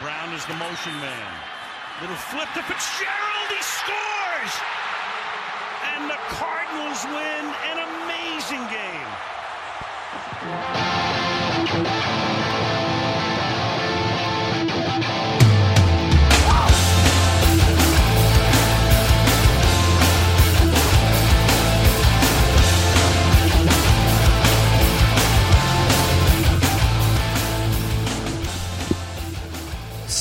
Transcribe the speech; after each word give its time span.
Brown 0.00 0.32
is 0.34 0.44
the 0.44 0.54
motion 0.54 0.92
man. 1.00 1.32
Little 2.02 2.16
flip 2.16 2.48
to 2.52 2.62
Fitzgerald. 2.62 3.48
He 3.48 3.62
scores! 3.62 4.60
And 5.94 6.10
the 6.10 6.18
Cardinals 6.36 7.04
win 7.06 7.54
an 7.70 7.78
amazing 8.04 8.66
game. 8.68 9.08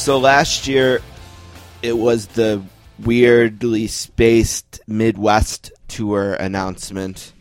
So 0.05 0.19
last 0.19 0.67
year, 0.67 1.01
it 1.81 1.97
was 1.97 2.27
the 2.27 2.61
weirdly 2.99 3.87
spaced 3.87 4.79
Midwest 4.85 5.71
tour 5.87 6.35
announcement. 6.35 7.33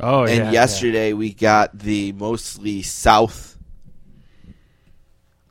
Oh, 0.00 0.24
yeah 0.24 0.32
and 0.32 0.44
yeah, 0.46 0.50
yesterday 0.50 1.12
we 1.12 1.32
got 1.32 1.78
the 1.78 2.10
mostly 2.10 2.82
South 2.82 3.56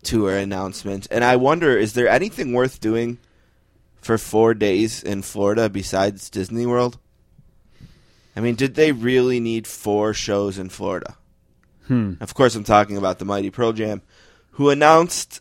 tour 0.04 0.36
announcement. 0.36 1.08
And 1.10 1.24
I 1.24 1.38
wonder, 1.38 1.78
is 1.78 1.94
there 1.94 2.10
anything 2.10 2.52
worth 2.52 2.82
doing 2.82 3.18
for 4.02 4.18
four 4.18 4.54
days 4.54 5.02
in 5.02 5.22
Florida 5.22 5.70
besides 5.70 6.30
Disney 6.30 6.66
World? 6.66 7.00
I 8.36 8.42
mean, 8.42 8.56
did 8.56 8.76
they 8.76 8.92
really 8.92 9.40
need 9.40 9.68
four 9.68 10.14
shows 10.14 10.58
in 10.58 10.68
Florida? 10.68 11.16
Hmm. 11.88 12.16
Of 12.20 12.34
course, 12.34 12.56
I'm 12.56 12.66
talking 12.66 12.98
about 12.98 13.20
the 13.20 13.26
Mighty 13.26 13.52
Pearl 13.52 13.72
Jam, 13.72 14.02
who 14.56 14.70
announced 14.70 15.40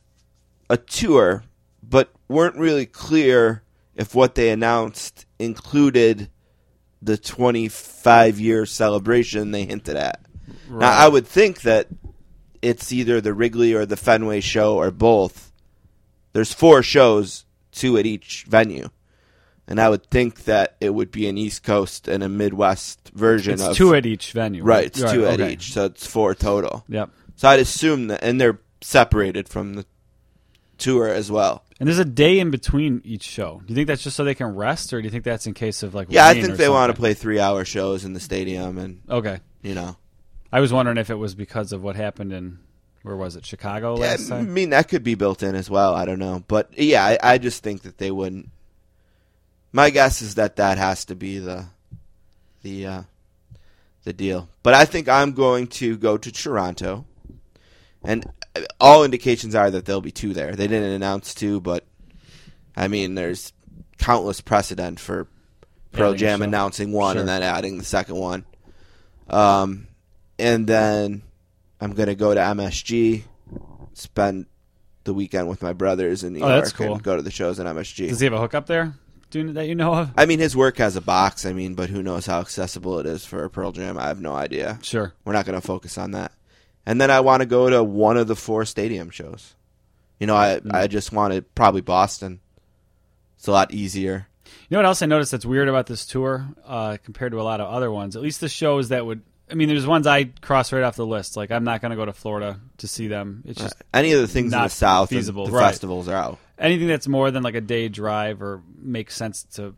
a 0.70 0.76
tour, 0.76 1.42
but 1.82 2.10
weren't 2.28 2.56
really 2.56 2.86
clear 2.86 3.62
if 3.94 4.14
what 4.14 4.36
they 4.36 4.50
announced 4.50 5.26
included 5.38 6.30
the 7.02 7.18
25 7.18 8.38
year 8.38 8.64
celebration 8.64 9.50
they 9.50 9.64
hinted 9.64 9.96
at. 9.96 10.24
Now, 10.70 10.92
I 10.92 11.08
would 11.08 11.26
think 11.26 11.62
that 11.62 11.88
it's 12.62 12.92
either 12.92 13.20
the 13.20 13.34
Wrigley 13.34 13.74
or 13.74 13.84
the 13.84 13.96
Fenway 13.96 14.40
show 14.40 14.76
or 14.76 14.90
both. 14.90 15.52
There's 16.32 16.52
four 16.52 16.82
shows, 16.82 17.44
two 17.72 17.98
at 17.98 18.06
each 18.06 18.44
venue. 18.48 18.88
And 19.66 19.80
I 19.80 19.88
would 19.88 20.08
think 20.10 20.44
that 20.44 20.76
it 20.80 20.90
would 20.90 21.10
be 21.10 21.28
an 21.28 21.38
East 21.38 21.62
Coast 21.64 22.06
and 22.06 22.22
a 22.22 22.28
Midwest 22.28 23.10
version 23.14 23.54
It's 23.54 23.62
of 23.62 23.76
two 23.76 23.94
at 23.94 24.06
each 24.06 24.32
venue. 24.32 24.62
Right, 24.62 24.86
it's 24.86 25.00
two 25.00 25.26
at 25.26 25.40
each, 25.40 25.72
so 25.72 25.86
it's 25.86 26.06
four 26.06 26.34
total. 26.34 26.84
Yep. 26.88 27.10
So 27.36 27.48
I'd 27.48 27.60
assume 27.60 28.08
that, 28.08 28.22
and 28.22 28.40
they're 28.40 28.60
separated 28.80 29.48
from 29.48 29.74
the 29.74 29.86
tour 30.80 31.08
as 31.08 31.30
well. 31.30 31.64
And 31.78 31.86
there's 31.88 31.98
a 31.98 32.04
day 32.04 32.38
in 32.40 32.50
between 32.50 33.00
each 33.04 33.22
show. 33.22 33.62
Do 33.64 33.70
you 33.72 33.74
think 33.74 33.86
that's 33.86 34.02
just 34.02 34.16
so 34.16 34.24
they 34.24 34.34
can 34.34 34.54
rest, 34.54 34.92
or 34.92 35.00
do 35.00 35.04
you 35.06 35.10
think 35.10 35.24
that's 35.24 35.46
in 35.46 35.54
case 35.54 35.82
of 35.82 35.94
like? 35.94 36.08
Yeah, 36.10 36.26
I 36.26 36.34
think 36.34 36.56
they 36.56 36.68
want 36.68 36.90
to 36.90 36.98
play 36.98 37.14
three-hour 37.14 37.64
shows 37.64 38.04
in 38.04 38.12
the 38.12 38.20
stadium, 38.20 38.76
and 38.78 39.00
Okay. 39.08 39.40
you 39.62 39.74
know, 39.74 39.96
I 40.52 40.60
was 40.60 40.72
wondering 40.72 40.98
if 40.98 41.10
it 41.10 41.14
was 41.14 41.34
because 41.34 41.72
of 41.72 41.82
what 41.82 41.96
happened 41.96 42.32
in 42.32 42.58
where 43.02 43.16
was 43.16 43.34
it 43.34 43.46
Chicago 43.46 43.96
yeah, 43.96 44.10
last 44.10 44.30
I 44.30 44.42
mean 44.42 44.70
that 44.70 44.88
could 44.88 45.02
be 45.02 45.14
built 45.14 45.42
in 45.42 45.54
as 45.54 45.70
well. 45.70 45.94
I 45.94 46.04
don't 46.04 46.18
know, 46.18 46.44
but 46.46 46.76
yeah, 46.78 47.04
I, 47.04 47.18
I 47.22 47.38
just 47.38 47.62
think 47.62 47.82
that 47.82 47.98
they 47.98 48.10
wouldn't. 48.10 48.50
My 49.72 49.90
guess 49.90 50.20
is 50.20 50.34
that 50.34 50.56
that 50.56 50.76
has 50.78 51.04
to 51.06 51.14
be 51.14 51.38
the, 51.38 51.66
the, 52.62 52.86
uh, 52.86 53.02
the 54.02 54.12
deal. 54.12 54.48
But 54.62 54.74
I 54.74 54.84
think 54.84 55.08
I'm 55.08 55.32
going 55.32 55.68
to 55.68 55.96
go 55.96 56.18
to 56.18 56.32
Toronto, 56.32 57.06
and 58.02 58.26
all 58.80 59.04
indications 59.04 59.54
are 59.54 59.70
that 59.70 59.84
there'll 59.84 60.00
be 60.00 60.10
two 60.10 60.32
there. 60.34 60.54
They 60.56 60.66
didn't 60.66 60.90
announce 60.92 61.34
two, 61.34 61.60
but 61.60 61.84
I 62.76 62.88
mean, 62.88 63.14
there's 63.14 63.52
countless 63.98 64.40
precedent 64.40 64.98
for 65.00 65.26
Pearl 65.92 66.14
Jam 66.14 66.38
show. 66.40 66.44
announcing 66.44 66.92
one 66.92 67.14
Sure. 67.14 67.20
and 67.20 67.28
then 67.28 67.42
adding 67.42 67.78
the 67.78 67.84
second 67.84 68.16
one. 68.16 68.44
Um, 69.28 69.86
and 70.38 70.66
then 70.66 71.22
I'm 71.80 71.92
gonna 71.92 72.14
go 72.14 72.34
to 72.34 72.40
MSG, 72.40 73.24
spend 73.94 74.46
the 75.04 75.14
weekend 75.14 75.48
with 75.48 75.62
my 75.62 75.72
brothers 75.72 76.24
in 76.24 76.34
New 76.34 76.40
Oh, 76.42 76.48
York, 76.56 76.72
cool. 76.74 76.94
and 76.94 77.02
go 77.02 77.16
to 77.16 77.22
the 77.22 77.30
shows 77.30 77.58
in 77.58 77.66
MSG. 77.66 78.08
Does 78.08 78.20
he 78.20 78.24
have 78.26 78.32
a 78.34 78.38
hookup 78.40 78.66
there? 78.66 78.94
That 79.32 79.68
you 79.68 79.76
know 79.76 79.94
of? 79.94 80.10
I 80.16 80.26
mean, 80.26 80.40
his 80.40 80.56
work 80.56 80.78
has 80.78 80.96
a 80.96 81.00
box. 81.00 81.46
I 81.46 81.52
mean, 81.52 81.74
but 81.74 81.88
who 81.88 82.02
knows 82.02 82.26
how 82.26 82.40
accessible 82.40 82.98
it 82.98 83.06
is 83.06 83.24
for 83.24 83.44
a 83.44 83.48
Pearl 83.50 83.70
Jam? 83.70 83.96
I 83.96 84.08
have 84.08 84.20
no 84.20 84.32
idea. 84.32 84.80
Sure. 84.82 85.12
We're 85.24 85.34
not 85.34 85.46
going 85.46 85.60
to 85.60 85.64
focus 85.64 85.96
on 85.98 86.10
that. 86.10 86.32
And 86.90 87.00
then 87.00 87.08
I 87.08 87.20
want 87.20 87.40
to 87.40 87.46
go 87.46 87.70
to 87.70 87.84
one 87.84 88.16
of 88.16 88.26
the 88.26 88.34
four 88.34 88.64
stadium 88.64 89.10
shows. 89.10 89.54
You 90.18 90.26
know, 90.26 90.34
I 90.34 90.58
Mm. 90.58 90.74
I 90.74 90.86
just 90.88 91.12
wanted 91.12 91.54
probably 91.54 91.82
Boston. 91.82 92.40
It's 93.38 93.46
a 93.46 93.52
lot 93.52 93.72
easier. 93.72 94.26
You 94.68 94.74
know 94.74 94.78
what 94.78 94.86
else 94.86 95.00
I 95.00 95.06
noticed 95.06 95.30
that's 95.30 95.46
weird 95.46 95.68
about 95.68 95.86
this 95.86 96.04
tour 96.04 96.48
uh, 96.66 96.96
compared 97.04 97.30
to 97.30 97.40
a 97.40 97.44
lot 97.44 97.60
of 97.60 97.68
other 97.72 97.92
ones? 97.92 98.16
At 98.16 98.22
least 98.22 98.40
the 98.40 98.48
shows 98.48 98.88
that 98.88 99.06
would. 99.06 99.22
I 99.48 99.54
mean, 99.54 99.68
there's 99.68 99.86
ones 99.86 100.06
I 100.08 100.24
cross 100.40 100.72
right 100.72 100.82
off 100.82 100.96
the 100.96 101.06
list. 101.06 101.36
Like 101.36 101.52
I'm 101.52 101.62
not 101.62 101.80
going 101.80 101.90
to 101.90 101.96
go 101.96 102.04
to 102.06 102.12
Florida 102.12 102.58
to 102.78 102.88
see 102.88 103.06
them. 103.06 103.44
It's 103.46 103.60
just 103.60 103.76
Any 103.94 104.10
of 104.12 104.20
the 104.20 104.26
things 104.28 104.52
in 104.52 104.60
the 104.60 104.68
South, 104.68 105.10
feasible, 105.10 105.46
the 105.46 105.52
right. 105.52 105.70
festivals 105.70 106.08
are 106.08 106.16
out. 106.16 106.38
anything 106.58 106.88
that's 106.88 107.06
more 107.06 107.30
than 107.30 107.44
like 107.44 107.54
a 107.54 107.60
day 107.60 107.88
drive 107.88 108.42
or 108.42 108.62
makes 108.76 109.14
sense 109.16 109.44
to. 109.54 109.74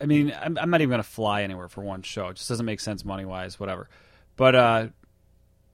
I 0.00 0.06
mean, 0.06 0.34
I'm, 0.36 0.58
I'm 0.58 0.70
not 0.70 0.80
even 0.80 0.90
going 0.90 1.02
to 1.02 1.08
fly 1.08 1.42
anywhere 1.42 1.68
for 1.68 1.80
one 1.82 2.02
show. 2.02 2.28
It 2.28 2.34
just 2.38 2.48
doesn't 2.48 2.66
make 2.66 2.80
sense 2.80 3.04
money 3.04 3.24
wise, 3.24 3.58
whatever. 3.60 3.88
But 4.36 4.54
uh, 4.56 4.86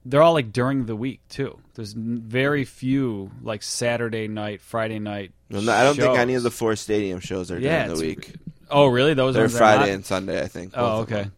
they're 0.05 0.21
all 0.21 0.33
like 0.33 0.51
during 0.51 0.85
the 0.85 0.95
week 0.95 1.21
too. 1.29 1.59
There's 1.75 1.93
very 1.93 2.65
few 2.65 3.31
like 3.43 3.63
Saturday 3.63 4.27
night, 4.27 4.61
Friday 4.61 4.99
night. 4.99 5.31
No, 5.49 5.59
no, 5.59 5.71
I 5.71 5.83
don't 5.83 5.95
think 5.95 6.17
any 6.17 6.35
of 6.35 6.43
the 6.43 6.51
four 6.51 6.75
stadium 6.75 7.19
shows 7.19 7.51
are 7.51 7.59
Yeah, 7.59 7.85
during 7.85 7.99
the 7.99 8.07
week. 8.07 8.33
Oh, 8.69 8.87
really? 8.87 9.13
Those 9.13 9.35
They're 9.35 9.45
are 9.45 9.49
Friday 9.49 9.87
not? 9.87 9.89
and 9.89 10.05
Sunday, 10.05 10.41
I 10.41 10.47
think. 10.47 10.73
Oh, 10.75 11.01
okay. 11.01 11.29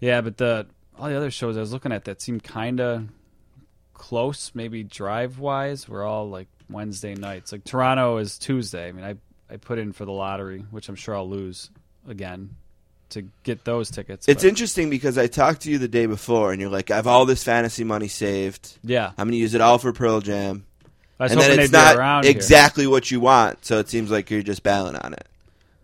Yeah, 0.00 0.20
but 0.20 0.36
the 0.36 0.66
all 0.98 1.08
the 1.08 1.16
other 1.16 1.30
shows 1.30 1.56
I 1.56 1.60
was 1.60 1.72
looking 1.72 1.92
at 1.92 2.04
that 2.04 2.20
seemed 2.20 2.42
kind 2.42 2.80
of 2.80 3.06
close, 3.94 4.52
maybe 4.54 4.82
drive 4.82 5.38
wise. 5.38 5.88
Were 5.88 6.02
all 6.04 6.28
like 6.28 6.48
Wednesday 6.68 7.14
nights. 7.14 7.52
Like 7.52 7.64
Toronto 7.64 8.18
is 8.18 8.38
Tuesday. 8.38 8.88
I 8.88 8.92
mean, 8.92 9.04
I 9.04 9.14
I 9.52 9.56
put 9.56 9.78
in 9.78 9.92
for 9.92 10.04
the 10.04 10.12
lottery, 10.12 10.64
which 10.70 10.88
I'm 10.88 10.94
sure 10.96 11.14
I'll 11.16 11.28
lose 11.28 11.70
again 12.08 12.56
to 13.10 13.22
get 13.42 13.64
those 13.64 13.90
tickets. 13.90 14.28
It's 14.28 14.42
but- 14.42 14.48
interesting 14.48 14.90
because 14.90 15.16
I 15.18 15.26
talked 15.26 15.62
to 15.62 15.70
you 15.70 15.78
the 15.78 15.88
day 15.88 16.06
before, 16.06 16.52
and 16.52 16.60
you're 16.60 16.70
like, 16.70 16.90
"I 16.90 16.96
have 16.96 17.06
all 17.06 17.26
this 17.26 17.42
fantasy 17.44 17.84
money 17.84 18.08
saved. 18.08 18.78
yeah. 18.84 19.08
I'm 19.18 19.26
going 19.26 19.32
to 19.32 19.36
use 19.38 19.54
it 19.54 19.60
all 19.60 19.78
for 19.78 19.92
Pearl 19.92 20.20
Jam." 20.20 20.64
I 21.20 21.24
was 21.24 21.32
and 21.32 21.40
then 21.40 21.58
it's 21.58 21.72
not 21.72 21.96
around 21.96 22.24
here. 22.24 22.30
exactly 22.30 22.86
what 22.86 23.10
you 23.10 23.18
want, 23.20 23.64
so 23.64 23.78
it 23.78 23.88
seems 23.88 24.10
like 24.10 24.30
you're 24.30 24.42
just 24.42 24.62
bailing 24.62 24.94
on 24.94 25.14
it. 25.14 25.26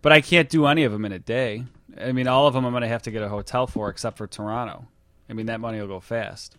But 0.01 0.13
I 0.13 0.21
can't 0.21 0.47
do 0.49 0.65
any 0.65 0.83
of 0.85 0.91
them 0.93 1.03
in 1.03 1.11
a 1.11 1.19
day. 1.19 1.65
I 1.99 2.11
mean, 2.13 2.27
all 2.27 2.47
of 2.47 2.53
them 2.53 2.63
I'm 2.65 2.71
going 2.71 2.83
to 2.83 2.87
have 2.87 3.01
to 3.03 3.11
get 3.11 3.21
a 3.21 3.27
hotel 3.27 3.67
for, 3.67 3.89
except 3.89 4.17
for 4.17 4.27
Toronto. 4.27 4.87
I 5.29 5.33
mean, 5.33 5.47
that 5.47 5.59
money 5.59 5.79
will 5.79 5.87
go 5.87 5.99
fast. 5.99 6.55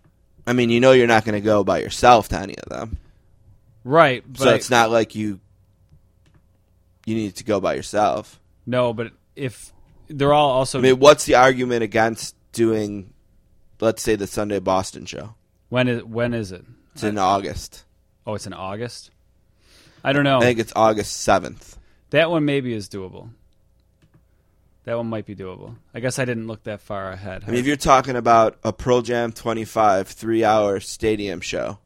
I 0.46 0.52
mean, 0.52 0.70
you 0.70 0.80
know, 0.80 0.92
you're 0.92 1.06
not 1.06 1.24
going 1.24 1.34
to 1.34 1.40
go 1.40 1.64
by 1.64 1.78
yourself 1.78 2.28
to 2.28 2.38
any 2.38 2.56
of 2.58 2.68
them, 2.68 2.98
Right. 3.84 4.22
But 4.26 4.40
so 4.40 4.54
it's 4.54 4.68
not 4.70 4.90
like 4.90 5.14
you 5.14 5.40
you 7.06 7.14
need 7.14 7.36
to 7.36 7.44
go 7.44 7.60
by 7.60 7.74
yourself. 7.74 8.40
no, 8.66 8.92
but 8.92 9.12
if 9.36 9.72
they're 10.08 10.32
all 10.32 10.50
also 10.50 10.78
I 10.78 10.82
mean, 10.82 10.98
what's 10.98 11.24
the 11.24 11.34
argument 11.34 11.82
against 11.82 12.34
doing, 12.52 13.12
let's 13.80 14.02
say, 14.02 14.16
the 14.16 14.26
Sunday 14.26 14.58
Boston 14.58 15.06
show? 15.06 15.34
when 15.68 15.88
is 15.88 16.04
when 16.04 16.34
is 16.34 16.52
it? 16.52 16.64
It's 16.94 17.02
in 17.02 17.18
August. 17.18 17.84
Oh, 18.26 18.34
it's 18.34 18.46
in 18.46 18.52
August. 18.52 19.10
I 20.02 20.12
don't 20.12 20.24
know. 20.24 20.38
I 20.38 20.40
think 20.40 20.58
it's 20.58 20.72
August 20.74 21.16
seventh. 21.16 21.78
That 22.10 22.30
one 22.30 22.44
maybe 22.44 22.72
is 22.72 22.88
doable. 22.88 23.30
That 24.84 24.96
one 24.96 25.08
might 25.08 25.26
be 25.26 25.34
doable. 25.34 25.74
I 25.92 26.00
guess 26.00 26.18
I 26.18 26.24
didn't 26.24 26.46
look 26.46 26.62
that 26.62 26.80
far 26.80 27.10
ahead. 27.10 27.42
I 27.44 27.50
mean, 27.50 27.58
if 27.58 27.66
you're 27.66 27.76
talking 27.76 28.14
about 28.14 28.56
a 28.62 28.72
Pearl 28.72 29.02
Jam 29.02 29.32
25 29.32 30.08
three 30.08 30.44
hour 30.44 30.78
stadium 30.80 31.40
show, 31.40 31.78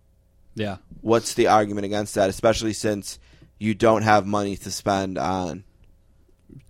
yeah, 0.55 0.77
what's 1.01 1.35
the 1.35 1.47
argument 1.49 1.87
against 1.87 2.15
that? 2.15 2.29
Especially 2.29 2.75
since 2.75 3.19
you 3.59 3.75
don't 3.75 4.03
have 4.03 4.27
money 4.27 4.57
to 4.59 4.71
spend 4.71 5.16
on 5.19 5.65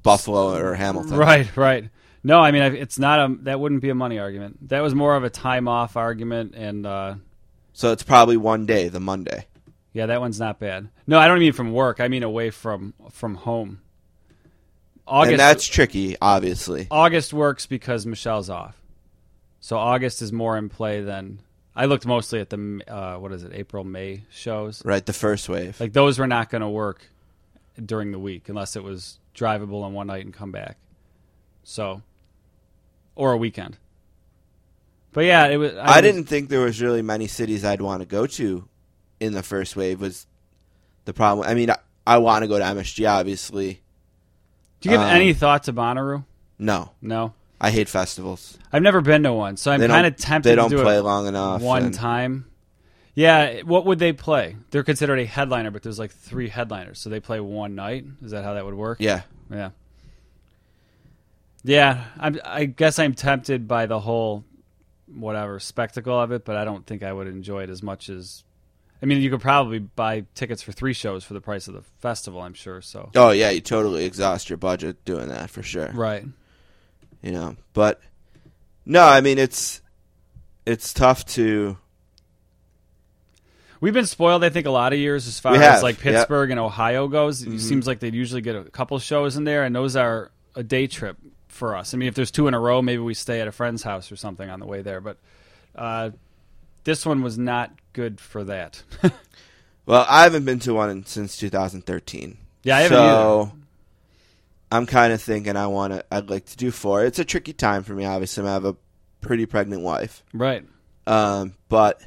Buffalo 0.03 0.57
or 0.57 0.75
Hamilton. 0.75 1.17
right, 1.17 1.57
right. 1.57 1.89
No, 2.23 2.41
I 2.41 2.51
mean 2.51 2.63
it's 2.63 2.99
not 2.99 3.19
a. 3.31 3.37
That 3.43 3.61
wouldn't 3.61 3.81
be 3.83 3.89
a 3.91 3.95
money 3.95 4.19
argument. 4.19 4.69
That 4.69 4.81
was 4.83 4.95
more 4.95 5.17
of 5.17 5.25
a 5.25 5.31
time 5.31 5.69
off 5.69 5.97
argument, 5.97 6.55
and 6.55 6.85
uh, 6.87 7.15
So 7.73 7.93
it's 7.93 8.03
probably 8.03 8.37
one 8.37 8.67
day, 8.67 8.89
the 8.89 9.01
Monday. 9.01 9.47
yeah, 9.93 10.07
that 10.07 10.21
one's 10.21 10.39
not 10.39 10.59
bad. 10.59 10.89
No, 11.07 11.19
I 11.19 11.29
don't 11.29 11.39
mean 11.39 11.53
from 11.55 11.73
work. 11.73 11.99
I 12.01 12.09
mean 12.09 12.23
away 12.23 12.51
from 12.51 12.93
from 13.11 13.37
home. 13.37 13.81
August. 15.07 15.33
and 15.33 15.41
that's 15.41 15.67
tricky, 15.67 16.17
obviously. 16.21 16.87
August 16.91 17.33
works 17.33 17.67
because 17.67 18.07
Michelle's 18.07 18.49
off, 18.51 18.77
so 19.59 19.77
August 19.77 20.23
is 20.23 20.33
more 20.33 20.57
in 20.59 20.69
play 20.69 21.01
than. 21.03 21.41
I 21.75 21.87
looked 21.87 22.05
mostly 22.05 22.41
at 22.41 22.51
the 22.51 22.83
uh, 22.87 23.17
what 23.19 23.33
is 23.33 23.45
it 23.45 23.53
April 23.55 23.83
May 23.85 24.25
shows. 24.31 24.85
Right, 24.85 25.05
the 25.07 25.13
first 25.15 25.49
wave. 25.49 25.81
Like 25.81 25.93
those 25.95 26.19
were 26.19 26.27
not 26.27 26.51
going 26.51 26.61
to 26.63 26.69
work 26.69 27.01
during 27.83 28.13
the 28.13 28.19
week 28.19 28.49
unless 28.51 28.77
it 28.77 28.83
was 28.85 29.19
drivable 29.35 29.83
on 29.83 29.93
one 29.93 30.07
night 30.07 30.25
and 30.25 30.35
come 30.35 30.53
back. 30.53 30.77
So, 31.63 32.03
or 33.15 33.33
a 33.33 33.37
weekend. 33.37 33.79
But 35.13 35.25
yeah, 35.25 35.47
it 35.47 35.57
was. 35.57 35.75
I, 35.75 35.87
was- 35.97 36.03
didn't 36.03 36.25
think 36.25 36.49
there 36.49 36.61
was 36.61 36.81
really 36.81 37.03
many 37.03 37.27
cities 37.27 37.65
I'd 37.65 37.81
want 37.81 38.01
to 38.01 38.07
go 38.07 38.27
to 38.27 38.69
in 39.19 39.33
the 39.33 39.43
first 39.43 39.77
wave. 39.77 40.01
Was 40.01 40.27
the 41.05 41.13
problem. 41.13 41.47
I 41.49 41.55
mean, 41.55 41.71
I, 41.71 41.77
I 42.07 42.19
want 42.19 42.43
to 42.43 42.49
go 42.49 42.59
to 42.59 42.65
MSG, 42.65 43.09
obviously. 43.11 43.83
Do 44.81 44.89
you 44.91 44.97
have 44.99 45.09
Um, 45.09 45.15
any 45.17 45.33
thoughts 45.35 45.67
to 45.67 45.73
Bonnaroo? 45.73 46.25
No, 46.59 46.93
No, 47.01 47.35
I 47.61 47.71
hate 47.71 47.89
festivals. 47.89 48.59
I've 48.73 48.83
never 48.83 49.01
been 49.01 49.23
to 49.23 49.33
one, 49.33 49.57
so 49.57 49.71
I'm 49.73 49.81
kind 49.81 50.07
of 50.07 50.17
tempted 50.17 50.51
They 50.51 50.55
don't 50.57 50.71
play 50.71 51.01
long 51.01 51.27
enough. 51.27 51.63
one 51.63 51.91
time. 51.91 52.50
Yeah, 53.15 53.63
what 53.63 53.87
would 53.87 53.99
they 53.99 54.13
play? 54.13 54.57
They're 54.71 54.85
considered 54.85 55.19
a 55.19 55.27
headliner, 55.27 55.71
but 55.71 55.83
there's 55.83 55.99
like 55.99 56.13
three 56.13 56.49
headliners, 56.49 56.99
so 57.01 57.11
they 57.11 57.21
play 57.21 57.41
one 57.41 57.75
night. 57.75 58.05
Is 58.23 58.31
that 58.31 58.45
how 58.45 58.55
that 58.55 58.65
would 58.65 58.75
work? 58.75 58.99
Yeah, 59.01 59.23
Yeah. 59.51 59.71
Yeah, 61.63 62.05
I'm, 62.19 62.41
I 62.45 62.65
guess 62.65 62.99
I'm 62.99 63.15
tempted 63.15 63.69
by 63.69 63.87
the 63.87 64.01
whole 64.01 64.45
whatever 65.07 65.59
spectacle 65.61 66.19
of 66.19 66.33
it, 66.33 66.45
but 66.45 66.57
I 66.57 66.65
don't 66.65 66.87
think 66.87 67.03
I 67.03 67.13
would 67.13 67.27
enjoy 67.27 67.65
it 67.65 67.71
as 67.71 67.83
much 67.83 68.09
as. 68.09 68.45
I 69.03 69.07
mean, 69.07 69.21
you 69.21 69.31
could 69.31 69.41
probably 69.41 69.79
buy 69.79 70.25
tickets 70.35 70.63
for 70.63 70.73
three 70.73 70.93
shows 70.93 71.25
for 71.25 71.35
the 71.35 71.41
price 71.41 71.69
of 71.69 71.75
the 71.75 71.83
festival. 72.01 72.41
I'm 72.41 72.55
sure. 72.55 72.81
So. 72.81 73.11
Oh 73.15 73.31
yeah, 73.31 73.51
you 73.51 73.61
totally 73.61 74.05
exhaust 74.05 74.51
your 74.51 74.57
budget 74.59 75.05
doing 75.05 75.29
that 75.29 75.51
for 75.51 75.63
sure. 75.63 75.91
Right. 75.93 76.25
You 77.23 77.33
know, 77.33 77.57
but 77.73 78.01
no, 78.87 79.07
I 79.07 79.21
mean 79.21 79.39
it's 79.39 79.81
it's 80.65 80.93
tough 80.93 81.25
to. 81.27 81.77
We've 83.81 83.95
been 83.95 84.07
spoiled, 84.07 84.45
I 84.45 84.51
think, 84.51 84.67
a 84.67 84.71
lot 84.71 84.93
of 84.93 84.99
years 84.99 85.27
as 85.27 85.41
far 85.41 85.55
as 85.55 85.83
like 85.83 85.97
yep. 85.97 86.05
Mm-hmm. 86.05 86.17
Pittsburgh 86.17 86.51
and 86.51 86.61
Ohio 86.61 87.09
goes. 87.09 87.43
It 87.43 87.61
seems 87.61 87.87
like 87.87 88.01
they'd 88.01 88.15
usually 88.15 88.43
get 88.43 88.57
a 88.57 88.65
couple 88.65 88.99
shows 88.99 89.37
in 89.37 89.45
there, 89.45 89.65
and 89.65 89.75
those 89.75 89.97
are 89.97 90.31
a 90.55 90.63
day 90.63 90.87
trip 90.87 91.17
for 91.49 91.77
us. 91.77 91.95
I 91.95 91.97
mean, 91.97 92.09
if 92.09 92.15
there's 92.15 92.31
two 92.31 92.47
in 92.47 92.55
a 92.55 92.61
row, 92.61 92.83
maybe 92.83 93.03
we 93.03 93.15
stay 93.15 93.41
at 93.41 93.49
a 93.49 93.53
friend's 93.53 93.83
house 93.83 94.13
or 94.13 94.17
something 94.17 94.49
on 94.51 94.61
the 94.61 94.67
way 94.67 94.83
there. 94.83 95.01
But 95.01 95.17
uh, 95.75 96.11
this 96.85 97.07
one 97.07 97.23
was 97.23 97.39
not 97.39 97.73
good 97.93 98.21
for 98.21 98.45
that. 98.45 98.83
Well, 99.91 100.07
I 100.09 100.23
haven't 100.23 100.45
been 100.45 100.61
to 100.61 100.75
one 100.75 101.05
since 101.05 101.37
2013. 101.37 102.37
Yeah, 102.63 102.77
I 102.77 102.81
haven't 102.83 102.97
so 102.97 103.53
I'm 104.71 104.87
kind 104.87 105.13
of 105.13 105.21
thinking 105.21 105.57
I 105.57 105.67
want 105.67 105.93
to. 105.93 106.05
I'd 106.13 106.31
like 106.31 106.47
to 106.47 106.57
do 106.57 106.71
four. 106.71 107.05
It's 107.05 107.19
a 107.19 107.25
tricky 107.25 107.53
time 107.53 107.83
for 107.83 107.93
me. 107.93 108.05
Obviously, 108.05 108.47
I 108.47 108.53
have 108.53 108.65
a 108.65 108.77
pretty 109.21 109.47
pregnant 109.47 109.83
wife. 109.83 110.23
right. 110.33 110.65
Um, 111.09 111.55
but 111.69 112.01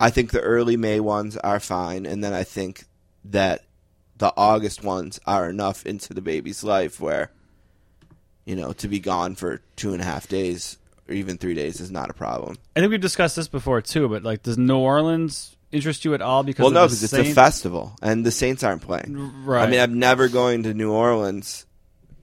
I 0.00 0.10
think 0.10 0.30
the 0.30 0.40
early 0.40 0.76
May 0.76 1.00
ones 1.00 1.36
are 1.36 1.60
fine, 1.60 2.06
and 2.06 2.22
then 2.22 2.32
I 2.32 2.44
think 2.44 2.84
that 3.24 3.64
the 4.16 4.32
August 4.36 4.82
ones 4.82 5.18
are 5.26 5.48
enough 5.48 5.86
into 5.86 6.14
the 6.14 6.20
baby's 6.20 6.62
life 6.62 7.00
where, 7.00 7.30
you 8.44 8.56
know, 8.56 8.72
to 8.74 8.88
be 8.88 9.00
gone 9.00 9.34
for 9.34 9.60
two 9.76 9.92
and 9.92 10.02
a 10.02 10.04
half 10.04 10.28
days 10.28 10.78
or 11.08 11.14
even 11.14 11.38
three 11.38 11.54
days 11.54 11.80
is 11.80 11.90
not 11.90 12.10
a 12.10 12.12
problem. 12.12 12.56
I 12.76 12.80
think 12.80 12.90
we've 12.90 13.00
discussed 13.00 13.36
this 13.36 13.48
before 13.48 13.80
too, 13.80 14.08
but 14.08 14.22
like, 14.22 14.42
does 14.42 14.58
New 14.58 14.78
Orleans 14.78 15.56
interest 15.72 16.04
you 16.04 16.14
at 16.14 16.22
all? 16.22 16.42
Because 16.42 16.64
well, 16.64 16.72
no, 16.72 16.86
because 16.86 17.02
it's 17.02 17.12
a 17.12 17.32
festival, 17.32 17.96
and 18.02 18.24
the 18.24 18.30
Saints 18.30 18.62
aren't 18.62 18.82
playing. 18.82 19.44
Right. 19.44 19.66
I 19.66 19.70
mean, 19.70 19.80
I'm 19.80 19.98
never 19.98 20.28
going 20.28 20.64
to 20.64 20.74
New 20.74 20.92
Orleans 20.92 21.66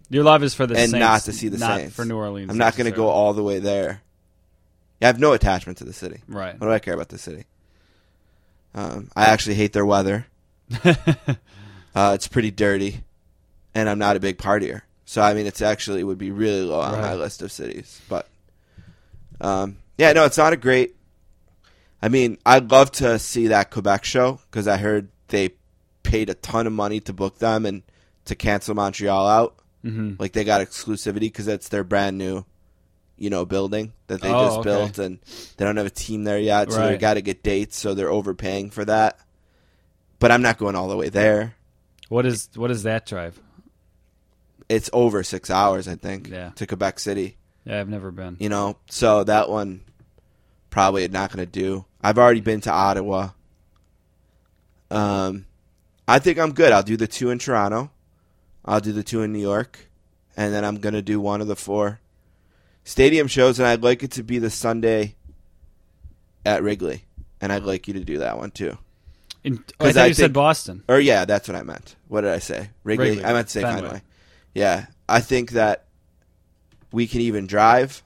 Your 0.10 0.24
love 0.24 0.44
is 0.44 0.54
for 0.54 0.68
the 0.68 0.76
and 0.76 0.92
Saints, 0.92 1.00
not 1.00 1.22
to 1.24 1.34
see 1.34 1.50
the 1.50 1.58
not 1.58 1.80
Saints. 1.80 1.96
for 1.96 2.06
New 2.06 2.18
Orleans. 2.18 2.50
I'm 2.50 2.58
not 2.58 2.76
going 2.78 2.90
to 2.90 2.96
go 2.96 3.08
all 3.08 3.34
the 3.34 3.44
way 3.44 3.60
there. 3.60 4.02
I 5.02 5.08
have 5.08 5.20
no 5.20 5.34
attachment 5.34 5.80
to 5.80 5.84
the 5.84 5.94
city. 5.94 6.22
Right. 6.28 6.60
What 6.60 6.68
do 6.68 6.74
I 6.74 6.80
care 6.80 6.94
about 6.94 7.10
the 7.10 7.18
city? 7.18 7.46
Um, 8.76 9.10
I 9.16 9.26
actually 9.26 9.56
hate 9.56 9.74
their 9.74 9.86
weather. 9.86 10.28
uh, 10.84 12.12
it's 12.14 12.28
pretty 12.28 12.52
dirty, 12.52 13.02
and 13.74 13.90
I'm 13.90 14.00
not 14.00 14.18
a 14.18 14.20
big 14.20 14.38
partier. 14.38 14.82
So 15.06 15.22
I 15.22 15.34
mean, 15.34 15.46
it's 15.46 15.62
actually 15.62 16.04
would 16.04 16.18
be 16.18 16.32
really 16.32 16.62
low 16.64 16.82
on 16.82 17.00
my 17.00 17.16
list 17.16 17.42
of 17.42 17.52
cities. 17.52 18.02
But 18.10 18.28
um, 19.40 19.78
yeah, 19.98 20.12
no, 20.14 20.26
it's 20.26 20.38
not 20.38 20.54
a 20.54 20.58
great. 20.58 20.96
I 22.02 22.10
mean, 22.10 22.38
I'd 22.46 22.70
love 22.70 22.92
to 22.94 23.18
see 23.18 23.48
that 23.48 23.72
Quebec 23.72 24.04
show 24.04 24.40
because 24.52 24.68
I 24.68 24.78
heard 24.78 25.08
they 25.30 25.52
paid 26.04 26.30
a 26.30 26.36
ton 26.36 26.68
of 26.68 26.74
money 26.74 27.00
to 27.02 27.14
book 27.14 27.40
them 27.40 27.66
and 27.66 27.82
to 28.26 28.36
cancel 28.36 28.76
Montreal 28.76 29.28
out. 29.28 29.56
hmm 29.84 30.14
Like 30.20 30.34
they 30.34 30.44
got 30.44 30.62
exclusivity 30.62 31.22
because 31.22 31.48
it's 31.48 31.70
their 31.70 31.84
brand 31.84 32.18
new, 32.18 32.46
you 33.18 33.30
know, 33.30 33.46
building 33.46 33.94
that 34.08 34.22
they 34.22 34.30
Oh, 34.30 34.40
just 34.46 34.58
okay. 34.60 34.70
built, 34.70 34.98
and 35.00 35.20
they 35.58 35.66
don't 35.66 35.78
have 35.78 35.86
a 35.86 35.90
team 35.90 36.24
there 36.24 36.40
yet, 36.40 36.72
so 36.72 36.80
they 36.80 36.92
Right. 36.92 37.00
got 37.00 37.14
to 37.16 37.22
get 37.22 37.44
dates, 37.44 37.78
so 37.78 37.94
they're 37.94 38.12
overpaying 38.12 38.72
for 38.72 38.84
that. 38.86 39.20
But 40.20 40.32
I'm 40.32 40.42
not 40.42 40.58
going 40.58 40.76
all 40.76 40.88
the 40.88 40.98
way 40.98 41.10
there. 41.10 41.56
What 42.10 42.26
is 42.26 42.50
what 42.56 42.72
is 42.72 42.84
that 42.84 43.06
drive? 43.06 43.40
It's 44.70 44.90
over 44.94 45.24
six 45.24 45.50
hours, 45.50 45.88
I 45.88 45.96
think, 45.96 46.30
Yeah. 46.30 46.50
to 46.56 46.66
Quebec 46.68 47.00
City. 47.00 47.38
Yeah, 47.66 47.80
I've 47.80 47.90
never 47.90 48.12
been. 48.12 48.38
You 48.40 48.50
know, 48.50 48.78
so 48.90 49.24
that 49.24 49.50
one 49.50 49.82
probably 50.70 51.08
not 51.08 51.32
going 51.32 51.46
to 51.46 51.52
do. 51.52 51.86
I've 52.02 52.18
already 52.18 52.42
been 52.42 52.62
to 52.62 52.72
Ottawa. 52.72 53.30
Um, 54.92 55.46
I 56.08 56.20
think 56.20 56.38
I'm 56.40 56.54
good. 56.54 56.72
I'll 56.72 56.84
do 56.84 56.98
the 56.98 57.08
two 57.08 57.30
in 57.30 57.40
Toronto. 57.40 57.92
I'll 58.64 58.82
do 58.82 58.92
the 58.92 59.04
two 59.04 59.22
in 59.22 59.32
New 59.34 59.40
York, 59.40 59.90
and 60.38 60.54
then 60.54 60.64
I'm 60.66 60.78
gonna 60.78 61.02
do 61.02 61.20
one 61.20 61.42
of 61.42 61.48
the 61.48 61.56
four 61.56 62.00
stadium 62.86 63.28
shows, 63.28 63.60
and 63.60 63.68
I'd 63.68 63.84
like 63.84 64.04
it 64.04 64.12
to 64.12 64.24
be 64.24 64.40
the 64.40 64.50
Sunday 64.50 65.16
at 66.46 66.64
Wrigley, 66.64 67.04
and 67.42 67.52
I'd 67.52 67.60
mm-hmm. 67.60 67.68
like 67.68 67.88
you 67.90 67.96
to 67.96 68.06
do 68.06 68.20
that 68.20 68.38
one 68.38 68.52
too. 68.52 68.78
In, 69.44 69.64
oh, 69.80 69.88
I 69.88 69.92
thought 69.92 70.04
I 70.04 70.08
you 70.08 70.14
said 70.14 70.32
Boston. 70.32 70.84
Or 70.88 71.00
yeah, 71.00 71.26
that's 71.26 71.50
what 71.50 71.58
I 71.58 71.64
meant. 71.64 71.98
What 72.08 72.22
did 72.22 72.32
I 72.32 72.40
say? 72.40 72.70
Wrigley. 72.84 73.10
Wrigley. 73.10 73.26
I 73.26 73.34
meant 73.34 73.48
to 73.48 73.52
say 73.52 73.62
Fenway. 73.62 73.82
Fenway. 73.82 74.02
Yeah, 74.54 74.86
I 75.10 75.20
think 75.20 75.52
that 75.52 75.86
we 76.94 77.08
can 77.08 77.20
even 77.22 77.46
drive 77.46 78.02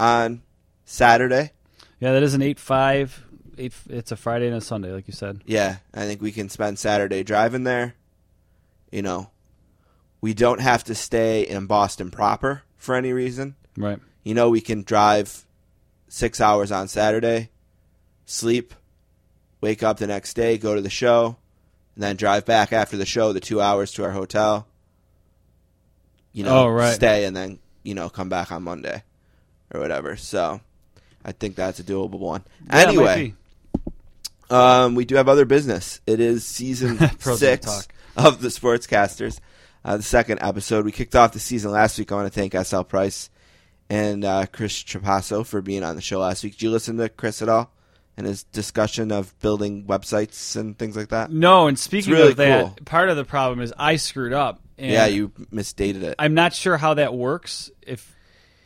on 0.00 0.42
Saturday. 0.86 1.52
Yeah, 2.00 2.12
that 2.12 2.22
is 2.22 2.34
an 2.34 2.42
eight 2.42 2.58
five. 2.58 3.24
Eight. 3.58 3.74
It's 3.90 4.12
a 4.12 4.16
Friday 4.16 4.46
and 4.46 4.56
a 4.56 4.60
Sunday, 4.60 4.92
like 4.92 5.06
you 5.06 5.14
said. 5.14 5.42
Yeah, 5.44 5.76
I 5.92 6.06
think 6.06 6.22
we 6.22 6.32
can 6.32 6.48
spend 6.48 6.78
Saturday 6.78 7.22
driving 7.22 7.64
there. 7.64 7.94
You 8.90 9.02
know, 9.02 9.30
we 10.20 10.32
don't 10.32 10.60
have 10.60 10.84
to 10.84 10.94
stay 10.94 11.42
in 11.42 11.66
Boston 11.66 12.10
proper 12.10 12.62
for 12.76 12.94
any 12.94 13.12
reason. 13.12 13.56
Right. 13.80 13.98
You 14.24 14.34
know, 14.34 14.50
we 14.50 14.60
can 14.60 14.82
drive 14.82 15.44
six 16.08 16.40
hours 16.40 16.70
on 16.72 16.88
Saturday, 16.88 17.50
sleep, 18.26 18.74
wake 19.60 19.82
up 19.82 19.98
the 19.98 20.06
next 20.06 20.34
day, 20.34 20.58
go 20.58 20.74
to 20.74 20.80
the 20.80 20.90
show, 20.90 21.36
and 21.94 22.02
then 22.02 22.16
drive 22.16 22.44
back 22.44 22.72
after 22.72 22.96
the 22.96 23.06
show 23.06 23.32
the 23.32 23.40
two 23.40 23.60
hours 23.60 23.92
to 23.92 24.04
our 24.04 24.10
hotel. 24.10 24.66
You 26.32 26.44
know, 26.44 26.64
Oh, 26.64 26.68
right. 26.68 26.94
stay 26.94 27.24
and 27.24 27.36
then 27.36 27.58
you 27.82 27.94
know 27.94 28.08
come 28.08 28.28
back 28.28 28.52
on 28.52 28.62
Monday 28.62 29.02
or 29.72 29.80
whatever. 29.80 30.16
So, 30.16 30.60
I 31.24 31.32
think 31.32 31.56
that's 31.56 31.80
a 31.80 31.84
doable 31.84 32.18
one. 32.18 32.44
Yeah, 32.66 32.76
anyway, 32.76 33.34
um, 34.50 34.94
we 34.94 35.04
do 35.04 35.16
have 35.16 35.28
other 35.28 35.44
business. 35.44 36.00
It 36.06 36.20
is 36.20 36.44
season 36.44 36.98
six 37.18 37.88
of 38.16 38.40
the 38.40 38.48
Sportscasters, 38.48 39.40
uh, 39.84 39.96
the 39.96 40.02
second 40.02 40.38
episode. 40.42 40.84
We 40.84 40.92
kicked 40.92 41.16
off 41.16 41.32
the 41.32 41.40
season 41.40 41.70
last 41.72 41.98
week. 41.98 42.12
I 42.12 42.16
want 42.16 42.32
to 42.32 42.40
thank 42.48 42.54
SL 42.66 42.82
Price 42.82 43.30
and 43.90 44.24
uh, 44.24 44.46
Chris 44.52 44.82
Trapasso 44.82 45.44
for 45.46 45.60
being 45.62 45.82
on 45.82 45.96
the 45.96 46.02
show 46.02 46.20
last 46.20 46.44
week. 46.44 46.52
Did 46.54 46.62
you 46.62 46.70
listen 46.70 46.96
to 46.98 47.08
Chris 47.08 47.40
at 47.42 47.48
all 47.48 47.70
and 48.16 48.26
his 48.26 48.42
discussion 48.44 49.10
of 49.12 49.38
building 49.40 49.84
websites 49.84 50.56
and 50.56 50.78
things 50.78 50.96
like 50.96 51.08
that? 51.08 51.30
No, 51.30 51.68
and 51.68 51.78
speaking 51.78 52.12
really 52.12 52.30
of 52.30 52.36
that, 52.36 52.64
cool. 52.64 52.76
part 52.84 53.08
of 53.08 53.16
the 53.16 53.24
problem 53.24 53.60
is 53.60 53.72
I 53.78 53.96
screwed 53.96 54.32
up. 54.32 54.60
And 54.76 54.90
yeah, 54.92 55.06
you 55.06 55.32
misdated 55.50 56.02
it. 56.02 56.14
I'm 56.18 56.34
not 56.34 56.52
sure 56.52 56.76
how 56.76 56.94
that 56.94 57.12
works. 57.12 57.70
If 57.82 58.14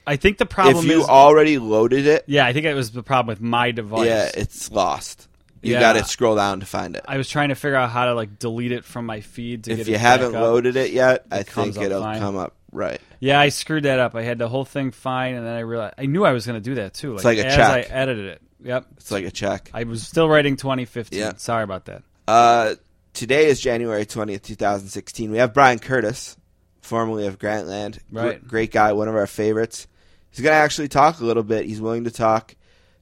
I 0.06 0.16
think 0.16 0.36
the 0.38 0.44
problem 0.46 0.84
if 0.84 0.90
you 0.90 1.00
is, 1.00 1.08
already 1.08 1.58
loaded 1.58 2.06
it, 2.06 2.24
yeah, 2.26 2.44
I 2.44 2.52
think 2.52 2.66
it 2.66 2.74
was 2.74 2.90
the 2.90 3.02
problem 3.02 3.28
with 3.32 3.40
my 3.40 3.70
device. 3.70 4.06
yeah, 4.06 4.30
it's 4.34 4.70
lost. 4.70 5.28
You 5.62 5.74
Yeah. 5.74 5.80
got 5.80 5.92
to 5.94 6.04
scroll 6.04 6.34
down 6.36 6.58
to 6.60 6.66
find 6.66 6.96
it. 6.96 7.04
I 7.06 7.16
was 7.16 7.28
trying 7.30 7.50
to 7.50 7.54
figure 7.54 7.76
out 7.76 7.88
how 7.90 8.06
to 8.06 8.14
like 8.14 8.38
delete 8.38 8.72
it 8.72 8.84
from 8.84 9.06
my 9.06 9.20
feed 9.20 9.64
to 9.64 9.70
get 9.70 9.78
it. 9.78 9.82
If 9.82 9.88
you 9.88 9.94
it 9.94 10.00
haven't 10.00 10.34
up. 10.34 10.42
loaded 10.42 10.76
it 10.76 10.90
yet, 10.90 11.24
I 11.30 11.44
think 11.44 11.76
it'll 11.76 12.02
fine. 12.02 12.18
come 12.18 12.36
up 12.36 12.54
right. 12.72 13.00
Yeah, 13.20 13.38
I 13.38 13.50
screwed 13.50 13.84
that 13.84 13.98
up. 14.00 14.14
I 14.16 14.22
had 14.22 14.38
the 14.38 14.48
whole 14.48 14.64
thing 14.64 14.90
fine, 14.90 15.34
and 15.34 15.46
then 15.46 15.52
I 15.54 15.60
realized 15.60 15.94
I 15.98 16.06
knew 16.06 16.24
I 16.24 16.32
was 16.32 16.46
going 16.46 16.60
to 16.60 16.64
do 16.64 16.74
that 16.76 16.94
too. 16.94 17.14
Like, 17.14 17.24
like 17.24 17.38
a 17.38 17.46
as 17.46 17.54
check. 17.54 17.90
I 17.90 17.94
edited 17.94 18.26
it. 18.26 18.42
Yep, 18.64 18.86
It's 18.96 19.10
like 19.10 19.24
a 19.24 19.30
check. 19.30 19.70
I 19.74 19.84
was 19.84 20.06
still 20.06 20.28
writing 20.28 20.56
2015. 20.56 21.18
Yeah. 21.18 21.32
Sorry 21.36 21.64
about 21.64 21.84
that. 21.86 22.02
Uh, 22.28 22.74
today 23.12 23.46
is 23.46 23.60
January 23.60 24.06
20th, 24.06 24.42
2016. 24.42 25.30
We 25.32 25.38
have 25.38 25.52
Bryan 25.52 25.78
Curtis, 25.80 26.36
formerly 26.80 27.26
of 27.26 27.38
Grantland. 27.38 27.98
Gr- 28.12 28.18
Right. 28.18 28.46
great 28.48 28.70
guy, 28.72 28.92
one 28.92 29.08
of 29.08 29.16
our 29.16 29.26
favorites. 29.26 29.88
He's 30.30 30.42
going 30.44 30.52
to 30.54 30.58
actually 30.58 30.88
talk 30.88 31.20
a 31.20 31.24
little 31.24 31.42
bit. 31.42 31.66
He's 31.66 31.80
willing 31.80 32.04
to 32.04 32.10
talk. 32.12 32.54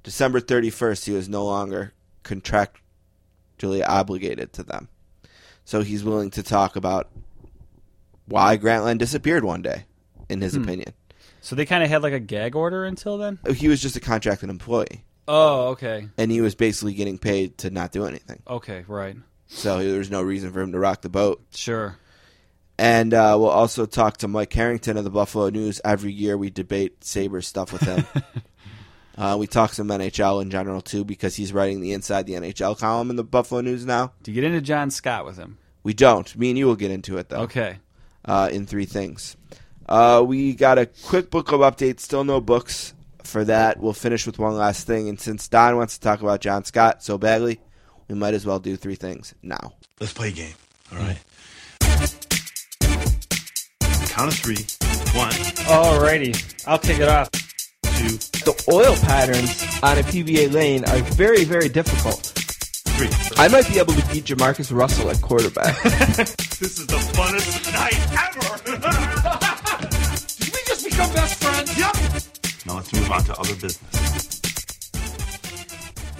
December 0.02 0.40
31st, 0.40 1.04
he 1.04 1.12
was 1.12 1.28
no 1.28 1.44
longer 1.44 1.92
contractually 2.24 3.86
obligated 3.86 4.52
to 4.54 4.62
them. 4.62 4.88
So 5.64 5.82
he's 5.82 6.02
willing 6.02 6.30
to 6.32 6.42
talk 6.42 6.74
about 6.76 7.08
why 8.30 8.56
Grantland 8.56 8.98
disappeared 8.98 9.44
one 9.44 9.60
day, 9.62 9.84
in 10.30 10.40
his 10.40 10.54
Hmm. 10.54 10.62
opinion. 10.62 10.92
So 11.42 11.54
they 11.56 11.66
kind 11.66 11.82
of 11.84 11.90
had 11.90 12.02
like 12.02 12.12
a 12.14 12.20
gag 12.20 12.54
order 12.56 12.84
until 12.84 13.18
then. 13.18 13.38
He 13.54 13.68
was 13.68 13.80
just 13.82 13.96
a 13.96 14.00
contracted 14.00 14.48
employee, 14.50 15.04
Oh, 15.28 15.68
okay, 15.68 16.08
and 16.18 16.30
he 16.30 16.40
was 16.40 16.54
basically 16.54 16.94
getting 16.94 17.18
paid 17.18 17.58
to 17.58 17.70
not 17.70 17.92
do 17.92 18.04
anything. 18.06 18.42
okay, 18.48 18.84
right, 18.88 19.16
So 19.48 19.78
there 19.82 19.98
was 19.98 20.10
no 20.10 20.22
reason 20.22 20.52
for 20.52 20.60
him 20.60 20.72
to 20.72 20.78
rock 20.78 21.02
the 21.02 21.08
boat. 21.10 21.42
sure. 21.54 21.96
And 22.78 23.12
uh, 23.12 23.36
we'll 23.38 23.50
also 23.50 23.84
talk 23.84 24.16
to 24.18 24.28
Mike 24.28 24.50
Harrington 24.54 24.96
of 24.96 25.04
the 25.04 25.10
Buffalo 25.10 25.50
News. 25.50 25.82
Every 25.84 26.12
year 26.12 26.38
we 26.38 26.48
debate 26.48 27.04
Saber 27.04 27.42
stuff 27.42 27.72
with 27.72 27.82
him. 27.82 28.04
Uh, 29.18 29.36
we 29.36 29.46
talk 29.46 29.74
some 29.74 29.88
NHL 29.88 30.40
in 30.40 30.50
general 30.50 30.80
too 30.80 31.04
because 31.04 31.36
he's 31.36 31.52
writing 31.52 31.82
the 31.82 31.92
inside 31.92 32.26
the 32.26 32.32
NHL 32.34 32.78
column 32.78 33.10
in 33.10 33.16
the 33.16 33.24
Buffalo 33.24 33.60
News 33.60 33.84
now. 33.84 34.12
Do 34.22 34.30
you 34.30 34.34
get 34.40 34.44
into 34.44 34.62
John 34.62 34.90
Scott 34.90 35.26
with 35.26 35.36
him? 35.36 35.58
We 35.82 35.92
don't. 35.92 36.34
Me 36.38 36.48
and 36.48 36.56
you 36.58 36.64
will 36.64 36.76
get 36.76 36.90
into 36.90 37.18
it 37.18 37.28
though. 37.28 37.40
Okay. 37.42 37.80
Uh, 38.24 38.48
in 38.52 38.66
three 38.66 38.84
things. 38.84 39.36
Uh, 39.88 40.22
we 40.24 40.54
got 40.54 40.78
a 40.78 40.86
quick 40.86 41.30
book 41.30 41.46
club 41.46 41.60
update. 41.76 41.98
Still 42.00 42.22
no 42.22 42.40
books 42.40 42.92
for 43.24 43.44
that. 43.44 43.80
We'll 43.80 43.92
finish 43.94 44.26
with 44.26 44.38
one 44.38 44.54
last 44.56 44.86
thing. 44.86 45.08
And 45.08 45.18
since 45.18 45.48
Don 45.48 45.76
wants 45.76 45.94
to 45.98 46.00
talk 46.00 46.20
about 46.20 46.40
John 46.40 46.64
Scott 46.64 47.02
so 47.02 47.16
badly, 47.18 47.60
we 48.08 48.14
might 48.14 48.34
as 48.34 48.44
well 48.44 48.58
do 48.58 48.76
three 48.76 48.94
things 48.94 49.34
now. 49.42 49.72
Let's 50.00 50.12
play 50.12 50.28
a 50.28 50.32
game. 50.32 50.54
All 50.92 50.98
right. 50.98 51.18
Count 54.10 54.32
of 54.32 54.38
three. 54.38 54.66
One, 55.18 55.32
Alrighty. 55.66 56.64
I'll 56.68 56.78
take 56.78 56.98
it 56.98 57.08
off. 57.08 57.30
two, 57.30 58.16
The 58.44 58.64
oil 58.72 58.94
patterns 58.96 59.62
on 59.82 59.98
a 59.98 60.02
PBA 60.02 60.52
lane 60.52 60.84
are 60.84 60.98
very, 61.14 61.44
very 61.44 61.68
difficult. 61.68 62.32
Three. 63.08 63.34
I 63.36 63.48
might 63.48 63.66
be 63.68 63.78
able 63.78 63.94
to 63.94 64.06
beat 64.12 64.24
Jamarcus 64.24 64.74
Russell 64.76 65.10
at 65.10 65.20
quarterback. 65.20 65.76
This 66.60 66.78
is 66.78 66.86
the 66.88 66.96
funnest 66.96 67.72
night 67.72 67.96
ever. 68.12 68.40
Did 70.44 70.52
we 70.52 70.60
just 70.66 70.84
become 70.84 71.10
best 71.14 71.42
friends? 71.42 71.78
yep. 71.78 71.94
Now 72.66 72.74
let's 72.76 72.92
move 72.92 73.10
on 73.10 73.24
to 73.24 73.32
other 73.40 73.54
business. 73.54 74.40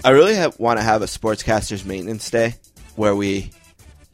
I 0.02 0.10
really 0.10 0.34
have, 0.36 0.58
want 0.58 0.78
to 0.78 0.82
have 0.82 1.02
a 1.02 1.04
sportscasters 1.04 1.84
maintenance 1.84 2.30
day 2.30 2.54
where 2.96 3.14
we 3.14 3.50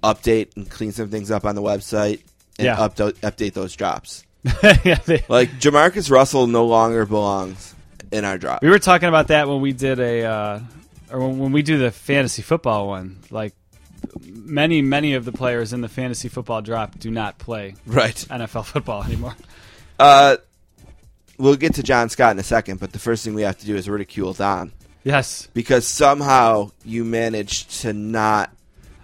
update 0.03 0.57
and 0.57 0.69
clean 0.69 0.91
some 0.91 1.09
things 1.11 1.31
up 1.31 1.45
on 1.45 1.55
the 1.55 1.63
website 1.63 2.23
and 2.59 2.67
Yeah. 2.67 2.77
update 2.77 3.13
update 3.21 3.53
those 3.53 3.77
drops. 3.77 4.25
yeah, 4.85 4.97
they- 5.07 5.25
Like 5.29 5.51
Jamarcus 5.61 6.11
Russell 6.11 6.49
no 6.49 6.67
longer 6.67 7.07
belongs 7.07 7.73
in 8.11 8.25
our 8.25 8.37
drop. 8.37 8.63
we 8.63 8.69
were 8.71 8.81
talking 8.81 9.09
about 9.09 9.29
that 9.29 9.47
when 9.49 9.61
we 9.61 9.73
did 9.73 10.01
a, 10.01 10.25
uh, 10.25 10.61
or 11.11 11.21
when, 11.21 11.39
when 11.39 11.53
we 11.53 11.63
do 11.63 11.79
the 11.79 11.91
fantasy 11.91 12.43
football 12.43 12.89
one. 12.89 13.21
Like 13.31 13.55
many, 14.25 14.83
many 14.83 15.15
of 15.15 15.25
the 15.25 15.33
players 15.33 15.73
in 15.73 15.81
the 15.81 15.89
fantasy 15.89 16.29
football 16.29 16.63
drop 16.63 16.99
do 16.99 17.11
not 17.11 17.39
play 17.39 17.75
Right. 17.87 18.15
NFL 18.15 18.67
football 18.67 19.03
anymore. 19.03 19.35
Uh, 19.99 20.37
we'll 21.39 21.57
get 21.57 21.75
to 21.75 21.83
John 21.83 22.09
Scott 22.09 22.33
in 22.33 22.39
a 22.39 22.45
second, 22.45 22.81
but 22.81 22.93
the 22.93 22.99
first 22.99 23.25
thing 23.25 23.35
we 23.35 23.43
have 23.43 23.59
to 23.59 23.67
do 23.67 23.77
is 23.77 23.89
ridicule 23.89 24.33
Don 24.33 24.73
Yes, 25.05 25.49
because 25.55 25.87
somehow 25.87 26.73
you 26.85 27.05
managed 27.05 27.83
to 27.83 27.93
not 27.93 28.51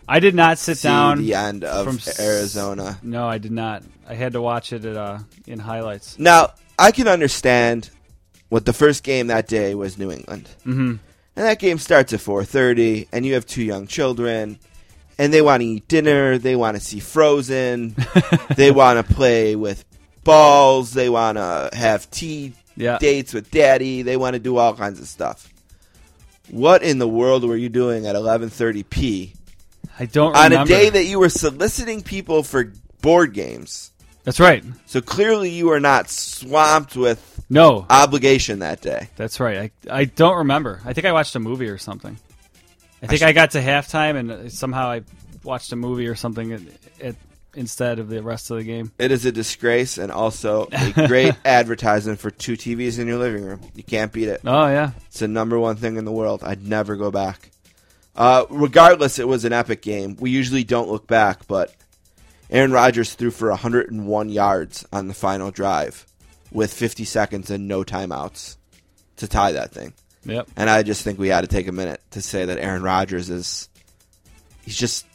I 0.08 0.18
did 0.18 0.34
not 0.34 0.58
sit 0.58 0.82
down 0.82 1.18
the 1.18 1.34
end 1.34 1.62
of 1.62 1.86
from 1.86 1.98
Arizona. 2.22 2.98
No, 3.02 3.28
I 3.28 3.38
did 3.38 3.52
not. 3.52 3.84
I 4.08 4.14
had 4.14 4.32
to 4.32 4.42
watch 4.42 4.72
it 4.72 4.84
at, 4.84 4.96
uh, 4.96 5.20
in 5.46 5.60
highlights. 5.60 6.18
Now 6.18 6.54
I 6.78 6.90
can 6.90 7.06
understand 7.06 7.90
what 8.48 8.66
the 8.66 8.72
first 8.72 9.04
game 9.04 9.28
that 9.28 9.46
day 9.46 9.74
was 9.74 9.96
New 9.96 10.10
England, 10.10 10.48
mm-hmm. 10.66 10.96
And 11.36 11.44
that 11.46 11.58
game 11.58 11.78
starts 11.78 12.12
at 12.12 12.20
four 12.20 12.44
thirty, 12.44 13.08
and 13.12 13.24
you 13.26 13.34
have 13.34 13.46
two 13.46 13.62
young 13.62 13.86
children. 13.86 14.58
And 15.18 15.32
they 15.32 15.42
want 15.42 15.60
to 15.60 15.66
eat 15.66 15.86
dinner. 15.88 16.38
They 16.38 16.56
want 16.56 16.76
to 16.76 16.82
see 16.82 16.98
Frozen. 16.98 17.94
they 18.56 18.70
want 18.70 19.06
to 19.06 19.14
play 19.14 19.54
with 19.54 19.84
balls. 20.24 20.92
They 20.94 21.08
want 21.10 21.36
to 21.38 21.70
have 21.74 22.10
tea 22.10 22.54
Yeah. 22.76 22.98
dates 22.98 23.32
with 23.34 23.50
daddy. 23.50 24.02
They 24.02 24.16
want 24.16 24.34
to 24.34 24.40
do 24.40 24.56
all 24.56 24.74
kinds 24.74 25.00
of 25.00 25.06
stuff. 25.06 25.52
What 26.50 26.82
in 26.82 26.98
the 26.98 27.06
world 27.08 27.44
were 27.44 27.56
you 27.56 27.68
doing 27.68 28.06
at 28.06 28.16
11:30 28.16 29.32
I 29.98 30.06
don't 30.06 30.34
on 30.34 30.50
remember. 30.50 30.72
a 30.72 30.76
day 30.76 30.90
that 30.90 31.04
you 31.04 31.18
were 31.20 31.28
soliciting 31.28 32.02
people 32.02 32.42
for 32.42 32.72
board 33.02 33.32
games? 33.34 33.91
That's 34.24 34.38
right. 34.40 34.62
So 34.86 35.00
clearly 35.00 35.50
you 35.50 35.66
were 35.66 35.80
not 35.80 36.08
swamped 36.08 36.96
with 36.96 37.44
No, 37.48 37.86
obligation 37.90 38.60
that 38.60 38.80
day. 38.80 39.08
that's 39.16 39.40
right. 39.40 39.72
I 39.90 40.00
I 40.00 40.04
don't 40.04 40.38
remember. 40.38 40.80
I 40.84 40.92
think 40.92 41.06
I 41.06 41.12
watched 41.12 41.34
a 41.34 41.40
movie 41.40 41.68
or 41.68 41.78
something. 41.78 42.16
I 43.02 43.06
think 43.08 43.22
I, 43.22 43.32
got 43.32 43.50
to 43.52 43.60
halftime 43.60 44.14
and 44.16 44.52
somehow 44.52 44.88
I 44.88 45.02
watched 45.42 45.72
a 45.72 45.76
movie 45.76 46.06
or 46.06 46.14
something 46.14 46.52
at, 46.52 46.60
at, 47.00 47.16
instead 47.52 47.98
of 47.98 48.08
the 48.08 48.22
rest 48.22 48.48
of 48.52 48.58
the 48.58 48.62
game. 48.62 48.92
It 48.96 49.10
is 49.10 49.26
a 49.26 49.32
disgrace 49.32 49.98
and 49.98 50.12
also 50.12 50.68
a 50.72 51.08
great 51.08 51.34
advertisement 51.44 52.20
for 52.20 52.30
two 52.30 52.52
TVs 52.52 53.00
in 53.00 53.08
your 53.08 53.18
living 53.18 53.44
room. 53.44 53.60
You 53.74 53.82
can't 53.82 54.12
beat 54.12 54.28
it. 54.28 54.42
Oh 54.46 54.68
yeah, 54.68 54.92
It's 55.06 55.18
the 55.18 55.26
number 55.26 55.58
one 55.58 55.74
thing 55.74 55.96
in 55.96 56.04
the 56.04 56.12
world. 56.12 56.44
I'd 56.44 56.64
never 56.64 56.94
go 56.94 57.10
back. 57.10 57.50
Uh, 58.14 58.44
regardless, 58.50 59.18
it 59.18 59.26
was 59.26 59.44
an 59.44 59.52
epic 59.52 59.82
game. 59.82 60.16
We 60.20 60.30
usually 60.30 60.62
don't 60.62 60.88
look 60.88 61.08
back, 61.08 61.48
but 61.48 61.74
Aaron 62.52 62.70
Rodgers 62.70 63.14
threw 63.14 63.30
for 63.30 63.48
101 63.48 64.28
yards 64.28 64.84
on 64.92 65.08
the 65.08 65.14
final 65.14 65.50
drive 65.50 66.06
with 66.52 66.72
50 66.72 67.04
seconds 67.04 67.50
and 67.50 67.66
no 67.66 67.82
timeouts 67.82 68.58
to 69.16 69.26
tie 69.26 69.52
that 69.52 69.72
thing. 69.72 69.94
yep. 70.24 70.46
And 70.54 70.68
I 70.68 70.82
just 70.82 71.02
think 71.02 71.18
we 71.18 71.28
had 71.28 71.40
to 71.40 71.46
take 71.46 71.66
a 71.66 71.72
minute 71.72 72.02
to 72.10 72.20
say 72.20 72.44
that 72.44 72.58
Aaron 72.58 72.82
Rodgers 72.82 73.30
is. 73.30 73.70
He's 74.64 74.76
just. 74.76 75.06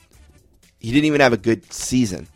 He 0.79 0.91
didn't 0.91 1.05
even 1.05 1.21
have 1.21 1.33
a 1.33 1.37
good 1.37 1.71
season. 1.71 2.27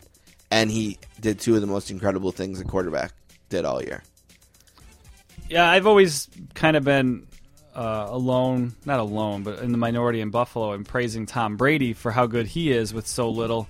And 0.51 0.69
he 0.69 0.99
did 1.19 1.39
two 1.39 1.55
of 1.55 1.61
the 1.61 1.67
most 1.67 1.89
incredible 1.89 2.31
things 2.31 2.59
a 2.59 2.63
quarterback 2.63 3.13
did 3.49 3.65
all 3.65 3.81
year. 3.81 4.03
Yeah, 5.49 5.69
I've 5.69 5.87
always 5.87 6.29
kind 6.53 6.77
of 6.77 6.83
been 6.83 7.27
uh, 7.75 8.07
alone, 8.09 8.75
not 8.85 8.99
alone, 8.99 9.43
but 9.43 9.59
in 9.59 9.71
the 9.71 9.77
minority 9.77 10.21
in 10.21 10.29
Buffalo 10.29 10.73
and 10.73 10.85
praising 10.85 11.25
Tom 11.25 11.57
Brady 11.57 11.93
for 11.93 12.11
how 12.11 12.27
good 12.27 12.47
he 12.47 12.71
is 12.71 12.93
with 12.93 13.07
so 13.07 13.29
little. 13.29 13.67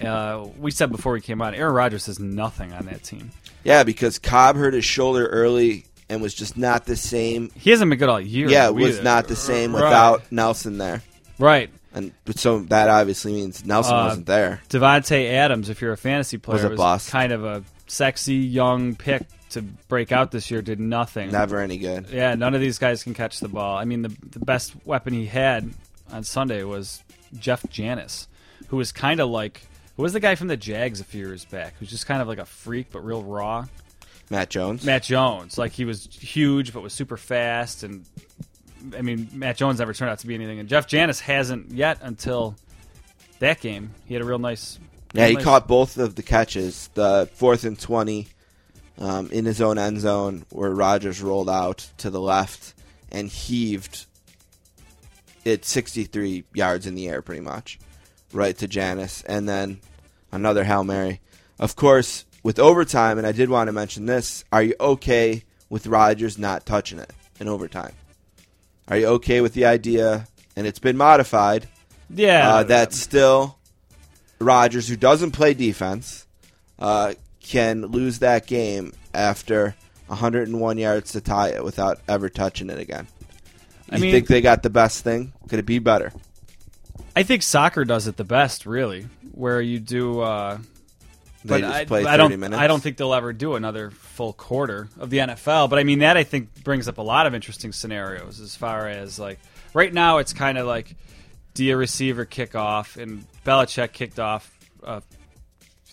Uh, 0.00 0.46
we 0.58 0.70
said 0.70 0.90
before 0.90 1.12
we 1.12 1.20
came 1.20 1.42
on, 1.42 1.54
Aaron 1.54 1.74
Rodgers 1.74 2.08
is 2.08 2.18
nothing 2.20 2.72
on 2.72 2.86
that 2.86 3.02
team. 3.02 3.30
Yeah, 3.64 3.82
because 3.82 4.18
Cobb 4.18 4.56
hurt 4.56 4.74
his 4.74 4.84
shoulder 4.84 5.26
early 5.26 5.84
and 6.08 6.22
was 6.22 6.34
just 6.34 6.56
not 6.56 6.86
the 6.86 6.96
same. 6.96 7.50
He 7.54 7.70
hasn't 7.70 7.90
been 7.90 7.98
good 7.98 8.08
all 8.08 8.20
year. 8.20 8.48
Yeah, 8.48 8.68
was 8.70 8.94
either. 8.96 9.02
not 9.02 9.28
the 9.28 9.36
same 9.36 9.74
Right. 9.74 9.84
without 9.84 10.30
Nelson 10.32 10.78
there. 10.78 11.02
Right. 11.38 11.70
And 11.92 12.12
but 12.24 12.38
so 12.38 12.60
that 12.60 12.88
obviously 12.88 13.32
means 13.32 13.64
Nelson 13.64 13.94
Uh, 13.94 14.04
wasn't 14.04 14.26
there. 14.26 14.60
Davante 14.68 15.30
Adams, 15.32 15.68
if 15.70 15.80
you're 15.80 15.92
a 15.92 15.96
fantasy 15.96 16.38
player, 16.38 16.56
Was 16.56 16.64
a 16.64 16.68
was 16.70 16.76
bust. 16.76 17.10
kind 17.10 17.32
of 17.32 17.44
a 17.44 17.64
sexy 17.86 18.34
young 18.36 18.94
pick 18.94 19.22
to 19.50 19.62
break 19.62 20.12
out 20.12 20.30
this 20.30 20.50
year. 20.50 20.60
Did 20.62 20.78
nothing. 20.78 21.32
Never 21.32 21.58
any 21.60 21.78
good. 21.78 22.06
Yeah, 22.12 22.34
none 22.34 22.54
of 22.54 22.60
these 22.60 22.78
guys 22.78 23.02
can 23.02 23.14
catch 23.14 23.40
the 23.40 23.48
ball. 23.48 23.76
I 23.76 23.84
mean, 23.84 24.02
the 24.02 24.14
the 24.30 24.38
best 24.40 24.74
weapon 24.84 25.12
he 25.14 25.26
had 25.26 25.70
on 26.12 26.22
Sunday 26.24 26.62
was 26.62 27.02
Jeff 27.38 27.64
Janis, 27.70 28.28
who 28.68 28.76
was 28.76 28.92
kind 28.92 29.18
of 29.20 29.28
like 29.30 29.62
who 29.98 30.04
was 30.04 30.12
the 30.14 30.20
guy 30.20 30.36
from 30.36 30.46
the 30.46 30.56
Jags 30.56 31.00
a 31.00 31.04
few 31.04 31.26
years 31.26 31.44
back, 31.44 31.74
who's 31.78 31.90
just 31.90 32.06
kind 32.06 32.22
of 32.22 32.28
like 32.28 32.38
a 32.38 32.46
freak 32.46 32.86
but 32.92 33.04
real 33.04 33.22
raw. 33.22 33.66
Matt 34.30 34.48
Jones. 34.48 34.84
Matt 34.84 35.02
Jones, 35.02 35.58
like 35.58 35.72
he 35.72 35.84
was 35.84 36.06
huge 36.06 36.72
but 36.72 36.82
was 36.82 36.92
super 36.92 37.16
fast, 37.16 37.82
and 37.82 38.06
I 38.96 39.02
mean, 39.02 39.28
Matt 39.32 39.56
Jones 39.56 39.80
never 39.80 39.92
turned 39.92 40.12
out 40.12 40.20
to 40.20 40.26
be 40.28 40.36
anything, 40.36 40.60
and 40.60 40.68
Jeff 40.68 40.86
Janis 40.86 41.18
hasn't 41.18 41.72
yet 41.72 41.98
until 42.00 42.54
that 43.40 43.60
game. 43.60 43.90
He 44.06 44.14
had 44.14 44.22
a 44.22 44.26
real 44.26 44.38
nice. 44.38 44.78
Yeah, 45.14 45.26
he 45.26 45.34
nice- 45.34 45.44
caught 45.44 45.66
both 45.66 45.98
of 45.98 46.14
the 46.14 46.22
catches. 46.22 46.90
The 46.94 47.28
fourth 47.34 47.64
and 47.64 47.76
twenty 47.78 48.28
um, 48.98 49.30
in 49.32 49.46
his 49.46 49.60
own 49.60 49.78
end 49.78 50.00
zone, 50.00 50.44
where 50.50 50.70
Rodgers 50.70 51.20
rolled 51.20 51.50
out 51.50 51.90
to 51.98 52.10
the 52.10 52.20
left 52.20 52.74
and 53.10 53.28
heaved 53.28 54.06
it 55.44 55.64
sixty-three 55.64 56.44
yards 56.54 56.86
in 56.86 56.94
the 56.94 57.08
air, 57.08 57.20
pretty 57.22 57.40
much, 57.40 57.80
right 58.32 58.56
to 58.58 58.68
Janis, 58.68 59.22
and 59.22 59.48
then 59.48 59.80
another 60.32 60.64
hail 60.64 60.84
mary. 60.84 61.20
Of 61.58 61.76
course, 61.76 62.24
with 62.42 62.58
overtime, 62.58 63.18
and 63.18 63.26
I 63.26 63.32
did 63.32 63.48
want 63.50 63.68
to 63.68 63.72
mention 63.72 64.06
this: 64.06 64.44
Are 64.52 64.62
you 64.62 64.74
okay 64.80 65.44
with 65.68 65.86
Rodgers 65.86 66.38
not 66.38 66.66
touching 66.66 66.98
it 66.98 67.10
in 67.40 67.48
overtime? 67.48 67.92
Are 68.88 68.96
you 68.96 69.06
okay 69.06 69.40
with 69.40 69.54
the 69.54 69.66
idea? 69.66 70.26
And 70.56 70.66
it's 70.66 70.78
been 70.80 70.96
modified 70.96 71.68
Yeah, 72.10 72.48
uh, 72.56 72.62
that 72.64 72.92
still 72.92 73.58
Rodgers, 74.40 74.88
who 74.88 74.96
doesn't 74.96 75.30
play 75.32 75.54
defense, 75.54 76.26
uh, 76.80 77.14
can 77.40 77.82
lose 77.86 78.18
that 78.20 78.46
game 78.46 78.92
after 79.14 79.76
101 80.08 80.78
yards 80.78 81.12
to 81.12 81.20
tie 81.20 81.50
it 81.50 81.62
without 81.62 82.00
ever 82.08 82.28
touching 82.28 82.70
it 82.70 82.78
again. 82.78 83.06
I 83.90 83.96
You 83.96 84.02
mean- 84.02 84.12
think 84.12 84.26
they 84.26 84.40
got 84.40 84.62
the 84.62 84.70
best 84.70 85.04
thing? 85.04 85.32
Could 85.48 85.58
it 85.60 85.66
be 85.66 85.78
better? 85.78 86.12
I 87.18 87.22
think 87.24 87.42
soccer 87.42 87.84
does 87.84 88.06
it 88.06 88.16
the 88.16 88.24
best, 88.24 88.64
really, 88.66 89.06
where 89.32 89.60
you 89.60 89.80
do. 89.80 90.20
Uh, 90.20 90.58
They 91.44 91.48
but 91.48 91.60
just 91.60 91.74
I, 91.74 91.84
play 91.84 92.02
30 92.04 92.08
I 92.12 92.16
don't. 92.16 92.40
minutes. 92.40 92.60
I 92.60 92.66
don't 92.66 92.82
think 92.82 92.96
they'll 92.96 93.14
ever 93.14 93.32
do 93.32 93.54
another 93.54 93.90
full 93.90 94.32
quarter 94.32 94.88
of 94.98 95.10
the 95.10 95.18
NFL. 95.18 95.68
But 95.70 95.78
I 95.78 95.84
mean, 95.84 96.00
that 96.00 96.16
I 96.16 96.24
think 96.24 96.62
brings 96.64 96.88
up 96.88 96.98
a 96.98 97.02
lot 97.02 97.26
of 97.26 97.34
interesting 97.34 97.72
scenarios 97.72 98.40
as 98.40 98.54
far 98.56 98.88
as 98.88 99.18
like 99.18 99.38
right 99.74 99.92
now, 99.92 100.18
it's 100.18 100.32
kind 100.32 100.58
of 100.58 100.66
like 100.66 100.94
do 101.54 101.64
you 101.64 101.76
receiver 101.76 102.24
kick 102.24 102.54
off 102.54 102.96
and 102.96 103.24
Belichick 103.44 103.92
kicked 103.92 104.18
off 104.20 104.48
uh, 104.84 105.00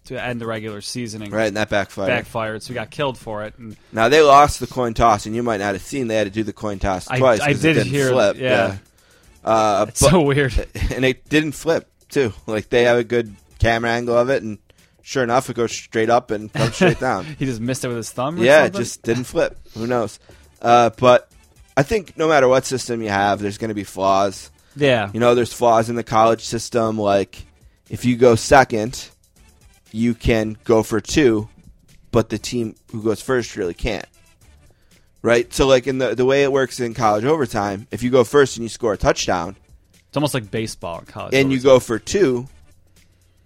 to 0.05 0.24
end 0.24 0.39
the 0.39 0.46
regular 0.46 0.82
season 0.82 1.24
and 1.24 1.32
right, 1.32 1.48
and 1.48 1.58
that 1.58 1.70
backfired. 1.70 2.08
backfired, 2.08 2.62
so 2.62 2.70
we 2.72 2.75
got 2.75 2.91
killed 2.91 3.17
for 3.17 3.44
it. 3.46 3.58
And 3.58 3.75
Now 3.91 4.10
they 4.10 4.22
lost 4.22 4.60
the 4.60 4.67
coin 4.67 4.94
toss, 4.94 5.25
and 5.25 5.36
you 5.36 5.41
might 5.41 5.58
not 5.58 5.74
have 5.74 5.82
seen 5.82 6.08
they 6.08 6.15
had 6.17 6.25
to 6.25 6.29
do 6.32 6.44
the 6.44 6.53
coin 6.53 6.77
toss 6.77 7.10
I- 7.10 7.17
twice. 7.17 7.41
I 7.41 7.53
did 7.53 7.77
hear- 7.88 8.10
flip. 8.10 8.38
yeah. 8.38 8.77
Uh, 9.46 9.86
but- 9.86 9.96
so 9.98 10.22
weird. 10.22 10.54
and 10.94 11.06
it 11.06 11.30
didn't 11.30 11.54
flip 11.54 11.90
too. 12.10 12.34
Like 12.48 12.70
they 12.70 12.84
have 12.84 12.98
a 12.98 13.04
good 13.04 13.34
camera 13.60 13.92
angle 13.92 14.18
of 14.18 14.30
it, 14.30 14.44
and 14.44 14.58
sure 15.02 15.24
enough, 15.24 15.50
it 15.50 15.56
goes 15.56 15.72
straight 15.72 16.10
up 16.10 16.32
and 16.32 16.52
comes 16.52 16.75
straight 16.75 17.00
down. 17.00 17.25
he 17.40 17.46
just 17.46 17.62
missed 17.62 17.86
it 17.86 17.88
with 17.88 17.98
his 17.98 18.12
thumb. 18.12 18.40
Or 18.40 18.44
Yeah, 18.44 18.66
it 18.66 18.74
just 18.74 19.04
didn't 19.04 19.25
flip. 19.25 19.58
Who 19.75 19.88
knows? 19.88 20.20
Uh, 20.62 20.90
but 20.98 21.32
I 21.78 21.84
think 21.84 22.18
no 22.18 22.28
matter 22.28 22.48
what 22.48 22.66
system 22.66 23.02
you 23.02 23.10
have, 23.10 23.40
there's 23.40 23.58
going 23.58 23.70
to 23.70 23.75
be 23.75 23.84
flaws. 23.84 24.50
Yeah. 24.75 25.10
You 25.14 25.20
know, 25.20 25.36
there's 25.36 25.54
flaws 25.54 25.90
in 25.90 25.96
the 25.96 26.04
college 26.04 26.42
system. 26.42 26.98
Like, 26.98 27.46
if 27.90 28.04
you 28.04 28.18
go 28.18 28.36
second, 28.36 29.10
you 29.92 30.16
can 30.16 30.58
go 30.64 30.84
for 30.84 31.00
two, 31.00 31.48
but 32.12 32.30
the 32.30 32.38
team 32.38 32.75
who 32.92 33.04
goes 33.04 33.22
first 33.22 33.56
really 33.56 33.74
can't. 33.74 34.06
Right? 35.25 35.51
So, 35.53 35.65
like, 35.67 35.88
in 35.88 35.98
the, 35.98 36.13
the 36.13 36.24
way 36.25 36.44
it 36.44 36.51
works 36.51 36.79
in 36.79 36.94
college 36.94 37.25
overtime, 37.25 37.88
if 37.91 38.03
you 38.03 38.12
go 38.12 38.24
first 38.24 38.58
and 38.58 38.63
you 38.63 38.70
score 38.70 38.94
a 38.94 38.98
touchdown, 38.98 39.55
It's 40.08 40.15
almost 40.17 40.34
like 40.36 40.51
baseball 40.51 41.00
in 41.00 41.05
college. 41.05 41.34
and 41.34 41.51
you 41.51 41.60
go 41.60 41.79
for 41.79 41.98
two, 42.00 42.48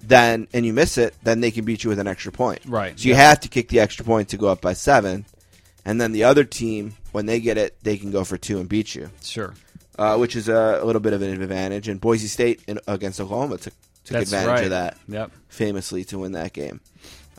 then 0.01 0.47
and 0.53 0.65
you 0.65 0.73
miss 0.73 0.97
it, 0.97 1.15
then 1.23 1.41
they 1.41 1.51
can 1.51 1.65
beat 1.65 1.83
you 1.83 1.89
with 1.89 1.99
an 1.99 2.07
extra 2.07 2.31
point. 2.31 2.59
Right, 2.65 2.97
So 2.99 3.07
you 3.07 3.13
yeah. 3.15 3.29
have 3.29 3.39
to 3.41 3.47
kick 3.49 3.69
the 3.69 3.79
extra 3.79 4.05
point 4.05 4.29
to 4.29 4.37
go 4.37 4.47
up 4.47 4.61
by 4.61 4.73
seven, 4.73 5.25
and 5.85 5.99
then 5.99 6.11
the 6.11 6.23
other 6.25 6.43
team, 6.43 6.95
when 7.11 7.25
they 7.25 7.39
get 7.39 7.57
it, 7.57 7.75
they 7.83 7.97
can 7.97 8.11
go 8.11 8.23
for 8.23 8.37
two 8.37 8.59
and 8.59 8.67
beat 8.69 8.95
you, 8.95 9.09
Sure. 9.21 9.53
uh, 9.97 10.17
which 10.17 10.35
is 10.35 10.47
a, 10.49 10.79
a 10.81 10.85
little 10.85 11.01
bit 11.01 11.13
of 11.13 11.21
an 11.21 11.41
advantage. 11.41 11.87
And 11.87 11.99
Boise 11.99 12.27
State 12.27 12.61
in, 12.67 12.79
against 12.87 13.19
Oklahoma 13.19 13.57
took, 13.57 13.73
took 14.05 14.17
That's 14.17 14.31
advantage 14.31 14.47
right. 14.49 14.63
of 14.65 14.69
that 14.71 14.97
Yep. 15.07 15.31
famously 15.49 16.03
to 16.05 16.19
win 16.19 16.31
that 16.33 16.53
game. 16.53 16.81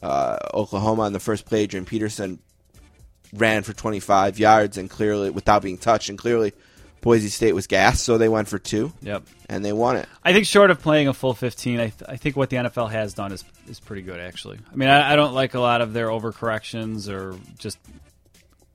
Uh, 0.03 0.39
Oklahoma 0.55 1.03
on 1.03 1.13
the 1.13 1.21
first 1.21 1.45
play, 1.47 1.67
Jim 1.67 1.85
Peterson 1.85 2.39
ran 3.33 3.63
for 3.63 3.73
25 3.73 4.39
yards 4.39 4.77
and 4.79 4.89
clearly 4.91 5.31
without 5.31 5.63
being 5.63 5.79
touched, 5.79 6.09
and 6.09 6.19
clearly 6.19 6.53
Boise 7.01 7.29
State 7.29 7.53
was 7.55 7.67
gassed, 7.67 8.05
so 8.05 8.19
they 8.19 8.29
went 8.29 8.49
for 8.49 8.59
two 8.59 8.93
Yep. 9.03 9.23
and 9.49 9.65
they 9.65 9.73
won 9.73 9.97
it. 9.97 10.07
I 10.25 10.33
think 10.33 10.47
short 10.47 10.71
of 10.71 10.83
playing 10.83 11.09
a 11.09 11.15
full 11.15 11.33
15, 11.33 11.81
I, 11.81 11.83
th- 11.89 11.95
I 12.09 12.17
think 12.17 12.37
what 12.37 12.51
the 12.51 12.57
NFL 12.57 12.91
has 12.91 13.15
done 13.15 13.33
is 13.33 13.45
is 13.69 13.81
pretty 13.81 14.03
good 14.03 14.21
actually. 14.21 14.59
I 14.71 14.77
mean, 14.77 14.89
I, 14.89 15.13
I 15.13 15.17
don't 15.17 15.33
like 15.33 15.55
a 15.55 15.61
lot 15.61 15.81
of 15.81 15.93
their 15.93 16.09
overcorrections 16.09 17.09
or 17.09 17.39
just 17.59 17.79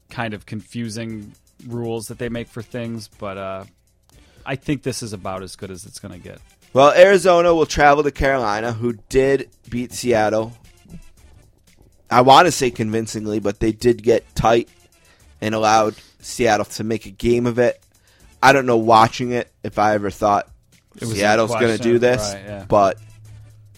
kind 0.10 0.34
of 0.34 0.46
confusing 0.46 1.34
rules 1.68 2.08
that 2.08 2.18
they 2.18 2.30
make 2.30 2.48
for 2.48 2.62
things, 2.62 3.08
but 3.20 3.38
uh, 3.38 3.66
I 4.46 4.56
think 4.56 4.84
this 4.84 5.04
is 5.04 5.14
about 5.14 5.44
as 5.44 5.56
good 5.56 5.70
as 5.72 5.86
it's 5.86 6.00
going 6.00 6.14
to 6.14 6.20
get. 6.20 6.40
Well, 6.74 6.94
Arizona 6.94 7.54
will 7.54 7.66
travel 7.66 8.04
to 8.04 8.12
Carolina, 8.12 8.74
who 8.74 8.94
did 9.10 9.50
beat 9.70 9.94
Seattle. 9.94 10.52
I 12.16 12.22
want 12.22 12.46
to 12.48 12.52
say 12.52 12.72
convincingly, 12.72 13.40
but 13.40 13.60
they 13.60 13.72
did 13.72 14.02
get 14.02 14.24
tight 14.36 14.70
and 15.42 15.54
allowed 15.54 15.96
Seattle 16.22 16.66
to 16.66 16.84
make 16.84 17.06
a 17.06 17.12
game 17.12 17.46
of 17.46 17.60
it. 17.60 17.82
I 18.42 18.54
don't 18.54 18.66
know 18.66 18.78
watching 18.78 19.32
it 19.32 19.52
if 19.64 19.78
I 19.78 19.96
ever 19.96 20.10
thought 20.10 20.48
was 21.00 21.12
Seattle's 21.12 21.52
going 21.52 21.76
to 21.76 21.84
do 21.84 22.00
this, 22.00 22.34
Right, 22.34 22.44
yeah. 22.46 22.66
but 22.68 22.98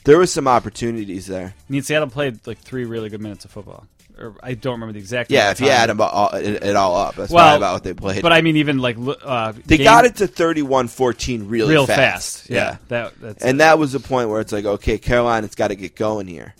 there 0.03 0.17
was 0.19 0.31
some 0.31 0.47
opportunities 0.47 1.25
there. 1.25 1.47
I 1.57 1.71
mean, 1.71 1.81
Seattle 1.81 2.09
played 2.09 2.45
like 2.45 2.59
three 2.59 2.85
really 2.85 3.09
good 3.09 3.21
minutes 3.21 3.43
of 3.45 3.51
football. 3.51 3.87
Or 4.19 4.35
I 4.43 4.53
don't 4.55 4.73
remember 4.73 4.93
the 4.93 4.99
exact. 4.99 5.29
Yeah, 5.31 5.51
if 5.51 5.59
you 5.59 5.69
add 5.69 5.89
them 5.89 6.01
all, 6.01 6.29
it, 6.33 6.63
it 6.63 6.75
all 6.75 6.95
up, 6.95 7.15
that's 7.15 7.31
Well, 7.31 7.43
probably 7.43 7.57
about 7.57 7.73
what 7.73 7.83
they 7.83 7.93
played. 7.93 8.21
But 8.23 8.33
I 8.33 8.41
mean, 8.41 8.57
even 8.57 8.79
like 8.79 8.97
uh, 8.99 9.53
they 9.65 9.77
game- 9.77 9.83
got 9.85 10.05
it 10.05 10.15
to 10.17 10.27
31-14 10.27 11.43
really 11.49 11.69
real 11.71 11.85
fast. 11.85 11.97
fast. 12.39 12.49
Yeah, 12.49 12.77
that 12.87 13.19
that's 13.21 13.43
and 13.43 13.59
that 13.59 13.77
was 13.79 13.93
the 13.93 13.99
point 13.99 14.29
where 14.29 14.41
it's 14.41 14.51
like, 14.51 14.65
okay, 14.65 14.97
Carolina's 14.97 15.55
got 15.55 15.67
to 15.69 15.75
get 15.75 15.95
going 15.95 16.27
here. 16.27 16.53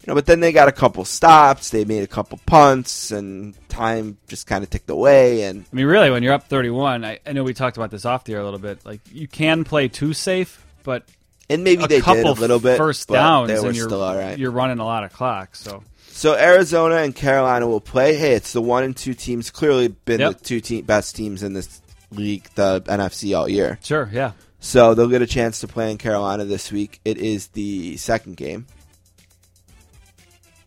You 0.00 0.06
know, 0.08 0.14
but 0.14 0.24
then 0.26 0.40
they 0.40 0.50
got 0.52 0.66
a 0.68 0.72
couple 0.72 1.04
stops, 1.04 1.70
they 1.70 1.84
made 1.84 2.02
a 2.02 2.06
couple 2.06 2.38
punts, 2.46 3.10
and 3.10 3.54
time 3.68 4.16
just 4.28 4.46
kind 4.46 4.64
of 4.64 4.70
ticked 4.70 4.88
away. 4.88 5.42
And 5.42 5.64
I 5.70 5.76
mean, 5.76 5.84
really, 5.86 6.10
when 6.10 6.22
you're 6.22 6.32
up 6.32 6.44
31, 6.48 7.04
I, 7.04 7.18
I 7.26 7.32
know 7.32 7.44
we 7.44 7.52
talked 7.52 7.76
about 7.76 7.90
this 7.90 8.04
off 8.06 8.24
the 8.24 8.32
air 8.32 8.40
a 8.40 8.44
little 8.44 8.58
bit. 8.58 8.84
Like, 8.86 9.00
you 9.12 9.28
can 9.28 9.62
play 9.64 9.88
too 9.88 10.14
safe, 10.14 10.64
but 10.84 11.04
and 11.50 11.62
maybe 11.64 11.84
a 11.84 11.86
they 11.88 12.00
couple 12.00 12.22
did 12.34 12.38
a 12.38 12.40
little 12.40 12.60
bit, 12.60 12.78
first 12.78 13.08
downs, 13.08 13.48
they 13.48 13.60
were 13.60 13.66
and 13.68 13.76
you're 13.76 13.88
still 13.88 14.02
all 14.02 14.16
right. 14.16 14.38
you're 14.38 14.50
running 14.52 14.78
a 14.78 14.84
lot 14.86 15.04
of 15.04 15.12
clock. 15.12 15.54
So 15.54 15.82
So 16.08 16.34
Arizona 16.34 16.96
and 16.96 17.14
Carolina 17.14 17.66
will 17.66 17.80
play. 17.80 18.14
Hey, 18.14 18.32
it's 18.32 18.52
the 18.54 18.62
one 18.62 18.84
and 18.84 18.96
two 18.96 19.12
teams. 19.14 19.50
Clearly, 19.50 19.88
been 19.88 20.20
Yep. 20.20 20.38
the 20.38 20.44
two 20.44 20.60
te- 20.60 20.82
best 20.82 21.14
teams 21.14 21.42
in 21.42 21.52
this 21.52 21.82
league, 22.10 22.48
the 22.54 22.80
NFC 22.86 23.36
all 23.38 23.48
year. 23.48 23.78
sure, 23.82 24.08
yeah, 24.12 24.32
So 24.60 24.94
they'll 24.94 25.08
get 25.08 25.20
a 25.22 25.26
chance 25.26 25.60
to 25.60 25.68
play 25.68 25.90
in 25.90 25.98
Carolina 25.98 26.44
this 26.46 26.72
week. 26.72 27.00
It 27.04 27.18
is 27.18 27.48
the 27.48 27.96
second 27.98 28.36
game. 28.38 28.66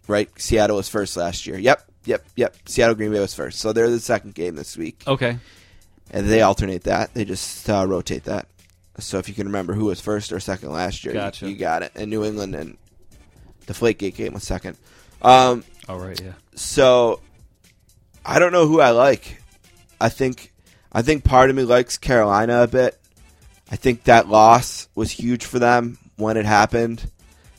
Right? 0.07 0.29
Seattle 0.39 0.77
was 0.77 0.89
first 0.89 1.15
last 1.17 1.47
year. 1.47 1.57
Yep, 1.57 1.83
yep, 2.05 2.25
yep. 2.35 2.55
Seattle 2.65 2.95
Green 2.95 3.11
Bay 3.11 3.19
was 3.19 3.33
first. 3.33 3.59
So 3.59 3.71
they're 3.73 3.89
the 3.89 3.99
second 3.99 4.35
game 4.35 4.55
this 4.55 4.75
week. 4.77 5.01
okay, 5.07 5.37
And 6.11 6.27
they 6.27 6.41
alternate 6.41 6.83
that. 6.83 7.13
They 7.13 7.23
just 7.25 7.69
uh, 7.69 7.85
rotate 7.87 8.25
that. 8.25 8.47
So 8.99 9.17
if 9.17 9.27
you 9.27 9.33
can 9.33 9.47
remember 9.47 9.73
who 9.73 9.85
was 9.85 9.99
first 10.01 10.31
or 10.33 10.39
second 10.39 10.71
last 10.71 11.03
year, 11.05 11.13
you- 11.13 11.19
Gotcha. 11.19 11.49
you, 11.49 11.55
got 11.55 11.83
it. 11.83 11.91
And 11.95 12.09
New 12.11 12.23
England 12.23 12.53
and 12.55 12.77
the 13.65 13.73
Flakegate 13.73 14.15
game 14.15 14.33
was 14.33 14.43
second. 14.43 14.77
Um, 15.21 15.63
all 15.87 15.97
right, 15.99 16.19
yeah, 16.21 16.33
so 16.53 17.21
I 18.25 18.39
don't 18.39 18.51
know 18.51 18.67
who 18.67 18.81
I 18.81 18.89
like. 18.91 19.41
I 20.01 20.09
think 20.09 20.51
I 20.91 21.01
think 21.01 21.23
part 21.23 21.49
of 21.49 21.55
me 21.55 21.63
likes 21.63 21.97
Carolina 21.97 22.61
a 22.63 22.67
bit. 22.67 22.99
I 23.71 23.77
think 23.77 24.03
that 24.03 24.27
loss 24.27 24.89
was 24.95 25.11
huge 25.11 25.45
for 25.45 25.59
them 25.59 25.97
when 26.17 26.35
it 26.37 26.45
happened. 26.45 27.09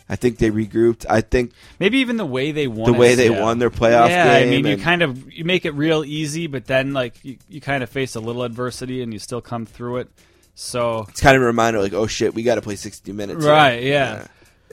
I 0.08 0.16
think 0.16 0.38
they 0.38 0.50
regrouped. 0.50 1.06
I 1.08 1.22
think 1.22 1.52
maybe 1.78 1.98
even 1.98 2.16
the 2.18 2.26
way 2.26 2.52
they 2.52 2.66
won 2.68 2.90
the 2.90 2.96
it, 2.96 3.00
way 3.00 3.14
they 3.14 3.30
yeah. 3.30 3.42
won 3.42 3.58
their 3.58 3.70
playoff 3.70 4.08
Yeah, 4.10 4.38
game. 4.40 4.48
I 4.48 4.50
mean, 4.50 4.66
you 4.66 4.76
kind 4.82 5.02
of 5.02 5.32
you 5.32 5.44
make 5.44 5.64
it 5.64 5.70
real 5.72 6.04
easy, 6.04 6.46
but 6.46 6.66
then 6.66 6.92
like 6.92 7.14
you, 7.24 7.38
you 7.48 7.60
kind 7.60 7.82
of 7.82 7.88
face 7.88 8.14
a 8.14 8.20
little 8.20 8.42
adversity 8.42 9.02
and 9.02 9.12
you 9.12 9.18
still 9.18 9.40
come 9.40 9.64
through 9.66 9.98
it. 9.98 10.08
So 10.54 11.06
it's 11.08 11.20
kind 11.20 11.36
of 11.36 11.42
a 11.42 11.46
reminder, 11.46 11.80
like, 11.80 11.94
oh 11.94 12.06
shit, 12.06 12.34
we 12.34 12.42
got 12.42 12.56
to 12.56 12.62
play 12.62 12.76
sixty 12.76 13.12
minutes, 13.12 13.44
right, 13.44 13.82
yeah, 13.82 14.26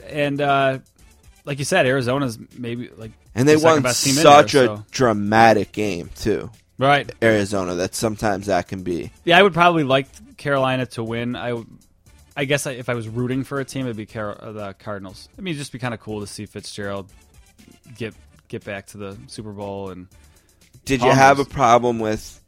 and 0.06 0.40
uh, 0.40 0.78
like 1.44 1.58
you 1.58 1.64
said, 1.64 1.86
Arizona's 1.86 2.38
maybe 2.56 2.88
like 2.96 3.10
And 3.34 3.48
they 3.48 3.54
the 3.54 3.60
second 3.60 3.74
won 3.74 3.82
best 3.82 4.04
team 4.04 4.14
such 4.14 4.52
there, 4.52 4.64
a 4.64 4.76
so- 4.76 4.84
dramatic 4.92 5.72
game 5.72 6.10
too. 6.14 6.50
right. 6.78 7.10
Arizona, 7.22 7.74
that 7.76 7.94
sometimes 7.96 8.46
that 8.46 8.68
can 8.68 8.82
be. 8.84 9.10
Yeah, 9.24 9.38
I 9.38 9.42
would 9.42 9.54
probably 9.54 9.82
like 9.84 10.06
Carolina 10.36 10.86
to 10.86 11.02
win. 11.02 11.34
I, 11.36 11.54
would- 11.54 11.66
I 12.36 12.44
guess 12.46 12.66
I, 12.66 12.72
if 12.72 12.88
I 12.88 12.94
was 12.94 13.08
rooting 13.08 13.44
for 13.44 13.60
a 13.60 13.64
team, 13.64 13.86
it'd 13.86 13.96
be 13.96 14.06
Car- 14.06 14.36
uh, 14.42 14.52
the 14.52 14.72
Cardinals. 14.74 15.28
I 15.36 15.42
mean, 15.42 15.52
it'd 15.52 15.58
just 15.58 15.72
be 15.72 15.78
kind 15.78 15.92
of 15.94 16.00
cool 16.00 16.20
to 16.20 16.26
see 16.26 16.46
Fitzgerald 16.46 17.10
get 17.96 18.14
get 18.48 18.64
back 18.64 18.86
to 18.88 18.98
the 18.98 19.16
Super 19.28 19.52
Bowl 19.52 19.90
and 19.90 20.06
Did 20.84 21.02
you 21.02 21.10
have 21.10 21.38
a 21.38 21.44
problem 21.44 21.98
with 21.98 22.40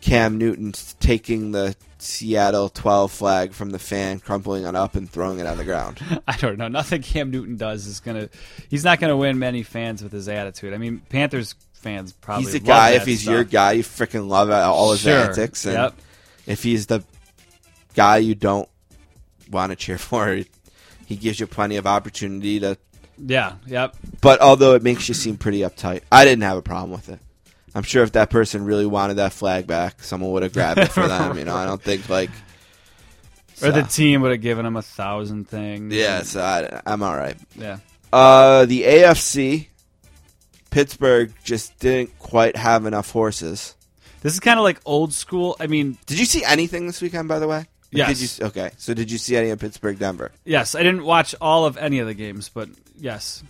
Cam 0.00 0.38
Newton 0.38 0.72
taking 1.00 1.52
the 1.52 1.74
Seattle 1.98 2.68
12 2.68 3.10
flag 3.10 3.52
from 3.52 3.70
the 3.70 3.78
fan, 3.78 4.20
crumpling 4.20 4.64
it 4.64 4.76
up 4.76 4.94
and 4.94 5.10
throwing 5.10 5.38
it 5.38 5.46
on 5.46 5.56
the 5.58 5.64
ground? 5.64 5.98
I 6.28 6.36
don't 6.36 6.58
know. 6.58 6.68
Nothing 6.68 7.02
Cam 7.02 7.30
Newton 7.30 7.56
does 7.56 7.86
is 7.86 8.00
gonna. 8.00 8.28
He's 8.68 8.84
not 8.84 9.00
gonna 9.00 9.16
win 9.16 9.38
many 9.38 9.62
fans 9.62 10.02
with 10.02 10.12
his 10.12 10.28
attitude. 10.28 10.74
I 10.74 10.78
mean, 10.78 11.00
Panthers 11.08 11.54
fans 11.72 12.12
probably. 12.12 12.44
he's 12.44 12.54
love 12.54 12.64
guy. 12.64 12.90
If 12.92 13.06
he's 13.06 13.22
stuff. 13.22 13.32
your 13.32 13.44
guy, 13.44 13.72
you 13.72 13.82
freaking 13.82 14.28
love 14.28 14.50
all 14.50 14.92
his 14.92 15.00
Sure. 15.00 15.18
antics. 15.28 15.64
And 15.64 15.74
Yep. 15.74 15.94
if 16.46 16.62
he's 16.62 16.86
the 16.86 17.02
guy 17.96 18.18
you 18.18 18.34
don't 18.36 18.68
want 19.50 19.70
to 19.70 19.76
cheer 19.76 19.98
for, 19.98 20.38
he 21.06 21.16
gives 21.16 21.40
you 21.40 21.46
plenty 21.46 21.76
of 21.76 21.86
opportunity 21.86 22.60
to. 22.60 22.78
Yeah. 23.18 23.54
Yep. 23.66 23.96
But 24.20 24.40
although 24.40 24.74
it 24.74 24.82
makes 24.82 25.08
you 25.08 25.14
seem 25.14 25.36
pretty 25.36 25.60
uptight, 25.60 26.02
I 26.12 26.24
didn't 26.24 26.42
have 26.42 26.58
a 26.58 26.62
problem 26.62 26.90
with 26.90 27.08
it. 27.08 27.18
I'm 27.74 27.82
sure 27.82 28.02
if 28.02 28.12
that 28.12 28.30
person 28.30 28.64
really 28.64 28.86
wanted 28.86 29.14
that 29.14 29.32
flag 29.32 29.66
back, 29.66 30.02
someone 30.02 30.30
would 30.32 30.42
have 30.42 30.52
grabbed 30.52 30.80
it 30.80 30.92
for 30.92 31.06
them. 31.08 31.38
You 31.38 31.44
know, 31.44 31.54
I 31.56 31.66
don't 31.66 31.82
think 31.82 32.08
like. 32.08 32.30
Or 33.62 33.70
the 33.70 33.82
team 33.82 34.20
would 34.20 34.32
have 34.32 34.42
given 34.42 34.66
him 34.66 34.76
a 34.76 34.82
thousand 34.82 35.48
things. 35.48 35.94
Yeah, 35.94 36.22
so 36.22 36.42
I, 36.42 36.82
I'm 36.84 37.02
all 37.02 37.16
right. 37.16 37.36
Yeah. 37.54 37.78
Uh, 38.12 38.66
the 38.66 38.82
AFC, 38.82 39.68
Pittsburgh 40.70 41.32
just 41.42 41.78
didn't 41.78 42.18
quite 42.18 42.56
have 42.56 42.84
enough 42.84 43.10
horses. 43.10 43.74
This 44.20 44.34
is 44.34 44.40
kind 44.40 44.58
of 44.58 44.64
like 44.64 44.80
old 44.84 45.14
school. 45.14 45.56
I 45.58 45.68
mean, 45.68 45.96
Did 46.06 46.18
you 46.18 46.26
see 46.26 46.44
anything 46.44 46.86
this 46.86 47.00
weekend, 47.00 47.28
by 47.28 47.38
the 47.38 47.48
way? 47.48 47.64
Yes. 47.90 48.18
Did 48.18 48.38
you, 48.40 48.46
okay, 48.48 48.70
so 48.78 48.94
did 48.94 49.10
you 49.10 49.16
see 49.18 49.36
any 49.36 49.50
of 49.50 49.58
Pittsburgh 49.58 49.98
Denver? 49.98 50.32
yes, 50.44 50.74
I 50.74 50.82
didn't 50.82 51.04
watch 51.04 51.34
all 51.40 51.64
of 51.66 51.76
any 51.76 51.98
of 52.00 52.06
the 52.06 52.14
games, 52.14 52.48
but 52.48 52.68
yes, 52.98 53.42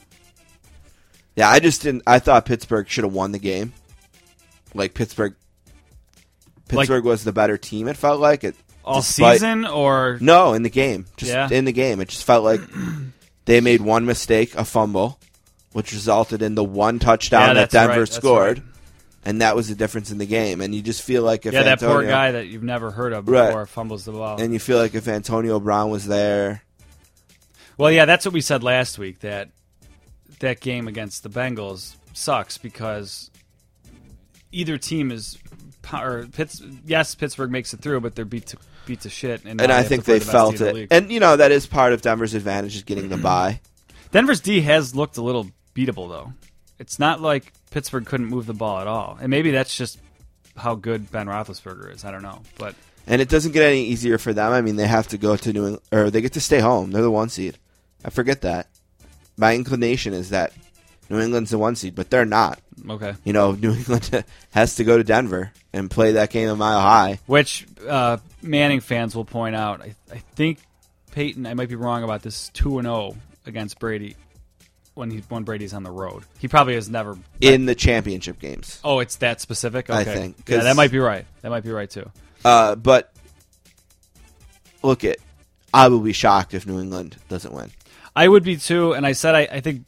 Yeah, 1.37 1.49
I 1.49 1.59
just 1.59 1.83
didn't. 1.83 2.03
I 2.07 2.19
thought 2.19 2.45
Pittsburgh 2.47 2.89
should 2.89 3.05
have 3.05 3.13
won 3.13 3.33
the 3.33 3.39
game. 3.39 3.73
Like 4.75 4.95
Pittsburgh, 4.95 5.35
Pittsburgh 6.69 7.05
was 7.05 7.25
the 7.25 7.33
better 7.33 7.57
team. 7.57 7.89
It 7.89 7.97
felt 7.97 8.21
like 8.21 8.45
it 8.45 8.57
all 8.85 9.01
despite- 9.01 9.37
season 9.37 9.65
or 9.65 10.19
No, 10.21 10.53
in 10.53 10.63
the 10.63 10.71
game, 10.71 11.07
just 11.17 11.33
Yeah. 11.33 11.49
in 11.51 11.65
the 11.65 11.73
game, 11.73 12.01
it 12.01 12.09
just 12.09 12.25
felt 12.25 12.45
like 12.45 12.61
they 13.47 13.61
made 13.61 13.81
one 13.81 14.05
mistake, 14.07 14.55
a 14.55 14.65
fumble, 14.65 15.19
which 15.73 15.93
resulted 15.93 16.43
in 16.43 16.55
the 16.55 16.65
one 16.65 16.99
touchdown 16.99 17.49
Yeah, 17.49 17.55
that 17.55 17.71
Denver 17.71 18.01
right, 18.01 18.09
scored, 18.09 18.59
right. 18.59 18.67
And 19.27 19.41
that 19.43 19.57
was 19.57 19.69
the 19.69 19.75
difference 19.75 20.13
in 20.13 20.19
the 20.19 20.25
game. 20.25 20.61
And 20.61 20.73
you 20.73 20.81
just 20.81 21.03
feel 21.03 21.23
like 21.23 21.45
if 21.45 21.53
yeah, 21.53 21.65
that 21.65 21.81
poor 21.81 22.05
guy 22.05 22.31
that 22.31 22.47
you've 22.47 22.63
never 22.63 22.93
heard 22.93 23.13
of 23.13 23.29
Right. 23.29 23.49
before 23.49 23.67
fumbles 23.67 24.05
the 24.05 24.13
ball. 24.13 24.41
and 24.41 24.53
you 24.53 24.61
feel 24.61 24.79
like 24.79 24.95
if 24.95 25.09
Antonio 25.09 25.59
Brown 25.59 25.91
was 25.91 26.07
there, 26.07 26.63
Well, 27.77 27.91
yeah, 27.91 28.05
that's 28.05 28.25
what 28.25 28.33
we 28.33 28.41
said 28.41 28.63
last 28.63 28.99
week 28.99 29.19
that 29.21 29.51
that 30.39 30.61
game 30.61 30.87
against 30.87 31.25
the 31.25 31.29
Bengals 31.29 31.97
sucks 32.15 32.57
because 32.57 33.31
either 34.53 34.79
team 34.79 35.11
is 35.11 35.37
or 35.93 36.27
Pitts, 36.33 36.63
yes, 36.85 37.15
Pittsburgh 37.15 37.51
makes 37.51 37.75
it 37.75 37.81
through, 37.81 38.01
but 38.01 38.15
they're 38.15 38.25
beat 38.25 38.47
to 38.49 38.59
beat 38.87 39.01
to 39.01 39.11
shit, 39.11 39.45
and, 39.45 39.61
and 39.61 39.73
I 39.73 39.83
think 39.83 40.05
they 40.05 40.21
the 40.21 40.25
felt 40.25 40.61
in 40.61 40.75
the 40.75 40.83
it. 40.83 40.89
And 40.93 41.11
you 41.11 41.19
know 41.21 41.37
that 41.37 41.51
is 41.51 41.67
part 41.67 41.93
of 41.93 42.01
Denver's 42.03 42.35
advantage 42.35 42.77
is 42.77 42.83
getting 42.85 43.09
the 43.09 43.17
bye. 43.17 43.61
Denver's 44.13 44.41
D 44.41 44.61
has 44.61 44.95
looked 44.95 45.17
a 45.17 45.23
little 45.23 45.49
beatable 45.75 46.09
though. 46.09 46.33
It's 46.79 46.99
not 46.99 47.21
like 47.21 47.53
Pittsburgh 47.77 48.07
couldn't 48.07 48.25
move 48.25 48.47
the 48.47 48.55
ball 48.55 48.81
at 48.81 48.87
all, 48.87 49.19
and 49.21 49.29
maybe 49.29 49.51
that's 49.51 49.77
just 49.77 49.99
how 50.57 50.75
good 50.75 51.11
Ben 51.11 51.27
Roethlisberger 51.27 51.95
is. 51.95 52.07
I 52.07 52.11
don't 52.11 52.23
know, 52.23 52.41
but 52.57 52.75
And 53.07 53.21
it 53.21 53.29
doesn't 53.29 53.53
get 53.53 53.65
any 53.65 53.85
easier 53.85 54.17
for 54.17 54.33
them. 54.33 54.51
I 54.51 54.63
mean, 54.63 54.77
they 54.77 54.87
have 54.87 55.09
to 55.09 55.19
go 55.19 55.37
to 55.37 55.53
New 55.53 55.67
England, 55.67 55.83
or 55.93 56.11
they 56.11 56.23
get 56.23 56.33
to 56.33 56.41
stay 56.41 56.61
home. 56.61 56.91
They're 56.91 57.03
the 57.03 57.11
one 57.11 57.29
seed. 57.29 57.59
I 58.03 58.09
forget 58.09 58.41
that. 58.41 58.69
My 59.37 59.55
inclination 59.55 60.15
is 60.15 60.31
that 60.31 60.55
New 61.11 61.21
England's 61.21 61.51
the 61.51 61.59
one 61.59 61.77
seed, 61.77 61.95
but 61.95 62.09
they're 62.09 62.25
not. 62.25 62.61
okay. 62.89 63.13
You 63.25 63.35
know, 63.35 63.53
New 63.53 63.75
England 63.75 64.25
has 64.53 64.77
to 64.77 64.85
go 64.85 64.97
to 64.97 65.05
Denver 65.05 65.53
and 65.75 65.91
play 65.91 66.13
that 66.13 66.31
game 66.31 66.49
a 66.49 66.57
mile 66.57 66.81
high. 66.81 67.19
Which 67.27 67.67
uh, 67.87 68.17
Manning 68.41 68.81
fans 68.81 69.15
will 69.15 69.27
point 69.27 69.55
out. 69.55 69.83
I, 69.83 69.95
I 70.11 70.23
think 70.35 70.61
Peyton. 71.13 71.45
I 71.45 71.53
might 71.53 71.69
be 71.69 71.77
wrong 71.77 72.05
about 72.05 72.23
this. 72.23 72.49
Two 72.55 72.79
and 72.79 72.87
zero 72.87 73.17
against 73.45 73.79
Brady 73.79 74.17
when 74.97 75.11
he 75.11 75.19
when 75.29 75.45
Brady's 75.45 75.73
on 75.75 75.85
the 75.85 75.91
road. 75.91 76.25
He 76.41 76.49
probably 76.49 76.75
has 76.75 76.89
never. 76.89 77.17
in 77.41 77.67
the 77.67 77.75
championship 77.77 78.41
games. 78.41 78.81
Oh, 78.83 78.99
it's 78.99 79.17
that 79.17 79.41
specific. 79.41 79.89
I 79.91 80.01
Okay. 80.03 80.13
think, 80.15 80.37
yeah, 80.49 80.65
that 80.65 80.75
might 80.75 80.91
be 80.91 80.99
right. 80.99 81.25
That 81.43 81.51
might 81.51 81.63
be 81.63 81.71
right 81.71 81.89
too. 81.89 82.11
Uh, 82.45 82.75
but 82.75 83.13
look 84.83 85.05
it, 85.05 85.21
I 85.73 85.89
will 85.89 86.01
be 86.01 86.13
shocked 86.13 86.55
if 86.55 86.67
New 86.67 86.81
England 86.81 87.17
doesn't 87.29 87.53
win. 87.53 87.71
I 88.15 88.27
would 88.27 88.43
be 88.43 88.57
too, 88.57 88.93
and 88.93 89.07
I 89.07 89.13
said 89.13 89.35
I, 89.35 89.41
I 89.51 89.61
think 89.61 89.85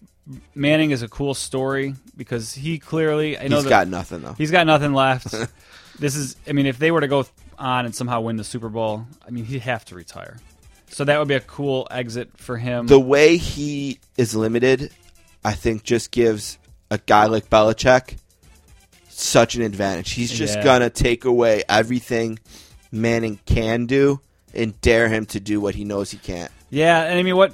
Manning 0.55 0.91
is 0.91 1.03
a 1.03 1.09
cool 1.09 1.33
story 1.35 1.95
because 2.17 2.53
he 2.55 2.79
clearly 2.79 3.39
I 3.39 3.49
know 3.49 3.57
He's 3.57 3.67
got 3.67 3.89
nothing 3.89 4.21
though. 4.23 4.35
he's 4.35 4.51
got 4.51 4.67
nothing 4.67 4.93
left. 4.93 5.35
this 5.99 6.15
is 6.17 6.37
I 6.47 6.53
mean 6.53 6.67
if 6.67 6.79
they 6.79 6.91
were 6.91 7.01
to 7.01 7.09
go 7.09 7.25
on 7.59 7.87
and 7.87 7.95
somehow 7.95 8.21
win 8.21 8.37
the 8.37 8.45
Super 8.45 8.69
Bowl, 8.69 9.07
I 9.27 9.31
mean 9.31 9.45
he'd 9.47 9.61
have 9.63 9.85
to 9.87 9.95
retire. 9.95 10.37
So 10.91 11.05
that 11.05 11.19
would 11.19 11.29
be 11.29 11.35
a 11.35 11.41
cool 11.41 11.87
exit 11.91 12.31
for 12.37 12.57
him. 12.57 12.87
The 12.87 12.99
way 12.99 13.37
he 13.37 13.99
is 14.17 14.35
limited, 14.35 14.91
I 15.45 15.53
think, 15.53 15.85
just 15.85 16.11
gives 16.11 16.59
a 16.91 16.99
guy 16.99 17.27
like 17.27 17.49
Belichick 17.51 18.17
such 19.09 19.55
an 19.55 19.63
advantage. 19.63 20.13
He's 20.13 20.33
just 20.33 20.57
Yeah. 20.57 20.65
gonna 20.65 20.91
take 20.91 21.25
away 21.25 21.63
everything 21.69 22.39
Manning 22.91 23.39
can 23.45 23.87
do 23.87 24.21
and 24.55 24.81
dare 24.81 25.09
him 25.09 25.27
to 25.27 25.41
do 25.41 25.61
what 25.61 25.75
he 25.75 25.85
knows 25.85 26.11
he 26.11 26.17
can't. 26.17 26.51
Yeah, 26.71 27.03
and 27.03 27.19
I 27.19 27.23
mean, 27.23 27.37
what 27.37 27.53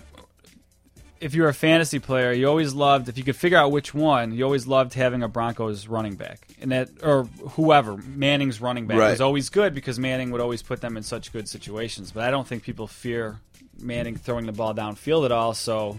if 1.25 1.35
you're 1.35 1.49
a 1.49 1.55
fantasy 1.55 1.99
player? 1.99 2.33
You 2.33 2.47
always 2.49 2.75
loved 2.75 3.09
if 3.09 3.17
you 3.17 3.25
could 3.25 3.35
figure 3.37 3.57
out 3.59 3.73
which 3.73 3.95
one. 3.95 4.33
You 4.35 4.45
always 4.45 4.67
loved 4.67 4.95
having 4.95 5.23
a 5.23 5.29
Broncos 5.29 5.87
running 5.89 6.15
back, 6.17 6.47
and 6.61 6.71
that 6.71 6.91
or 7.03 7.25
whoever 7.53 7.97
Manning's 7.97 8.61
running 8.61 8.87
back 8.87 8.99
Right. 8.99 9.11
was 9.11 9.21
always 9.21 9.49
good 9.49 9.75
because 9.75 9.99
Manning 9.99 10.31
would 10.31 10.41
always 10.41 10.63
put 10.63 10.81
them 10.81 10.97
in 10.97 11.03
such 11.03 11.33
good 11.33 11.49
situations. 11.49 12.13
But 12.13 12.25
I 12.25 12.31
don't 12.31 12.47
think 12.47 12.63
people 12.63 12.87
fear 12.87 13.39
Manning 13.81 14.17
throwing 14.17 14.47
the 14.47 14.53
ball 14.53 14.75
downfield 14.75 15.25
at 15.25 15.33
all. 15.33 15.55
So 15.55 15.99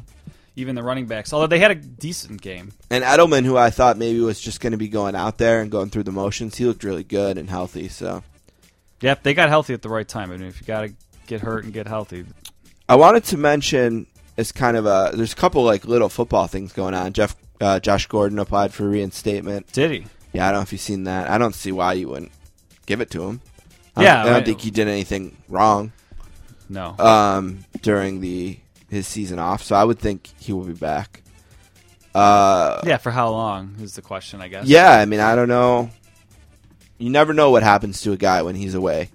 even 0.56 0.76
the 0.76 0.84
running 0.84 1.08
backs, 1.08 1.34
although 1.34 1.48
they 1.48 1.60
had 1.60 1.72
a 1.72 1.76
decent 1.76 2.42
game, 2.42 2.72
And 2.90 3.04
Edelman, 3.04 3.44
who 3.46 3.58
I 3.58 3.70
thought 3.72 3.98
maybe 3.98 4.20
was 4.22 4.40
just 4.40 4.62
going 4.62 4.72
to 4.72 4.78
be 4.78 4.88
going 4.88 5.16
out 5.16 5.38
there 5.40 5.60
and 5.60 5.70
going 5.72 5.90
through 5.90 6.04
the 6.04 6.12
motions, 6.14 6.56
he 6.56 6.66
looked 6.66 6.84
really 6.84 7.04
good 7.04 7.38
and 7.38 7.50
healthy. 7.50 7.90
So 7.90 8.24
yep, 9.02 9.24
they 9.24 9.34
got 9.34 9.50
healthy 9.50 9.74
at 9.74 9.82
the 9.82 9.90
right 9.90 10.08
time. 10.08 10.32
I 10.32 10.38
mean, 10.38 10.48
if 10.48 10.62
you 10.62 10.68
got 10.68 10.82
to 10.82 10.94
get 11.28 11.42
hurt 11.42 11.64
and 11.66 11.74
get 11.74 11.88
healthy, 11.88 12.26
I 12.88 12.96
wanted 12.96 13.24
to 13.26 13.38
mention 13.38 14.06
as 14.38 14.52
kind 14.52 14.76
of 14.78 14.86
a 14.86 15.12
there's 15.14 15.34
a 15.34 15.36
couple 15.36 15.64
like 15.64 15.86
little 15.86 16.10
football 16.10 16.48
things 16.48 16.74
going 16.74 16.94
on. 16.94 17.14
Jeff 17.14 17.36
uh, 17.62 17.80
Josh 17.80 18.08
Gordon 18.08 18.40
applied 18.40 18.74
for 18.74 18.88
reinstatement. 18.88 19.72
did 19.72 19.92
he? 19.92 20.06
Yeah, 20.34 20.48
I 20.48 20.52
don't 20.52 20.60
know 20.60 20.64
if 20.64 20.72
you've 20.74 20.82
seen 20.82 21.06
that. 21.06 21.30
I 21.30 21.38
don't 21.38 21.56
see 21.56 21.72
why 21.72 21.94
you 21.94 22.10
wouldn't 22.10 22.32
give 22.86 23.00
it 23.02 23.10
to 23.12 23.24
him. 23.24 23.42
I 23.96 24.04
Yeah, 24.04 24.14
don't, 24.16 24.20
I 24.20 24.24
don't 24.26 24.34
right. 24.34 24.46
think 24.46 24.62
he 24.62 24.72
did 24.72 24.88
anything 24.90 25.38
wrong 25.48 25.94
No. 26.68 26.96
um, 27.00 27.60
during 27.82 28.20
the 28.20 28.60
his 28.90 29.08
season 29.08 29.40
off, 29.40 29.64
so 29.64 29.76
I 29.76 29.84
would 29.86 30.00
think 30.00 30.30
he 30.38 30.52
will 30.54 30.66
be 30.66 30.74
back. 30.74 31.22
Uh, 32.14 32.82
yeah, 32.86 32.98
for 32.98 33.12
how 33.12 33.30
long 33.30 33.76
is 33.82 33.96
the 33.96 34.02
question? 34.02 34.42
I 34.42 34.48
guess. 34.48 34.66
yeah, 34.68 34.92
I 34.92 35.06
mean, 35.06 35.20
I 35.20 35.36
don't 35.36 35.48
know. 35.50 35.90
You 36.98 37.10
never 37.10 37.34
know 37.34 37.52
what 37.52 37.64
happens 37.64 38.02
to 38.02 38.14
a 38.14 38.18
guy 38.18 38.42
when 38.42 38.56
he's 38.56 38.74
away 38.76 39.10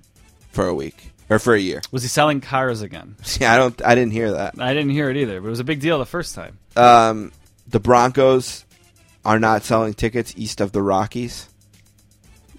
for 0.52 0.66
a 0.66 0.74
week 0.74 1.09
or 1.30 1.38
for 1.38 1.54
a 1.54 1.58
year. 1.60 1.80
Was 1.92 2.02
he 2.02 2.08
selling 2.08 2.40
cars 2.42 2.82
again? 2.82 3.16
Yeah, 3.40 3.54
I 3.54 3.56
don't. 3.56 3.80
I 3.82 3.94
didn't 3.94 4.12
hear 4.12 4.32
that. 4.32 4.54
I 4.60 4.74
didn't 4.74 4.90
hear 4.90 5.08
it 5.08 5.16
either, 5.16 5.40
but 5.40 5.46
it 5.46 5.50
was 5.50 5.60
a 5.60 5.64
big 5.64 5.80
deal 5.80 5.98
the 5.98 6.04
first 6.06 6.34
time. 6.34 6.58
Um, 6.76 7.32
the 7.68 7.80
Broncos 7.80 8.64
are 9.24 9.38
not 9.38 9.62
selling 9.64 9.94
tickets 9.94 10.34
east 10.36 10.60
of 10.60 10.72
the 10.72 10.82
Rockies, 10.82 11.48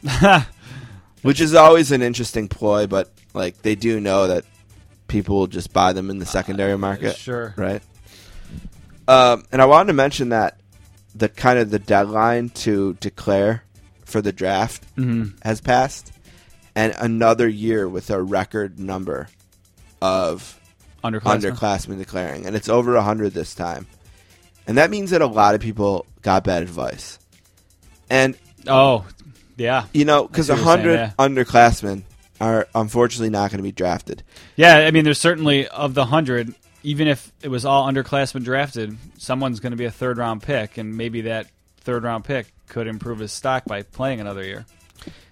which 1.22 1.42
is 1.42 1.54
always 1.54 1.92
an 1.92 2.02
interesting 2.02 2.48
ploy. 2.48 2.88
But 2.88 3.12
like, 3.34 3.62
they 3.62 3.76
do 3.76 4.00
know 4.00 4.28
that 4.28 4.46
people 5.08 5.38
will 5.38 5.48
just 5.48 5.74
buy 5.74 5.94
them 5.94 6.10
in 6.10 6.20
the 6.20 6.26
secondary 6.26 6.78
market, 6.78 7.16
Sure. 7.18 7.54
right? 7.58 7.82
Um, 9.08 9.44
and 9.52 9.62
I 9.62 9.66
wanted 9.66 9.88
to 9.88 9.94
mention 9.94 10.30
that 10.30 10.60
the 11.14 11.28
kind 11.28 11.60
of 11.60 11.70
the 11.72 11.80
deadline 11.80 12.50
to 12.50 12.94
declare 12.96 13.64
for 14.06 14.22
the 14.22 14.32
draft 14.32 14.84
Mhm. 14.96 15.34
has 15.44 15.60
passed, 15.62 16.12
and 16.76 16.94
another 17.00 17.48
year 17.48 17.88
with 17.88 18.10
a 18.10 18.22
record 18.22 18.80
number 18.80 19.28
of 20.02 20.60
Underclassmen. 21.04 21.52
underclassmen 21.52 21.98
declaring, 21.98 22.46
and 22.46 22.56
it's 22.56 22.70
over 22.70 22.94
100 22.94 23.34
this 23.34 23.56
time. 23.56 23.88
And 24.68 24.78
that 24.78 24.90
means 24.90 25.12
that 25.12 25.22
a 25.22 25.28
lot 25.28 25.56
of 25.56 25.62
people 25.62 26.06
got 26.22 26.44
bad 26.44 26.64
advice. 26.64 27.20
And, 28.10 28.38
Oh, 28.68 29.06
yeah. 29.58 29.86
you 29.94 30.06
know, 30.06 30.28
because 30.28 30.50
what 30.50 30.60
100 30.60 30.94
you're 30.94 31.08
underclassmen 31.18 32.04
are 32.40 32.68
unfortunately 32.74 33.30
not 33.30 33.52
going 33.52 33.58
to 33.58 33.64
be 33.64 33.72
drafted. 33.72 34.24
Yeah, 34.56 34.78
I 34.78 34.92
mean, 34.92 35.04
there's 35.04 35.20
certainly, 35.20 35.68
of 35.68 35.94
the 35.94 36.02
100, 36.02 36.54
even 36.84 37.08
if 37.08 37.32
it 37.42 37.50
was 37.50 37.66
all 37.66 37.92
underclassmen 37.92 38.44
drafted, 38.44 38.98
someone's 39.18 39.60
going 39.60 39.72
to 39.72 39.78
be 39.78 39.86
a 39.86 39.92
third 39.92 40.18
round 40.18 40.42
pick, 40.44 40.78
and 40.78 40.96
maybe 40.98 41.22
that 41.22 41.48
third 41.82 42.04
round 42.04 42.24
pick 42.26 42.48
could 42.68 42.88
improve 42.88 43.20
his 43.20 43.32
stock 43.32 43.66
by 43.66 43.84
playing 43.84 44.20
another 44.20 44.44
year. 44.44 44.66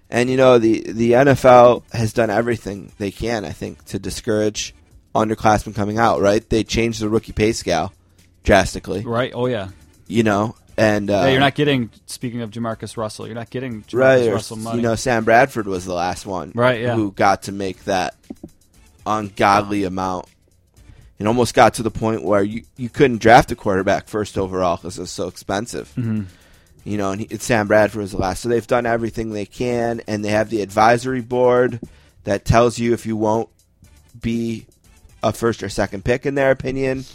And, 0.09 0.29
you 0.29 0.37
know, 0.37 0.57
the, 0.57 0.81
the 0.91 1.11
NFL 1.11 1.83
has 1.93 2.13
done 2.13 2.29
everything 2.29 2.91
they 2.97 3.11
can, 3.11 3.45
I 3.45 3.51
think, 3.51 3.85
to 3.85 3.99
discourage 3.99 4.73
underclassmen 5.13 5.75
coming 5.75 5.97
out, 5.99 6.19
right? 6.21 6.47
They 6.49 6.63
changed 6.63 6.99
the 7.01 7.09
rookie 7.09 7.31
pay 7.31 7.51
scale 7.53 7.93
drastically, 8.43 9.01
Right? 9.05 9.31
Oh, 9.35 9.45
yeah. 9.45 9.69
you 10.07 10.23
know, 10.23 10.55
and. 10.77 11.09
Uh, 11.11 11.13
yeah, 11.13 11.27
you're 11.29 11.39
not 11.39 11.53
getting, 11.55 11.91
speaking 12.07 12.41
of 12.41 12.49
Jamarcus 12.49 12.97
Russell, 12.97 13.27
you're 13.27 13.35
not 13.35 13.49
getting 13.51 13.83
Jamarcus 13.83 13.93
right, 13.99 14.27
or, 14.29 14.33
Russell 14.33 14.57
money. 14.57 14.77
you 14.77 14.81
know, 14.81 14.95
Sam 14.95 15.25
Bradford 15.25 15.67
was 15.67 15.85
the 15.85 15.93
last 15.93 16.25
one, 16.25 16.53
Right, 16.55 16.81
yeah. 16.81 16.95
who 16.95 17.11
got 17.11 17.43
to 17.43 17.51
make 17.51 17.83
that 17.85 18.15
ungodly 19.05 19.83
amount, 19.83 20.27
and 21.17 21.27
almost 21.27 21.53
got 21.53 21.75
to 21.75 21.83
the 21.83 21.91
point 21.91 22.23
where 22.23 22.41
you, 22.43 22.63
you 22.77 22.89
couldn't 22.89 23.17
draft 23.21 23.51
a 23.51 23.55
quarterback 23.55 24.07
first 24.07 24.37
overall 24.37 24.77
because 24.77 24.97
it 24.97 25.01
was 25.01 25.11
so 25.11 25.27
expensive. 25.27 25.91
Mhm. 25.95 26.25
You 26.83 26.97
know, 26.97 27.11
and 27.11 27.21
he, 27.21 27.37
Sam 27.37 27.67
Bradford 27.67 28.01
was 28.01 28.11
the 28.11 28.17
last, 28.17 28.41
so 28.41 28.49
they've 28.49 28.65
done 28.65 28.85
everything 28.85 29.31
they 29.31 29.45
can, 29.45 30.01
and 30.07 30.23
they 30.23 30.29
have 30.29 30.49
the 30.49 30.61
advisory 30.61 31.21
board 31.21 31.79
that 32.23 32.45
tells 32.45 32.79
you 32.79 32.93
if 32.93 33.05
you 33.05 33.17
won't 33.17 33.49
be 34.19 34.65
a 35.21 35.33
first 35.33 35.61
or 35.61 35.69
second 35.69 36.05
pick 36.05 36.25
in 36.25 36.35
their 36.35 36.51
opinion. 36.51 37.05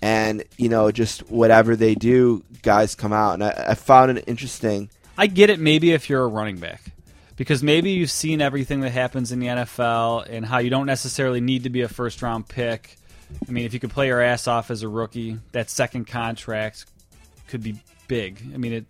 And 0.00 0.44
you 0.58 0.68
know, 0.68 0.90
just 0.90 1.30
whatever 1.30 1.76
they 1.76 1.94
do, 1.94 2.44
guys 2.62 2.94
come 2.94 3.12
out, 3.12 3.34
and 3.34 3.44
I, 3.44 3.64
I 3.68 3.74
found 3.74 4.18
it 4.18 4.24
interesting. 4.26 4.90
I 5.16 5.26
get 5.26 5.50
it 5.50 5.58
maybe 5.58 5.92
if 5.92 6.10
you're 6.10 6.24
a 6.24 6.28
running 6.28 6.58
back. 6.58 6.82
Because 7.36 7.64
maybe 7.64 7.90
you've 7.90 8.12
seen 8.12 8.40
everything 8.40 8.80
that 8.82 8.90
happens 8.90 9.32
in 9.32 9.40
the 9.40 9.48
NFL 9.48 10.26
and 10.30 10.46
how 10.46 10.58
you 10.58 10.70
don't 10.70 10.86
necessarily 10.86 11.40
need 11.40 11.64
to 11.64 11.70
be 11.70 11.80
a 11.80 11.88
first 11.88 12.22
round 12.22 12.48
pick. 12.48 12.96
I 13.48 13.50
mean, 13.50 13.64
if 13.64 13.74
you 13.74 13.80
could 13.80 13.90
play 13.90 14.06
your 14.06 14.20
ass 14.20 14.46
off 14.46 14.70
as 14.70 14.82
a 14.82 14.88
rookie, 14.88 15.38
that 15.50 15.68
second 15.68 16.06
contract 16.06 16.86
could 17.48 17.62
be 17.62 17.76
big. 18.08 18.40
I 18.52 18.56
mean, 18.56 18.72
it 18.72 18.86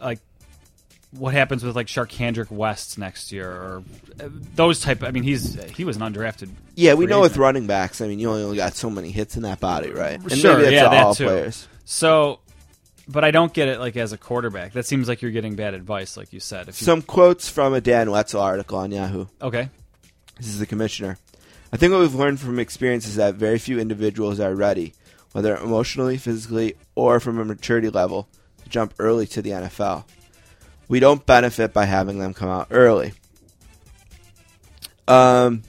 like 0.00 0.18
what 1.12 1.34
happens 1.34 1.64
with 1.64 1.74
like 1.74 1.88
Shark 1.88 2.10
Charcandrick 2.10 2.50
West 2.50 2.96
next 2.98 3.32
year 3.32 3.50
or 3.50 3.82
uh, 4.22 4.28
those 4.54 4.80
type. 4.80 5.02
I 5.02 5.10
mean, 5.10 5.22
he's 5.22 5.54
he 5.76 5.84
was 5.84 5.96
an 5.96 6.02
undrafted. 6.02 6.50
Yeah, 6.76 6.94
we 6.94 7.06
know 7.06 7.20
with 7.20 7.36
running 7.36 7.66
backs, 7.66 8.00
I 8.00 8.06
mean, 8.08 8.18
you 8.18 8.30
only 8.30 8.56
got 8.56 8.74
so 8.74 8.88
many 8.90 9.10
hits 9.10 9.36
in 9.36 9.42
that 9.42 9.60
body, 9.60 9.90
right? 9.90 10.20
And 10.20 10.32
Sure, 10.38 10.60
yeah, 10.70 10.88
that 10.88 11.16
too. 11.16 11.24
players. 11.24 11.66
So, 11.84 12.38
but 13.08 13.24
I 13.24 13.32
don't 13.32 13.52
get 13.52 13.68
it 13.68 13.80
like 13.80 13.96
as 13.96 14.12
a 14.12 14.18
quarterback. 14.18 14.72
That 14.72 14.86
seems 14.86 15.08
like 15.08 15.20
you're 15.20 15.32
getting 15.32 15.56
bad 15.56 15.74
advice, 15.74 16.16
like 16.16 16.32
you 16.32 16.40
said. 16.40 16.68
If 16.68 16.80
you, 16.80 16.84
Some 16.84 17.02
quotes 17.02 17.48
from 17.48 17.74
a 17.74 17.80
Dan 17.80 18.10
Wetzel 18.10 18.40
article 18.40 18.78
on 18.78 18.92
Yahoo. 18.92 19.26
okay, 19.42 19.68
This 20.38 20.46
is 20.46 20.58
the 20.60 20.66
commissioner. 20.66 21.18
I 21.72 21.76
think 21.76 21.92
what 21.92 22.00
we've 22.00 22.14
learned 22.14 22.40
from 22.40 22.58
experience 22.58 23.06
is 23.06 23.16
that 23.16 23.34
very 23.34 23.58
few 23.58 23.78
individuals 23.78 24.40
are 24.40 24.54
ready, 24.54 24.92
whether 25.32 25.56
emotionally, 25.56 26.16
physically, 26.16 26.74
or 26.94 27.20
from 27.20 27.38
a 27.38 27.44
maturity 27.44 27.88
level, 27.88 28.28
to 28.62 28.68
jump 28.68 28.94
early 28.98 29.26
to 29.28 29.42
the 29.42 29.50
NFL. 29.50 30.04
We 30.88 31.00
don't 31.00 31.24
benefit 31.24 31.72
by 31.72 31.84
having 31.84 32.18
them 32.18 32.34
come 32.34 32.48
out 32.48 32.68
early. 32.70 33.12
Um, 35.06 35.62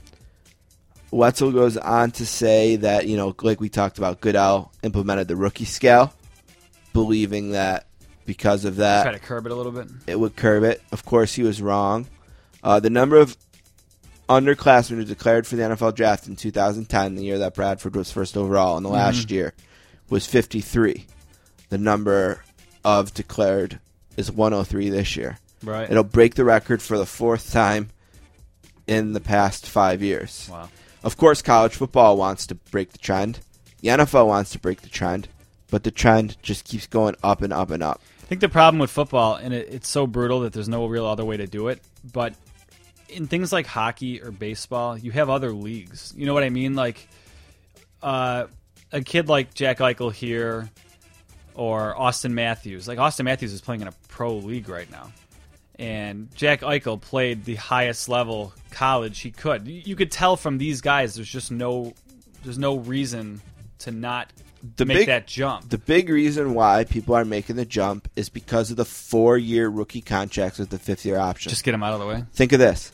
Wetzel 1.10 1.52
goes 1.52 1.76
on 1.76 2.10
to 2.12 2.26
say 2.26 2.76
that, 2.76 3.06
you 3.06 3.16
know, 3.16 3.34
like 3.42 3.60
we 3.60 3.68
talked 3.68 3.98
about, 3.98 4.20
Goodell 4.20 4.72
implemented 4.82 5.28
the 5.28 5.36
rookie 5.36 5.64
scale, 5.64 6.12
believing 6.92 7.50
that 7.52 7.86
because 8.24 8.64
of 8.64 8.76
that, 8.76 9.02
try 9.02 9.12
to 9.12 9.18
curb 9.18 9.46
it 9.46 9.52
a 9.52 9.54
little 9.54 9.72
bit. 9.72 9.88
it 10.06 10.18
would 10.18 10.36
curb 10.36 10.64
it. 10.64 10.82
Of 10.92 11.04
course, 11.04 11.34
he 11.34 11.42
was 11.42 11.60
wrong. 11.60 12.06
Uh, 12.62 12.80
the 12.80 12.90
number 12.90 13.16
of 13.16 13.36
underclassmen 14.40 14.96
who 14.96 15.04
declared 15.04 15.46
for 15.46 15.56
the 15.56 15.62
NFL 15.62 15.94
draft 15.94 16.26
in 16.26 16.36
2010, 16.36 17.14
the 17.14 17.24
year 17.24 17.38
that 17.38 17.54
Bradford 17.54 17.96
was 17.96 18.12
first 18.12 18.36
overall, 18.36 18.76
in 18.76 18.82
the 18.82 18.88
last 18.88 19.26
mm-hmm. 19.26 19.34
year, 19.34 19.54
was 20.08 20.26
53. 20.26 21.06
The 21.68 21.78
number 21.78 22.42
of 22.84 23.14
declared 23.14 23.78
is 24.16 24.30
103 24.30 24.90
this 24.90 25.16
year. 25.16 25.38
Right. 25.62 25.90
It'll 25.90 26.04
break 26.04 26.34
the 26.34 26.44
record 26.44 26.82
for 26.82 26.98
the 26.98 27.06
fourth 27.06 27.52
time 27.52 27.90
in 28.86 29.12
the 29.12 29.20
past 29.20 29.66
five 29.66 30.02
years. 30.02 30.48
Wow. 30.50 30.68
Of 31.02 31.16
course, 31.16 31.42
college 31.42 31.74
football 31.74 32.16
wants 32.16 32.46
to 32.48 32.54
break 32.54 32.92
the 32.92 32.98
trend. 32.98 33.40
The 33.80 33.88
NFL 33.88 34.26
wants 34.26 34.50
to 34.52 34.58
break 34.58 34.82
the 34.82 34.88
trend, 34.88 35.28
but 35.70 35.82
the 35.82 35.90
trend 35.90 36.36
just 36.42 36.64
keeps 36.64 36.86
going 36.86 37.16
up 37.22 37.42
and 37.42 37.52
up 37.52 37.70
and 37.70 37.82
up. 37.82 38.00
I 38.22 38.26
think 38.26 38.40
the 38.40 38.48
problem 38.48 38.78
with 38.78 38.90
football, 38.90 39.34
and 39.34 39.52
it, 39.52 39.68
it's 39.70 39.88
so 39.88 40.06
brutal 40.06 40.40
that 40.40 40.52
there's 40.52 40.68
no 40.68 40.86
real 40.86 41.06
other 41.06 41.24
way 41.24 41.36
to 41.36 41.46
do 41.46 41.68
it, 41.68 41.82
but 42.12 42.34
in 43.12 43.26
things 43.26 43.52
like 43.52 43.66
hockey 43.66 44.22
or 44.22 44.30
baseball, 44.30 44.96
you 44.98 45.10
have 45.12 45.30
other 45.30 45.52
leagues. 45.52 46.12
You 46.16 46.26
know 46.26 46.34
what 46.34 46.42
I 46.42 46.50
mean? 46.50 46.74
Like 46.74 47.08
uh, 48.02 48.46
a 48.90 49.00
kid 49.00 49.28
like 49.28 49.54
Jack 49.54 49.78
Eichel 49.78 50.12
here 50.12 50.70
or 51.54 51.94
Auston 51.94 52.32
Matthews. 52.32 52.88
Like 52.88 52.98
Auston 52.98 53.24
Matthews 53.24 53.52
is 53.52 53.60
playing 53.60 53.82
in 53.82 53.88
a 53.88 53.92
pro 54.08 54.36
league 54.36 54.68
right 54.68 54.90
now. 54.90 55.12
And 55.78 56.34
Jack 56.34 56.60
Eichel 56.60 57.00
played 57.00 57.44
the 57.44 57.56
highest 57.56 58.08
level 58.08 58.52
college 58.70 59.20
he 59.20 59.30
could. 59.30 59.66
You 59.66 59.96
could 59.96 60.10
tell 60.10 60.36
from 60.36 60.58
these 60.58 60.80
guys 60.80 61.14
there's 61.14 61.28
just 61.28 61.50
no 61.50 61.94
there's 62.44 62.58
no 62.58 62.76
reason 62.76 63.40
to 63.78 63.90
not 63.90 64.32
The 64.76 64.84
make 64.84 64.98
big- 64.98 65.06
that 65.08 65.26
jump. 65.26 65.68
The 65.70 65.78
big 65.78 66.08
reason 66.08 66.54
why 66.54 66.84
people 66.84 67.14
are 67.14 67.24
making 67.24 67.56
the 67.56 67.64
jump 67.64 68.08
is 68.14 68.28
because 68.28 68.70
of 68.70 68.76
the 68.76 68.84
four-year 68.84 69.68
rookie 69.68 70.00
contracts 70.00 70.58
with 70.58 70.70
the 70.70 70.78
fifth-year 70.78 71.18
option. 71.18 71.50
just 71.50 71.64
get 71.64 71.72
them 71.72 71.82
out 71.82 71.94
of 71.94 72.00
the 72.00 72.06
way. 72.06 72.24
Think 72.32 72.52
of 72.52 72.58
this: 72.60 72.92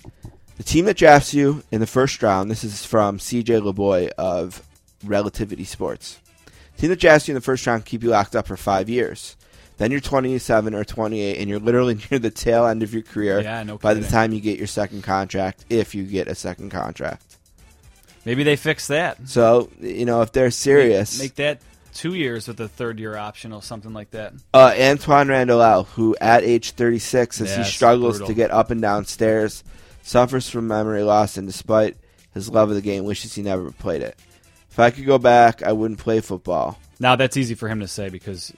the 0.57 0.63
team 0.63 0.87
that 0.87 0.97
drafts 0.97 1.35
you 1.35 1.63
in 1.71 1.81
the 1.81 1.87
first 1.87 2.23
round. 2.23 2.51
This 2.51 2.65
is 2.65 2.85
from 2.85 3.19
CJ 3.19 3.61
LaBoy 3.61 4.09
of 4.19 4.63
Relativity 5.05 5.65
Sports. 5.65 6.19
The 6.77 6.83
team 6.83 6.91
that 6.91 7.01
drafts 7.01 7.29
you 7.29 7.33
in 7.33 7.37
the 7.37 7.41
first 7.43 7.67
round 7.67 7.85
keep 7.85 8.03
you 8.03 8.11
locked 8.11 8.35
up 8.35 8.47
for 8.47 8.57
five 8.57 8.89
years. 8.89 9.37
Then 9.77 9.93
you're 9.93 10.01
27 10.01 10.75
or 10.75 10.85
28, 10.85 11.39
and 11.39 11.49
you're 11.49 11.61
literally 11.61 11.95
near 12.11 12.19
the 12.19 12.31
tail 12.31 12.67
end 12.67 12.83
of 12.83 12.93
your 12.93 13.03
career. 13.03 13.41
Yeah, 13.41 13.63
no 13.63 13.79
by 13.79 13.95
the 13.95 14.07
time 14.09 14.33
you 14.33 14.41
get 14.41 14.59
your 14.59 14.67
second 14.67 15.03
contract, 15.03 15.65
if 15.71 15.95
you 15.95 16.05
get 16.05 16.27
a 16.29 16.35
second 16.35 16.71
contract. 16.71 17.28
Maybe 18.25 18.43
they 18.43 18.57
fix 18.57 18.89
that. 18.89 19.29
So 19.29 19.71
you 19.81 20.05
know 20.05 20.23
if 20.23 20.33
they're 20.33 20.51
serious, 20.51 21.19
Make 21.19 21.37
that 21.37 21.61
two 21.95 22.15
years 22.15 22.47
with 22.49 22.61
a 22.61 22.69
third 22.69 22.99
year 22.99 23.17
option 23.17 23.53
or 23.53 23.63
something 23.63 23.93
like 23.93 24.11
that. 24.13 24.33
uh, 24.55 24.73
Antwaan 24.73 25.29
Randle 25.29 25.63
El, 25.63 25.85
who 25.85 26.17
at 26.21 26.45
age 26.45 26.73
36, 26.73 27.41
as 27.41 27.49
Yeah, 27.51 27.59
he 27.59 27.65
struggles 27.65 28.21
to 28.21 28.35
get 28.35 28.51
up 28.51 28.71
and 28.71 28.81
down 28.81 29.05
stairs, 29.07 29.65
suffers 30.03 30.49
from 30.49 30.69
memory 30.69 31.03
loss, 31.03 31.37
and 31.37 31.47
despite 31.47 31.97
his 32.35 32.49
love 32.51 32.69
of 32.69 32.77
the 32.77 32.83
game, 32.83 33.05
wishes 33.05 33.35
he 33.35 33.43
never 33.43 33.71
played 33.73 34.03
it. 34.03 34.17
If 34.71 34.79
I 34.79 34.91
could 34.91 35.07
go 35.07 35.19
back, 35.19 35.63
I 35.63 35.73
wouldn't 35.73 35.99
play 35.99 36.21
football. 36.21 36.79
Now 37.01 37.17
that's 37.17 37.37
easy 37.37 37.55
for 37.55 37.69
him 37.69 37.81
to 37.81 37.89
say 37.89 38.11
because 38.11 38.53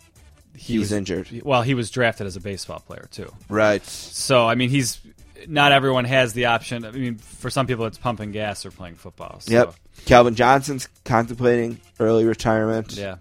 he 0.55 0.75
He's 0.75 0.81
was 0.81 0.93
injured. 0.93 1.29
Well, 1.43 1.63
he 1.63 1.73
was 1.75 1.91
drafted 1.91 2.27
as 2.27 2.37
a 2.37 2.41
baseball 2.41 2.81
player 2.81 3.09
too. 3.11 3.33
Right. 3.49 3.85
So 3.87 4.47
I 4.47 4.55
mean, 4.55 4.69
he's 4.69 5.01
not 5.49 5.73
everyone 5.73 6.05
has 6.05 6.33
the 6.33 6.47
option. 6.47 6.85
I 6.85 6.91
mean, 6.91 7.17
for 7.19 7.51
some 7.51 7.67
people, 7.67 7.87
it's 7.87 7.99
pumping 7.99 8.33
gas 8.33 8.65
or 8.67 8.71
playing 8.71 8.97
football. 8.97 9.41
So, 9.41 9.53
Yep. 9.53 9.75
Calvin 10.07 10.35
Johnson's 10.35 10.89
contemplating 11.05 11.81
early 11.99 12.25
retirement. 12.25 12.97
Yeah. 12.97 13.17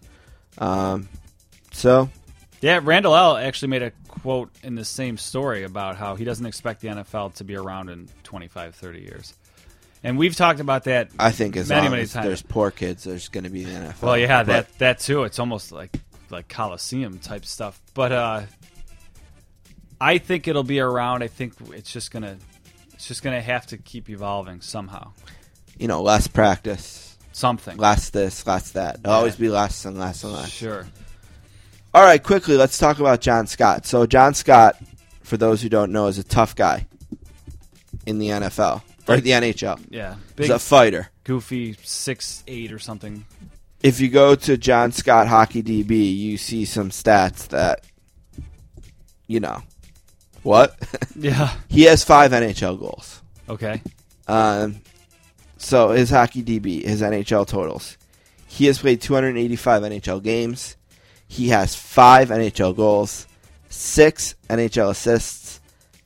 Um, 0.57 1.07
so 1.71 2.09
Yeah. 2.61 2.79
Randle 2.83 3.15
El 3.15 3.37
actually 3.37 3.69
made 3.69 3.83
a 3.83 3.91
quote 4.07 4.49
in 4.63 4.75
the 4.75 4.85
same 4.85 5.17
story 5.17 5.63
about 5.63 5.95
how 5.97 6.15
he 6.15 6.23
doesn't 6.25 6.45
expect 6.45 6.81
the 6.81 6.89
NFL 6.89 7.35
to 7.35 7.43
be 7.43 7.55
around 7.55 7.89
in 7.89 8.09
25, 8.23 8.75
30 8.75 8.99
years. 9.01 9.33
And 10.03 10.17
we've 10.17 10.35
talked 10.35 10.59
about 10.61 10.85
that. 10.85 11.09
I 11.19 11.31
think 11.31 11.57
as 11.57 11.67
Many, 11.69 11.81
long 11.81 11.91
many 11.91 12.03
as 12.03 12.13
times. 12.13 12.25
there's 12.25 12.41
poor 12.41 12.71
kids, 12.71 13.03
there's 13.03 13.27
going 13.27 13.43
to 13.43 13.49
be 13.49 13.63
the 13.65 13.71
NFL. 13.71 14.01
Well, 14.01 14.17
yeah, 14.17 14.43
But 14.43 14.47
that 14.47 14.79
that 14.79 14.99
too. 14.99 15.23
It's 15.23 15.39
almost 15.39 15.71
like 15.73 15.91
like 16.29 16.47
Coliseum 16.47 17.19
type 17.19 17.43
stuff. 17.43 17.81
But 17.93 18.11
uh, 18.13 18.41
I 20.01 20.17
think 20.17 20.47
it'll 20.47 20.63
be 20.63 20.79
around. 20.79 21.23
I 21.23 21.27
think 21.27 21.53
it's 21.71 21.91
just 21.91 22.11
gonna 22.11 22.37
it's 22.93 23.07
just 23.07 23.23
gonna 23.23 23.41
have 23.41 23.65
to 23.67 23.77
keep 23.77 24.09
evolving 24.09 24.61
somehow. 24.61 25.11
you 25.77 25.87
know, 25.87 26.01
less 26.01 26.27
practice, 26.27 27.17
Something. 27.31 27.77
less 27.77 28.09
this, 28.09 28.45
less 28.45 28.71
that. 28.71 28.99
It'll 28.99 29.11
always 29.13 29.35
be 29.35 29.49
less 29.49 29.85
and 29.85 29.97
less 29.99 30.23
and 30.23 30.33
less. 30.33 30.49
Sure. 30.49 30.85
All 31.93 32.03
right, 32.03 32.21
quickly, 32.21 32.55
let's 32.55 32.77
talk 32.77 32.99
about 32.99 33.19
John 33.21 33.47
Scott. 33.47 33.85
So, 33.87 34.05
John 34.05 34.33
Scott, 34.35 34.75
for 35.23 35.37
those 35.37 35.61
who 35.61 35.69
don't 35.69 35.91
know, 35.91 36.07
is 36.07 36.19
a 36.19 36.23
tough 36.23 36.55
guy 36.55 36.85
in 38.05 38.19
the 38.19 38.27
NFL 38.27 38.83
or 39.07 39.17
the 39.17 39.31
NHL. 39.31 39.83
Yeah. 39.89 40.15
He's 40.37 40.49
a 40.51 40.59
fighter. 40.59 41.09
goofy, 41.23 41.75
six 41.83 42.43
eight 42.47 42.71
or 42.71 42.77
something. 42.79 43.25
If 43.81 43.99
you 44.01 44.09
go 44.09 44.35
to 44.35 44.57
John 44.57 44.91
Scott 44.91 45.27
Hockey 45.29 45.63
DB, 45.63 46.15
you 46.17 46.37
see 46.37 46.65
some 46.65 46.89
stats 46.89 47.47
that, 47.47 47.83
you 49.27 49.39
know, 49.39 49.63
what? 50.43 50.75
Yeah. 51.15 51.53
he 51.67 51.83
has 51.83 52.05
five 52.05 52.31
NHL 52.31 52.79
goals. 52.79 53.21
Okay. 53.49 53.81
Um, 54.25 54.77
so 55.57 55.89
his 55.89 56.09
hockey 56.09 56.41
DB, 56.41 56.81
his 56.85 57.01
NHL 57.01 57.45
totals. 57.45 57.97
He 58.47 58.67
has 58.67 58.79
played 58.79 59.01
285 59.01 59.83
NHL 59.83 60.23
games. 60.23 60.77
He 61.27 61.49
has 61.49 61.75
five 61.75 62.29
NHL 62.29 62.73
goals, 62.73 63.27
six 63.69 64.35
NHL 64.49 64.91
assists 64.91 65.59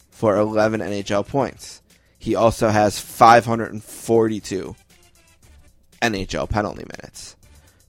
for 0.10 0.36
11 0.36 0.82
NHL 0.82 1.28
points. 1.28 1.82
He 2.18 2.34
also 2.36 2.70
has 2.70 3.00
542 3.00 4.76
NHL 6.02 6.50
penalty 6.50 6.86
minutes. 6.98 7.36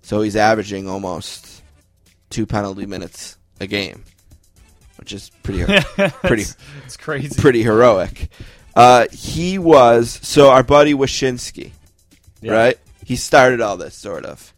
So 0.03 0.21
he's 0.21 0.37
averaging 0.37 0.89
almost 0.89 1.63
two 2.31 2.45
penalty 2.45 2.87
minutes 2.87 3.39
a 3.61 3.67
game, 3.67 4.05
which 5.05 5.13
is 5.13 5.31
pretty 5.43 5.63
pretty 6.25 6.43
It's, 6.45 6.57
it's 6.87 6.97
crazy. 6.97 7.39
pretty 7.41 7.63
heroic. 7.63 8.31
Uh, 8.75 9.07
he 9.13 9.59
was 9.59 10.19
so 10.23 10.49
our 10.51 10.63
buddy 10.63 10.95
Wyshynski, 10.95 11.73
Yeah. 12.41 12.53
right? 12.55 12.79
He 13.05 13.17
started 13.17 13.61
all 13.61 13.77
this 13.77 13.95
sort 13.95 14.25
of. 14.25 14.53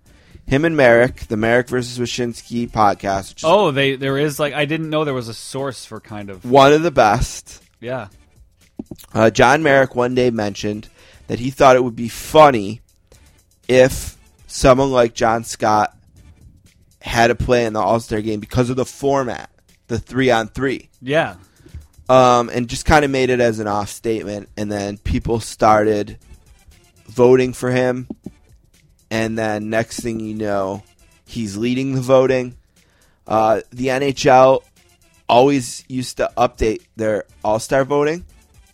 Him 0.46 0.64
and 0.64 0.76
Marek, 0.76 1.26
the 1.26 1.36
Marek 1.36 1.68
versus 1.68 1.98
Wyshynski 1.98 2.70
podcast, 2.70 3.40
Oh, 3.42 3.72
they 3.72 3.96
there 3.96 4.16
is 4.18 4.38
like 4.38 4.54
I 4.54 4.66
didn't 4.66 4.88
know 4.88 5.04
there 5.04 5.12
was 5.14 5.28
a 5.28 5.34
source 5.34 5.84
for 5.84 5.98
kind 5.98 6.30
of 6.30 6.44
one 6.44 6.72
of 6.72 6.82
the 6.84 6.92
best. 6.92 7.60
yeah. 7.80 8.06
Uh, 9.12 9.30
John 9.30 9.64
Marek 9.64 9.96
one 9.96 10.14
day 10.14 10.30
mentioned 10.30 10.88
that 11.26 11.40
he 11.40 11.50
thought 11.50 11.74
it 11.74 11.82
would 11.82 11.96
be 11.96 12.08
funny 12.08 12.82
if 13.66 14.16
someone 14.46 14.92
like 14.92 15.12
John 15.14 15.42
Scott 15.42 15.92
had 17.00 17.28
to 17.28 17.34
play 17.34 17.64
in 17.66 17.72
the 17.72 17.80
All 17.80 17.98
Star 17.98 18.20
game 18.20 18.38
because 18.38 18.70
of 18.70 18.76
the 18.76 18.84
format, 18.84 19.50
the 19.88 19.98
three 19.98 20.30
on 20.30 20.48
three. 20.48 20.88
Yeah. 21.00 21.36
um, 22.08 22.48
and 22.50 22.68
just 22.68 22.84
kind 22.86 23.04
of 23.04 23.10
made 23.10 23.30
it 23.30 23.40
as 23.40 23.58
an 23.58 23.66
off 23.66 23.88
statement. 23.88 24.48
And 24.56 24.70
then 24.70 24.98
people 24.98 25.40
started 25.40 26.18
voting 27.08 27.52
for 27.52 27.70
him, 27.70 28.08
and 29.10 29.38
then 29.38 29.70
next 29.70 30.00
thing 30.00 30.20
you 30.20 30.34
know, 30.34 30.82
he's 31.24 31.56
leading 31.56 31.94
the 31.94 32.00
voting. 32.00 32.56
Uh, 33.26 33.60
the 33.70 33.86
NHL 33.88 34.62
always 35.28 35.84
used 35.88 36.18
to 36.18 36.30
update 36.36 36.82
their 36.96 37.24
All 37.44 37.58
Star 37.58 37.84
voting 37.84 38.24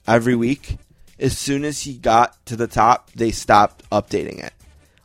every 0.07 0.35
week. 0.37 0.77
As 1.19 1.39
soon 1.39 1.65
as 1.65 1.83
he 1.83 1.95
got 1.95 2.45
to 2.47 2.57
the 2.57 2.67
top, 2.67 3.11
they 3.13 3.31
stopped 3.31 3.89
updating 3.91 4.43
it. 4.45 4.53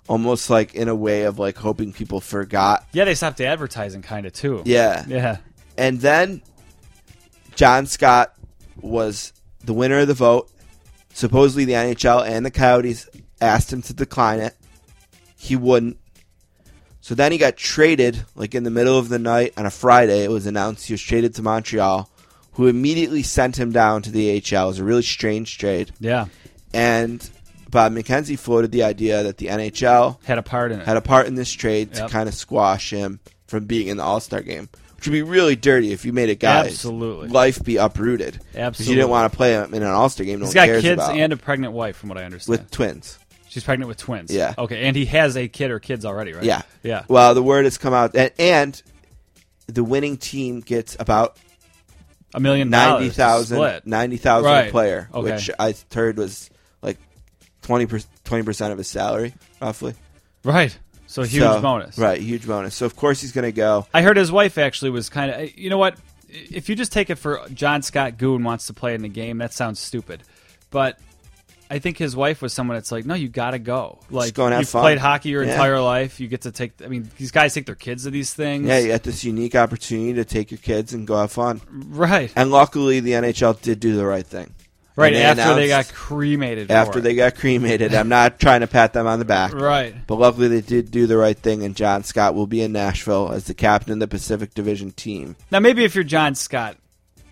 Almost 0.08 0.50
like 0.50 0.74
in 0.74 0.88
a 0.88 0.96
way 0.96 1.24
of 1.24 1.38
like 1.38 1.58
hoping 1.58 1.94
people 1.94 2.20
forgot. 2.22 2.86
Yeah, 2.94 3.04
they 3.06 3.14
stopped 3.14 3.40
advertising 3.42 4.02
kind 4.02 4.26
of 4.26 4.34
too. 4.34 4.64
Yeah. 4.66 5.04
Yeah. 5.08 5.38
And 5.78 6.00
then 6.02 6.42
John 7.56 7.86
Scott 7.86 8.34
was 8.82 9.34
the 9.64 9.74
winner 9.74 10.00
of 10.00 10.08
the 10.08 10.14
vote. 10.14 10.50
Supposedly 11.14 11.66
the 11.66 11.74
NHL 11.74 12.28
and 12.28 12.46
the 12.46 12.52
Coyotes 12.52 13.10
asked 13.42 13.72
him 13.74 13.82
to 13.84 13.94
decline 13.94 14.40
it. 14.40 14.56
He 15.36 15.56
wouldn't. 15.56 15.98
So 17.02 17.16
then 17.16 17.32
he 17.32 17.38
got 17.38 17.56
traded, 17.56 18.26
like 18.36 18.54
in 18.54 18.64
the 18.64 18.70
middle 18.72 18.98
of 19.00 19.10
the 19.10 19.20
night 19.20 19.54
on 19.56 19.66
a 19.66 19.72
Friday. 19.72 20.24
It 20.24 20.30
was 20.30 20.46
announced 20.46 20.88
he 20.88 20.94
was 20.94 21.02
traded 21.02 21.36
to 21.36 21.42
Montreal, 21.42 22.10
who 22.54 22.68
immediately 22.68 23.24
sent 23.24 23.58
him 23.58 23.72
down 23.72 24.02
to 24.04 24.12
the 24.12 24.32
AHL. 24.32 24.66
It 24.66 24.68
was 24.68 24.80
a 24.80 24.84
really 24.84 25.04
strange 25.04 25.58
trade. 25.58 25.92
Yeah. 26.00 26.26
And 26.74 27.28
Bob 27.70 27.94
McKenzie 27.94 28.38
floated 28.38 28.72
the 28.72 28.84
idea 28.84 29.24
that 29.24 29.38
the 29.38 29.48
NHL 29.48 30.24
Had 30.26 30.38
a 30.38 30.44
part 30.44 30.72
in 30.72 30.82
it. 30.82 30.86
had 30.86 30.98
a 30.98 31.02
part 31.02 31.28
in 31.28 31.36
this 31.36 31.52
trade 31.52 31.94
to 31.94 32.10
kind 32.10 32.28
of 32.28 32.36
squash 32.36 32.92
him 32.92 33.20
from 33.48 33.66
being 33.66 33.88
in 33.88 33.98
the 33.98 34.04
All 34.04 34.20
Star 34.20 34.42
game, 34.42 34.68
which 34.98 35.08
would 35.08 35.14
be 35.14 35.22
really 35.22 35.56
dirty 35.56 35.92
if 35.94 36.04
you 36.06 36.12
made 36.14 36.30
a 36.30 36.36
guy's 36.36 36.68
Absolutely. 36.68 37.30
life 37.30 37.64
be 37.64 37.78
uprooted. 37.78 38.40
Because 38.52 38.88
you 38.90 38.96
didn't 38.96 39.10
want 39.10 39.32
to 39.32 39.36
play 39.38 39.54
him 39.54 39.74
in 39.74 39.82
an 39.82 39.90
All 39.90 40.10
Star 40.10 40.26
game. 40.26 40.40
No 40.40 40.46
He's 40.46 40.56
one 40.56 40.66
got 40.66 40.72
cares 40.72 40.82
kids 40.82 41.02
about. 41.04 41.16
and 41.18 41.32
a 41.34 41.38
pregnant 41.38 41.74
wife, 41.74 41.96
from 41.98 42.10
what 42.10 42.18
I 42.18 42.24
understand. 42.26 42.60
with 42.60 42.72
twins. 42.72 43.18
She's 43.50 43.64
pregnant 43.64 43.88
with 43.88 43.98
twins. 43.98 44.32
Yeah. 44.34 44.54
Okay, 44.58 44.84
and 44.88 44.96
he 44.96 45.06
has 45.06 45.38
a 45.38 45.48
kid 45.48 45.72
or 45.72 45.80
kids 45.80 46.04
already, 46.06 46.34
right? 46.34 46.44
Yeah, 46.44 46.62
Yeah. 46.84 47.04
Well, 47.08 47.34
the 47.34 47.42
word 47.42 47.64
has 47.66 47.78
come 47.78 47.94
out, 47.94 48.16
and, 48.16 48.32
and 48.38 48.82
the 49.68 49.84
winning 49.84 50.18
team 50.18 50.60
gets 50.60 50.98
about 51.00 51.38
A 52.34 52.40
million 52.40 52.70
ninety 52.70 53.06
dollars 53.06 53.16
thousand, 53.16 53.58
split. 53.58 53.88
ninety 53.88 54.18
thousand 54.18 54.50
a 54.50 54.54
Right. 54.54 54.72
player, 54.72 55.10
Okay. 55.14 55.32
which 55.34 55.50
I 55.58 55.74
heard 55.94 56.18
was 56.18 56.50
like 56.82 56.98
20 57.64 57.86
percent 57.86 58.72
of 58.72 58.78
his 58.78 58.88
salary, 58.88 59.34
roughly. 59.62 59.94
Right. 60.44 60.78
So 61.08 61.24
huge 61.24 61.44
So- 61.44 61.62
bonus. 61.62 61.98
right? 61.98 62.22
Huge 62.22 62.46
bonus. 62.46 62.76
So 62.76 62.86
of 62.86 62.96
course 62.96 63.22
he's 63.22 63.32
going 63.32 63.46
to 63.46 63.52
go. 63.52 63.88
I 63.94 64.02
heard 64.02 64.18
his 64.18 64.32
wife 64.32 64.58
actually 64.58 64.92
was 64.92 65.10
kind 65.10 65.32
of. 65.32 65.42
Uh, 65.42 65.48
you 65.56 65.70
know 65.70 65.78
what? 65.78 65.96
if 66.30 66.68
you 66.68 66.76
just 66.76 66.92
take 66.92 67.10
it 67.10 67.16
for 67.16 67.42
John 67.54 67.82
Scott 67.82 68.18
Goon 68.18 68.44
wants 68.44 68.68
to 68.68 68.74
play 68.74 68.94
in 68.94 69.02
the 69.02 69.08
game, 69.08 69.38
that 69.38 69.54
sounds 69.54 69.80
stupid. 69.80 70.24
But 70.72 71.00
I 71.72 71.80
think 71.80 71.98
his 71.98 72.18
wife 72.18 72.42
was 72.42 72.52
someone 72.52 72.76
that's 72.76 72.92
like, 72.92 73.06
no, 73.06 73.14
you 73.14 73.30
got 73.30 73.52
to 73.52 73.60
go. 73.60 74.00
Like, 74.10 74.34
go 74.34 74.48
you've 74.50 74.68
fun. 74.68 74.82
played 74.84 74.98
hockey 74.98 75.30
your 75.30 75.44
Yeah. 75.46 75.52
entire 75.52 75.80
life. 75.80 76.20
You 76.20 76.28
get 76.28 76.42
to 76.42 76.52
take. 76.52 76.74
I 76.84 76.88
mean, 76.88 77.10
these 77.18 77.32
guys 77.32 77.54
take 77.54 77.66
their 77.66 77.76
kids 77.76 78.04
to 78.04 78.10
these 78.10 78.34
things. 78.34 78.68
Yeah, 78.68 78.78
you 78.80 78.90
got 78.90 79.04
this 79.04 79.24
unique 79.24 79.56
opportunity 79.56 80.14
to 80.16 80.26
take 80.26 80.52
your 80.52 80.58
kids 80.58 80.94
and 80.94 81.08
go 81.08 81.16
have 81.18 81.32
fun. 81.32 81.62
right. 81.72 82.30
And 82.36 82.52
luckily, 82.52 83.00
the 83.00 83.14
NHL 83.14 83.54
did 83.62 83.80
do 83.80 83.96
the 83.96 84.06
right 84.06 84.28
thing. 84.28 84.54
Right 84.98 85.14
after 85.14 85.54
they 85.54 85.68
got 85.68 85.94
cremated. 85.94 86.72
after 86.72 87.00
they 87.00 87.14
got 87.14 87.36
cremated. 87.36 87.94
I'm 87.94 88.10
not 88.10 88.40
trying 88.40 88.62
to 88.62 88.68
pat 88.68 88.94
them 88.94 89.06
on 89.06 89.20
the 89.20 89.26
back. 89.26 89.54
Right. 89.54 89.96
But 90.08 90.16
luckily, 90.16 90.48
they 90.48 90.62
did 90.62 90.90
do 90.90 91.06
the 91.06 91.18
right 91.18 91.38
thing, 91.38 91.64
and 91.64 91.76
John 91.76 92.04
Scott 92.04 92.34
will 92.34 92.48
be 92.48 92.64
in 92.64 92.72
Nashville 92.72 93.32
as 93.32 93.46
the 93.46 93.54
captain 93.54 93.94
of 93.94 94.00
the 94.00 94.08
Pacific 94.08 94.56
Division 94.56 94.92
team. 94.92 95.36
Now, 95.52 95.60
maybe 95.60 95.84
if 95.84 95.94
you're 95.94 96.04
John 96.04 96.34
Scott, 96.34 96.78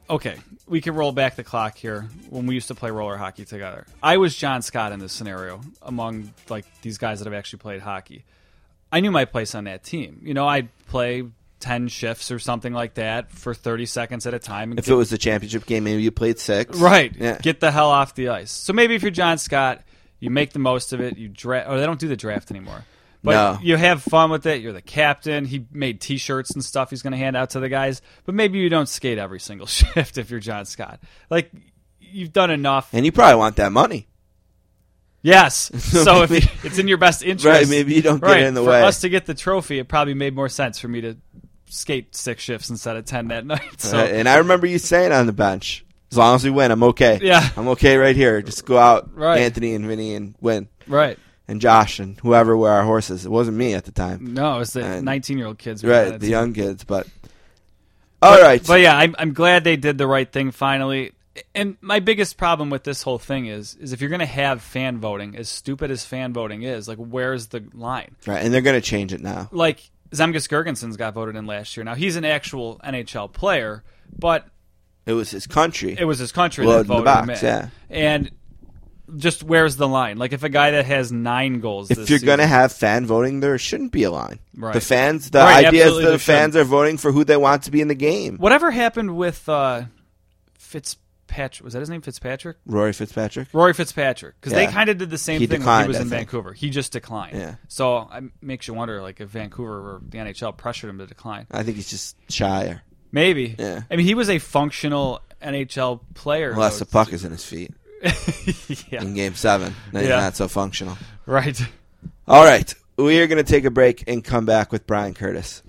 okay, 0.08 0.36
we 0.68 0.80
can 0.80 0.94
roll 0.94 1.12
back 1.12 1.38
the 1.38 1.44
clock 1.44 1.76
here 1.76 2.08
when 2.30 2.46
we 2.46 2.54
used 2.54 2.68
to 2.68 2.76
play 2.76 2.92
roller 2.92 3.18
hockey 3.18 3.46
together. 3.46 3.88
I 4.02 4.18
was 4.18 4.36
John 4.36 4.62
Scott 4.62 4.92
in 4.92 5.00
this 5.00 5.14
scenario 5.14 5.62
among 5.82 6.34
like 6.50 6.66
these 6.82 7.00
guys 7.00 7.20
that 7.20 7.26
have 7.26 7.34
actually 7.34 7.60
played 7.60 7.82
hockey. 7.82 8.26
I 8.92 9.00
knew 9.00 9.12
my 9.12 9.26
place 9.26 9.56
on 9.56 9.64
that 9.64 9.84
team. 9.84 10.22
You 10.24 10.36
know, 10.36 10.48
I'd 10.48 10.70
play 10.88 11.24
10 11.66 11.88
shifts 11.88 12.30
or 12.32 12.38
something 12.38 12.74
like 12.74 12.94
that 12.94 13.32
for 13.32 13.54
30 13.56 13.86
seconds 13.88 14.28
at 14.28 14.34
a 14.36 14.40
time. 14.40 14.72
If 14.78 14.86
get- 14.86 14.90
it 14.94 14.96
was 14.96 15.12
a 15.12 15.18
championship 15.18 15.66
game, 15.66 15.84
maybe 15.84 16.04
you 16.04 16.12
played 16.12 16.38
six. 16.40 16.78
Right. 16.78 17.14
Yeah. 17.18 17.40
Get 17.42 17.60
the 17.60 17.72
hell 17.72 17.90
off 17.90 18.14
the 18.14 18.30
ice. 18.30 18.52
So 18.52 18.72
maybe 18.74 18.94
if 18.96 19.02
you're 19.02 19.10
John 19.12 19.38
Scott, 19.40 19.82
you 20.20 20.30
make 20.30 20.54
the 20.54 20.60
most 20.60 20.94
of 20.94 21.02
it. 21.02 21.18
You 21.18 21.28
draft. 21.28 21.68
Or 21.68 21.74
oh, 21.74 21.80
they 21.80 21.86
don't 21.86 22.00
do 22.00 22.08
the 22.08 22.16
draft 22.16 22.52
anymore. 22.52 22.86
But 23.24 23.32
No. 23.32 23.60
you 23.64 23.76
have 23.78 24.04
fun 24.04 24.30
with 24.30 24.46
it. 24.46 24.62
You're 24.62 24.74
the 24.74 24.82
captain. 24.84 25.46
He 25.46 25.66
made 25.72 26.00
T-shirts 26.00 26.52
and 26.52 26.64
stuff. 26.64 26.92
He's 26.92 27.02
going 27.02 27.14
to 27.14 27.18
hand 27.18 27.36
out 27.36 27.50
to 27.52 27.60
the 27.60 27.70
guys. 27.70 28.04
But 28.26 28.36
maybe 28.36 28.60
you 28.60 28.70
don't 28.70 28.88
skate 28.88 29.18
every 29.18 29.40
single 29.40 29.66
shift 29.80 30.20
if 30.20 30.30
you're 30.30 30.40
John 30.40 30.66
Scott. 30.66 31.00
Like 31.32 31.52
you've 32.00 32.32
done 32.34 32.52
enough. 32.52 32.90
And 32.94 33.04
you 33.06 33.12
probably 33.12 33.38
want 33.38 33.56
that 33.56 33.72
money. 33.72 34.08
Yes. 35.24 35.72
So 36.06 36.22
if 36.24 36.32
it's 36.64 36.78
in 36.78 36.88
your 36.88 37.00
best 37.00 37.24
interest, 37.24 37.46
Right, 37.46 37.68
maybe 37.68 37.96
you 37.96 38.04
don't 38.04 38.20
get 38.22 38.28
right, 38.30 38.44
in 38.44 38.54
the 38.54 38.62
for 38.62 38.70
way. 38.70 38.84
us 38.84 39.02
to 39.02 39.10
get 39.10 39.26
the 39.26 39.34
trophy, 39.34 39.80
it 39.80 39.88
probably 39.88 40.14
made 40.14 40.36
more 40.36 40.50
sense 40.50 40.78
for 40.78 40.88
me 40.88 41.02
to 41.02 41.18
skate 41.68 42.16
six 42.16 42.42
shifts 42.44 42.70
instead 42.70 42.96
of 42.98 43.06
ten 43.06 43.28
that 43.30 43.46
night. 43.46 43.82
So 43.82 43.98
Uh, 43.98 44.04
and 44.04 44.28
I 44.30 44.38
remember 44.38 44.68
you 44.68 44.78
saying 44.80 45.12
on 45.12 45.26
the 45.26 45.34
bench, 45.34 45.86
as 46.12 46.18
long 46.18 46.36
as 46.36 46.44
we 46.44 46.50
win, 46.50 46.72
I'm 46.72 46.84
okay. 46.84 47.20
Yeah. 47.22 47.48
I'm 47.58 47.68
okay 47.70 47.98
right 47.98 48.16
here. 48.16 48.42
Just 48.42 48.66
go 48.66 48.78
out, 48.78 49.10
Right. 49.16 49.42
Anthony 49.42 49.74
and 49.76 49.86
Vinny, 49.86 50.16
and 50.16 50.36
win. 50.42 50.68
right. 50.88 51.18
And 51.48 51.62
Josh 51.62 52.00
and 52.00 52.20
whoever 52.22 52.58
were 52.58 52.72
our 52.72 52.84
horses. 52.84 53.24
It 53.24 53.30
wasn't 53.30 53.58
me 53.58 53.76
at 53.76 53.86
the 53.86 53.92
time. 53.92 54.34
No, 54.34 54.56
it 54.56 54.60
was 54.60 54.74
the 54.74 55.00
19 55.02 55.38
year 55.38 55.46
old 55.46 55.60
kids. 55.60 55.84
Right, 55.84 56.20
the 56.20 56.28
young 56.28 56.54
kids. 56.54 56.84
But 56.84 57.08
all 58.22 58.42
right, 58.42 58.66
But 58.66 58.82
yeah, 58.82 58.98
I'm, 58.98 59.16
I'm 59.20 59.34
glad 59.34 59.64
they 59.64 59.76
did 59.76 59.98
the 60.00 60.08
right 60.08 60.32
thing 60.32 60.50
finally. 60.52 61.12
And 61.54 61.78
my 61.82 62.00
biggest 62.00 62.38
problem 62.38 62.70
with 62.70 62.84
this 62.84 63.04
whole 63.04 63.20
thing 63.20 63.46
is, 63.46 63.76
is 63.76 63.92
if 63.94 64.00
you're 64.02 64.10
going 64.10 64.22
to 64.22 64.26
have 64.26 64.62
fan 64.62 65.00
voting, 65.00 65.36
as 65.36 65.50
stupid 65.50 65.92
as 65.92 66.04
fan 66.06 66.34
voting 66.34 66.64
is, 66.64 66.88
like 66.88 66.98
where's 66.98 67.48
the 67.48 67.64
line? 67.74 68.16
right, 68.26 68.44
and 68.44 68.52
they're 68.54 68.62
going 68.62 68.82
to 68.82 68.88
change 68.88 69.14
it 69.14 69.22
now. 69.22 69.50
Like 69.52 69.88
Zemgus 70.16 70.48
Girgensons 70.50 70.98
got 70.98 71.14
voted 71.14 71.36
in 71.36 71.46
last 71.46 71.76
year. 71.78 71.84
Now 71.84 71.96
he's 71.96 72.16
an 72.16 72.26
actual 72.26 72.80
NHL 72.84 73.32
player, 73.32 73.84
but 74.18 74.48
It 75.06 75.14
was 75.14 75.30
his 75.32 75.46
country. 75.48 75.96
it 75.98 76.06
was 76.06 76.20
his 76.20 76.32
country 76.32 76.66
that 76.66 76.72
in 76.72 76.78
the 76.80 76.84
voted 76.86 77.06
box, 77.06 77.42
him 77.42 77.48
in. 77.50 77.56
yeah. 77.56 77.70
And 77.90 78.32
just 79.18 79.44
where's 79.44 79.78
the 79.78 79.88
line? 79.88 80.18
Like 80.18 80.34
if 80.34 80.42
a 80.44 80.50
guy 80.50 80.72
that 80.72 80.86
has 80.86 81.12
nine 81.12 81.60
goals, 81.60 81.92
if 81.92 82.10
you're 82.10 82.18
going 82.20 82.40
to 82.40 82.48
have 82.48 82.72
fan 82.72 83.06
voting, 83.06 83.40
there 83.40 83.56
shouldn't 83.60 83.92
be 83.92 84.02
a 84.04 84.10
line. 84.12 84.40
Right. 84.58 84.74
The 84.74 84.82
fans, 84.82 85.30
the 85.30 85.40
Right, 85.40 85.66
idea 85.68 85.88
is 85.88 85.96
that 85.98 86.02
the 86.12 86.18
fans 86.20 86.54
shouldn't. 86.54 86.56
are 86.56 86.64
voting 86.70 86.98
for 86.98 87.12
who 87.12 87.24
they 87.24 87.38
want 87.38 87.64
to 87.64 87.72
be 87.72 87.82
in 87.82 87.88
the 87.88 87.94
game. 87.96 88.38
whatever 88.38 88.72
happened 88.72 89.16
with 89.16 89.48
uh, 89.48 89.84
Fitzpatrick, 91.28 91.64
was 91.66 91.74
that 91.74 91.80
his 91.80 91.90
name? 91.90 92.02
Fitzpatrick. 92.02 92.58
Rory 92.66 92.94
Fitzpatrick. 92.94 93.48
Rory 93.54 93.74
Fitzpatrick, 93.74 94.36
because 94.40 94.54
Yeah. 94.54 94.66
they 94.68 94.72
kind 94.72 94.90
of 94.90 94.98
did 94.98 95.10
the 95.10 95.18
same 95.18 95.40
He 95.40 95.48
thing 95.48 95.64
when 95.64 95.82
he 95.84 95.88
was 95.88 95.98
I 95.98 96.02
in 96.02 96.10
think. 96.10 96.20
Vancouver. 96.30 96.54
He 96.54 96.70
just 96.70 96.92
declined. 96.92 97.38
Yeah. 97.38 97.56
So 97.68 98.08
it 98.14 98.24
makes 98.42 98.68
you 98.68 98.74
wonder, 98.74 99.02
like, 99.02 99.20
if 99.20 99.30
Vancouver 99.30 99.74
or 99.96 100.02
the 100.08 100.18
NHL 100.20 100.56
pressured 100.56 100.90
him 100.90 101.00
to 101.00 101.08
decline. 101.08 101.48
I 101.52 101.64
think 101.64 101.78
he's 101.78 101.90
just 101.90 102.16
shy. 102.32 102.80
Maybe. 103.12 103.56
Yeah. 103.58 103.82
I 103.90 103.96
mean, 103.96 104.06
he 104.06 104.14
was 104.14 104.30
a 104.30 104.40
functional 104.40 105.22
NHL 105.42 106.02
player. 106.14 106.52
Unless 106.52 106.80
though. 106.80 106.86
the 106.86 106.92
puck 106.92 107.12
is 107.14 107.26
in 107.26 107.32
his 107.32 107.44
feet 107.46 107.72
yeah. 108.92 109.02
in 109.02 109.14
Game 109.14 109.36
Seven, 109.36 109.74
Yeah. 109.94 110.08
not 110.20 110.36
so 110.36 110.48
functional. 110.48 110.98
Right. 111.26 111.60
All 112.28 112.44
right, 112.46 112.74
we 112.98 113.20
are 113.20 113.28
going 113.28 113.44
to 113.44 113.50
take 113.52 113.66
a 113.66 113.72
break 113.72 114.04
and 114.08 114.24
come 114.24 114.46
back 114.46 114.72
with 114.72 114.86
Bryan 114.88 115.14
Curtis. 115.14 115.64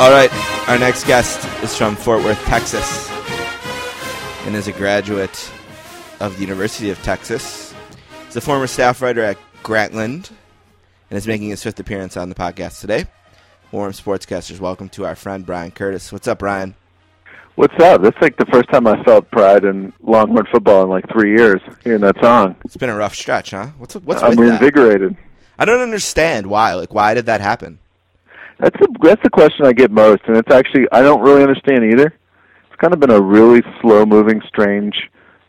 All 0.00 0.10
right, 0.10 0.30
our 0.66 0.78
next 0.78 1.06
guest 1.06 1.46
is 1.62 1.76
from 1.76 1.94
Fort 1.94 2.24
Worth, 2.24 2.42
Texas, 2.46 3.10
and 4.46 4.56
is 4.56 4.66
a 4.66 4.72
graduate 4.72 5.52
of 6.20 6.36
the 6.36 6.40
University 6.40 6.88
of 6.88 6.96
Texas. 7.02 7.74
He's 8.24 8.34
a 8.34 8.40
former 8.40 8.66
staff 8.66 9.02
writer 9.02 9.20
at 9.20 9.36
Grantland 9.62 10.30
and 11.10 11.18
is 11.18 11.26
making 11.26 11.50
his 11.50 11.62
fifth 11.62 11.78
appearance 11.80 12.16
on 12.16 12.30
the 12.30 12.34
podcast 12.34 12.80
today. 12.80 13.04
Warm 13.72 13.92
Sportscasters, 13.92 14.58
welcome 14.58 14.88
to 14.88 15.04
our 15.04 15.14
friend 15.14 15.44
Bryan 15.44 15.70
Curtis. 15.70 16.10
What's 16.10 16.26
up, 16.26 16.38
Bryan? 16.38 16.74
What's 17.56 17.78
up? 17.78 18.00
That's 18.00 18.16
like 18.22 18.38
the 18.38 18.46
first 18.46 18.70
time 18.70 18.86
I 18.86 19.04
felt 19.04 19.30
pride 19.30 19.66
in 19.66 19.92
Longhorn 20.00 20.46
football 20.50 20.82
in 20.84 20.88
like 20.88 21.04
three 21.12 21.36
years 21.36 21.60
hearing 21.84 22.00
that 22.00 22.16
song. 22.22 22.56
It's 22.64 22.78
been 22.78 22.88
a 22.88 22.96
rough 22.96 23.14
stretch, 23.14 23.50
huh? 23.50 23.66
What's 23.76 23.96
what's 23.96 24.22
I'm 24.22 24.30
with 24.30 24.48
that? 24.48 25.16
I 25.58 25.66
don't 25.66 25.82
understand 25.82 26.46
why. 26.46 26.72
Like, 26.72 26.94
why 26.94 27.12
did 27.12 27.26
that 27.26 27.42
happen? 27.42 27.80
That's 28.60 28.78
the 28.78 28.88
that's 29.02 29.22
the 29.22 29.30
question 29.30 29.64
I 29.64 29.72
get 29.72 29.90
most, 29.90 30.22
and 30.26 30.36
it's 30.36 30.52
actually 30.52 30.86
I 30.92 31.00
don't 31.00 31.22
really 31.22 31.42
understand 31.42 31.84
either. 31.84 32.06
It's 32.06 32.76
kind 32.76 32.92
of 32.92 33.00
been 33.00 33.10
a 33.10 33.20
really 33.20 33.62
slow 33.80 34.04
moving, 34.04 34.42
strange 34.46 34.94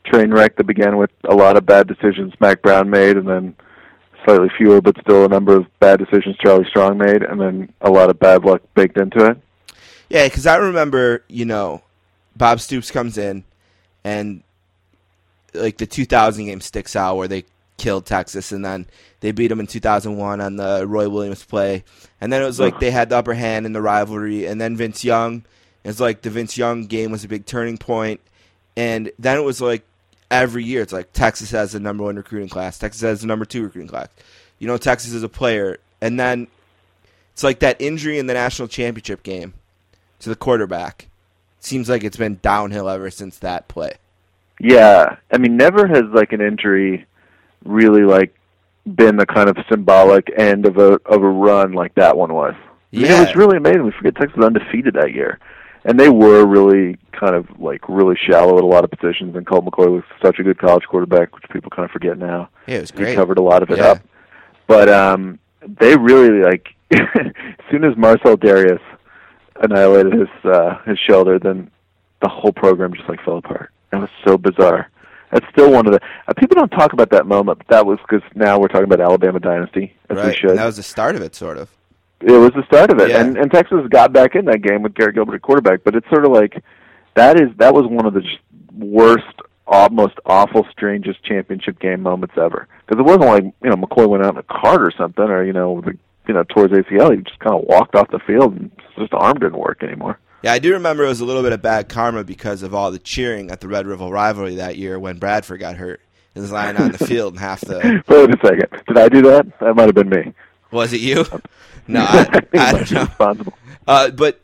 train 0.06 0.32
wreck 0.32 0.56
that 0.56 0.65
began 0.65 0.97
with 0.97 1.12
a 1.26 1.36
lot 1.36 1.58
of 1.58 1.65
bad 1.65 1.88
decisions 1.88 2.34
Mack 2.39 2.62
Brown 2.62 2.89
made, 2.89 3.17
and 3.17 3.28
then 3.28 3.56
slightly 4.26 4.50
fewer, 4.58 4.82
but 4.82 4.95
still 5.02 5.26
a 5.26 5.28
number 5.28 5.56
of 5.56 5.67
bad 5.80 6.00
decisions 6.00 6.38
Charlie 6.38 6.65
Strong 6.69 6.97
made, 7.00 7.21
and 7.21 7.39
then 7.39 7.74
a 7.82 7.89
lot 7.89 8.10
of 8.10 8.17
bad 8.19 8.45
luck 8.45 8.62
baked 8.76 8.97
into 8.97 9.26
it. 9.26 9.38
Yeah, 10.10 10.28
because 10.28 10.45
I 10.45 10.56
remember, 10.58 11.24
you 11.28 11.45
know, 11.45 11.82
Bob 12.36 12.60
Stoops 12.62 12.91
comes 12.91 13.17
in, 13.17 13.43
and 14.04 14.43
like 15.54 15.78
the 15.78 15.86
2000 15.86 16.45
game 16.45 16.62
sticks 16.62 16.95
out 16.95 17.17
where 17.17 17.28
they 17.28 17.43
killed 17.82 18.06
Texas, 18.06 18.52
and 18.52 18.63
then 18.63 18.86
they 19.22 19.32
beat 19.32 19.48
them 19.48 19.60
in 19.60 19.65
2001 19.65 20.39
on 20.39 20.56
the 20.56 20.86
Roy 20.88 21.10
Williams 21.10 21.44
play, 21.44 21.84
and 22.22 22.32
then 22.32 22.41
it 22.41 22.46
was 22.46 22.60
like 22.60 22.80
they 22.80 22.91
had 22.91 23.10
the 23.10 23.17
upper 23.17 23.34
hand 23.34 23.65
in 23.65 23.74
the 23.74 23.82
rivalry, 23.82 24.46
and 24.46 24.62
then 24.62 24.78
Vince 24.78 25.04
Young, 25.04 25.44
it's 25.84 26.00
like 26.00 26.22
the 26.22 26.30
Vince 26.30 26.58
Young 26.58 26.86
game 26.86 27.12
was 27.12 27.24
a 27.24 27.28
big 27.28 27.48
turning 27.48 27.80
point, 27.80 28.22
and 28.78 29.12
then 29.17 29.36
it 29.36 29.41
was 29.41 29.60
like 29.60 29.84
every 30.30 30.63
year 30.63 30.84
it's 30.84 30.94
like 30.94 31.12
Texas 31.12 31.50
has 31.52 31.72
the 31.72 31.80
number 31.80 32.04
one 32.04 32.17
recruiting 32.17 32.50
class, 32.50 32.78
Texas 32.78 33.02
has 33.02 33.22
the 33.22 33.28
number 33.28 33.46
two 33.46 33.63
recruiting 33.63 33.89
class, 33.89 34.10
you 34.60 34.67
know, 34.67 34.78
Texas 34.78 35.12
is 35.12 35.24
a 35.24 35.30
player, 35.30 35.80
and 36.02 36.20
then 36.20 36.48
it's 37.34 37.44
like 37.44 37.60
that 37.60 37.82
injury 37.82 38.20
in 38.20 38.28
the 38.28 38.36
national 38.36 38.67
championship 38.67 39.24
game 39.24 39.56
to 40.20 40.30
the 40.30 40.36
quarterback. 40.36 41.08
Seems 41.60 41.89
like 41.89 42.04
it's 42.04 42.17
been 42.17 42.39
downhill 42.44 42.88
ever 42.88 43.10
since 43.10 43.39
that 43.39 43.67
play. 43.67 43.94
Yeah, 44.60 45.17
I 45.32 45.39
mean, 45.39 45.58
never 45.58 45.88
has 45.88 46.04
like 46.13 46.32
an 46.34 46.41
injury 46.41 47.08
really 47.63 48.04
like 48.04 48.36
been 48.95 49.15
the 49.15 49.26
kind 49.26 49.47
of 49.50 49.58
symbolic 49.69 50.32
end 50.38 50.65
of 50.65 50.78
a 50.78 50.93
of 51.06 51.21
a 51.24 51.30
run 51.30 51.74
like 51.74 51.93
that 51.95 52.17
one 52.17 52.34
was. 52.34 52.56
I 52.56 52.97
mean, 52.97 53.06
Yeah. 53.06 53.17
it 53.21 53.28
was 53.28 53.36
really 53.36 53.58
amazing. 53.58 53.84
We 53.84 53.91
forget 53.91 54.15
Texas 54.15 54.36
was 54.38 54.45
undefeated 54.45 54.95
that 54.95 55.13
year, 55.13 55.39
and 55.86 56.00
they 56.00 56.10
were 56.10 56.45
really 56.45 56.97
kind 57.12 57.36
of 57.36 57.47
like 57.60 57.88
really 57.88 58.15
shallow 58.28 58.58
at 58.58 58.63
a 58.63 58.67
lot 58.67 58.84
of 58.84 58.91
positions. 58.91 59.36
And 59.36 59.45
Colt 59.45 59.66
McCoy 59.66 59.91
was 59.91 60.03
such 60.22 60.39
a 60.39 60.43
good 60.43 60.57
college 60.57 60.84
quarterback, 60.89 61.34
which 61.36 61.43
people 61.51 61.70
kind 61.70 61.86
of 61.86 61.91
forget 61.91 62.18
now. 62.18 62.49
Yeah, 62.68 62.78
it 62.78 62.82
was 62.82 62.91
He 62.91 62.97
great. 62.97 63.16
covered 63.16 63.38
a 63.38 63.41
lot 63.43 63.62
of 63.64 63.70
it 63.70 63.78
Yeah. 63.78 63.91
up, 63.91 63.99
but 64.68 64.89
um, 64.89 65.39
they 65.80 65.95
really 65.95 66.41
like 66.41 66.68
as 66.91 67.32
soon 67.70 67.84
as 67.86 67.95
Marcell 67.95 68.36
Dareus 68.38 68.82
annihilated 69.62 70.14
his 70.14 70.30
uh, 70.43 70.78
his 70.86 70.97
shoulder, 70.99 71.39
then 71.39 71.70
the 72.22 72.30
whole 72.30 72.51
program 72.51 72.93
just 72.93 73.07
like 73.07 73.24
fell 73.24 73.38
apart. 73.38 73.72
That 73.91 74.01
was 74.01 74.09
so 74.26 74.38
bizarre. 74.38 74.89
That's 75.32 75.46
still 75.52 75.72
one 75.72 75.88
of 75.88 75.94
the 75.94 76.00
uh, 76.28 76.34
people 76.34 76.56
don't 76.56 76.70
talk 76.70 76.94
about 76.94 77.10
that 77.12 77.26
moment, 77.26 77.60
but 77.60 77.68
that 77.70 77.86
was 77.86 78.00
because 78.02 78.22
now 78.36 78.60
we're 78.60 78.68
talking 78.68 78.84
about 78.86 79.00
Alabama 79.02 79.40
dynasty 79.40 79.94
as 80.10 80.18
we 80.18 80.34
should. 80.36 80.50
And 80.52 80.60
that 80.60 80.66
was 80.66 80.78
the 80.78 80.84
start 80.84 81.16
of 81.16 81.22
it, 81.22 81.36
sort 81.36 81.58
of. 81.58 81.70
it 82.22 82.32
was 82.32 82.52
the 82.56 82.64
start 82.66 82.92
of 82.92 83.00
it, 83.00 83.10
Yeah. 83.10 83.22
and 83.22 83.38
and 83.38 83.52
Texas 83.52 83.80
got 83.90 84.12
back 84.14 84.36
in 84.36 84.46
that 84.46 84.62
game 84.62 84.82
with 84.84 84.94
Garrett 84.94 85.16
Gilbert 85.16 85.36
at 85.36 85.42
quarterback. 85.42 85.84
But 85.84 85.96
it's 85.96 86.08
sort 86.10 86.26
of 86.26 86.32
like 86.32 86.62
that 87.16 87.40
is 87.40 87.50
that 87.58 87.74
was 87.74 87.86
one 87.88 88.06
of 88.06 88.14
the 88.14 88.24
worst, 88.78 89.24
aw- 89.68 89.90
most 89.92 90.16
awful, 90.26 90.66
strangest 90.72 91.24
championship 91.24 91.80
game 91.80 92.02
moments 92.02 92.36
ever. 92.38 92.68
Because 92.86 93.00
it 93.00 93.06
wasn't 93.06 93.26
like 93.26 93.44
you 93.64 93.70
know 93.70 93.76
McCoy 93.76 94.08
went 94.08 94.26
out 94.26 94.34
in 94.34 94.38
a 94.40 94.44
cart 94.44 94.82
or 94.82 94.92
something, 94.98 95.24
or 95.26 95.44
you 95.44 95.54
know 95.54 95.82
the, 95.82 95.98
you 96.28 96.34
know 96.34 96.44
towards 96.44 96.74
ACL. 96.74 97.16
He 97.16 97.22
just 97.24 97.40
kind 97.40 97.56
of 97.56 97.64
walked 97.68 97.96
off 97.96 98.12
the 98.12 98.20
field, 98.20 98.54
and 98.58 98.72
just 98.98 99.14
arm 99.14 99.40
didn't 99.40 99.58
work 99.58 99.82
anymore. 99.84 100.20
Yeah, 100.44 100.54
I 100.54 100.60
do 100.60 100.74
remember 100.74 101.04
it 101.04 101.10
was 101.10 101.20
a 101.22 101.26
little 101.26 101.44
bit 101.44 101.54
of 101.54 101.62
bad 101.62 101.88
karma 101.89 102.24
because 102.24 102.64
of 102.64 102.74
all 102.74 102.92
the 102.92 102.98
cheering 103.00 103.52
at 103.52 103.62
the 103.62 103.68
Red 103.68 103.86
River 103.86 104.08
rivalry 104.08 104.56
that 104.56 104.76
year 104.78 105.00
when 105.00 105.18
Bradford 105.20 105.60
got 105.60 105.76
hurt. 105.76 106.02
and 106.34 106.42
was 106.42 106.52
lying 106.52 106.78
on 106.78 106.92
the 106.92 106.98
field 107.06 107.34
and 107.34 107.39
half 107.39 107.62
the. 107.62 107.78
Wait 108.08 108.30
a 108.34 108.38
second. 108.48 108.84
Did 108.88 108.98
I 108.98 109.08
do 109.10 109.22
that? 109.24 109.60
That 109.60 109.76
might 109.76 109.86
have 109.86 109.96
been 109.96 110.10
me. 110.10 110.34
Was 110.72 110.94
it 110.94 111.02
you? 111.02 111.26
No, 111.88 112.02
I, 112.08 112.42
I 112.54 112.72
don't 112.74 112.92
know. 112.92 113.02
Responsible. 113.02 113.54
Uh, 113.88 114.12
but 114.12 114.39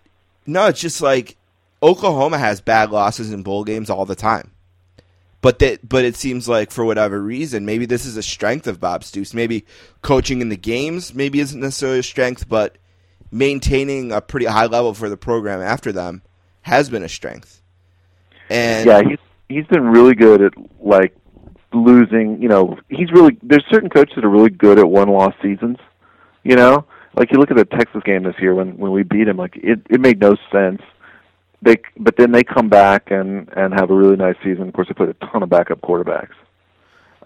no, 0.47 0.65
it's 0.65 0.81
just 0.81 1.01
like 1.01 1.37
Oklahoma 1.83 2.39
has 2.39 2.59
bad 2.61 2.89
losses 2.89 3.31
in 3.31 3.43
bowl 3.43 3.63
games 3.63 3.91
all 3.91 4.05
the 4.05 4.15
time. 4.15 4.51
But 5.41 5.59
that, 5.59 5.87
but 5.87 6.03
it 6.03 6.15
seems 6.15 6.49
like 6.49 6.71
for 6.71 6.83
whatever 6.83 7.21
reason, 7.21 7.65
maybe 7.65 7.85
this 7.85 8.05
is 8.07 8.17
a 8.17 8.23
strength 8.23 8.65
of 8.65 8.79
Bob 8.79 9.03
Stoops. 9.03 9.35
Maybe 9.35 9.65
coaching 10.01 10.41
in 10.41 10.49
the 10.49 10.57
games 10.57 11.13
maybe 11.13 11.39
isn't 11.39 11.59
necessarily 11.61 11.99
a 11.99 12.03
strength, 12.03 12.49
but 12.49 12.77
maintaining 13.31 14.11
a 14.11 14.21
pretty 14.21 14.45
high 14.45 14.65
level 14.65 14.93
for 14.93 15.09
the 15.09 15.17
program 15.17 15.61
after 15.61 15.91
them 15.91 16.21
has 16.61 16.89
been 16.89 17.03
a 17.03 17.09
strength. 17.09 17.61
And 18.49 18.85
yeah, 18.85 19.01
he's 19.01 19.19
he's 19.49 19.65
been 19.67 19.87
really 19.87 20.15
good 20.15 20.41
at 20.41 20.53
like 20.79 21.15
losing. 21.73 22.41
You 22.41 22.49
know, 22.49 22.77
he's 22.89 23.11
really 23.11 23.37
there's 23.43 23.65
certain 23.69 23.89
coaches 23.89 24.15
that 24.15 24.25
are 24.25 24.29
really 24.29 24.49
good 24.49 24.79
at 24.79 24.89
one 24.89 25.09
loss 25.09 25.33
seasons. 25.41 25.77
You 26.43 26.55
know, 26.55 26.85
like 27.15 27.31
you 27.31 27.39
look 27.39 27.51
at 27.51 27.57
the 27.57 27.65
Texas 27.65 28.01
game 28.03 28.23
this 28.23 28.35
year 28.39 28.55
when 28.55 28.77
when 28.77 28.91
we 28.91 29.03
beat 29.03 29.27
him, 29.27 29.37
like 29.37 29.55
it 29.57 29.81
it 29.89 29.99
made 29.99 30.19
no 30.19 30.35
sense. 30.51 30.81
They 31.61 31.77
but 31.97 32.15
then 32.17 32.31
they 32.31 32.43
come 32.43 32.69
back 32.69 33.11
and 33.11 33.49
and 33.55 33.73
have 33.73 33.89
a 33.89 33.95
really 33.95 34.15
nice 34.15 34.35
season. 34.43 34.67
Of 34.67 34.73
course, 34.73 34.87
they 34.87 34.93
put 34.93 35.09
a 35.09 35.13
ton 35.31 35.43
of 35.43 35.49
backup 35.49 35.81
quarterbacks. 35.81 36.35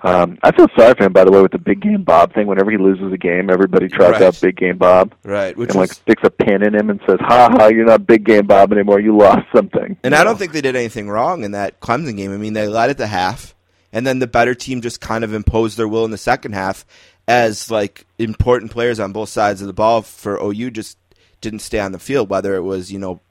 Um, 0.03 0.37
I 0.41 0.51
feel 0.51 0.67
sorry 0.77 0.95
for 0.95 1.03
him, 1.05 1.13
by 1.13 1.23
the 1.25 1.31
way, 1.31 1.41
with 1.41 1.51
the 1.51 1.59
big 1.59 1.81
game 1.81 2.03
Bob 2.03 2.33
thing. 2.33 2.47
Whenever 2.47 2.71
he 2.71 2.77
loses 2.77 3.13
a 3.13 3.17
game, 3.17 3.49
everybody 3.51 3.87
tries 3.87 4.13
Right. 4.13 4.21
out 4.23 4.39
big 4.41 4.57
game 4.57 4.77
Bob 4.77 5.13
right, 5.23 5.55
which 5.55 5.69
and 5.69 5.75
like 5.79 5.89
was, 5.89 5.97
sticks 5.97 6.23
a 6.25 6.29
pin 6.31 6.63
in 6.63 6.73
him 6.73 6.89
and 6.89 6.99
says, 7.07 7.19
"Ha 7.21 7.49
ha, 7.51 7.67
you're 7.67 7.85
not 7.85 8.07
big 8.07 8.23
game 8.25 8.47
Bob 8.47 8.71
anymore. 8.73 8.99
You 8.99 9.15
lost 9.15 9.45
something." 9.55 9.97
And 10.03 10.15
I 10.15 10.19
know? 10.19 10.23
don't 10.25 10.37
think 10.39 10.53
they 10.53 10.61
did 10.61 10.75
anything 10.75 11.07
wrong 11.09 11.43
in 11.43 11.51
that 11.51 11.79
Clemson 11.81 12.17
game. 12.17 12.33
I 12.33 12.37
mean, 12.37 12.53
they 12.53 12.67
led 12.67 12.89
at 12.89 12.97
the 12.97 13.07
half, 13.07 13.53
and 13.93 14.05
then 14.07 14.19
the 14.19 14.27
better 14.27 14.55
team 14.55 14.81
just 14.81 15.01
kind 15.01 15.23
of 15.23 15.33
imposed 15.33 15.77
their 15.77 15.87
will 15.87 16.05
in 16.05 16.11
the 16.11 16.17
second 16.17 16.53
half 16.53 16.83
as 17.27 17.69
like 17.69 18.05
important 18.17 18.71
players 18.71 18.99
on 18.99 19.11
both 19.11 19.29
sides 19.29 19.61
of 19.61 19.67
the 19.67 19.73
ball 19.73 20.01
for 20.01 20.39
OU 20.43 20.71
just 20.71 20.97
didn't 21.41 21.59
stay 21.59 21.79
on 21.79 21.91
the 21.91 21.99
field, 21.99 22.29
whether 22.29 22.55
it 22.55 22.61
was, 22.61 22.91
you 22.91 22.97
know, 22.99 23.21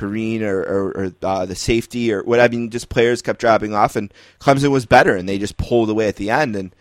Perine 0.00 0.42
or, 0.42 0.60
or, 0.60 0.90
or 0.96 1.12
uh, 1.22 1.46
the 1.46 1.54
safety 1.54 2.12
or 2.12 2.22
what 2.22 2.40
I 2.40 2.48
mean, 2.48 2.70
just 2.70 2.88
players 2.88 3.22
kept 3.22 3.40
dropping 3.40 3.74
off, 3.74 3.96
and 3.96 4.12
Clemson 4.40 4.70
was 4.70 4.86
better, 4.86 5.14
and 5.14 5.28
they 5.28 5.38
just 5.38 5.56
pulled 5.56 5.90
away 5.90 6.08
at 6.08 6.16
the 6.16 6.30
end. 6.30 6.56
And 6.56 6.74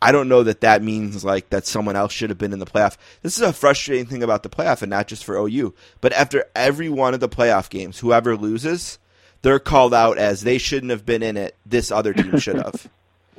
I 0.00 0.10
don't 0.10 0.28
know 0.28 0.42
that 0.42 0.62
that 0.62 0.82
means 0.82 1.24
like 1.24 1.50
that 1.50 1.66
someone 1.66 1.96
else 1.96 2.12
should 2.12 2.30
have 2.30 2.38
been 2.38 2.52
in 2.52 2.58
the 2.58 2.66
playoff. 2.66 2.96
This 3.22 3.36
is 3.36 3.42
a 3.42 3.52
frustrating 3.52 4.06
thing 4.06 4.22
about 4.22 4.42
the 4.42 4.48
playoff, 4.48 4.82
and 4.82 4.90
not 4.90 5.06
just 5.06 5.24
for 5.24 5.36
OU, 5.36 5.74
but 6.00 6.12
after 6.12 6.46
every 6.54 6.88
one 6.88 7.14
of 7.14 7.20
the 7.20 7.28
playoff 7.28 7.68
games, 7.68 7.98
whoever 7.98 8.36
loses, 8.36 8.98
they're 9.42 9.58
called 9.58 9.92
out 9.92 10.18
as 10.18 10.42
they 10.42 10.58
shouldn't 10.58 10.90
have 10.90 11.04
been 11.04 11.22
in 11.22 11.36
it. 11.36 11.56
This 11.66 11.90
other 11.92 12.14
team 12.14 12.38
should 12.38 12.56
have. 12.56 12.88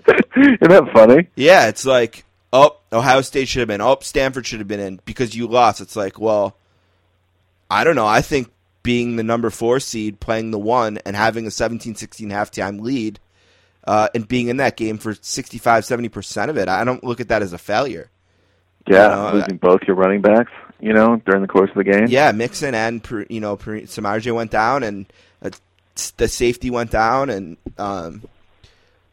Isn't 0.35 0.59
that 0.61 0.89
funny? 0.93 1.27
yeah, 1.35 1.67
it's 1.67 1.85
like, 1.85 2.25
oh, 2.51 2.77
Ohio 2.91 3.21
State 3.21 3.47
should 3.47 3.59
have 3.59 3.67
been. 3.67 3.81
Oh, 3.81 3.97
Stanford 4.01 4.45
should 4.45 4.59
have 4.59 4.67
been 4.67 4.79
in 4.79 4.99
because 5.05 5.35
you 5.35 5.47
lost. 5.47 5.81
It's 5.81 5.95
like, 5.95 6.19
well, 6.19 6.55
I 7.69 7.83
don't 7.83 7.95
know. 7.95 8.05
I 8.05 8.21
think 8.21 8.51
being 8.83 9.15
the 9.15 9.23
number 9.23 9.49
four 9.49 9.79
seed, 9.79 10.19
playing 10.19 10.51
the 10.51 10.59
one, 10.59 10.99
and 11.05 11.15
having 11.15 11.45
a 11.45 11.49
17-16 11.49 12.27
halftime 12.27 12.81
lead, 12.81 13.19
uh, 13.85 14.09
and 14.13 14.27
being 14.27 14.49
in 14.49 14.57
that 14.57 14.77
game 14.77 14.97
for 14.97 15.15
65, 15.19 15.83
70% 15.83 16.49
of 16.49 16.57
it, 16.57 16.67
I 16.67 16.83
don't 16.83 17.03
look 17.03 17.19
at 17.19 17.29
that 17.29 17.41
as 17.41 17.53
a 17.53 17.57
failure. 17.57 18.09
Yeah, 18.87 19.03
You 19.03 19.15
know, 19.15 19.37
losing 19.37 19.57
both 19.57 19.81
your 19.87 19.95
running 19.95 20.21
backs, 20.21 20.51
you 20.81 20.91
know, 20.91 21.21
during 21.25 21.41
the 21.41 21.47
course 21.47 21.69
of 21.69 21.77
the 21.77 21.85
game. 21.85 22.07
Yeah, 22.09 22.31
Mixon 22.33 22.75
and 22.75 23.05
you 23.29 23.39
know 23.39 23.55
Per- 23.55 23.85
went 24.33 24.51
down, 24.51 24.83
and 24.83 25.05
uh, 25.41 25.51
the 26.17 26.27
safety 26.27 26.69
went 26.69 26.91
down, 26.91 27.29
and 27.29 27.55
um, 27.77 28.23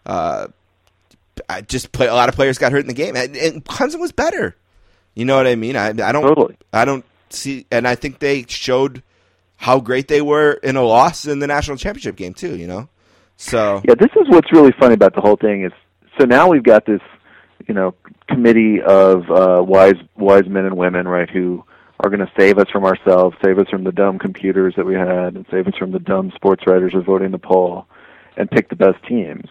uh, 0.04 0.48
I 1.48 1.60
just 1.60 1.92
play 1.92 2.08
a 2.08 2.14
lot 2.14 2.28
of 2.28 2.34
players 2.34 2.58
got 2.58 2.72
hurt 2.72 2.80
in 2.80 2.88
the 2.88 2.94
game, 2.94 3.14
and, 3.16 3.36
and 3.36 3.64
Clemson 3.64 4.00
was 4.00 4.10
better. 4.10 4.56
You 5.14 5.24
know 5.24 5.36
what 5.36 5.46
I 5.46 5.54
mean? 5.54 5.76
I, 5.76 5.88
I 5.88 5.92
don't 5.92 6.22
Totally. 6.22 6.56
I 6.72 6.84
don't 6.84 7.04
see, 7.30 7.66
and 7.70 7.86
I 7.86 7.94
think 7.94 8.18
they 8.18 8.44
showed 8.48 9.02
how 9.60 9.78
great 9.78 10.08
they 10.08 10.22
were 10.22 10.52
in 10.52 10.76
a 10.76 10.82
loss 10.82 11.26
in 11.26 11.38
the 11.38 11.46
national 11.46 11.76
championship 11.76 12.16
game 12.16 12.32
too. 12.32 12.56
You 12.56 12.66
know, 12.66 12.88
so 13.36 13.82
Yeah, 13.86 13.94
this 13.94 14.10
is 14.16 14.28
what's 14.28 14.50
really 14.52 14.72
funny 14.80 14.94
about 14.94 15.14
the 15.14 15.20
whole 15.20 15.36
thing 15.36 15.64
is 15.64 15.72
so 16.18 16.24
now 16.24 16.48
we've 16.48 16.62
got 16.62 16.86
this, 16.86 17.02
you 17.68 17.74
know, 17.74 17.94
committee 18.28 18.80
of 18.80 19.30
uh, 19.30 19.62
wise 19.62 19.96
wise 20.16 20.46
men 20.48 20.64
and 20.64 20.76
women, 20.76 21.06
right, 21.06 21.28
who 21.28 21.62
are 22.00 22.08
going 22.08 22.20
to 22.20 22.32
save 22.38 22.58
us 22.58 22.68
from 22.70 22.84
ourselves, 22.84 23.36
save 23.44 23.58
us 23.58 23.68
from 23.68 23.84
the 23.84 23.92
dumb 23.92 24.18
computers 24.18 24.74
that 24.76 24.86
we 24.86 24.94
had, 24.94 25.34
and 25.34 25.44
save 25.50 25.68
us 25.68 25.76
from 25.78 25.92
the 25.92 25.98
dumb 25.98 26.32
sports 26.34 26.64
writers 26.66 26.92
who 26.94 27.02
voting 27.02 27.30
the 27.30 27.38
poll, 27.38 27.86
and 28.38 28.50
pick 28.50 28.70
the 28.70 28.76
best 28.76 28.96
teams. 29.06 29.44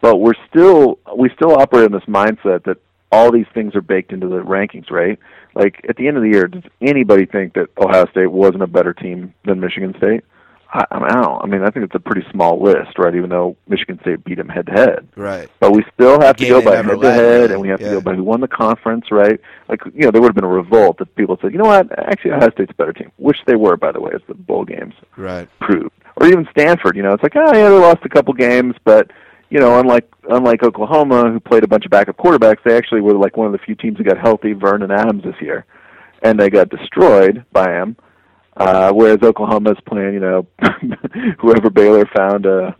But 0.00 0.16
we're 0.16 0.34
still 0.48 0.98
we 1.14 1.28
still 1.34 1.52
operate 1.52 1.84
in 1.84 1.92
this 1.92 2.04
mindset 2.04 2.64
that 2.64 2.78
all 3.12 3.30
these 3.30 3.46
things 3.52 3.74
are 3.74 3.82
baked 3.82 4.12
into 4.12 4.28
the 4.28 4.40
rankings, 4.40 4.90
right? 4.90 5.18
Like 5.54 5.84
at 5.88 5.96
the 5.96 6.06
end 6.08 6.16
of 6.16 6.22
the 6.22 6.30
year, 6.30 6.46
does 6.46 6.62
anybody 6.80 7.26
think 7.26 7.54
that 7.54 7.68
Ohio 7.78 8.06
State 8.10 8.30
wasn't 8.30 8.62
a 8.62 8.66
better 8.66 8.92
team 8.94 9.34
than 9.44 9.60
Michigan 9.60 9.94
State? 9.98 10.24
I, 10.72 10.84
I'm 10.92 11.02
out. 11.02 11.40
I 11.42 11.46
mean, 11.48 11.62
I 11.62 11.70
think 11.70 11.86
it's 11.86 11.94
a 11.96 11.98
pretty 12.00 12.24
small 12.30 12.62
list, 12.62 12.96
right? 12.96 13.14
Even 13.14 13.28
though 13.28 13.56
Michigan 13.66 13.98
State 14.02 14.22
beat 14.24 14.36
them 14.36 14.48
head 14.48 14.66
to 14.66 14.72
head, 14.72 15.08
right, 15.16 15.50
but 15.58 15.72
we 15.72 15.84
still 15.92 16.20
have 16.20 16.36
to 16.36 16.46
go 16.48 16.62
by 16.62 16.76
head 16.76 17.00
to 17.00 17.12
head, 17.12 17.50
and 17.50 17.60
we 17.60 17.68
have 17.68 17.80
Yeah. 17.80 17.88
to 17.88 17.94
go 17.96 18.00
by 18.00 18.14
who 18.14 18.22
won 18.22 18.40
the 18.40 18.46
conference, 18.48 19.10
right? 19.10 19.40
Like 19.68 19.80
you 19.86 20.02
know, 20.02 20.12
there 20.12 20.20
would 20.20 20.28
have 20.28 20.36
been 20.36 20.44
a 20.44 20.48
revolt 20.48 21.00
if 21.00 21.12
people 21.16 21.38
said, 21.42 21.52
you 21.52 21.58
know 21.58 21.64
what, 21.64 21.90
actually 21.98 22.32
Ohio 22.32 22.50
State's 22.52 22.70
a 22.70 22.74
better 22.74 22.92
team, 22.92 23.10
which 23.16 23.38
they 23.46 23.56
were, 23.56 23.76
by 23.76 23.90
the 23.90 24.00
way, 24.00 24.12
as 24.14 24.20
the 24.28 24.34
bowl 24.34 24.64
games 24.64 24.94
right, 25.16 25.48
proved. 25.60 25.90
Or 26.16 26.26
even 26.28 26.46
Stanford, 26.52 26.96
you 26.96 27.02
know, 27.02 27.14
it's 27.14 27.22
like, 27.24 27.34
oh 27.34 27.52
yeah, 27.52 27.68
they 27.68 27.76
lost 27.78 28.04
a 28.04 28.08
couple 28.08 28.32
games, 28.34 28.76
but 28.84 29.10
you 29.50 29.58
know, 29.58 29.78
unlike 29.78 30.08
unlike 30.28 30.62
Oklahoma, 30.62 31.30
who 31.30 31.40
played 31.40 31.64
a 31.64 31.68
bunch 31.68 31.84
of 31.84 31.90
backup 31.90 32.16
quarterbacks, 32.16 32.62
they 32.64 32.76
actually 32.76 33.00
were 33.00 33.14
like 33.14 33.36
one 33.36 33.46
of 33.46 33.52
the 33.52 33.58
few 33.58 33.74
teams 33.74 33.98
that 33.98 34.04
got 34.04 34.18
healthy. 34.18 34.52
Vernon 34.52 34.90
Adams 34.90 35.24
this 35.24 35.34
year, 35.40 35.66
and 36.22 36.38
they 36.38 36.48
got 36.48 36.70
destroyed 36.70 37.44
by 37.52 37.70
him. 37.72 37.96
Uh, 38.56 38.92
whereas 38.92 39.18
Oklahoma's 39.22 39.78
playing, 39.86 40.14
you 40.14 40.20
know, 40.20 40.46
whoever 41.38 41.70
Baylor 41.70 42.04
found, 42.14 42.46
uh, 42.46 42.72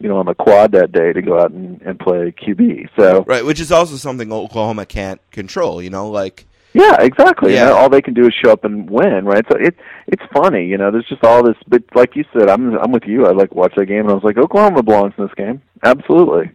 you 0.00 0.08
know, 0.08 0.16
on 0.16 0.26
the 0.26 0.34
quad 0.34 0.72
that 0.72 0.90
day 0.90 1.12
to 1.12 1.22
go 1.22 1.38
out 1.38 1.50
and, 1.52 1.80
and 1.82 1.98
play 1.98 2.32
QB. 2.32 2.88
So 2.98 3.24
right. 3.26 3.44
Which 3.44 3.60
is 3.60 3.70
also 3.70 3.96
something 3.96 4.32
Oklahoma 4.32 4.84
can't 4.84 5.20
control. 5.30 5.80
You 5.80 5.90
know, 5.90 6.10
like 6.10 6.47
yeah, 6.72 7.00
exactly. 7.00 7.54
Yeah. 7.54 7.70
All 7.70 7.88
they 7.88 8.02
can 8.02 8.14
do 8.14 8.26
is 8.26 8.34
show 8.34 8.52
up 8.52 8.64
and 8.64 8.88
win, 8.88 9.24
right? 9.24 9.44
So 9.50 9.56
it 9.58 9.76
it's 10.06 10.22
funny, 10.32 10.66
you 10.66 10.76
know. 10.76 10.90
There's 10.90 11.06
just 11.06 11.24
all 11.24 11.42
this, 11.42 11.56
but 11.66 11.82
like 11.94 12.14
you 12.14 12.24
said, 12.32 12.48
I'm 12.48 12.76
I'm 12.78 12.92
with 12.92 13.04
you. 13.04 13.26
I 13.26 13.32
like 13.32 13.54
watch 13.54 13.74
that 13.76 13.86
game, 13.86 14.00
and 14.00 14.10
I 14.10 14.14
was 14.14 14.24
like, 14.24 14.36
Oklahoma 14.36 14.82
belongs 14.82 15.14
in 15.16 15.24
this 15.24 15.34
game, 15.34 15.62
absolutely. 15.82 16.50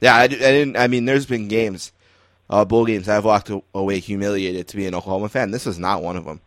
Yeah, 0.00 0.14
I, 0.14 0.24
I 0.24 0.28
didn't. 0.28 0.76
I 0.76 0.88
mean, 0.88 1.06
there's 1.06 1.26
been 1.26 1.48
games, 1.48 1.92
uh, 2.50 2.64
bowl 2.64 2.84
games. 2.84 3.08
I've 3.08 3.24
walked 3.24 3.50
away 3.74 4.00
humiliated 4.00 4.68
to 4.68 4.76
be 4.76 4.86
an 4.86 4.94
Oklahoma 4.94 5.28
fan. 5.28 5.50
This 5.50 5.66
is 5.66 5.78
not 5.78 6.02
one 6.02 6.16
of 6.16 6.24
them. 6.24 6.40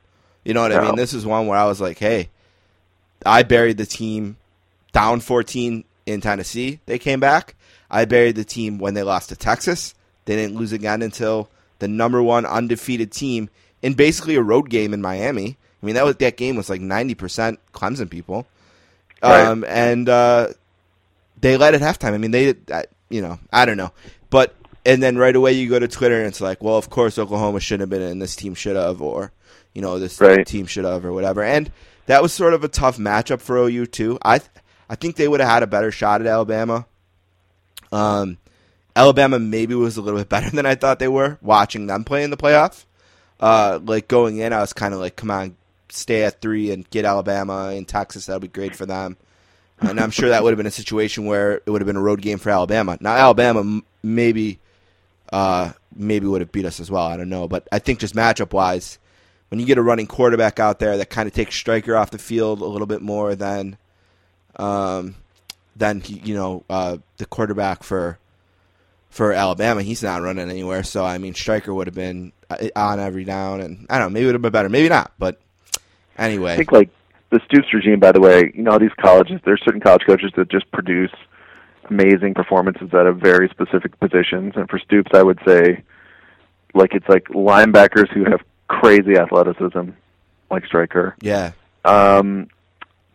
You 0.45 0.53
know 0.53 0.61
what 0.61 0.71
I 0.71 0.81
mean? 0.81 0.95
This 0.95 1.13
is 1.13 1.25
one 1.25 1.47
where 1.47 1.57
I 1.57 1.65
was 1.65 1.81
like, 1.81 1.97
hey, 1.97 2.29
I 3.25 3.43
buried 3.43 3.77
the 3.77 3.85
team 3.85 4.37
down 4.93 5.19
14 5.19 5.83
in 6.05 6.21
Tennessee. 6.21 6.79
They 6.85 6.99
came 6.99 7.19
back. 7.19 7.55
I 7.91 8.05
buried 8.05 8.35
the 8.35 8.45
team 8.45 8.79
when 8.79 8.93
they 8.93 9.03
lost 9.03 9.29
to 9.29 9.35
Texas. 9.35 9.93
They 10.23 10.35
didn't 10.35 10.55
lose 10.55 10.71
again 10.71 11.01
until 11.01 11.49
the 11.79 11.87
number 11.87 12.21
one 12.21 12.45
undefeated 12.45 13.11
team 13.11 13.49
in 13.81 13.93
basically 13.93 14.35
a 14.35 14.41
road 14.41 14.69
game 14.69 14.93
in 14.93 15.01
Miami. 15.01 15.57
I 15.81 15.85
mean, 15.85 15.95
that 15.95 16.05
was 16.05 16.15
that 16.17 16.37
game 16.37 16.55
was 16.55 16.69
like 16.69 16.81
90% 16.81 17.57
Clemson 17.73 18.09
people. 18.09 18.47
Right. 19.21 19.45
Um, 19.45 19.63
and 19.67 20.09
uh, 20.09 20.49
they 21.39 21.57
led 21.57 21.75
at 21.75 21.81
halftime. 21.81 22.13
I 22.13 22.17
mean, 22.17 22.31
they, 22.31 22.55
I, 22.71 22.85
you 23.09 23.21
know, 23.21 23.39
I 23.51 23.65
don't 23.65 23.77
know, 23.77 23.91
but 24.29 24.53
and 24.85 25.01
then 25.03 25.17
right 25.17 25.35
away 25.35 25.51
you 25.53 25.69
go 25.69 25.79
to 25.79 25.87
Twitter 25.87 26.17
and 26.17 26.27
it's 26.27 26.41
like, 26.41 26.63
well, 26.63 26.77
of 26.77 26.89
course 26.89 27.17
Oklahoma 27.19 27.59
shouldn't 27.59 27.81
have 27.81 27.89
been 27.89 28.07
in. 28.07 28.19
This 28.19 28.35
team 28.35 28.53
should 28.55 28.75
have, 28.75 29.01
or 29.01 29.31
you 29.73 29.81
know, 29.81 29.99
this 29.99 30.19
Right. 30.19 30.45
team 30.45 30.65
should 30.65 30.85
have, 30.85 31.05
or 31.05 31.13
whatever. 31.13 31.43
And 31.43 31.71
that 32.07 32.21
was 32.21 32.33
sort 32.33 32.53
of 32.53 32.63
a 32.63 32.67
tough 32.67 32.97
matchup 32.97 33.41
for 33.41 33.57
OU 33.57 33.85
too. 33.87 34.17
I, 34.23 34.39
th- 34.39 34.49
I 34.89 34.95
think 34.95 35.15
they 35.15 35.27
would 35.27 35.39
have 35.39 35.49
had 35.49 35.63
a 35.63 35.67
better 35.67 35.91
shot 35.91 36.21
at 36.21 36.27
Alabama. 36.27 36.85
Um, 37.91 38.37
Alabama 38.97 39.37
maybe 39.37 39.75
was 39.75 39.95
a 39.95 40.01
little 40.01 40.19
bit 40.19 40.27
better 40.27 40.49
than 40.55 40.65
I 40.65 40.75
thought 40.75 40.97
they 40.97 41.07
were. 41.07 41.37
Watching 41.41 41.85
them 41.85 42.03
play 42.03 42.23
in 42.23 42.31
the 42.31 42.37
playoff, 42.37 42.85
uh, 43.39 43.79
like 43.83 44.07
going 44.07 44.37
in, 44.37 44.53
I 44.53 44.59
was 44.59 44.73
kind 44.73 44.93
of 44.93 44.99
like, 44.99 45.15
come 45.15 45.29
on, 45.29 45.55
stay 45.89 46.23
at 46.23 46.41
three 46.41 46.71
and 46.71 46.89
get 46.89 47.05
Alabama 47.05 47.71
and 47.75 47.87
Texas. 47.87 48.25
That'll 48.25 48.39
be 48.39 48.47
great 48.47 48.75
for 48.75 48.85
them. 48.85 49.15
And 49.79 49.99
I'm 49.99 50.09
sure 50.09 50.29
that 50.29 50.43
would 50.43 50.49
have 50.49 50.57
been 50.57 50.65
a 50.65 50.71
situation 50.71 51.25
where 51.25 51.61
it 51.63 51.69
would 51.69 51.81
have 51.81 51.85
been 51.85 51.97
a 51.97 52.01
road 52.01 52.21
game 52.21 52.39
for 52.39 52.49
Alabama. 52.49 52.97
Now 52.99 53.13
Alabama 53.13 53.81
maybe, 54.01 54.57
uh, 55.31 55.73
maybe 55.95 56.25
would 56.25 56.41
have 56.41 56.51
beat 56.51 56.65
us 56.65 56.79
as 56.79 56.89
well. 56.89 57.05
I 57.05 57.15
don't 57.15 57.29
know, 57.29 57.47
but 57.47 57.67
I 57.71 57.77
think 57.77 57.99
just 57.99 58.15
matchup 58.15 58.53
wise, 58.53 58.97
when 59.49 59.59
you 59.59 59.67
get 59.67 59.77
a 59.77 59.83
running 59.83 60.07
quarterback 60.07 60.59
out 60.59 60.79
there 60.79 60.97
that 60.97 61.11
kind 61.11 61.27
of 61.27 61.33
takes 61.33 61.55
Striker 61.55 61.95
off 61.95 62.09
the 62.09 62.17
field 62.17 62.61
a 62.61 62.65
little 62.65 62.87
bit 62.87 63.03
more 63.03 63.35
than, 63.35 63.77
um, 64.55 65.13
than 65.75 66.01
you 66.07 66.33
know, 66.33 66.63
uh, 66.71 66.97
the 67.17 67.27
quarterback 67.27 67.83
for 67.83 68.17
for 69.09 69.33
Alabama, 69.33 69.81
he's 69.81 70.03
not 70.03 70.21
running 70.21 70.49
anywhere. 70.49 70.83
So 70.83 71.03
I 71.05 71.17
mean, 71.17 71.33
Striker 71.33 71.73
would 71.73 71.87
have 71.87 71.95
been 71.95 72.31
uh, 72.49 72.67
on 72.75 72.99
every 72.99 73.23
down, 73.23 73.61
and 73.61 73.87
I 73.89 73.99
don't 73.99 74.07
know, 74.07 74.13
maybe 74.13 74.23
it 74.23 74.27
would 74.27 74.35
have 74.35 74.41
been 74.41 74.51
better, 74.51 74.69
maybe 74.69 74.89
not. 74.89 75.11
But 75.17 75.39
anyway, 76.17 76.53
I 76.53 76.57
think 76.57 76.71
like 76.71 76.89
the 77.29 77.39
Stoops 77.45 77.73
regime, 77.73 77.99
by 77.99 78.11
the 78.11 78.21
way, 78.21 78.51
you 78.53 78.63
know 78.63 78.77
these 78.77 78.93
colleges. 78.99 79.41
There's 79.43 79.61
certain 79.63 79.81
college 79.81 80.03
coaches 80.05 80.31
that 80.35 80.49
just 80.49 80.69
produce 80.71 81.11
amazing 81.89 82.33
performances 82.33 82.93
out 82.93 83.07
of 83.07 83.17
very 83.17 83.49
specific 83.49 83.99
positions, 83.99 84.53
and 84.55 84.69
for 84.69 84.79
Stoops, 84.79 85.11
I 85.13 85.23
would 85.23 85.39
say, 85.45 85.83
like 86.73 86.93
it's 86.93 87.07
like 87.09 87.25
linebackers 87.29 88.09
who 88.09 88.25
have 88.25 88.41
crazy 88.67 89.17
athleticism, 89.17 89.91
like 90.51 90.65
Striker. 90.65 91.15
Yeah. 91.21 91.51
Um, 91.85 92.49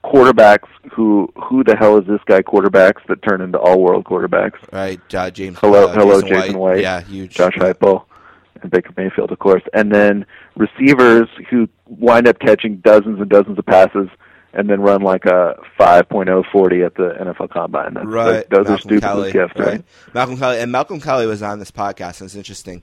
quarterbacks 0.05 0.68
who 0.92 1.32
who 1.36 1.64
the 1.64 1.76
hell 1.76 1.98
is 1.98 2.07
this 2.07 2.20
guy? 2.26 2.42
Quarterbacks 2.42 3.07
that 3.09 3.22
turn 3.22 3.40
into 3.40 3.59
all 3.59 3.80
world 3.80 4.05
quarterbacks. 4.05 4.59
Right. 4.72 5.00
Uh, 5.14 5.30
James. 5.30 5.59
Hello, 5.61 5.88
uh, 5.88 5.92
hello, 5.94 6.20
Jason, 6.20 6.36
Jason 6.40 6.59
White. 6.59 6.80
Yeah, 6.80 7.00
huge. 7.00 7.34
Josh 7.34 7.55
Heupel 7.55 8.05
and 8.61 8.70
Baker 8.70 8.92
Mayfield, 8.96 9.32
of 9.32 9.38
course, 9.38 9.62
and 9.72 9.92
then 9.92 10.26
receivers 10.57 11.28
who 11.50 11.68
wind 11.86 12.26
up 12.28 12.38
catching 12.38 12.76
dozens 12.78 13.20
and 13.20 13.28
dozens 13.28 13.59
of 13.59 13.66
passes 13.66 14.09
and 14.55 14.68
then 14.68 14.80
run 14.82 15.00
like 15.00 15.24
a 15.24 15.55
5.0 15.80 16.44
40 16.53 16.82
at 16.82 16.94
the 16.94 17.14
NFL 17.20 17.48
Combine. 17.50 17.94
That's, 17.94 18.07
Right. 18.07 18.50
Those 18.50 18.66
Malcolm 18.66 18.74
are 18.74 18.78
stupid 18.78 19.03
Kelly, 19.03 19.32
gifts, 19.32 19.59
right? 19.59 19.82
Malcolm 20.12 20.36
Kelly 20.36 20.59
and 20.61 20.70
Malcolm 20.70 21.00
Kelly 21.00 21.26
was 21.26 21.42
on 21.42 21.59
this 21.59 21.70
podcast, 21.70 22.20
and 22.20 22.26
it's 22.28 22.34
interesting. 22.34 22.82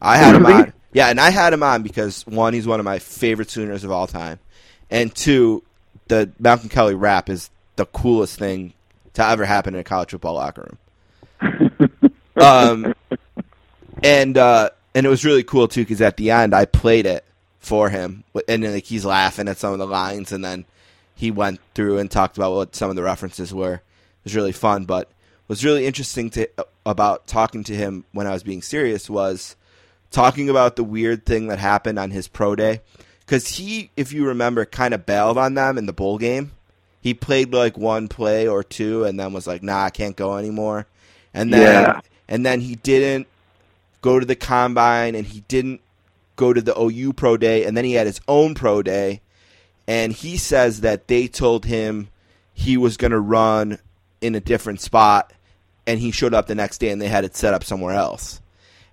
I 0.00 0.16
had 0.16 0.36
him 0.36 0.46
on. 0.46 0.72
Yeah, 0.92 1.08
and 1.08 1.20
I 1.20 1.30
had 1.30 1.52
him 1.52 1.62
on 1.64 1.82
because 1.82 2.24
one, 2.26 2.54
he's 2.54 2.66
one 2.68 2.78
of 2.78 2.84
my 2.84 2.98
favorite 3.00 3.50
Sooners 3.50 3.82
of 3.82 3.90
all 3.90 4.06
time, 4.06 4.38
and 4.90 5.12
two, 5.14 5.64
the 6.08 6.30
Malcolm 6.38 6.68
Kelly 6.68 6.94
rap 6.94 7.28
is 7.28 7.50
the 7.76 7.86
coolest 7.86 8.38
thing 8.38 8.72
to 9.14 9.24
ever 9.24 9.44
happen 9.44 9.74
in 9.74 9.80
a 9.80 9.84
college 9.84 10.10
football 10.10 10.34
locker 10.34 10.76
room. 11.40 11.70
um, 12.36 12.94
and 14.02 14.36
uh, 14.36 14.70
and 14.94 15.06
it 15.06 15.08
was 15.08 15.24
really 15.24 15.44
cool 15.44 15.68
too 15.68 15.82
because 15.82 16.00
at 16.00 16.16
the 16.16 16.30
end 16.30 16.54
I 16.54 16.64
played 16.64 17.06
it 17.06 17.24
for 17.58 17.88
him, 17.88 18.24
and 18.48 18.62
then 18.62 18.72
like 18.72 18.84
he's 18.84 19.04
laughing 19.04 19.48
at 19.48 19.58
some 19.58 19.72
of 19.72 19.78
the 19.78 19.86
lines, 19.86 20.32
and 20.32 20.44
then 20.44 20.64
he 21.14 21.30
went 21.30 21.60
through 21.74 21.98
and 21.98 22.10
talked 22.10 22.36
about 22.36 22.54
what 22.54 22.76
some 22.76 22.90
of 22.90 22.96
the 22.96 23.02
references 23.02 23.52
were. 23.52 23.74
It 23.74 24.24
was 24.24 24.36
really 24.36 24.52
fun, 24.52 24.84
but 24.84 25.10
was 25.48 25.64
really 25.64 25.86
interesting 25.86 26.30
to 26.30 26.48
about 26.84 27.26
talking 27.26 27.64
to 27.64 27.74
him 27.74 28.04
when 28.12 28.26
I 28.26 28.32
was 28.32 28.42
being 28.42 28.62
serious 28.62 29.08
was 29.08 29.56
talking 30.10 30.48
about 30.48 30.76
the 30.76 30.84
weird 30.84 31.26
thing 31.26 31.48
that 31.48 31.58
happened 31.58 31.98
on 31.98 32.10
his 32.10 32.28
pro 32.28 32.54
day 32.54 32.80
because 33.28 33.46
he, 33.46 33.90
if 33.94 34.10
you 34.10 34.26
remember, 34.26 34.64
kind 34.64 34.94
of 34.94 35.04
bailed 35.04 35.36
on 35.36 35.52
them 35.52 35.76
in 35.76 35.84
the 35.84 35.92
bowl 35.92 36.16
game. 36.16 36.52
He 37.02 37.12
played 37.12 37.52
like 37.52 37.76
one 37.76 38.08
play 38.08 38.48
or 38.48 38.64
two, 38.64 39.04
and 39.04 39.20
then 39.20 39.34
was 39.34 39.46
like, 39.46 39.62
"Nah, 39.62 39.84
I 39.84 39.90
can't 39.90 40.16
go 40.16 40.38
anymore." 40.38 40.86
And 41.34 41.52
then, 41.52 41.62
Yeah. 41.62 42.00
and 42.26 42.44
then 42.44 42.60
he 42.60 42.76
didn't 42.76 43.26
go 44.00 44.18
to 44.18 44.24
the 44.24 44.34
combine, 44.34 45.14
and 45.14 45.26
he 45.26 45.40
didn't 45.46 45.82
go 46.36 46.54
to 46.54 46.62
the 46.62 46.74
OU 46.80 47.12
pro 47.12 47.36
day, 47.36 47.64
and 47.64 47.76
then 47.76 47.84
he 47.84 47.92
had 47.92 48.06
his 48.06 48.20
own 48.28 48.54
pro 48.54 48.82
day, 48.82 49.20
and 49.86 50.12
he 50.14 50.38
says 50.38 50.80
that 50.80 51.06
they 51.08 51.28
told 51.28 51.66
him 51.66 52.08
he 52.54 52.78
was 52.78 52.96
going 52.96 53.10
to 53.10 53.20
run 53.20 53.78
in 54.22 54.34
a 54.34 54.40
different 54.40 54.80
spot, 54.80 55.34
and 55.86 56.00
he 56.00 56.10
showed 56.10 56.32
up 56.32 56.46
the 56.46 56.54
next 56.54 56.78
day, 56.78 56.88
and 56.90 57.00
they 57.00 57.08
had 57.08 57.24
it 57.24 57.36
set 57.36 57.52
up 57.52 57.62
somewhere 57.62 57.94
else. 57.94 58.40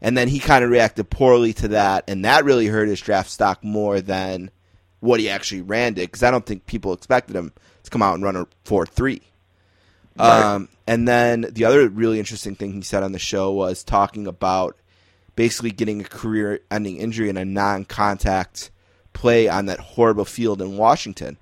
And 0.05 0.15
then 0.15 0.27
he 0.27 0.37
kind 0.37 0.63
of 0.63 0.69
reacted 0.69 1.09
poorly 1.09 1.51
to 1.53 1.69
that, 1.69 2.03
and 2.07 2.25
that 2.25 2.45
really 2.45 2.67
hurt 2.67 2.87
his 2.87 3.01
draft 3.01 3.27
stock 3.27 3.63
more 3.63 4.01
than 4.01 4.51
what 4.99 5.19
he 5.19 5.31
actually 5.31 5.63
ran 5.63 5.93
it, 5.93 5.95
because 5.95 6.21
I 6.21 6.29
don't 6.29 6.45
think 6.45 6.67
people 6.67 6.93
expected 6.93 7.35
him 7.35 7.51
to 7.81 7.89
come 7.89 8.03
out 8.03 8.13
and 8.13 8.23
run 8.23 8.35
a 8.35 8.47
four 8.65 8.85
three. 8.85 9.23
Um, 10.19 10.69
and 10.85 11.07
then 11.07 11.47
the 11.51 11.65
other 11.65 11.89
really 11.89 12.19
interesting 12.19 12.55
thing 12.55 12.73
he 12.73 12.83
said 12.83 13.01
on 13.01 13.13
the 13.13 13.19
show 13.19 13.51
was 13.51 13.83
talking 13.83 14.27
about 14.27 14.77
basically 15.35 15.71
getting 15.71 16.01
a 16.01 16.05
career-ending 16.05 16.97
injury 16.97 17.29
in 17.29 17.37
a 17.37 17.43
non-contact 17.43 18.69
play 19.13 19.47
on 19.47 19.65
that 19.65 19.79
horrible 19.79 20.25
field 20.25 20.61
in 20.61 20.77
Washington. 20.77 21.37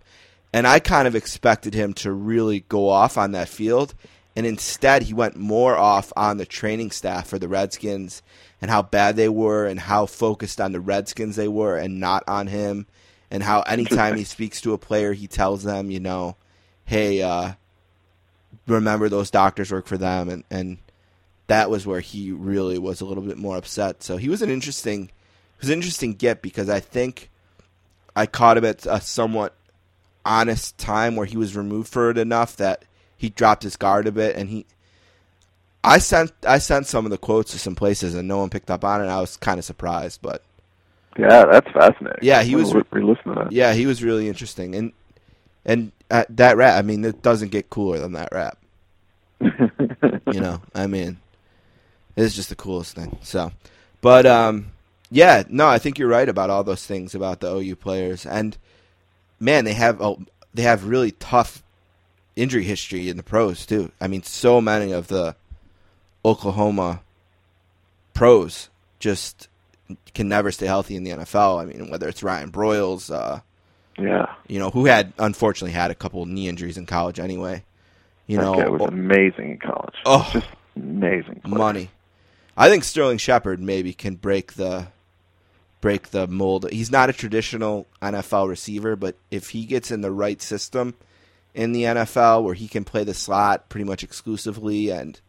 And 0.53 0.65
I 0.65 0.79
kind 0.79 1.05
of 1.05 1.15
expected 1.15 1.73
him 1.73 1.93
to 1.95 2.13
really 2.13 2.61
go 2.61 2.87
off 2.87 3.17
on 3.17 3.33
that 3.33 3.49
field, 3.49 3.93
and 4.37 4.45
instead 4.45 5.03
he 5.03 5.13
went 5.13 5.35
more 5.35 5.75
off 5.75 6.13
on 6.15 6.37
the 6.37 6.45
training 6.45 6.91
staff 6.91 7.27
for 7.27 7.37
the 7.37 7.49
Redskins 7.49 8.23
and 8.63 8.71
how 8.71 8.81
bad 8.81 9.17
they 9.17 9.27
were 9.27 9.65
and 9.65 9.77
how 9.77 10.05
focused 10.05 10.61
on 10.61 10.71
the 10.71 10.79
Redskins 10.79 11.35
they 11.35 11.49
were 11.49 11.77
and 11.77 11.99
not 11.99 12.23
on 12.29 12.47
him 12.47 12.87
and 13.29 13.43
how 13.43 13.59
anytime 13.63 14.15
he 14.15 14.23
speaks 14.23 14.61
to 14.61 14.71
a 14.71 14.77
player 14.77 15.11
he 15.11 15.27
tells 15.27 15.63
them, 15.63 15.91
you 15.91 15.99
know, 15.99 16.37
hey, 16.85 17.21
uh, 17.21 17.51
remember 18.65 19.09
those 19.09 19.29
doctors 19.29 19.69
work 19.69 19.85
for 19.85 19.97
them 19.97 20.29
and, 20.29 20.45
and 20.49 20.77
that 21.47 21.69
was 21.69 21.85
where 21.85 21.99
he 21.99 22.31
really 22.31 22.77
was 22.77 23.01
a 23.01 23.05
little 23.05 23.21
bit 23.21 23.37
more 23.37 23.57
upset. 23.57 24.01
So 24.01 24.15
he 24.15 24.29
was 24.29 24.41
an 24.41 24.49
interesting 24.49 25.11
it 25.57 25.59
was 25.59 25.69
an 25.69 25.75
interesting 25.75 26.13
get 26.13 26.41
because 26.41 26.69
I 26.69 26.79
think 26.79 27.29
I 28.15 28.25
caught 28.25 28.57
him 28.57 28.63
at 28.63 28.85
a 28.85 29.01
somewhat 29.01 29.57
honest 30.23 30.77
time 30.77 31.17
where 31.17 31.25
he 31.25 31.35
was 31.35 31.57
removed 31.57 31.91
for 31.91 32.11
it 32.11 32.17
enough 32.17 32.55
that 32.55 32.85
he 33.17 33.27
dropped 33.27 33.63
his 33.63 33.75
guard 33.75 34.07
a 34.07 34.11
bit 34.13 34.37
and 34.37 34.49
he 34.49 34.65
I 35.83 35.97
sent 35.97 36.31
I 36.47 36.59
sent 36.59 36.87
some 36.87 37.05
of 37.05 37.11
the 37.11 37.17
quotes 37.17 37.51
to 37.51 37.59
some 37.59 37.75
places 37.75 38.15
and 38.15 38.27
no 38.27 38.37
one 38.37 38.49
picked 38.49 38.71
up 38.71 38.83
on 38.85 39.01
it. 39.01 39.07
I 39.07 39.19
was 39.19 39.35
kind 39.37 39.59
of 39.59 39.65
surprised, 39.65 40.21
but 40.21 40.41
Yeah, 41.17 41.45
that's 41.45 41.69
fascinating. 41.71 42.19
Yeah, 42.21 42.41
he 42.43 42.55
was- 42.55 42.73
Re- 42.73 42.83
re-listen 42.91 43.25
to 43.35 43.43
that. 43.43 43.51
yeah, 43.51 43.73
he 43.73 43.85
was 43.85 44.03
really 44.03 44.27
interesting 44.27 44.75
and 44.75 44.93
and 45.65 45.91
uh, 46.11 46.25
that 46.29 46.57
rap. 46.57 46.77
I 46.77 46.81
mean, 46.81 47.03
it 47.05 47.21
doesn't 47.21 47.49
get 47.51 47.69
cooler 47.69 47.99
than 47.99 48.13
that 48.13 48.29
rap. 48.31 48.57
you 49.41 50.39
know, 50.39 50.61
I 50.75 50.87
mean, 50.87 51.17
it's 52.15 52.35
just 52.35 52.49
the 52.49 52.55
coolest 52.55 52.95
thing. 52.95 53.17
So, 53.21 53.51
but 54.01 54.25
um, 54.25 54.67
yeah, 55.09 55.43
no, 55.49 55.67
I 55.67 55.79
think 55.79 55.97
you're 55.97 56.07
right 56.09 56.27
about 56.29 56.49
all 56.49 56.63
those 56.63 56.85
things 56.85 57.15
about 57.15 57.39
the 57.39 57.53
OU 57.53 57.75
players, 57.77 58.25
and 58.25 58.57
man, 59.39 59.65
they 59.65 59.73
have 59.73 60.01
oh, 60.01 60.19
they 60.53 60.63
have 60.63 60.85
really 60.87 61.11
tough 61.11 61.63
injury 62.35 62.63
history 62.63 63.09
in 63.09 63.17
the 63.17 63.23
pros 63.23 63.65
too. 63.65 63.91
I 64.01 64.07
mean, 64.07 64.23
so 64.23 64.59
many 64.61 64.91
of 64.91 65.07
the 65.07 65.35
Oklahoma 66.25 67.01
pros 68.13 68.69
just 68.99 69.47
can 70.13 70.27
never 70.29 70.51
stay 70.51 70.65
healthy 70.65 70.95
in 70.95 71.03
the 71.03 71.11
NFL. 71.11 71.61
I 71.61 71.65
mean, 71.65 71.89
whether 71.89 72.07
it's 72.07 72.23
Ryan 72.23 72.51
Broyles, 72.51 73.13
uh, 73.13 73.41
yeah. 73.97 74.33
you 74.47 74.59
know, 74.59 74.69
who 74.69 74.85
had 74.85 75.13
unfortunately 75.17 75.73
had 75.73 75.91
a 75.91 75.95
couple 75.95 76.25
knee 76.25 76.47
injuries 76.47 76.77
in 76.77 76.85
college 76.85 77.19
anyway. 77.19 77.63
You 78.27 78.37
that 78.37 78.43
know, 78.43 78.55
guy 78.55 78.69
was 78.69 78.81
amazing 78.83 79.51
in 79.51 79.59
college. 79.59 79.95
Oh. 80.05 80.29
just 80.31 80.47
amazing. 80.75 81.41
player. 81.41 81.57
money. 81.57 81.89
I 82.55 82.69
think 82.69 82.83
Sterling 82.83 83.17
Shepard 83.17 83.59
maybe 83.59 83.93
can 83.93 84.15
break 84.15 84.53
the 84.53 84.87
break 85.81 86.11
the 86.11 86.27
mold. 86.27 86.69
He's 86.71 86.91
not 86.91 87.09
a 87.09 87.13
traditional 87.13 87.87
NFL 88.01 88.47
receiver, 88.47 88.95
but 88.95 89.17
if 89.29 89.49
he 89.49 89.65
gets 89.65 89.91
in 89.91 89.99
the 89.99 90.11
right 90.11 90.41
system 90.41 90.93
in 91.53 91.73
the 91.73 91.83
NFL 91.83 92.43
where 92.43 92.53
he 92.53 92.67
can 92.67 92.85
play 92.85 93.03
the 93.03 93.13
slot 93.13 93.67
pretty 93.67 93.83
much 93.83 94.01
exclusively 94.01 94.89
and 94.89 95.19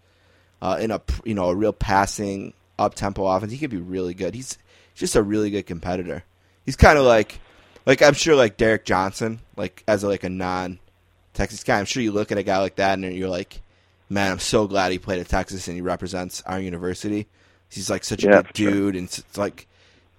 uh, 0.64 0.78
in 0.80 0.90
a 0.90 1.00
you 1.24 1.34
know 1.34 1.50
a 1.50 1.54
real 1.54 1.74
passing 1.74 2.54
up 2.78 2.94
tempo 2.94 3.26
offense, 3.26 3.52
he 3.52 3.58
could 3.58 3.70
be 3.70 3.76
really 3.76 4.14
good. 4.14 4.34
He's 4.34 4.56
just 4.94 5.14
a 5.14 5.22
really 5.22 5.50
good 5.50 5.66
competitor. 5.66 6.24
He's 6.64 6.74
kind 6.74 6.98
of 6.98 7.04
like 7.04 7.38
like 7.84 8.00
I'm 8.00 8.14
sure 8.14 8.34
like 8.34 8.56
Derrick 8.56 8.86
Johnson, 8.86 9.40
like 9.56 9.84
as 9.86 10.02
a, 10.02 10.08
like 10.08 10.24
a 10.24 10.30
non 10.30 10.78
Texas 11.34 11.62
guy. 11.62 11.78
I'm 11.78 11.84
sure 11.84 12.02
you 12.02 12.12
look 12.12 12.32
at 12.32 12.38
a 12.38 12.42
guy 12.42 12.58
like 12.58 12.76
that 12.76 12.98
and 12.98 13.14
you're 13.14 13.28
like, 13.28 13.60
man, 14.08 14.32
I'm 14.32 14.38
so 14.38 14.66
glad 14.66 14.90
he 14.90 14.98
played 14.98 15.20
at 15.20 15.28
Texas 15.28 15.68
and 15.68 15.76
he 15.76 15.82
represents 15.82 16.42
our 16.46 16.58
university. 16.58 17.26
He's 17.68 17.90
like 17.90 18.02
such 18.02 18.24
a 18.24 18.28
good 18.28 18.46
sure. 18.56 18.70
dude, 18.70 18.96
and 18.96 19.06
it's 19.06 19.36
like 19.36 19.66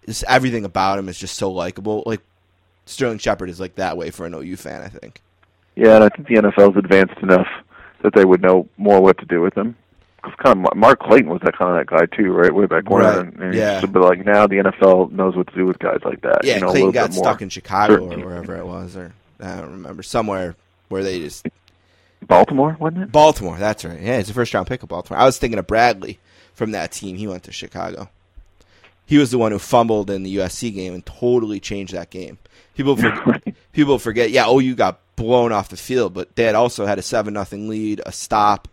just 0.05 0.25
everything 0.27 0.63
about 0.63 0.99
him 0.99 1.09
is 1.09 1.17
just 1.17 1.37
so 1.37 1.49
likable. 1.49 2.03
Like 2.05 2.21
Sterling 2.85 3.17
Shepard 3.17 3.49
is 3.49 3.59
like 3.59 3.75
that 3.75 3.97
way 3.97 4.11
for 4.11 4.27
an 4.27 4.35
OU 4.35 4.57
fan, 4.57 4.83
I 4.83 4.89
think. 4.89 5.23
Yeah, 5.75 5.95
and 5.95 6.03
I 6.03 6.09
think 6.09 6.27
the 6.27 6.35
NFL's 6.35 6.77
advanced 6.77 7.17
enough 7.23 7.47
that 8.03 8.13
they 8.13 8.25
would 8.25 8.43
know 8.43 8.69
more 8.77 9.01
what 9.01 9.17
to 9.17 9.25
do 9.25 9.41
with 9.41 9.57
him. 9.57 9.75
Kind 10.37 10.65
of 10.65 10.75
Mark 10.75 10.99
Clayton 10.99 11.29
was 11.29 11.41
that 11.43 11.57
kind 11.57 11.71
of 11.71 11.77
that 11.77 11.87
guy 11.87 12.05
too, 12.15 12.31
right? 12.31 12.53
Way 12.53 12.65
back 12.65 12.89
when. 12.89 13.03
Right, 13.03 13.17
And, 13.17 13.39
and 13.41 13.53
yeah. 13.53 13.85
but 13.85 14.01
like 14.01 14.25
now, 14.25 14.47
the 14.47 14.57
NFL 14.57 15.11
knows 15.11 15.35
what 15.35 15.47
to 15.47 15.55
do 15.55 15.65
with 15.65 15.79
guys 15.79 15.99
like 16.03 16.21
that. 16.21 16.41
Yeah, 16.43 16.55
you 16.55 16.61
know, 16.61 16.71
Clayton 16.71 16.91
got 16.91 17.13
stuck 17.13 17.41
in 17.41 17.49
Chicago 17.49 17.95
certainty. 17.95 18.23
or 18.23 18.27
wherever 18.27 18.55
it 18.55 18.65
was, 18.65 18.95
or 18.95 19.13
I 19.39 19.57
don't 19.57 19.71
remember 19.71 20.03
somewhere 20.03 20.55
where 20.89 21.03
they 21.03 21.19
just 21.19 21.45
Baltimore, 22.21 22.75
wasn't 22.79 23.03
it? 23.03 23.11
Baltimore. 23.11 23.57
That's 23.57 23.85
right. 23.85 23.99
Yeah, 23.99 24.17
he's 24.17 24.29
a 24.29 24.33
first 24.33 24.53
round 24.53 24.67
pick 24.67 24.83
of 24.83 24.89
Baltimore. 24.89 25.19
I 25.19 25.25
was 25.25 25.37
thinking 25.37 25.59
of 25.59 25.67
Bradley 25.67 26.19
from 26.53 26.71
that 26.71 26.91
team. 26.91 27.15
He 27.15 27.27
went 27.27 27.43
to 27.43 27.51
Chicago. 27.51 28.09
He 29.05 29.17
was 29.17 29.29
the 29.31 29.37
one 29.37 29.51
who 29.51 29.59
fumbled 29.59 30.09
in 30.09 30.23
the 30.23 30.37
USC 30.37 30.73
game 30.73 30.93
and 30.93 31.05
totally 31.05 31.59
changed 31.59 31.93
that 31.93 32.09
game. 32.09 32.39
People 32.75 32.95
forget, 32.95 33.55
people 33.71 33.99
forget. 33.99 34.31
Yeah, 34.31 34.49
OU 34.49 34.75
got 34.75 34.99
blown 35.15 35.51
off 35.51 35.69
the 35.69 35.77
field, 35.77 36.13
but 36.13 36.35
they 36.35 36.43
had 36.43 36.55
also 36.55 36.85
had 36.85 36.97
a 36.97 37.03
seven 37.03 37.33
nothing 37.33 37.69
lead, 37.69 38.01
a 38.05 38.11
stop, 38.11 38.67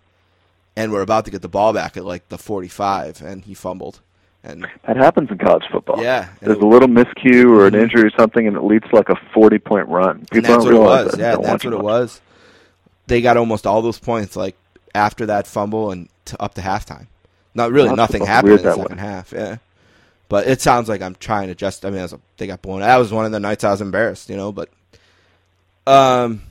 and 0.77 0.93
we're 0.93 1.03
about 1.03 1.25
to 1.27 1.31
get 1.31 1.43
the 1.43 1.49
ball 1.49 1.73
back 1.73 1.97
at 1.97 2.05
like 2.05 2.29
the 2.29 2.39
forty 2.39 2.69
five, 2.69 3.21
and 3.23 3.45
he 3.45 3.55
fumbled. 3.55 4.01
And 4.45 4.67
That 4.87 4.97
happens 4.97 5.31
in 5.31 5.39
college 5.39 5.63
football. 5.71 6.03
Yeah, 6.03 6.29
there's 6.41 6.57
it- 6.57 6.63
a 6.63 6.67
little 6.67 6.89
miscue 6.89 7.49
or 7.49 7.67
an 7.67 7.75
Mhm. 7.75 7.83
injury 7.83 8.03
or 8.03 8.11
something, 8.19 8.47
and 8.47 8.57
it 8.57 8.63
leads 8.65 8.89
to 8.89 8.97
like 8.97 9.09
a 9.09 9.15
forty-point 9.33 9.89
run. 9.89 10.27
People 10.33 10.49
that's 10.51 10.65
don't 10.65 10.75
what 10.75 10.75
it 10.75 10.81
was. 10.85 11.13
that. 11.13 11.19
Yeah, 11.21 11.37
that's 11.37 11.65
what 11.65 11.73
it 11.75 11.77
much. 11.77 11.85
was. 11.85 12.21
They 13.07 13.21
got 13.21 13.37
almost 13.37 13.67
all 13.67 13.83
those 13.83 13.99
points 14.01 14.35
like 14.35 14.57
after 14.95 15.27
that 15.27 15.47
fumble 15.47 15.91
and 15.93 16.09
to, 16.27 16.43
up 16.43 16.55
to 16.55 16.61
halftime. 16.61 17.07
Not 17.55 17.71
really, 17.71 17.89
College 17.89 17.97
nothing 17.99 18.27
happened 18.27 18.53
in 18.55 18.57
the 18.59 18.63
that 18.65 18.77
way. 18.79 18.83
second 18.85 18.99
half. 18.99 19.33
Yeah, 19.33 19.57
but 20.29 20.47
it 20.49 20.61
sounds 20.61 20.89
like 20.89 21.03
I'm 21.03 21.15
trying 21.15 21.47
to 21.49 21.55
just. 21.55 21.85
I 21.85 21.91
mean, 21.91 22.01
I 22.01 22.03
was, 22.03 22.15
they 22.39 22.47
got 22.49 22.63
blown. 22.63 22.81
That 22.81 22.97
was 22.97 23.13
one 23.13 23.27
of 23.27 23.31
the 23.33 23.39
nights 23.41 23.63
I 23.63 23.71
was 23.71 23.81
embarrassed, 23.81 24.29
you 24.29 24.37
know. 24.37 24.51
But 24.51 24.71
Um, 25.87 26.43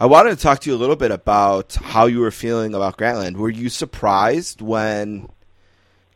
I 0.00 0.06
wanted 0.06 0.30
to 0.30 0.42
talk 0.42 0.60
to 0.60 0.70
you 0.70 0.74
a 0.74 0.78
little 0.78 0.96
bit 0.96 1.10
about 1.10 1.74
how 1.74 2.06
you 2.06 2.20
were 2.20 2.30
feeling 2.30 2.74
about 2.74 2.96
Grantland. 2.96 3.36
Were 3.36 3.50
you 3.50 3.68
surprised 3.68 4.62
when? 4.62 5.28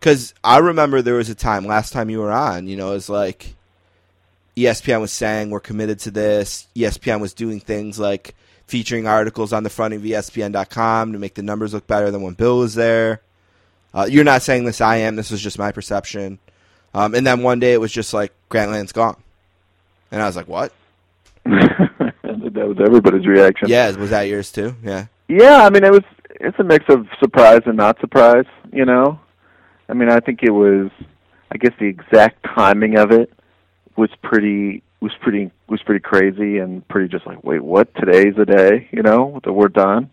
Because 0.01 0.33
I 0.43 0.57
remember 0.59 1.03
there 1.03 1.17
was 1.17 1.29
a 1.29 1.35
time 1.35 1.67
last 1.67 1.93
time 1.93 2.09
you 2.09 2.21
were 2.21 2.33
on. 2.33 2.67
You 2.67 2.79
know, 2.79 2.93
it 2.93 2.95
was 2.95 3.11
like 3.11 3.55
ESPN 4.57 5.03
was 5.03 5.13
saying 5.13 5.51
we're 5.51 5.61
committed 5.61 5.99
to 6.01 6.11
this. 6.11 6.67
ESPN 6.75 7.21
was 7.21 7.35
doing 7.35 7.61
things 7.61 7.99
like 7.99 8.35
featuring 8.67 9.07
articles 9.07 9.53
on 9.53 9.65
the 9.65 9.71
front 9.71 9.93
of 9.93 10.01
ESPN.com 10.01 11.13
to 11.13 11.19
make 11.19 11.35
the 11.35 11.43
numbers 11.43 11.75
look 11.75 11.87
better 11.87 12.11
than 12.11 12.23
when 12.23 12.33
Bill 12.33 12.61
was 12.61 12.75
there. 12.75 13.21
Uh, 13.93 14.07
you're 14.09 14.25
not 14.25 14.41
saying 14.41 14.65
this, 14.65 14.81
I 14.81 14.97
am. 14.97 15.17
This 15.17 15.31
was 15.31 15.43
just 15.43 15.59
my 15.59 15.73
perception. 15.73 16.39
Um, 16.95 17.15
and 17.15 17.27
then 17.27 17.43
one 17.43 17.61
day 17.61 17.75
it 17.75 17.81
was 17.83 17.93
just 17.93 18.15
like 18.15 18.33
Grantland's 18.49 18.93
gone, 18.93 19.23
and 20.11 20.23
I 20.23 20.27
was 20.27 20.37
like, 20.37 20.49
"What?" 20.49 20.73
that 22.55 22.69
was 22.69 22.79
everybody's 22.81 23.27
reaction. 23.27 23.69
Yeah, 23.69 23.91
was 23.93 24.11
that 24.11 24.23
yours 24.23 24.51
too? 24.51 24.77
Yeah. 24.83 25.07
Yeah, 25.29 25.65
I 25.65 25.71
mean 25.71 25.85
it 25.85 25.93
was 25.93 26.05
it's 26.31 26.59
a 26.59 26.65
mix 26.65 26.85
of 26.89 27.07
surprise 27.21 27.63
and 27.67 27.77
not 27.77 28.01
surprise, 28.01 28.47
you 28.73 28.85
know. 28.85 29.21
I 29.89 29.95
mean, 29.95 30.11
I 30.11 30.21
think 30.21 30.43
it 30.43 30.51
was 30.51 30.91
I 31.51 31.57
guess 31.57 31.73
the 31.79 31.87
exact 31.87 32.45
timing 32.55 32.97
of 32.97 33.11
it 33.13 33.33
was 33.97 34.11
pretty 34.23 34.83
was 35.01 35.13
pretty 35.21 35.51
was 35.69 35.83
pretty 35.83 36.01
crazy 36.01 36.59
and 36.59 36.87
pretty 36.89 37.09
just 37.09 37.27
like, 37.27 37.43
wait, 37.45 37.63
what? 37.63 37.95
Today's 37.95 38.35
the 38.37 38.47
day, 38.47 38.89
you 38.93 39.03
know, 39.03 39.41
that 39.45 39.53
we're 39.53 39.69
done. 39.69 40.11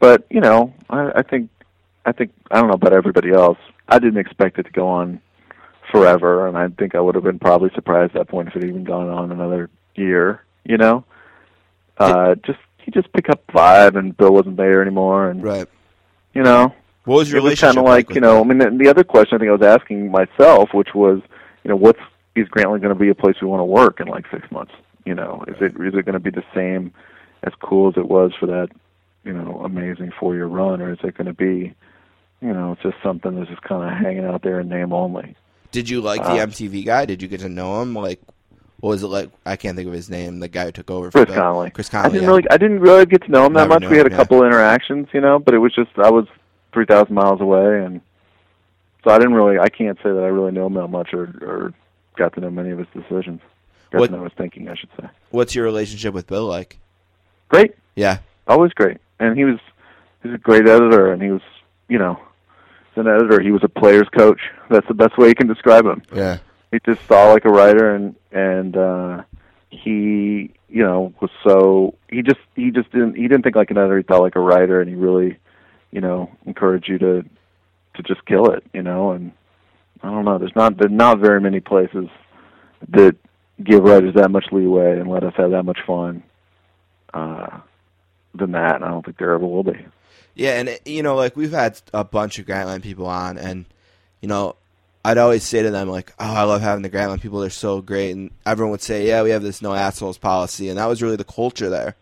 But, 0.00 0.26
you 0.30 0.40
know, 0.40 0.74
I, 0.90 1.10
I 1.16 1.22
think 1.22 1.50
I 2.04 2.12
think 2.12 2.32
I 2.50 2.60
don't 2.60 2.68
know 2.68 2.74
about 2.74 2.92
everybody 2.92 3.30
else. 3.30 3.58
I 3.88 3.98
didn't 3.98 4.18
expect 4.18 4.58
it 4.58 4.64
to 4.64 4.72
go 4.72 4.88
on 4.88 5.20
forever 5.92 6.48
and 6.48 6.58
I 6.58 6.68
think 6.68 6.96
I 6.96 7.00
would 7.00 7.14
have 7.14 7.22
been 7.22 7.38
probably 7.38 7.70
surprised 7.74 8.16
at 8.16 8.26
that 8.26 8.28
point 8.28 8.48
if 8.48 8.56
it 8.56 8.62
had 8.62 8.68
even 8.68 8.82
gone 8.82 9.08
on 9.08 9.30
another 9.30 9.70
year, 9.94 10.44
you 10.64 10.76
know 10.76 11.04
uh, 11.98 12.34
just 12.46 12.58
he 12.78 12.90
just 12.90 13.12
pick 13.12 13.28
up 13.28 13.46
vibe, 13.48 13.96
and 13.96 14.16
Bill 14.16 14.32
wasn't 14.32 14.56
there 14.56 14.80
anymore, 14.82 15.28
and 15.30 15.42
Right. 15.42 15.66
you 16.34 16.42
know, 16.42 16.72
What 17.04 17.16
was 17.16 17.30
your 17.30 17.38
it 17.38 17.42
relationship 17.42 17.74
kind 17.76 17.78
of 17.78 17.84
like 17.84 18.08
with 18.08 18.14
you 18.16 18.20
know, 18.20 18.40
I 18.40 18.44
mean, 18.44 18.58
the, 18.58 18.70
the 18.70 18.88
other 18.88 19.04
question 19.04 19.36
I 19.36 19.38
think 19.38 19.48
I 19.48 19.52
was 19.52 19.62
asking 19.62 20.10
myself, 20.10 20.70
which 20.72 20.94
was, 20.94 21.20
you 21.64 21.70
know, 21.70 21.76
what's 21.76 22.00
is 22.34 22.46
Grantland 22.48 22.82
going 22.82 22.94
to 22.94 22.94
be 22.94 23.08
a 23.08 23.14
place 23.14 23.36
we 23.40 23.48
want 23.48 23.60
to 23.60 23.64
work 23.64 23.98
in 24.00 24.06
like 24.08 24.26
six 24.30 24.50
months? 24.50 24.72
You 25.04 25.14
know, 25.14 25.44
is 25.48 25.56
it 25.60 25.72
is 25.80 25.94
it 25.94 26.04
going 26.04 26.12
to 26.14 26.20
be 26.20 26.30
the 26.30 26.44
same 26.54 26.92
as 27.42 27.52
cool 27.62 27.88
as 27.88 27.96
it 27.96 28.08
was 28.08 28.32
for 28.38 28.46
that, 28.46 28.68
you 29.24 29.32
know, 29.32 29.60
amazing 29.64 30.12
four 30.18 30.34
year 30.34 30.46
run, 30.46 30.80
or 30.80 30.92
is 30.92 30.98
it 31.02 31.16
going 31.16 31.26
to 31.26 31.32
be, 31.32 31.74
you 32.40 32.52
know, 32.52 32.72
it's 32.72 32.82
just 32.82 32.96
something 33.02 33.34
that's 33.36 33.48
just 33.50 33.62
kind 33.62 33.82
of 33.84 33.98
hanging 33.98 34.24
out 34.24 34.42
there 34.42 34.60
in 34.60 34.68
name 34.68 34.92
only? 34.92 35.34
Did 35.72 35.88
you 35.88 36.00
like 36.00 36.20
uh, 36.22 36.34
the 36.34 36.40
MTV 36.46 36.84
guy? 36.84 37.04
Did 37.04 37.22
you 37.22 37.28
get 37.28 37.40
to 37.40 37.48
know 37.48 37.82
him? 37.82 37.94
Like, 37.94 38.20
what 38.80 38.90
was 38.90 39.02
it 39.02 39.06
like? 39.08 39.30
I 39.44 39.56
can't 39.56 39.76
think 39.76 39.88
of 39.88 39.94
his 39.94 40.10
name. 40.10 40.40
The 40.40 40.48
guy 40.48 40.66
who 40.66 40.72
took 40.72 40.90
over. 40.90 41.10
for 41.10 41.24
Chris 41.24 41.34
Bill. 41.34 41.42
Connelly. 41.42 41.70
Chris 41.70 41.92
I 41.94 42.08
didn't 42.08 42.22
yeah. 42.22 42.28
really, 42.28 42.42
I 42.50 42.56
didn't 42.56 42.80
really 42.80 43.06
get 43.06 43.22
to 43.24 43.30
know 43.30 43.46
him 43.46 43.54
that 43.54 43.68
Never 43.68 43.80
much. 43.80 43.90
We 43.90 43.96
had 43.96 44.06
him, 44.06 44.12
a 44.12 44.16
yeah. 44.16 44.22
couple 44.22 44.44
interactions, 44.44 45.08
you 45.12 45.20
know, 45.20 45.38
but 45.38 45.54
it 45.54 45.58
was 45.58 45.74
just 45.74 45.90
I 45.96 46.10
was 46.10 46.26
three 46.72 46.84
thousand 46.86 47.14
miles 47.14 47.40
away, 47.40 47.82
and 47.84 48.00
so 49.04 49.10
I 49.10 49.18
didn't 49.18 49.34
really, 49.34 49.58
I 49.58 49.68
can't 49.68 49.96
say 49.98 50.10
that 50.10 50.22
I 50.22 50.28
really 50.28 50.52
know 50.52 50.66
him 50.66 50.74
that 50.74 50.88
much, 50.88 51.14
or 51.14 51.22
or 51.40 51.74
got 52.16 52.34
to 52.34 52.40
know 52.40 52.50
many 52.50 52.70
of 52.70 52.78
his 52.78 52.88
decisions. 52.94 53.40
Got 53.90 54.00
What- 54.00 54.10
to 54.10 54.16
know 54.16 54.24
his 54.24 54.32
thinking, 54.36 54.68
I 54.68 54.74
should 54.74 54.90
say. 55.00 55.08
What's 55.30 55.54
your 55.54 55.64
relationship 55.64 56.12
with 56.12 56.26
Bill 56.26 56.44
like? 56.46 56.78
Great, 57.48 57.74
Yeah. 57.94 58.18
always 58.48 58.72
great, 58.72 58.98
and 59.20 59.36
he 59.38 59.44
was 59.44 59.58
he's 60.22 60.34
a 60.34 60.38
great 60.38 60.66
editor, 60.68 61.12
and 61.12 61.22
he 61.22 61.30
was, 61.30 61.42
you 61.88 61.98
know, 61.98 62.18
an 62.96 63.06
editor, 63.06 63.40
he 63.40 63.52
was 63.52 63.62
a 63.62 63.68
player's 63.68 64.08
coach. 64.16 64.40
That's 64.70 64.88
the 64.88 64.94
best 64.94 65.16
way 65.18 65.28
you 65.28 65.34
can 65.34 65.46
describe 65.46 65.84
him. 65.84 66.02
Yeah. 66.14 66.38
He 66.84 66.94
just 66.94 67.06
saw 67.06 67.32
like 67.32 67.44
a 67.44 67.50
writer 67.50 67.94
and 67.94 68.14
and 68.32 68.76
uh 68.76 69.22
he 69.70 70.50
you 70.68 70.82
know 70.82 71.12
was 71.20 71.30
so 71.44 71.94
he 72.10 72.22
just 72.22 72.40
he 72.54 72.70
just 72.70 72.90
didn't 72.92 73.14
he 73.14 73.22
didn't 73.22 73.42
think 73.42 73.56
like 73.56 73.70
an 73.70 73.78
editor 73.78 73.98
he 73.98 74.02
thought 74.02 74.22
like 74.22 74.36
a 74.36 74.40
writer 74.40 74.80
and 74.80 74.88
he 74.88 74.96
really 74.96 75.38
you 75.90 76.00
know 76.00 76.30
encouraged 76.44 76.88
you 76.88 76.98
to 76.98 77.22
to 77.94 78.02
just 78.02 78.24
kill 78.26 78.50
it 78.50 78.62
you 78.72 78.82
know 78.82 79.12
and 79.12 79.32
i 80.02 80.10
don't 80.10 80.24
know. 80.24 80.38
There's 80.38 80.56
not 80.56 80.76
there's 80.76 80.92
not 80.92 81.18
very 81.18 81.40
many 81.40 81.60
places 81.60 82.08
that 82.88 83.16
give 83.62 83.82
writers 83.82 84.14
that 84.14 84.30
much 84.30 84.46
leeway 84.52 84.98
and 85.00 85.10
let 85.10 85.24
us 85.24 85.32
have 85.36 85.52
that 85.52 85.62
much 85.64 85.78
fun 85.86 86.22
uh 87.14 87.58
than 88.34 88.52
that 88.52 88.76
and 88.76 88.84
i 88.84 88.88
don't 88.88 89.04
think 89.04 89.16
there 89.16 89.32
ever 89.32 89.46
will 89.46 89.64
be. 89.64 89.86
Yeah, 90.34 90.60
and 90.60 90.78
you 90.84 91.02
know, 91.02 91.16
like 91.16 91.34
we've 91.34 91.52
had 91.52 91.80
a 91.94 92.04
bunch 92.04 92.38
of 92.38 92.44
Grantland 92.44 92.82
people 92.82 93.06
on, 93.06 93.38
and 93.38 93.64
you 94.20 94.28
know, 94.28 94.56
I'd 95.06 95.18
always 95.18 95.44
say 95.44 95.62
to 95.62 95.70
them 95.70 95.88
like, 95.88 96.12
"Oh, 96.18 96.34
I 96.34 96.42
love 96.42 96.62
having 96.62 96.82
the 96.82 96.90
Grantland 96.90 97.20
people; 97.20 97.38
they're 97.38 97.48
so 97.48 97.80
great." 97.80 98.10
And 98.10 98.32
everyone 98.44 98.72
would 98.72 98.82
say, 98.82 99.06
"Yeah, 99.06 99.22
we 99.22 99.30
have 99.30 99.42
this 99.42 99.62
no 99.62 99.72
assholes 99.72 100.18
policy," 100.18 100.68
and 100.68 100.78
that 100.78 100.88
was 100.88 101.00
really 101.00 101.14
the 101.14 101.22
culture 101.22 101.70
there, 101.70 101.94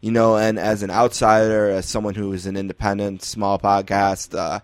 you 0.00 0.10
know. 0.10 0.36
And 0.36 0.58
as 0.58 0.82
an 0.82 0.90
outsider, 0.90 1.68
as 1.70 1.86
someone 1.86 2.16
who 2.16 2.32
is 2.32 2.46
an 2.46 2.56
independent 2.56 3.22
small 3.22 3.56
podcast, 3.56 4.36
uh, 4.36 4.60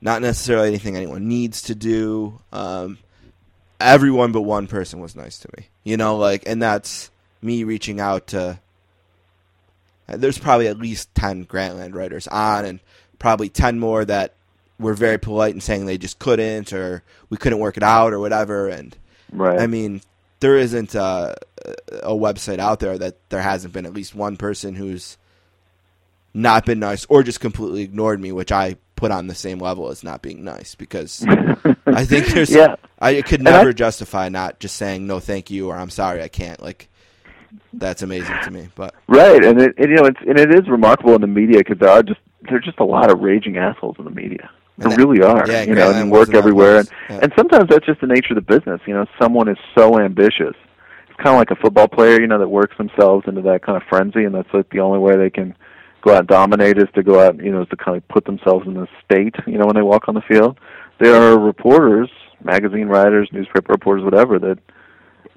not 0.00 0.22
necessarily 0.22 0.68
anything 0.68 0.96
anyone 0.96 1.28
needs 1.28 1.60
to 1.64 1.74
do. 1.74 2.40
Um, 2.50 2.96
everyone 3.78 4.32
but 4.32 4.42
one 4.42 4.66
person 4.66 4.98
was 4.98 5.14
nice 5.14 5.38
to 5.40 5.50
me, 5.58 5.66
you 5.84 5.98
know, 5.98 6.16
like, 6.16 6.44
and 6.46 6.62
that's 6.62 7.10
me 7.42 7.62
reaching 7.62 8.00
out 8.00 8.28
to 8.28 8.58
there's 10.06 10.38
probably 10.38 10.68
at 10.68 10.78
least 10.78 11.14
10 11.14 11.44
Grantland 11.44 11.94
writers 11.94 12.26
on 12.28 12.64
and 12.64 12.80
probably 13.18 13.50
10 13.50 13.78
more 13.78 14.06
that 14.06 14.32
were 14.78 14.94
very 14.94 15.18
polite 15.18 15.54
and 15.54 15.62
saying 15.62 15.86
they 15.86 15.98
just 15.98 16.18
couldn't 16.18 16.72
or 16.72 17.02
we 17.30 17.36
couldn't 17.36 17.58
work 17.58 17.76
it 17.76 17.82
out 17.82 18.12
or 18.12 18.20
whatever. 18.20 18.68
And 18.68 18.96
right. 19.32 19.60
I 19.60 19.66
mean 19.66 20.00
there 20.40 20.56
isn't 20.56 20.94
a, 20.94 21.36
a 22.02 22.12
website 22.12 22.58
out 22.58 22.80
there 22.80 22.96
that 22.98 23.16
there 23.28 23.42
hasn't 23.42 23.72
been 23.74 23.86
at 23.86 23.92
least 23.94 24.14
one 24.14 24.36
person 24.36 24.74
who's 24.76 25.18
not 26.32 26.64
been 26.64 26.78
nice 26.78 27.04
or 27.08 27.22
just 27.22 27.40
completely 27.40 27.82
ignored 27.82 28.20
me 28.20 28.30
which 28.30 28.52
I 28.52 28.76
put 28.94 29.10
on 29.10 29.26
the 29.26 29.34
same 29.34 29.58
level 29.58 29.88
as 29.88 30.04
not 30.04 30.22
being 30.22 30.44
nice 30.44 30.74
because 30.74 31.24
I 31.86 32.04
think 32.04 32.26
there's 32.34 32.50
yeah. 32.50 32.76
I 33.00 33.22
could 33.22 33.40
And 33.40 33.48
I- 33.48 33.58
never 33.58 33.72
justify 33.72 34.28
not 34.28 34.60
just 34.60 34.76
saying 34.76 35.06
no 35.06 35.18
thank 35.18 35.50
you 35.50 35.68
or 35.68 35.76
I'm 35.76 35.90
sorry 35.90 36.22
I 36.22 36.28
can't. 36.28 36.62
Like 36.62 36.88
that's 37.72 38.02
amazing 38.02 38.36
to 38.44 38.50
me 38.50 38.68
but 38.76 38.94
Right, 39.08 39.42
and 39.42 39.60
it, 39.60 39.74
and, 39.78 39.88
you 39.90 39.96
know, 39.96 40.04
it's 40.04 40.20
and 40.20 40.38
it 40.38 40.54
is 40.54 40.68
remarkable 40.68 41.14
in 41.14 41.20
the 41.20 41.26
media 41.26 41.58
because 41.58 41.78
there 41.78 41.90
are 41.90 42.02
just 42.02 42.20
there's 42.48 42.64
just 42.64 42.78
a 42.78 42.84
lot 42.84 43.10
of 43.10 43.20
raging 43.20 43.56
assholes 43.56 43.96
in 43.98 44.04
the 44.04 44.10
media. 44.10 44.50
And 44.80 44.92
that- 44.92 44.98
really 44.98 45.22
are, 45.22 45.44
yeah, 45.48 45.62
you 45.62 45.74
know, 45.74 45.90
and 45.90 46.10
work 46.10 46.34
everywhere, 46.34 46.78
and 46.78 46.88
Yeah. 47.10 47.18
and 47.22 47.32
sometimes 47.36 47.68
that's 47.68 47.84
just 47.84 48.00
the 48.00 48.06
nature 48.06 48.34
of 48.34 48.36
the 48.36 48.58
business. 48.58 48.80
You 48.86 48.94
know, 48.94 49.06
someone 49.20 49.48
is 49.48 49.58
so 49.76 49.98
ambitious. 49.98 50.54
It's 51.08 51.16
kind 51.16 51.34
of 51.34 51.38
like 51.38 51.50
a 51.50 51.56
football 51.56 51.88
player, 51.88 52.20
you 52.20 52.26
know, 52.28 52.38
that 52.38 52.48
works 52.48 52.76
themselves 52.76 53.26
into 53.26 53.42
that 53.42 53.62
kind 53.62 53.76
of 53.76 53.82
frenzy, 53.88 54.24
and 54.24 54.34
that's 54.34 54.52
like 54.54 54.68
the 54.70 54.80
only 54.80 54.98
way 55.00 55.16
they 55.16 55.30
can 55.30 55.54
go 56.02 56.12
out 56.12 56.20
and 56.20 56.28
dominate 56.28 56.78
is 56.78 56.88
to 56.94 57.02
go 57.02 57.20
out, 57.20 57.42
you 57.42 57.50
know, 57.50 57.62
is 57.62 57.68
to 57.70 57.76
kind 57.76 57.96
of 57.96 58.06
put 58.08 58.24
themselves 58.24 58.66
in 58.68 58.76
a 58.76 58.86
state, 59.04 59.34
you 59.46 59.58
know, 59.58 59.66
when 59.66 59.74
they 59.74 59.82
walk 59.82 60.08
on 60.08 60.14
the 60.14 60.20
field. 60.22 60.58
There 61.00 61.14
are 61.14 61.38
reporters, 61.38 62.08
magazine 62.44 62.86
writers, 62.86 63.28
newspaper 63.32 63.72
reporters, 63.72 64.04
whatever, 64.04 64.38
that 64.38 64.58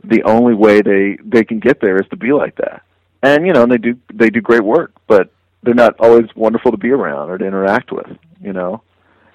the 0.04 0.24
only 0.24 0.54
way 0.54 0.82
they 0.82 1.18
they 1.24 1.44
can 1.44 1.60
get 1.60 1.80
there 1.82 1.98
is 1.98 2.08
to 2.10 2.16
be 2.16 2.32
like 2.32 2.56
that. 2.58 2.82
And 3.24 3.46
you 3.46 3.54
know, 3.54 3.64
and 3.64 3.72
they 3.72 3.78
do 3.78 3.96
they 4.14 4.30
do 4.30 4.42
great 4.42 4.64
work, 4.64 4.94
but 5.08 5.32
they're 5.64 5.74
not 5.74 5.96
always 6.00 6.26
wonderful 6.36 6.72
to 6.72 6.78
be 6.78 6.92
around 6.92 7.30
or 7.30 7.38
to 7.38 7.46
interact 7.46 7.92
with, 7.92 8.08
you 8.40 8.54
know. 8.54 8.82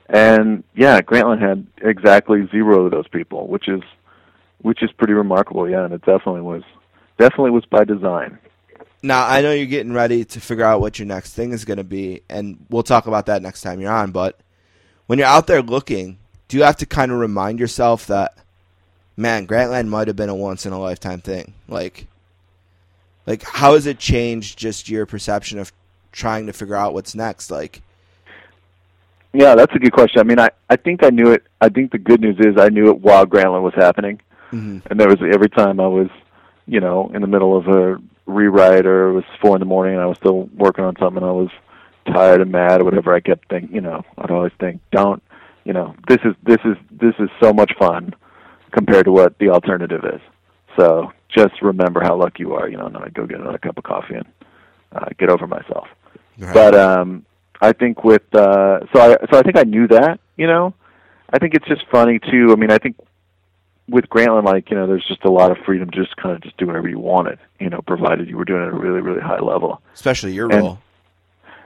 And 0.08 0.62
yeah, 0.74 1.00
Grantland 1.00 1.40
had 1.40 1.66
exactly 1.82 2.46
zero 2.50 2.84
of 2.84 2.92
those 2.92 3.08
people, 3.08 3.48
which 3.48 3.68
is 3.68 3.82
which 4.62 4.82
is 4.82 4.90
pretty 4.92 5.12
remarkable, 5.12 5.68
yeah, 5.68 5.84
and 5.84 5.92
it 5.92 6.04
definitely 6.04 6.42
was 6.42 6.62
definitely 7.18 7.50
was 7.50 7.64
by 7.66 7.84
design. 7.84 8.38
Now 9.02 9.26
I 9.26 9.40
know 9.40 9.52
you're 9.52 9.66
getting 9.66 9.92
ready 9.92 10.24
to 10.24 10.40
figure 10.40 10.64
out 10.64 10.80
what 10.80 10.98
your 10.98 11.06
next 11.06 11.34
thing 11.34 11.52
is 11.52 11.64
going 11.64 11.78
to 11.78 11.84
be, 11.84 12.22
and 12.28 12.64
we'll 12.70 12.82
talk 12.82 13.06
about 13.06 13.26
that 13.26 13.42
next 13.42 13.62
time 13.62 13.80
you're 13.80 13.92
on. 13.92 14.12
But 14.12 14.38
when 15.06 15.18
you're 15.18 15.28
out 15.28 15.46
there 15.46 15.62
looking, 15.62 16.18
do 16.48 16.56
you 16.56 16.62
have 16.62 16.76
to 16.76 16.86
kind 16.86 17.10
of 17.10 17.18
remind 17.18 17.58
yourself 17.58 18.06
that, 18.06 18.36
man, 19.16 19.46
Grantland 19.46 19.88
might 19.88 20.06
have 20.08 20.16
been 20.16 20.28
a 20.28 20.34
once 20.34 20.66
in 20.66 20.72
a 20.72 20.80
lifetime 20.80 21.20
thing? 21.20 21.54
Like, 21.68 22.06
like 23.26 23.42
how 23.42 23.74
has 23.74 23.86
it 23.86 23.98
changed 23.98 24.58
just 24.58 24.88
your 24.88 25.06
perception 25.06 25.58
of 25.58 25.72
trying 26.12 26.46
to 26.46 26.52
figure 26.52 26.76
out 26.76 26.94
what's 26.94 27.14
next? 27.14 27.50
Like, 27.50 27.82
Yeah, 29.36 29.54
that's 29.54 29.74
a 29.74 29.78
good 29.78 29.92
question. 29.92 30.18
I 30.20 30.24
mean, 30.24 30.40
I 30.40 30.48
I 30.70 30.76
think 30.76 31.04
I 31.04 31.10
knew 31.10 31.30
it. 31.32 31.42
I 31.60 31.68
think 31.68 31.92
the 31.92 31.98
good 31.98 32.20
news 32.22 32.36
is 32.38 32.54
I 32.58 32.70
knew 32.70 32.88
it 32.88 33.00
while 33.00 33.26
Grantland 33.26 33.62
was 33.62 33.74
happening. 33.74 34.20
mhm. 34.50 34.80
and 34.88 34.98
there 34.98 35.08
was 35.08 35.18
every 35.34 35.50
time 35.50 35.80
I 35.80 35.86
was, 35.88 36.08
you 36.66 36.80
know, 36.80 37.10
in 37.14 37.20
the 37.20 37.26
middle 37.26 37.56
of 37.56 37.66
a 37.68 37.98
rewrite 38.26 38.86
or 38.86 39.08
it 39.10 39.12
was 39.12 39.24
four 39.40 39.56
in 39.56 39.60
the 39.60 39.66
morning 39.66 39.94
and 39.94 40.02
I 40.02 40.06
was 40.06 40.16
still 40.18 40.48
working 40.56 40.84
on 40.84 40.94
something 40.98 41.22
and 41.22 41.26
I 41.26 41.32
was 41.32 41.50
tired 42.06 42.40
and 42.40 42.50
mad 42.52 42.80
or 42.80 42.84
whatever, 42.84 43.12
I 43.12 43.20
kept 43.20 43.48
thinking, 43.48 43.74
you 43.74 43.80
know, 43.80 44.02
I'd 44.18 44.30
always 44.30 44.52
think, 44.60 44.80
don't, 44.92 45.22
you 45.64 45.72
know, 45.72 45.94
this 46.08 46.20
is 46.24 46.34
this 46.44 46.60
is 46.64 46.76
this 46.90 47.14
is 47.18 47.28
so 47.42 47.52
much 47.52 47.72
fun 47.78 48.14
compared 48.70 49.04
to 49.06 49.12
what 49.12 49.38
the 49.38 49.50
alternative 49.50 50.04
is. 50.04 50.20
So 50.78 51.12
just 51.28 51.60
remember 51.60 52.00
how 52.02 52.14
lucky 52.16 52.44
you 52.44 52.54
are, 52.54 52.68
you 52.68 52.76
know, 52.78 52.86
and 52.86 52.94
then 52.94 53.02
I'd 53.02 53.14
go 53.14 53.26
get 53.26 53.40
another 53.40 53.58
cup 53.58 53.76
of 53.76 53.84
coffee 53.84 54.14
and 54.14 54.26
uh, 54.92 55.08
get 55.18 55.28
over 55.28 55.46
myself. 55.46 55.88
Right. 56.38 56.54
But 56.54 56.74
um 56.74 57.26
I 57.60 57.72
think 57.72 58.04
with 58.04 58.22
uh 58.34 58.80
so 58.92 59.00
I 59.00 59.16
so 59.30 59.38
I 59.38 59.42
think 59.42 59.56
I 59.56 59.62
knew 59.62 59.88
that, 59.88 60.20
you 60.36 60.46
know. 60.46 60.74
I 61.32 61.38
think 61.38 61.54
it's 61.54 61.66
just 61.66 61.84
funny 61.90 62.18
too. 62.20 62.52
I 62.52 62.56
mean, 62.56 62.70
I 62.70 62.78
think 62.78 62.96
with 63.88 64.08
Grantland, 64.08 64.44
like 64.44 64.70
you 64.70 64.76
know, 64.76 64.86
there's 64.86 65.04
just 65.06 65.24
a 65.24 65.30
lot 65.30 65.50
of 65.50 65.58
freedom 65.64 65.90
to 65.90 65.96
just 66.04 66.16
kind 66.16 66.34
of 66.34 66.42
just 66.42 66.56
do 66.56 66.66
whatever 66.66 66.88
you 66.88 66.98
wanted, 66.98 67.38
you 67.58 67.68
know, 67.70 67.80
provided 67.82 68.28
you 68.28 68.36
were 68.36 68.44
doing 68.44 68.62
it 68.62 68.66
at 68.68 68.72
a 68.72 68.76
really 68.76 69.00
really 69.00 69.20
high 69.20 69.40
level. 69.40 69.80
Especially 69.94 70.32
your 70.32 70.50
And- 70.52 70.60
role, 70.62 70.78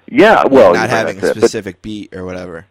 Yeah, 0.06 0.44
well, 0.50 0.74
not 0.74 0.90
having 0.90 1.16
a 1.16 1.18
it. 1.18 1.22
But 1.22 1.36
specific 1.36 1.82
beat 1.82 2.14
or 2.14 2.24
whatever. 2.24 2.66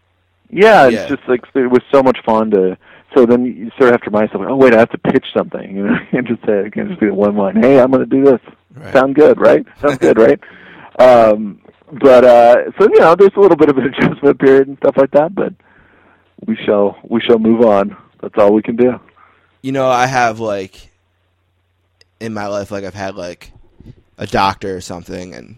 Yeah, 0.50 0.86
it's 0.88 0.94
Yeah. 0.96 1.08
just 1.08 1.28
like 1.28 1.42
it 1.54 1.68
was 1.70 1.82
so 1.92 2.02
much 2.04 2.18
fun 2.26 2.52
to. 2.52 2.78
So 3.16 3.26
then 3.26 3.46
you 3.46 3.72
sort 3.78 3.90
of 3.90 3.92
have 3.92 4.02
to 4.02 4.10
remind 4.12 4.30
yourself, 4.30 4.46
oh 4.50 4.56
wait, 4.56 4.74
I 4.74 4.80
have 4.80 4.92
to 4.92 4.98
pitch 4.98 5.26
something. 5.36 5.76
You 5.76 5.88
know, 5.88 5.98
and 6.12 6.28
just 6.28 6.44
say, 6.46 6.66
I 6.66 6.70
can't 6.70 6.90
just 6.90 7.00
do 7.00 7.08
the 7.08 7.14
one 7.14 7.36
line. 7.36 7.56
Hey, 7.56 7.80
I'm 7.80 7.92
going 7.92 8.08
to 8.08 8.16
do 8.18 8.24
this. 8.24 8.42
Right. 8.76 8.94
Sound 8.94 9.16
good, 9.16 9.40
right? 9.40 9.66
Sounds 9.80 9.98
good, 9.98 10.18
right? 10.26 10.40
Um, 11.00 11.62
but 11.92 12.24
uh, 12.24 12.56
so 12.78 12.88
you 12.94 13.00
know, 13.00 13.16
there's 13.16 13.32
a 13.36 13.40
little 13.40 13.58
bit 13.58 13.70
of 13.70 13.78
an 13.78 13.86
adjustment 13.94 14.40
period 14.40 14.68
and 14.68 14.78
stuff 14.78 14.98
like 14.98 15.12
that. 15.12 15.34
But 15.34 15.54
we 16.46 16.56
shall 16.66 16.98
we 17.04 17.22
shall 17.22 17.40
move 17.40 17.62
on. 17.62 17.96
That's 18.22 18.36
all 18.38 18.54
we 18.54 18.62
can 18.62 18.76
do. 18.76 19.00
you 19.62 19.72
know, 19.72 19.88
I 19.88 20.06
have 20.06 20.40
like 20.40 20.92
in 22.20 22.34
my 22.34 22.48
life, 22.48 22.72
like 22.72 22.84
I've 22.84 22.94
had 22.94 23.16
like 23.16 23.52
a 24.18 24.28
doctor 24.28 24.76
or 24.76 24.82
something, 24.82 25.34
and 25.34 25.58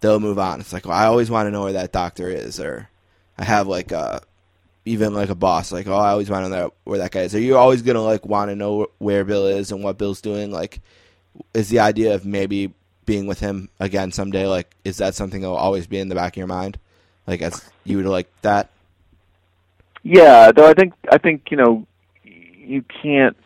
they'll 0.00 0.20
move 0.20 0.38
on. 0.38 0.60
It's 0.60 0.72
like, 0.72 0.86
well, 0.86 0.96
I 0.96 1.06
always 1.06 1.30
want 1.30 1.46
to 1.46 1.50
know 1.50 1.64
where 1.64 1.72
that 1.74 1.92
doctor 1.92 2.28
is, 2.28 2.60
or 2.60 2.88
I 3.38 3.44
have 3.44 3.66
like 3.66 3.92
a 3.92 4.22
even 4.84 5.14
like 5.14 5.28
a 5.28 5.34
boss, 5.34 5.70
like, 5.70 5.86
oh, 5.86 5.94
I 5.94 6.10
always 6.10 6.30
want 6.30 6.44
to 6.44 6.50
know 6.50 6.72
where 6.84 6.98
that 6.98 7.12
guy 7.12 7.20
is. 7.20 7.34
Are 7.34 7.40
you 7.40 7.56
always 7.56 7.82
gonna 7.82 8.02
like 8.02 8.24
want 8.26 8.50
to 8.50 8.56
know 8.56 8.88
where 8.98 9.24
Bill 9.24 9.46
is 9.46 9.72
and 9.72 9.82
what 9.82 9.98
Bill's 9.98 10.20
doing? 10.20 10.50
Like, 10.50 10.80
is 11.54 11.68
the 11.68 11.80
idea 11.80 12.14
of 12.14 12.24
maybe 12.24 12.74
being 13.04 13.26
with 13.26 13.40
him 13.40 13.68
again 13.80 14.12
someday? 14.12 14.46
Like, 14.46 14.74
is 14.84 14.98
that 14.98 15.14
something 15.14 15.40
that 15.42 15.48
will 15.48 15.56
always 15.56 15.86
be 15.86 15.98
in 15.98 16.08
the 16.08 16.14
back 16.14 16.34
of 16.34 16.36
your 16.36 16.46
mind? 16.46 16.78
Like, 17.26 17.42
as 17.42 17.70
you 17.84 17.96
would 17.98 18.06
like 18.06 18.28
that? 18.42 18.70
Yeah, 20.02 20.50
though 20.52 20.66
I 20.66 20.74
think 20.74 20.94
I 21.10 21.18
think 21.18 21.50
you 21.50 21.56
know 21.56 21.86
you 22.24 22.84
can't 23.02 23.36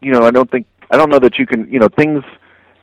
you 0.00 0.12
know 0.12 0.22
I 0.22 0.30
don't 0.30 0.50
think 0.50 0.66
I 0.90 0.96
don't 0.96 1.10
know 1.10 1.18
that 1.18 1.38
you 1.38 1.46
can 1.46 1.70
you 1.72 1.78
know 1.78 1.88
things 1.88 2.22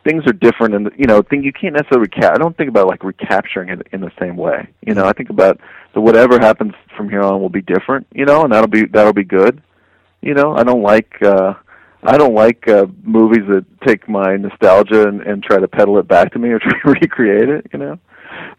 things 0.03 0.25
are 0.25 0.33
different 0.33 0.73
and 0.73 0.91
you 0.97 1.05
know 1.05 1.21
thing 1.21 1.43
you 1.43 1.53
can't 1.53 1.75
necessarily 1.75 2.07
recap 2.07 2.31
I 2.33 2.37
don't 2.37 2.57
think 2.57 2.69
about 2.69 2.87
like 2.87 3.03
recapturing 3.03 3.69
it 3.69 3.87
in 3.91 4.01
the 4.01 4.11
same 4.19 4.35
way 4.37 4.67
you 4.85 4.93
know 4.93 5.05
I 5.05 5.13
think 5.13 5.29
about 5.29 5.59
the 5.93 6.01
whatever 6.01 6.39
happens 6.39 6.73
from 6.95 7.09
here 7.09 7.21
on 7.21 7.41
will 7.41 7.49
be 7.49 7.61
different 7.61 8.07
you 8.13 8.25
know 8.25 8.43
and 8.43 8.53
that'll 8.53 8.67
be 8.67 8.85
that'll 8.85 9.13
be 9.13 9.23
good 9.23 9.61
you 10.21 10.33
know 10.33 10.55
I 10.55 10.63
don't 10.63 10.81
like 10.81 11.21
uh 11.21 11.53
I 12.03 12.17
don't 12.17 12.33
like 12.33 12.67
uh 12.67 12.87
movies 13.03 13.45
that 13.49 13.65
take 13.85 14.07
my 14.07 14.37
nostalgia 14.37 15.07
and, 15.07 15.21
and 15.21 15.43
try 15.43 15.57
to 15.57 15.67
peddle 15.67 15.97
it 15.99 16.07
back 16.07 16.31
to 16.33 16.39
me 16.39 16.49
or 16.49 16.59
try 16.59 16.71
to 16.71 16.89
recreate 16.89 17.49
it 17.49 17.67
you 17.73 17.79
know? 17.79 17.99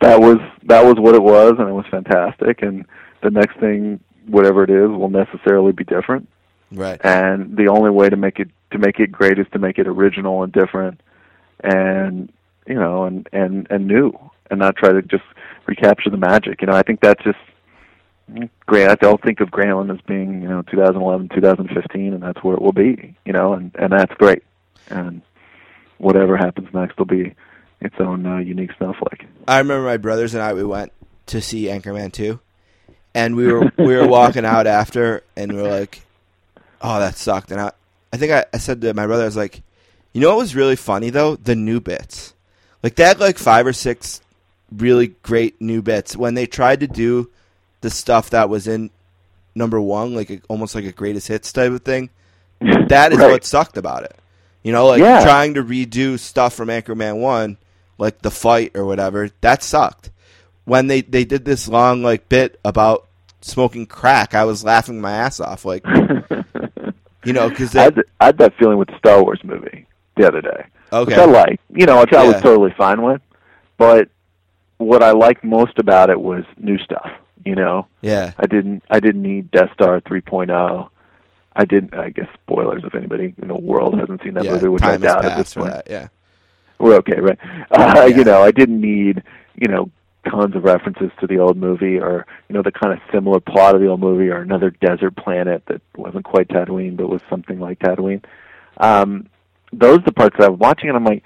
That 0.01 0.20
was 0.20 0.38
that 0.64 0.84
was 0.84 0.97
what 0.99 1.14
it 1.14 1.22
was 1.22 1.55
and 1.59 1.68
it 1.68 1.72
was 1.72 1.86
fantastic 1.91 2.62
and 2.62 2.84
the 3.22 3.30
next 3.30 3.59
thing 3.61 4.01
whatever 4.26 4.64
it 4.64 4.70
is 4.70 4.88
will 4.88 5.11
necessarily 5.11 5.72
be 5.72 5.84
different. 5.84 6.28
Right. 6.72 7.01
and 7.05 7.57
the 7.57 7.66
only 7.66 7.91
way 7.91 8.09
to 8.09 8.16
make 8.16 8.38
it 8.38 8.49
to 8.70 8.78
make 8.78 9.01
it 9.01 9.11
great 9.11 9.41
is 9.41 9.47
to 9.53 9.59
make 9.59 9.78
it 9.78 9.88
original 9.88 10.45
and 10.45 10.53
different 10.53 11.01
and 11.64 12.32
you 12.66 12.76
know 12.76 13.05
and 13.05 13.28
and 13.32 13.66
and 13.70 13.88
new 13.88 14.12
and 14.51 14.61
not 14.61 14.76
try 14.76 14.93
to 14.93 15.03
just 15.03 15.24
recapture 15.66 16.11
the 16.11 16.16
magic 16.16 16.61
you 16.61 16.68
know? 16.68 16.74
I 16.74 16.82
think 16.82 17.01
that's 17.01 17.22
just 17.24 17.38
great 18.66 18.89
i 18.89 18.95
don't 18.97 19.22
think 19.22 19.41
of 19.41 19.51
Grantland 19.51 19.93
as 19.93 20.01
being 20.07 20.43
you 20.43 20.49
know 20.49 20.62
2011 20.62 21.28
2015 21.31 22.14
and 22.14 22.22
that's 22.22 22.43
where 22.43 22.55
it 22.55 22.62
will 22.62 22.72
be 22.72 23.16
you 23.24 23.33
know 23.33 23.55
and 23.55 23.70
and 23.78 23.93
that's 23.93 24.14
great. 24.14 24.43
And 24.89 25.22
whatever 25.99 26.37
happens 26.37 26.68
next 26.72 26.99
will 26.99 27.07
be 27.07 27.35
its 27.81 27.95
own 27.99 28.26
uh, 28.26 28.39
unique 28.39 28.70
snowflake. 28.76 29.26
I 29.47 29.59
remember 29.59 29.87
my 29.87 29.97
brothers 29.97 30.35
and 30.35 30.43
I 30.43 30.53
we 30.53 30.64
went 30.64 30.93
to 31.26 31.41
see 31.41 31.64
Anchorman 31.64 32.12
2 32.12 32.41
and 33.14 33.37
we 33.37 33.51
were 33.53 33.70
we 33.78 33.97
were 33.97 34.07
walking 34.07 34.45
out 34.45 34.66
after 34.66 35.22
and 35.37 35.53
we 35.53 35.62
were 35.62 35.68
like 35.68 36.03
oh 36.83 36.99
that 37.01 37.16
sucked. 37.16 37.51
And 37.53 37.61
I 37.61 37.72
I 38.12 38.16
think 38.16 38.33
I, 38.33 38.47
I 38.53 38.59
said 38.59 38.81
to 38.81 38.95
my 38.95 39.07
brother 39.07 39.22
I 39.22 39.26
was 39.26 39.37
like 39.37 39.62
you 40.12 40.20
know 40.20 40.31
what 40.31 40.39
was 40.39 40.57
really 40.57 40.76
funny 40.76 41.11
though? 41.11 41.37
The 41.37 41.57
new 41.57 41.81
bits. 41.81 42.35
Like 42.83 42.97
they 42.97 43.05
had 43.05 43.20
like 43.20 43.39
five 43.39 43.66
or 43.66 43.72
six 43.72 44.20
really 44.72 45.09
great 45.09 45.61
new 45.61 45.83
bits. 45.83 46.16
When 46.16 46.35
they 46.35 46.47
tried 46.47 46.81
to 46.81 46.89
do 46.89 47.31
the 47.81 47.91
stuff 47.91 48.31
that 48.31 48.49
was 48.49 48.66
in 48.68 48.91
number 49.55 49.81
one 49.81 50.14
like 50.14 50.31
a, 50.31 50.41
almost 50.49 50.74
like 50.74 50.85
a 50.85 50.93
greatest 50.93 51.28
hits 51.28 51.53
type 51.53 51.72
of 51.72 51.83
thing 51.83 52.09
that 52.89 53.12
is 53.12 53.18
Right. 53.18 53.31
what 53.31 53.45
sucked 53.45 53.76
about 53.76 54.05
it 54.05 54.16
you 54.62 54.72
know 54.72 54.87
like 54.87 55.01
Yeah. 55.01 55.22
trying 55.22 55.55
to 55.55 55.62
redo 55.64 56.18
stuff 56.18 56.55
from 56.55 56.68
Anchorman 56.68 57.20
1 57.20 57.57
like 57.99 58.22
the 58.22 58.31
fight 58.31 58.72
or 58.74 58.85
whatever 58.85 59.31
that 59.41 59.62
sucked 59.62 60.11
when 60.64 60.87
they 60.87 61.01
they 61.01 61.24
did 61.24 61.45
this 61.45 61.68
long 61.68 62.03
like 62.03 62.28
bit 62.28 62.61
about 62.64 63.07
smoking 63.41 63.87
crack 63.87 64.35
i 64.35 64.45
was 64.45 64.62
laughing 64.62 65.01
my 65.01 65.12
ass 65.12 65.41
off 65.41 65.64
like 65.64 65.85
you 67.24 67.33
know 67.33 67.49
because 67.49 67.74
I, 67.74 67.83
had, 67.85 68.03
I 68.20 68.26
had 68.26 68.39
that 68.39 68.55
feeling 68.59 68.78
with 68.78 68.89
the 68.89 68.99
Star 68.99 69.22
Wars 69.22 69.41
movie 69.45 69.87
the 70.16 70.26
other 70.26 70.41
day, 70.41 70.64
which 70.91 70.93
I 70.93 70.99
okay 70.99 71.26
like. 71.26 71.61
You 71.70 71.87
know, 71.87 72.01
which 72.01 72.12
I 72.12 72.26
was 72.26 72.41
totally 72.43 72.74
fine 72.76 73.03
with. 73.03 73.20
But 73.78 74.09
what 74.78 75.03
I 75.03 75.12
liked 75.12 75.45
most 75.45 75.78
about 75.78 76.11
it 76.11 76.20
was 76.20 76.45
new 76.59 76.78
stuff. 76.78 77.11
You 77.45 77.55
know, 77.55 77.86
yeah 78.03 78.32
I 78.38 78.47
didn't 78.47 78.82
I 78.91 79.01
didn't 79.01 79.22
need 79.22 79.51
Death 79.51 79.72
Star 79.74 80.01
3.0. 80.01 80.88
I 81.57 81.64
didn't. 81.64 81.95
I 81.95 82.11
guess 82.11 82.28
spoilers 82.43 82.82
if 82.84 82.95
anybody 82.95 83.34
in 83.41 83.49
the 83.49 83.57
world 83.57 83.99
hasn't 83.99 84.22
seen 84.22 84.34
that 84.34 84.45
yeah 84.45 84.53
movie, 84.53 84.68
which 84.68 84.82
I 84.82 84.97
doubt 84.97 85.24
at 85.24 85.36
this 85.36 85.55
point. 85.55 85.72
that 85.72 85.86
yeah 85.91 86.09
We're 86.78 86.97
okay, 86.97 87.20
right? 87.20 87.38
Uh, 87.70 87.93
Yeah. 87.97 88.07
You 88.07 88.24
know, 88.24 88.43
I 88.43 88.51
didn't 88.51 88.80
need 88.80 89.22
you 89.57 89.68
know 89.68 89.91
tons 90.28 90.55
of 90.55 90.64
references 90.64 91.11
to 91.20 91.26
the 91.26 91.38
old 91.38 91.57
movie, 91.57 91.99
or 91.99 92.26
you 92.49 92.55
know 92.55 92.62
the 92.62 92.72
kind 92.72 92.93
of 92.93 93.01
similar 93.12 93.41
plot 93.41 93.74
of 93.74 93.80
the 93.80 93.88
old 93.88 94.01
movie, 94.01 94.28
or 94.28 94.41
another 94.41 94.70
desert 94.70 95.16
planet 95.16 95.62
that 95.66 95.80
wasn't 95.97 96.24
quite 96.24 96.49
Tatooine, 96.49 96.97
but 96.97 97.09
was 97.09 97.22
something 97.28 97.59
like 97.59 97.78
Tatooine. 97.78 98.22
Um, 98.78 99.28
those 99.72 99.99
are 99.99 100.05
the 100.05 100.12
parts 100.12 100.36
that 100.38 100.49
I'm 100.51 100.59
watching, 100.59 100.88
and 100.88 100.97
I'm 100.97 101.05
like, 101.05 101.22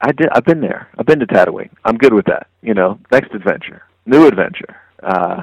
I 0.00 0.12
did. 0.12 0.28
I've 0.32 0.44
been 0.44 0.60
there. 0.60 0.88
I've 0.98 1.06
been 1.06 1.20
to 1.20 1.26
Tatooine. 1.26 1.70
I'm 1.84 1.98
good 1.98 2.14
with 2.14 2.26
that. 2.26 2.46
You 2.62 2.74
know, 2.74 2.98
next 3.12 3.34
adventure, 3.34 3.82
new 4.06 4.26
adventure. 4.26 4.76
Uh, 5.02 5.42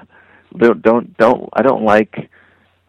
don't 0.58 0.82
don't 0.82 1.18
don't. 1.18 1.50
I 1.54 1.62
don't 1.62 1.84
like. 1.84 2.30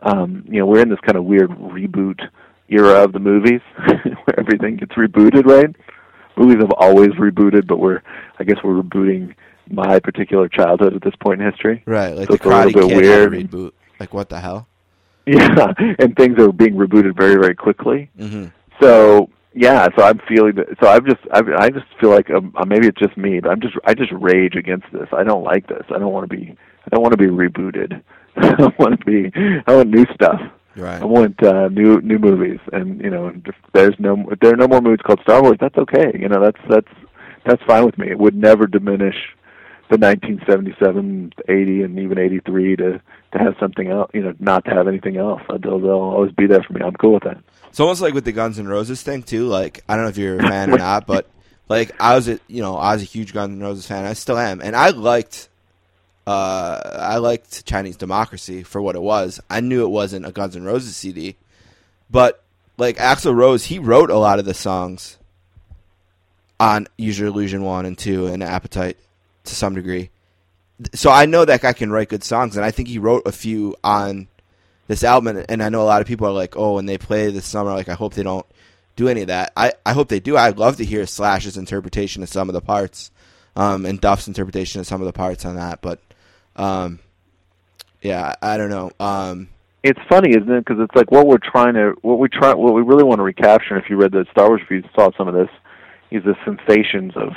Um, 0.00 0.44
you 0.48 0.60
know, 0.60 0.66
we're 0.66 0.80
in 0.80 0.88
this 0.90 1.00
kind 1.00 1.16
of 1.18 1.24
weird 1.24 1.50
reboot 1.50 2.20
era 2.68 3.02
of 3.04 3.12
the 3.12 3.18
movies 3.18 3.60
where 3.76 4.38
everything 4.38 4.76
gets 4.76 4.92
rebooted, 4.92 5.44
right? 5.44 5.74
Movies 6.36 6.58
have 6.60 6.70
always 6.78 7.10
rebooted, 7.10 7.66
but 7.66 7.78
we're 7.78 8.02
I 8.38 8.44
guess 8.44 8.58
we're 8.62 8.80
rebooting 8.80 9.34
my 9.70 9.98
particular 9.98 10.48
childhood 10.48 10.94
at 10.94 11.02
this 11.02 11.14
point 11.20 11.42
in 11.42 11.50
history. 11.50 11.82
right 11.84 12.14
like 12.16 12.28
So 12.28 12.34
the 12.34 12.34
it's 12.36 12.44
a 12.44 12.48
little 12.48 12.88
bit 12.88 12.96
weird. 12.96 13.32
reboot 13.32 13.72
like 14.00 14.14
what 14.14 14.28
the 14.28 14.40
hell 14.40 14.66
Yeah, 15.26 15.72
and 15.98 16.16
things 16.16 16.38
are 16.38 16.52
being 16.52 16.74
rebooted 16.74 17.16
very 17.16 17.34
very 17.34 17.54
quickly. 17.54 18.08
hmm 18.16 18.46
So 18.80 19.28
yeah, 19.58 19.88
so 19.96 20.04
I'm 20.04 20.20
feeling 20.28 20.54
that. 20.54 20.68
So 20.80 20.88
I'm 20.88 21.04
just 21.04 21.20
I, 21.32 21.40
I 21.58 21.70
just 21.70 21.86
feel 22.00 22.10
like 22.10 22.30
um, 22.30 22.54
uh, 22.56 22.64
maybe 22.64 22.86
it's 22.86 22.98
just 22.98 23.16
me, 23.16 23.40
but 23.40 23.50
I'm 23.50 23.60
just 23.60 23.74
I 23.84 23.92
just 23.92 24.12
rage 24.12 24.54
against 24.54 24.86
this. 24.92 25.08
I 25.12 25.24
don't 25.24 25.42
like 25.42 25.66
this. 25.66 25.82
I 25.88 25.98
don't 25.98 26.12
want 26.12 26.30
to 26.30 26.36
be 26.36 26.56
I 26.84 26.88
don't 26.90 27.02
want 27.02 27.12
to 27.12 27.18
be 27.18 27.26
rebooted. 27.26 28.00
I 28.36 28.72
want 28.78 29.00
to 29.00 29.04
be 29.04 29.32
I 29.66 29.74
want 29.74 29.90
new 29.90 30.06
stuff. 30.14 30.40
right 30.76 31.02
I 31.02 31.04
want 31.04 31.42
uh, 31.42 31.68
new 31.68 32.00
new 32.02 32.18
movies, 32.18 32.60
and 32.72 33.00
you 33.00 33.10
know, 33.10 33.32
if 33.44 33.54
there's 33.74 33.96
no 33.98 34.24
if 34.30 34.38
there 34.38 34.52
are 34.52 34.56
no 34.56 34.68
more 34.68 34.80
movies 34.80 35.02
called 35.04 35.20
Star 35.22 35.42
Wars. 35.42 35.58
That's 35.60 35.76
okay. 35.76 36.12
You 36.14 36.28
know, 36.28 36.40
that's 36.40 36.60
that's 36.70 36.92
that's 37.44 37.62
fine 37.64 37.84
with 37.84 37.98
me. 37.98 38.10
It 38.10 38.18
would 38.18 38.36
never 38.36 38.68
diminish 38.68 39.16
the 39.90 39.96
1977, 39.96 41.32
80, 41.48 41.82
and 41.82 41.98
even 41.98 42.18
83 42.18 42.76
to 42.76 43.00
to 43.32 43.38
have 43.38 43.56
something 43.60 43.88
else. 43.88 44.10
You 44.14 44.22
know, 44.22 44.34
not 44.38 44.64
to 44.64 44.70
have 44.70 44.88
anything 44.88 45.16
else. 45.16 45.42
They'll 45.48 45.78
they'll 45.78 45.90
always 45.90 46.32
be 46.32 46.46
there 46.46 46.62
for 46.62 46.72
me. 46.72 46.80
I'm 46.82 46.94
cool 46.94 47.14
with 47.14 47.24
that. 47.24 47.38
It's 47.68 47.80
almost 47.80 48.00
like 48.00 48.14
with 48.14 48.24
the 48.24 48.32
Guns 48.32 48.58
N' 48.58 48.68
Roses 48.68 49.02
thing 49.02 49.22
too. 49.22 49.46
Like 49.46 49.82
I 49.88 49.94
don't 49.94 50.04
know 50.04 50.10
if 50.10 50.18
you're 50.18 50.38
a 50.38 50.42
fan 50.42 50.70
or 50.70 50.78
not, 50.78 51.06
but 51.06 51.28
like 51.68 51.92
I 52.00 52.14
was 52.14 52.28
a 52.28 52.40
you 52.48 52.62
know 52.62 52.76
I 52.76 52.94
was 52.94 53.02
a 53.02 53.06
huge 53.06 53.32
Guns 53.32 53.52
N' 53.52 53.60
Roses 53.60 53.86
fan. 53.86 54.04
I 54.04 54.14
still 54.14 54.38
am, 54.38 54.60
and 54.60 54.74
I 54.74 54.90
liked 54.90 55.48
uh 56.26 56.80
I 57.00 57.18
liked 57.18 57.64
Chinese 57.66 57.96
Democracy 57.96 58.62
for 58.62 58.80
what 58.80 58.96
it 58.96 59.02
was. 59.02 59.40
I 59.50 59.60
knew 59.60 59.84
it 59.84 59.90
wasn't 59.90 60.26
a 60.26 60.32
Guns 60.32 60.56
N' 60.56 60.64
Roses 60.64 60.96
CD, 60.96 61.36
but 62.10 62.42
like 62.78 62.96
Axl 62.96 63.34
Rose, 63.34 63.64
he 63.64 63.78
wrote 63.78 64.10
a 64.10 64.18
lot 64.18 64.38
of 64.38 64.44
the 64.44 64.54
songs 64.54 65.18
on 66.60 66.86
Use 66.96 67.18
Your 67.18 67.28
Illusion 67.28 67.62
one 67.62 67.86
and 67.86 67.98
two 67.98 68.26
and 68.26 68.42
Appetite 68.42 68.96
to 69.44 69.54
some 69.54 69.74
degree. 69.74 70.10
So 70.94 71.10
I 71.10 71.26
know 71.26 71.44
that 71.44 71.62
guy 71.62 71.72
can 71.72 71.90
write 71.90 72.08
good 72.08 72.22
songs, 72.22 72.56
and 72.56 72.64
I 72.64 72.70
think 72.70 72.88
he 72.88 72.98
wrote 72.98 73.22
a 73.26 73.32
few 73.32 73.74
on 73.82 74.28
this 74.86 75.02
album, 75.02 75.44
and- 75.48 75.62
I 75.62 75.68
know 75.68 75.82
a 75.82 75.84
lot 75.84 76.00
of 76.00 76.06
people 76.06 76.26
are 76.26 76.32
like, 76.32 76.56
"Oh, 76.56 76.74
when 76.74 76.86
they 76.86 76.98
play 76.98 77.30
this 77.30 77.46
summer, 77.46 77.72
like 77.72 77.88
I 77.88 77.94
hope 77.94 78.14
they 78.14 78.22
don't 78.22 78.46
do 78.96 79.08
any 79.08 79.22
of 79.22 79.26
that." 79.26 79.52
I, 79.56 79.72
I 79.84 79.92
hope 79.92 80.08
they 80.08 80.20
do. 80.20 80.36
I'd 80.36 80.58
love 80.58 80.76
to 80.76 80.84
hear 80.84 81.04
Slash's 81.06 81.56
interpretation 81.56 82.22
of 82.22 82.28
some 82.28 82.48
of 82.48 82.52
the 82.52 82.60
parts, 82.60 83.10
um, 83.56 83.84
and 83.84 84.00
Duff's 84.00 84.28
interpretation 84.28 84.80
of 84.80 84.86
some 84.86 85.00
of 85.00 85.06
the 85.06 85.12
parts 85.12 85.44
on 85.44 85.56
that. 85.56 85.80
But, 85.82 86.00
um, 86.56 87.00
yeah, 88.00 88.34
I, 88.40 88.54
I 88.54 88.56
don't 88.56 88.70
know. 88.70 88.92
Um, 89.00 89.48
It's 89.82 90.00
funny, 90.08 90.30
isn't 90.30 90.50
it? 90.50 90.64
Because 90.64 90.80
it's 90.80 90.94
like 90.94 91.10
what 91.10 91.26
we're 91.26 91.38
trying 91.38 91.74
to, 91.74 91.94
what 92.02 92.18
we 92.18 92.28
try, 92.28 92.54
what 92.54 92.72
we 92.74 92.82
really 92.82 93.04
want 93.04 93.18
to 93.18 93.24
recapture. 93.24 93.76
If 93.76 93.90
you 93.90 93.96
read 93.96 94.12
the 94.12 94.26
Star 94.30 94.48
Wars 94.48 94.60
reviews, 94.62 94.84
and 94.84 94.92
saw 94.94 95.10
some 95.16 95.28
of 95.28 95.34
this, 95.34 95.50
is 96.10 96.22
the 96.24 96.34
sensations 96.44 97.12
of, 97.16 97.34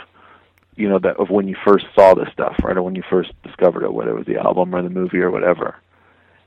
you 0.81 0.89
know, 0.89 0.99
that 0.99 1.17
of 1.17 1.29
when 1.29 1.47
you 1.47 1.55
first 1.63 1.85
saw 1.93 2.15
this 2.15 2.27
stuff, 2.33 2.55
right, 2.63 2.75
or 2.75 2.81
when 2.81 2.95
you 2.95 3.03
first 3.07 3.31
discovered 3.43 3.83
it, 3.83 3.93
whether 3.93 4.11
it 4.11 4.17
was 4.17 4.25
the 4.25 4.37
album 4.37 4.73
or 4.73 4.81
the 4.81 4.89
movie 4.89 5.19
or 5.19 5.29
whatever. 5.29 5.75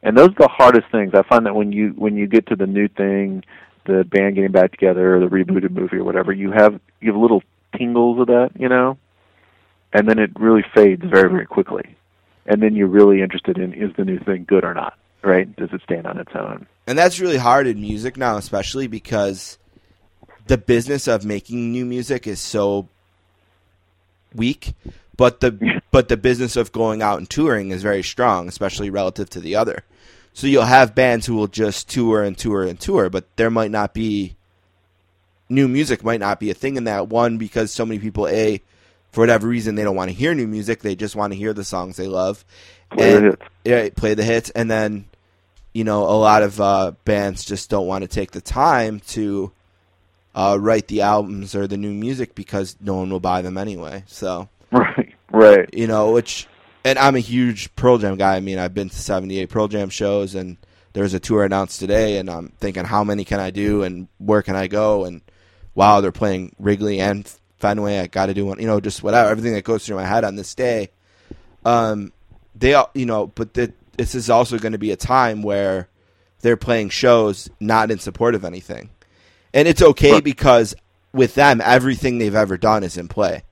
And 0.03 0.18
those 0.18 0.30
are 0.30 0.47
the 0.47 0.49
hardest 0.49 0.91
things. 0.91 1.14
I 1.14 1.22
find 1.22 1.47
that 1.47 1.55
when 1.55 1.70
you 1.72 1.91
when 1.91 2.16
you 2.16 2.26
get 2.26 2.49
to 2.49 2.57
the 2.57 2.66
new 2.66 2.89
thing, 2.89 3.45
the 3.87 4.05
band 4.05 4.35
getting 4.35 4.51
back 4.51 4.72
together, 4.72 5.16
or 5.16 5.20
the 5.20 5.26
rebooted 5.26 5.70
movie, 5.70 5.99
or 5.99 6.05
whatever, 6.05 6.32
you 6.32 6.51
have 6.51 6.80
you 7.01 7.12
have 7.12 7.20
little 7.20 7.43
tingles 7.78 8.18
of 8.20 8.26
that, 8.26 8.51
you 8.59 8.68
know, 8.68 8.99
and 9.93 10.09
then 10.09 10.18
it 10.18 10.30
really 10.39 10.64
fades 10.74 11.03
very 11.03 11.24
mm-hmm. 11.24 11.35
very 11.37 11.47
quickly, 11.47 11.97
and 12.45 12.61
then 12.61 12.74
you're 12.74 12.89
really 12.89 13.22
interested 13.22 13.57
in 13.57 13.72
is 13.72 13.95
the 13.97 14.05
new 14.05 14.18
thing 14.18 14.45
good 14.47 14.64
or 14.64 14.74
not, 14.74 14.99
right? 15.22 15.55
Does 15.57 15.70
it 15.72 15.80
stand 15.85 16.09
on 16.09 16.18
its 16.18 16.32
own? 16.35 16.66
And 16.89 16.99
that's 16.99 17.20
really 17.20 17.39
hard 17.39 17.68
in 17.68 17.80
music 17.80 18.16
now, 18.16 18.37
especially 18.37 18.89
because 18.89 19.59
the 20.49 20.59
business 20.59 21.07
of 21.07 21.24
making 21.24 21.70
new 21.70 21.87
music 21.87 22.26
is 22.26 22.41
so 22.41 22.89
weak, 24.35 24.74
but 25.16 25.41
the 25.41 25.80
but 25.91 26.09
the 26.09 26.16
business 26.16 26.57
of 26.57 26.72
going 26.72 27.03
out 27.03 27.18
and 27.18 27.28
touring 27.28 27.70
is 27.70 27.82
very 27.82 28.03
strong, 28.03 28.49
especially 28.49 28.91
relative 28.91 29.30
to 29.30 29.41
the 29.41 29.57
other. 29.57 29.85
So 30.32 30.47
you'll 30.47 30.64
have 30.64 30.95
bands 30.95 31.26
who 31.26 31.37
will 31.37 31.47
just 31.47 31.89
tour 31.89 32.22
and 32.22 32.37
tour 32.37 32.64
and 32.64 32.78
tour, 32.78 33.09
but 33.09 33.24
there 33.37 33.51
might 33.51 33.70
not 33.70 33.95
be 33.95 34.37
new 35.49 35.68
music 35.68 36.03
might 36.03 36.20
not 36.20 36.41
be 36.41 36.51
a 36.51 36.55
thing 36.55 36.76
in 36.76 36.85
that 36.85 37.09
one 37.09 37.39
because 37.39 37.70
so 37.70 37.85
many 37.85 38.01
people 38.01 38.26
a 38.28 38.61
for 39.12 39.20
whatever 39.20 39.47
reason 39.47 39.76
they 39.76 39.85
don't 39.85 39.95
want 39.95 40.11
to 40.11 40.16
hear 40.16 40.35
new 40.35 40.49
music, 40.49 40.80
they 40.80 40.97
just 40.97 41.14
want 41.14 41.32
to 41.32 41.39
hear 41.39 41.53
the 41.53 41.62
songs 41.62 41.97
they 41.97 42.09
love. 42.09 42.45
Play 42.91 43.14
and, 43.14 43.24
the 43.24 43.30
hits. 43.30 43.43
Yeah, 43.64 43.89
play 43.95 44.14
the 44.14 44.24
hits 44.24 44.51
and 44.51 44.70
then 44.70 45.07
you 45.74 45.82
know, 45.82 46.05
a 46.05 46.16
lot 46.16 46.43
of 46.43 46.61
uh, 46.61 46.93
bands 47.05 47.45
just 47.45 47.68
don't 47.68 47.89
want 47.89 48.03
to 48.03 48.09
take 48.09 48.30
the 48.30 48.41
time 48.41 49.01
to 49.01 49.53
uh, 50.35 50.59
write 50.61 50.89
the 50.89 51.03
albums 51.03 51.55
or 51.55 51.66
the 51.66 51.76
new 51.76 51.93
music 51.93 52.35
because 52.35 52.76
no 52.80 52.95
one 52.95 53.11
will 53.11 53.20
buy 53.20 53.43
them 53.43 53.57
anyway. 53.57 54.03
So, 54.07 54.49
Right, 54.72 55.14
right. 55.30 55.70
you 55.72 55.87
know, 55.87 56.12
which, 56.12 56.47
and 56.85 56.99
I'm 56.99 57.14
a 57.16 57.20
huge 57.20 57.74
Pearl 57.76 57.99
Jam 57.99 58.16
guy. 58.16 58.37
I 58.37 58.41
mean, 58.41 58.59
I've 58.59 58.74
been 58.74 58.89
to 58.89 58.97
78 58.97 59.49
Pearl 59.49 59.68
Jam 59.68 59.89
shows, 59.91 60.35
and 60.35 60.57
there's 60.93 61.14
a 61.14 61.20
tour 61.20 61.45
announced 61.45 61.78
today, 61.80 62.18
and 62.18 62.28
I'm 62.28 62.49
thinking, 62.59 62.85
how 62.85 63.05
many 63.05 63.24
can 63.24 63.41
I 63.41 63.51
do, 63.51 63.82
and 63.85 64.09
where 64.18 64.43
can 64.43 64.57
I 64.57 64.66
go? 64.66 65.05
And 65.05 65.20
wow, 65.74 66.01
they're 66.01 66.12
playing 66.12 66.55
Wrigley 66.59 67.01
and 67.01 67.30
Fenway. 67.59 68.01
I 68.01 68.07
got 68.09 68.26
to 68.26 68.35
do 68.35 68.47
one, 68.47 68.61
you 68.61 68.66
know, 68.66 68.80
just 68.80 69.03
whatever, 69.03 69.30
everything 69.30 69.55
that 69.55 69.64
goes 69.64 69.87
through 69.87 69.97
my 69.97 70.05
head 70.05 70.24
on 70.24 70.37
this 70.37 70.55
day. 70.55 70.91
Um, 71.64 72.12
they, 72.55 72.74
all, 72.74 72.91
you 72.95 73.07
know, 73.07 73.28
but 73.28 73.55
the, 73.55 73.72
this 73.97 74.14
is 74.14 74.28
also 74.30 74.59
going 74.59 74.72
to 74.72 74.78
be 74.78 74.91
a 74.91 74.97
time 74.97 75.43
where 75.43 75.89
they're 76.41 76.57
playing 76.57 76.91
shows 76.91 77.49
not 77.61 77.91
in 77.91 77.99
support 77.99 78.35
of 78.35 78.45
anything. 78.45 78.91
And 79.55 79.66
it's 79.66 79.80
okay 79.80 80.20
because 80.20 80.74
with 81.12 81.34
them, 81.34 81.62
everything 81.64 82.18
they've 82.18 82.34
ever 82.34 82.59
done 82.59 82.82
is 82.84 82.98
in 82.98 83.09
play. 83.09 83.44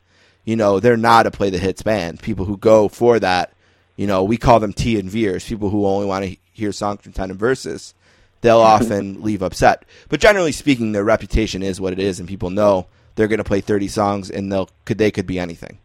You 0.45 0.57
know, 0.57 0.81
they're 0.81 0.97
not 0.97 1.27
a 1.27 1.31
play 1.31 1.49
the 1.49 1.59
hits 1.59 1.83
band. 1.83 2.21
People 2.21 2.45
who 2.45 2.57
go 2.57 2.89
for 2.89 3.21
that, 3.21 3.53
you 3.97 4.07
know, 4.09 4.25
we 4.25 4.37
call 4.37 4.59
them 4.61 4.73
T 4.73 4.99
and 4.99 5.09
Veers, 5.09 5.47
people 5.47 5.71
who 5.71 5.87
only 5.87 6.07
want 6.07 6.25
to 6.25 6.37
hear 6.53 6.73
songs 6.73 7.01
from 7.03 7.13
10 7.13 7.31
and 7.31 7.39
verses. 7.39 7.95
They'll 8.41 8.59
often 8.77 9.23
leave 9.23 9.43
upset. 9.43 9.85
But 10.09 10.21
generally 10.21 10.51
speaking, 10.53 10.91
their 10.93 11.05
reputation 11.05 11.63
is 11.63 11.81
what 11.81 11.93
it 11.93 12.01
is, 12.01 12.19
and 12.19 12.29
people 12.29 12.51
know 12.51 12.89
they're 13.15 13.29
going 13.29 13.39
to 13.39 13.45
play 13.45 13.61
30 13.61 13.87
songs 13.89 14.31
and 14.31 14.51
they'll 14.51 14.69
could 14.85 14.99
they 14.99 15.13
could 15.13 15.27
be 15.27 15.39
anything. 15.39 15.79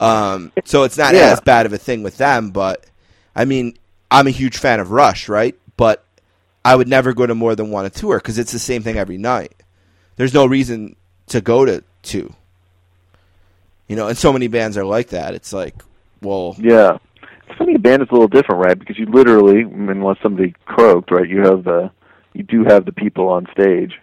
Um, 0.00 0.52
so 0.64 0.82
it's 0.82 0.98
not 0.98 1.14
Yeah. 1.14 1.32
as 1.32 1.40
bad 1.40 1.64
of 1.64 1.72
a 1.72 1.78
thing 1.78 2.02
with 2.02 2.18
them, 2.18 2.50
but 2.50 2.84
I 3.34 3.46
mean, 3.46 3.78
I'm 4.10 4.26
a 4.26 4.30
huge 4.30 4.58
fan 4.58 4.80
of 4.80 4.90
Rush, 4.90 5.28
right? 5.28 5.54
But 5.78 6.03
I 6.64 6.74
would 6.74 6.88
never 6.88 7.12
go 7.12 7.26
to 7.26 7.34
more 7.34 7.54
than 7.54 7.70
one 7.70 7.84
a 7.84 7.90
tour 7.90 8.18
because 8.18 8.38
it's 8.38 8.52
the 8.52 8.58
same 8.58 8.82
thing 8.82 8.96
every 8.96 9.18
night. 9.18 9.54
There's 10.16 10.34
no 10.34 10.46
reason 10.46 10.96
to 11.28 11.40
go 11.40 11.64
to 11.64 11.84
two. 12.02 12.32
You 13.88 13.96
know, 13.96 14.08
and 14.08 14.16
so 14.16 14.32
many 14.32 14.48
bands 14.48 14.78
are 14.78 14.84
like 14.84 15.08
that. 15.08 15.34
It's 15.34 15.52
like, 15.52 15.74
well, 16.22 16.56
Yeah. 16.58 16.98
It's 17.46 17.58
funny, 17.58 17.74
a 17.74 17.78
band 17.78 18.02
is 18.02 18.08
a 18.10 18.12
little 18.12 18.28
different, 18.28 18.64
right? 18.64 18.78
Because 18.78 18.98
you 18.98 19.04
literally, 19.04 19.60
unless 19.60 20.16
somebody 20.22 20.54
croaked, 20.64 21.10
right? 21.10 21.28
You 21.28 21.42
have 21.42 21.64
the, 21.64 21.90
you 22.32 22.42
do 22.42 22.64
have 22.64 22.86
the 22.86 22.92
people 22.92 23.28
on 23.28 23.46
stage, 23.52 24.00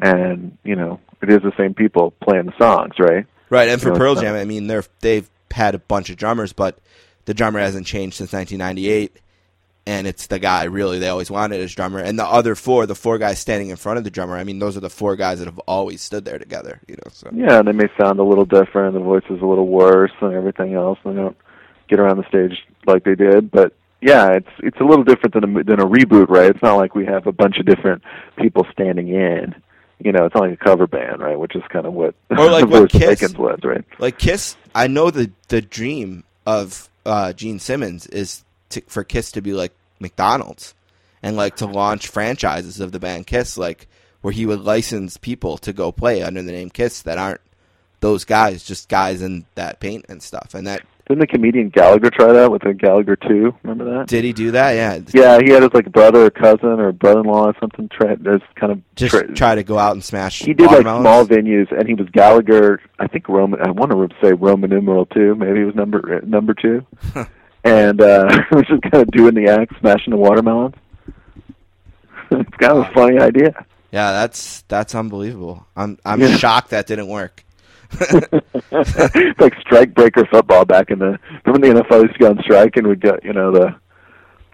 and 0.00 0.56
you 0.64 0.74
know 0.74 0.98
it 1.22 1.30
is 1.30 1.42
the 1.42 1.52
same 1.56 1.74
people 1.74 2.12
playing 2.22 2.46
the 2.46 2.56
songs, 2.58 2.94
right? 2.98 3.26
right. 3.50 3.68
And 3.68 3.80
for 3.80 3.88
No, 3.88 3.94
it's 3.94 3.98
Pearl. 3.98 4.14
Jam, 4.14 4.34
I 4.34 4.44
mean, 4.44 4.66
they're 4.66 4.84
they've 5.00 5.28
had 5.50 5.74
a 5.74 5.78
bunch 5.78 6.10
of 6.10 6.16
drummers, 6.16 6.52
but 6.52 6.78
the 7.26 7.34
drummer 7.34 7.60
hasn't 7.60 7.86
changed 7.86 8.16
since 8.16 8.32
1998, 8.32 9.16
and 9.86 10.06
it's 10.06 10.26
the 10.28 10.38
guy 10.38 10.64
really 10.64 10.98
they 10.98 11.08
always 11.08 11.30
wanted 11.30 11.60
as 11.60 11.74
drummer. 11.74 11.98
And 11.98 12.18
the 12.18 12.24
other 12.24 12.54
four, 12.54 12.86
the 12.86 12.94
four 12.94 13.18
guys 13.18 13.38
standing 13.38 13.68
in 13.70 13.76
front 13.76 13.98
of 13.98 14.04
the 14.04 14.10
drummer, 14.10 14.36
I 14.36 14.44
mean, 14.44 14.58
those 14.58 14.76
are 14.76 14.80
the 14.80 14.90
four 14.90 15.14
guys 15.16 15.38
that 15.40 15.46
have 15.46 15.58
always 15.60 16.00
stood 16.02 16.24
there 16.24 16.38
together. 16.38 16.80
You 16.88 16.94
know, 16.96 17.10
so 17.12 17.30
Yeah, 17.32 17.62
they 17.62 17.72
may 17.72 17.88
sound 17.98 18.18
a 18.18 18.24
little 18.24 18.46
different. 18.46 18.94
The 18.94 19.00
voice 19.00 19.24
is 19.30 19.40
a 19.42 19.46
little 19.46 19.68
worse 19.68 20.12
and 20.20 20.32
everything 20.32 20.74
else. 20.74 20.98
And 21.04 21.16
they 21.16 21.20
don't 21.22 21.36
get 21.88 22.00
around 22.00 22.16
the 22.16 22.28
stage 22.28 22.64
like 22.86 23.04
they 23.04 23.14
did, 23.14 23.50
but 23.50 23.72
yeah, 24.00 24.32
it's 24.32 24.48
it's 24.58 24.80
a 24.80 24.84
little 24.84 25.04
different 25.04 25.32
than 25.34 25.44
a 25.56 25.64
than 25.64 25.80
a 25.80 25.86
reboot, 25.86 26.28
right? 26.28 26.50
It's 26.50 26.62
not 26.62 26.76
like 26.76 26.94
we 26.94 27.06
have 27.06 27.26
a 27.26 27.32
bunch 27.32 27.58
of 27.58 27.64
different 27.66 28.02
people 28.36 28.66
standing 28.72 29.08
in. 29.08 29.54
You 29.98 30.12
know, 30.12 30.26
it's 30.26 30.34
not 30.34 30.42
like 30.44 30.52
a 30.60 30.64
cover 30.64 30.86
band, 30.86 31.20
right? 31.20 31.38
Which 31.38 31.54
is 31.56 31.62
kind 31.70 31.86
of 31.86 31.94
what 31.94 32.14
Or 32.30 32.50
like 32.50 32.66
what 32.68 32.90
Kiss- 32.90 33.34
was, 33.38 33.60
right? 33.64 33.84
like 33.98 34.18
Kiss, 34.18 34.56
I 34.74 34.88
know 34.88 35.10
the 35.10 35.30
the 35.48 35.62
dream 35.62 36.24
of 36.46 36.90
uh, 37.06 37.32
Gene 37.32 37.58
Simmons 37.58 38.06
is 38.08 38.44
to, 38.74 38.82
for 38.82 39.04
Kiss 39.04 39.32
to 39.32 39.40
be 39.40 39.52
like 39.52 39.72
McDonald's 39.98 40.74
and 41.22 41.36
like 41.36 41.56
to 41.56 41.66
launch 41.66 42.08
franchises 42.08 42.80
of 42.80 42.92
the 42.92 43.00
band 43.00 43.26
Kiss, 43.26 43.56
like 43.56 43.88
where 44.20 44.32
he 44.32 44.46
would 44.46 44.60
license 44.60 45.16
people 45.16 45.58
to 45.58 45.72
go 45.72 45.92
play 45.92 46.22
under 46.22 46.42
the 46.42 46.52
name 46.52 46.70
Kiss 46.70 47.02
that 47.02 47.18
aren't 47.18 47.40
those 48.00 48.24
guys, 48.24 48.62
just 48.62 48.88
guys 48.88 49.22
in 49.22 49.46
that 49.54 49.80
paint 49.80 50.04
and 50.10 50.22
stuff. 50.22 50.54
And 50.54 50.66
that 50.66 50.82
Didn't 51.08 51.20
the 51.20 51.26
comedian 51.26 51.70
Gallagher 51.70 52.10
try 52.10 52.32
that 52.34 52.50
with 52.52 52.60
the 52.62 52.74
Gallagher 52.74 53.16
Two? 53.16 53.54
Remember 53.62 53.84
that? 53.98 54.08
did 54.08 54.24
he 54.24 54.34
do 54.34 54.50
that? 54.50 54.72
Yeah, 54.72 54.98
Yeah, 55.14 55.38
he 55.42 55.50
had 55.50 55.62
his 55.62 55.72
like 55.72 55.90
brother 55.90 56.26
or 56.26 56.30
cousin 56.30 56.80
or 56.80 56.92
brother-in-law 56.92 57.46
or 57.46 57.54
something. 57.58 57.88
Try, 57.88 58.14
there's 58.16 58.42
kind 58.56 58.72
of 58.72 58.82
just 58.94 59.14
tra- 59.14 59.34
try 59.34 59.54
to 59.54 59.62
go 59.62 59.78
out 59.78 59.92
and 59.92 60.04
smash. 60.04 60.40
he 60.40 60.52
did 60.52 60.66
like 60.66 60.82
small 60.82 61.24
venues, 61.24 61.70
and 61.72 61.88
he 61.88 61.94
was 61.94 62.08
Gallagher. 62.10 62.82
I 62.98 63.06
think 63.06 63.26
Roman. 63.28 63.60
I 63.62 63.70
want 63.70 63.90
to 63.90 64.16
say 64.22 64.34
Roman 64.34 64.68
numeral 64.68 65.06
two. 65.06 65.34
Maybe 65.34 65.60
he 65.60 65.64
was 65.64 65.74
number 65.74 66.20
number 66.26 66.52
two, 66.52 66.86
and 67.64 68.00
uh 68.00 68.28
was 68.52 68.66
just 68.68 68.82
kind 68.82 69.02
of 69.02 69.08
doing 69.10 69.34
the 69.34 69.48
act, 69.48 69.72
smashing 69.80 70.10
the 70.12 70.16
watermelons. 70.16 70.74
it's 72.30 72.56
kind 72.58 72.78
of 72.78 72.86
a 72.88 72.92
funny 72.92 73.18
idea. 73.18 73.52
Yeah, 73.92 74.12
that's 74.12 74.62
that's 74.68 74.94
unbelievable. 74.94 75.66
I'm 75.76 75.98
I'm 76.04 76.20
Yeah. 76.20 76.36
shocked 76.36 76.70
that 76.70 76.86
didn't 76.86 77.08
work. 77.08 77.44
it's 78.00 79.40
like 79.40 79.54
strike 79.60 79.94
breaker 79.94 80.26
football 80.26 80.64
back 80.64 80.90
in 80.90 80.98
the 80.98 81.18
remember 81.46 81.74
the 81.74 81.82
NFL 81.82 82.02
used 82.02 82.14
to 82.14 82.18
go 82.18 82.30
on 82.30 82.38
strike 82.42 82.76
and 82.76 82.86
we'd 82.86 83.00
get 83.00 83.22
you 83.24 83.32
know 83.32 83.52
the 83.52 83.74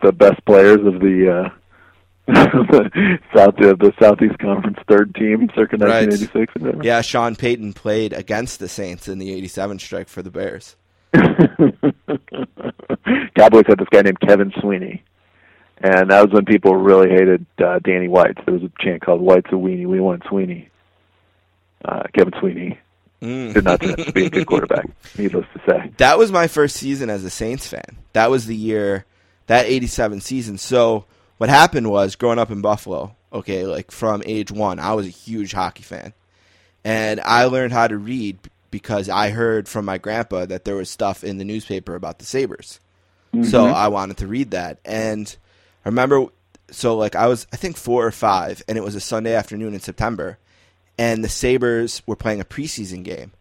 the 0.03 0.13
best 0.13 0.45
players 0.45 0.79
of 0.87 1.01
the 1.01 1.31
uh 1.47 1.49
the 2.27 3.19
south 3.35 3.59
of 3.61 3.79
the 3.79 3.93
southeast 4.01 4.39
conference 4.39 4.79
third 4.89 5.15
team 5.15 5.49
circa 5.55 5.77
1986 5.77 6.53
or. 6.79 6.85
Yeah, 6.85 7.01
Sean 7.01 7.35
Payton 7.35 7.73
played 7.73 8.13
against 8.13 8.61
the 8.61 8.69
Saints 8.69 9.09
in 9.09 9.19
the 9.19 9.33
'87 9.33 9.79
strike 9.79 10.09
for 10.09 10.23
the 10.23 10.31
Bears. 10.31 10.77
Cowboys 13.37 13.65
had 13.67 13.79
this 13.79 13.89
guy 13.91 14.03
named 14.03 14.21
Kevin 14.21 14.53
Sweeney, 14.61 15.03
and 15.79 16.11
that 16.11 16.23
was 16.25 16.33
when 16.33 16.45
people 16.45 16.77
really 16.77 17.11
hated 17.11 17.45
uh, 17.63 17.79
Danny 17.81 18.09
White. 18.09 18.37
There 18.45 18.55
was 18.55 18.63
a 18.63 18.71
chant 18.81 19.03
called 19.03 19.21
"White's 19.21 19.51
a 19.51 19.55
weenie, 19.57 19.87
we 19.87 20.01
want 20.01 20.23
Sweeney." 20.29 20.69
Uh, 21.85 22.03
Kevin 22.15 22.33
Sweeney 22.41 22.79
Mm. 23.23 23.53
did 23.53 23.65
not 23.65 23.83
turn 23.83 23.91
out 23.91 23.99
to 23.99 24.13
be 24.13 24.25
a 24.27 24.31
good 24.31 24.47
quarterback, 24.47 24.87
needless 25.19 25.45
to 25.53 25.61
say. 25.71 25.91
That 25.99 26.17
was 26.17 26.33
my 26.33 26.47
first 26.47 26.77
season 26.77 27.11
as 27.11 27.23
a 27.23 27.29
Saints 27.29 27.67
fan. 27.67 27.99
That 28.15 28.31
was 28.31 28.47
the 28.47 28.57
year, 28.57 29.05
that 29.47 29.67
87 29.67 30.23
season. 30.23 30.57
So 30.57 31.05
what 31.37 31.51
happened 31.51 31.91
was 31.91 32.17
growing 32.17 32.39
up 32.39 32.51
in 32.51 32.63
Buffalo, 32.63 33.15
okay, 33.31 33.67
like 33.67 33.91
from 33.91 34.23
age 34.25 34.51
one, 34.51 34.79
I 34.79 34.95
was 34.95 35.05
a 35.07 35.11
huge 35.11 35.53
hockey 35.53 35.83
fan. 35.83 36.15
And 36.83 37.21
I 37.21 37.45
learned 37.45 37.75
how 37.75 37.89
to 37.89 37.99
read 37.99 38.39
because 38.71 39.09
I 39.09 39.31
heard 39.31 39.69
from 39.69 39.85
my 39.85 39.99
grandpa 39.99 40.47
that 40.47 40.65
there 40.65 40.77
was 40.77 40.91
stuff 40.91 41.25
in 41.25 41.39
the 41.39 41.45
newspaper 41.45 41.95
about 41.95 42.19
the 42.19 42.25
Sabres. 42.25 42.81
So 43.33 43.65
mm-hmm. 43.65 43.75
I 43.75 43.89
wanted 43.89 44.17
to 44.19 44.27
read 44.27 44.51
that. 44.53 44.79
And 44.85 45.37
I 45.85 45.89
remember, 45.89 46.27
so 46.71 46.97
like 46.97 47.15
I 47.15 47.27
was, 47.29 47.47
I 47.53 47.57
think 47.57 47.77
four 47.77 48.05
or 48.05 48.11
five, 48.11 48.63
and 48.67 48.77
it 48.77 48.83
was 48.83 48.95
a 48.95 49.01
Sunday 49.01 49.35
afternoon 49.35 49.75
in 49.75 49.81
September. 49.81 50.39
And 50.99 51.23
the 51.23 51.29
Sabres 51.29 52.03
were 52.07 52.17
playing 52.17 52.41
a 52.41 52.45
preseason 52.45 53.05
game 53.05 53.33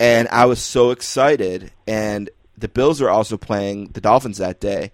and 0.00 0.28
I 0.28 0.46
was 0.46 0.62
so 0.62 0.90
excited. 0.90 1.72
And 1.86 2.30
the 2.56 2.68
Bills 2.68 3.00
were 3.00 3.10
also 3.10 3.36
playing 3.36 3.88
the 3.88 4.00
Dolphins 4.00 4.38
that 4.38 4.60
day, 4.60 4.92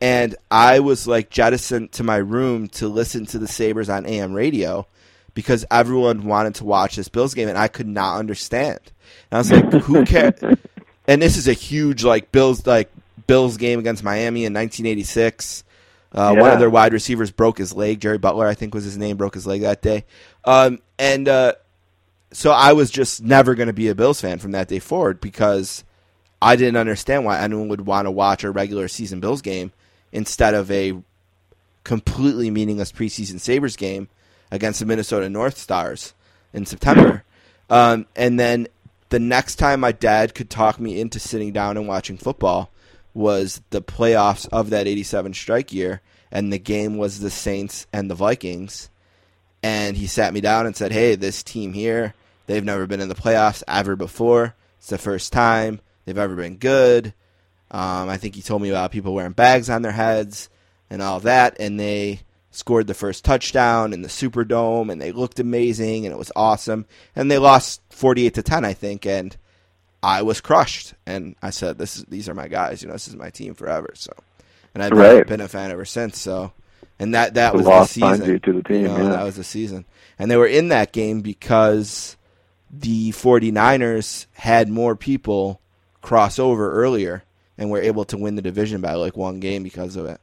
and 0.00 0.34
I 0.50 0.80
was 0.80 1.06
like 1.06 1.30
jettisoned 1.30 1.92
to 1.92 2.02
my 2.02 2.16
room 2.16 2.68
to 2.70 2.88
listen 2.88 3.26
to 3.26 3.38
the 3.38 3.48
Sabres 3.48 3.88
on 3.88 4.06
AM 4.06 4.32
radio 4.32 4.86
because 5.34 5.64
everyone 5.70 6.24
wanted 6.24 6.54
to 6.56 6.64
watch 6.64 6.96
this 6.96 7.08
Bills 7.08 7.34
game, 7.34 7.48
and 7.48 7.58
I 7.58 7.68
could 7.68 7.86
not 7.86 8.18
understand. 8.18 8.80
And 9.30 9.36
I 9.36 9.38
was 9.38 9.52
like, 9.52 9.72
"Who 9.84 10.04
cares?" 10.04 10.40
and 11.06 11.22
this 11.22 11.36
is 11.36 11.48
a 11.48 11.52
huge 11.52 12.04
like 12.04 12.32
Bills 12.32 12.66
like 12.66 12.90
Bills 13.26 13.56
game 13.56 13.78
against 13.78 14.04
Miami 14.04 14.44
in 14.44 14.52
1986. 14.52 15.64
Uh, 16.14 16.34
One 16.34 16.50
of 16.50 16.58
their 16.58 16.68
wide 16.68 16.92
receivers 16.92 17.30
broke 17.30 17.56
his 17.56 17.72
leg. 17.72 18.00
Jerry 18.00 18.18
Butler, 18.18 18.46
I 18.46 18.54
think, 18.54 18.74
was 18.74 18.84
his 18.84 18.98
name. 18.98 19.16
Broke 19.16 19.34
his 19.34 19.46
leg 19.46 19.62
that 19.62 19.80
day. 19.80 20.04
Um, 20.44 20.80
and 20.98 21.26
uh, 21.26 21.54
so 22.32 22.50
I 22.50 22.74
was 22.74 22.90
just 22.90 23.22
never 23.22 23.54
going 23.54 23.68
to 23.68 23.72
be 23.72 23.88
a 23.88 23.94
Bills 23.94 24.20
fan 24.20 24.38
from 24.38 24.52
that 24.52 24.68
day 24.68 24.78
forward 24.78 25.20
because 25.20 25.84
I 26.40 26.56
didn't 26.56 26.76
understand 26.76 27.24
why 27.24 27.38
anyone 27.38 27.68
would 27.68 27.86
want 27.86 28.06
to 28.06 28.10
watch 28.10 28.44
a 28.44 28.50
regular 28.50 28.88
season 28.88 29.20
Bills 29.20 29.40
game 29.40 29.72
instead 30.12 30.54
of 30.54 30.70
a 30.70 31.00
completely 31.84 32.50
meaningless 32.50 32.92
preseason 32.92 33.40
Sabres 33.40 33.76
game 33.76 34.08
against 34.52 34.78
the 34.78 34.86
Minnesota 34.86 35.28
North 35.28 35.58
Stars 35.58 36.14
in 36.52 36.64
September. 36.66 37.24
Um, 37.70 38.04
and 38.14 38.38
then 38.38 38.68
the 39.08 39.18
next 39.18 39.56
time 39.56 39.80
my 39.80 39.92
dad 39.92 40.34
could 40.34 40.50
talk 40.50 40.78
me 40.78 41.00
into 41.00 41.18
sitting 41.18 41.52
down 41.52 41.78
and 41.78 41.88
watching 41.88 42.18
football 42.18 42.70
was 43.14 43.62
the 43.70 43.80
playoffs 43.80 44.46
of 44.52 44.70
that 44.70 44.86
87 44.86 45.32
strike 45.32 45.72
year. 45.72 46.02
And 46.30 46.52
the 46.52 46.58
game 46.58 46.98
was 46.98 47.20
the 47.20 47.30
Saints 47.30 47.86
and 47.92 48.10
the 48.10 48.14
Vikings. 48.14 48.90
And 49.62 49.96
he 49.96 50.06
sat 50.06 50.34
me 50.34 50.42
down 50.42 50.66
and 50.66 50.76
said, 50.76 50.92
Hey, 50.92 51.14
this 51.14 51.42
team 51.42 51.72
here, 51.72 52.14
they've 52.46 52.64
never 52.64 52.86
been 52.86 53.00
in 53.00 53.08
the 53.08 53.14
playoffs 53.14 53.62
ever 53.66 53.96
before. 53.96 54.54
It's 54.78 54.88
the 54.88 54.98
first 54.98 55.32
time 55.32 55.80
they've 56.04 56.18
ever 56.18 56.36
been 56.36 56.56
good. 56.56 57.14
Um, 57.70 58.10
I 58.10 58.18
think 58.18 58.34
he 58.34 58.42
told 58.42 58.60
me 58.60 58.68
about 58.68 58.92
people 58.92 59.14
wearing 59.14 59.32
bags 59.32 59.70
on 59.70 59.80
their 59.80 59.92
heads 59.92 60.50
and 60.90 61.00
all 61.00 61.20
that. 61.20 61.56
And 61.58 61.80
they 61.80 62.20
scored 62.52 62.86
the 62.86 62.94
first 62.94 63.24
touchdown 63.24 63.92
in 63.92 64.02
the 64.02 64.08
Superdome, 64.08 64.92
and 64.92 65.00
they 65.02 65.10
looked 65.10 65.40
amazing, 65.40 66.06
and 66.06 66.12
it 66.14 66.18
was 66.18 66.30
awesome. 66.36 66.86
And 67.16 67.30
they 67.30 67.38
lost 67.38 67.80
forty-eight 67.90 68.34
to 68.34 68.42
ten, 68.42 68.64
I 68.64 68.74
think, 68.74 69.04
and 69.04 69.36
I 70.02 70.22
was 70.22 70.40
crushed. 70.40 70.94
And 71.06 71.34
I 71.42 71.50
said, 71.50 71.78
"This 71.78 71.96
is 71.96 72.04
these 72.04 72.28
are 72.28 72.34
my 72.34 72.46
guys. 72.48 72.82
You 72.82 72.88
know, 72.88 72.94
this 72.94 73.08
is 73.08 73.16
my 73.16 73.30
team 73.30 73.54
forever." 73.54 73.90
So, 73.94 74.12
and 74.74 74.82
I've 74.82 74.90
been, 74.90 74.98
Right. 74.98 75.26
been 75.26 75.40
a 75.40 75.48
fan 75.48 75.70
ever 75.72 75.84
since. 75.84 76.20
So, 76.20 76.52
and 76.98 77.14
that 77.14 77.34
that 77.34 77.52
The 77.52 77.58
was 77.58 77.66
the 77.66 77.84
season 77.86 78.28
you 78.28 78.38
to 78.38 78.52
the 78.52 78.62
team, 78.62 78.82
You 78.82 78.88
know, 78.88 78.96
yeah. 78.98 79.08
That 79.10 79.24
was 79.24 79.36
the 79.36 79.44
season, 79.44 79.84
and 80.18 80.30
they 80.30 80.36
were 80.36 80.46
in 80.46 80.68
that 80.68 80.92
game 80.92 81.20
because 81.22 82.16
the 82.70 83.10
49ers 83.12 84.26
had 84.32 84.68
more 84.68 84.96
people 84.96 85.60
cross 86.00 86.38
over 86.38 86.72
earlier 86.72 87.22
and 87.58 87.70
were 87.70 87.80
able 87.80 88.04
to 88.06 88.16
win 88.16 88.34
the 88.34 88.40
division 88.42 88.80
by 88.80 88.94
like 88.94 89.14
one 89.16 89.40
game 89.40 89.62
because 89.62 89.94
of 89.94 90.06
it. 90.06 90.20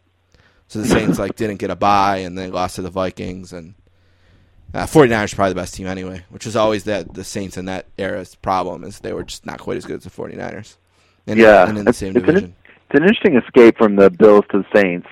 So 0.70 0.80
the 0.80 0.88
Saints 0.88 1.20
like 1.20 1.36
didn't 1.36 1.58
get 1.58 1.70
a 1.72 1.76
bye 1.76 2.18
and 2.20 2.38
they 2.38 2.50
lost 2.50 2.76
to 2.78 2.82
the 2.82 2.90
Vikings 2.92 3.52
and 3.54 3.74
uh, 4.74 4.86
49ers 4.86 5.34
are 5.34 5.36
probably 5.36 5.54
the 5.54 5.60
best 5.60 5.74
team 5.74 5.88
anyway, 5.88 6.24
which 6.30 6.46
was 6.46 6.56
always 6.56 6.84
that 6.84 7.14
the 7.14 7.24
Saints 7.24 7.58
in 7.58 7.66
that 7.66 7.88
era's 7.98 8.36
problem 8.36 8.84
is 8.84 9.00
they 9.00 9.12
were 9.14 9.24
just 9.24 9.46
not 9.46 9.60
quite 9.60 9.78
as 9.78 9.86
good 9.86 9.98
as 9.98 10.04
the 10.04 10.10
49ers. 10.12 10.78
And, 11.26 11.40
yeah, 11.40 11.68
and 11.68 11.78
in 11.78 11.86
the 11.86 11.94
same 11.94 12.16
it's 12.16 12.18
an, 12.20 12.26
division. 12.26 12.56
it's 12.68 13.00
an 13.00 13.02
interesting 13.04 13.36
escape 13.36 13.78
from 13.80 13.96
the 13.96 14.10
Bills 14.12 14.46
to 14.52 14.60
the 14.64 14.80
Saints 14.80 15.08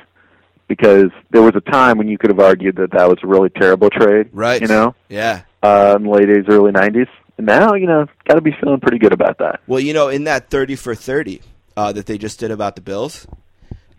because 0.67 1.09
there 1.31 1.41
was 1.41 1.53
a 1.55 1.71
time 1.71 1.97
when 1.97 2.07
you 2.07 2.17
could 2.19 2.29
have 2.29 2.39
argued 2.39 2.75
that 2.75 2.91
that 2.91 3.07
was 3.09 3.17
a 3.23 3.27
really 3.27 3.49
terrible 3.49 3.89
trade. 3.89 4.29
Right. 4.33 4.61
You 4.61 4.67
know, 4.67 4.95
Yeah. 5.09 5.41
uh, 5.63 5.95
in 5.97 6.03
the 6.03 6.09
late 6.11 6.27
'80s, 6.27 6.49
early 6.49 6.71
'90s. 6.71 7.07
And 7.37 7.47
now, 7.47 7.73
you 7.73 7.87
know, 7.87 8.05
got 8.27 8.35
to 8.35 8.41
be 8.41 8.51
feeling 8.61 8.79
pretty 8.79 8.97
good 8.99 9.13
about 9.13 9.37
that. 9.39 9.61
Well, 9.67 9.79
you 9.79 9.93
know, 9.93 10.09
in 10.09 10.23
that 10.25 10.49
30 10.49 10.75
for 10.75 10.93
30 10.95 11.41
uh, 11.75 11.91
that 11.93 12.05
they 12.07 12.17
just 12.17 12.39
did 12.39 12.49
about 12.51 12.75
the 12.75 12.81
Bills, 12.81 13.27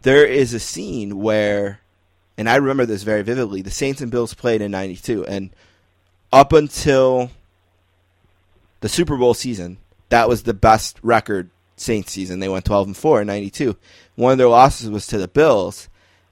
there 0.02 0.26
is 0.26 0.54
a 0.54 0.60
scene 0.60 1.18
where, 1.18 1.80
and 2.36 2.48
I 2.48 2.56
remember 2.56 2.86
this 2.86 3.02
very 3.02 3.22
vividly, 3.22 3.62
the 3.62 3.70
Saints 3.70 4.00
and 4.00 4.10
Bills 4.10 4.34
played 4.34 4.62
in 4.62 4.70
92. 4.70 5.26
And 5.26 5.50
up 6.32 6.52
until 6.52 7.30
the 8.80 8.88
Super 8.88 9.16
Bowl 9.16 9.34
season, 9.34 9.78
that 10.08 10.28
was 10.28 10.42
the 10.42 10.54
best 10.54 10.98
record 11.02 11.50
Saints 11.76 12.12
season. 12.12 12.40
They 12.40 12.48
went 12.48 12.64
12 12.64 12.88
and 12.88 12.96
4 12.96 13.22
in 13.22 13.26
92. 13.26 13.76
One 14.16 14.32
of 14.32 14.38
their 14.38 14.48
losses 14.48 14.90
was 14.90 15.06
to 15.08 15.18
the 15.18 15.28
Bills, 15.28 15.88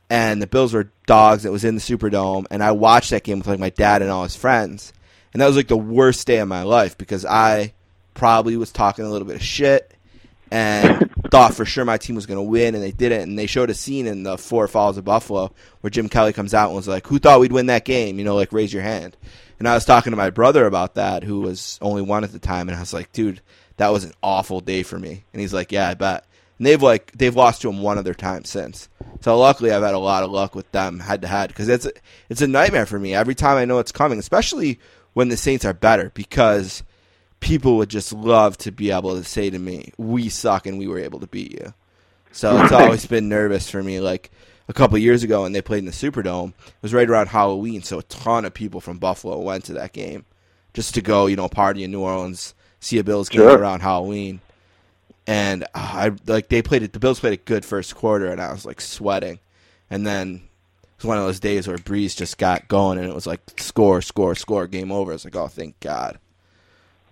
and 0.08 0.40
the 0.40 0.46
Bills 0.46 0.72
were 0.72 0.90
dogs. 1.06 1.44
It 1.44 1.52
was 1.52 1.64
in 1.64 1.74
the 1.74 1.80
Superdome, 1.80 2.46
and 2.50 2.62
I 2.62 2.72
watched 2.72 3.10
that 3.10 3.24
game 3.24 3.38
with 3.38 3.46
like 3.46 3.58
my 3.58 3.70
dad 3.70 4.02
and 4.02 4.10
all 4.10 4.24
his 4.24 4.36
friends. 4.36 4.92
And 5.32 5.42
that 5.42 5.46
was 5.46 5.56
like 5.56 5.68
the 5.68 5.76
worst 5.76 6.26
day 6.26 6.38
of 6.38 6.48
my 6.48 6.62
life 6.62 6.96
because 6.96 7.24
I 7.24 7.74
probably 8.14 8.56
was 8.56 8.72
talking 8.72 9.04
a 9.04 9.10
little 9.10 9.26
bit 9.26 9.36
of 9.36 9.42
shit 9.42 9.92
and 10.50 11.05
thought 11.30 11.54
for 11.54 11.64
sure 11.64 11.84
my 11.84 11.98
team 11.98 12.16
was 12.16 12.26
going 12.26 12.38
to 12.38 12.42
win, 12.42 12.74
and 12.74 12.82
they 12.82 12.92
didn't. 12.92 13.22
And 13.22 13.38
they 13.38 13.46
showed 13.46 13.70
a 13.70 13.74
scene 13.74 14.06
in 14.06 14.22
the 14.22 14.38
Four 14.38 14.68
Falls 14.68 14.98
of 14.98 15.04
Buffalo 15.04 15.52
where 15.80 15.90
Jim 15.90 16.08
Kelly 16.08 16.32
comes 16.32 16.54
out 16.54 16.68
and 16.68 16.76
was 16.76 16.88
like, 16.88 17.06
"Who 17.06 17.18
thought 17.18 17.40
we'd 17.40 17.52
win 17.52 17.66
that 17.66 17.84
game?" 17.84 18.18
You 18.18 18.24
know, 18.24 18.34
like 18.34 18.52
raise 18.52 18.72
your 18.72 18.82
hand. 18.82 19.16
And 19.58 19.66
I 19.66 19.74
was 19.74 19.84
talking 19.84 20.10
to 20.10 20.16
my 20.16 20.30
brother 20.30 20.66
about 20.66 20.94
that, 20.96 21.24
who 21.24 21.40
was 21.40 21.78
only 21.80 22.02
one 22.02 22.24
at 22.24 22.32
the 22.32 22.38
time, 22.38 22.68
and 22.68 22.76
I 22.76 22.80
was 22.80 22.92
like, 22.92 23.12
"Dude, 23.12 23.40
that 23.78 23.88
was 23.88 24.04
an 24.04 24.12
awful 24.22 24.60
day 24.60 24.82
for 24.82 24.98
me." 24.98 25.24
And 25.32 25.40
he's 25.40 25.54
like, 25.54 25.72
"Yeah, 25.72 25.88
I 25.88 25.94
bet." 25.94 26.26
And 26.58 26.66
they've 26.66 26.82
like 26.82 27.12
they've 27.12 27.34
lost 27.34 27.62
to 27.62 27.68
him 27.68 27.82
one 27.82 27.98
other 27.98 28.14
time 28.14 28.44
since. 28.44 28.88
So 29.20 29.38
luckily, 29.38 29.72
I've 29.72 29.82
had 29.82 29.94
a 29.94 29.98
lot 29.98 30.22
of 30.22 30.30
luck 30.30 30.54
with 30.54 30.70
them 30.72 31.00
head 31.00 31.22
to 31.22 31.28
head 31.28 31.48
because 31.48 31.68
it's 31.68 31.86
a, 31.86 31.92
it's 32.28 32.42
a 32.42 32.46
nightmare 32.46 32.86
for 32.86 32.98
me 32.98 33.14
every 33.14 33.34
time 33.34 33.56
I 33.56 33.64
know 33.64 33.78
it's 33.78 33.92
coming, 33.92 34.18
especially 34.18 34.80
when 35.12 35.28
the 35.28 35.36
Saints 35.36 35.64
are 35.64 35.74
better 35.74 36.10
because 36.14 36.82
people 37.40 37.76
would 37.76 37.88
just 37.90 38.12
love 38.12 38.56
to 38.58 38.70
be 38.72 38.90
able 38.90 39.16
to 39.16 39.24
say 39.24 39.50
to 39.50 39.58
me, 39.58 39.92
"We 39.96 40.28
suck 40.28 40.66
and 40.66 40.78
we 40.78 40.86
were 40.88 40.98
able 40.98 41.20
to 41.20 41.26
beat 41.26 41.52
you." 41.52 41.74
So 42.32 42.62
it's 42.62 42.72
always 42.72 43.06
been 43.06 43.28
nervous 43.28 43.70
for 43.70 43.82
me. 43.82 44.00
Like 44.00 44.30
a 44.68 44.72
couple 44.72 44.98
years 44.98 45.22
ago 45.22 45.42
when 45.42 45.52
they 45.52 45.62
played 45.62 45.78
in 45.78 45.84
the 45.86 45.92
Superdome, 45.92 46.50
it 46.50 46.82
was 46.82 46.92
right 46.94 47.08
around 47.08 47.28
Halloween, 47.28 47.82
so 47.82 47.98
a 47.98 48.02
ton 48.04 48.44
of 48.44 48.52
people 48.54 48.80
from 48.80 48.98
Buffalo 48.98 49.38
went 49.38 49.64
to 49.64 49.72
that 49.74 49.92
game 49.92 50.24
just 50.74 50.94
to 50.94 51.00
go, 51.00 51.26
you 51.26 51.36
know, 51.36 51.48
party 51.48 51.84
in 51.84 51.90
New 51.90 52.00
Orleans, 52.00 52.54
see 52.80 52.98
a 52.98 53.04
Bills 53.04 53.28
game 53.28 53.40
Sure. 53.40 53.56
around 53.58 53.80
Halloween. 53.80 54.40
And 55.26 55.64
uh, 55.64 55.66
I 55.74 56.12
like 56.26 56.48
they 56.48 56.62
played 56.62 56.82
it. 56.82 56.92
The 56.92 56.98
Bills 57.00 57.20
played 57.20 57.32
a 57.32 57.42
good 57.42 57.64
first 57.64 57.94
quarter, 57.96 58.26
and 58.26 58.40
I 58.40 58.52
was 58.52 58.64
like 58.66 58.80
sweating. 58.80 59.38
And 59.90 60.06
then 60.06 60.42
it 60.82 61.02
was 61.02 61.04
one 61.06 61.18
of 61.18 61.24
those 61.24 61.40
days 61.40 61.66
where 61.66 61.78
Brees 61.78 62.16
just 62.16 62.38
got 62.38 62.68
going, 62.68 62.98
and 62.98 63.08
it 63.08 63.14
was 63.14 63.26
like 63.26 63.40
score, 63.58 64.02
score, 64.02 64.34
score, 64.34 64.66
game 64.66 64.92
over. 64.92 65.12
I 65.12 65.14
was 65.14 65.24
like, 65.24 65.36
oh, 65.36 65.48
thank 65.48 65.78
God. 65.80 66.18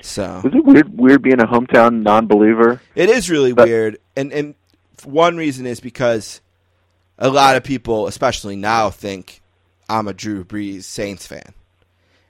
So 0.05 0.43
Was 0.45 0.55
it 0.55 0.65
weird? 0.65 0.99
Weird 0.99 1.23
being 1.23 1.41
a 1.41 1.47
hometown 1.47 2.03
non-believer. 2.03 2.81
it 2.95 3.09
is 3.09 3.31
really 3.31 3.53
But- 3.55 3.69
weird, 3.69 3.99
and 4.15 4.33
and 4.33 4.55
one 5.05 5.37
reason 5.39 5.67
is 5.67 5.81
because 5.81 6.41
a 7.19 7.31
lot 7.31 7.57
of 7.57 7.65
people, 7.65 8.07
especially 8.07 8.55
now, 8.57 8.91
think 8.91 9.41
I'm 9.89 10.07
a 10.07 10.13
Drew 10.13 10.45
Brees 10.45 10.85
Saints 10.85 11.27
fan, 11.27 11.55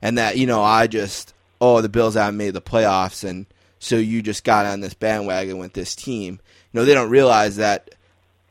and 0.01 0.19
that 0.19 0.39
you 0.39 0.47
know 0.47 0.63
I 0.63 0.87
just 0.87 1.35
oh 1.61 1.81
the 1.81 1.89
Bills 1.89 2.15
haven't 2.15 2.37
made 2.37 2.55
the 2.55 2.63
playoffs, 2.63 3.29
and 3.29 3.47
so 3.81 3.97
you 3.97 4.23
just 4.23 4.45
got 4.45 4.67
on 4.67 4.81
this 4.81 4.95
bandwagon 4.95 5.59
with 5.59 5.73
this 5.73 5.97
team. 5.97 6.39
You 6.73 6.81
know 6.81 6.85
they 6.85 6.95
don't 6.95 7.11
realize 7.11 7.57
that 7.57 7.91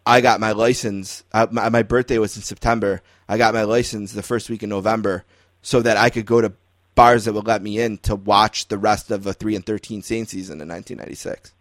I 0.05 0.19
got 0.19 0.41
my 0.41 0.51
license. 0.51 1.23
I, 1.31 1.47
my, 1.49 1.69
my 1.69 1.83
birthday 1.83 2.17
was 2.17 2.35
in 2.35 2.43
September. 2.43 3.01
I 3.29 3.37
got 3.37 3.53
my 3.53 3.63
license 3.63 4.11
the 4.11 4.21
first 4.21 4.49
week 4.49 4.63
in 4.63 4.69
November, 4.69 5.23
so 5.61 5.81
that 5.81 5.95
I 5.95 6.09
could 6.09 6.25
go 6.25 6.41
to 6.41 6.51
bars 6.95 7.25
that 7.25 7.33
would 7.33 7.47
let 7.47 7.61
me 7.63 7.79
in 7.79 7.97
to 7.99 8.15
watch 8.15 8.67
the 8.67 8.77
rest 8.77 9.11
of 9.11 9.25
a 9.27 9.33
three 9.33 9.55
and 9.55 9.65
thirteen 9.65 10.01
Saints 10.01 10.31
season 10.31 10.61
in 10.61 10.67
1996. 10.67 11.53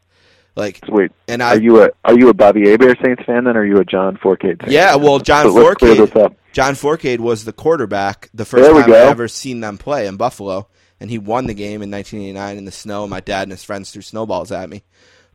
Like, 0.57 0.83
So 0.87 0.93
wait, 0.93 1.13
and 1.29 1.43
I 1.43 1.57
are 1.57 1.61
you 1.61 1.83
a 1.83 1.91
are 2.05 2.19
you 2.19 2.29
a 2.29 2.35
Bobby 2.35 2.69
Hebert 2.71 2.99
Saints 3.05 3.23
fan 3.25 3.45
then, 3.45 3.57
or 3.57 3.61
are 3.61 3.67
you 3.67 3.79
a 3.79 3.85
John 3.85 4.17
Fourcade? 4.19 4.65
Saints 4.67 4.67
Yeah, 4.73 4.91
fan? 4.91 5.03
well, 5.03 5.19
John 5.21 5.47
So 5.47 5.49
Fourcade-. 5.49 6.09
John 6.53 6.75
Fourcade 6.75 7.21
was 7.21 7.45
the 7.45 7.53
quarterback 7.53 8.29
the 8.35 8.45
first 8.45 8.63
There 8.65 8.75
time 8.75 8.93
I 8.93 8.99
ever 9.01 9.29
seen 9.29 9.61
them 9.61 9.79
play 9.79 10.07
in 10.07 10.17
Buffalo, 10.17 10.69
and 11.01 11.11
he 11.11 11.19
won 11.19 11.47
the 11.47 11.55
game 11.55 11.83
in 11.83 11.91
1989 11.91 12.59
in 12.59 12.65
the 12.67 12.71
snow. 12.73 13.07
My 13.07 13.21
dad 13.21 13.45
and 13.45 13.53
his 13.53 13.65
friends 13.65 13.91
threw 13.91 14.03
snowballs 14.03 14.53
at 14.53 14.69
me, 14.69 14.83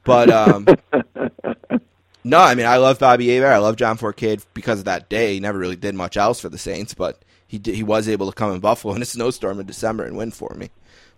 but 0.03 0.29
um, 0.29 0.69
no, 2.23 2.39
I 2.39 2.55
mean 2.55 2.65
I 2.65 2.77
love 2.77 2.99
Bobby 2.99 3.29
Hebert. 3.29 3.49
I 3.51 3.57
love 3.57 3.75
John 3.77 3.97
Fourcade 3.97 4.45
because 4.53 4.79
of 4.79 4.85
that 4.85 5.09
day. 5.09 5.33
He 5.35 5.39
never 5.39 5.57
really 5.57 5.75
did 5.75 5.95
much 5.95 6.17
else 6.17 6.39
for 6.39 6.49
the 6.49 6.57
Saints, 6.57 6.93
but 6.93 7.21
he 7.47 7.57
did, 7.57 7.75
he 7.75 7.83
was 7.83 8.07
able 8.09 8.29
to 8.29 8.35
come 8.35 8.51
in 8.53 8.59
Buffalo 8.59 8.93
in 8.93 9.01
a 9.01 9.05
snowstorm 9.05 9.59
in 9.59 9.65
December 9.65 10.03
and 10.05 10.17
win 10.17 10.31
for 10.31 10.53
me. 10.55 10.69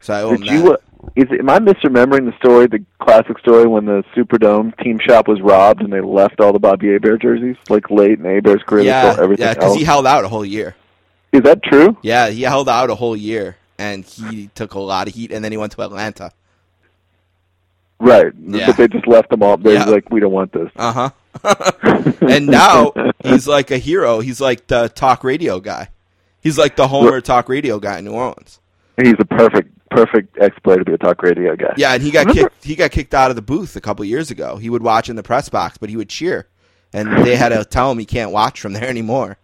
So 0.02 0.14
I 0.14 0.22
owe 0.22 0.32
him 0.32 0.42
Did 0.42 0.52
you? 0.52 0.74
Uh, 0.74 0.78
is 1.16 1.28
am 1.38 1.50
I 1.50 1.60
misremembering 1.60 2.26
the 2.26 2.36
story, 2.38 2.68
the 2.68 2.84
classic 3.00 3.40
story 3.40 3.68
when 3.68 3.86
the 3.86 4.04
Superdome 4.16 4.78
team 4.82 5.00
shop 5.00 5.28
was 5.28 5.42
robbed 5.42 5.82
and 5.82 5.92
they 5.92 6.02
left 6.02 6.40
all 6.40 6.54
the 6.54 6.60
Bobby 6.60 6.92
Hebert 6.92 7.22
jerseys 7.22 7.56
like 7.70 7.90
late 7.90 8.20
in 8.20 8.26
Hebert's 8.26 8.64
career? 8.64 8.84
Yeah, 8.86 9.16
everything 9.20 9.46
yeah, 9.46 9.54
because 9.54 9.76
he 9.76 9.84
held 9.84 10.06
out 10.06 10.24
a 10.24 10.28
whole 10.30 10.46
year. 10.46 10.76
is 11.32 11.42
that 11.44 11.64
true? 11.64 11.98
Yeah, 12.02 12.30
he 12.30 12.44
held 12.44 12.70
out 12.70 12.90
a 12.90 12.96
whole 12.96 13.16
year, 13.16 13.58
and 13.78 14.06
he 14.06 14.50
took 14.56 14.74
a 14.74 14.80
lot 14.80 15.08
of 15.08 15.16
heat, 15.16 15.32
and 15.32 15.44
then 15.44 15.52
he 15.52 15.58
went 15.58 15.72
to 15.74 15.82
Atlanta. 15.82 16.32
Right. 18.00 18.32
Yeah. 18.42 18.68
But 18.68 18.78
they 18.78 18.88
just 18.88 19.08
left 19.08 19.30
them 19.30 19.44
all. 19.44 19.58
They're 19.58 19.74
Yeah. 19.74 19.86
like, 19.86 20.10
we 20.10 20.20
don't 20.22 20.32
want 20.32 20.54
this. 20.54 20.70
Uh 20.76 21.12
huh. 21.44 22.12
and 22.22 22.48
now 22.48 22.94
he's 23.24 23.48
like 23.48 23.72
a 23.72 23.78
hero. 23.78 24.20
He's 24.22 24.40
like 24.42 24.68
the 24.68 24.88
talk 24.90 25.24
radio 25.24 25.60
guy. 25.60 25.90
He's 26.42 26.58
like 26.58 26.76
the 26.76 26.88
Homer 26.88 27.22
talk 27.22 27.50
radio 27.50 27.80
guy 27.80 28.00
in 28.00 28.06
New 28.06 28.14
Orleans. 28.14 28.60
He's 29.02 29.14
a 29.20 29.26
perfect, 29.26 29.72
perfect 29.90 30.38
ex-player 30.40 30.80
to 30.80 30.86
be 30.86 30.94
a 30.94 30.98
talk 30.98 31.22
radio 31.24 31.56
guy. 31.56 31.74
Yeah, 31.78 31.94
and 31.94 32.04
he 32.04 32.12
got 32.12 32.28
Remember- 32.28 32.50
kicked. 32.50 32.64
He 32.66 32.76
got 32.76 32.92
kicked 32.92 33.14
out 33.14 33.30
of 33.30 33.36
the 33.36 33.42
booth 33.42 33.76
a 33.76 33.82
couple 33.82 34.04
years 34.06 34.32
ago. 34.32 34.58
He 34.58 34.70
would 34.70 34.84
watch 34.84 35.10
in 35.10 35.16
the 35.16 35.24
press 35.24 35.50
box, 35.50 35.78
but 35.78 35.90
he 35.90 35.98
would 35.98 36.10
cheer, 36.10 36.48
and 36.94 37.26
they 37.26 37.36
had 37.36 37.50
to 37.50 37.64
tell 37.70 37.92
him 37.92 37.98
he 38.00 38.06
can't 38.06 38.32
watch 38.32 38.60
from 38.62 38.74
there 38.74 38.88
anymore. 38.90 39.38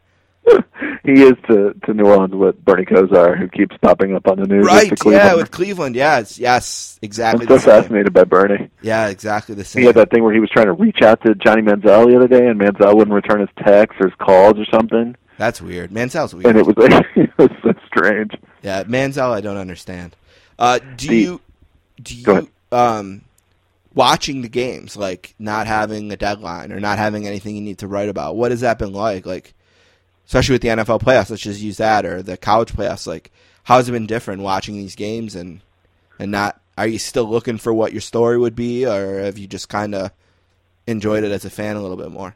he 1.03 1.23
is 1.23 1.33
to, 1.49 1.73
to 1.85 1.93
New 1.93 2.05
Orleans 2.05 2.33
what 2.35 2.63
Bernie 2.63 2.85
Kosar, 2.85 3.37
who 3.37 3.47
keeps 3.47 3.75
popping 3.81 4.15
up 4.15 4.27
on 4.27 4.39
the 4.39 4.45
news. 4.45 4.65
Right? 4.65 4.91
Yeah, 5.05 5.35
with 5.35 5.51
Cleveland. 5.51 5.95
Yes, 5.95 6.37
yes, 6.37 6.99
exactly. 7.01 7.47
I'm 7.49 7.59
so 7.59 7.65
fascinated 7.65 8.13
by 8.13 8.25
Bernie. 8.25 8.69
Yeah, 8.81 9.07
exactly 9.07 9.55
the 9.55 9.63
same. 9.63 9.81
He 9.81 9.87
had 9.87 9.95
that 9.95 10.11
thing 10.11 10.23
where 10.23 10.33
he 10.33 10.39
was 10.39 10.49
trying 10.49 10.67
to 10.67 10.73
reach 10.73 11.01
out 11.01 11.21
to 11.25 11.33
Johnny 11.35 11.61
Manziel 11.61 12.07
the 12.09 12.15
other 12.17 12.27
day, 12.27 12.47
and 12.47 12.59
Manziel 12.59 12.95
wouldn't 12.95 13.13
return 13.15 13.39
his 13.39 13.49
texts 13.65 13.99
or 14.01 14.09
his 14.09 14.15
calls 14.19 14.55
or 14.59 14.65
something. 14.71 15.15
That's 15.38 15.61
weird. 15.61 15.91
Manziel's 15.91 16.33
weird. 16.33 16.45
And 16.47 16.57
it 16.57 16.65
was 16.65 16.75
like 16.77 17.05
it 17.15 17.38
was 17.38 17.49
so 17.63 17.73
strange. 17.88 18.31
Yeah, 18.61 18.83
Manziel, 18.83 19.31
I 19.31 19.41
don't 19.41 19.57
understand. 19.57 20.15
Uh, 20.57 20.79
do 20.95 21.07
The- 21.07 21.15
you 21.15 21.41
do 22.01 22.15
you 22.15 22.49
um 22.71 23.21
watching 23.93 24.41
the 24.41 24.49
games, 24.49 24.97
like 24.97 25.33
not 25.39 25.67
having 25.67 26.11
a 26.11 26.17
deadline 26.17 26.71
or 26.71 26.79
not 26.79 26.97
having 26.97 27.25
anything 27.27 27.55
you 27.55 27.61
need 27.61 27.77
to 27.79 27.88
write 27.88 28.09
about. 28.09 28.36
What 28.36 28.51
has 28.51 28.61
that 28.61 28.77
been 28.79 28.91
like? 28.93 29.25
Like, 29.25 29.53
especially 30.25 30.53
with 30.53 30.61
the 30.61 30.67
NFL 30.69 31.01
playoffs, 31.01 31.29
let's 31.29 31.41
just 31.41 31.61
use 31.61 31.77
that 31.77 32.05
or 32.05 32.21
the 32.21 32.36
college 32.38 32.73
playoffs. 32.73 33.07
Like, 33.07 33.31
how 33.63 33.77
has 33.77 33.88
it 33.88 33.93
been 33.93 34.07
different 34.07 34.41
watching 34.41 34.75
these 34.75 34.95
games 34.95 35.36
and 35.36 35.61
and 36.19 36.31
not? 36.31 36.59
Are 36.77 36.88
you 36.88 36.99
still 36.99 37.23
looking 37.29 37.57
for 37.57 37.73
what 37.73 37.93
your 37.93 38.01
story 38.01 38.38
would 38.38 38.55
be, 38.55 38.86
or 38.86 39.19
have 39.21 39.38
you 39.38 39.47
just 39.47 39.69
kind 39.69 39.95
of 39.95 40.11
enjoyed 40.88 41.23
it 41.23 41.31
as 41.31 41.45
a 41.45 41.49
fan 41.49 41.77
a 41.77 41.81
little 41.81 41.95
bit 41.95 42.11
more? 42.11 42.36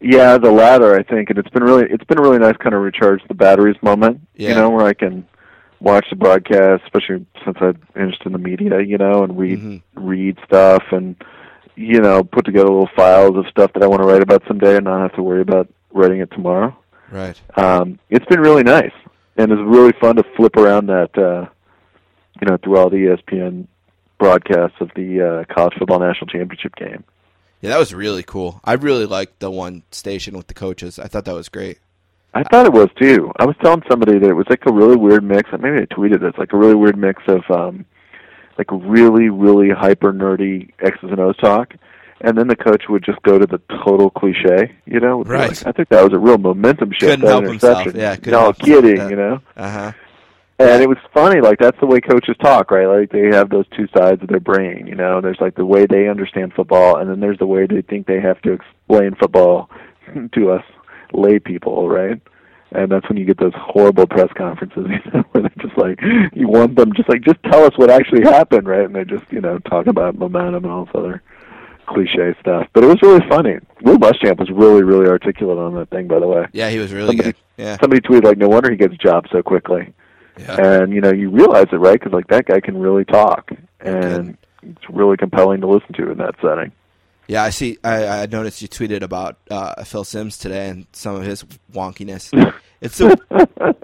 Yeah, 0.00 0.38
the 0.38 0.50
latter, 0.50 0.94
I 0.94 1.02
think, 1.02 1.30
and 1.30 1.38
it's 1.38 1.48
been 1.50 1.64
really 1.64 1.86
it's 1.90 2.04
been 2.04 2.18
a 2.18 2.22
really 2.22 2.38
nice 2.38 2.56
kind 2.58 2.74
of 2.74 2.82
recharge 2.82 3.22
the 3.28 3.34
batteries 3.34 3.76
moment. 3.82 4.20
Yeah. 4.36 4.50
You 4.50 4.54
know, 4.56 4.70
where 4.70 4.86
I 4.86 4.94
can 4.94 5.26
watch 5.80 6.06
the 6.10 6.16
broadcast, 6.16 6.82
especially 6.84 7.24
since 7.44 7.56
I'm 7.60 7.78
interested 7.94 8.26
in 8.26 8.32
the 8.32 8.38
media, 8.38 8.80
you 8.80 8.98
know, 8.98 9.22
and 9.24 9.38
read 9.38 9.58
Mhm. 9.60 9.82
read 9.94 10.38
stuff 10.44 10.82
and 10.90 11.16
you 11.76 12.00
know 12.00 12.22
put 12.24 12.44
together 12.44 12.68
little 12.68 12.90
files 12.96 13.36
of 13.36 13.46
stuff 13.48 13.72
that 13.74 13.82
I 13.82 13.86
want 13.86 14.02
to 14.02 14.08
write 14.08 14.22
about 14.22 14.42
someday, 14.46 14.76
and 14.76 14.84
not 14.84 15.00
have 15.00 15.14
to 15.14 15.22
worry 15.22 15.40
about 15.40 15.68
writing 15.92 16.20
it 16.20 16.30
tomorrow. 16.30 16.76
Right. 17.10 17.40
Um, 17.56 17.98
it's 18.10 18.26
been 18.26 18.40
really 18.40 18.64
nice, 18.64 18.92
and 19.36 19.50
it's 19.52 19.60
really 19.64 19.92
fun 20.00 20.16
to 20.16 20.24
flip 20.36 20.56
around 20.56 20.86
that, 20.88 21.16
uh, 21.16 21.46
you 22.40 22.48
know, 22.48 22.56
through 22.58 22.76
all 22.78 22.90
the 22.90 22.96
ESPN 23.06 23.66
broadcasts 24.18 24.76
of 24.80 24.90
the 24.96 25.20
uh, 25.48 25.54
college 25.54 25.74
football 25.78 26.00
national 26.00 26.26
championship 26.26 26.74
game. 26.76 27.04
Yeah, 27.66 27.72
that 27.72 27.78
was 27.80 27.92
really 27.92 28.22
cool. 28.22 28.60
I 28.64 28.74
really 28.74 29.06
liked 29.06 29.40
the 29.40 29.50
one 29.50 29.82
station 29.90 30.36
with 30.36 30.46
the 30.46 30.54
coaches. 30.54 31.00
I 31.00 31.08
thought 31.08 31.24
that 31.24 31.34
was 31.34 31.48
great. 31.48 31.80
I 32.32 32.44
thought 32.44 32.64
it 32.64 32.72
was 32.72 32.88
too. 33.00 33.32
I 33.40 33.44
was 33.44 33.56
telling 33.60 33.82
somebody 33.90 34.20
that 34.20 34.28
it 34.30 34.34
was 34.34 34.46
like 34.48 34.62
a 34.66 34.72
really 34.72 34.94
weird 34.94 35.24
mix. 35.24 35.50
Maybe 35.52 35.78
I 35.78 35.86
tweeted 35.86 36.20
this, 36.20 36.34
like 36.38 36.52
a 36.52 36.56
really 36.56 36.76
weird 36.76 36.96
mix 36.96 37.22
of 37.26 37.42
um, 37.50 37.84
like 38.56 38.70
really, 38.70 39.30
really 39.30 39.70
hyper 39.70 40.12
nerdy 40.12 40.70
X's 40.80 41.10
and 41.10 41.18
O's 41.18 41.36
talk, 41.38 41.74
and 42.20 42.38
then 42.38 42.46
the 42.46 42.54
coach 42.54 42.84
would 42.88 43.04
just 43.04 43.20
go 43.22 43.36
to 43.36 43.46
the 43.46 43.60
total 43.84 44.10
cliche. 44.10 44.76
You 44.84 45.00
know, 45.00 45.24
Right. 45.24 45.48
Like, 45.48 45.66
I 45.66 45.72
think 45.72 45.88
that 45.88 46.04
was 46.04 46.12
a 46.12 46.18
real 46.20 46.38
momentum 46.38 46.92
shift. 46.92 47.00
Couldn't 47.00 47.20
that 47.22 47.30
help 47.32 47.44
himself. 47.46 47.86
interception. 47.86 48.00
Yeah, 48.00 48.14
couldn't 48.16 48.32
no 48.32 48.52
kidding. 48.52 48.96
Yeah. 48.98 49.08
You 49.08 49.16
know. 49.16 49.40
Uh 49.56 49.70
huh. 49.70 49.92
And 50.58 50.82
it 50.82 50.88
was 50.88 50.96
funny, 51.12 51.40
like 51.42 51.58
that's 51.58 51.78
the 51.80 51.86
way 51.86 52.00
coaches 52.00 52.34
talk, 52.42 52.70
right? 52.70 52.86
Like 52.86 53.10
they 53.10 53.26
have 53.36 53.50
those 53.50 53.66
two 53.76 53.86
sides 53.96 54.22
of 54.22 54.28
their 54.28 54.40
brain, 54.40 54.86
you 54.86 54.94
know. 54.94 55.20
There's 55.20 55.40
like 55.40 55.54
the 55.54 55.66
way 55.66 55.84
they 55.84 56.08
understand 56.08 56.54
football, 56.54 56.96
and 56.96 57.10
then 57.10 57.20
there's 57.20 57.38
the 57.38 57.46
way 57.46 57.66
they 57.66 57.82
think 57.82 58.06
they 58.06 58.20
have 58.20 58.40
to 58.42 58.52
explain 58.52 59.14
football 59.16 59.68
to 60.34 60.50
us 60.52 60.64
lay 61.12 61.38
people, 61.38 61.88
right? 61.90 62.20
And 62.72 62.90
that's 62.90 63.06
when 63.08 63.18
you 63.18 63.26
get 63.26 63.38
those 63.38 63.52
horrible 63.54 64.06
press 64.06 64.32
conferences, 64.36 64.86
you 65.04 65.10
know, 65.12 65.22
where 65.32 65.42
they're 65.42 65.66
just 65.66 65.76
like, 65.78 66.00
you 66.34 66.48
want 66.48 66.74
them 66.74 66.92
just 66.94 67.08
like, 67.08 67.22
just 67.22 67.42
tell 67.44 67.62
us 67.64 67.72
what 67.76 67.90
actually 67.90 68.22
happened, 68.22 68.66
right? 68.66 68.84
And 68.86 68.94
they 68.94 69.04
just, 69.04 69.30
you 69.30 69.40
know, 69.42 69.58
talk 69.60 69.86
about 69.86 70.16
momentum 70.18 70.64
and 70.64 70.72
all 70.72 70.86
this 70.86 70.94
other 70.94 71.22
cliche 71.86 72.34
stuff. 72.40 72.66
But 72.72 72.82
it 72.82 72.88
was 72.88 73.00
really 73.02 73.24
funny. 73.28 73.58
Will 73.82 73.98
Muschamp 73.98 74.38
was 74.38 74.50
really, 74.50 74.82
really 74.82 75.06
articulate 75.06 75.58
on 75.58 75.74
that 75.74 75.90
thing, 75.90 76.08
by 76.08 76.18
the 76.18 76.26
way. 76.26 76.46
Yeah, 76.52 76.70
he 76.70 76.78
was 76.78 76.92
really 76.92 77.08
Somebody- 77.08 77.32
good. 77.32 77.36
Yeah. 77.58 77.76
Somebody 77.80 78.00
tweeted 78.00 78.24
like, 78.24 78.38
no 78.38 78.48
wonder 78.48 78.70
he 78.70 78.76
gets 78.76 78.96
jobs 78.96 79.30
so 79.30 79.42
quickly 79.42 79.92
Yeah. 80.38 80.80
and 80.82 80.92
you 80.92 81.00
know 81.00 81.12
you 81.12 81.30
realize 81.30 81.66
it 81.72 81.76
right 81.76 81.98
because 81.98 82.12
like 82.12 82.26
that 82.28 82.44
guy 82.46 82.60
can 82.60 82.78
really 82.78 83.04
talk 83.04 83.50
and 83.80 84.36
it's 84.62 84.90
really 84.90 85.16
compelling 85.16 85.60
to 85.62 85.66
listen 85.66 85.92
to 85.94 86.10
in 86.10 86.18
that 86.18 86.34
setting 86.42 86.72
Yeah, 87.28 87.42
I 87.42 87.50
see. 87.50 87.78
I, 87.82 88.22
I 88.22 88.26
noticed 88.26 88.60
you 88.62 88.68
tweeted 88.68 89.02
about 89.02 89.38
uh, 89.50 89.82
Phil 89.84 90.04
Simms 90.04 90.38
today 90.38 90.68
and 90.68 90.86
some 90.92 91.16
of 91.16 91.22
his 91.24 91.44
wonkiness. 91.72 92.30
It's 92.82 92.98
the 92.98 93.16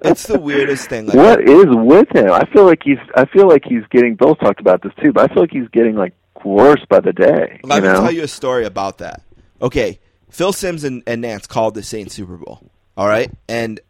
it's 0.05 0.26
the 0.26 0.38
weirdest 0.38 0.90
thing. 0.90 1.07
Like, 1.07 1.16
what 1.16 1.40
is 1.40 1.64
with 1.66 2.14
him 2.14 2.30
i 2.30 2.44
feel 2.53 2.66
like 2.66 2.82
he's 2.84 2.98
i 3.16 3.24
feel 3.24 3.48
like 3.48 3.64
he's 3.64 3.82
getting 3.90 4.16
bill's 4.16 4.36
talked 4.36 4.61
about 4.61 4.82
this 4.82 4.92
too 5.03 5.12
but 5.14 5.30
i 5.30 5.32
feel 5.32 5.42
like 5.44 5.50
he's 5.50 5.66
getting 5.72 5.96
like 5.96 6.12
worse 6.44 6.84
by 6.90 7.00
the 7.00 7.12
day 7.12 7.59
Let 7.62 7.82
me 7.82 7.88
know 7.88 7.94
tell 7.94 8.12
you 8.12 8.22
a 8.24 8.28
story 8.28 8.64
about 8.66 8.98
that. 8.98 9.22
Okay, 9.62 9.98
Phil 10.28 10.53
Simms 10.53 10.84
and, 10.84 11.03
and 11.07 11.22
Nance 11.22 11.46
called 11.46 11.74
the 11.74 11.82
Saints 11.82 12.14
Super 12.14 12.36
Bowl. 12.36 12.70
All 12.96 13.07
right, 13.09 13.30
and 13.48 13.80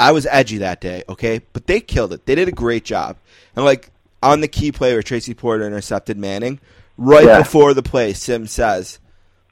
I 0.00 0.12
was 0.12 0.26
edgy 0.30 0.58
that 0.58 0.80
day. 0.80 1.04
Okay, 1.08 1.42
but 1.52 1.66
they 1.66 1.80
killed 1.80 2.12
it. 2.12 2.24
They 2.26 2.34
did 2.34 2.48
a 2.48 2.52
great 2.52 2.84
job. 2.84 3.16
And 3.54 3.64
like 3.64 3.90
on 4.22 4.40
the 4.40 4.48
key 4.48 4.72
play 4.72 4.92
where 4.92 5.02
Tracy 5.02 5.34
Porter 5.34 5.66
intercepted 5.66 6.16
Manning, 6.18 6.58
right 6.96 7.24
Yeah. 7.26 7.38
before 7.38 7.74
the 7.74 7.82
play, 7.82 8.12
Simms 8.14 8.50
says, 8.50 8.98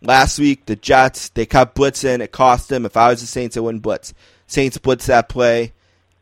"Last 0.02 0.38
week 0.38 0.66
the 0.66 0.76
Jets 0.76 1.28
they 1.30 1.46
cut 1.46 1.74
blitz 1.74 2.02
in. 2.04 2.20
It 2.20 2.32
cost 2.32 2.68
them. 2.68 2.84
If 2.86 2.96
I 2.96 3.08
was 3.10 3.20
the 3.20 3.26
Saints, 3.26 3.56
I 3.56 3.60
wouldn't 3.60 3.82
blitz. 3.82 4.14
Saints 4.46 4.78
blitz 4.78 5.06
that 5.06 5.28
play." 5.28 5.72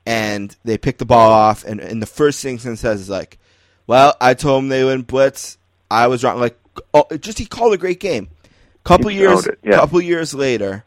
And 0.05 0.55
they 0.65 0.79
pick 0.79 0.99
the 0.99 1.05
ball 1.05 1.33
off, 1.33 1.65
and, 1.65 1.81
and 1.81 2.01
the 2.01 2.07
first 2.07 2.41
thing 2.43 2.59
Simms 2.59 2.81
says 2.81 3.01
is 3.01 3.09
like, 3.11 3.39
"Well, 3.87 4.15
I 4.21 4.35
told 4.35 4.63
them 4.63 4.69
they 4.69 4.85
wouldn't 4.85 5.07
blitz. 5.09 5.59
I 5.91 6.07
was 6.09 6.23
wrong." 6.23 6.39
Like, 6.39 6.57
oh, 6.95 7.07
just 7.21 7.39
he 7.39 7.47
called 7.47 7.75
a 7.75 7.79
great 7.79 8.01
game. 8.01 8.29
Couple 8.85 9.11
He 9.11 9.19
years, 9.19 9.49
yeah. 9.65 9.77
couple 9.77 10.01
years 10.01 10.33
later, 10.33 10.85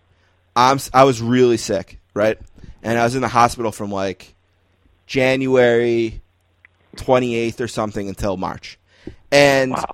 I'm 0.56 0.80
I 0.94 1.04
was 1.04 1.22
really 1.22 1.58
sick, 1.58 2.00
right? 2.14 2.38
And 2.84 2.98
I 2.98 3.04
was 3.04 3.16
in 3.16 3.22
the 3.22 3.28
hospital 3.28 3.72
from 3.72 3.92
like 3.92 4.34
January 5.08 6.22
28th 6.96 7.60
or 7.62 7.68
something 7.68 8.08
until 8.08 8.38
March. 8.38 8.78
And 9.32 9.72
Wow. 9.72 9.86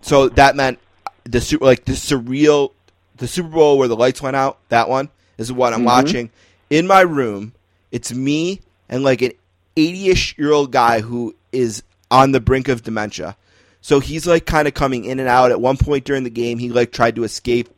so 0.00 0.28
that 0.30 0.56
meant 0.56 0.78
the 1.24 1.40
super 1.40 1.64
like 1.64 1.84
the 1.84 1.92
surreal 1.92 2.72
the 3.18 3.28
Super 3.28 3.48
Bowl 3.50 3.76
where 3.76 3.88
the 3.88 3.96
lights 3.96 4.22
went 4.22 4.34
out, 4.34 4.56
that 4.70 4.88
one 4.88 5.10
is 5.36 5.52
what 5.52 5.74
I'm 5.74 5.82
Mhm. 5.82 5.86
watching 5.86 6.30
in 6.70 6.86
my 6.86 7.02
room. 7.02 7.52
It's 7.92 8.12
me 8.14 8.60
and 8.88 9.04
like 9.04 9.20
an 9.20 9.32
80ish 9.76 10.38
year 10.38 10.52
old 10.52 10.72
guy 10.72 11.00
who 11.00 11.34
is 11.52 11.82
on 12.10 12.32
the 12.32 12.40
brink 12.40 12.68
of 12.68 12.82
dementia. 12.82 13.36
So 13.82 14.00
he's 14.00 14.26
like 14.26 14.46
kind 14.46 14.66
of 14.66 14.72
coming 14.72 15.04
in 15.04 15.18
and 15.20 15.28
out. 15.28 15.50
At 15.50 15.60
one 15.60 15.76
point 15.76 16.04
during 16.04 16.24
the 16.24 16.30
game, 16.30 16.58
he 16.58 16.70
like 16.70 16.92
tried 16.92 17.14
to 17.16 17.24
escape 17.24 17.68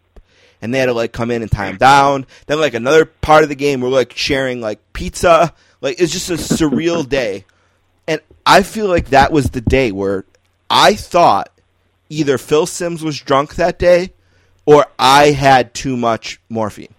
and 0.63 0.73
they 0.73 0.79
had 0.79 0.87
to 0.87 0.95
like 0.95 1.13
come 1.13 1.31
in 1.31 1.43
and 1.43 1.51
tie 1.51 1.67
him 1.67 1.77
down. 1.77 2.25
Then 2.47 2.61
like 2.61 2.75
another 2.75 3.05
part 3.05 3.43
of 3.43 3.49
the 3.49 3.57
game, 3.57 3.81
we're 3.81 3.89
like 3.89 4.17
sharing 4.17 4.61
like 4.61 4.81
pizza. 4.93 5.53
Like 5.81 6.01
it's 6.01 6.13
just 6.13 6.31
a 6.31 6.35
surreal 6.35 7.07
day, 7.09 7.45
and 8.07 8.21
I 8.47 8.63
feel 8.63 8.87
like 8.87 9.11
that 9.11 9.33
was 9.33 9.51
the 9.51 9.61
day 9.61 9.91
where 9.91 10.25
I 10.71 10.95
thought 10.95 11.51
either 12.09 12.39
Phil 12.39 12.67
Simms 12.67 13.03
was 13.03 13.21
drunk 13.21 13.57
that 13.57 13.79
day, 13.79 14.13
or 14.65 14.87
I 14.99 15.33
had 15.33 15.75
too 15.75 15.97
much 15.97 16.41
morphine. 16.49 16.95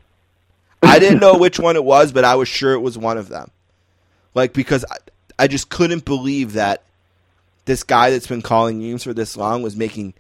I 0.82 1.00
didn't 1.00 1.22
know 1.22 1.38
which 1.38 1.60
one 1.60 1.78
it 1.78 1.86
was, 1.86 2.12
but 2.12 2.26
I 2.26 2.36
was 2.36 2.50
sure 2.50 2.74
it 2.74 2.82
was 2.82 2.98
one 2.98 3.18
of 3.18 3.30
them. 3.30 3.50
Like 4.36 4.52
because 4.52 4.84
I, 4.92 4.98
I 5.40 5.48
just 5.48 5.70
couldn't 5.70 6.04
believe 6.04 6.54
that 6.54 6.84
this 7.64 7.84
guy 7.84 8.10
that's 8.10 8.28
been 8.28 8.42
calling 8.42 8.82
games 8.82 9.06
for 9.06 9.14
this 9.14 9.38
long 9.38 9.62
was 9.62 9.78
making 9.78 10.14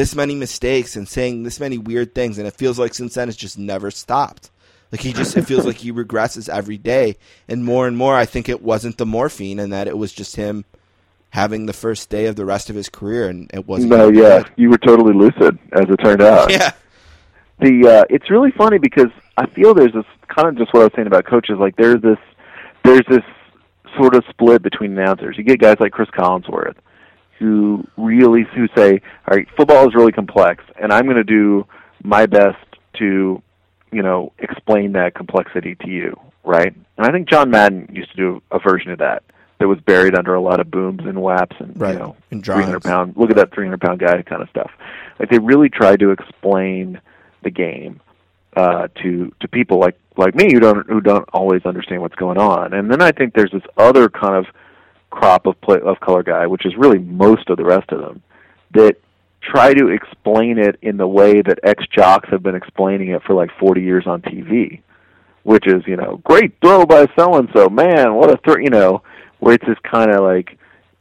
this 0.00 0.14
many 0.14 0.34
mistakes 0.34 0.96
and 0.96 1.06
saying 1.06 1.42
this 1.42 1.60
many 1.60 1.76
weird 1.76 2.14
things, 2.14 2.38
and 2.38 2.46
it 2.48 2.54
feels 2.54 2.78
like 2.78 2.94
since 2.94 3.14
then 3.14 3.28
it's 3.28 3.36
just 3.36 3.58
never 3.58 3.90
stopped. 3.90 4.50
Like 4.90 5.02
he 5.02 5.12
just, 5.12 5.36
it 5.36 5.42
feels 5.42 5.66
like 5.66 5.76
he 5.76 5.92
regresses 6.02 6.48
every 6.48 6.78
day, 6.78 7.18
and 7.46 7.62
more 7.62 7.86
and 7.86 7.98
more, 7.98 8.16
I 8.16 8.24
think 8.24 8.48
it 8.48 8.62
wasn't 8.62 8.96
the 8.96 9.04
morphine, 9.04 9.58
and 9.58 9.70
that 9.74 9.88
it 9.88 9.98
was 9.98 10.10
just 10.10 10.36
him 10.36 10.64
having 11.28 11.66
the 11.66 11.74
first 11.74 12.08
day 12.08 12.24
of 12.24 12.36
the 12.36 12.46
rest 12.46 12.70
of 12.70 12.76
his 12.76 12.88
career, 12.88 13.28
and 13.28 13.50
it 13.52 13.66
wasn't. 13.66 13.90
no 13.90 14.08
yeah 14.08 14.38
good. 14.38 14.52
you 14.56 14.70
were 14.70 14.78
totally 14.78 15.12
lucid 15.12 15.58
as 15.74 15.84
it 15.90 15.96
turned 15.98 16.22
out 16.22 16.50
yeah, 16.50 16.72
the 17.58 17.86
uh 17.86 18.04
it's 18.08 18.30
really 18.30 18.52
funny 18.52 18.78
because 18.78 19.10
I 19.36 19.46
feel 19.50 19.74
there's 19.74 19.92
this 19.92 20.06
kind 20.28 20.48
of 20.48 20.56
just 20.56 20.72
what 20.72 20.80
I 20.80 20.84
was 20.84 20.92
saying 20.96 21.08
about 21.08 21.26
coaches. 21.26 21.58
Like 21.60 21.76
there's 21.76 22.00
this 22.00 22.18
there's 22.84 23.04
this 23.06 23.24
sort 23.98 24.14
of 24.14 24.24
split 24.30 24.62
between 24.62 24.96
announcers. 24.98 25.36
You 25.36 25.44
get 25.44 25.60
guys 25.60 25.76
like 25.78 25.92
Chris 25.92 26.08
Collinsworth 26.08 26.76
who 27.40 27.84
really 27.96 28.44
who 28.54 28.68
say, 28.76 29.00
"All 29.26 29.36
right, 29.36 29.48
football 29.56 29.88
is 29.88 29.94
really 29.94 30.12
complex, 30.12 30.62
and 30.80 30.92
I'm 30.92 31.04
going 31.06 31.16
to 31.16 31.24
do 31.24 31.66
my 32.04 32.26
best 32.26 32.58
to, 32.98 33.42
you 33.90 34.02
know, 34.02 34.32
explain 34.38 34.92
that 34.92 35.14
complexity 35.14 35.74
to 35.76 35.88
you." 35.88 36.20
Right? 36.44 36.72
And 36.96 37.06
I 37.06 37.10
think 37.10 37.28
John 37.28 37.50
Madden 37.50 37.88
used 37.92 38.10
to 38.12 38.16
do 38.16 38.42
a 38.52 38.58
version 38.58 38.92
of 38.92 38.98
that 38.98 39.22
that 39.58 39.68
was 39.68 39.78
buried 39.80 40.16
under 40.16 40.34
a 40.34 40.40
lot 40.40 40.60
of 40.60 40.70
booms 40.70 41.00
and 41.04 41.20
whaps 41.20 41.54
and 41.58 41.78
Right. 41.78 41.92
you 41.94 41.98
know, 41.98 42.16
And 42.30 42.42
300 42.44 42.80
drawings. 42.80 42.84
pound. 42.86 43.12
Look 43.16 43.30
at 43.30 43.36
that 43.36 43.52
300 43.52 43.78
pound 43.80 43.98
guy 44.00 44.22
kind 44.22 44.40
of 44.42 44.48
stuff. 44.48 44.70
Like 45.18 45.28
they 45.28 45.38
really 45.38 45.68
tried 45.68 46.00
to 46.00 46.10
explain 46.12 46.98
the 47.42 47.50
game 47.50 48.00
uh, 48.56 48.88
to 49.02 49.32
to 49.40 49.48
people 49.48 49.78
like 49.78 49.96
like 50.16 50.34
me 50.34 50.52
who 50.52 50.60
don't 50.60 50.86
who 50.88 51.00
don't 51.00 51.28
always 51.32 51.64
understand 51.66 52.00
what's 52.02 52.14
going 52.16 52.38
on. 52.38 52.72
And 52.72 52.90
then 52.90 53.00
I 53.02 53.12
think 53.12 53.34
there's 53.34 53.52
this 53.52 53.62
other 53.76 54.08
kind 54.08 54.34
of 54.34 54.46
crop 55.10 55.46
of 55.46 55.60
play, 55.60 55.80
of 55.80 56.00
color 56.00 56.22
guy, 56.22 56.46
which 56.46 56.66
is 56.66 56.76
really 56.76 56.98
most 56.98 57.50
of 57.50 57.56
the 57.56 57.64
rest 57.64 57.90
of 57.92 58.00
them, 58.00 58.22
that 58.72 58.96
try 59.42 59.72
to 59.72 59.88
explain 59.88 60.58
it 60.58 60.78
in 60.82 60.96
the 60.96 61.06
way 61.06 61.42
that 61.42 61.58
ex 61.62 61.84
jocks 61.94 62.28
have 62.30 62.42
been 62.42 62.54
explaining 62.54 63.08
it 63.08 63.22
for 63.22 63.34
like 63.34 63.50
40 63.58 63.80
years 63.80 64.06
on 64.06 64.22
TV, 64.22 64.80
which 65.42 65.66
is 65.66 65.82
you 65.86 65.96
know 65.96 66.20
great 66.24 66.54
throw 66.60 66.84
by 66.84 67.06
so 67.18 67.34
and 67.34 67.48
so, 67.54 67.68
man, 67.68 68.14
what 68.14 68.30
a 68.30 68.36
throw, 68.38 68.56
you 68.56 68.70
know, 68.70 69.02
where 69.38 69.54
it's 69.54 69.66
this 69.66 69.78
kind 69.90 70.10
of 70.10 70.22
like 70.22 70.58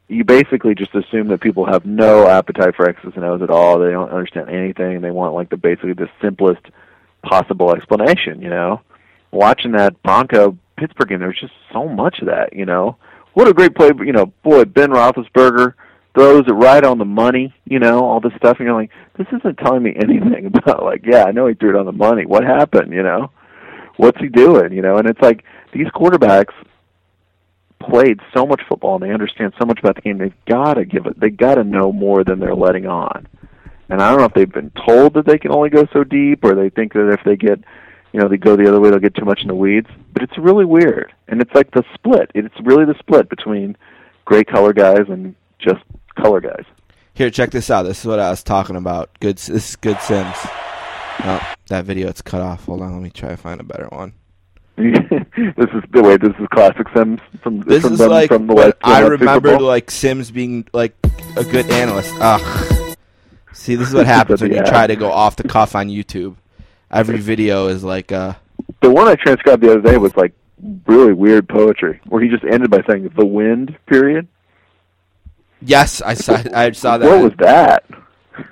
you 0.07 0.23
basically 0.23 0.73
just 0.73 0.93
assume 0.95 1.27
that 1.27 1.39
people 1.39 1.65
have 1.65 1.85
no 1.85 2.27
appetite 2.27 2.75
for 2.75 2.89
X's 2.89 3.13
and 3.15 3.23
O's 3.23 3.43
at 3.43 3.51
all. 3.51 3.77
They 3.77 3.91
don't 3.91 4.09
understand 4.09 4.49
anything. 4.49 5.01
They 5.01 5.11
want 5.11 5.35
like 5.35 5.49
the 5.49 5.57
basically 5.57 5.93
the 5.93 6.09
simplest 6.21 6.65
possible 7.21 7.75
explanation. 7.75 8.41
You 8.41 8.49
know, 8.49 8.81
watching 9.31 9.73
that 9.73 10.01
Bronco 10.01 10.57
Pittsburgh 10.77 11.09
game, 11.09 11.19
there's 11.19 11.39
just 11.39 11.53
so 11.71 11.87
much 11.87 12.19
of 12.19 12.27
that. 12.27 12.53
You 12.53 12.65
know, 12.65 12.97
what 13.33 13.47
a 13.47 13.53
great 13.53 13.75
play! 13.75 13.91
You 13.97 14.13
know, 14.13 14.27
boy, 14.43 14.65
Ben 14.65 14.89
Roethlisberger 14.89 15.73
throws 16.15 16.45
it 16.47 16.51
right 16.51 16.83
on 16.83 16.97
the 16.97 17.05
money, 17.05 17.53
you 17.65 17.79
know, 17.79 18.03
all 18.03 18.19
this 18.19 18.33
stuff, 18.35 18.57
and 18.59 18.67
you're 18.67 18.75
like, 18.75 18.91
this 19.17 19.27
isn't 19.27 19.57
telling 19.57 19.83
me 19.83 19.95
anything 20.01 20.47
about 20.47 20.83
like, 20.83 21.05
yeah, 21.05 21.23
I 21.23 21.31
know 21.31 21.47
he 21.47 21.53
threw 21.53 21.69
it 21.69 21.79
on 21.79 21.85
the 21.85 21.91
money. 21.91 22.25
What 22.25 22.43
happened, 22.43 22.91
you 22.91 23.03
know? 23.03 23.31
What's 23.97 24.19
he 24.19 24.27
doing, 24.27 24.71
you 24.71 24.81
know? 24.81 24.97
And 24.97 25.07
it's 25.07 25.21
like 25.21 25.43
these 25.73 25.87
quarterbacks 25.87 26.53
played 27.79 28.19
so 28.33 28.45
much 28.45 28.61
football 28.67 28.95
and 28.95 29.03
they 29.03 29.13
understand 29.13 29.53
so 29.59 29.65
much 29.65 29.79
about 29.79 29.95
the 29.95 30.01
game. 30.01 30.17
They've 30.17 30.45
got 30.45 30.75
to 30.75 30.85
give 30.85 31.05
it. 31.05 31.19
They 31.19 31.29
got 31.29 31.55
to 31.55 31.63
know 31.63 31.91
more 31.91 32.23
than 32.23 32.39
they're 32.39 32.55
letting 32.55 32.85
on. 32.85 33.27
And 33.89 34.01
I 34.01 34.09
don't 34.09 34.19
know 34.19 34.25
if 34.25 34.33
they've 34.33 34.51
been 34.51 34.71
told 34.85 35.15
that 35.15 35.25
they 35.25 35.37
can 35.37 35.51
only 35.51 35.69
go 35.69 35.87
so 35.91 36.03
deep, 36.03 36.43
or 36.43 36.53
they 36.53 36.69
think 36.69 36.93
that 36.93 37.09
if 37.11 37.21
they 37.25 37.35
get, 37.35 37.59
you 38.13 38.19
know, 38.19 38.27
they 38.27 38.37
go 38.37 38.55
the 38.55 38.67
other 38.67 38.79
way, 38.79 38.89
they'll 38.89 38.99
get 38.99 39.15
too 39.15 39.25
much 39.25 39.41
in 39.41 39.47
the 39.47 39.55
weeds. 39.55 39.87
But 40.13 40.23
it's 40.23 40.37
really 40.37 40.65
weird, 40.65 41.13
and 41.27 41.41
it's 41.41 41.53
like 41.53 41.71
the 41.71 41.83
split. 41.93 42.31
It's 42.35 42.55
really 42.63 42.85
the 42.85 42.95
split 42.99 43.29
between 43.29 43.77
gray 44.25 44.43
color 44.43 44.73
guys 44.73 45.05
and 45.09 45.35
just 45.59 45.83
color 46.15 46.41
guys. 46.41 46.65
Here, 47.13 47.29
check 47.29 47.51
this 47.51 47.69
out. 47.69 47.83
This 47.83 47.99
is 47.99 48.05
what 48.05 48.19
I 48.19 48.29
was 48.29 48.43
talking 48.43 48.75
about. 48.75 49.09
Good. 49.19 49.37
This 49.37 49.49
is 49.71 49.75
good 49.75 49.99
Simms. 50.01 50.35
Oh, 51.21 51.53
that 51.67 51.83
video 51.85 52.07
it's 52.07 52.21
cut 52.21 52.41
off. 52.41 52.65
Hold 52.65 52.81
on, 52.81 52.93
let 52.93 53.01
me 53.01 53.09
try 53.09 53.29
to 53.29 53.37
find 53.37 53.59
a 53.59 53.63
better 53.63 53.87
one. 53.87 54.13
this 54.77 54.95
is 55.73 55.83
the 55.91 56.01
way. 56.01 56.15
This 56.15 56.33
is 56.39 56.47
classic 56.53 56.87
Simms 56.95 57.19
from 57.43 57.59
This 57.61 57.81
from 57.83 57.93
is 57.93 57.99
them, 57.99 58.09
like 58.09 58.29
from 58.29 58.47
the 58.47 58.53
what 58.53 58.65
West. 58.67 58.77
I 58.83 59.01
from 59.01 59.09
that 59.11 59.17
Super 59.17 59.19
remembered 59.19 59.57
Bowl. 59.59 59.67
like 59.67 59.91
Simms 59.91 60.31
being 60.31 60.65
like 60.71 60.95
a 61.35 61.43
good 61.43 61.69
analyst. 61.69 62.13
Ugh. 62.21 62.95
See, 63.51 63.75
this 63.75 63.89
is 63.89 63.93
what 63.93 64.05
happens 64.17 64.41
when 64.41 64.53
you 64.53 64.63
try 64.63 64.87
to 64.87 64.95
go 64.95 65.11
off 65.11 65.35
the 65.35 65.43
cuff 65.47 65.75
on 65.75 65.89
YouTube. 65.89 66.37
Every 66.91 67.19
video 67.19 67.67
is 67.67 67.83
like 67.83 68.11
uh 68.11 68.33
The 68.81 68.89
one 68.89 69.07
I 69.07 69.15
transcribed 69.15 69.63
the 69.63 69.71
other 69.71 69.81
day 69.81 69.97
was 69.97 70.15
like 70.15 70.33
really 70.87 71.13
weird 71.13 71.47
poetry, 71.47 72.01
where 72.07 72.21
he 72.21 72.29
just 72.29 72.43
ended 72.43 72.69
by 72.69 72.83
saying 72.89 73.09
"the 73.15 73.25
wind." 73.25 73.77
Period. 73.85 74.27
Yes, 75.61 76.01
I 76.01 76.13
saw 76.13 76.41
I 76.53 76.71
saw 76.71 76.97
that. 76.97 77.07
What 77.07 77.23
was 77.23 77.33
that? 77.39 77.85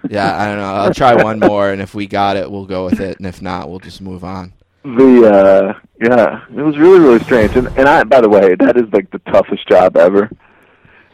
Yeah, 0.09 0.37
I 0.37 0.47
don't 0.47 0.57
know. 0.57 0.73
I'll 0.73 0.93
try 0.93 1.15
one 1.15 1.39
more 1.39 1.71
and 1.71 1.81
if 1.81 1.95
we 1.95 2.07
got 2.07 2.35
it, 2.37 2.51
we'll 2.51 2.65
go 2.65 2.85
with 2.85 2.99
it, 2.99 3.17
and 3.17 3.25
if 3.25 3.41
not, 3.41 3.69
we'll 3.69 3.79
just 3.79 4.01
move 4.01 4.23
on. 4.23 4.53
The 4.83 5.29
uh 5.29 5.79
yeah, 6.01 6.45
it 6.55 6.61
was 6.61 6.77
really 6.77 6.99
really 6.99 7.19
strange. 7.23 7.55
And 7.55 7.67
and 7.77 7.87
I 7.87 8.03
by 8.03 8.21
the 8.21 8.29
way, 8.29 8.55
that 8.55 8.77
is 8.77 8.91
like 8.93 9.09
the 9.11 9.19
toughest 9.31 9.67
job 9.67 9.97
ever. 9.97 10.29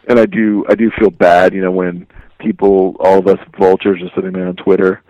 And 0.08 0.20
I 0.20 0.26
do 0.26 0.66
I 0.68 0.76
do 0.76 0.92
feel 1.00 1.10
bad, 1.10 1.54
you 1.54 1.62
know, 1.62 1.72
when 1.72 2.06
people 2.40 2.98
all 3.00 3.20
of 3.20 3.28
us 3.28 3.40
vultures 3.58 4.02
are 4.02 4.12
sitting 4.16 4.34
there 4.34 4.48
on 4.48 4.56
Twitter 4.58 5.02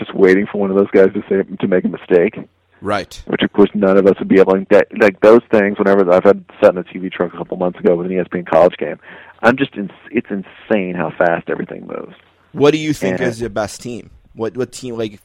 just 0.00 0.14
waiting 0.14 0.46
for 0.50 0.58
one 0.58 0.70
of 0.70 0.76
those 0.76 0.90
guys 0.90 1.12
to 1.14 1.22
say 1.28 1.42
to 1.56 1.68
make 1.68 1.84
a 1.84 1.88
mistake. 1.88 2.36
Right. 2.82 3.22
Which 3.26 3.42
of 3.42 3.52
course 3.52 3.70
none 3.74 3.96
of 3.98 4.06
us 4.06 4.14
would 4.18 4.28
be 4.28 4.40
able 4.40 4.54
to 4.54 4.66
that, 4.70 4.88
like 5.00 5.20
those 5.20 5.42
things 5.52 5.78
whenever 5.78 6.10
I've 6.12 6.24
had 6.24 6.44
sat 6.60 6.72
in 6.72 6.78
a 6.78 6.84
TV 6.84 7.12
truck 7.12 7.32
a 7.32 7.36
couple 7.36 7.56
months 7.58 7.78
ago 7.78 7.94
with 7.94 8.06
an 8.06 8.12
E 8.12 8.16
ESPN 8.16 8.46
college 8.48 8.76
game. 8.78 8.98
I'm 9.42 9.56
just 9.56 9.74
in, 9.74 9.90
it's 10.10 10.28
insane 10.30 10.94
how 10.94 11.10
fast 11.16 11.48
everything 11.50 11.86
moves. 11.86 12.14
What 12.52 12.72
do 12.72 12.78
you 12.78 12.92
think 12.94 13.20
Yeah. 13.20 13.26
is 13.28 13.40
your 13.40 13.50
best 13.50 13.80
team? 13.82 14.10
What 14.34 14.56
what 14.56 14.72
team 14.72 14.96
like 14.96 15.20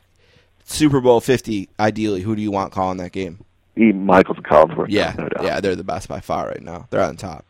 Super 0.65 0.99
Bowl 0.99 1.21
fifty? 1.21 1.69
Ideally, 1.79 2.21
who 2.21 2.35
do 2.35 2.41
you 2.41 2.51
want 2.51 2.73
calling 2.73 2.97
that 2.97 3.11
game? 3.13 3.39
Even 3.77 4.05
Michaels 4.05 4.37
and 4.37 4.45
Collinsworth. 4.45 4.87
Yeah, 4.89 5.13
no 5.17 5.29
doubt. 5.29 5.43
yeah, 5.43 5.59
they're 5.61 5.75
the 5.75 5.83
best 5.83 6.07
by 6.09 6.19
far 6.19 6.47
right 6.47 6.61
now. 6.61 6.87
They're 6.89 7.01
on 7.03 7.15
top. 7.17 7.45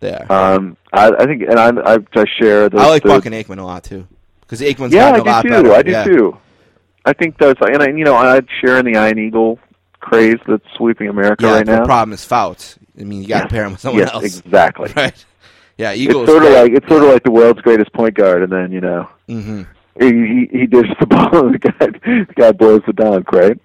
Are. 0.00 0.54
Um, 0.54 0.76
I, 0.92 1.10
I 1.10 1.24
think, 1.26 1.42
and 1.42 1.58
I, 1.58 1.70
I, 1.70 1.94
I 2.14 2.24
share 2.40 2.68
the. 2.68 2.78
I 2.78 2.88
like 2.88 3.02
the, 3.02 3.08
Buck 3.08 3.26
and 3.26 3.34
Aikman 3.34 3.58
a 3.58 3.64
lot 3.64 3.82
too, 3.82 4.06
because 4.40 4.60
Aikman's 4.60 4.92
Yeah, 4.92 5.10
gotten 5.10 5.26
I 5.26 5.30
a 5.30 5.34
lot 5.34 5.42
do 5.42 5.48
too. 5.48 5.54
better. 5.62 5.72
I 5.74 5.82
do 5.82 5.90
yeah. 5.90 6.04
too. 6.04 6.36
I 7.08 7.12
think 7.14 7.38
those, 7.38 7.54
and 7.60 7.82
I, 7.82 7.86
you 7.88 8.04
know, 8.04 8.14
I'd 8.14 8.46
share 8.60 8.78
in 8.78 8.84
the 8.84 8.92
Ian 8.92 9.18
Eagle 9.18 9.58
craze 10.00 10.36
that's 10.46 10.64
sweeping 10.76 11.08
America 11.08 11.44
Yeah, 11.46 11.52
right 11.54 11.66
the 11.66 11.72
now. 11.72 11.80
The 11.80 11.86
problem 11.86 12.12
is 12.12 12.24
Fouts. 12.24 12.78
I 13.00 13.04
mean, 13.04 13.22
you 13.22 13.28
got 13.28 13.38
to 13.38 13.44
Yes. 13.44 13.50
pair 13.50 13.64
him 13.64 13.72
with 13.72 13.80
someone 13.80 14.00
yes, 14.02 14.12
else, 14.14 14.24
exactly. 14.24 14.92
right? 14.96 15.24
Yeah, 15.76 15.90
It's 15.92 16.00
Eagles. 16.00 16.28
sort 16.28 16.44
of 16.44 16.52
like 16.52 16.72
it's 16.72 16.88
sort 16.88 17.02
of 17.04 17.08
like 17.10 17.22
the 17.22 17.30
world's 17.30 17.60
greatest 17.62 17.92
point 17.92 18.14
guard, 18.14 18.42
and 18.42 18.52
then 18.52 18.72
you 18.72 18.80
know 18.80 19.08
hmm 19.26 19.62
he 19.98 20.06
he, 20.06 20.48
he 20.60 20.66
dishes 20.66 20.94
the 21.00 21.06
ball, 21.06 21.46
and 21.46 21.54
the 21.54 21.58
guy 21.58 21.86
the 21.86 22.34
guy 22.34 22.52
blows 22.52 22.82
the 22.86 22.92
dunk, 22.92 23.32
right? 23.32 23.58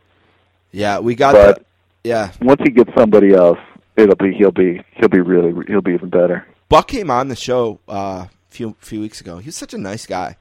Yeah, 0.72 1.00
we 1.00 1.16
got 1.16 1.34
But- 1.34 1.58
the. 1.60 1.66
Yeah, 2.06 2.32
Once 2.42 2.60
he 2.66 2.70
gets 2.72 2.90
somebody 2.98 3.34
else, 3.34 3.60
it'll 3.96 4.16
be 4.18 4.34
he'll 4.34 4.52
be 4.52 4.82
he'll 4.98 5.08
be 5.08 5.22
really 5.22 5.54
he'll 5.68 5.80
be 5.82 5.94
even 5.94 6.10
better. 6.10 6.46
Buck 6.68 6.88
came 6.90 7.10
on 7.10 7.30
the 7.30 7.36
show 7.38 7.80
uh, 7.88 8.26
a 8.28 8.30
few 8.50 8.76
few 8.80 9.00
weeks 9.00 9.22
ago. 9.22 9.38
He 9.38 9.46
was 9.46 9.56
such 9.56 9.74
a 9.74 9.78
nice 9.78 10.06
guy. 10.06 10.36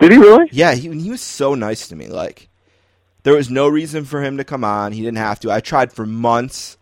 Did 0.00 0.12
he 0.12 0.18
really? 0.18 0.48
Yeah, 0.50 0.74
he 0.74 0.88
he 0.98 1.10
was 1.10 1.20
so 1.20 1.54
nice 1.54 1.88
to 1.88 1.96
me. 1.96 2.08
Like 2.08 2.48
there 3.22 3.34
was 3.34 3.50
no 3.50 3.68
reason 3.68 4.04
for 4.04 4.22
him 4.22 4.38
to 4.38 4.44
come 4.44 4.64
on. 4.64 4.92
He 4.92 5.02
didn't 5.02 5.18
have 5.18 5.40
to. 5.40 5.50
I 5.50 5.60
tried 5.60 5.92
for 5.92 6.06
months 6.06 6.76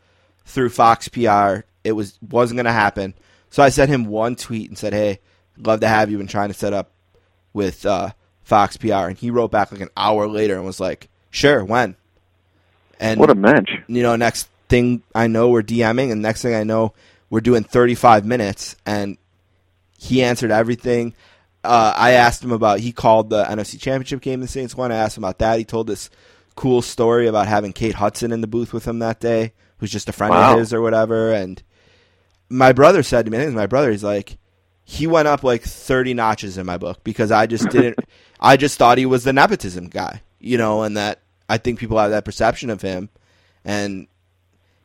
through 0.44 0.70
Fox 0.70 1.08
PR. 1.08 1.60
It 1.84 1.92
was 1.92 2.18
wasn't 2.28 2.56
going 2.56 2.66
to 2.66 2.72
happen. 2.72 3.14
So 3.50 3.62
I 3.62 3.70
sent 3.70 3.90
him 3.90 4.06
one 4.06 4.36
tweet 4.36 4.68
and 4.68 4.78
said, 4.78 4.92
"Hey, 4.92 5.20
love 5.56 5.80
to 5.80 5.88
have 5.88 6.10
you. 6.10 6.18
Been 6.18 6.26
trying 6.26 6.48
to 6.48 6.54
set 6.54 6.72
up 6.72 6.90
with 7.52 7.84
uh, 7.84 8.10
Fox 8.42 8.76
PR." 8.76 9.08
And 9.08 9.18
he 9.18 9.30
wrote 9.30 9.50
back 9.50 9.72
like 9.72 9.80
an 9.80 9.90
hour 9.96 10.28
later 10.28 10.56
and 10.56 10.64
was 10.64 10.80
like, 10.80 11.08
"Sure, 11.30 11.64
when?" 11.64 11.96
And 13.00 13.20
What 13.20 13.30
a 13.30 13.34
mensch! 13.34 13.70
you 13.86 14.02
know, 14.02 14.16
next 14.16 14.48
thing 14.68 15.02
I 15.14 15.28
know, 15.28 15.48
we're 15.48 15.62
DMing, 15.62 16.10
and 16.12 16.20
next 16.20 16.42
thing 16.42 16.54
I 16.54 16.64
know, 16.64 16.94
we're 17.30 17.40
doing 17.40 17.62
35 17.62 18.24
minutes, 18.24 18.74
and 18.84 19.18
he 19.98 20.22
answered 20.22 20.50
everything. 20.50 21.14
Uh, 21.68 21.92
I 21.96 22.12
asked 22.12 22.42
him 22.42 22.52
about. 22.52 22.80
He 22.80 22.92
called 22.92 23.30
the 23.30 23.44
NFC 23.44 23.78
Championship 23.80 24.20
game 24.20 24.40
the 24.40 24.48
Saints 24.48 24.74
won. 24.74 24.90
I 24.92 24.96
asked 24.96 25.16
him 25.18 25.24
about 25.24 25.38
that. 25.38 25.58
He 25.58 25.64
told 25.64 25.86
this 25.86 26.08
cool 26.56 26.82
story 26.82 27.26
about 27.26 27.46
having 27.46 27.72
Kate 27.72 27.94
Hudson 27.94 28.32
in 28.32 28.40
the 28.40 28.46
booth 28.46 28.72
with 28.72 28.86
him 28.86 28.98
that 29.00 29.20
day, 29.20 29.52
who's 29.78 29.90
just 29.92 30.08
a 30.08 30.12
friend 30.12 30.32
Wow. 30.34 30.54
of 30.54 30.58
his 30.60 30.72
or 30.72 30.80
whatever. 30.80 31.30
And 31.32 31.62
my 32.48 32.72
brother 32.72 33.02
said 33.02 33.24
to 33.26 33.30
me, 33.30 33.36
I 33.36 33.40
think 33.40 33.48
it 33.48 33.54
was 33.54 33.60
my 33.62 33.66
brother. 33.66 33.90
He's 33.90 34.02
like, 34.04 34.38
he 34.84 35.06
went 35.06 35.28
up 35.28 35.44
like 35.44 35.62
30 35.62 36.14
notches 36.14 36.56
in 36.58 36.64
my 36.66 36.78
book 36.78 37.04
because 37.04 37.30
I 37.30 37.46
just 37.46 37.68
didn't. 37.70 37.98
I 38.40 38.56
just 38.56 38.78
thought 38.78 38.98
he 38.98 39.06
was 39.06 39.24
the 39.24 39.32
nepotism 39.32 39.88
guy, 39.88 40.22
you 40.40 40.56
know, 40.56 40.82
and 40.82 40.96
that 40.96 41.20
I 41.48 41.58
think 41.58 41.78
people 41.78 41.98
have 41.98 42.10
that 42.12 42.24
perception 42.24 42.70
of 42.70 42.80
him. 42.80 43.10
And 43.64 44.06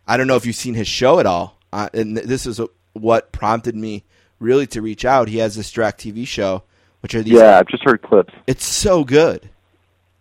I 0.06 0.18
don't 0.18 0.28
know 0.28 0.36
if 0.36 0.46
you've 0.46 0.56
seen 0.58 0.74
his 0.74 0.88
show 0.88 1.20
at 1.20 1.26
all. 1.26 1.58
Uh, 1.72 1.88
and 1.94 2.18
th- 2.18 2.28
this 2.28 2.46
is 2.46 2.60
what 2.92 3.32
prompted 3.32 3.76
me 3.76 4.04
really 4.40 4.68
to 4.68 4.82
reach 4.82 5.06
out. 5.06 5.30
He 5.30 5.38
has 5.38 5.56
this 5.56 5.72
direct 5.72 6.02
TV 6.04 6.28
show, 6.28 6.64
which 7.04 7.14
are 7.14 7.22
these. 7.22 7.34
Yeah, 7.34 7.60
I've 7.60 7.68
just 7.68 7.84
heard 7.84 8.02
clips. 8.02 8.34
It's 8.48 8.66
so 8.66 9.04
good. 9.04 9.50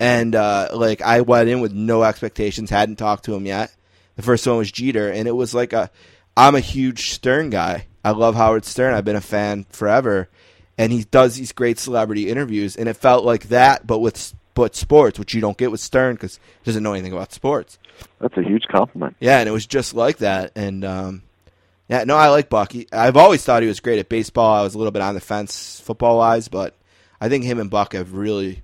And 0.01 0.35
uh, 0.35 0.71
like 0.75 1.01
I 1.01 1.21
went 1.21 1.49
in 1.49 1.61
with 1.61 1.73
no 1.73 2.03
expectations, 2.03 2.71
hadn't 2.71 2.97
talked 2.97 3.25
to 3.27 3.35
him 3.35 3.47
yet. 3.47 3.75
The 4.17 4.23
first 4.23 4.47
one 4.47 4.59
was 4.59 4.71
Jeter, 4.71 5.09
and 5.09 5.27
it 5.27 5.33
was 5.33 5.55
like 5.55 5.73
a. 5.73 5.91
I'm 6.37 6.55
a 6.55 6.61
huge 6.61 7.11
Stern 7.11 7.51
guy. 7.51 7.87
I 8.05 8.11
love 8.11 8.35
Howard 8.35 8.65
Stern. 8.65 8.95
I've 8.95 9.05
been 9.05 9.17
a 9.17 9.21
fan 9.21 9.65
forever, 9.71 10.29
and 10.77 10.91
he 10.91 11.05
does 11.05 11.37
these 11.37 11.53
great 11.53 11.79
celebrity 11.79 12.29
interviews, 12.29 12.75
and 12.75 12.89
it 12.89 12.95
felt 12.95 13.25
like 13.25 13.45
that, 13.45 13.87
but 13.87 14.01
with 14.01 14.35
but 14.55 14.75
sports, 14.75 15.19
which 15.19 15.35
you 15.35 15.41
don't 15.41 15.57
get 15.57 15.71
with 15.71 15.81
Stern 15.81 16.15
because 16.15 16.37
he 16.37 16.71
doesn't 16.71 16.83
know 16.83 16.93
anything 16.93 17.13
about 17.13 17.33
sports. 17.33 17.79
That's 18.19 18.37
a 18.37 18.43
huge 18.43 18.65
compliment. 18.69 19.17
Yeah, 19.21 19.39
and 19.39 19.49
it 19.49 19.53
was 19.53 19.67
just 19.67 19.95
like 19.95 20.19
that. 20.19 20.53
And 20.57 20.85
um, 20.85 21.23
yeah, 21.93 22.05
no, 22.05 22.17
I 22.17 22.29
like 22.29 22.49
Bucky. 22.49 22.87
I've 22.93 23.17
always 23.19 23.45
thought 23.45 23.63
he 23.63 23.69
was 23.69 23.81
great 23.81 23.99
at 23.99 24.09
baseball. 24.09 24.55
I 24.55 24.63
was 24.63 24.75
a 24.75 24.79
little 24.79 24.91
bit 24.93 25.03
on 25.03 25.15
the 25.15 25.21
fence 25.21 25.79
football 25.81 26.19
wise, 26.19 26.49
but 26.49 26.75
I 27.21 27.29
think 27.29 27.45
him 27.45 27.61
and 27.61 27.69
Buck 27.71 27.93
have 27.93 28.15
really 28.15 28.63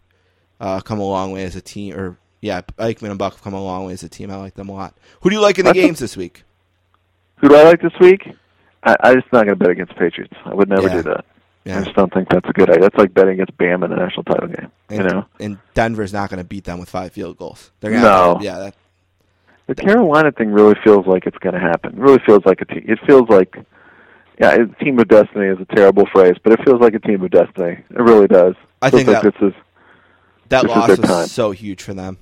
uh, 0.60 0.80
come 0.80 0.98
a 0.98 1.04
long 1.06 1.32
way 1.32 1.44
as 1.44 1.54
a 1.54 1.60
team. 1.60 1.94
Or 1.94 2.16
yeah, 2.40 2.62
Aikman 2.78 3.10
and 3.10 3.18
Buck 3.18 3.34
have 3.34 3.42
come 3.42 3.52
a 3.54 3.62
long 3.62 3.84
way 3.86 3.92
as 3.92 4.02
a 4.02 4.08
team. 4.08 4.30
I 4.30 4.36
like 4.36 4.54
them 4.54 4.68
a 4.70 4.72
lot. 4.74 4.96
Who 5.20 5.28
do 5.30 5.36
you 5.36 5.42
like 5.42 5.58
in 5.58 5.64
the 5.66 5.70
That's 5.72 5.78
a- 5.78 5.86
games 5.86 5.98
this 5.98 6.16
week? 6.16 6.44
Who 7.36 7.48
do 7.48 7.54
I 7.56 7.64
like 7.64 7.82
this 7.82 7.92
week? 8.00 8.26
I, 8.82 8.96
I 9.00 9.14
just 9.14 9.26
not 9.32 9.44
going 9.44 9.48
to 9.48 9.56
bet 9.56 9.70
against 9.70 9.94
Patriots. 9.96 10.34
I 10.44 10.54
would 10.54 10.68
never 10.68 10.88
Yeah. 10.88 10.94
do 10.94 11.02
that. 11.02 11.24
I 11.66 11.84
just 11.84 11.94
don't 11.94 12.10
think 12.14 12.30
that's 12.30 12.48
a 12.48 12.52
good 12.54 12.70
idea. 12.70 12.80
That's 12.80 12.96
like 12.96 13.12
betting 13.12 13.34
against 13.34 13.54
Bam 13.58 13.82
in 13.82 13.90
the 13.90 13.96
national 13.96 14.22
title 14.24 14.48
game. 14.48 14.70
and, 14.88 14.98
You 14.98 15.04
know, 15.04 15.26
and 15.38 15.58
Denver's 15.74 16.14
not 16.14 16.30
going 16.30 16.38
to 16.38 16.44
beat 16.44 16.64
them 16.64 16.78
with 16.80 16.88
five 16.88 17.12
field 17.12 17.36
goals. 17.36 17.70
They're 17.80 17.90
gonna 17.90 18.02
No. 18.04 18.38
to- 18.38 18.44
yeah, 18.44 18.58
that, 18.58 18.74
the 19.68 19.74
Carolina 19.74 20.32
thing 20.32 20.50
really 20.50 20.74
feels 20.82 21.06
like 21.06 21.26
it's 21.26 21.38
going 21.38 21.54
to 21.54 21.60
happen. 21.60 21.92
It 21.92 21.98
really 22.00 22.20
feels 22.26 22.44
like 22.44 22.60
a 22.60 22.64
team. 22.64 22.84
It 22.88 22.98
feels 23.06 23.28
like, 23.28 23.56
yeah, 24.40 24.56
a 24.56 24.84
team 24.84 24.98
of 24.98 25.06
destiny 25.08 25.46
is 25.46 25.58
a 25.60 25.74
terrible 25.76 26.06
phrase, 26.12 26.34
but 26.42 26.52
it 26.52 26.60
feels 26.64 26.80
like 26.80 26.94
a 26.94 26.98
team 27.00 27.22
of 27.22 27.30
destiny. 27.30 27.84
It 27.90 28.00
really 28.00 28.26
does. 28.26 28.54
I 28.82 28.90
Feels 28.90 29.04
think 29.04 29.14
like 29.14 29.22
that 29.22 29.34
this 29.40 29.48
is 29.50 29.54
that 30.48 30.62
this 30.62 30.70
is 30.70 30.98
loss 30.98 30.98
time. 30.98 31.26
so 31.26 31.50
huge 31.52 31.82
for 31.82 31.94
them 31.94 32.18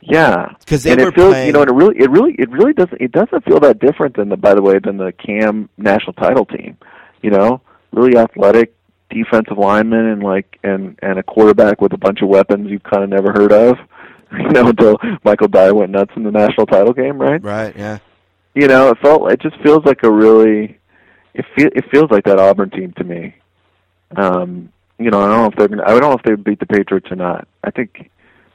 yeah. 0.00 0.52
because 0.60 0.82
they 0.82 0.92
and 0.92 1.00
were 1.00 1.08
it 1.08 1.14
feels, 1.14 1.32
playing. 1.32 1.46
you 1.48 1.52
know, 1.52 1.62
and 1.62 1.70
it 1.70 1.74
really, 1.74 1.98
it 1.98 2.10
really, 2.10 2.34
it 2.38 2.50
really 2.50 2.72
doesn't, 2.72 3.00
it 3.00 3.12
doesn't 3.12 3.44
feel 3.44 3.60
that 3.60 3.78
different 3.78 4.16
than 4.16 4.28
the, 4.28 4.36
by 4.36 4.54
the 4.54 4.62
way, 4.62 4.78
than 4.78 4.96
the 4.96 5.12
Cam 5.12 5.68
national 5.76 6.12
title 6.14 6.44
team. 6.44 6.76
You 7.22 7.30
know, 7.30 7.60
really 7.92 8.16
athletic 8.16 8.74
defensive 9.10 9.58
linemen 9.58 10.06
and 10.06 10.22
like, 10.22 10.58
and 10.62 10.98
and 11.02 11.18
a 11.18 11.22
quarterback 11.22 11.80
with 11.80 11.92
a 11.92 11.98
bunch 11.98 12.22
of 12.22 12.28
weapons 12.28 12.70
you've 12.70 12.82
kind 12.82 13.02
of 13.02 13.10
never 13.10 13.32
heard 13.32 13.52
of. 13.52 13.76
You 14.38 14.48
know, 14.50 14.68
until 14.68 14.98
Michael 15.24 15.48
Dyer 15.48 15.74
went 15.74 15.90
nuts 15.90 16.12
in 16.16 16.22
the 16.22 16.30
national 16.30 16.66
title 16.66 16.92
game, 16.92 17.18
right? 17.18 17.42
right? 17.42 17.74
Yeah. 17.76 17.98
You 18.54 18.66
know, 18.68 18.90
it 18.90 18.98
felt, 18.98 19.30
it 19.32 19.40
just 19.40 19.56
feels 19.62 19.84
like 19.84 20.02
a 20.02 20.10
really, 20.10 20.78
it 21.34 21.44
feel, 21.56 21.68
it 21.74 21.84
feels 21.90 22.10
like 22.10 22.24
that 22.24 22.38
Auburn 22.38 22.70
team 22.70 22.92
to 22.98 23.04
me. 23.04 23.34
Um, 24.16 24.70
you 24.98 25.10
know, 25.10 25.20
I 25.20 25.28
don't 25.28 25.38
know 25.42 25.46
if 25.46 25.54
they're 25.56 25.68
gonna, 25.68 25.84
I 25.84 25.90
don't 25.90 26.00
know 26.00 26.12
if 26.12 26.22
they 26.24 26.34
beat 26.34 26.58
the 26.60 26.66
Patriots 26.66 27.06
or 27.10 27.16
not. 27.16 27.46
I 27.62 27.70
think 27.70 28.10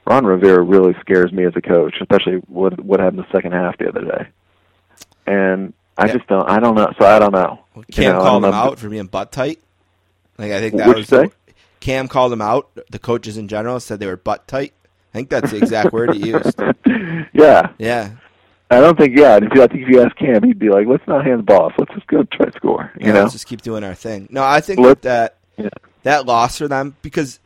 Ron 0.06 0.26
Rivera 0.26 0.62
really 0.62 0.94
scares 1.00 1.32
me 1.32 1.44
as 1.44 1.54
a 1.56 1.60
coach, 1.62 1.94
especially 2.00 2.34
what 2.48 2.78
what 2.84 3.00
happened 3.00 3.20
the 3.20 3.32
second 3.32 3.52
half 3.52 3.78
the 3.78 3.88
other 3.88 4.02
day. 4.04 4.28
And 5.26 5.72
I 5.96 6.06
Yeah. 6.06 6.14
just 6.14 6.26
don't, 6.26 6.48
I 6.48 6.60
don't 6.60 6.74
know. 6.74 6.92
So 7.00 7.06
I 7.06 7.18
don't 7.18 7.32
know. 7.32 7.60
Well, 7.74 7.84
You 7.88 7.94
Cam 7.94 8.12
know, 8.16 8.20
I 8.20 8.22
called 8.28 8.42
know. 8.42 8.52
out 8.52 8.78
for 8.78 8.88
being 8.88 9.06
butt 9.06 9.32
tight. 9.32 9.60
Like 10.38 10.52
I 10.52 10.60
think 10.60 10.76
that 10.76 10.86
What'd 10.88 11.00
was 11.08 11.10
you 11.10 11.28
say? 11.28 11.30
Cam 11.80 12.08
called 12.08 12.32
them 12.32 12.42
out. 12.42 12.68
The 12.90 12.98
coaches 12.98 13.36
in 13.38 13.48
general 13.48 13.80
said 13.80 14.00
they 14.00 14.06
were 14.06 14.16
butt 14.16 14.46
tight. 14.48 14.74
I 15.14 15.18
think 15.18 15.30
that's 15.30 15.52
the 15.52 15.58
exact 15.58 15.92
word 15.92 16.12
he 16.14 16.30
used. 16.30 16.58
yeah, 17.32 17.70
Yeah, 17.78 18.10
I 18.70 18.80
don't 18.80 18.98
think. 18.98 19.16
Yeah, 19.16 19.36
if 19.36 19.44
you, 19.54 19.62
I 19.62 19.68
think 19.68 19.82
if 19.82 19.88
you 19.88 20.02
ask 20.02 20.16
Cam, 20.16 20.42
he'd 20.42 20.58
be 20.58 20.70
like, 20.70 20.88
"Let's 20.88 21.06
not 21.06 21.24
hand 21.24 21.38
the 21.38 21.42
ball 21.44 21.66
off. 21.66 21.74
Let's 21.78 21.94
just 21.94 22.06
go 22.08 22.24
try 22.24 22.46
to 22.46 22.52
score." 22.56 22.90
You 22.98 23.06
yeah, 23.06 23.12
know, 23.12 23.20
let's 23.20 23.32
just 23.32 23.46
keep 23.46 23.62
doing 23.62 23.84
our 23.84 23.94
thing. 23.94 24.26
No, 24.30 24.42
I 24.42 24.60
think 24.60 24.80
Let- 24.80 25.02
that 25.02 25.36
Yeah. 25.56 25.68
that 26.02 26.26
loss 26.26 26.58
for 26.58 26.66
them 26.66 26.96
because 27.02 27.38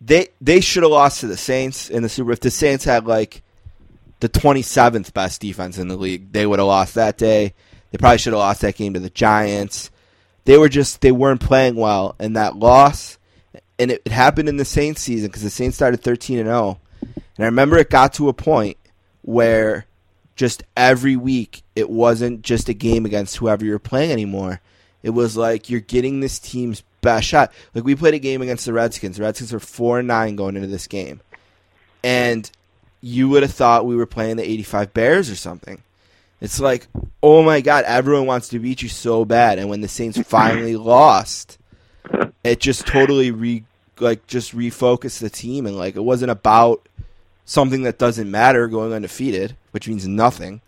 they 0.00 0.28
they 0.40 0.60
should 0.60 0.84
have 0.84 0.92
lost 0.92 1.20
to 1.20 1.26
the 1.26 1.36
Saints 1.36 1.90
in 1.90 2.02
the 2.04 2.08
Super. 2.08 2.30
If 2.32 2.40
the 2.40 2.50
Saints 2.52 2.84
had 2.84 3.04
like 3.06 3.42
the 4.20 4.28
27th 4.28 5.12
best 5.12 5.40
defense 5.40 5.76
in 5.78 5.88
the 5.88 5.96
league, 5.96 6.32
they 6.32 6.46
would 6.46 6.58
have 6.60 6.68
lost 6.68 6.94
that 6.94 7.18
day. 7.18 7.54
They 7.90 7.98
probably 7.98 8.18
should 8.18 8.32
have 8.32 8.38
lost 8.40 8.60
that 8.60 8.76
game 8.76 8.94
to 8.94 9.00
the 9.00 9.10
Giants. 9.10 9.90
They 10.44 10.56
were 10.58 10.68
just 10.68 11.00
they 11.00 11.10
weren't 11.12 11.40
playing 11.40 11.74
well, 11.74 12.14
and 12.20 12.36
that 12.36 12.54
loss, 12.56 13.18
and 13.78 13.90
it, 13.90 14.02
it 14.04 14.12
happened 14.12 14.48
in 14.48 14.56
the 14.56 14.64
Saints 14.64 15.00
season 15.02 15.26
because 15.28 15.42
the 15.42 15.50
Saints 15.50 15.76
started 15.76 16.00
13 16.02 16.38
and 16.38 16.46
0, 16.48 16.78
and 17.38 17.44
I 17.44 17.46
remember 17.46 17.78
it 17.78 17.88
got 17.88 18.12
to 18.14 18.28
a 18.28 18.34
point 18.34 18.76
where 19.22 19.86
just 20.34 20.62
every 20.76 21.16
week 21.16 21.62
it 21.74 21.88
wasn't 21.88 22.42
just 22.42 22.68
a 22.68 22.74
game 22.74 23.06
against 23.06 23.36
whoever 23.36 23.64
you're 23.64 23.78
playing 23.78 24.10
anymore. 24.10 24.60
It 25.02 25.10
was 25.10 25.36
like 25.36 25.70
you're 25.70 25.80
getting 25.80 26.20
this 26.20 26.38
team's 26.38 26.82
best 27.00 27.28
shot. 27.28 27.52
Like 27.74 27.84
we 27.84 27.94
played 27.94 28.14
a 28.14 28.18
game 28.18 28.42
against 28.42 28.66
the 28.66 28.72
Redskins. 28.72 29.16
The 29.16 29.22
Redskins 29.22 29.52
were 29.52 29.60
four 29.60 30.00
and 30.00 30.08
nine 30.08 30.36
going 30.36 30.56
into 30.56 30.68
this 30.68 30.86
game, 30.86 31.20
and 32.02 32.50
you 33.00 33.28
would 33.28 33.42
have 33.42 33.52
thought 33.52 33.86
we 33.86 33.96
were 33.96 34.06
playing 34.06 34.36
the 34.36 34.48
'85 34.48 34.92
Bears 34.92 35.30
or 35.30 35.36
something. 35.36 35.82
It's 36.40 36.60
like, 36.60 36.86
oh 37.22 37.42
my 37.42 37.60
god, 37.60 37.84
everyone 37.84 38.26
wants 38.26 38.48
to 38.48 38.58
beat 38.58 38.82
you 38.82 38.88
so 38.88 39.24
bad, 39.24 39.58
and 39.58 39.68
when 39.68 39.80
the 39.80 39.88
Saints 39.88 40.20
finally 40.26 40.76
lost, 40.76 41.58
it 42.44 42.60
just 42.60 42.86
totally 42.86 43.30
re 43.30 43.64
like 44.00 44.26
just 44.26 44.56
refocused 44.56 45.20
the 45.20 45.30
team, 45.30 45.66
and 45.66 45.76
like 45.76 45.96
it 45.96 46.04
wasn't 46.04 46.30
about 46.30 46.88
something 47.48 47.82
that 47.82 47.98
doesn't 47.98 48.30
matter 48.30 48.68
going 48.68 48.92
undefeated, 48.92 49.56
which 49.70 49.88
means 49.88 50.06
nothing. 50.06 50.60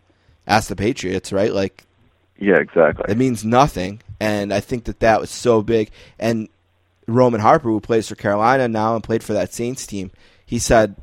Ask 0.47 0.69
the 0.69 0.77
Patriots, 0.77 1.31
right? 1.31 1.52
Like 1.52 1.85
yeah, 2.39 2.57
exactly. 2.57 3.05
it 3.07 3.19
means 3.19 3.44
nothing, 3.44 4.01
and 4.19 4.52
I 4.52 4.61
think 4.61 4.85
that 4.85 5.01
that 5.01 5.20
was 5.20 5.31
so 5.31 5.62
big. 5.62 5.90
And 6.19 6.48
Roman 7.07 7.40
Harper, 7.40 7.69
who 7.69 7.81
plays 7.81 8.09
for 8.09 8.15
Carolina 8.15 8.66
now 8.66 8.94
and 8.94 9.05
played 9.05 9.23
for 9.23 9.35
that 9.35 9.52
Saints 9.52 9.86
team, 9.86 10.11
he 10.47 10.59
said 10.59 10.97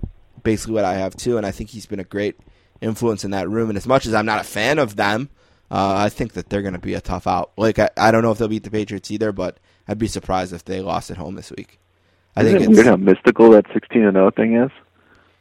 basically 0.44 0.74
what 0.74 0.84
I 0.84 0.96
have 0.96 1.16
too, 1.16 1.38
and 1.38 1.46
I 1.46 1.52
think 1.52 1.70
he's 1.70 1.86
been 1.86 2.00
a 2.00 2.04
great 2.04 2.40
influence 2.82 3.24
in 3.24 3.32
that 3.32 3.48
room. 3.48 3.70
And 3.70 3.78
as 3.78 3.88
much 3.88 4.08
as 4.08 4.16
I'm 4.16 4.26
not 4.26 4.42
a 4.42 4.46
fan 4.46 4.80
of 4.80 4.96
them, 4.96 5.30
uh, 5.70 5.94
I 5.96 6.10
think 6.10 6.34
that 6.34 6.50
they're 6.50 6.64
going 6.64 6.74
to 6.74 6.80
be 6.80 6.96
a 6.96 7.02
tough 7.02 7.28
out. 7.28 7.52
Like 7.56 7.78
I, 7.78 7.90
I 7.96 8.10
don't 8.10 8.24
know 8.24 8.32
if 8.32 8.40
they'll 8.40 8.48
beat 8.48 8.64
the 8.64 8.72
Patriots 8.72 9.12
either, 9.12 9.32
but 9.32 9.60
I'd 9.88 10.00
be 10.00 10.08
surprised 10.08 10.54
if 10.54 10.66
they 10.66 10.82
lost 10.82 11.12
at 11.12 11.18
home 11.18 11.36
this 11.36 11.52
week. 11.52 11.80
I 12.36 12.42
Isn't 12.42 12.54
think 12.54 12.62
it 12.62 12.70
it's 12.70 12.78
weird 12.78 12.88
how 12.88 12.96
mystical 12.98 13.52
that 13.52 13.66
16 13.74 14.04
and 14.04 14.14
0 14.16 14.32
thing 14.32 14.56
is? 14.56 14.72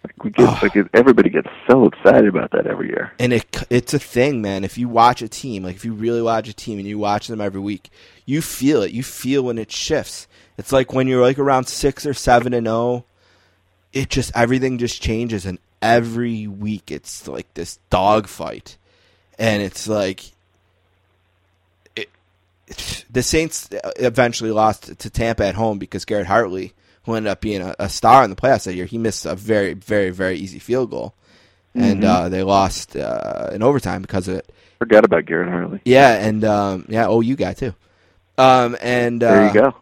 Like 0.07 0.25
we 0.25 0.31
get, 0.31 0.49
Oh. 0.49 0.59
like 0.63 0.77
everybody 0.95 1.31
gets 1.31 1.49
so 1.69 1.87
excited 1.87 2.27
about 2.29 2.51
that 2.53 2.67
every 2.67 2.89
year. 2.89 3.13
and 3.19 3.33
it 3.33 3.65
it's 3.71 3.93
a 3.95 3.99
thing, 3.99 4.41
man. 4.43 4.63
If 4.65 4.79
you 4.79 4.89
watch 4.89 5.21
a 5.23 5.29
team, 5.29 5.65
like 5.65 5.77
if 5.77 5.85
you 5.85 5.93
really 5.93 6.23
watch 6.23 6.49
a 6.49 6.53
team 6.55 6.79
and 6.79 6.87
you 6.87 6.99
watch 6.99 7.27
them 7.29 7.41
every 7.41 7.61
week, 7.61 7.91
you 8.25 8.41
feel 8.43 8.83
it. 8.83 8.93
You 8.93 9.03
feel 9.03 9.43
when 9.43 9.59
it 9.59 9.71
shifts. 9.73 10.27
It's 10.59 10.73
like 10.73 10.93
when 10.93 11.07
you're 11.09 11.23
like 11.23 11.39
around 11.39 11.67
six 11.69 12.07
or 12.07 12.15
seven 12.15 12.55
and 12.55 12.67
zero, 12.67 13.05
it 13.93 14.09
just 14.11 14.31
everything 14.35 14.79
just 14.79 15.03
changes, 15.03 15.45
and 15.47 15.59
every 15.83 16.47
week 16.47 16.91
it's 16.91 17.27
like 17.29 17.53
this 17.55 17.79
dogfight, 17.91 18.77
and 19.39 19.63
it's 19.63 19.87
like 19.89 20.23
the 23.11 23.23
Saints 23.23 23.69
eventually 23.97 24.51
lost 24.51 24.99
to 24.99 25.11
Tampa 25.11 25.47
at 25.47 25.55
home 25.55 25.79
because 25.79 26.05
Garrett 26.05 26.27
Hartley, 26.27 26.73
who 27.07 27.15
ended 27.15 27.31
up 27.31 27.41
being 27.41 27.63
a, 27.63 27.75
a 27.79 27.89
star 27.89 28.23
in 28.25 28.31
the 28.31 28.37
playoffs 28.37 28.65
that 28.65 28.75
year, 28.75 28.85
he 28.85 28.99
missed 28.99 29.25
a 29.25 29.35
very, 29.35 29.73
very, 29.73 30.11
very 30.11 30.37
easy 30.37 30.59
field 30.59 30.91
goal, 30.91 31.15
and 31.75 32.05
uh, 32.05 32.29
they 32.29 32.43
lost 32.43 32.95
uh, 32.97 33.51
in 33.53 33.63
overtime 33.63 34.03
because 34.03 34.29
of 34.29 34.37
it. 34.37 34.53
Forgot 34.79 35.05
about 35.07 35.25
Garrett 35.25 35.49
Hartley. 35.49 35.81
Yeah, 35.87 36.13
and 36.15 36.45
um, 36.45 36.85
yeah, 36.89 37.07
oh, 37.07 37.21
you 37.23 37.37
guy 37.37 37.55
too. 37.55 37.75
Um, 38.37 38.77
and 38.83 39.23
uh, 39.23 39.33
There 39.33 39.47
you 39.47 39.55
go. 39.55 39.75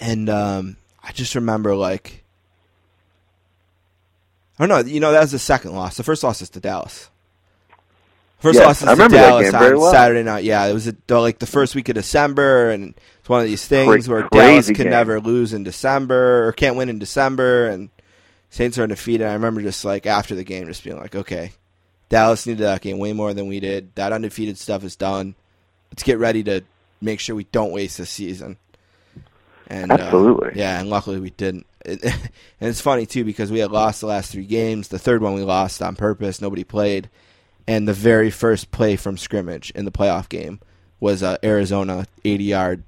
and 0.00 0.28
um, 0.28 0.76
I 1.02 1.12
just 1.12 1.34
remember 1.34 1.74
like, 1.74 2.22
I 4.58 4.66
don't 4.66 4.68
know. 4.68 4.90
you 4.92 5.00
know 5.00 5.12
that 5.12 5.20
was 5.20 5.32
the 5.32 5.38
second 5.38 5.72
loss. 5.74 5.96
The 5.96 6.02
first 6.02 6.22
loss 6.24 6.42
is 6.42 6.50
to 6.50 6.60
Dallas. 6.60 7.08
First 8.38 8.58
Yes, 8.58 8.66
loss 8.66 8.82
is 8.82 8.88
I 8.88 8.90
to 8.90 8.92
remember 8.92 9.16
that 9.16 9.28
Dallas 9.30 9.54
on 9.54 9.78
well. 9.80 9.92
Saturday 9.92 10.22
night. 10.22 10.44
Yeah, 10.44 10.66
it 10.66 10.74
was 10.74 10.88
a, 10.88 10.94
like 11.08 11.38
the 11.38 11.46
first 11.46 11.74
week 11.74 11.88
of 11.88 11.94
December, 11.94 12.70
and 12.70 12.94
it's 13.20 13.28
one 13.28 13.40
of 13.40 13.46
these 13.46 13.66
things 13.66 14.06
Cra- 14.06 14.14
where 14.14 14.28
Dallas 14.30 14.66
can 14.66 14.74
game. 14.74 14.90
never 14.90 15.20
lose 15.20 15.52
in 15.54 15.64
December 15.64 16.46
or 16.46 16.52
can't 16.52 16.76
win 16.76 16.88
in 16.90 16.98
December, 16.98 17.68
and 17.68 17.88
Saints 18.50 18.78
are 18.78 18.82
undefeated. 18.82 19.26
I 19.26 19.32
remember 19.32 19.62
just 19.62 19.84
like 19.84 20.06
after 20.06 20.34
the 20.34 20.44
game, 20.44 20.66
just 20.66 20.84
being 20.84 20.98
like, 20.98 21.14
okay, 21.14 21.52
Dallas 22.08 22.46
needed 22.46 22.62
that 22.62 22.82
game 22.82 22.98
way 22.98 23.12
more 23.12 23.32
than 23.34 23.48
we 23.48 23.58
did. 23.58 23.94
That 23.94 24.12
undefeated 24.12 24.58
stuff 24.58 24.84
is 24.84 24.96
done. 24.96 25.34
Let's 25.90 26.02
get 26.02 26.18
ready 26.18 26.42
to 26.44 26.62
make 27.00 27.20
sure 27.20 27.34
we 27.36 27.44
don't 27.44 27.72
waste 27.72 27.98
this 27.98 28.10
season. 28.10 28.58
And 29.68 29.90
uh, 29.90 29.96
Absolutely. 29.98 30.52
yeah, 30.54 30.78
and 30.78 30.88
luckily 30.90 31.18
we 31.20 31.30
didn't. 31.30 31.66
and 31.84 32.00
it's 32.60 32.80
funny 32.80 33.06
too 33.06 33.24
because 33.24 33.50
we 33.50 33.60
had 33.60 33.70
lost 33.70 34.00
the 34.00 34.06
last 34.06 34.30
three 34.30 34.44
games. 34.44 34.88
The 34.88 34.98
third 34.98 35.22
one 35.22 35.34
we 35.34 35.42
lost 35.42 35.82
on 35.82 35.96
purpose. 35.96 36.40
Nobody 36.40 36.64
played, 36.64 37.08
and 37.66 37.86
the 37.88 37.92
very 37.92 38.30
first 38.30 38.70
play 38.70 38.96
from 38.96 39.16
scrimmage 39.18 39.70
in 39.72 39.84
the 39.84 39.90
playoff 39.92 40.28
game 40.28 40.60
was 41.00 41.22
a 41.22 41.38
Arizona 41.44 42.06
80-yard 42.24 42.82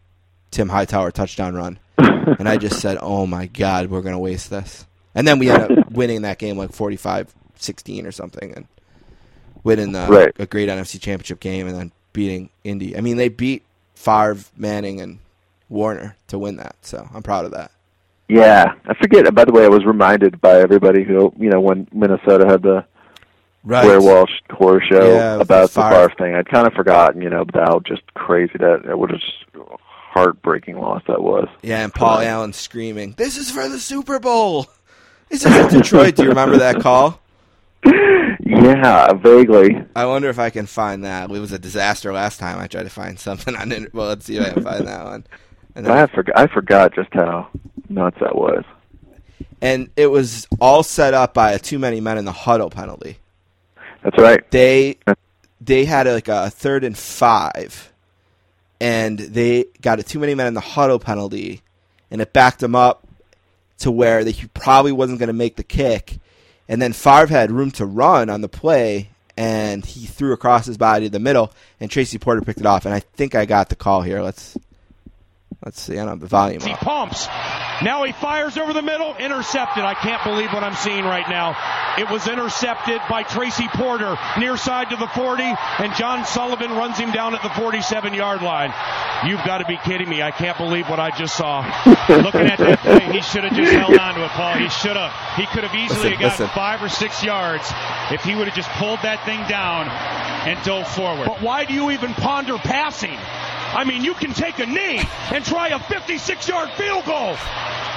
Tim 0.50 0.68
Hightower 0.70 1.10
touchdown 1.10 1.54
run. 1.54 1.78
and 1.98 2.48
I 2.48 2.56
just 2.56 2.80
said, 2.80 2.96
"Oh 3.00 3.26
my 3.26 3.46
God, 3.46 3.86
we're 3.90 4.02
gonna 4.02 4.18
waste 4.18 4.50
this." 4.50 4.86
And 5.14 5.26
then 5.26 5.38
we 5.38 5.50
ended 5.50 5.78
up 5.78 5.90
winning 5.92 6.22
that 6.22 6.38
game 6.38 6.56
like 6.56 6.70
45-16 6.70 8.06
or 8.06 8.12
something, 8.12 8.52
and 8.54 8.66
winning 9.64 9.92
the, 9.92 10.06
Right. 10.08 10.32
a 10.38 10.46
great 10.46 10.68
NFC 10.68 11.00
Championship 11.00 11.40
game, 11.40 11.66
and 11.66 11.76
then 11.76 11.92
beating 12.12 12.50
Indy. 12.64 12.96
I 12.96 13.00
mean, 13.00 13.16
they 13.16 13.28
beat 13.28 13.64
Favre, 13.94 14.38
Manning, 14.56 15.00
and 15.00 15.18
Warner 15.68 16.16
to 16.28 16.38
win 16.38 16.56
that. 16.56 16.76
So 16.82 17.08
I'm 17.12 17.22
proud 17.22 17.44
of 17.44 17.50
that. 17.52 17.72
Yeah, 18.28 18.74
I 18.86 18.94
forget. 18.94 19.34
By 19.34 19.44
the 19.44 19.52
way, 19.52 19.64
I 19.64 19.68
was 19.68 19.84
reminded 19.84 20.40
by 20.40 20.60
everybody 20.60 21.02
who 21.02 21.32
you 21.38 21.50
know 21.50 21.60
when 21.60 21.88
Minnesota 21.92 22.46
had 22.46 22.62
the 22.62 22.84
Right. 23.64 23.82
Blair 23.84 24.00
Walsh 24.00 24.30
horror 24.50 24.80
show 24.80 25.14
Yeah, 25.14 25.40
about 25.40 25.70
the. 25.70 25.82
Favre 25.82 26.12
thing. 26.16 26.34
I'd 26.34 26.48
kind 26.48 26.66
of 26.66 26.72
forgotten, 26.74 27.20
you 27.22 27.28
know, 27.28 27.44
how 27.54 27.80
just 27.80 28.02
crazy 28.14 28.52
that 28.58 28.84
it 28.84 28.96
have 28.98 29.10
just 29.10 29.32
heartbreaking 29.54 30.78
loss 30.78 31.02
that 31.06 31.22
was. 31.22 31.48
Yeah, 31.62 31.82
and 31.84 31.92
Paul 31.92 32.20
Allen 32.20 32.52
screaming, 32.52 33.14
"This 33.16 33.36
is 33.36 33.50
for 33.50 33.68
the 33.68 33.78
Super 33.78 34.18
Bowl." 34.18 34.66
This 35.28 35.44
is 35.44 35.54
in 35.54 35.68
Detroit. 35.80 36.14
Do 36.16 36.22
you 36.22 36.30
remember 36.30 36.56
that 36.58 36.80
call? 36.80 37.20
Yeah, 38.40 39.12
vaguely. 39.12 39.82
I 39.94 40.06
wonder 40.06 40.28
if 40.28 40.38
I 40.38 40.50
can 40.50 40.66
find 40.66 41.04
that. 41.04 41.30
It 41.30 41.38
was 41.38 41.52
a 41.52 41.58
disaster 41.58 42.12
last 42.12 42.38
time. 42.40 42.58
I 42.58 42.66
tried 42.66 42.84
to 42.84 42.90
find 42.90 43.18
something 43.18 43.54
on 43.54 43.70
it. 43.72 43.92
Well, 43.92 44.08
let's 44.08 44.24
see 44.24 44.36
if 44.38 44.46
I 44.46 44.50
can 44.52 44.62
find 44.64 44.86
that 44.86 45.04
one. 45.04 45.26
And, 45.74 45.84
then- 45.86 45.96
I 45.96 46.06
forgot. 46.06 46.38
I 46.38 46.46
forgot 46.46 46.94
just 46.94 47.10
how 47.12 47.48
nuts 47.88 48.16
that 48.20 48.34
was. 48.36 48.64
and 49.60 49.90
it 49.96 50.06
was 50.06 50.46
all 50.60 50.82
set 50.82 51.12
up 51.14 51.34
by 51.34 51.52
a 51.52 51.58
too 51.58 51.78
many 51.78 52.00
men 52.00 52.16
in 52.18 52.24
the 52.24 52.32
huddle 52.32 52.70
penalty. 52.70 53.18
That's 54.02 54.18
right. 54.18 54.50
They 54.50 54.98
they 55.60 55.84
had 55.84 56.06
like 56.06 56.28
a 56.28 56.50
third 56.50 56.84
and 56.84 56.96
five, 56.96 57.92
and 58.80 59.18
they 59.18 59.66
got 59.80 59.98
a 59.98 60.02
too 60.02 60.18
many 60.18 60.34
men 60.34 60.46
in 60.46 60.54
the 60.54 60.60
huddle 60.60 60.98
penalty, 60.98 61.62
and 62.10 62.20
it 62.20 62.32
backed 62.32 62.60
them 62.60 62.74
up 62.74 63.06
to 63.78 63.90
where 63.90 64.24
they, 64.24 64.32
he 64.32 64.46
probably 64.48 64.92
wasn't 64.92 65.18
going 65.18 65.28
to 65.28 65.32
make 65.32 65.56
the 65.56 65.64
kick, 65.64 66.18
and 66.68 66.80
then 66.80 66.92
Favre 66.92 67.26
had 67.26 67.50
room 67.50 67.70
to 67.72 67.86
run 67.86 68.30
on 68.30 68.40
the 68.40 68.48
play, 68.48 69.10
and 69.36 69.84
he 69.84 70.06
threw 70.06 70.32
across 70.32 70.66
his 70.66 70.78
body 70.78 71.06
to 71.06 71.10
the 71.10 71.18
middle, 71.18 71.52
and 71.80 71.90
Tracy 71.90 72.18
Porter 72.18 72.40
picked 72.40 72.60
it 72.60 72.66
off, 72.66 72.84
and 72.84 72.94
I 72.94 73.00
think 73.00 73.34
I 73.34 73.46
got 73.46 73.68
the 73.68 73.76
call 73.76 74.02
here. 74.02 74.22
Let's 74.22 74.56
let's 75.64 75.80
see. 75.80 75.94
I 75.94 75.96
don't 76.02 76.08
have 76.08 76.20
the 76.20 76.26
volume. 76.26 76.60
He 76.62 76.72
Up. 76.72 76.80
pumps. 76.80 77.26
Now 77.82 78.02
he 78.04 78.12
fires 78.12 78.56
over 78.56 78.72
the 78.72 78.82
middle. 78.82 79.14
Intercepted. 79.16 79.84
I 79.84 79.94
can't 79.94 80.22
believe 80.24 80.52
what 80.52 80.64
I'm 80.64 80.74
seeing 80.74 81.04
right 81.04 81.28
now. 81.28 81.56
It 81.96 82.10
was 82.10 82.26
intercepted 82.28 83.00
by 83.08 83.22
Tracy 83.24 83.66
Porter 83.68 84.16
near 84.38 84.56
side 84.56 84.90
to 84.90 84.96
the 84.96 85.06
40, 85.08 85.42
and 85.42 85.94
John 85.94 86.24
Sullivan 86.24 86.70
runs 86.72 86.98
him 86.98 87.10
down 87.12 87.34
at 87.34 87.42
the 87.42 87.50
47 87.50 88.14
yard 88.14 88.42
line. 88.42 88.72
You've 89.26 89.44
got 89.44 89.58
to 89.58 89.64
be 89.64 89.76
kidding 89.78 90.08
me. 90.08 90.22
I 90.22 90.30
can't 90.30 90.56
believe 90.58 90.88
what 90.88 91.00
I 91.00 91.10
just 91.16 91.36
saw. 91.36 91.60
Looking 92.08 92.46
at 92.46 92.58
that 92.58 92.78
play, 92.80 93.12
he 93.12 93.20
should 93.20 93.42
have 93.44 93.54
just 93.54 93.72
held 93.72 93.98
on 93.98 94.14
to 94.14 94.24
it, 94.24 94.30
Paul. 94.30 94.54
He 94.54 94.68
should 94.68 94.96
have. 94.96 95.12
He 95.36 95.46
could 95.46 95.64
have 95.64 95.74
easily 95.74 96.10
Listen, 96.10 96.12
gotten 96.12 96.28
listen. 96.28 96.48
five 96.48 96.82
or 96.82 96.88
six 96.88 97.22
yards 97.24 97.68
if 98.12 98.22
he 98.22 98.34
would 98.36 98.46
have 98.46 98.56
just 98.56 98.70
pulled 98.78 99.00
that 99.02 99.24
thing 99.24 99.40
down 99.48 99.88
and 100.46 100.58
dove 100.64 100.86
forward. 100.88 101.26
But 101.26 101.42
why 101.42 101.64
do 101.64 101.74
you 101.74 101.90
even 101.90 102.14
ponder 102.14 102.58
passing? 102.58 103.18
I 103.74 103.84
mean, 103.84 104.02
you 104.04 104.14
can 104.14 104.32
take 104.32 104.58
a 104.58 104.66
knee 104.66 105.00
and 105.32 105.44
try 105.44 105.68
a 105.68 105.78
56 105.78 106.48
yard 106.48 106.70
field 106.70 107.04
goal. 107.04 107.36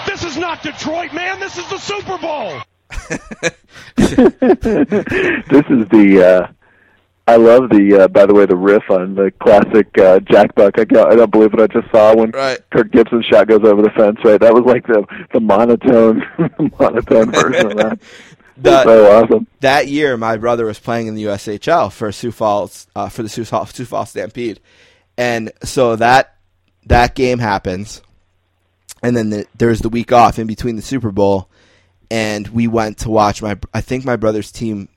This 0.05 0.23
is 0.23 0.37
not 0.37 0.61
Detroit, 0.63 1.13
man. 1.13 1.39
This 1.39 1.57
is 1.57 1.67
the 1.69 1.77
Super 1.77 2.17
Bowl. 2.17 2.59
this 3.95 5.65
is 5.69 5.87
the. 5.89 6.23
uh 6.47 6.51
I 7.27 7.35
love 7.37 7.69
the, 7.69 8.01
uh, 8.01 8.07
by 8.09 8.25
the 8.25 8.33
way, 8.33 8.45
the 8.47 8.55
riff 8.57 8.83
on 8.89 9.13
the 9.15 9.31
classic 9.39 9.95
uh, 9.99 10.19
Jack 10.21 10.53
Buck. 10.55 10.77
I, 10.77 10.81
I 10.81 11.15
don't 11.15 11.31
believe 11.31 11.53
what 11.53 11.61
I 11.61 11.67
just 11.67 11.89
saw 11.91 12.15
when 12.15 12.31
Right. 12.31 12.59
Kirk 12.71 12.91
Gibson's 12.91 13.25
shot 13.25 13.47
goes 13.47 13.61
over 13.63 13.81
the 13.83 13.91
fence. 13.91 14.17
Right, 14.25 14.39
that 14.41 14.53
was 14.53 14.63
like 14.65 14.85
the 14.87 15.05
the 15.31 15.39
monotone, 15.39 16.23
monotone 16.79 17.31
version 17.31 17.67
of 17.71 17.77
that. 17.77 17.99
The- 18.57 18.83
so 18.83 19.23
awesome. 19.23 19.47
that 19.61 19.87
year, 19.87 20.17
my 20.17 20.35
brother 20.37 20.65
was 20.65 20.79
playing 20.79 21.07
in 21.07 21.15
the 21.15 21.25
USHL 21.25 21.91
for 21.91 22.11
Sioux 22.11 22.31
Falls 22.31 22.87
uh, 22.95 23.07
for 23.07 23.21
the 23.23 23.29
Sioux 23.29 23.45
Falls, 23.45 23.69
Sioux 23.69 23.85
Falls 23.85 24.09
Stampede, 24.09 24.59
and 25.17 25.51
so 25.63 25.95
that 25.95 26.35
that 26.85 27.15
game 27.15 27.39
happens, 27.39 28.01
and 29.03 29.15
then 29.15 29.29
the, 29.29 29.45
there's 29.55 29.79
the 29.79 29.89
week 29.89 30.11
off 30.11 30.39
in 30.39 30.47
between 30.47 30.75
the 30.75 30.81
Super 30.81 31.11
Bowl, 31.11 31.49
and 32.09 32.47
we 32.49 32.67
went 32.67 32.99
to 32.99 33.09
watch 33.09 33.41
my. 33.41 33.57
I 33.73 33.81
think 33.81 34.05
my 34.05 34.15
brother's 34.15 34.51
team 34.51 34.89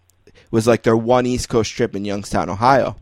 was 0.51 0.67
like 0.67 0.83
their 0.83 0.97
one 0.97 1.27
East 1.27 1.49
Coast 1.49 1.73
trip 1.73 1.95
in 1.95 2.05
Youngstown, 2.05 2.49
Ohio. 2.49 2.97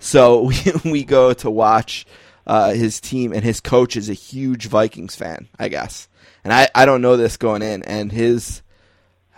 So 0.00 0.42
we 0.44 0.56
we 0.84 1.04
go 1.04 1.32
to 1.34 1.50
watch 1.50 2.06
uh, 2.46 2.72
his 2.72 3.00
team, 3.00 3.32
and 3.32 3.44
his 3.44 3.60
coach 3.60 3.96
is 3.96 4.08
a 4.08 4.14
huge 4.14 4.66
Vikings 4.66 5.16
fan, 5.16 5.48
I 5.58 5.68
guess. 5.68 6.08
And 6.42 6.52
I, 6.52 6.68
I 6.74 6.84
don't 6.84 7.00
know 7.00 7.16
this 7.16 7.36
going 7.36 7.62
in, 7.62 7.82
and 7.84 8.12
his 8.12 8.62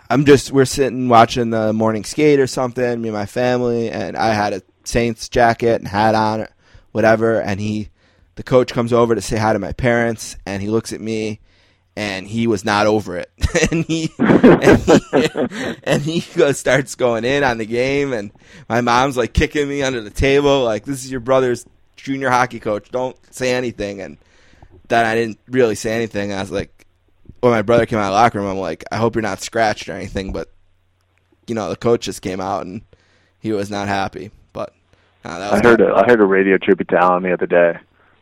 I'm 0.09 0.25
just 0.25 0.51
we're 0.51 0.65
sitting 0.65 1.09
watching 1.09 1.49
the 1.49 1.73
morning 1.73 2.03
skate 2.03 2.39
or 2.39 2.47
something, 2.47 3.01
me 3.01 3.09
and 3.09 3.17
my 3.17 3.25
family, 3.25 3.89
and 3.89 4.15
I 4.15 4.33
had 4.33 4.53
a 4.53 4.61
Saints 4.83 5.27
jacket 5.27 5.81
and 5.81 5.87
hat 5.87 6.15
on, 6.15 6.47
whatever, 6.97 7.39
and 7.39 7.59
he 7.59 7.89
the 8.37 8.41
coach 8.41 8.73
comes 8.73 8.91
over 8.91 9.13
to 9.13 9.21
say 9.21 9.37
hi 9.37 9.53
to 9.53 9.59
my 9.59 9.71
parents 9.71 10.35
and 10.47 10.63
he 10.63 10.67
looks 10.67 10.93
at 10.93 10.99
me 10.99 11.39
and 11.95 12.27
he 12.27 12.47
was 12.47 12.65
not 12.65 12.87
over 12.87 13.17
it. 13.17 13.31
and 13.71 13.85
he 13.85 14.09
and 14.17 14.79
he, 14.79 15.75
and 15.83 16.01
he 16.01 16.23
goes, 16.35 16.57
starts 16.57 16.95
going 16.95 17.23
in 17.23 17.43
on 17.43 17.59
the 17.59 17.67
game 17.67 18.13
and 18.13 18.31
my 18.67 18.81
mom's 18.81 19.15
like 19.15 19.33
kicking 19.33 19.69
me 19.69 19.83
under 19.83 20.01
the 20.01 20.09
table 20.09 20.63
like 20.63 20.85
this 20.85 21.05
is 21.05 21.11
your 21.11 21.19
brother's 21.19 21.67
junior 21.97 22.31
hockey 22.31 22.59
coach. 22.59 22.89
Don't 22.89 23.15
say 23.31 23.53
anything 23.53 24.01
and 24.01 24.17
then 24.87 25.05
I 25.05 25.13
didn't 25.13 25.37
really 25.47 25.75
say 25.75 25.95
anything. 25.95 26.33
I 26.33 26.39
was 26.39 26.49
like 26.49 26.87
when 27.41 27.51
my 27.51 27.61
brother 27.61 27.85
came 27.85 27.99
out 27.99 28.05
of 28.05 28.13
the 28.13 28.13
locker 28.13 28.39
room, 28.39 28.49
I'm 28.49 28.57
like, 28.57 28.85
I 28.91 28.95
hope 28.95 29.13
you're 29.13 29.21
not 29.21 29.41
scratched 29.41 29.87
or 29.87 29.93
anything, 29.93 30.33
but 30.33 30.51
you 31.45 31.53
know, 31.53 31.69
the 31.69 31.75
coach 31.75 32.05
just 32.05 32.23
came 32.23 32.41
out 32.41 32.65
and 32.65 32.81
he 33.37 33.51
was 33.51 33.69
not 33.69 33.87
happy. 33.87 34.31
Oh, 35.29 35.51
was 35.51 35.61
I 35.61 35.67
heard 35.67 35.81
a 35.81 35.93
I 35.93 36.03
heard 36.07 36.21
a 36.21 36.25
radio 36.25 36.57
tribute 36.57 36.87
to 36.89 36.97
Allen 36.97 37.23
the 37.23 37.33
other 37.33 37.45
day. 37.45 37.77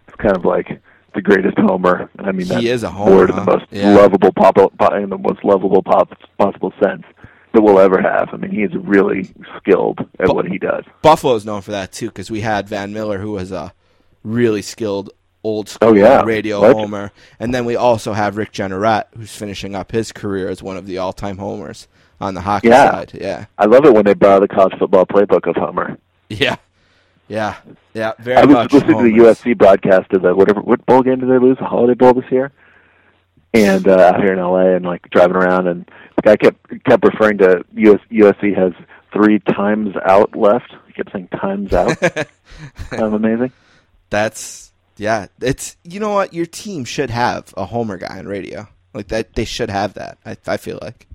It's 0.07 0.18
kind 0.18 0.36
of 0.36 0.45
like 0.45 0.80
the 1.14 1.22
greatest 1.22 1.57
homer. 1.57 2.10
I 2.19 2.32
mean, 2.32 2.48
He 2.48 2.69
is 2.69 2.84
a 2.84 2.90
homer, 2.90 3.15
word 3.15 3.30
in 3.30 3.36
the 3.38 3.44
most 3.45 3.65
Yeah. 3.72 3.95
lovable 3.95 4.32
pop, 4.34 4.56
pop 4.56 4.94
in 4.94 5.10
the 5.10 5.18
most 5.18 5.44
lovable 5.44 5.82
pop, 5.82 6.10
possible 6.38 6.73
sense 6.84 7.03
that 7.53 7.61
we'll 7.61 7.80
ever 7.80 8.02
have. 8.02 8.30
I 8.34 8.38
mean, 8.38 8.52
he 8.52 8.64
is 8.64 8.76
really 8.76 9.34
skilled 9.57 9.99
at 10.19 10.27
But- 10.27 10.36
what 10.36 10.45
he 10.48 10.57
does. 10.57 10.84
Buffalo's 11.02 11.45
known 11.45 11.61
for 11.61 11.72
that 11.72 11.91
too 11.94 12.07
because 12.07 12.30
we 12.30 12.41
had 12.41 12.68
Van 12.68 12.91
Miller, 12.91 13.19
who 13.19 13.32
was 13.32 13.52
a 13.52 13.72
really 14.23 14.61
skilled 14.61 15.10
old 15.44 15.69
school 15.69 15.90
Oh, 15.90 15.94
yeah. 15.94 16.23
radio 16.23 16.60
Legend. 16.60 16.80
homer, 16.80 17.11
and 17.40 17.53
then 17.53 17.65
we 17.65 17.76
also 17.76 18.14
have 18.14 18.36
Rick 18.36 18.52
Jeanneret, 18.52 19.03
who's 19.15 19.34
finishing 19.36 19.76
up 19.76 19.91
his 19.91 20.11
career 20.11 20.49
as 20.49 20.64
one 20.64 20.76
of 20.76 20.88
the 20.88 20.98
all-time 20.98 21.38
homers 21.38 21.88
on 22.19 22.34
the 22.34 22.41
hockey 22.41 22.69
Yeah. 22.69 22.90
side. 22.91 23.11
Yeah, 23.14 23.45
I 23.60 23.65
love 23.65 23.86
it 23.86 23.94
when 23.94 24.03
they 24.06 24.15
borrow 24.15 24.40
the 24.40 24.48
college 24.48 24.73
football 24.80 25.06
playbook 25.06 25.48
of 25.48 25.56
Homer. 25.56 25.98
yeah, 26.30 26.56
yeah, 27.27 27.56
yeah. 27.93 28.14
Very 28.19 28.38
I 28.38 28.45
was 28.45 28.56
much 28.56 28.73
listening 28.73 28.97
to 28.97 29.03
the. 29.03 29.18
USC 29.18 29.57
broadcast 29.57 30.11
of 30.14 30.22
the 30.22 30.35
whatever 30.35 30.61
what 30.61 30.85
bowl 30.85 31.02
game 31.02 31.19
did 31.19 31.30
they 31.30 31.39
lose? 31.39 31.57
The 31.57 31.65
Holiday 31.65 31.93
Bowl 31.93 32.14
this 32.14 32.31
year. 32.31 32.52
And 33.53 33.88
uh, 33.88 33.97
out 33.97 34.22
here 34.22 34.34
in 34.34 34.39
LA, 34.39 34.76
and 34.76 34.85
like 34.85 35.10
driving 35.11 35.38
around, 35.38 35.68
and 35.68 35.89
the 36.18 36.22
guy 36.22 36.35
kept 36.35 36.84
kept 36.84 37.06
referring 37.06 37.38
to 37.38 37.64
US, 37.76 38.02
USC 38.11 38.56
has 38.56 38.73
three 39.14 39.39
times 39.39 39.95
out 40.06 40.35
left. 40.35 40.73
He 40.88 40.93
kept 40.93 41.11
saying 41.14 41.30
times 41.30 41.73
out. 41.73 41.97
kind 41.99 42.27
of 42.91 43.14
amazing. 43.14 43.53
That's 44.10 44.73
yeah. 44.97 45.27
It's 45.41 45.77
you 45.84 45.99
know 45.99 46.11
what 46.11 46.34
your 46.34 46.45
team 46.45 46.84
should 46.84 47.10
have 47.10 47.53
a 47.56 47.65
homer 47.65 47.97
guy 47.97 48.19
on 48.19 48.27
radio 48.27 48.68
like 48.93 49.07
that. 49.07 49.34
They 49.34 49.45
should 49.45 49.69
have 49.69 49.93
that. 49.93 50.18
I, 50.26 50.38
I 50.47 50.57
feel 50.57 50.80
like. 50.81 51.07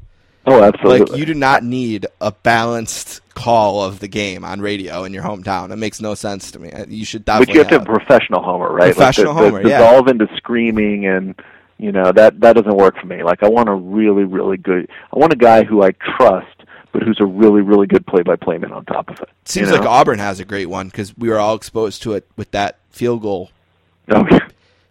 Oh, 0.51 0.62
absolutely. 0.62 1.06
Like 1.06 1.18
you 1.18 1.27
do 1.27 1.35
not 1.35 1.62
need 1.62 2.06
a 2.20 2.32
balanced 2.32 3.20
call 3.35 3.82
of 3.82 4.01
the 4.01 4.09
game 4.09 4.44
on 4.44 4.60
radio 4.60 5.05
in 5.05 5.14
your 5.14 5.22
hometown. 5.22 5.70
It 5.70 5.77
makes 5.77 6.01
no 6.01 6.14
sense 6.14 6.51
to 6.52 6.59
me. 6.59 6.72
Uh, 6.72 6.86
You 6.89 7.05
should 7.05 7.24
but 7.24 7.48
you 7.48 7.59
have 7.59 7.68
to 7.68 7.78
have 7.78 7.82
a 7.82 7.85
professional 7.85 8.43
homer, 8.43 8.72
right? 8.72 8.94
Professional 8.94 9.32
like 9.35 9.44
the, 9.44 9.51
homer, 9.51 9.62
the, 9.62 9.68
yeah. 9.68 9.78
Dissolve 9.78 10.09
into 10.09 10.28
screaming 10.36 11.06
and 11.06 11.40
you 11.78 11.93
know 11.93 12.12
that 12.12 12.40
that 12.40 12.56
doesn't 12.56 12.77
work 12.77 12.98
for 13.01 13.06
me. 13.06 13.22
Like 13.22 13.43
I 13.43 13.48
want 13.48 13.68
a 13.68 13.74
really 13.74 14.24
really 14.24 14.56
good. 14.56 14.90
I 15.12 15.18
want 15.18 15.32
a 15.32 15.36
guy 15.36 15.64
who 15.64 15.82
I 15.82 15.93
trust, 15.93 16.64
but 16.93 17.02
who's 17.02 17.18
a 17.20 17.27
really 17.27 17.62
really 17.62 17.86
good 17.86 18.06
play-by-play 18.06 18.59
man 18.59 18.72
on 18.72 18.85
top 18.85 19.09
of 19.09 19.20
it. 19.20 19.28
Seems 19.44 19.68
you 19.68 19.74
know? 19.74 19.81
like 19.81 19.89
Auburn 19.89 20.18
has 20.18 20.40
a 20.40 20.44
great 20.44 20.66
one 20.66 20.89
because 20.89 21.16
we 21.16 21.28
were 21.28 21.39
all 21.39 21.55
exposed 21.55 22.02
to 22.02 22.14
it 22.14 22.28
with 22.36 22.51
that 22.51 22.78
field 22.90 23.22
goal. 23.22 23.51
oh, 24.10 24.27
yeah. 24.31 24.39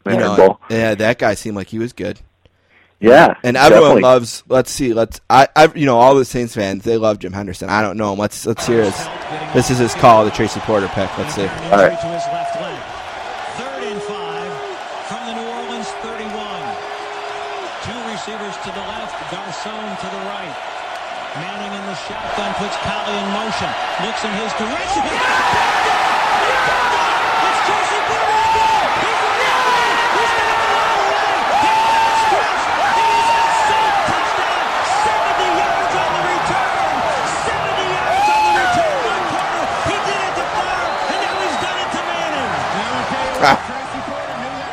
You 0.06 0.16
Man, 0.16 0.20
know, 0.38 0.60
yeah, 0.70 0.96
that 0.96 1.20
guy 1.20 1.36
seemed 1.36 1.56
like 1.56 1.68
he 1.68 1.78
was 1.78 1.94
good. 1.94 2.20
Yeah, 3.00 3.36
And 3.44 3.56
everyone 3.58 3.82
definitely. 3.84 4.02
loves. 4.04 4.44
Let's 4.48 4.72
see. 4.72 4.94
Let's. 4.94 5.22
I. 5.30 5.48
I. 5.56 5.72
You 5.76 5.86
know, 5.86 5.98
all 5.98 6.16
the 6.16 6.26
Saints 6.26 6.54
fans 6.56 6.84
they 6.84 6.98
love 6.98 7.20
Jim 7.20 7.34
Henderson. 7.34 7.70
I 7.70 7.82
don't 7.82 7.98
know 7.98 8.14
him. 8.14 8.20
Let's. 8.20 8.46
Let's 8.46 8.66
hear 8.68 8.84
his. 8.84 8.98
This 9.54 9.70
is 9.72 9.78
his 9.80 9.94
call, 9.96 10.26
the 10.26 10.32
Tracy 10.32 10.60
Porter 10.62 10.88
pick. 10.90 11.10
Let's 11.18 11.34
see. 11.36 11.48
All 11.48 11.80
right. 11.80 11.96
To 12.00 12.08
his 12.12 12.26
left 12.28 12.56
leg. 12.60 12.80
Third 13.56 13.84
and 13.88 14.02
five 14.04 14.52
from 15.08 15.22
the 15.28 15.34
New 15.40 15.48
Orleans 15.48 15.90
31. 16.04 16.28
Two 17.88 18.00
receivers 18.12 18.56
to 18.68 18.70
the 18.76 18.84
left, 18.84 19.16
Garcon 19.32 19.90
to 20.04 20.08
the 20.12 20.24
right. 20.28 20.56
Manning 21.40 21.74
in 21.80 21.86
the 21.86 21.96
shotgun 22.10 22.52
puts 22.58 22.76
Collie 22.84 23.16
in 23.16 23.28
motion. 23.38 23.70
Looks 24.04 24.24
in 24.26 24.34
his 24.34 24.52
direction. 24.60 25.04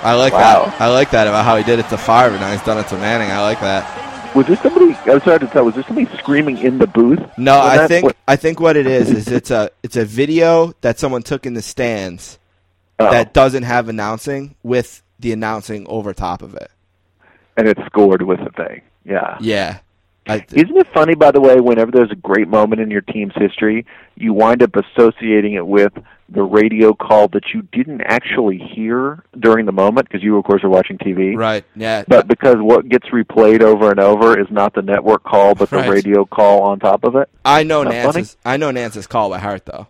I 0.06 0.14
like 0.14 0.32
Wow. 0.32 0.66
that. 0.66 0.80
I 0.80 0.86
like 0.88 1.10
that 1.10 1.26
about 1.26 1.44
how 1.44 1.56
he 1.56 1.64
did 1.64 1.78
it 1.80 1.88
to 1.88 1.98
Favre, 1.98 2.30
and 2.30 2.40
now 2.40 2.52
he's 2.52 2.62
done 2.62 2.78
it 2.78 2.86
to 2.88 2.96
Manning. 2.96 3.30
I 3.30 3.42
like 3.42 3.60
that. 3.60 4.34
Was 4.36 4.46
there 4.46 4.56
somebody? 4.56 4.94
I 5.06 5.14
was 5.14 5.22
sorry 5.22 5.38
to 5.40 5.46
tell. 5.48 5.64
Was 5.64 5.74
there 5.74 5.84
somebody 5.84 6.06
screaming 6.18 6.58
in 6.58 6.78
the 6.78 6.86
booth? 6.86 7.18
No, 7.38 7.58
I 7.60 7.86
think 7.88 8.04
what- 8.04 8.16
I 8.28 8.36
think 8.36 8.60
what 8.60 8.76
it 8.76 8.86
is 8.86 9.10
is 9.10 9.28
it's 9.28 9.50
a 9.50 9.70
it's 9.82 9.96
a 9.96 10.04
video 10.04 10.74
that 10.82 10.98
someone 10.98 11.22
took 11.22 11.46
in 11.46 11.54
the 11.54 11.62
stands 11.62 12.38
oh, 12.98 13.10
that 13.10 13.32
doesn't 13.32 13.62
have 13.64 13.88
announcing 13.88 14.54
with 14.62 15.02
the 15.18 15.32
announcing 15.32 15.86
over 15.88 16.12
top 16.12 16.42
of 16.42 16.54
it. 16.54 16.70
and 17.56 17.66
it's 17.66 17.80
scored 17.86 18.20
with 18.22 18.38
the 18.44 18.50
thing. 18.50 18.82
Yeah. 19.06 19.38
Yeah. 19.40 19.78
I, 20.28 20.44
Isn't 20.52 20.76
it 20.76 20.88
funny, 20.92 21.14
by 21.14 21.30
the 21.30 21.40
way, 21.40 21.60
whenever 21.60 21.90
there's 21.92 22.10
a 22.10 22.16
great 22.16 22.48
moment 22.48 22.80
in 22.80 22.90
your 22.90 23.00
team's 23.02 23.32
history, 23.36 23.86
you 24.16 24.32
wind 24.32 24.62
up 24.62 24.74
associating 24.74 25.52
it 25.54 25.66
with 25.66 25.92
the 26.28 26.42
radio 26.42 26.92
call 26.92 27.28
that 27.28 27.44
you 27.54 27.62
didn't 27.70 28.00
actually 28.00 28.58
hear 28.58 29.22
during 29.38 29.64
the 29.66 29.70
moment 29.72 30.08
because 30.08 30.24
you, 30.24 30.36
of 30.36 30.44
course, 30.44 30.64
are 30.64 30.68
watching 30.68 30.98
TV. 30.98 31.36
right. 31.36 31.64
Yeah. 31.76 32.02
But 32.08 32.26
because 32.26 32.56
what 32.58 32.88
gets 32.88 33.06
replayed 33.10 33.60
over 33.62 33.90
and 33.90 34.00
over 34.00 34.36
is 34.40 34.48
not 34.50 34.74
the 34.74 34.82
network 34.82 35.22
call, 35.22 35.54
but 35.54 35.70
the 35.70 35.76
Right. 35.76 35.88
radio 35.88 36.24
call 36.24 36.62
on 36.62 36.80
top 36.80 37.04
of 37.04 37.14
it. 37.14 37.28
I 37.44 37.62
know 37.62 37.84
Nance's 37.84 38.36
I 38.44 38.56
know 38.56 38.72
Nance's 38.72 39.06
call 39.06 39.30
by 39.30 39.38
heart 39.38 39.64
though. 39.66 39.86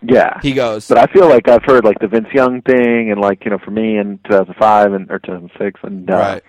Yeah. 0.00 0.38
He 0.40 0.52
goes 0.52 0.86
But 0.86 0.98
I 0.98 1.06
feel 1.12 1.28
like 1.28 1.48
I've 1.48 1.64
heard 1.64 1.84
like 1.84 1.98
the 1.98 2.06
Vince 2.06 2.28
Young 2.32 2.62
thing, 2.62 3.10
and 3.10 3.20
like 3.20 3.44
you 3.44 3.50
know, 3.50 3.58
for 3.58 3.72
me 3.72 3.98
in 3.98 4.18
2005 4.28 4.92
and 4.92 5.10
or 5.10 5.18
2006, 5.18 5.80
and 5.82 6.08
uh, 6.08 6.14
right. 6.14 6.42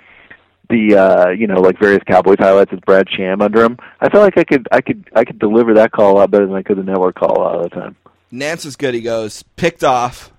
The 0.69 0.95
uh 0.95 1.29
you 1.29 1.47
know 1.47 1.59
like 1.59 1.79
various 1.79 2.03
Cowboys 2.07 2.37
highlights 2.39 2.71
with 2.71 2.81
Brad 2.85 3.07
Sham 3.09 3.41
under 3.41 3.63
him. 3.63 3.77
I 3.99 4.09
feel 4.09 4.21
like 4.21 4.37
I 4.37 4.43
could 4.43 4.67
I 4.71 4.81
could 4.81 5.09
I 5.15 5.23
could 5.25 5.39
deliver 5.39 5.73
that 5.75 5.91
call 5.91 6.13
a 6.13 6.17
lot 6.19 6.31
better 6.31 6.45
than 6.45 6.55
I 6.55 6.61
could 6.63 6.77
the 6.77 6.83
network 6.83 7.15
call 7.15 7.37
a 7.37 7.41
lot 7.41 7.55
of 7.55 7.63
the 7.63 7.69
time. 7.69 7.95
Nance 8.31 8.65
is 8.65 8.75
good. 8.75 8.93
He 8.93 9.01
goes 9.01 9.43
picked 9.55 9.83
off, 9.83 10.31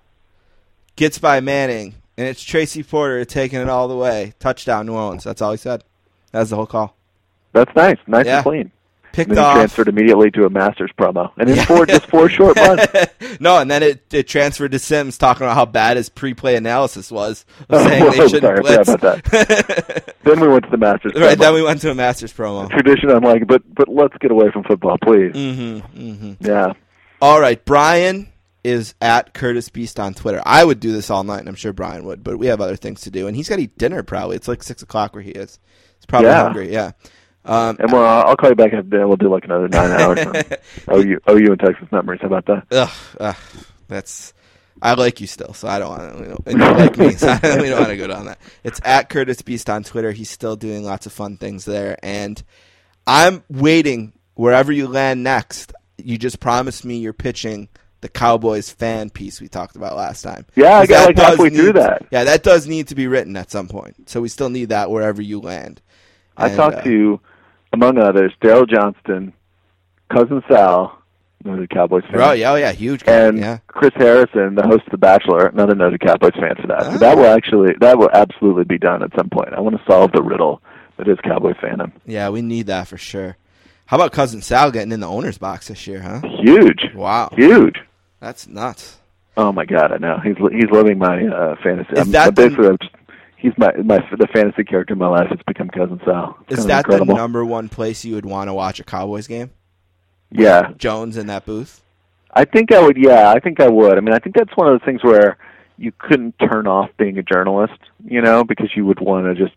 gets 0.97 1.19
by 1.19 1.41
Manning, 1.41 1.95
and 2.17 2.29
it's 2.29 2.43
Tracy 2.43 2.83
Porter 2.83 3.25
taking 3.25 3.61
it 3.61 3.69
all 3.69 3.89
the 3.89 3.97
way. 3.97 4.35
Touchdown, 4.39 4.87
New 4.87 4.95
Orleans. 4.95 5.25
That's 5.25 5.43
all 5.43 5.51
he 5.51 5.57
said. 5.57 5.83
That's 6.31 6.51
the 6.51 6.57
whole 6.57 6.67
call. 6.67 6.97
That's 7.53 7.75
nice, 7.75 7.97
nice 8.07 8.27
Yeah. 8.27 8.37
and 8.37 8.45
clean. 8.45 8.71
Picked 9.13 9.29
And 9.31 9.37
then 9.39 9.45
he 9.45 9.49
off. 9.49 9.57
transferred 9.57 9.89
immediately 9.89 10.31
to 10.33 10.45
a 10.45 10.51
Masters 10.51 10.91
promo, 10.99 11.33
and 11.37 11.51
in 11.51 11.57
four 11.65 11.85
just 11.87 12.07
four 12.07 12.29
short 12.29 12.57
months. 12.57 12.87
no, 13.41 13.59
and 13.59 13.71
then 13.71 13.83
it, 13.83 14.05
it 14.13 14.29
transferred 14.29 14.73
to 14.73 14.79
Simms 14.79 15.19
talking 15.19 15.43
about 15.45 15.55
how 15.55 15.67
bad 15.67 15.97
his 15.97 16.09
pre-play 16.09 16.55
analysis 16.57 17.11
was, 17.11 17.45
Oh, 17.69 17.83
saying 17.87 18.05
they 18.11 18.17
sorry, 18.17 18.29
shouldn't 18.29 18.57
forgot 18.67 18.89
about 18.89 20.15
Then 20.23 20.41
we 20.41 20.49
went 20.49 20.65
to 20.65 20.71
the 20.71 20.77
Masters. 20.79 21.13
right, 21.17 21.37
promo. 21.37 21.41
then 21.41 21.55
we 21.55 21.63
went 21.63 21.81
to 21.81 21.91
a 21.91 21.95
Masters 21.95 22.33
promo. 22.33 22.71
Tradition. 22.71 23.11
I'm 23.11 23.23
like, 23.25 23.47
but 23.47 23.63
but 23.75 23.89
let's 23.89 24.17
get 24.19 24.31
away 24.31 24.51
from 24.53 24.63
football, 24.65 24.97
please. 25.03 25.33
Mm-hmm, 25.33 26.01
mm-hmm. 26.11 26.47
Yeah. 26.47 26.73
All 27.21 27.41
right, 27.41 27.63
Bryan 27.65 28.29
is 28.63 28.95
at 29.01 29.35
Curtis 29.35 29.69
Beast 29.71 29.99
on 29.99 30.15
Twitter. 30.15 30.41
I 30.45 30.65
would 30.65 30.81
do 30.81 30.93
this 30.93 31.11
all 31.11 31.25
night, 31.25 31.41
and 31.41 31.49
I'm 31.49 31.55
sure 31.55 31.73
Bryan 31.73 32.05
would, 32.05 32.23
but 32.23 32.39
we 32.39 32.47
have 32.47 32.61
other 32.61 32.77
things 32.77 33.01
to 33.03 33.11
do, 33.11 33.27
and 33.27 33.35
he's 33.35 33.49
got 33.49 33.57
to 33.57 33.63
eat 33.63 33.77
dinner 33.79 34.03
probably. 34.03 34.37
It's 34.37 34.49
like 34.49 34.63
six 34.63 34.83
o'clock 34.83 35.15
where 35.15 35.23
he 35.23 35.31
is. 35.31 35.59
He's 35.97 36.07
probably 36.07 36.29
Yeah. 36.29 36.43
hungry. 36.45 36.73
Yeah. 36.73 36.93
Um, 37.45 37.77
And 37.81 37.91
well, 37.93 38.05
I'll 38.27 38.37
call 38.37 38.51
you 38.51 38.55
back 38.57 38.73
after 38.73 38.83
dinner. 38.83 39.09
We'll 39.09 39.17
do 39.17 39.31
like 39.31 39.45
another 39.45 39.69
nine 39.69 39.91
hours. 39.93 40.19
OU, 40.93 41.19
OU 41.29 41.53
and 41.53 41.61
Texas 41.61 41.91
memories. 41.91 42.21
How 42.21 42.27
about 42.29 42.47
that? 42.47 42.67
ugh, 42.71 42.91
ugh, 43.19 43.37
that's. 43.89 44.35
I 44.83 44.95
like 44.95 45.21
you 45.21 45.27
still, 45.27 45.53
so 45.53 45.69
I 45.69 45.79
don't 45.79 45.91
want 45.91 46.19
to. 46.19 46.51
And 46.51 46.59
you 46.59 46.65
like 46.65 46.97
me, 46.97 47.11
so 47.13 47.29
I 47.29 47.39
don't, 47.43 47.61
we 47.61 47.69
don't 47.69 47.81
want 47.81 47.91
to 47.91 47.97
go 47.99 48.07
down 48.07 48.27
that. 48.27 48.39
It's 48.65 48.81
at 48.83 49.11
Curtis 49.11 49.43
Beast 49.43 49.69
on 49.69 49.85
Twitter. 49.85 50.11
He's 50.11 50.31
still 50.31 50.57
doing 50.57 50.85
lots 50.85 51.05
of 51.07 51.13
fun 51.13 51.37
things 51.37 51.67
there, 51.67 51.99
and 52.03 52.43
I'm 53.07 53.43
waiting 53.51 54.13
wherever 54.35 54.73
you 54.73 54.89
land 54.89 55.23
next. 55.23 55.73
You 55.99 56.17
just 56.17 56.41
promised 56.41 56.85
me 56.87 56.97
you're 56.97 57.13
pitching 57.13 57.69
the 58.01 58.09
Cowboys 58.09 58.71
fan 58.71 59.11
piece 59.11 59.39
we 59.39 59.49
talked 59.49 59.77
about 59.77 59.97
last 59.97 60.23
time. 60.23 60.47
Yeah, 60.57 60.79
I 60.79 60.87
got 60.87 61.07
like 61.09 61.19
halfway 61.19 61.51
need- 61.51 61.57
through 61.59 61.73
that. 61.75 62.07
Yeah, 62.11 62.25
that 62.25 62.43
does 62.43 62.67
need 62.67 62.89
to 62.89 62.95
be 62.95 63.07
written 63.07 63.37
at 63.37 63.51
some 63.51 63.69
point. 63.69 64.09
So 64.09 64.23
we 64.23 64.31
still 64.31 64.49
need 64.49 64.71
that 64.71 64.91
wherever 64.91 65.21
you 65.21 65.41
land. 65.41 65.83
I 66.39 66.55
talked 66.55 66.79
uh, 66.79 66.83
to, 66.85 67.21
among 67.73 67.99
others, 67.99 68.33
Daryl 68.43 68.69
Johnston, 68.69 69.33
cousin 70.13 70.43
Sal, 70.51 70.99
noted 71.45 71.71
Cowboys 71.71 72.03
fan, 72.05 72.13
Bro, 72.13 72.33
yeah, 72.33 72.53
oh, 72.53 72.57
yeah, 72.57 72.73
huge 72.73 73.05
guy. 73.05 73.13
and 73.13 73.39
yeah. 73.39 73.59
Chris 73.69 73.93
Harrison, 73.97 74.55
the 74.55 74.67
host 74.67 74.83
of 74.87 74.91
The 74.91 74.99
Bachelor, 74.99 75.47
another 75.47 75.75
noted 75.75 76.01
Cowboys 76.01 76.33
fan 76.35 76.55
for 76.61 76.67
that. 76.67 76.83
So 76.83 76.91
Ah. 76.93 76.99
that 76.99 77.17
will 77.17 77.27
actually, 77.27 77.75
that 77.81 77.99
will 77.99 78.11
absolutely 78.13 78.65
be 78.65 78.79
done 78.79 79.03
at 79.03 79.11
some 79.17 79.31
point. 79.31 79.55
I 79.55 79.61
want 79.61 79.77
to 79.77 79.83
solve 79.91 80.13
the 80.13 80.23
riddle 80.23 80.61
that 80.99 81.09
is 81.09 81.19
Cowboy 81.25 81.53
fandom. 81.55 81.93
Yeah, 82.07 82.29
we 82.29 82.43
need 82.43 82.67
that 82.67 82.89
for 82.89 82.99
sure. 82.99 83.37
How 83.87 83.97
about 83.97 84.13
cousin 84.13 84.43
Sal 84.43 84.71
getting 84.71 84.93
in 84.93 85.01
the 85.01 85.09
owner's 85.09 85.39
box 85.39 85.69
this 85.69 85.87
year, 85.87 86.01
huh? 86.03 86.21
Huge, 86.41 86.91
Wow, 86.95 87.31
huge. 87.37 87.77
that's 88.21 88.47
nuts. 88.47 88.99
Oh 89.37 89.51
my 89.53 89.65
god, 89.65 89.93
I 89.93 89.97
know 89.97 90.19
he's 90.23 90.37
he's 90.53 90.71
living 90.71 90.99
my 90.99 91.25
uh, 91.25 91.57
fantasy. 91.63 91.93
Is 91.95 92.01
I'm, 92.01 92.11
that 92.13 92.35
the- 92.37 92.43
basically 92.49 92.67
I'm 92.69 92.79
just, 92.83 92.95
he's 93.41 93.53
my 93.57 93.73
my 93.85 93.99
the 94.19 94.29
fantasy 94.33 94.65
character 94.65 94.93
in 94.93 94.99
my 94.99 95.09
life 95.09 95.29
It's 95.31 95.43
become 95.45 95.69
cousin 95.69 96.01
Sal. 96.05 96.37
It's 96.49 96.61
Is 96.61 96.67
that 96.67 96.85
incredible. 96.85 97.15
the 97.15 97.21
number 97.21 97.45
one 97.45 97.69
place 97.69 98.05
you 98.05 98.15
would 98.15 98.27
want 98.27 98.49
to 98.49 98.55
watch 98.55 98.79
a 98.81 98.85
Cowboys 98.85 99.27
game? 99.27 99.51
Yeah, 100.31 100.73
Jones 100.77 101.17
in 101.17 101.27
that 101.27 101.45
booth. 101.45 101.83
I 102.33 102.45
think 102.45 102.73
I 102.73 102.81
would. 102.81 102.97
Yeah, 102.97 103.31
I 103.31 103.41
think 103.41 103.59
I 103.61 103.69
would. 103.69 103.97
I 103.99 104.01
mean, 104.01 104.15
I 104.15 104.19
think 104.19 104.37
that's 104.37 104.57
one 104.57 104.73
of 104.73 104.79
the 104.79 104.85
things 104.87 105.03
where 105.03 105.37
you 105.79 105.93
couldn't 105.99 106.39
turn 106.39 106.67
off 106.67 106.91
being 106.99 107.19
a 107.19 107.23
journalist, 107.23 107.79
you 108.05 108.21
know, 108.21 108.45
because 108.45 108.69
you 108.77 108.85
would 108.87 109.01
want 109.01 109.27
to 109.27 109.35
just 109.35 109.57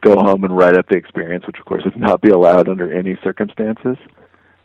go 0.00 0.16
home 0.16 0.42
and 0.42 0.56
write 0.56 0.76
up 0.76 0.88
the 0.88 0.96
experience, 0.96 1.46
which 1.46 1.58
of 1.60 1.64
course 1.64 1.84
would 1.84 1.96
not 1.96 2.20
be 2.20 2.30
allowed 2.30 2.68
under 2.68 2.92
any 2.92 3.16
circumstances. 3.22 3.96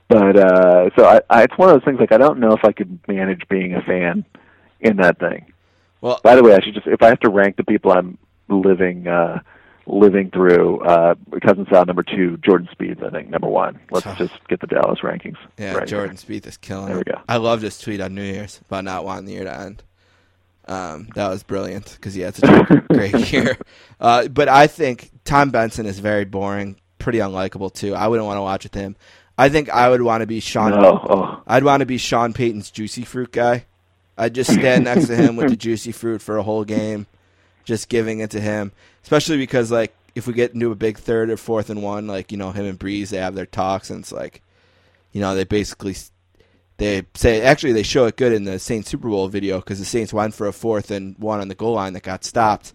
But 0.08 0.38
uh 0.38 0.90
so 0.96 1.06
I, 1.06 1.20
I 1.30 1.44
it's 1.44 1.58
one 1.58 1.70
of 1.70 1.76
those 1.76 1.84
things 1.84 2.00
like 2.00 2.12
I 2.14 2.18
don't 2.18 2.40
know 2.40 2.54
if 2.54 2.64
I 2.64 2.72
could 2.72 2.98
manage 3.08 3.48
being 3.50 3.76
a 3.76 3.82
fan 3.82 4.26
in 4.80 4.96
that 4.98 5.20
thing. 5.20 5.52
Well, 6.02 6.20
By 6.24 6.36
the 6.36 6.44
way, 6.44 6.56
I 6.56 6.62
should 6.62 6.74
just 6.74 6.88
if 6.88 7.04
I 7.04 7.08
have 7.08 7.20
to 7.20 7.30
rank 7.30 7.58
the 7.58 7.64
people 7.66 7.92
I'm 7.92 8.18
living 8.50 9.08
uh 9.08 9.40
living 9.86 10.30
through, 10.32 10.82
uh 10.82 11.16
cousin 11.42 11.66
Sal 11.70 11.86
number 11.86 12.04
two, 12.04 12.38
Jordan 12.38 12.68
Spieth, 12.78 13.04
I 13.04 13.10
think, 13.10 13.30
number 13.30 13.48
one. 13.48 13.80
Let's 13.92 14.06
just 14.18 14.34
get 14.48 14.60
the 14.60 14.68
Dallas 14.68 15.00
rankings. 15.02 15.38
yeah, 15.58 15.74
right 15.74 15.88
Jordan 15.88 16.18
Spieth 16.18 16.46
is 16.46 16.58
killing 16.58 16.88
There 16.88 16.98
we 16.98 17.04
go. 17.04 17.22
I 17.28 17.38
love 17.38 17.62
this 17.62 17.80
tweet 17.80 18.02
on 18.02 18.16
New 18.16 18.24
Year's 18.24 18.60
about 18.68 18.84
not 18.84 19.06
wanting 19.06 19.26
the 19.26 19.34
year 19.34 19.46
to 19.46 19.60
end. 19.60 19.84
Um, 20.68 21.08
that 21.16 21.30
was 21.30 21.44
brilliant 21.44 21.94
because 21.96 22.14
he 22.14 22.22
had 22.22 22.36
such 22.36 22.50
a 22.50 22.84
great 22.94 23.32
year. 23.32 23.58
Uh, 24.00 24.28
but 24.28 24.50
I 24.50 24.68
think 24.68 25.12
Tom 25.24 25.50
Benson 25.50 25.86
is 25.86 26.00
very 26.00 26.26
boring, 26.26 26.76
pretty 27.00 27.20
unlikable 27.20 27.74
too. 27.74 27.96
I 27.96 28.08
wouldn't 28.08 28.26
want 28.26 28.38
to 28.38 28.42
watch 28.42 28.64
with 28.64 28.74
him. 28.74 28.98
I 29.38 29.50
think 29.50 29.70
I 29.70 29.88
would 29.90 30.02
want 30.02 30.22
to 30.22 30.28
be 30.28 30.40
Sean. 30.40 30.72
No, 30.72 31.00
oh. 31.10 31.44
I'd 31.48 31.64
want 31.64 31.82
to 31.82 31.86
be 31.86 31.98
Sean 31.98 32.34
Payton's 32.34 32.72
juicy 32.72 33.04
fruit 33.04 33.32
guy. 33.32 33.66
I'd 34.18 34.34
just 34.34 34.52
stand 34.52 34.86
next 34.86 35.08
to 35.08 35.16
him 35.16 35.36
with 35.36 35.50
the 35.50 35.56
juicy 35.58 35.92
fruit 35.92 36.22
for 36.22 36.38
a 36.38 36.44
whole 36.44 36.64
game, 36.64 37.06
just 37.68 37.90
giving 37.90 38.20
it 38.20 38.32
to 38.32 38.40
him. 38.40 38.72
Especially 39.04 39.38
because 39.38 39.72
like 39.72 39.94
if 40.16 40.26
we 40.26 40.34
get 40.34 40.54
into 40.54 40.72
a 40.72 40.76
big 40.76 40.98
third 40.98 41.30
or 41.30 41.38
fourth 41.38 41.70
and 41.70 41.84
one, 41.84 42.08
like 42.08 42.32
you 42.32 42.38
know 42.38 42.52
him 42.52 42.66
and 42.66 42.80
Brees, 42.80 43.10
they 43.10 43.18
have 43.18 43.36
their 43.36 43.46
talks, 43.46 43.92
and 43.92 44.00
it's 44.00 44.12
like, 44.12 44.42
you 45.12 45.22
know, 45.22 45.36
they 45.36 45.44
basically 45.44 45.96
they 46.78 47.04
say 47.14 47.42
actually 47.42 47.74
they 47.74 47.84
show 47.84 48.06
it 48.06 48.18
good 48.18 48.34
in 48.34 48.46
the 48.46 48.58
Saints 48.58 48.90
Super 48.90 49.10
Bowl 49.10 49.28
video 49.28 49.60
because 49.60 49.80
the 49.80 49.86
Saints 49.86 50.14
went 50.14 50.34
for 50.34 50.48
a 50.48 50.54
fourth 50.54 50.90
and 50.90 51.18
one 51.20 51.42
on 51.42 51.50
the 51.50 51.56
goal 51.56 51.74
line 51.74 51.94
that 51.94 52.04
got 52.04 52.24
stopped. 52.24 52.74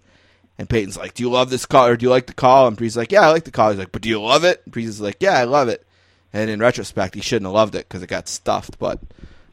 And 0.58 0.68
Payton's 0.68 0.98
like, 0.98 1.14
"Do 1.14 1.22
you 1.22 1.30
love 1.30 1.50
this 1.50 1.66
call 1.66 1.86
or 1.86 1.96
do 1.96 2.04
you 2.04 2.10
like 2.10 2.26
the 2.26 2.34
call?" 2.34 2.68
And 2.68 2.76
Brees's 2.76 2.96
like, 2.96 3.10
"Yeah, 3.10 3.22
I 3.22 3.30
like 3.30 3.44
the 3.44 3.50
call." 3.50 3.70
He's 3.70 3.78
like, 3.78 3.92
"But 3.92 4.02
do 4.02 4.10
you 4.10 4.20
love 4.20 4.44
it?" 4.44 4.60
And 4.64 4.74
Brees 4.74 4.88
is 4.88 5.00
like, 5.00 5.16
"Yeah, 5.20 5.38
I 5.38 5.44
love 5.44 5.68
it." 5.68 5.84
And 6.32 6.50
in 6.50 6.60
retrospect, 6.60 7.14
he 7.14 7.22
shouldn't 7.22 7.46
have 7.46 7.54
loved 7.54 7.74
it 7.74 7.88
because 7.88 8.02
it 8.02 8.08
got 8.08 8.28
stuffed. 8.28 8.78
But 8.78 9.00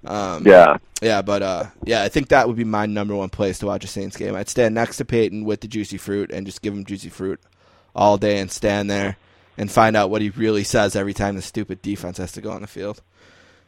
um, 0.06 0.46
Yeah. 0.46 0.78
yeah, 1.02 1.22
but 1.22 1.42
uh, 1.42 1.64
yeah, 1.84 2.04
I 2.04 2.10
think 2.10 2.30
that 2.30 2.48
would 2.48 2.58
be 2.58 2.64
my 2.64 2.86
number 2.86 3.16
one 3.16 3.30
place 3.30 3.60
to 3.60 3.66
watch 3.66 3.84
a 3.84 3.88
Saints 3.88 4.18
game. 4.18 4.36
I'd 4.36 4.50
stand 4.50 4.76
next 4.76 4.98
to 4.98 5.06
Payton 5.06 5.44
with 5.46 5.62
the 5.62 5.68
juicy 5.68 5.98
fruit 5.98 6.32
and 6.32 6.46
just 6.46 6.62
give 6.62 6.74
him 6.74 6.86
juicy 6.86 7.10
fruit 7.10 7.40
all 7.96 8.18
day 8.18 8.40
and 8.40 8.52
stand 8.52 8.90
there 8.90 9.18
and 9.58 9.70
find 9.72 9.96
out 9.98 10.10
what 10.10 10.22
he 10.22 10.30
really 10.30 10.64
says 10.64 10.96
every 10.96 11.14
time 11.14 11.36
the 11.36 11.42
stupid 11.42 11.82
defense 11.82 12.18
has 12.18 12.32
to 12.34 12.42
go 12.42 12.52
on 12.52 12.62
the 12.62 12.68
field. 12.68 13.02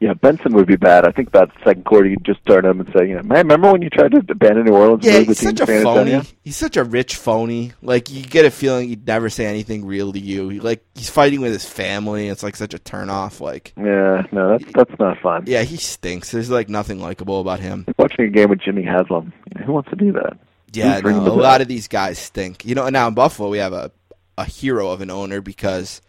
Yeah, 0.01 0.13
Benson 0.15 0.53
would 0.55 0.65
be 0.65 0.77
bad. 0.77 1.05
I 1.05 1.11
think 1.11 1.27
about 1.27 1.53
the 1.53 1.59
second 1.63 1.85
quarter, 1.85 2.09
you'd 2.09 2.25
just 2.25 2.41
start 2.41 2.65
him 2.65 2.79
and 2.79 2.89
say, 2.91 3.07
you 3.07 3.15
know, 3.15 3.21
man, 3.21 3.37
remember 3.45 3.71
when 3.71 3.83
you 3.83 3.89
tried 3.91 4.11
to 4.13 4.17
abandon 4.29 4.65
New 4.65 4.73
Orleans 4.73 5.05
Yeah, 5.05 5.17
and 5.17 5.27
he's 5.27 5.37
such 5.39 5.59
a 5.59 5.67
phony. 5.67 5.77
Antonio? 5.79 6.21
He's 6.43 6.57
such 6.57 6.75
a 6.75 6.83
rich 6.83 7.15
phony. 7.15 7.73
Like 7.83 8.09
you 8.09 8.23
get 8.23 8.43
a 8.45 8.49
feeling 8.49 8.89
he'd 8.89 9.05
never 9.05 9.29
say 9.29 9.45
anything 9.45 9.85
real 9.85 10.11
to 10.11 10.19
you. 10.19 10.49
He, 10.49 10.59
like 10.59 10.83
he's 10.95 11.11
fighting 11.11 11.39
with 11.39 11.53
his 11.53 11.65
family. 11.65 12.29
It's 12.29 12.41
like 12.41 12.55
such 12.55 12.73
a 12.73 12.79
turnoff. 12.79 13.39
Like 13.41 13.73
Yeah, 13.77 14.25
no, 14.31 14.57
that's 14.57 14.65
that's 14.73 14.99
not 14.99 15.19
fun. 15.19 15.43
yeah, 15.45 15.61
he 15.61 15.77
stinks. 15.77 16.31
There's 16.31 16.49
like 16.49 16.67
nothing 16.67 16.99
likable 16.99 17.39
about 17.39 17.59
him. 17.59 17.85
Watching 17.99 18.25
a 18.25 18.29
game 18.29 18.49
with 18.49 18.59
Jimmy 18.59 18.81
Haslam, 18.81 19.31
who 19.63 19.71
wants 19.71 19.91
to 19.91 19.95
do 19.95 20.11
that? 20.13 20.35
Yeah, 20.73 20.99
no, 21.01 21.09
a 21.11 21.29
lot 21.29 21.61
of 21.61 21.67
these 21.67 21.87
guys 21.87 22.17
stink. 22.17 22.65
You 22.65 22.73
know, 22.73 22.89
now 22.89 23.07
in 23.07 23.13
Buffalo 23.13 23.49
we 23.49 23.59
have 23.59 23.73
a 23.73 23.91
a 24.35 24.45
hero 24.45 24.89
of 24.89 25.01
an 25.01 25.11
owner 25.11 25.41
because 25.41 26.01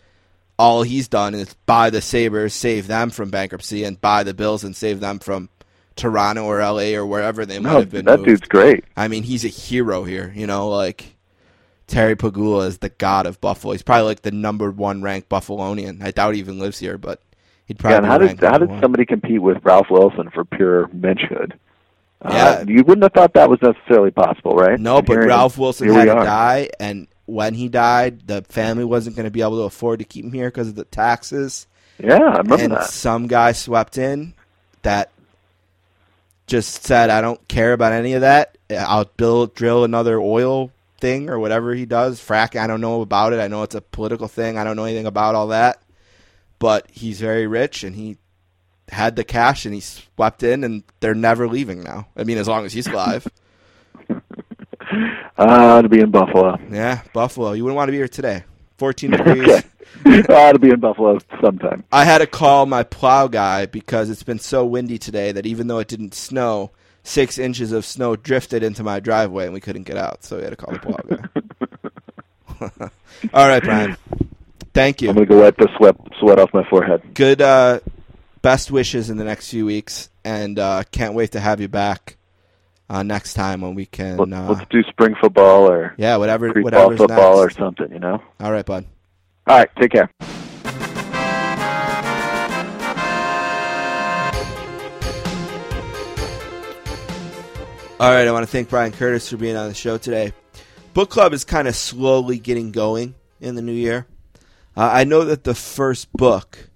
all 0.62 0.82
he's 0.84 1.08
done 1.08 1.34
is 1.34 1.54
buy 1.66 1.90
the 1.90 2.00
Sabres, 2.00 2.54
save 2.54 2.86
them 2.86 3.10
from 3.10 3.30
bankruptcy, 3.30 3.82
and 3.84 4.00
buy 4.00 4.22
the 4.22 4.32
Bills 4.34 4.62
and 4.62 4.76
save 4.76 5.00
them 5.00 5.18
from 5.18 5.48
Toronto 5.96 6.44
or 6.44 6.60
LA 6.60 6.94
or 6.94 7.04
wherever 7.04 7.44
they 7.44 7.58
might 7.58 7.72
No, 7.72 7.78
have 7.80 7.90
been. 7.90 8.04
that 8.04 8.18
moved. 8.20 8.28
dude's 8.28 8.48
great. 8.48 8.84
I 8.96 9.08
mean, 9.08 9.24
he's 9.24 9.44
a 9.44 9.48
hero 9.48 10.04
here. 10.04 10.32
You 10.36 10.46
know, 10.46 10.68
like 10.68 11.16
Terry 11.86 12.14
Pegula 12.16 12.66
is 12.68 12.78
the 12.78 12.88
god 12.90 13.26
of 13.26 13.40
Buffalo. 13.40 13.72
He's 13.72 13.82
probably 13.82 14.04
like 14.06 14.22
the 14.22 14.30
number 14.30 14.70
one 14.70 15.02
ranked 15.02 15.28
Buffalonian. 15.28 16.02
I 16.02 16.12
doubt 16.12 16.34
he 16.34 16.40
even 16.40 16.58
lives 16.58 16.78
here, 16.78 16.96
but 16.96 17.20
he'd 17.66 17.78
probably 17.78 17.94
Yeah, 17.94 17.98
and 17.98 18.06
how 18.06 18.18
did 18.18 18.40
how 18.40 18.58
did 18.58 18.68
one. 18.70 18.80
somebody 18.80 19.04
compete 19.04 19.42
with 19.42 19.58
Ralph 19.64 19.88
Wilson 19.90 20.30
for 20.30 20.44
pure 20.44 20.86
menschhood? 20.88 21.52
Yeah. 22.24 22.30
Uh, 22.60 22.64
you 22.68 22.84
wouldn't 22.84 23.02
have 23.02 23.12
thought 23.12 23.34
that 23.34 23.50
was 23.50 23.58
necessarily 23.62 24.12
possible, 24.12 24.54
right? 24.54 24.78
No, 24.78 25.02
but 25.02 25.16
Ralph 25.18 25.58
Wilson 25.58 25.88
had 25.88 26.04
to 26.04 26.14
die, 26.14 26.68
and 26.78 27.08
when 27.26 27.54
he 27.54 27.68
died, 27.68 28.26
the 28.26 28.42
family 28.42 28.84
wasn't 28.84 29.16
going 29.16 29.24
to 29.24 29.30
be 29.30 29.42
able 29.42 29.58
to 29.58 29.64
afford 29.64 30.00
to 30.00 30.04
keep 30.04 30.24
him 30.24 30.32
here 30.32 30.48
because 30.48 30.68
of 30.68 30.74
the 30.74 30.84
taxes. 30.84 31.66
Yeah, 31.98 32.14
I 32.18 32.38
remember 32.38 32.54
and 32.56 32.72
that. 32.72 32.86
some 32.86 33.26
guy 33.26 33.52
swept 33.52 33.98
in 33.98 34.34
that 34.82 35.10
just 36.46 36.84
said, 36.84 37.10
"I 37.10 37.20
don't 37.20 37.46
care 37.48 37.72
about 37.72 37.92
any 37.92 38.14
of 38.14 38.22
that. 38.22 38.58
I'll 38.70 39.04
build, 39.16 39.54
drill 39.54 39.84
another 39.84 40.18
oil 40.18 40.72
thing 41.02 41.28
or 41.28 41.38
whatever 41.38 41.74
he 41.74 41.84
does. 41.84 42.20
Frack. 42.20 42.58
I 42.58 42.66
don't 42.66 42.80
know 42.80 43.02
about 43.02 43.32
it. 43.34 43.40
I 43.40 43.48
know 43.48 43.62
it's 43.62 43.74
a 43.74 43.80
political 43.82 44.28
thing. 44.28 44.56
I 44.56 44.64
don't 44.64 44.76
know 44.76 44.84
anything 44.84 45.06
about 45.06 45.34
all 45.34 45.48
that. 45.48 45.82
But 46.58 46.88
he's 46.90 47.20
very 47.20 47.46
rich, 47.46 47.82
and 47.84 47.94
he 47.94 48.16
had 48.88 49.16
the 49.16 49.24
cash, 49.24 49.66
and 49.66 49.74
he 49.74 49.80
swept 49.80 50.42
in, 50.42 50.64
and 50.64 50.84
they're 51.00 51.14
never 51.14 51.48
leaving 51.48 51.82
now. 51.82 52.06
I 52.16 52.24
mean, 52.24 52.38
as 52.38 52.48
long 52.48 52.64
as 52.64 52.72
he's 52.72 52.86
alive. 52.88 53.26
Ah, 55.38 55.80
to 55.82 55.88
be 55.88 56.00
in 56.00 56.10
Buffalo. 56.10 56.58
yeah, 56.70 57.02
Buffalo. 57.12 57.52
You 57.52 57.64
wouldn't 57.64 57.76
want 57.76 57.88
to 57.88 57.92
be 57.92 57.98
here 57.98 58.08
today. 58.08 58.44
14 58.78 59.10
degrees. 59.12 59.62
ah, 60.28 60.52
to 60.52 60.58
be 60.58 60.70
in 60.70 60.80
Buffalo 60.80 61.18
sometime. 61.40 61.84
I 61.92 62.04
had 62.04 62.18
to 62.18 62.26
call 62.26 62.66
my 62.66 62.82
plow 62.82 63.28
guy 63.28 63.66
because 63.66 64.10
it's 64.10 64.22
been 64.22 64.38
so 64.38 64.64
windy 64.66 64.98
today 64.98 65.32
that 65.32 65.46
even 65.46 65.66
though 65.66 65.78
it 65.78 65.88
didn't 65.88 66.14
snow, 66.14 66.70
six 67.02 67.38
inches 67.38 67.72
of 67.72 67.84
snow 67.84 68.16
drifted 68.16 68.62
into 68.62 68.82
my 68.82 69.00
driveway 69.00 69.44
and 69.44 69.54
we 69.54 69.60
couldn't 69.60 69.84
get 69.84 69.96
out. 69.96 70.24
So 70.24 70.36
we 70.36 70.42
had 70.42 70.50
to 70.50 70.56
call 70.56 70.74
the 70.74 70.80
plow 70.80 71.00
guy. 72.68 72.90
All 73.34 73.48
right, 73.48 73.62
Bryan. 73.62 73.96
Thank 74.74 75.02
you. 75.02 75.08
I'm 75.10 75.14
gonna 75.14 75.26
go 75.26 75.40
wipe 75.42 75.56
the 75.56 75.68
sweat 75.76 75.96
sweat 76.18 76.38
off 76.38 76.52
my 76.54 76.64
forehead. 76.68 77.02
Good. 77.14 77.42
Uh, 77.42 77.80
best 78.40 78.70
wishes 78.70 79.10
in 79.10 79.16
the 79.16 79.24
next 79.24 79.50
few 79.50 79.66
weeks, 79.66 80.08
and 80.24 80.58
uh, 80.58 80.82
can't 80.90 81.14
wait 81.14 81.32
to 81.32 81.40
have 81.40 81.60
you 81.60 81.68
back 81.68 82.16
uh, 82.92 83.02
next 83.02 83.34
time 83.34 83.62
when 83.62 83.74
we 83.74 83.86
can. 83.86 84.18
Let, 84.18 84.32
Uh, 84.32 84.52
let's 84.52 84.68
do 84.70 84.82
spring 84.84 85.14
football 85.20 85.68
or 85.70 85.94
yeah, 85.96 86.16
whatever. 86.16 86.52
Whatever's 86.52 86.98
football 86.98 87.40
next. 87.42 87.56
or 87.56 87.58
something. 87.58 87.90
You 87.90 87.98
know. 87.98 88.22
All 88.38 88.52
right, 88.52 88.66
bud. 88.66 88.84
All 89.46 89.58
right, 89.58 89.68
take 89.80 89.92
care. 89.92 90.10
All 98.00 98.10
right, 98.10 98.26
I 98.26 98.32
want 98.32 98.42
to 98.44 98.50
thank 98.50 98.68
Bryan 98.68 98.90
Curtis 98.90 99.30
for 99.30 99.36
being 99.36 99.54
on 99.56 99.68
the 99.68 99.74
show 99.74 99.96
today. 99.96 100.32
Book 100.92 101.08
club 101.08 101.32
is 101.32 101.44
kind 101.44 101.68
of 101.68 101.76
slowly 101.76 102.40
getting 102.40 102.72
going 102.72 103.14
in 103.40 103.54
the 103.54 103.62
new 103.62 103.72
year. 103.72 104.08
Uh, 104.76 104.90
I 104.92 105.04
know 105.04 105.24
that 105.24 105.44
the 105.44 105.54
first 105.54 106.12
book 106.12 106.68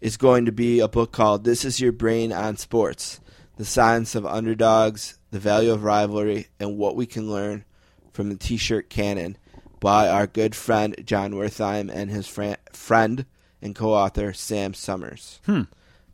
is 0.00 0.16
going 0.16 0.46
to 0.46 0.52
be 0.52 0.80
a 0.80 0.88
book 0.88 1.12
called 1.12 1.44
This 1.44 1.66
Is 1.66 1.78
Your 1.78 1.92
Brain 1.92 2.32
on 2.32 2.56
Sports 2.56 3.20
The 3.58 3.66
Science 3.66 4.14
of 4.14 4.24
Underdogs, 4.24 5.18
the 5.30 5.38
Value 5.38 5.72
of 5.72 5.84
Rivalry, 5.84 6.48
and 6.60 6.76
What 6.78 6.96
We 6.96 7.06
Can 7.06 7.30
Learn 7.30 7.64
from 8.12 8.28
the 8.28 8.36
T 8.36 8.56
shirt 8.56 8.88
Cannon 8.90 9.36
by 9.80 10.08
our 10.08 10.26
good 10.26 10.54
friend 10.54 10.94
Jon 11.04 11.32
Wertheim 11.32 11.90
and 11.92 12.10
his 12.10 12.26
fr- 12.26 12.54
friend 12.72 13.26
and 13.60 13.74
co-author 13.74 14.32
Sam 14.32 14.72
Sommers. 14.72 15.40
Hmm. 15.46 15.62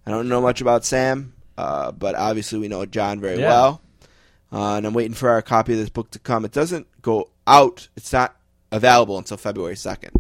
I 0.07 0.11
don't 0.11 0.29
know 0.29 0.41
much 0.41 0.61
about 0.61 0.85
Sam, 0.85 1.35
uh, 1.57 1.93
but 1.93 2.15
obviously 2.17 2.59
we 2.59 2.69
know 2.69 2.85
Jon 2.87 3.21
very 3.21 3.39
Yeah. 3.39 3.49
well. 3.49 3.81
Uh, 4.53 4.75
and 4.77 4.87
I'm 4.87 4.95
waiting 4.95 5.15
for 5.15 5.31
our 5.31 5.43
copy 5.43 5.73
of 5.73 5.79
this 5.79 5.89
book 5.89 6.11
to 6.11 6.19
come. 6.19 6.45
It 6.45 6.53
doesn't 6.53 6.87
go 7.01 7.31
out. 7.47 7.89
It's 7.97 8.13
not 8.13 8.37
available 8.71 9.17
until 9.17 9.37
February 9.37 9.77
2nd. 9.77 10.11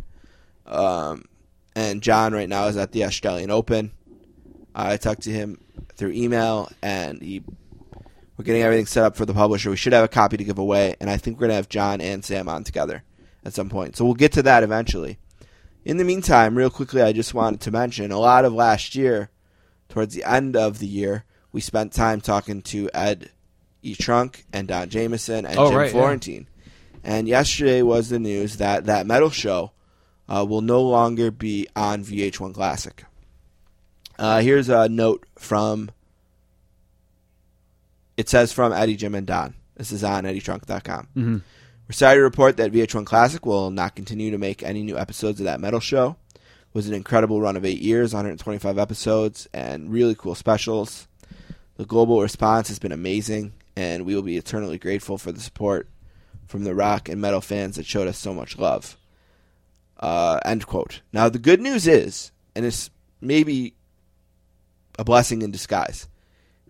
Um, 0.67 1.25
and 1.75 2.03
Jon 2.03 2.33
right 2.33 2.49
now 2.49 2.67
is 2.69 2.77
at 2.77 2.93
the 2.93 3.05
Australian 3.05 3.51
Open. 3.51 3.91
I 4.75 4.97
talked 4.97 5.23
to 5.23 5.31
him 5.33 5.61
through 5.97 6.13
email, 6.13 6.71
and 6.83 7.21
he 7.21 7.43
we're 8.43 8.47
getting 8.47 8.63
everything 8.63 8.87
set 8.87 9.05
up 9.05 9.15
for 9.15 9.25
the 9.25 9.33
publisher. 9.33 9.71
We 9.71 9.77
should 9.77 9.93
have 9.93 10.05
a 10.05 10.09
copy 10.09 10.37
to 10.37 10.43
give 10.43 10.59
away, 10.59 10.97
and 11.01 11.09
I 11.09 11.17
think 11.17 11.39
we're 11.39 11.47
gonna 11.47 11.55
have 11.55 11.69
Jon 11.69 12.01
and 12.01 12.25
Sam 12.25 12.49
on 12.49 12.65
together 12.65 13.05
at 13.45 13.55
some 13.55 13.69
point. 13.69 13.97
So 13.97 14.05
we'll 14.05 14.15
get 14.15 14.33
to 14.33 14.43
that 14.43 14.65
eventually. 14.65 15.19
In 15.85 15.97
the 15.97 16.05
meantime, 16.05 16.59
real 16.59 16.69
quickly, 16.71 17.03
I 17.03 17.13
just 17.13 17.35
wanted 17.35 17.61
to 17.61 17.71
mention 17.71 18.11
a 18.11 18.19
lot 18.19 18.45
of 18.45 18.53
last 18.53 18.97
year, 18.97 19.31
towards 19.89 20.13
the 20.13 20.25
end 20.25 20.57
of 20.57 20.81
the 20.81 20.89
year, 20.89 21.25
we 21.53 21.61
spent 21.61 21.93
time 21.93 22.21
talking 22.21 22.63
to 22.63 22.91
Ed 22.93 23.31
E. 23.83 23.95
Trunk 23.95 24.45
and 24.53 24.67
Don 24.67 24.89
Jamieson 24.89 25.47
and 25.47 25.57
Oh, 25.57 25.69
Jim 25.69 25.79
right, 25.79 25.87
yeah. 25.87 25.93
Florentine. 25.93 26.49
And 27.05 27.29
yesterday 27.29 27.83
was 27.83 28.09
the 28.09 28.19
news 28.19 28.57
that 28.57 28.87
that 28.87 29.07
metal 29.07 29.31
show 29.31 29.71
uh, 30.29 30.45
will 30.49 30.63
no 30.63 30.83
longer 30.83 31.31
be 31.31 31.69
on 31.77 32.03
VH1 32.03 32.55
Classic. 32.55 33.05
Uh, 34.19 34.41
here's 34.41 34.69
a 34.69 34.89
note 34.89 35.27
from. 35.39 35.93
It 38.23 38.29
says 38.29 38.53
from 38.53 38.73
Eddie, 38.73 38.95
Jim, 38.95 39.17
and 39.17 39.27
Don. 39.27 39.53
This 39.75 39.91
is 39.91 40.05
on 40.05 40.23
EddieTrunk.com. 40.23 41.09
Mm-hmm. 41.17 41.39
We're 41.89 41.93
sorry 41.93 42.19
to 42.19 42.23
report 42.23 42.57
that 42.59 42.71
VH1 42.71 43.05
Classic 43.05 43.45
will 43.45 43.73
not 43.73 43.97
continue 43.97 44.31
to 44.31 44.39
make 44.39 44.63
any 44.63 44.85
new 44.85 44.97
episodes 44.97 45.41
of 45.41 45.47
that 45.47 45.59
metal 45.59 45.81
show. 45.81 46.15
It 46.33 46.41
was 46.73 46.87
an 46.87 46.95
incredible 46.95 47.41
run 47.41 47.57
of 47.57 47.65
eight 47.65 47.81
years, 47.81 48.15
125 48.15 48.79
episodes, 48.79 49.49
and 49.53 49.91
really 49.91 50.15
cool 50.15 50.37
specials. 50.37 51.09
The 51.75 51.85
global 51.85 52.23
response 52.23 52.69
has 52.69 52.79
been 52.79 52.93
amazing, 52.93 53.55
and 53.75 54.07
we 54.07 54.15
will 54.15 54.23
be 54.23 54.37
eternally 54.37 54.79
grateful 54.79 55.19
for 55.19 55.33
the 55.33 55.41
support 55.41 55.89
from 56.47 56.63
the 56.63 56.77
rock 56.77 57.09
and 57.09 57.21
metal 57.21 57.41
fans 57.41 57.75
that 57.75 57.87
showed 57.87 58.07
us 58.07 58.19
so 58.19 58.33
much 58.33 58.57
love. 58.57 58.97
Uh, 59.99 60.39
end 60.45 60.69
quote. 60.69 61.01
Now, 61.13 61.29
the 61.29 61.41
good 61.41 61.61
news 61.61 61.89
is, 61.89 62.31
and 62.55 62.65
it's 62.65 62.89
maybe 63.21 63.75
a 64.97 65.03
blessing 65.03 65.43
in 65.43 65.51
disguise, 65.51 66.07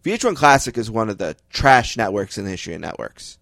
VH1 0.04 0.34
Classic 0.36 0.76
is 0.76 0.90
one 0.90 1.08
of 1.08 1.18
the 1.18 1.36
trash 1.50 1.96
networks 1.96 2.36
in 2.38 2.44
the 2.44 2.50
history 2.50 2.74
of 2.74 2.80
networks. 2.80 3.38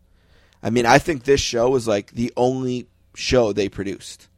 I 0.62 0.70
mean, 0.70 0.84
I 0.86 0.98
think 0.98 1.24
this 1.24 1.40
show 1.40 1.70
was 1.70 1.88
like 1.88 2.10
the 2.12 2.32
only 2.36 2.86
show 3.14 3.52
they 3.52 3.68
produced. 3.68 4.28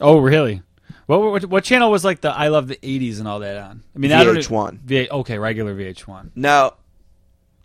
Oh, 0.00 0.18
really? 0.18 0.62
What, 1.06 1.20
what 1.22 1.44
what 1.46 1.64
channel 1.64 1.90
was 1.90 2.04
like 2.04 2.20
the 2.20 2.30
I 2.30 2.48
love 2.48 2.68
the 2.68 2.76
'80s 2.76 3.18
and 3.20 3.28
all 3.28 3.38
that 3.40 3.56
on? 3.56 3.82
I 3.94 3.98
mean, 3.98 4.12
I 4.12 4.24
don't- 4.24 4.36
VH1. 4.36 4.80
V- 4.80 5.08
okay, 5.10 5.38
regular 5.38 5.74
VH1. 5.74 6.30
Now, 6.34 6.74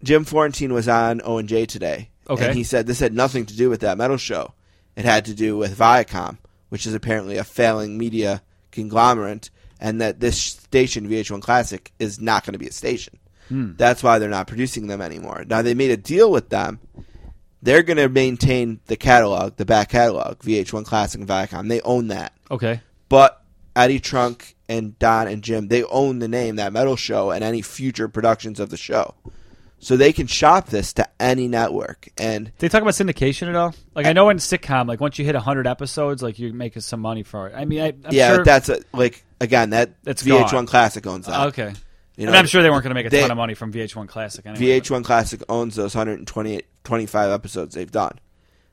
Jim 0.03 0.23
Florentine 0.25 0.73
was 0.73 0.87
on 0.87 1.21
O 1.25 1.37
and 1.37 1.49
J 1.49 1.65
today, 1.65 2.09
Okay. 2.29 2.45
and 2.47 2.55
he 2.55 2.63
said 2.63 2.87
this 2.87 2.99
had 2.99 3.13
nothing 3.13 3.45
to 3.47 3.57
do 3.57 3.69
with 3.69 3.81
that 3.81 3.97
metal 3.97 4.17
show. 4.17 4.53
It 4.95 5.05
had 5.05 5.25
to 5.25 5.33
do 5.33 5.57
with 5.57 5.77
Viacom, 5.77 6.37
which 6.69 6.85
is 6.85 6.93
apparently 6.93 7.37
a 7.37 7.43
failing 7.43 7.97
media 7.97 8.41
conglomerate, 8.71 9.49
and 9.79 9.99
that 9.99 10.19
this 10.19 10.39
station, 10.41 11.09
VH1 11.09 11.41
Classic, 11.41 11.91
is 11.99 12.21
not 12.21 12.45
going 12.45 12.53
to 12.53 12.59
be 12.59 12.67
a 12.67 12.71
station. 12.71 13.17
Hmm. 13.51 13.73
That's 13.75 14.01
why 14.01 14.17
they're 14.17 14.29
not 14.29 14.47
producing 14.47 14.87
them 14.87 15.01
anymore. 15.01 15.43
Now 15.45 15.61
they 15.61 15.73
made 15.73 15.91
a 15.91 15.97
deal 15.97 16.31
with 16.31 16.49
them. 16.49 16.79
They're 17.61 17.83
going 17.83 17.97
to 17.97 18.07
maintain 18.07 18.79
the 18.87 18.95
catalog, 18.95 19.57
the 19.57 19.65
back 19.65 19.89
catalog, 19.89 20.39
VH1 20.39 20.85
Classic 20.85 21.19
and 21.19 21.29
Viacom. 21.29 21.67
They 21.67 21.81
own 21.81 22.07
that. 22.07 22.33
Okay. 22.49 22.79
But 23.09 23.43
Eddie 23.75 23.99
Trunk 23.99 24.55
and 24.69 24.97
Don 24.99 25.27
and 25.27 25.43
Jim, 25.43 25.67
they 25.67 25.83
own 25.83 26.19
the 26.19 26.29
name, 26.29 26.55
that 26.55 26.71
metal 26.71 26.95
show, 26.95 27.29
and 27.29 27.43
any 27.43 27.61
future 27.61 28.07
productions 28.07 28.59
of 28.59 28.69
the 28.69 28.77
show. 28.77 29.15
So 29.79 29.97
they 29.97 30.13
can 30.13 30.27
shop 30.27 30.67
this 30.67 30.93
to 30.93 31.09
any 31.19 31.47
network. 31.47 32.07
And 32.17 32.51
they 32.59 32.69
talk 32.69 32.81
about 32.81 32.93
syndication 32.93 33.49
at 33.49 33.55
all? 33.55 33.75
Like 33.93 34.05
I 34.05 34.13
know 34.13 34.29
in 34.29 34.37
sitcom, 34.37 34.87
like 34.87 35.01
once 35.01 35.19
you 35.19 35.25
hit 35.25 35.35
hundred 35.35 35.67
episodes, 35.67 36.23
like 36.23 36.39
you're 36.39 36.53
making 36.53 36.83
some 36.83 37.01
money 37.01 37.23
for 37.23 37.47
it. 37.47 37.55
I 37.55 37.65
mean, 37.65 37.81
I, 37.81 37.87
I'm 37.87 38.11
yeah, 38.11 38.35
sure, 38.35 38.45
that's 38.45 38.69
a, 38.69 38.79
like 38.93 39.25
again 39.41 39.71
that 39.71 40.03
That's 40.03 40.23
VH1 40.23 40.51
gone. 40.51 40.65
Classic 40.67 41.05
owns 41.05 41.25
that. 41.25 41.47
okay. 41.47 41.73
You 42.21 42.27
know, 42.27 42.31
mean, 42.33 42.39
I'm 42.39 42.45
sure 42.47 42.61
they 42.63 42.69
weren't 42.69 42.83
going 42.83 42.91
to 42.91 42.95
make 42.95 43.07
a 43.07 43.09
they- 43.09 43.21
ton 43.21 43.31
of 43.31 43.37
money 43.37 43.53
from 43.55 43.71
VH1 43.73 44.07
Classic. 44.07 44.45
Anyway, 44.45 44.79
VH1 44.79 45.03
Classic 45.03 45.41
owns 45.49 45.75
those 45.75 45.95
128 45.95 46.65
25 46.83 47.31
episodes 47.31 47.75
they've 47.75 47.91
done. 47.91 48.19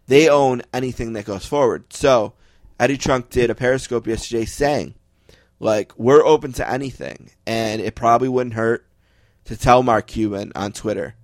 They 0.07 0.29
own 0.29 0.63
anything 0.73 1.13
that 1.15 1.25
goes 1.27 1.45
forward. 1.47 1.93
So 1.93 2.35
Eddie 2.81 2.97
Trunk 2.97 3.31
did 3.31 3.51
a 3.51 3.55
Periscope 3.55 4.07
yesterday 4.07 4.45
saying, 4.45 4.95
like, 5.61 5.93
we're 5.99 6.25
open 6.25 6.53
to 6.55 6.71
anything, 6.71 7.31
and 7.47 7.81
it 7.81 7.95
probably 7.95 8.29
wouldn't 8.29 8.55
hurt 8.55 8.87
to 9.47 9.57
tell 9.57 9.83
Mark 9.83 10.07
Cuban 10.07 10.53
on 10.55 10.73
Twitter, 10.73 11.15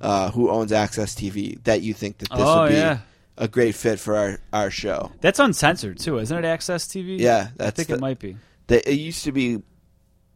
uh, 0.00 0.30
who 0.30 0.50
owns 0.50 0.72
AXS 0.72 1.14
TV, 1.16 1.62
that 1.64 1.82
you 1.82 1.94
think 1.94 2.18
that 2.18 2.30
this 2.30 2.40
Oh, 2.40 2.62
would 2.62 2.68
be 2.70 2.74
yeah. 2.76 2.98
a 3.36 3.46
great 3.48 3.74
fit 3.74 4.00
for 4.00 4.16
our, 4.16 4.38
our 4.52 4.70
show. 4.70 5.12
That's 5.20 5.38
uncensored 5.38 5.98
too, 5.98 6.18
isn't 6.18 6.36
it? 6.44 6.46
AXS 6.46 6.86
TV. 6.88 7.18
Yeah, 7.20 7.48
I 7.60 7.70
think 7.70 7.88
the- 7.88 7.94
it 7.94 8.00
might 8.00 8.18
be. 8.18 8.36
They, 8.68 8.78
it 8.80 8.98
used 8.98 9.24
to 9.24 9.32
be, 9.32 9.62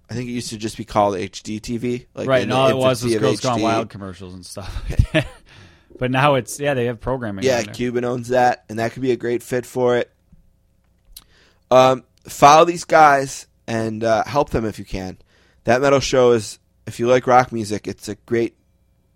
I 0.09 0.15
think 0.15 0.29
it 0.29 0.33
used 0.33 0.51
to 0.51 0.57
just 0.57 0.77
be 0.77 0.85
called 0.85 1.15
HD 1.15 1.61
TV. 1.61 2.07
Like 2.15 2.29
right. 2.29 2.43
And 2.43 2.53
all 2.53 2.69
it 2.69 2.77
was 2.77 3.03
was 3.03 3.17
Girls 3.17 3.41
Gone 3.41 3.61
Wild 3.61 3.91
commercials 3.91 4.35
and 4.35 4.47
stuff. 4.47 5.15
like 5.15 5.27
but 5.99 6.11
now 6.11 6.35
it's 6.35 6.61
yeah, 6.61 6.75
they 6.75 6.87
have 6.87 7.01
programming. 7.01 7.45
Yeah. 7.45 7.63
Cuban 7.63 8.05
owns 8.05 8.29
that, 8.29 8.65
and 8.69 8.79
that 8.79 8.93
could 8.93 9.03
be 9.03 9.13
a 9.13 9.17
great 9.17 9.43
fit 9.43 9.67
for 9.67 9.97
it. 9.97 10.11
Um, 11.71 12.05
follow 12.25 12.65
these 12.65 12.85
guys 12.85 13.47
and 13.67 14.05
uh, 14.05 14.25
help 14.25 14.51
them 14.51 14.65
if 14.65 14.79
you 14.79 14.85
can. 14.85 15.19
That 15.65 15.81
metal 15.81 16.01
show 16.01 16.33
is, 16.33 16.59
if 16.87 17.01
you 17.01 17.09
like 17.09 17.27
rock 17.27 17.51
music, 17.51 17.89
it's 17.89 18.09
a 18.09 18.15
great 18.15 18.57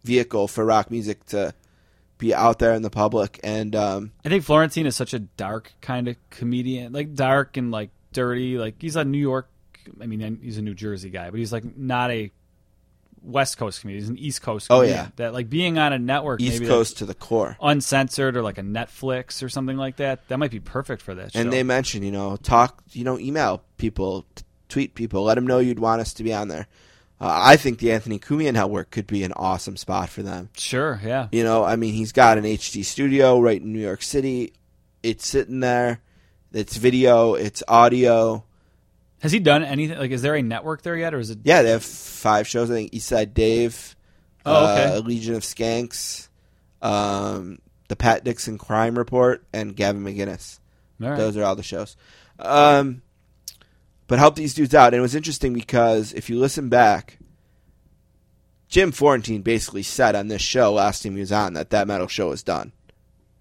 vehicle 0.03 0.49
for 0.49 0.65
rock 0.65 0.91
music 0.91 1.25
to 1.27 1.55
be 2.19 2.35
out 2.35 2.59
there 2.59 2.75
in 2.75 2.83
the 2.83 2.91
public. 2.91 3.39
And 3.45 3.77
um, 3.77 4.13
I 4.25 4.29
think 4.29 4.45
Florentine 4.45 4.87
is 4.87 4.97
such 4.97 5.15
a 5.15 5.21
dark 5.21 5.73
kind 5.81 6.09
of 6.09 6.17
comedian, 6.31 6.93
like 6.93 7.15
dark 7.15 7.57
and 7.57 7.71
like 7.71 7.91
dirty. 8.13 8.59
Like 8.59 8.77
he's 8.81 8.97
a 8.97 9.05
New 9.05 9.19
York. 9.19 9.49
I 10.01 10.07
mean, 10.07 10.39
he's 10.43 10.59
a 10.59 10.63
New 10.63 10.75
Jersey 10.75 11.11
guy, 11.11 11.31
but 11.31 11.39
he's 11.39 11.53
like 11.53 11.77
not 11.77 12.11
a 12.11 12.31
West 13.23 13.59
Coast 13.59 13.81
comedian. 13.81 14.03
He's 14.03 14.09
an 14.09 14.19
East 14.19 14.43
Coast. 14.43 14.69
Oh, 14.71 14.83
yeah. 14.83 15.09
that 15.17 15.33
like 15.33 15.51
being 15.51 15.79
on 15.79 15.93
a 15.93 15.99
network, 15.99 16.41
East 16.41 16.61
maybe 16.61 16.67
Coast 16.67 16.99
to 16.99 17.07
the 17.07 17.15
core. 17.15 17.57
uncensored 17.61 18.37
or 18.37 18.43
like 18.43 18.59
a 18.59 18.63
Netflix 18.63 19.43
or 19.43 19.49
something 19.49 19.77
like 19.77 19.97
that. 19.97 20.27
That 20.29 20.39
might 20.39 20.51
be 20.51 20.61
perfect 20.61 21.03
for 21.03 21.15
that. 21.15 21.33
Show. 21.33 21.41
And 21.41 21.53
they 21.53 21.63
mentioned, 21.63 22.05
you 22.05 22.13
know, 22.13 22.37
talk, 22.37 22.83
you 22.93 23.05
know, 23.05 23.19
email 23.19 23.63
people, 23.77 24.27
t- 24.35 24.45
tweet 24.69 24.95
people, 24.95 25.25
let 25.25 25.35
them 25.35 25.47
know 25.47 25.59
you'd 25.59 25.79
want 25.79 26.01
us 26.01 26.15
to 26.15 26.25
be 26.25 26.33
on 26.33 26.49
there. 26.49 26.67
Uh, 27.21 27.29
I 27.43 27.57
think 27.57 27.79
the 27.81 27.93
Anthony 27.93 28.19
Cumia 28.19 28.53
Network 28.55 28.91
could 28.91 29.07
be 29.07 29.25
an 29.25 29.33
awesome 29.35 29.77
spot 29.77 30.09
for 30.09 30.23
them. 30.23 30.49
sure, 30.57 30.99
yeah, 31.05 31.29
You 31.33 31.45
know, 31.45 31.63
I 31.65 31.77
mean, 31.77 31.93
he's 31.93 32.13
got 32.13 32.39
an 32.39 32.45
HD 32.45 32.83
studio 32.83 33.39
right 33.41 33.61
in 33.61 33.73
New 33.75 33.81
York 33.81 34.01
City. 34.03 34.55
It's 35.03 35.27
sitting 35.29 35.61
there. 35.61 36.01
It's 36.53 36.77
video. 36.79 37.35
It's 37.35 37.63
audio. 37.69 38.45
Has 39.21 39.33
he 39.33 39.39
done 39.39 39.63
anything? 39.63 39.99
Like, 39.99 40.11
is 40.11 40.23
there 40.23 40.35
a 40.35 40.43
network 40.43 40.83
there 40.83 40.97
yet, 40.97 41.15
or 41.15 41.19
is 41.19 41.31
it? 41.31 41.39
Yeah, 41.45 41.63
they 41.63 41.71
have 41.71 41.85
five 41.85 42.47
shows. 42.49 42.71
I 42.71 42.75
think 42.75 42.93
Eastside 42.93 43.35
Dave, 43.35 43.95
Oh, 44.47 44.73
okay. 44.73 44.97
uh, 44.97 45.01
Legion 45.01 45.35
of 45.35 45.43
Skanks, 45.43 46.29
um, 46.81 47.59
the 47.89 47.97
Pat 47.97 48.25
Dixon 48.25 48.57
Crime 48.59 48.97
Report, 48.97 49.45
and 49.53 49.77
Gavin 49.77 50.03
McInnes. 50.03 50.59
Right. 50.99 51.17
Those 51.17 51.37
are 51.37 51.45
all 51.45 51.57
the 51.57 51.63
shows. 51.63 51.97
Um, 52.39 53.03
but 54.07 54.19
help 54.19 54.37
these 54.37 54.55
dudes 54.55 54.75
out. 54.75 54.89
And 54.95 54.97
it 54.97 55.03
was 55.03 55.15
interesting 55.15 55.53
because 55.53 56.13
if 56.15 56.31
you 56.31 56.39
listen 56.39 56.69
back, 56.69 57.19
Jim 58.69 58.93
Florentine 58.93 59.43
basically 59.43 59.83
said 59.83 60.15
on 60.15 60.29
this 60.29 60.43
show 60.43 60.73
last 60.73 61.03
time 61.03 61.15
he 61.15 61.21
was 61.21 61.33
on 61.33 61.55
that 61.55 61.71
that 61.71 61.87
metal 61.89 62.07
show 62.07 62.29
was 62.29 62.43
done. 62.43 62.73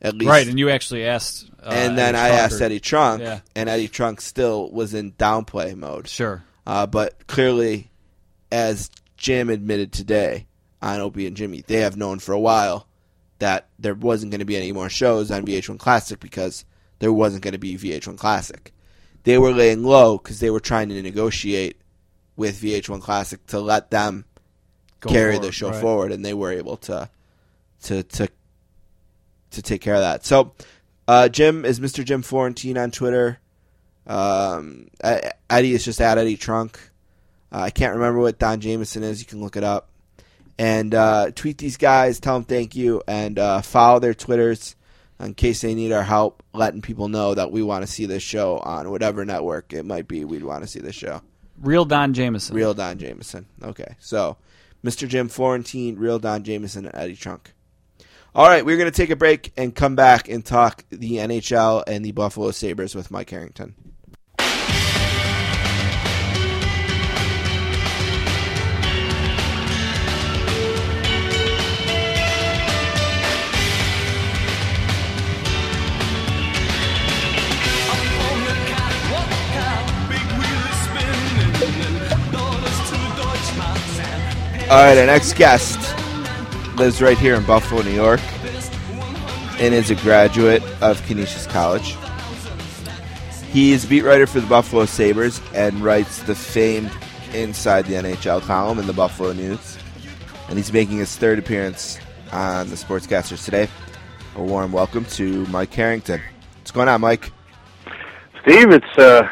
At 0.02 0.16
least 0.16 0.30
right, 0.30 0.48
and 0.48 0.58
you 0.58 0.70
actually 0.70 1.06
asked. 1.06 1.49
Uh, 1.64 1.70
and 1.72 1.98
then 1.98 2.16
Eddie 2.16 2.26
I 2.26 2.30
Trunk 2.30 2.42
asked 2.42 2.62
or- 2.62 2.64
Eddie 2.64 2.80
Trunk, 2.80 3.22
Yeah. 3.22 3.40
and 3.56 3.70
Eddie 3.70 3.88
Trunk 3.88 4.22
still 4.22 4.72
was 4.72 4.94
in 4.94 5.12
downplay 5.14 5.76
mode. 5.76 6.08
Sure. 6.08 6.44
Uh, 6.66 6.86
but 6.86 7.28
clearly, 7.28 7.90
as 8.52 8.90
Jim 9.18 9.50
admitted 9.50 9.92
today 9.92 10.48
on 10.82 11.00
Opie 11.02 11.28
and 11.28 11.36
Jimmy, 11.36 11.64
they 11.68 11.82
have 11.82 11.98
known 11.98 12.20
for 12.20 12.32
a 12.34 12.40
while 12.40 12.88
that 13.40 13.68
there 13.78 13.94
wasn't 13.96 14.32
going 14.32 14.40
to 14.40 14.46
be 14.46 14.56
any 14.58 14.72
more 14.72 14.90
shows 14.90 15.32
on 15.32 15.46
VH1 15.46 15.78
Classic 15.80 16.20
because 16.20 16.66
there 17.00 17.12
wasn't 17.14 17.44
going 17.44 17.54
to 17.54 17.58
be 17.58 17.78
VH1 17.78 18.18
Classic. 18.18 18.74
They 19.24 19.38
were 19.38 19.52
laying 19.52 19.84
low 19.84 20.18
because 20.18 20.40
they 20.40 20.50
were 20.50 20.60
trying 20.60 20.90
to 20.90 21.02
negotiate 21.02 21.78
with 22.36 22.62
VH1 22.62 23.02
Classic 23.02 23.46
to 23.48 23.60
let 23.60 23.92
them 23.92 24.26
Go 25.02 25.10
carry 25.10 25.34
forward, 25.34 25.48
the 25.48 25.52
show 25.52 25.70
right. 25.72 25.82
forward, 25.82 26.12
and 26.12 26.24
they 26.26 26.34
were 26.34 26.52
able 26.52 26.78
to 26.78 27.10
to 27.84 28.04
to 28.04 28.28
to 29.52 29.62
take 29.62 29.82
care 29.82 29.96
of 29.96 30.02
that. 30.02 30.26
So, 30.26 30.54
uh, 31.10 31.28
Jim 31.28 31.66
is 31.66 31.80
Mr. 31.80 32.06
Jim 32.06 32.22
Florentine 32.22 32.78
on 32.78 32.92
Twitter. 32.92 33.40
Um, 34.06 34.90
Eddie 35.02 35.74
is 35.74 35.84
just 35.84 36.00
at 36.02 36.20
Eddie 36.20 36.38
Trunk. 36.38 36.80
Uh, 37.52 37.62
I 37.62 37.70
can't 37.72 37.96
remember 37.96 38.20
what 38.20 38.38
Don 38.38 38.60
Jamieson 38.60 39.02
is. 39.02 39.20
You 39.20 39.26
can 39.26 39.42
look 39.42 39.58
it 39.58 39.64
up 39.64 39.90
and 40.60 40.94
uh, 40.94 41.32
tweet 41.34 41.58
these 41.58 41.78
guys. 41.78 42.20
Tell 42.20 42.36
them 42.36 42.44
thank 42.44 42.76
you 42.76 43.02
and 43.08 43.40
uh, 43.40 43.62
follow 43.62 43.98
their 43.98 44.14
Twitters. 44.14 44.76
in 45.20 45.34
case 45.34 45.62
they 45.62 45.74
need 45.74 45.92
our 45.94 46.04
help 46.04 46.44
letting 46.54 46.84
people 46.84 47.08
know 47.08 47.34
that 47.34 47.52
we 47.52 47.64
want 47.64 47.84
to 47.84 47.92
see 47.92 48.06
this 48.06 48.22
show 48.22 48.60
on 48.60 48.92
whatever 48.92 49.26
network 49.26 49.74
it 49.74 49.86
might 49.88 50.08
be. 50.08 50.26
We'd 50.26 50.44
want 50.44 50.62
to 50.62 50.68
see 50.68 50.80
this 50.80 50.94
show. 50.96 51.24
Real 51.60 51.86
Don 51.86 52.14
Jamieson. 52.14 52.56
Real 52.56 52.76
Don 52.76 53.00
Jamieson. 53.00 53.48
Okay, 53.64 53.96
so 53.98 54.38
Mr. 54.86 55.08
Jim 55.08 55.28
Florentine, 55.28 55.96
Real 55.96 56.20
Don 56.20 56.44
Jamieson, 56.44 56.86
and 56.86 56.96
Eddie 56.96 57.16
Trunk. 57.16 57.52
All 58.36 58.48
right, 58.48 58.64
we're 58.64 58.78
going 58.78 58.92
to 58.92 58.96
take 58.96 59.10
a 59.10 59.16
break 59.16 59.52
and 59.58 59.74
come 59.74 59.96
back 59.96 60.30
and 60.30 60.46
talk 60.46 60.86
the 60.92 61.14
NHL 61.14 61.84
and 61.88 62.06
the 62.06 62.12
Buffalo 62.12 62.52
Sabres 62.52 62.94
with 62.94 63.10
Mike 63.10 63.30
Harrington. 63.32 63.74
All 84.70 84.78
right, 84.78 84.96
our 85.00 85.08
next 85.08 85.34
guest 85.34 85.99
lives 86.80 87.02
right 87.02 87.18
here 87.18 87.36
in 87.36 87.44
Buffalo, 87.44 87.82
New 87.82 87.92
York, 87.92 88.22
and 89.60 89.74
is 89.74 89.92
a 89.92 89.96
graduate 89.96 90.64
of 90.82 91.06
Canisius 91.06 91.46
College. 91.46 91.98
He 93.52 93.74
is 93.74 93.86
beat 93.86 94.04
writer 94.04 94.26
for 94.26 94.40
the 94.40 94.48
Buffalo 94.48 94.86
Sabres 94.86 95.42
and 95.54 95.82
writes 95.82 96.24
the 96.24 96.34
famed 96.34 96.90
Inside 97.34 97.86
the 97.86 97.96
NHL 97.96 98.42
column 98.44 98.80
in 98.80 98.88
the 98.88 98.94
Buffalo 98.94 99.34
News. 99.34 99.78
And 100.48 100.58
he's 100.58 100.72
making 100.72 100.98
his 100.98 101.14
third 101.18 101.38
appearance 101.38 102.00
on 102.32 102.70
the 102.70 102.76
Sportscasters 102.76 103.44
today. 103.44 103.68
A 104.38 104.42
warm 104.42 104.72
welcome 104.72 105.04
to 105.06 105.46
Mike 105.48 105.74
Harrington. 105.74 106.22
What's 106.60 106.72
going 106.72 106.88
on, 106.88 107.02
Mike? 107.02 107.30
Steve, 108.42 108.72
it's 108.72 108.98
uh, 108.98 109.28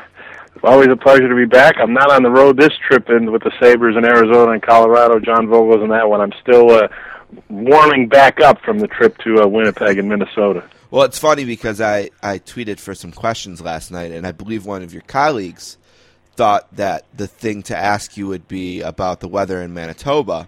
always 0.63 0.89
a 0.89 0.97
pleasure 0.97 1.29
to 1.29 1.35
be 1.35 1.45
back. 1.45 1.75
I'm 1.79 1.93
not 1.93 2.11
on 2.11 2.23
the 2.23 2.29
road 2.29 2.57
this 2.57 2.73
trip 2.85 3.09
in 3.09 3.31
with 3.31 3.43
the 3.43 3.53
Sabres 3.61 3.95
in 3.95 4.03
Arizona 4.03 4.51
and 4.51 4.61
Colorado. 4.61 5.17
John 5.19 5.47
Vogl's 5.47 5.81
in 5.81 5.89
that 5.91 6.09
one. 6.09 6.19
I'm 6.19 6.33
still 6.41 6.71
uh, 6.71 6.89
warming 7.49 8.07
back 8.07 8.39
up 8.39 8.61
from 8.61 8.79
the 8.79 8.87
trip 8.87 9.17
to 9.19 9.41
uh, 9.41 9.47
Winnipeg 9.47 9.97
and 9.97 10.09
Minnesota. 10.09 10.63
Well, 10.89 11.03
it's 11.03 11.19
funny 11.19 11.43
because 11.43 11.81
I, 11.81 12.11
I 12.23 12.39
tweeted 12.39 12.79
for 12.79 12.95
some 12.95 13.11
questions 13.11 13.61
last 13.61 13.91
night, 13.91 14.11
and 14.11 14.25
I 14.25 14.31
believe 14.31 14.65
one 14.65 14.83
of 14.83 14.93
your 14.93 15.01
colleagues 15.03 15.77
thought 16.35 16.73
that 16.75 17.05
the 17.13 17.27
thing 17.27 17.63
to 17.63 17.75
ask 17.75 18.15
you 18.15 18.27
would 18.27 18.47
be 18.47 18.81
about 18.81 19.19
the 19.19 19.27
weather 19.27 19.61
in 19.61 19.73
Manitoba. 19.73 20.47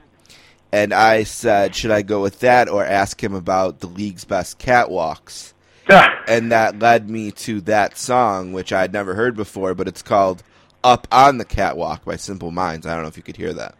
And 0.72 0.94
I 0.94 1.24
said, 1.24 1.76
should 1.76 1.92
I 1.92 2.04
go 2.04 2.22
with 2.22 2.40
that 2.42 2.70
or 2.70 2.86
ask 2.86 3.22
him 3.22 3.34
about 3.34 3.80
the 3.80 3.88
league's 3.88 4.24
best 4.24 4.60
catwalks? 4.60 5.54
and 6.28 6.52
that 6.52 6.78
led 6.78 7.10
me 7.10 7.32
to 7.32 7.62
that 7.62 7.98
song, 7.98 8.54
which 8.54 8.72
I 8.72 8.82
had 8.82 8.94
never 8.94 9.16
heard 9.16 9.36
before, 9.36 9.74
but 9.74 9.88
it's 9.88 10.04
called 10.04 10.44
Up 10.84 11.08
on 11.12 11.40
the 11.40 11.46
Catwalk 11.46 12.06
by 12.06 12.16
Simple 12.16 12.52
Minds. 12.52 12.86
I 12.86 12.94
don't 12.94 13.02
know 13.02 13.10
if 13.10 13.18
you 13.18 13.24
could 13.24 13.38
hear 13.38 13.54
that. 13.54 13.76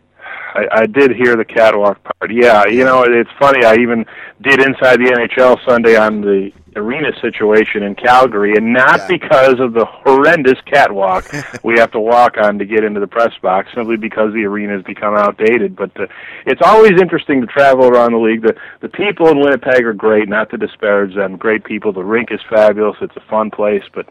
I, 0.56 0.82
I 0.82 0.86
did 0.86 1.16
hear 1.16 1.36
the 1.36 1.46
catwalk 1.46 2.00
part. 2.04 2.32
Yeah, 2.32 2.66
you 2.66 2.84
know, 2.84 3.04
it's 3.04 3.30
funny. 3.40 3.64
I 3.66 3.76
even 3.76 4.06
did 4.42 4.60
Inside 4.62 5.00
the 5.00 5.12
NHL 5.12 5.64
Sunday 5.68 5.96
on 5.96 6.22
the 6.22 6.52
arena 6.76 7.10
situation 7.20 7.84
in 7.84 7.96
Calgary, 7.96 8.54
and 8.56 8.72
not 8.74 9.00
Yeah. 9.00 9.08
because 9.08 9.60
of 9.60 9.74
the 9.74 9.86
horrendous 9.86 10.60
catwalk 10.66 11.26
we 11.64 11.78
have 11.80 11.92
to 11.92 12.00
walk 12.00 12.38
on 12.38 12.58
to 12.60 12.66
get 12.66 12.84
into 12.84 13.00
the 13.00 13.08
press 13.08 13.34
box, 13.42 13.70
simply 13.76 13.98
because 13.98 14.34
the 14.34 14.46
arena 14.46 14.74
has 14.74 14.84
become 14.84 15.16
outdated. 15.16 15.76
But 15.76 15.92
uh, 16.00 16.08
it's 16.46 16.62
always 16.64 16.94
interesting 17.02 17.42
to 17.42 17.48
travel 17.48 17.88
around 17.88 18.12
the 18.14 18.20
league. 18.20 18.42
The 18.44 18.56
the 18.82 18.90
people 18.90 19.28
in 19.30 19.40
Winnipeg 19.40 19.84
are 19.86 19.94
great, 19.94 20.30
not 20.30 20.50
to 20.52 20.58
disparage 20.58 21.16
them. 21.16 21.38
Great 21.38 21.64
people. 21.64 21.92
The 21.92 22.04
rink 22.04 22.32
is 22.32 22.40
fabulous. 22.50 22.98
It's 23.02 23.16
a 23.18 23.24
fun 23.30 23.52
place, 23.52 23.84
but 23.94 24.08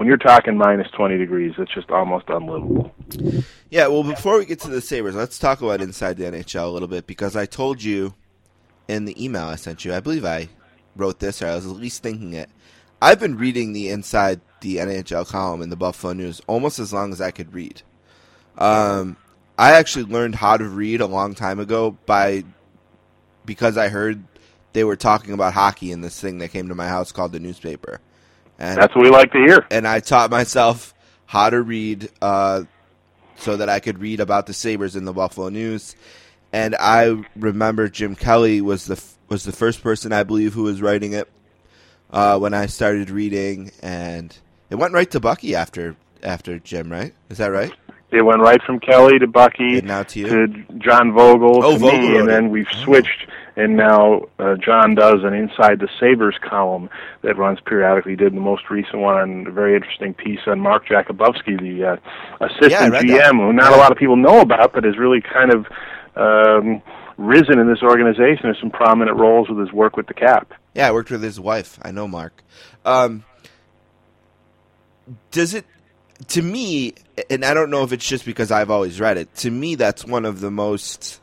when 0.00 0.08
you're 0.08 0.16
talking 0.16 0.56
minus 0.56 0.90
20 0.92 1.18
degrees, 1.18 1.52
it's 1.58 1.74
just 1.74 1.90
almost 1.90 2.24
unlivable. 2.30 2.90
Yeah, 3.68 3.86
well, 3.88 4.02
before 4.02 4.38
we 4.38 4.46
get 4.46 4.58
to 4.60 4.70
the 4.70 4.80
Sabres, 4.80 5.14
let's 5.14 5.38
talk 5.38 5.60
about 5.60 5.82
inside 5.82 6.16
the 6.16 6.24
NHL 6.24 6.64
a 6.64 6.70
little 6.70 6.88
bit 6.88 7.06
because 7.06 7.36
I 7.36 7.44
told 7.44 7.82
you 7.82 8.14
in 8.88 9.04
the 9.04 9.22
email 9.22 9.42
I 9.42 9.56
sent 9.56 9.84
you, 9.84 9.92
I 9.92 10.00
believe 10.00 10.24
I 10.24 10.48
wrote 10.96 11.18
this 11.18 11.42
or 11.42 11.48
I 11.48 11.54
was 11.54 11.66
at 11.66 11.72
least 11.72 12.02
thinking 12.02 12.32
it. 12.32 12.48
I've 13.02 13.20
been 13.20 13.36
reading 13.36 13.74
the 13.74 13.90
inside 13.90 14.40
the 14.62 14.78
NHL 14.78 15.28
column 15.28 15.60
in 15.60 15.68
the 15.68 15.76
Buffalo 15.76 16.14
News 16.14 16.40
almost 16.46 16.78
as 16.78 16.94
long 16.94 17.12
as 17.12 17.20
I 17.20 17.30
could 17.30 17.52
read. 17.52 17.82
Um, 18.56 19.18
I 19.58 19.72
actually 19.72 20.06
learned 20.06 20.36
how 20.36 20.56
to 20.56 20.64
read 20.66 21.02
a 21.02 21.06
long 21.06 21.34
time 21.34 21.60
ago 21.60 21.98
by 22.06 22.44
because 23.44 23.76
I 23.76 23.88
heard 23.88 24.24
they 24.72 24.82
were 24.82 24.96
talking 24.96 25.34
about 25.34 25.52
hockey 25.52 25.92
in 25.92 26.00
this 26.00 26.18
thing 26.18 26.38
that 26.38 26.52
came 26.52 26.68
to 26.68 26.74
my 26.74 26.88
house 26.88 27.12
called 27.12 27.32
the 27.32 27.38
newspaper. 27.38 28.00
And 28.60 28.76
That's 28.78 28.94
what 28.94 29.02
we 29.02 29.10
like 29.10 29.32
to 29.32 29.38
hear. 29.38 29.66
and 29.70 29.88
I 29.88 30.00
taught 30.00 30.30
myself 30.30 30.94
how 31.26 31.48
to 31.50 31.60
read 31.62 32.10
uh, 32.20 32.64
so 33.36 33.56
that 33.56 33.68
I 33.70 33.80
could 33.80 33.98
read 33.98 34.20
about 34.20 34.46
the 34.46 34.52
Sabres 34.52 34.94
in 34.96 35.04
the 35.06 35.12
Buffalo 35.14 35.48
News. 35.48 35.96
And 36.52 36.76
I 36.78 37.22
remember 37.36 37.88
Jim 37.88 38.14
Kelley 38.16 38.60
was 38.60 38.84
the 38.86 38.96
f- 38.96 39.16
was 39.28 39.44
the 39.44 39.52
first 39.52 39.82
person 39.82 40.12
I 40.12 40.24
believe 40.24 40.52
who 40.52 40.64
was 40.64 40.82
writing 40.82 41.12
it 41.14 41.28
uh, 42.12 42.38
when 42.38 42.52
I 42.54 42.66
started 42.66 43.08
reading, 43.08 43.70
and 43.82 44.36
it 44.68 44.74
went 44.74 44.92
right 44.92 45.10
to 45.12 45.20
Bucky 45.20 45.54
after 45.54 45.96
after 46.22 46.58
Jim, 46.58 46.90
right? 46.92 47.14
Is 47.30 47.38
that 47.38 47.48
right? 47.52 47.72
It 48.10 48.22
went 48.22 48.40
right 48.42 48.60
from 48.64 48.80
Kelley 48.80 49.20
to 49.20 49.28
Bucky 49.28 49.78
And 49.78 49.86
now 49.86 50.02
to 50.02 50.18
you? 50.18 50.26
to 50.26 50.46
John 50.78 51.12
Vogl 51.12 51.60
Oh, 51.62 51.78
to 51.78 51.84
Vogl 51.84 52.00
me, 52.00 52.18
and 52.18 52.28
then 52.28 52.50
we've 52.50 52.66
switched. 52.82 53.26
And 53.62 53.76
now 53.76 54.22
uh, 54.38 54.54
John 54.56 54.94
does 54.94 55.22
an 55.22 55.34
Inside 55.34 55.80
the 55.80 55.88
Sabres 56.00 56.36
column 56.42 56.88
that 57.22 57.36
runs 57.36 57.58
periodically. 57.64 58.12
He 58.12 58.16
did 58.16 58.34
the 58.34 58.40
most 58.40 58.70
recent 58.70 58.98
one 58.98 59.16
on 59.16 59.46
a 59.46 59.50
very 59.50 59.74
interesting 59.74 60.14
piece 60.14 60.40
on 60.46 60.60
Mark 60.60 60.86
Jakubowski, 60.86 61.60
the 61.60 61.84
uh, 62.40 62.44
assistant 62.46 62.92
read 62.92 63.04
GM, 63.04 63.18
that. 63.18 63.34
who 63.34 63.52
not 63.52 63.70
Yeah. 63.72 63.76
a 63.76 63.80
lot 63.80 63.92
of 63.92 63.98
people 63.98 64.16
know 64.16 64.40
about, 64.40 64.72
but 64.72 64.84
has 64.84 64.96
really 64.96 65.20
kind 65.20 65.52
of 65.52 65.66
um, 66.16 66.80
risen 67.18 67.58
in 67.58 67.68
this 67.68 67.82
organization 67.82 68.46
in 68.48 68.54
some 68.60 68.70
prominent 68.70 69.18
roles 69.18 69.48
with 69.50 69.58
his 69.58 69.72
work 69.72 69.96
with 69.96 70.06
the 70.06 70.14
Cap. 70.14 70.52
Yeah, 70.74 70.88
I 70.88 70.92
worked 70.92 71.10
with 71.10 71.22
his 71.22 71.38
wife. 71.38 71.78
I 71.82 71.90
know 71.90 72.08
Mark. 72.08 72.42
Um, 72.86 73.24
does 75.32 75.52
it, 75.54 75.66
to 76.28 76.40
me, 76.42 76.94
and 77.28 77.44
I 77.44 77.52
don't 77.54 77.68
know 77.70 77.82
if 77.82 77.92
it's 77.92 78.06
just 78.08 78.24
because 78.24 78.50
I've 78.50 78.70
always 78.70 79.00
read 79.00 79.16
it, 79.18 79.34
to 79.36 79.50
me, 79.50 79.74
that's 79.74 80.04
one 80.04 80.24
of 80.24 80.40
the 80.40 80.50
most 80.50 81.20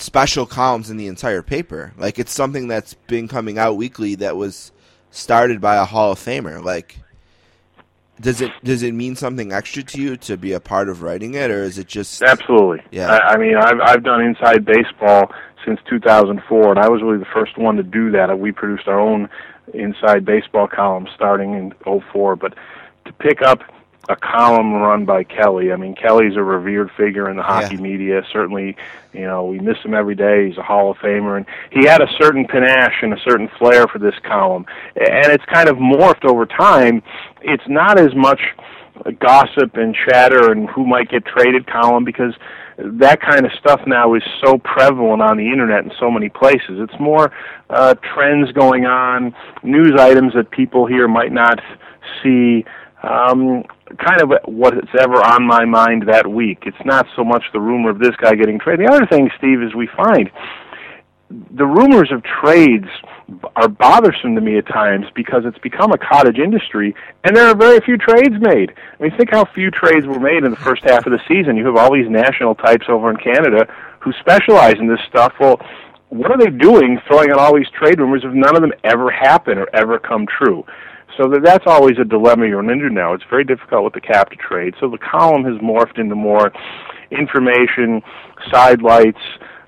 special 0.00 0.46
columns 0.46 0.90
in 0.90 0.96
the 0.96 1.06
entire 1.06 1.42
paper. 1.42 1.92
Like, 1.96 2.18
it's 2.18 2.32
something 2.32 2.68
that's 2.68 2.94
been 2.94 3.28
coming 3.28 3.58
out 3.58 3.76
weekly 3.76 4.14
that 4.16 4.36
was 4.36 4.72
started 5.10 5.60
by 5.60 5.76
a 5.76 5.84
Hall 5.84 6.12
of 6.12 6.18
Famer. 6.18 6.62
Like, 6.62 6.98
does 8.20 8.40
it 8.40 8.50
does 8.64 8.82
it 8.82 8.94
mean 8.94 9.14
something 9.14 9.52
extra 9.52 9.82
to 9.82 10.00
you 10.00 10.16
to 10.16 10.36
be 10.36 10.52
a 10.52 10.60
part 10.60 10.88
of 10.88 11.02
writing 11.02 11.34
it, 11.34 11.50
or 11.50 11.62
is 11.62 11.78
it 11.78 11.86
just 11.86 12.22
Absolutely. 12.22 12.82
Yeah. 12.90 13.12
I, 13.12 13.34
I 13.34 13.36
mean, 13.36 13.56
I've 13.56 13.80
I've 13.80 14.04
done 14.04 14.22
inside 14.22 14.64
baseball 14.64 15.32
since 15.64 15.78
2004, 15.88 16.70
and 16.70 16.78
I 16.78 16.88
was 16.88 17.02
really 17.02 17.18
the 17.18 17.26
first 17.32 17.56
one 17.58 17.76
to 17.76 17.82
do 17.82 18.10
that. 18.12 18.36
We 18.38 18.52
produced 18.52 18.88
our 18.88 18.98
own 18.98 19.28
inside 19.74 20.24
baseball 20.24 20.66
column 20.66 21.06
starting 21.14 21.54
in 21.54 21.72
'04, 22.12 22.36
but 22.36 22.54
to 23.04 23.12
pick 23.12 23.42
up 23.42 23.60
a 24.08 24.16
column 24.16 24.72
run 24.72 25.04
by 25.04 25.22
Kelley. 25.22 25.70
I 25.72 25.76
mean, 25.76 25.94
Kelley's 25.94 26.36
a 26.36 26.42
revered 26.42 26.90
figure 26.96 27.28
in 27.28 27.36
the 27.36 27.42
hockey 27.42 27.74
Yeah. 27.76 27.80
media. 27.82 28.22
Certainly, 28.32 28.76
you 29.12 29.26
know, 29.26 29.44
we 29.44 29.58
miss 29.58 29.76
him 29.84 29.92
every 29.94 30.14
day. 30.14 30.48
He's 30.48 30.56
a 30.56 30.62
Hall 30.62 30.90
of 30.90 30.96
Famer, 30.98 31.36
and 31.36 31.46
he 31.70 31.86
had 31.86 32.00
a 32.00 32.08
certain 32.18 32.46
panache 32.46 33.02
and 33.02 33.12
a 33.12 33.20
certain 33.20 33.48
flair 33.58 33.86
for 33.86 33.98
this 33.98 34.14
column. 34.22 34.64
And 34.96 35.30
it's 35.32 35.44
kind 35.44 35.68
of 35.68 35.76
morphed 35.76 36.24
over 36.24 36.46
time. 36.46 37.02
It's 37.42 37.68
not 37.68 37.98
as 37.98 38.14
much 38.14 38.40
gossip 39.20 39.76
and 39.76 39.94
chatter 39.94 40.50
and 40.50 40.68
who 40.70 40.86
might 40.86 41.08
get 41.08 41.24
traded 41.24 41.66
column 41.66 42.04
because 42.04 42.34
that 42.78 43.20
kind 43.20 43.44
of 43.44 43.52
stuff 43.52 43.80
now 43.86 44.14
is 44.14 44.22
so 44.44 44.58
prevalent 44.58 45.20
on 45.22 45.36
the 45.36 45.48
internet 45.50 45.84
in 45.84 45.92
so 46.00 46.10
many 46.10 46.28
places. 46.28 46.78
It's 46.80 46.98
more 46.98 47.30
uh, 47.70 47.94
trends 48.14 48.50
going 48.52 48.86
on, 48.86 49.34
news 49.62 49.92
items 49.98 50.32
that 50.34 50.50
people 50.50 50.86
here 50.86 51.08
might 51.08 51.32
not 51.32 51.60
see. 52.22 52.64
Um, 53.08 53.64
kind 53.96 54.20
of 54.20 54.32
what 54.44 54.76
is 54.76 54.90
ever 55.00 55.16
on 55.24 55.46
my 55.46 55.64
mind 55.64 56.08
that 56.08 56.26
week. 56.26 56.64
It's 56.66 56.84
not 56.84 57.06
so 57.16 57.24
much 57.24 57.42
the 57.54 57.60
rumor 57.60 57.88
of 57.88 57.98
this 57.98 58.14
guy 58.16 58.34
getting 58.34 58.58
traded. 58.58 58.86
The 58.86 58.92
other 58.92 59.06
thing, 59.06 59.30
Steve, 59.38 59.62
is 59.62 59.74
we 59.74 59.86
find 59.96 60.30
the 61.30 61.66
rumors 61.66 62.10
of 62.10 62.22
trades 62.22 62.88
are 63.56 63.68
bothersome 63.68 64.34
to 64.34 64.40
me 64.40 64.56
at 64.56 64.66
times 64.66 65.06
because 65.14 65.44
it's 65.44 65.58
become 65.58 65.92
a 65.92 65.98
cottage 65.98 66.38
industry 66.38 66.94
and 67.24 67.36
there 67.36 67.46
are 67.46 67.54
very 67.54 67.80
few 67.80 67.98
trades 67.98 68.34
made. 68.40 68.72
I 68.98 69.02
mean, 69.02 69.16
think 69.16 69.30
how 69.30 69.44
few 69.44 69.70
trades 69.70 70.06
were 70.06 70.20
made 70.20 70.44
in 70.44 70.50
the 70.50 70.56
first 70.56 70.84
half 70.84 71.06
of 71.06 71.12
the 71.12 71.20
season. 71.28 71.56
You 71.56 71.66
have 71.66 71.76
all 71.76 71.92
these 71.92 72.08
national 72.08 72.54
types 72.54 72.86
over 72.88 73.10
in 73.10 73.16
Canada 73.18 73.66
who 74.00 74.12
specialize 74.20 74.76
in 74.78 74.88
this 74.88 75.00
stuff. 75.08 75.34
Well, 75.38 75.60
what 76.08 76.30
are 76.30 76.38
they 76.38 76.50
doing 76.50 76.98
throwing 77.06 77.30
out 77.30 77.38
all 77.38 77.54
these 77.54 77.68
trade 77.70 78.00
rumors 78.00 78.22
if 78.24 78.32
none 78.32 78.56
of 78.56 78.62
them 78.62 78.72
ever 78.84 79.10
happen 79.10 79.58
or 79.58 79.68
ever 79.74 79.98
come 79.98 80.26
true? 80.26 80.64
So 81.18 81.28
that 81.30 81.42
that's 81.42 81.64
always 81.66 81.98
a 81.98 82.04
dilemma 82.04 82.46
you're 82.46 82.62
into 82.62 82.90
now. 82.90 83.12
It's 83.12 83.24
very 83.28 83.42
difficult 83.42 83.82
with 83.82 83.94
the 83.94 84.00
cap 84.00 84.30
to 84.30 84.36
trade. 84.36 84.74
So 84.78 84.88
the 84.88 84.98
column 84.98 85.42
has 85.44 85.60
morphed 85.60 85.98
into 85.98 86.14
more 86.14 86.52
information, 87.10 88.02
sidelights, 88.52 89.18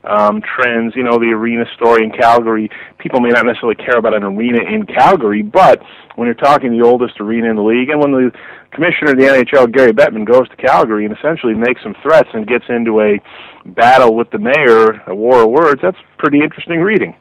um, 0.05 0.43
trends. 0.43 0.95
You 0.95 1.03
know, 1.03 1.19
the 1.19 1.35
arena 1.35 1.65
story 1.75 2.05
in 2.05 2.13
Calgary. 2.13 2.71
People 2.99 3.19
may 3.19 3.31
not 3.31 3.45
necessarily 3.45 3.75
care 3.75 3.99
about 3.99 4.15
an 4.15 4.23
arena 4.23 4.63
in 4.63 4.87
Calgary, 4.87 5.43
but 5.43 5.83
when 6.15 6.27
you're 6.27 6.35
talking 6.39 6.71
the 6.71 6.87
oldest 6.87 7.21
arena 7.21 7.51
in 7.51 7.57
the 7.57 7.63
league, 7.63 7.91
and 7.91 8.01
when 8.01 8.13
the 8.13 8.31
commissioner 8.71 9.11
of 9.11 9.19
the 9.19 9.25
NHL, 9.25 9.75
Gary 9.75 9.93
Bettman, 9.93 10.25
goes 10.25 10.49
to 10.51 10.57
Calgary 10.57 11.05
and 11.05 11.17
essentially 11.19 11.55
makes 11.55 11.83
some 11.83 11.97
threats 12.01 12.29
and 12.33 12.47
gets 12.47 12.65
into 12.69 13.01
a 13.01 13.19
battle 13.67 14.15
with 14.15 14.31
the 14.31 14.39
mayor, 14.39 15.03
a 15.09 15.15
war 15.15 15.43
of 15.43 15.51
words, 15.51 15.81
that's 15.83 15.99
pretty 16.17 16.39
interesting 16.39 16.79
reading. 16.79 17.17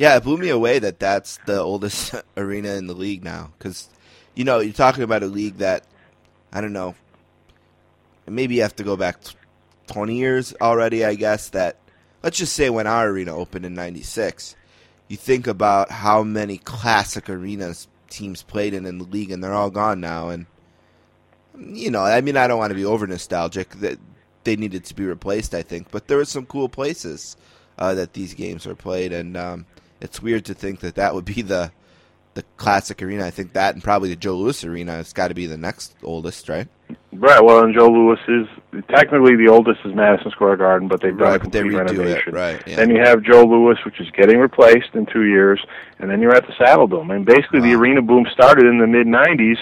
Yeah, 0.00 0.16
it 0.16 0.24
blew 0.24 0.38
me 0.38 0.48
away 0.48 0.78
that 0.78 0.98
that's 0.98 1.36
the 1.44 1.60
oldest 1.60 2.14
arena 2.38 2.70
in 2.70 2.86
the 2.86 2.94
league 2.94 3.22
now. 3.22 3.52
Because, 3.58 3.90
you 4.34 4.44
know, 4.44 4.58
you're 4.60 4.72
talking 4.72 5.02
about 5.04 5.22
a 5.22 5.26
league 5.26 5.58
that, 5.58 5.84
I 6.50 6.62
don't 6.62 6.72
know, 6.72 6.94
maybe 8.26 8.54
you 8.54 8.62
have 8.62 8.76
to 8.76 8.82
go 8.82 8.96
back 8.96 9.18
20 9.88 10.16
years 10.16 10.54
already, 10.58 11.04
I 11.04 11.16
guess, 11.16 11.50
that, 11.50 11.76
let's 12.22 12.38
just 12.38 12.54
say 12.54 12.70
when 12.70 12.86
our 12.86 13.08
arena 13.08 13.36
opened 13.36 13.66
in 13.66 13.74
96, 13.74 14.56
you 15.08 15.18
think 15.18 15.46
about 15.46 15.90
how 15.90 16.22
many 16.22 16.56
classic 16.56 17.28
arenas 17.28 17.86
teams 18.08 18.42
played 18.42 18.72
in 18.72 18.86
in 18.86 18.96
the 18.96 19.04
league, 19.04 19.30
and 19.30 19.44
they're 19.44 19.52
all 19.52 19.68
gone 19.68 20.00
now. 20.00 20.30
And, 20.30 20.46
you 21.58 21.90
know, 21.90 22.00
I 22.00 22.22
mean, 22.22 22.38
I 22.38 22.46
don't 22.46 22.58
want 22.58 22.70
to 22.70 22.74
be 22.74 22.86
over 22.86 23.06
nostalgic. 23.06 23.68
That 23.80 23.98
They 24.44 24.56
needed 24.56 24.86
to 24.86 24.94
be 24.94 25.04
replaced, 25.04 25.54
I 25.54 25.60
think. 25.60 25.90
But 25.90 26.08
there 26.08 26.16
were 26.16 26.24
some 26.24 26.46
cool 26.46 26.70
places 26.70 27.36
uh, 27.78 27.92
that 27.94 28.14
these 28.14 28.32
games 28.32 28.64
were 28.64 28.74
played, 28.74 29.12
and 29.12 29.36
um, 29.36 29.66
it's 30.00 30.22
weird 30.22 30.44
to 30.46 30.54
think 30.54 30.80
that 30.80 30.94
that 30.96 31.14
would 31.14 31.24
be 31.24 31.42
the 31.42 31.72
the 32.34 32.44
classic 32.56 33.02
arena. 33.02 33.26
I 33.26 33.30
think 33.30 33.52
that 33.54 33.74
and 33.74 33.82
probably 33.82 34.08
the 34.08 34.16
Joe 34.16 34.36
Louis 34.36 34.64
arena 34.64 34.92
has 34.92 35.12
got 35.12 35.28
to 35.28 35.34
be 35.34 35.46
the 35.46 35.56
next 35.56 35.94
oldest, 36.02 36.48
right? 36.48 36.68
Right. 37.12 37.42
Well, 37.44 37.64
and 37.64 37.74
Joe 37.74 37.88
Louis 37.88 38.18
is 38.28 38.46
technically 38.88 39.34
the 39.36 39.48
oldest 39.50 39.80
is 39.84 39.94
Madison 39.94 40.30
Square 40.30 40.56
Garden, 40.56 40.88
but 40.88 41.00
they've 41.00 41.16
done 41.16 41.28
Right, 41.28 41.36
a 41.36 41.44
but 41.44 41.52
they 41.52 41.60
complete 41.60 41.76
it, 41.76 41.82
renovation. 41.82 42.32
right, 42.34 42.62
yeah. 42.66 42.76
Then 42.76 42.90
you 42.90 43.00
have 43.04 43.22
Joe 43.22 43.42
Louis, 43.44 43.76
which 43.84 44.00
is 44.00 44.08
getting 44.12 44.38
replaced 44.38 44.94
in 44.94 45.06
two 45.06 45.24
years, 45.24 45.60
and 45.98 46.08
then 46.10 46.20
you're 46.22 46.34
at 46.34 46.46
the 46.46 46.52
Saddledome. 46.52 47.14
And 47.14 47.26
basically, 47.26 47.60
the 47.60 47.74
arena 47.74 48.00
boom 48.00 48.26
started 48.32 48.64
in 48.66 48.78
the 48.78 48.86
mid 48.86 49.06
'90s, 49.08 49.58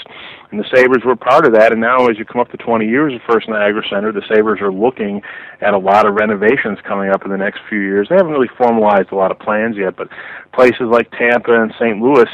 and 0.51 0.61
the 0.61 0.65
Sabres 0.75 1.05
were 1.05 1.17
part 1.17 1.47
of 1.47 1.53
that. 1.55 1.73
And 1.73 1.81
now, 1.81 2.07
as 2.09 2.19
you 2.19 2.25
come 2.27 2.41
up 2.41 2.51
to 2.51 2.57
20 2.59 2.87
years 2.87 3.15
of 3.15 3.21
First 3.27 3.49
Niagara 3.49 3.83
Center, 3.91 4.13
the 4.13 4.23
Sabres 4.29 4.61
are 4.61 4.71
looking 4.73 5.23
at 5.63 5.73
a 5.75 5.79
lot 5.79 6.07
of 6.07 6.15
renovations 6.15 6.79
coming 6.85 7.11
up 7.11 7.25
in 7.25 7.31
the 7.31 7.39
next 7.39 7.61
few 7.69 7.81
years. 7.81 8.09
They 8.11 8.17
haven't 8.17 8.33
really 8.33 8.51
formalized 8.59 9.11
a 9.11 9.17
lot 9.17 9.31
of 9.31 9.39
plans 9.39 9.77
yet, 9.77 9.97
but 9.97 10.09
places 10.53 10.83
like 10.91 11.11
Tampa 11.13 11.63
and 11.63 11.73
St. 11.81 11.99
Louis 12.01 12.29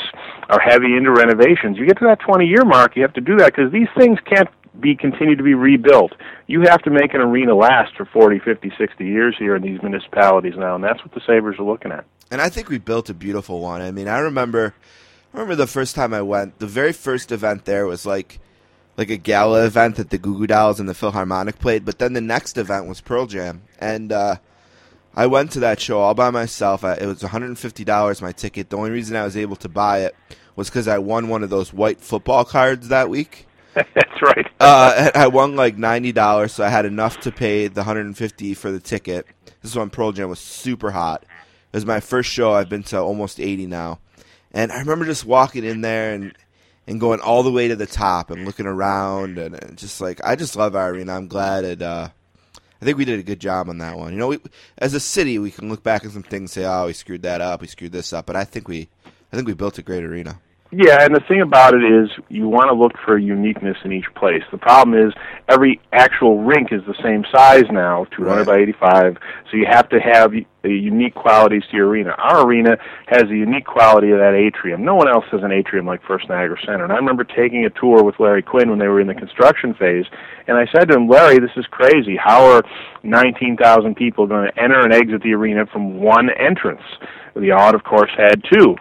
are 0.51 0.61
heavy 0.61 0.97
into 0.97 1.13
renovations. 1.13 1.79
You 1.79 1.87
get 1.87 1.99
to 1.99 2.05
that 2.07 2.19
20 2.21 2.47
year 2.47 2.65
mark, 2.65 2.97
you 2.97 3.03
have 3.03 3.15
to 3.15 3.21
do 3.21 3.37
that 3.39 3.55
because 3.55 3.71
these 3.73 3.89
things 3.97 4.19
can't 4.27 4.49
be 4.81 4.97
continue 4.97 5.37
to 5.37 5.43
be 5.43 5.55
rebuilt. 5.55 6.13
You 6.47 6.63
have 6.63 6.83
to 6.83 6.91
make 6.91 7.15
an 7.15 7.21
arena 7.21 7.55
last 7.55 7.97
for 7.97 8.05
40, 8.05 8.41
50, 8.41 8.73
60 8.77 9.05
years 9.05 9.37
here 9.39 9.57
in 9.57 9.63
these 9.63 9.81
municipalities 9.83 10.55
now, 10.57 10.75
and 10.75 10.85
that's 10.85 11.01
what 11.01 11.15
the 11.15 11.21
Sabres 11.27 11.59
are 11.59 11.65
looking 11.65 11.93
at. 11.93 12.05
And 12.31 12.41
I 12.41 12.49
think 12.49 12.69
we 12.69 12.79
built 12.79 13.11
a 13.11 13.15
beautiful 13.15 13.61
one. 13.61 13.81
I 13.81 13.91
mean, 13.91 14.09
I 14.09 14.19
remember, 14.19 14.75
remember 15.33 15.55
the 15.55 15.67
first 15.67 15.95
time 15.95 16.13
I 16.13 16.23
went. 16.23 16.59
The 16.59 16.67
very 16.67 16.93
first 16.93 17.31
event 17.31 17.65
there 17.65 17.87
was 17.87 18.05
like, 18.05 18.41
like 18.97 19.11
a 19.11 19.17
gala 19.17 19.65
event 19.67 19.97
that 19.97 20.11
the 20.11 20.19
Goo 20.19 20.39
Goo 20.39 20.47
Dolls 20.47 20.81
and 20.81 20.89
the 20.89 20.95
Philharmonic 20.95 21.59
played. 21.59 21.85
But 21.85 21.99
then 21.99 22.13
the 22.13 22.21
next 22.21 22.57
event 22.59 22.87
was 22.87 23.01
Pearl 23.01 23.27
Jam, 23.27 23.63
and 23.79 24.11
uh, 24.13 24.37
I 25.15 25.27
went 25.27 25.53
to 25.53 25.61
that 25.61 25.81
show 25.81 26.01
all 26.01 26.15
by 26.15 26.31
myself. 26.31 26.83
It 26.85 27.07
was 27.07 27.23
one 27.23 27.31
hundred 27.31 27.49
and 27.49 27.59
fifty 27.59 27.85
dollars 27.85 28.23
my 28.23 28.33
ticket. 28.33 28.71
The 28.71 28.77
only 28.77 28.91
reason 28.91 29.17
I 29.17 29.25
was 29.25 29.37
able 29.37 29.57
to 29.57 29.69
buy 29.69 30.01
it 30.01 30.15
was 30.57 30.71
because 30.71 30.89
I 30.89 30.99
won 30.99 31.29
one 31.29 31.43
of 31.43 31.51
those 31.51 31.73
white 31.73 32.01
football 32.01 32.45
cards 32.45 32.89
that 32.89 33.09
week. 33.09 33.47
that's 33.95 34.23
right. 34.23 34.47
uh, 34.61 35.11
I 35.15 35.27
won 35.29 35.57
like 35.57 35.77
ninety 35.77 36.13
dollars, 36.13 36.53
so 36.53 36.65
I 36.65 36.69
had 36.69 36.87
enough 36.87 37.21
to 37.21 37.33
pay 37.33 37.69
the 37.69 37.83
hundred 37.85 38.07
and 38.07 38.17
fifty 38.17 38.55
for 38.55 38.71
the 38.71 38.81
ticket. 38.81 39.27
This 39.63 39.73
is 39.73 39.77
when 39.77 39.91
Pearl 39.91 40.13
Jam 40.13 40.29
was 40.29 40.39
super 40.39 40.91
hot. 40.91 41.23
It 41.25 41.77
was 41.77 41.87
my 41.87 42.01
first 42.01 42.31
show. 42.31 42.53
I've 42.53 42.69
been 42.69 42.83
to 42.85 43.01
almost 43.01 43.41
eighty 43.41 43.67
now, 43.67 43.99
and 44.53 44.71
I 44.71 44.79
remember 44.79 45.05
just 45.05 45.25
walking 45.25 45.65
in 45.65 45.81
there 45.81 46.15
and 46.15 46.35
and 46.87 47.01
going 47.01 47.21
all 47.21 47.43
the 47.43 47.51
way 47.51 47.69
to 47.69 47.77
the 47.77 47.87
top 47.87 48.31
and 48.31 48.45
looking 48.45 48.67
around 48.67 49.39
and, 49.39 49.55
and 49.55 49.79
just 49.79 50.01
like 50.01 50.21
I 50.25 50.37
just 50.37 50.57
love 50.57 50.75
arena. 50.75 51.15
I'm 51.15 51.29
glad 51.29 51.65
it. 51.65 51.83
Uh, 51.83 52.09
I 52.81 52.85
think 52.85 52.99
we 52.99 53.07
did 53.07 53.19
a 53.19 53.23
good 53.23 53.41
job 53.41 53.71
on 53.71 53.79
that 53.79 53.97
one. 53.97 54.13
You 54.13 54.19
know, 54.19 54.29
we, 54.29 54.39
as 54.77 54.93
a 54.93 55.01
city, 55.01 55.39
we 55.39 55.51
can 55.51 55.71
look 55.71 55.83
back 55.83 56.05
at 56.05 56.11
some 56.11 56.23
things 56.23 56.41
and 56.41 56.51
say, 56.51 56.65
"Oh, 56.67 56.87
we 56.87 56.93
screwed 56.93 57.23
that 57.23 57.41
up. 57.41 57.63
We 57.63 57.67
screwed 57.67 57.93
this 57.93 58.13
up." 58.13 58.27
But 58.27 58.37
I 58.37 58.45
think 58.45 58.69
we, 58.69 58.89
I 59.33 59.37
think 59.37 59.49
we 59.49 59.55
built 59.55 59.79
a 59.79 59.83
great 59.83 60.05
arena. 60.05 60.39
Yeah, 60.77 61.05
and 61.05 61.15
the 61.15 61.21
thing 61.29 61.41
about 61.41 61.75
it 61.75 61.85
is 61.85 62.11
you 62.29 62.49
want 62.49 62.69
to 62.69 62.75
look 62.75 62.93
for 63.05 63.17
uniqueness 63.17 63.77
in 63.85 63.93
each 63.93 64.13
place. 64.17 64.43
The 64.51 64.59
problem 64.59 64.99
is 64.99 65.13
every 65.49 65.81
actual 65.93 66.43
rink 66.43 66.73
is 66.73 66.81
the 66.87 66.97
same 67.01 67.25
size 67.31 67.65
now, 67.71 68.07
200 68.17 68.39
Right. 68.39 68.47
by 68.47 68.57
85, 68.59 69.17
so 69.51 69.57
you 69.57 69.67
have 69.71 69.89
to 69.91 70.01
have 70.01 70.33
the 70.33 70.45
uh, 70.65 70.69
unique 70.69 71.15
qualities 71.15 71.63
to 71.71 71.77
your 71.77 71.89
arena. 71.89 72.15
Our 72.19 72.45
arena 72.45 72.77
has 73.07 73.23
the 73.25 73.37
unique 73.37 73.67
quality 73.67 74.11
of 74.11 74.19
that 74.19 74.35
atrium. 74.35 74.85
No 74.85 74.97
one 74.97 75.07
else 75.09 75.27
has 75.31 75.43
an 75.45 75.53
atrium 75.53 75.87
like 75.87 76.03
First 76.03 76.29
Niagara 76.29 76.57
Center. 76.67 76.83
And 76.85 76.93
I 76.93 76.97
remember 76.97 77.23
taking 77.23 77.67
a 77.67 77.71
tour 77.71 78.03
with 78.03 78.19
Larry 78.19 78.43
Quinn 78.43 78.71
when 78.71 78.79
they 78.81 78.89
were 78.89 79.01
in 79.01 79.07
the 79.07 79.15
construction 79.15 79.75
phase, 79.75 80.07
and 80.49 80.57
I 80.57 80.67
said 80.75 80.89
to 80.89 80.97
him, 80.97 81.07
Larry, 81.09 81.39
this 81.39 81.55
is 81.57 81.67
crazy. 81.71 82.17
How 82.17 82.45
are 82.51 82.63
19,000 83.05 83.95
people 83.95 84.27
going 84.27 84.51
to 84.51 84.61
enter 84.61 84.81
and 84.81 84.93
exit 84.93 85.23
the 85.23 85.35
arena 85.35 85.67
from 85.67 86.01
one 86.01 86.31
entrance? 86.31 86.83
The 87.37 87.51
Aud, 87.53 87.75
of 87.75 87.85
course, 87.85 88.11
had 88.17 88.43
two. 88.53 88.77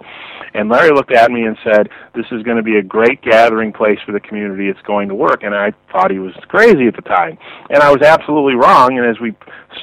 And 0.53 0.69
Larry 0.69 0.91
looked 0.91 1.11
at 1.11 1.31
me 1.31 1.43
and 1.43 1.57
said, 1.63 1.89
"This 2.13 2.25
is 2.31 2.43
going 2.43 2.57
to 2.57 2.63
be 2.63 2.77
a 2.77 2.83
great 2.83 3.21
gathering 3.21 3.73
place 3.73 3.99
for 4.05 4.11
the 4.11 4.19
community. 4.19 4.69
It's 4.69 4.81
going 4.81 5.09
to 5.09 5.15
work." 5.15 5.43
And 5.43 5.55
I 5.55 5.73
thought 5.91 6.11
he 6.11 6.19
was 6.19 6.33
crazy 6.47 6.87
at 6.87 6.95
the 6.95 7.01
time, 7.01 7.37
and 7.69 7.81
I 7.81 7.91
was 7.91 8.01
absolutely 8.01 8.55
wrong. 8.55 8.97
And 8.97 9.07
as 9.07 9.19
we 9.19 9.33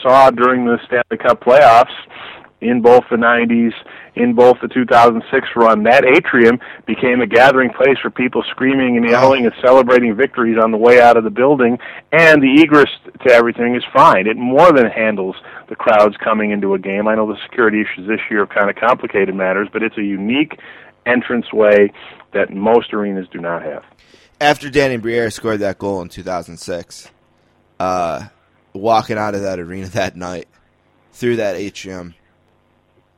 saw 0.02 0.30
during 0.30 0.64
the 0.64 0.78
Stanley 0.86 1.18
Cup 1.18 1.42
playoffs, 1.42 1.94
in 2.60 2.82
both 2.82 3.04
the 3.10 3.16
90s, 3.16 3.72
in 4.16 4.34
both 4.34 4.56
the 4.60 4.68
2006 4.68 5.48
run, 5.56 5.82
that 5.84 6.04
atrium 6.04 6.58
became 6.86 7.20
a 7.20 7.26
gathering 7.26 7.70
place 7.70 7.96
for 8.02 8.10
people 8.10 8.42
screaming 8.50 8.96
and 8.96 9.08
yelling 9.08 9.46
and 9.46 9.54
celebrating 9.62 10.14
victories 10.14 10.58
on 10.62 10.70
the 10.70 10.76
way 10.76 11.00
out 11.00 11.16
of 11.16 11.24
the 11.24 11.30
building. 11.30 11.78
And 12.12 12.42
the 12.42 12.60
egress 12.60 12.90
to 13.26 13.32
everything 13.32 13.76
is 13.76 13.84
fine. 13.94 14.26
It 14.26 14.36
more 14.36 14.72
than 14.72 14.86
handles 14.86 15.36
the 15.70 15.76
crowds 15.76 16.16
coming 16.22 16.50
into 16.50 16.74
a 16.74 16.78
game. 16.78 17.08
I 17.08 17.14
know 17.14 17.26
the 17.26 17.40
security 17.44 17.80
issues 17.80 18.06
this 18.06 18.20
year 18.28 18.40
have 18.40 18.50
kind 18.50 18.68
of 18.68 18.76
complicated 18.76 19.34
matters, 19.34 19.68
but 19.72 19.82
it's 19.82 19.96
a 19.96 20.02
unique 20.02 20.58
entranceway 21.06 21.92
that 22.32 22.52
most 22.52 22.92
arenas 22.92 23.28
do 23.32 23.38
not 23.38 23.62
have. 23.62 23.84
after 24.40 24.68
Danny 24.68 24.96
Briere 24.96 25.30
scored 25.30 25.60
that 25.60 25.78
goal 25.78 26.02
in 26.02 26.08
2006, 26.08 27.08
uh, 27.78 28.26
walking 28.72 29.16
out 29.16 29.34
of 29.34 29.42
that 29.42 29.58
arena 29.58 29.86
that 29.90 30.16
night 30.16 30.48
through 31.12 31.36
that 31.36 31.56
atrium, 31.56 32.14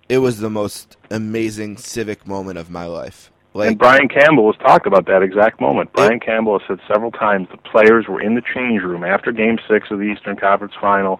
it 0.08 0.18
was 0.18 0.38
the 0.38 0.50
most 0.50 0.96
amazing 1.10 1.78
civic 1.78 2.26
moment 2.26 2.58
of 2.58 2.70
my 2.70 2.84
life. 2.84 3.30
and 3.54 3.78
Brian 3.78 4.08
Campbell 4.08 4.52
has 4.52 4.60
talked 4.60 4.86
about 4.86 5.06
that 5.06 5.22
exact 5.22 5.58
moment. 5.58 5.90
Brian 5.94 6.20
Campbell 6.20 6.58
has 6.58 6.68
said 6.68 6.80
several 6.86 7.10
times 7.10 7.48
the 7.50 7.56
players 7.56 8.08
were 8.08 8.20
in 8.20 8.34
the 8.34 8.42
change 8.42 8.82
room 8.82 9.04
after 9.04 9.32
Game 9.32 9.58
Six 9.66 9.90
of 9.90 9.98
the 9.98 10.04
Eastern 10.04 10.36
Conference 10.36 10.74
Final 10.78 11.18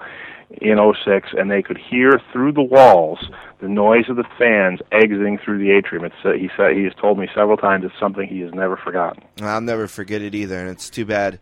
in 0.61 0.79
'06, 0.79 1.29
and 1.37 1.51
they 1.51 1.63
could 1.63 1.79
hear 1.79 2.21
through 2.33 2.53
the 2.53 2.63
walls 2.63 3.19
the 3.61 3.69
noise 3.69 4.09
of 4.09 4.17
the 4.17 4.25
fans 4.39 4.81
exiting 4.91 5.39
through 5.39 5.59
the 5.59 5.71
atrium. 5.71 6.05
It's, 6.05 6.15
uh, 6.25 6.33
he 6.33 6.51
said 6.57 6.77
he 6.77 6.85
has 6.85 6.95
told 7.01 7.19
me 7.19 7.29
several 7.35 7.57
times 7.57 7.85
it's 7.85 7.95
something 7.99 8.27
he 8.27 8.41
has 8.41 8.53
never 8.53 8.77
forgotten. 8.77 9.23
I'll 9.41 9.61
never 9.61 9.87
forget 9.87 10.21
it 10.21 10.35
either, 10.35 10.59
and 10.59 10.69
it's 10.69 10.91
too 10.91 11.05
bad 11.05 11.39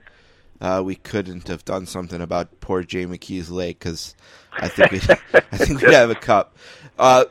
uh, 0.60 0.82
we 0.84 0.94
couldn't 0.94 1.48
have 1.48 1.64
done 1.64 1.86
something 1.86 2.20
about 2.20 2.60
poor 2.60 2.82
Jay 2.82 3.06
McKee's 3.06 3.50
leg 3.50 3.78
because 3.78 4.14
I 4.52 4.68
think 4.68 4.92
we'd, 4.92 5.10
I 5.34 5.56
think 5.56 5.80
we'd 5.80 5.94
have 5.94 6.10
a 6.10 6.14
cup. 6.14 6.56
Uh, 6.98 7.24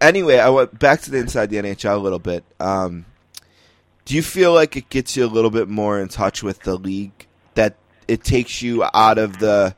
anyway, 0.00 0.38
I 0.38 0.50
went 0.50 0.78
back 0.78 1.00
to 1.02 1.10
the 1.10 1.18
inside 1.18 1.50
the 1.50 1.56
NHL 1.56 1.96
a 1.96 1.98
little 1.98 2.18
bit. 2.18 2.44
Um, 2.60 3.06
do 4.04 4.14
you 4.14 4.22
feel 4.22 4.52
like 4.52 4.76
it 4.76 4.90
gets 4.90 5.16
you 5.16 5.24
a 5.24 5.26
little 5.28 5.50
bit 5.50 5.68
more 5.68 5.98
in 5.98 6.08
touch 6.08 6.42
with 6.42 6.60
the 6.60 6.76
league? 6.76 7.26
That 7.54 7.76
it 8.06 8.22
takes 8.22 8.62
you 8.62 8.84
out 8.92 9.18
of 9.18 9.38
the. 9.38 9.74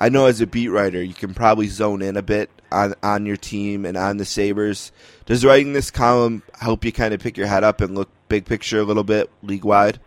I 0.00 0.08
know 0.08 0.24
as 0.24 0.40
a 0.40 0.46
beat 0.46 0.68
writer, 0.68 1.02
you 1.02 1.12
can 1.12 1.34
probably 1.34 1.66
zone 1.66 2.00
in 2.00 2.16
a 2.16 2.22
bit 2.22 2.48
on 2.72 2.94
on 3.02 3.26
your 3.26 3.36
team 3.36 3.84
and 3.84 3.98
on 3.98 4.16
the 4.16 4.24
Sabres. 4.24 4.92
Does 5.26 5.44
writing 5.44 5.74
this 5.74 5.90
column 5.90 6.42
help 6.58 6.86
you 6.86 6.90
kind 6.90 7.12
of 7.12 7.20
pick 7.20 7.36
your 7.36 7.46
head 7.46 7.64
up 7.64 7.82
and 7.82 7.94
look 7.94 8.08
big 8.30 8.46
picture 8.46 8.80
a 8.80 8.84
little 8.84 9.04
bit 9.04 9.30
league 9.42 9.62
wide? 9.62 10.00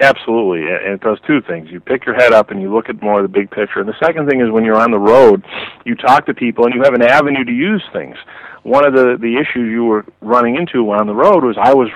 Absolutely, 0.00 0.62
and 0.62 0.94
it 0.94 1.00
does 1.00 1.18
two 1.28 1.40
things. 1.40 1.70
You 1.70 1.78
pick 1.78 2.04
your 2.04 2.16
head 2.16 2.32
up 2.32 2.50
and 2.50 2.60
you 2.60 2.74
look 2.74 2.88
at 2.88 3.00
more 3.00 3.20
of 3.20 3.22
the 3.22 3.32
big 3.32 3.48
picture. 3.50 3.78
And 3.78 3.88
the 3.88 3.94
second 4.02 4.28
thing 4.28 4.40
is 4.40 4.50
when 4.50 4.64
you're 4.64 4.80
on 4.80 4.90
the 4.90 4.98
road, 4.98 5.44
you 5.84 5.94
talk 5.94 6.26
to 6.26 6.34
people 6.34 6.66
and 6.66 6.74
you 6.74 6.82
have 6.82 6.94
an 6.94 7.02
avenue 7.02 7.44
to 7.44 7.52
use 7.52 7.84
things. 7.92 8.16
One 8.64 8.84
of 8.84 8.94
the 8.94 9.16
the 9.16 9.36
issues 9.36 9.70
you 9.70 9.84
were 9.84 10.04
running 10.22 10.56
into 10.56 10.90
on 10.90 11.06
the 11.06 11.14
road 11.14 11.44
was 11.44 11.56
I 11.56 11.72
was 11.72 11.88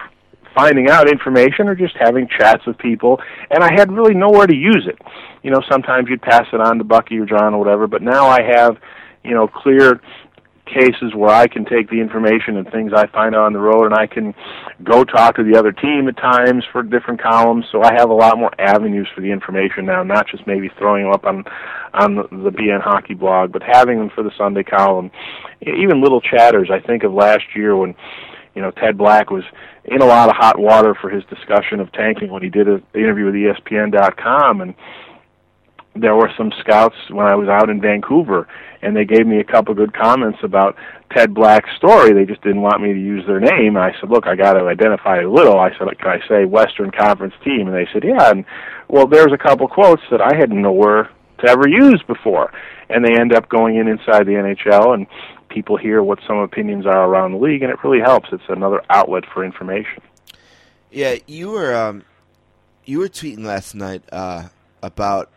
finding 0.54 0.88
out 0.90 1.08
information 1.08 1.68
or 1.68 1.74
just 1.74 1.96
having 1.98 2.28
chats 2.38 2.64
with 2.66 2.78
people, 2.78 3.20
and 3.50 3.62
I 3.62 3.70
had 3.74 3.92
really 3.92 4.14
nowhere 4.14 4.46
to 4.46 4.54
use 4.54 4.86
it. 4.88 4.98
You 5.42 5.50
know, 5.50 5.60
sometimes 5.70 6.08
you'd 6.08 6.22
pass 6.22 6.46
it 6.52 6.60
on 6.60 6.78
to 6.78 6.84
Bucky 6.84 7.18
or 7.18 7.26
John 7.26 7.54
or 7.54 7.58
whatever, 7.58 7.86
but 7.86 8.02
now 8.02 8.26
I 8.26 8.42
have, 8.42 8.76
you 9.24 9.34
know, 9.34 9.48
clear 9.48 10.00
cases 10.70 11.14
where 11.14 11.30
I 11.30 11.46
can 11.46 11.64
take 11.64 11.90
the 11.90 12.00
information 12.00 12.56
and 12.56 12.70
things 12.70 12.92
I 12.94 13.06
find 13.08 13.34
on 13.34 13.52
the 13.52 13.58
road, 13.58 13.86
and 13.86 13.94
I 13.94 14.06
can 14.06 14.34
go 14.82 15.04
talk 15.04 15.36
to 15.36 15.44
the 15.44 15.58
other 15.58 15.72
team 15.72 16.08
at 16.08 16.16
times 16.16 16.64
for 16.72 16.82
different 16.82 17.20
columns. 17.20 17.64
So 17.72 17.82
I 17.82 17.92
have 17.96 18.10
a 18.10 18.14
lot 18.14 18.38
more 18.38 18.52
avenues 18.58 19.08
for 19.14 19.20
the 19.20 19.30
information 19.30 19.86
now, 19.86 20.02
not 20.02 20.26
just 20.28 20.46
maybe 20.46 20.70
throwing 20.78 21.04
them 21.04 21.12
up 21.12 21.24
on 21.24 21.44
on 21.92 22.14
the, 22.14 22.22
the 22.30 22.50
BN 22.50 22.80
Hockey 22.80 23.14
blog, 23.14 23.52
but 23.52 23.62
having 23.62 23.98
them 23.98 24.10
for 24.14 24.22
the 24.22 24.30
Sunday 24.38 24.62
column. 24.62 25.10
Even 25.60 26.00
little 26.00 26.20
chatters. 26.20 26.70
I 26.72 26.78
think 26.78 27.02
of 27.02 27.12
last 27.12 27.44
year 27.54 27.76
when 27.76 27.94
you 28.60 28.66
know 28.66 28.72
Ted 28.72 28.98
Black 28.98 29.30
was 29.30 29.44
in 29.86 30.02
a 30.02 30.04
lot 30.04 30.28
of 30.28 30.36
hot 30.36 30.58
water 30.58 30.94
for 30.94 31.08
his 31.08 31.24
discussion 31.24 31.80
of 31.80 31.90
tanking 31.92 32.30
when 32.30 32.42
he 32.42 32.50
did 32.50 32.68
an 32.68 32.82
interview 32.94 33.24
with 33.24 33.34
ESPN.com 33.34 34.60
and 34.60 34.74
there 35.96 36.14
were 36.14 36.30
some 36.36 36.52
scouts 36.60 36.94
when 37.08 37.26
I 37.26 37.34
was 37.34 37.48
out 37.48 37.68
in 37.68 37.80
Vancouver, 37.80 38.46
and 38.80 38.94
they 38.94 39.04
gave 39.04 39.26
me 39.26 39.40
a 39.40 39.44
couple 39.44 39.74
good 39.74 39.92
comments 39.92 40.38
about 40.44 40.76
Ted 41.10 41.34
Black's 41.34 41.74
story. 41.76 42.12
They 42.12 42.26
just 42.26 42.42
didn't 42.42 42.62
want 42.62 42.80
me 42.80 42.92
to 42.92 43.00
use 43.00 43.26
their 43.26 43.40
name. 43.40 43.76
I 43.76 43.92
said, 43.98 44.10
"Look, 44.10 44.26
I 44.26 44.36
got 44.36 44.52
to 44.52 44.66
identify 44.66 45.20
a 45.20 45.28
little." 45.28 45.58
I 45.58 45.70
said, 45.70 45.88
"Can 45.98 46.08
I 46.08 46.28
say 46.28 46.44
Western 46.44 46.90
Conference 46.90 47.34
team?" 47.42 47.66
And 47.66 47.74
they 47.74 47.88
said, 47.92 48.04
"Yeah." 48.04 48.30
And 48.30 48.44
well, 48.88 49.06
there's 49.06 49.32
a 49.32 49.38
couple 49.38 49.66
quotes 49.68 50.02
that 50.10 50.20
I 50.20 50.36
hadn't 50.36 50.62
know 50.62 50.72
where 50.72 51.10
to 51.38 51.50
ever 51.50 51.66
use 51.66 52.02
before, 52.06 52.52
and 52.88 53.04
they 53.04 53.18
end 53.18 53.32
up 53.34 53.48
going 53.48 53.76
in 53.76 53.88
inside 53.88 54.26
the 54.26 54.36
NHL, 54.36 54.94
and 54.94 55.06
people 55.50 55.76
hear 55.76 56.02
what 56.02 56.20
some 56.26 56.38
opinions 56.38 56.86
are 56.86 57.04
around 57.04 57.32
the 57.32 57.38
league, 57.38 57.62
and 57.62 57.70
it 57.70 57.82
really 57.84 58.00
helps. 58.00 58.30
It's 58.32 58.42
another 58.48 58.82
outlet 58.88 59.24
for 59.32 59.44
information. 59.44 60.02
Yeah, 60.90 61.16
you 61.26 61.50
were 61.50 61.74
um, 61.74 62.04
you 62.84 62.98
were 62.98 63.08
tweeting 63.08 63.44
last 63.44 63.74
night 63.74 64.02
uh, 64.10 64.48
about 64.82 65.30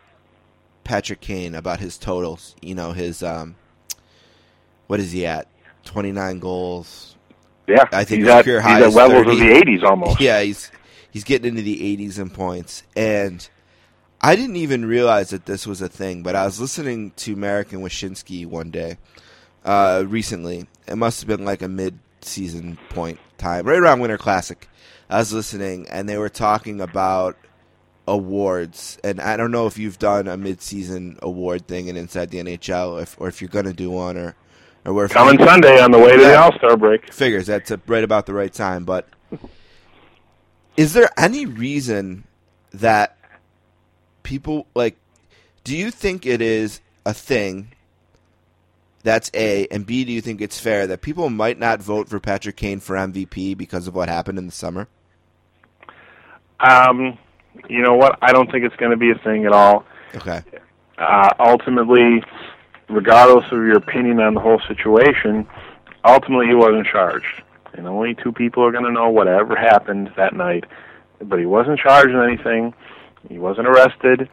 Patrick 0.82 1.20
Kane 1.20 1.54
about 1.54 1.80
his 1.80 1.98
totals. 1.98 2.56
You 2.62 2.74
know 2.74 2.92
his 2.92 3.22
um, 3.22 3.56
what 4.86 5.00
is 5.00 5.12
he 5.12 5.26
at? 5.26 5.46
Twenty 5.84 6.12
nine 6.12 6.38
goals. 6.38 7.16
Yeah, 7.66 7.84
I 7.92 8.04
think 8.04 8.22
he's 8.22 8.28
at, 8.28 8.44
career 8.44 8.60
he's 8.60 8.82
at 8.82 8.92
levels 8.92 9.24
30. 9.24 9.30
of 9.30 9.38
the 9.38 9.72
'80s 9.72 9.82
almost. 9.82 10.20
Yeah, 10.20 10.42
he's 10.42 10.70
he's 11.10 11.24
getting 11.24 11.48
into 11.48 11.62
the 11.62 11.96
80s 11.96 12.18
in 12.18 12.28
points, 12.28 12.82
and 12.94 13.48
I 14.20 14.36
didn't 14.36 14.56
even 14.56 14.84
realize 14.84 15.30
that 15.30 15.46
this 15.46 15.66
was 15.66 15.80
a 15.80 15.88
thing. 15.88 16.22
But 16.22 16.36
I 16.36 16.44
was 16.44 16.60
listening 16.60 17.12
to 17.12 17.36
Marek 17.36 17.72
and 17.72 17.82
Wyshynski 17.82 18.44
one 18.46 18.70
day 18.70 18.98
uh, 19.64 20.04
recently. 20.06 20.66
It 20.86 20.96
must 20.96 21.20
have 21.20 21.28
been 21.28 21.44
like 21.44 21.62
a 21.62 21.68
mid-season 21.68 22.78
point 22.90 23.18
time, 23.38 23.66
right 23.66 23.78
around 23.78 24.00
Winter 24.00 24.18
Classic. 24.18 24.68
I 25.08 25.18
was 25.18 25.32
listening, 25.32 25.86
and 25.88 26.08
they 26.08 26.18
were 26.18 26.28
talking 26.28 26.80
about 26.80 27.36
awards, 28.06 28.98
and 29.02 29.20
I 29.20 29.36
don't 29.36 29.50
know 29.50 29.66
if 29.66 29.78
you've 29.78 29.98
done 29.98 30.28
a 30.28 30.36
mid-season 30.36 31.18
award 31.22 31.66
thing 31.66 31.88
in 31.88 31.96
Inside 31.96 32.30
the 32.30 32.38
NHL, 32.38 33.02
if, 33.02 33.16
or 33.18 33.28
if 33.28 33.40
you're 33.40 33.48
going 33.48 33.66
to 33.66 33.72
do 33.72 33.90
one, 33.90 34.16
or 34.16 34.34
or 34.84 34.92
where 34.92 35.08
Coming 35.08 35.38
Sunday 35.38 35.80
on 35.80 35.90
the 35.90 35.98
way 35.98 36.16
to 36.16 36.22
the 36.22 36.36
All 36.38 36.52
Star 36.56 36.76
break. 36.76 37.12
figures 37.12 37.46
that's 37.46 37.70
a, 37.70 37.80
right 37.86 38.04
about 38.04 38.26
the 38.26 38.34
right 38.34 38.52
time. 38.52 38.84
But 38.84 39.08
is 40.76 40.92
there 40.92 41.08
any 41.16 41.46
reason 41.46 42.24
that 42.72 43.16
people 44.22 44.66
like? 44.74 44.98
Do 45.62 45.76
you 45.76 45.90
think 45.90 46.26
it 46.26 46.42
is 46.42 46.80
a 47.06 47.14
thing? 47.14 47.72
That's 49.04 49.30
A 49.34 49.66
and 49.66 49.84
B. 49.84 50.04
Do 50.04 50.12
you 50.12 50.22
think 50.22 50.40
it's 50.40 50.58
fair 50.58 50.86
that 50.86 51.02
people 51.02 51.28
might 51.28 51.58
not 51.58 51.80
vote 51.80 52.08
for 52.08 52.18
Patrick 52.18 52.56
Kane 52.56 52.80
for 52.80 52.96
MVP 52.96 53.56
because 53.56 53.86
of 53.86 53.94
what 53.94 54.08
happened 54.08 54.38
in 54.38 54.46
the 54.46 54.52
summer? 54.52 54.88
Um, 56.58 57.18
you 57.68 57.82
know 57.82 57.94
what? 57.94 58.18
I 58.22 58.32
don't 58.32 58.50
think 58.50 58.64
it's 58.64 58.76
going 58.76 58.92
to 58.92 58.96
be 58.96 59.10
a 59.10 59.14
thing 59.16 59.44
at 59.44 59.52
all. 59.52 59.84
Okay. 60.14 60.42
Uh, 60.96 61.28
ultimately, 61.38 62.24
regardless 62.88 63.44
of 63.52 63.58
your 63.58 63.76
opinion 63.76 64.20
on 64.20 64.32
the 64.32 64.40
whole 64.40 64.60
situation, 64.66 65.46
ultimately 66.02 66.46
he 66.46 66.54
wasn't 66.54 66.86
charged, 66.86 67.42
and 67.74 67.86
only 67.86 68.14
two 68.14 68.32
people 68.32 68.64
are 68.64 68.72
going 68.72 68.84
to 68.84 68.92
know 68.92 69.10
whatever 69.10 69.54
happened 69.54 70.10
that 70.16 70.34
night. 70.34 70.64
But 71.20 71.38
he 71.38 71.46
wasn't 71.46 71.78
charged 71.78 72.10
in 72.10 72.22
anything. 72.22 72.72
He 73.28 73.38
wasn't 73.38 73.68
arrested. 73.68 74.30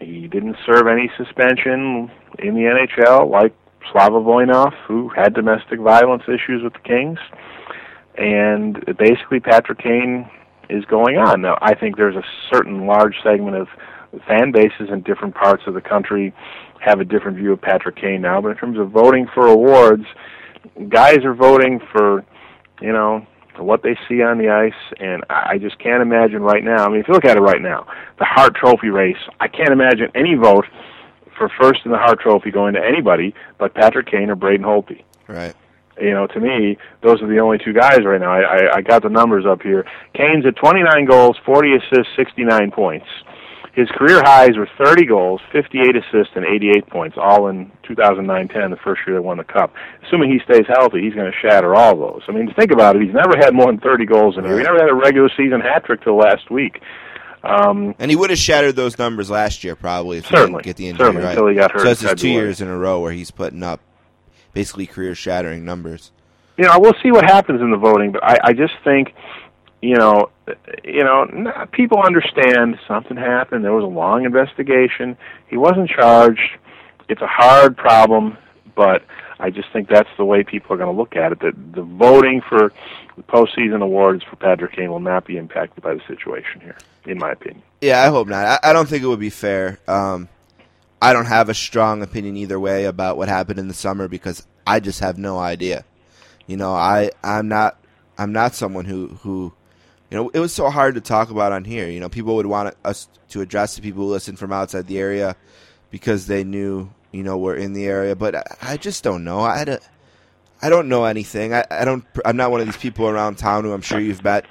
He 0.00 0.28
didn't 0.28 0.56
serve 0.64 0.86
any 0.86 1.10
suspension 1.16 2.08
in 2.38 2.54
the 2.54 2.86
NHL 3.00 3.28
like 3.28 3.52
Slava 3.90 4.20
Voinov, 4.20 4.72
who 4.86 5.08
had 5.08 5.34
domestic 5.34 5.80
violence 5.80 6.22
issues 6.28 6.62
with 6.62 6.74
the 6.74 6.78
Kings. 6.80 7.18
And 8.16 8.84
basically, 8.98 9.40
Patrick 9.40 9.78
Kane 9.78 10.28
is 10.68 10.84
going 10.84 11.16
on. 11.16 11.40
Now, 11.40 11.58
I 11.60 11.74
think 11.74 11.96
there's 11.96 12.16
a 12.16 12.24
certain 12.52 12.86
large 12.86 13.16
segment 13.22 13.56
of 13.56 13.68
fan 14.28 14.52
bases 14.52 14.90
in 14.90 15.02
different 15.02 15.34
parts 15.34 15.62
of 15.66 15.74
the 15.74 15.80
country 15.80 16.34
have 16.80 17.00
a 17.00 17.04
different 17.04 17.36
view 17.36 17.52
of 17.52 17.60
Patrick 17.60 17.96
Kane 17.96 18.20
now. 18.20 18.40
But 18.40 18.50
in 18.50 18.56
terms 18.56 18.78
of 18.78 18.90
voting 18.90 19.26
for 19.32 19.46
awards, 19.46 20.04
guys 20.88 21.24
are 21.24 21.34
voting 21.34 21.80
for, 21.92 22.24
you 22.80 22.92
know, 22.92 23.26
for 23.56 23.64
what 23.64 23.82
they 23.82 23.96
see 24.08 24.22
on 24.22 24.38
the 24.38 24.48
ice, 24.48 24.96
and 24.98 25.24
I 25.28 25.58
just 25.58 25.78
can't 25.78 26.02
imagine 26.02 26.42
right 26.42 26.64
now. 26.64 26.84
I 26.84 26.88
mean, 26.88 27.00
if 27.00 27.08
you 27.08 27.14
look 27.14 27.24
at 27.24 27.36
it 27.36 27.40
right 27.40 27.60
now, 27.60 27.86
the 28.18 28.24
Hart 28.24 28.54
Trophy 28.54 28.88
race, 28.88 29.16
I 29.40 29.48
can't 29.48 29.70
imagine 29.70 30.08
any 30.14 30.34
vote 30.34 30.64
for 31.48 31.50
first 31.60 31.80
in 31.84 31.90
the 31.90 31.98
Hart 31.98 32.20
Trophy 32.20 32.50
going 32.50 32.74
to 32.74 32.80
anybody 32.84 33.34
but 33.58 33.74
Patrick 33.74 34.06
Kane 34.06 34.30
or 34.30 34.36
Braden 34.36 34.64
Holtby 34.64 35.02
Right. 35.28 35.54
you 36.00 36.10
know, 36.12 36.26
to 36.28 36.40
me, 36.40 36.76
those 37.02 37.20
are 37.22 37.26
the 37.26 37.38
only 37.38 37.58
two 37.58 37.72
guys 37.72 38.04
right 38.04 38.20
now. 38.20 38.32
I, 38.32 38.40
I, 38.40 38.76
I 38.76 38.80
got 38.82 39.02
the 39.02 39.08
numbers 39.08 39.44
up 39.46 39.62
here. 39.62 39.84
Kane's 40.14 40.44
at 40.46 40.56
29 40.56 41.04
goals, 41.06 41.36
40 41.44 41.76
assists, 41.76 42.12
69 42.16 42.70
points. 42.70 43.06
His 43.74 43.88
career 43.96 44.20
highs 44.22 44.56
were 44.58 44.68
30 44.76 45.06
goals, 45.06 45.40
58 45.50 45.96
assists, 45.96 46.34
and 46.36 46.44
88 46.44 46.86
points, 46.88 47.16
all 47.18 47.48
in 47.48 47.72
2009-10, 47.88 48.70
the 48.70 48.76
first 48.84 49.00
year 49.06 49.16
they 49.16 49.20
won 49.20 49.38
the 49.38 49.44
Cup. 49.44 49.72
Assuming 50.06 50.30
he 50.30 50.40
stays 50.44 50.66
healthy, 50.68 51.00
he's 51.02 51.14
going 51.14 51.30
to 51.32 51.38
shatter 51.40 51.74
all 51.74 51.96
those. 51.96 52.20
I 52.28 52.32
mean, 52.32 52.52
think 52.52 52.70
about 52.70 52.96
it. 52.96 53.02
He's 53.02 53.14
never 53.14 53.32
had 53.38 53.54
more 53.54 53.66
than 53.66 53.78
30 53.80 54.04
goals 54.04 54.36
in 54.36 54.44
a 54.44 54.48
year. 54.48 54.58
He 54.58 54.64
never 54.64 54.78
had 54.78 54.90
a 54.90 54.94
regular 54.94 55.30
season 55.34 55.60
hat 55.60 55.84
trick 55.86 56.02
till 56.02 56.16
last 56.16 56.50
week. 56.50 56.82
Um, 57.44 57.94
And 57.98 58.10
he 58.10 58.16
would 58.16 58.30
have 58.30 58.38
shattered 58.38 58.76
those 58.76 58.98
numbers 58.98 59.30
last 59.30 59.64
year 59.64 59.74
probably 59.76 60.18
if 60.18 60.26
he 60.26 60.36
Certainly. 60.36 60.62
didn't 60.62 60.64
get 60.64 60.76
the 60.76 60.88
injury 60.88 61.06
Certainly, 61.06 61.24
right. 61.24 61.30
until 61.32 61.46
he 61.48 61.54
got 61.54 61.72
hurt 61.72 61.80
So 61.80 61.84
that's 61.86 62.02
in 62.02 62.08
his 62.10 62.20
two 62.20 62.28
years 62.28 62.60
in 62.60 62.68
a 62.68 62.76
row 62.78 63.00
where 63.00 63.12
he's 63.12 63.30
putting 63.30 63.62
up 63.62 63.80
basically 64.52 64.86
career-shattering 64.86 65.64
numbers. 65.64 66.12
you 66.58 66.64
know, 66.64 66.78
we'll 66.78 66.94
see 67.02 67.10
what 67.10 67.24
happens 67.24 67.60
in 67.60 67.70
the 67.70 67.76
voting, 67.76 68.12
but 68.12 68.22
I, 68.22 68.36
I 68.44 68.52
just 68.52 68.74
think, 68.84 69.14
you 69.80 69.96
know, 69.96 70.30
you 70.84 71.02
know, 71.02 71.26
people 71.72 71.98
understand 72.02 72.78
something 72.86 73.16
happened. 73.16 73.64
There 73.64 73.72
was 73.72 73.84
a 73.84 73.88
long 73.88 74.24
investigation. 74.24 75.16
He 75.48 75.56
wasn't 75.56 75.88
charged. 75.90 76.58
It's 77.08 77.22
a 77.22 77.26
hard 77.26 77.76
problem, 77.76 78.36
but 78.76 79.02
I 79.40 79.50
just 79.50 79.72
think 79.72 79.88
that's 79.88 80.08
the 80.18 80.24
way 80.24 80.44
people 80.44 80.74
are 80.74 80.76
going 80.76 80.94
to 80.94 80.96
look 80.96 81.16
at 81.16 81.32
it. 81.32 81.40
That 81.40 81.54
the 81.74 81.82
voting 81.82 82.42
for 82.48 82.72
the 83.16 83.22
postseason 83.22 83.82
awards 83.82 84.24
for 84.24 84.36
Patrick 84.36 84.74
Kane 84.74 84.90
will 84.90 85.00
not 85.00 85.26
be 85.26 85.36
impacted 85.36 85.82
by 85.82 85.94
the 85.94 86.00
situation 86.06 86.60
here, 86.60 86.76
in 87.06 87.18
my 87.18 87.32
opinion. 87.32 87.62
Yeah, 87.80 88.02
I 88.02 88.08
hope 88.08 88.28
not. 88.28 88.44
I, 88.44 88.70
I 88.70 88.72
don't 88.72 88.88
think 88.88 89.02
it 89.02 89.06
would 89.06 89.20
be 89.20 89.30
fair. 89.30 89.78
Um, 89.86 90.28
I 91.00 91.12
don't 91.12 91.26
have 91.26 91.48
a 91.48 91.54
strong 91.54 92.02
opinion 92.02 92.36
either 92.36 92.60
way 92.60 92.84
about 92.84 93.16
what 93.16 93.28
happened 93.28 93.58
in 93.58 93.68
the 93.68 93.74
summer 93.74 94.06
because 94.08 94.46
I 94.66 94.80
just 94.80 95.00
have 95.00 95.18
no 95.18 95.38
idea. 95.38 95.84
You 96.46 96.56
know, 96.56 96.72
I 96.72 97.10
I'm 97.22 97.48
not 97.48 97.78
I'm 98.16 98.32
not 98.32 98.54
someone 98.54 98.84
who 98.84 99.08
who 99.22 99.52
you 100.10 100.16
know 100.16 100.28
it 100.30 100.38
was 100.38 100.52
so 100.52 100.70
hard 100.70 100.94
to 100.94 101.00
talk 101.00 101.30
about 101.30 101.52
on 101.52 101.64
here. 101.64 101.88
You 101.88 101.98
know, 102.00 102.08
people 102.08 102.36
would 102.36 102.46
want 102.46 102.76
us 102.84 103.08
to 103.30 103.40
address 103.40 103.74
the 103.74 103.82
people 103.82 104.04
who 104.04 104.10
listen 104.10 104.36
from 104.36 104.52
outside 104.52 104.86
the 104.86 104.98
area 104.98 105.34
because 105.90 106.26
they 106.26 106.44
knew 106.44 106.90
you 107.10 107.22
know 107.22 107.36
we're 107.36 107.56
in 107.56 107.72
the 107.72 107.86
area, 107.86 108.14
but 108.14 108.36
I, 108.36 108.44
I 108.62 108.76
just 108.76 109.02
don't 109.02 109.24
know. 109.24 109.40
I 109.40 109.64
don't, 109.64 109.82
I 110.62 110.68
don't 110.70 110.88
know 110.88 111.04
anything. 111.04 111.52
I, 111.52 111.64
I 111.70 111.84
don't. 111.84 112.04
I'm 112.24 112.36
not 112.36 112.50
one 112.50 112.60
of 112.60 112.66
these 112.66 112.76
people 112.76 113.08
around 113.08 113.36
town 113.36 113.64
who 113.64 113.72
I'm 113.72 113.82
sure 113.82 113.98
you've 114.00 114.22
met 114.22 114.46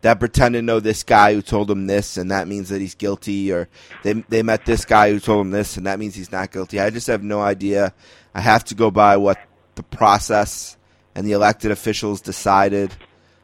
that 0.00 0.18
pretend 0.18 0.54
to 0.54 0.62
know 0.62 0.80
this 0.80 1.02
guy 1.04 1.34
who 1.34 1.42
told 1.42 1.70
him 1.70 1.86
this, 1.86 2.16
and 2.16 2.30
that 2.30 2.48
means 2.48 2.70
that 2.70 2.80
he's 2.80 2.94
guilty, 2.94 3.52
or 3.52 3.68
they 4.02 4.14
they 4.28 4.42
met 4.42 4.64
this 4.66 4.84
guy 4.84 5.10
who 5.10 5.20
told 5.20 5.44
him 5.46 5.50
this, 5.50 5.76
and 5.76 5.86
that 5.86 5.98
means 5.98 6.14
he's 6.14 6.32
not 6.32 6.50
guilty. 6.50 6.80
I 6.80 6.90
just 6.90 7.06
have 7.06 7.22
no 7.22 7.40
idea. 7.40 7.92
I 8.34 8.40
have 8.40 8.64
to 8.64 8.74
go 8.74 8.90
by 8.90 9.16
what 9.18 9.38
the 9.74 9.82
process 9.82 10.76
and 11.14 11.26
the 11.26 11.32
elected 11.32 11.70
officials 11.70 12.20
decided, 12.22 12.94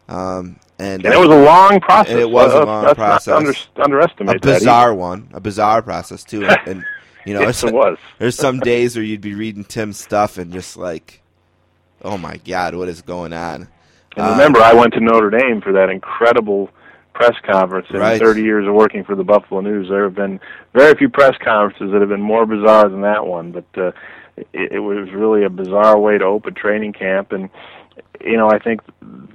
um, 0.09 0.59
and, 0.79 1.05
And 1.05 1.15
it 1.15 1.19
was 1.19 1.29
a 1.29 1.43
long 1.43 1.81
process. 1.81 2.13
And 2.13 2.21
it 2.21 2.31
was 2.31 2.55
a 2.55 2.63
Uh, 2.63 2.65
long 2.65 2.85
let's 2.85 2.95
process. 2.95 3.35
Under, 3.35 3.53
underestimate 3.77 4.37
a 4.37 4.41
bizarre 4.41 4.95
one, 4.95 5.29
a 5.35 5.41
bizarre 5.41 5.83
process 5.83 6.25
too, 6.25 6.47
and, 6.49 6.59
and 6.67 6.85
you 7.27 7.35
know, 7.35 7.41
Yes, 7.43 7.63
it 7.63 7.75
was. 7.75 7.99
There's 8.19 8.37
some 8.37 8.61
days 8.61 8.97
where 8.97 9.05
you'd 9.05 9.21
be 9.21 9.35
reading 9.35 9.65
Tim's 9.65 10.01
stuff 10.01 10.39
and 10.39 10.51
just 10.53 10.77
like, 10.79 11.21
oh 12.05 12.19
my 12.19 12.37
god, 12.39 12.75
what 12.75 12.89
is 12.89 13.03
going 13.03 13.33
on? 13.33 13.69
And 14.17 14.27
Uh, 14.27 14.31
remember, 14.33 14.61
I 14.61 14.73
went 14.75 14.95
to 14.95 15.01
Notre 15.01 15.31
Dame 15.31 15.61
for 15.61 15.73
that 15.73 15.91
incredible 15.91 16.71
press 17.15 17.35
conference. 17.45 17.87
In 17.91 17.99
Right. 17.99 18.21
30 18.21 18.43
years 18.43 18.67
of 18.67 18.75
working 18.75 19.05
for 19.05 19.15
the 19.15 19.25
Buffalo 19.25 19.61
News, 19.61 19.89
there 19.89 20.05
have 20.05 20.15
been 20.15 20.41
very 20.75 20.95
few 20.95 21.09
press 21.09 21.37
conferences 21.43 21.91
that 21.93 22.01
have 22.01 22.09
been 22.11 22.23
more 22.23 22.47
bizarre 22.47 22.89
than 22.89 23.01
that 23.03 23.27
one. 23.27 23.53
But 23.53 23.65
uh, 23.77 23.93
it, 24.53 24.73
it 24.73 24.79
was 24.81 25.11
really 25.13 25.45
a 25.45 25.51
bizarre 25.51 25.99
way 25.99 26.19
to 26.19 26.25
open 26.25 26.55
training 26.55 26.93
camp. 26.93 27.33
And 27.33 27.51
you 28.21 28.37
know, 28.37 28.51
I 28.51 28.59
think 28.59 28.81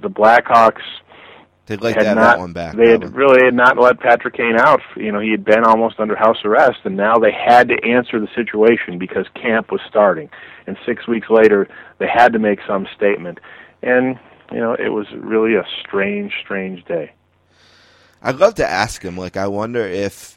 the 0.00 0.10
Blackhawks 0.10 0.82
They'd 1.66 1.80
like 1.80 1.94
had 1.94 2.02
to 2.02 2.08
have 2.08 2.16
not, 2.16 2.36
that 2.36 2.38
one 2.40 2.52
back. 2.52 2.76
They 2.76 2.90
had 2.90 3.14
really 3.14 3.42
had 3.44 3.54
not 3.54 3.78
let 3.78 3.98
Patrick 3.98 4.34
Kane 4.34 4.56
out. 4.58 4.80
You 4.96 5.12
know, 5.12 5.20
he 5.20 5.30
had 5.30 5.44
been 5.44 5.64
almost 5.64 5.98
under 5.98 6.14
house 6.14 6.36
arrest, 6.44 6.80
and 6.84 6.96
now 6.96 7.16
they 7.16 7.32
had 7.32 7.68
to 7.68 7.82
answer 7.82 8.20
the 8.20 8.28
situation 8.34 8.98
because 8.98 9.26
camp 9.34 9.72
was 9.72 9.80
starting. 9.88 10.28
And 10.66 10.76
six 10.84 11.08
weeks 11.08 11.28
later, 11.30 11.68
they 11.98 12.06
had 12.06 12.34
to 12.34 12.38
make 12.38 12.58
some 12.66 12.86
statement. 12.94 13.38
And 13.82 14.18
you 14.52 14.58
know, 14.60 14.74
it 14.74 14.90
was 14.90 15.06
really 15.16 15.54
a 15.54 15.64
strange, 15.80 16.32
strange 16.42 16.84
day. 16.84 17.12
I'd 18.22 18.36
love 18.36 18.54
to 18.56 18.68
ask 18.68 19.02
him. 19.02 19.16
Like, 19.16 19.36
I 19.36 19.46
wonder 19.46 19.80
if 19.80 20.36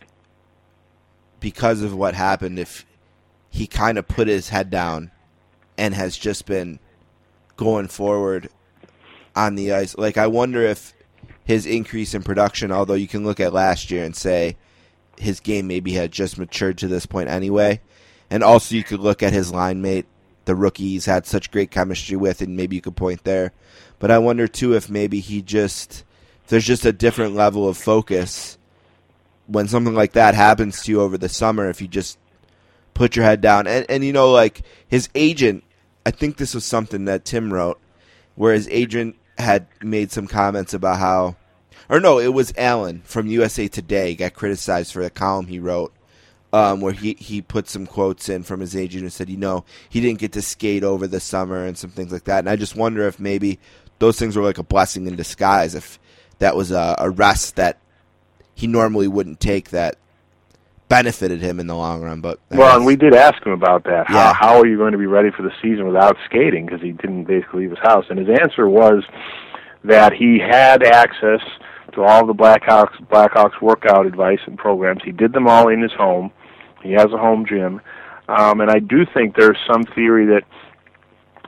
because 1.39 1.81
of 1.81 1.93
what 1.93 2.13
happened, 2.13 2.57
if 2.57 2.85
he 3.49 3.67
kind 3.67 3.97
of 3.97 4.07
put 4.07 4.27
his 4.27 4.49
head 4.49 4.69
down 4.69 5.11
and 5.77 5.93
has 5.93 6.17
just 6.17 6.45
been 6.45 6.79
going 7.57 7.87
forward 7.87 8.49
on 9.35 9.55
the 9.55 9.73
ice. 9.73 9.97
Like, 9.97 10.17
I 10.17 10.27
wonder 10.27 10.61
if 10.61 10.93
his 11.47 11.65
increase 11.65 12.13
in 12.13 12.23
production, 12.23 12.73
although 12.73 12.93
you 12.93 13.07
can 13.07 13.23
look 13.23 13.39
at 13.39 13.53
last 13.53 13.89
year 13.89 14.03
and 14.03 14.13
say 14.13 14.57
his 15.17 15.39
game 15.39 15.65
maybe 15.65 15.93
had 15.93 16.11
just 16.11 16.37
matured 16.37 16.77
to 16.77 16.89
this 16.89 17.05
point 17.05 17.29
anyway. 17.29 17.79
And 18.29 18.43
also, 18.43 18.75
you 18.75 18.83
could 18.83 18.99
look 18.99 19.23
at 19.23 19.31
his 19.31 19.53
line 19.53 19.81
mate, 19.81 20.05
the 20.43 20.55
rookie 20.55 20.89
he's 20.89 21.05
had 21.05 21.25
such 21.25 21.49
great 21.49 21.71
chemistry 21.71 22.17
with, 22.17 22.41
and 22.41 22.57
maybe 22.57 22.75
you 22.75 22.81
could 22.81 22.97
point 22.97 23.23
there. 23.23 23.53
But 23.97 24.11
I 24.11 24.17
wonder, 24.17 24.45
too, 24.49 24.75
if 24.75 24.89
maybe 24.89 25.21
he 25.21 25.41
just, 25.41 26.03
there's 26.49 26.65
just 26.65 26.85
a 26.85 26.91
different 26.91 27.33
level 27.33 27.69
of 27.69 27.77
focus 27.77 28.57
when 29.45 29.69
something 29.69 29.95
like 29.95 30.11
that 30.11 30.35
happens 30.35 30.83
to 30.83 30.91
you 30.91 31.01
over 31.01 31.17
the 31.17 31.29
summer, 31.29 31.69
if 31.69 31.81
you 31.81 31.87
just 31.87 32.19
put 32.93 33.15
your 33.15 33.23
head 33.23 33.39
down. 33.39 33.67
And, 33.67 33.85
and 33.87 34.03
you 34.03 34.11
know, 34.11 34.31
like 34.31 34.63
his 34.89 35.07
agent, 35.15 35.63
I 36.05 36.11
think 36.11 36.35
this 36.35 36.53
was 36.53 36.65
something 36.65 37.05
that 37.05 37.23
Tim 37.23 37.53
wrote, 37.53 37.79
where 38.35 38.53
his 38.53 38.67
agent 38.67 39.15
had 39.37 39.67
made 39.81 40.11
some 40.11 40.27
comments 40.27 40.73
about 40.73 40.99
how, 40.99 41.35
or 41.89 41.99
no, 41.99 42.19
it 42.19 42.33
was 42.33 42.53
Allen 42.57 43.01
from 43.05 43.27
USA 43.27 43.67
Today 43.67 44.15
got 44.15 44.33
criticized 44.33 44.91
for 44.91 45.03
the 45.03 45.09
column 45.09 45.47
he 45.47 45.59
wrote, 45.59 45.93
um, 46.53 46.81
where 46.81 46.93
he, 46.93 47.15
he 47.19 47.41
put 47.41 47.67
some 47.67 47.85
quotes 47.85 48.29
in 48.29 48.43
from 48.43 48.59
his 48.59 48.75
agent 48.75 49.03
and 49.03 49.13
said, 49.13 49.29
you 49.29 49.37
know, 49.37 49.63
he 49.89 50.01
didn't 50.01 50.19
get 50.19 50.31
to 50.33 50.41
skate 50.41 50.83
over 50.83 51.07
the 51.07 51.19
summer 51.19 51.65
and 51.65 51.77
some 51.77 51.89
things 51.89 52.11
like 52.11 52.25
that. 52.25 52.39
And 52.39 52.49
I 52.49 52.55
just 52.55 52.75
wonder 52.75 53.07
if 53.07 53.19
maybe 53.19 53.59
those 53.99 54.17
things 54.17 54.35
were 54.35 54.43
like 54.43 54.57
a 54.57 54.63
blessing 54.63 55.07
in 55.07 55.15
disguise, 55.15 55.75
if 55.75 55.99
that 56.39 56.55
was 56.55 56.71
a, 56.71 56.95
a 56.99 57.09
rest 57.09 57.55
that 57.55 57.79
he 58.55 58.67
normally 58.67 59.07
wouldn't 59.07 59.39
take 59.39 59.69
that 59.69 59.97
benefited 60.89 61.41
him 61.41 61.59
in 61.59 61.67
the 61.67 61.75
long 61.75 62.01
run. 62.01 62.21
But 62.21 62.39
I 62.51 62.57
Well, 62.57 62.67
guess- 62.69 62.77
and 62.77 62.85
we 62.85 62.95
did 62.95 63.13
ask 63.13 63.45
him 63.45 63.51
about 63.51 63.83
that. 63.85 64.09
Yeah. 64.09 64.33
How, 64.33 64.47
how 64.53 64.59
are 64.59 64.65
you 64.65 64.77
going 64.77 64.93
to 64.93 64.97
be 64.97 65.05
ready 65.05 65.31
for 65.31 65.41
the 65.43 65.51
season 65.61 65.85
without 65.87 66.15
skating? 66.25 66.65
Because 66.65 66.81
he 66.81 66.91
didn't 66.91 67.25
basically 67.25 67.61
leave 67.61 67.71
his 67.71 67.79
house. 67.79 68.05
And 68.09 68.17
his 68.19 68.29
answer 68.41 68.67
was 68.69 69.03
that 69.83 70.13
he 70.13 70.39
had 70.39 70.83
access 70.83 71.41
to 71.93 72.03
all 72.03 72.25
the 72.25 72.33
Blackhawks 72.33 72.99
Blackhawks 73.07 73.61
workout 73.61 74.05
advice 74.05 74.39
and 74.45 74.57
programs. 74.57 75.01
He 75.03 75.11
did 75.11 75.33
them 75.33 75.47
all 75.47 75.67
in 75.69 75.81
his 75.81 75.93
home. 75.93 76.31
He 76.83 76.91
has 76.93 77.07
a 77.13 77.17
home 77.17 77.45
gym, 77.47 77.81
um, 78.29 78.61
and 78.61 78.69
I 78.69 78.79
do 78.79 79.05
think 79.13 79.35
there's 79.35 79.57
some 79.71 79.83
theory 79.83 80.25
that 80.27 80.43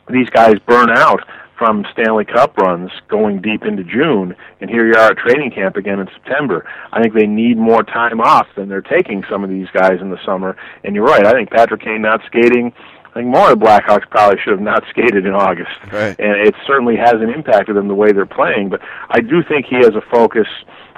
these 0.10 0.30
guys 0.30 0.56
burn 0.66 0.90
out 0.90 1.22
from 1.60 1.86
Stanley 1.92 2.24
Cup 2.26 2.58
runs 2.58 2.90
going 3.10 3.42
deep 3.42 3.64
into 3.66 3.84
June, 3.84 4.34
and 4.62 4.70
here 4.70 4.88
you 4.88 4.94
are 4.96 5.12
at 5.12 5.18
training 5.18 5.52
camp 5.52 5.76
again 5.76 6.00
in 6.00 6.08
September. 6.14 6.66
I 6.94 7.02
think 7.02 7.14
they 7.14 7.28
need 7.28 7.58
more 7.58 7.84
time 7.84 8.22
off 8.22 8.48
than 8.56 8.70
they're 8.70 8.82
taking 8.82 9.24
some 9.30 9.44
of 9.44 9.50
these 9.50 9.68
guys 9.74 10.00
in 10.02 10.10
the 10.10 10.18
summer. 10.26 10.56
And 10.86 10.96
you're 10.96 11.04
right. 11.06 11.26
I 11.26 11.34
think 11.34 11.52
Patrick 11.52 11.82
Kane 11.82 12.02
not 12.02 12.22
skating. 12.26 12.74
I 13.12 13.14
think 13.14 13.28
more 13.28 13.52
of 13.52 13.60
the 13.60 13.66
Blackhawks 13.66 14.10
probably 14.10 14.40
should 14.42 14.54
have 14.54 14.62
not 14.62 14.84
skated 14.90 15.26
in 15.26 15.34
August, 15.34 15.72
Right. 15.92 16.16
and 16.18 16.48
it 16.48 16.56
certainly 16.66 16.96
hasn't 16.96 17.30
impacted 17.30 17.76
them 17.76 17.88
the 17.90 17.96
way 17.96 18.14
they're 18.14 18.26
playing. 18.26 18.70
But 18.70 18.80
I 19.10 19.20
do 19.20 19.44
think 19.44 19.66
he 19.66 19.76
has 19.78 19.94
a 19.96 20.02
focus 20.10 20.48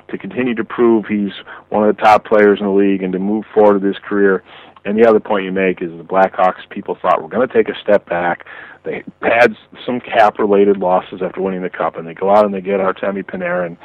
to 0.10 0.18
continue 0.18 0.54
to 0.56 0.64
prove 0.64 1.06
he's 1.08 1.32
one 1.70 1.88
of 1.90 1.96
the 1.96 2.02
top 2.02 2.26
players 2.26 2.60
in 2.60 2.66
the 2.68 2.72
league 2.72 3.02
and 3.02 3.14
to 3.14 3.20
move 3.20 3.46
forward 3.54 3.76
with 3.82 3.84
his 3.96 3.98
career. 4.04 4.44
And 4.84 4.98
the 4.98 5.08
other 5.08 5.20
point 5.20 5.46
you 5.46 5.52
make 5.52 5.82
is 5.82 5.90
the 5.92 6.04
Blackhawks 6.04 6.68
people 6.70 6.98
thought 7.02 7.22
we're 7.22 7.30
going 7.30 7.48
to 7.48 7.54
take 7.54 7.70
a 7.70 7.80
step 7.82 8.08
back. 8.10 8.46
They 8.84 9.04
had 9.22 9.56
some 9.86 10.00
cap-related 10.00 10.78
losses 10.78 11.22
after 11.22 11.42
winning 11.42 11.62
the 11.62 11.70
cup, 11.70 11.98
and 11.98 12.08
they 12.08 12.14
go 12.14 12.30
out 12.30 12.46
and 12.46 12.54
they 12.54 12.62
get 12.62 12.80
Artemi 12.80 13.24
Panarin. 13.24 13.78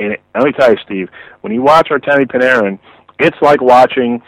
And 0.00 0.16
let 0.34 0.44
me 0.44 0.52
tell 0.52 0.70
you, 0.70 0.78
Steve, 0.84 1.08
when 1.42 1.52
you 1.52 1.62
watch 1.62 1.88
Artemi 1.90 2.26
Panarin, 2.26 2.78
it's 3.20 3.36
like 3.40 3.60
watching 3.60 4.20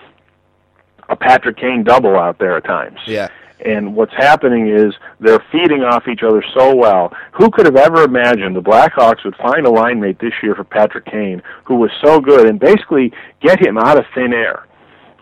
a 1.08 1.16
Patrick 1.16 1.56
Kane 1.56 1.82
double 1.84 2.16
out 2.16 2.38
there 2.38 2.56
at 2.56 2.64
times. 2.64 2.98
yeah, 3.06 3.28
And 3.64 3.94
what's 3.96 4.14
happening 4.16 4.68
is 4.68 4.94
they're 5.20 5.42
feeding 5.52 5.82
off 5.82 6.08
each 6.08 6.22
other 6.22 6.44
so 6.56 6.74
well. 6.74 7.12
Who 7.32 7.50
could 7.50 7.66
have 7.66 7.76
ever 7.76 8.02
imagined 8.02 8.56
the 8.56 8.62
Blackhawks 8.62 9.24
would 9.24 9.36
find 9.36 9.66
a 9.66 9.70
line 9.70 10.00
mate 10.00 10.18
this 10.20 10.32
year 10.42 10.54
for 10.54 10.64
Patrick 10.64 11.06
Kane 11.06 11.42
who 11.64 11.76
was 11.76 11.90
so 12.04 12.20
good 12.20 12.46
and 12.48 12.58
basically 12.60 13.12
get 13.40 13.64
him 13.64 13.78
out 13.78 13.98
of 13.98 14.04
thin 14.14 14.32
air? 14.32 14.65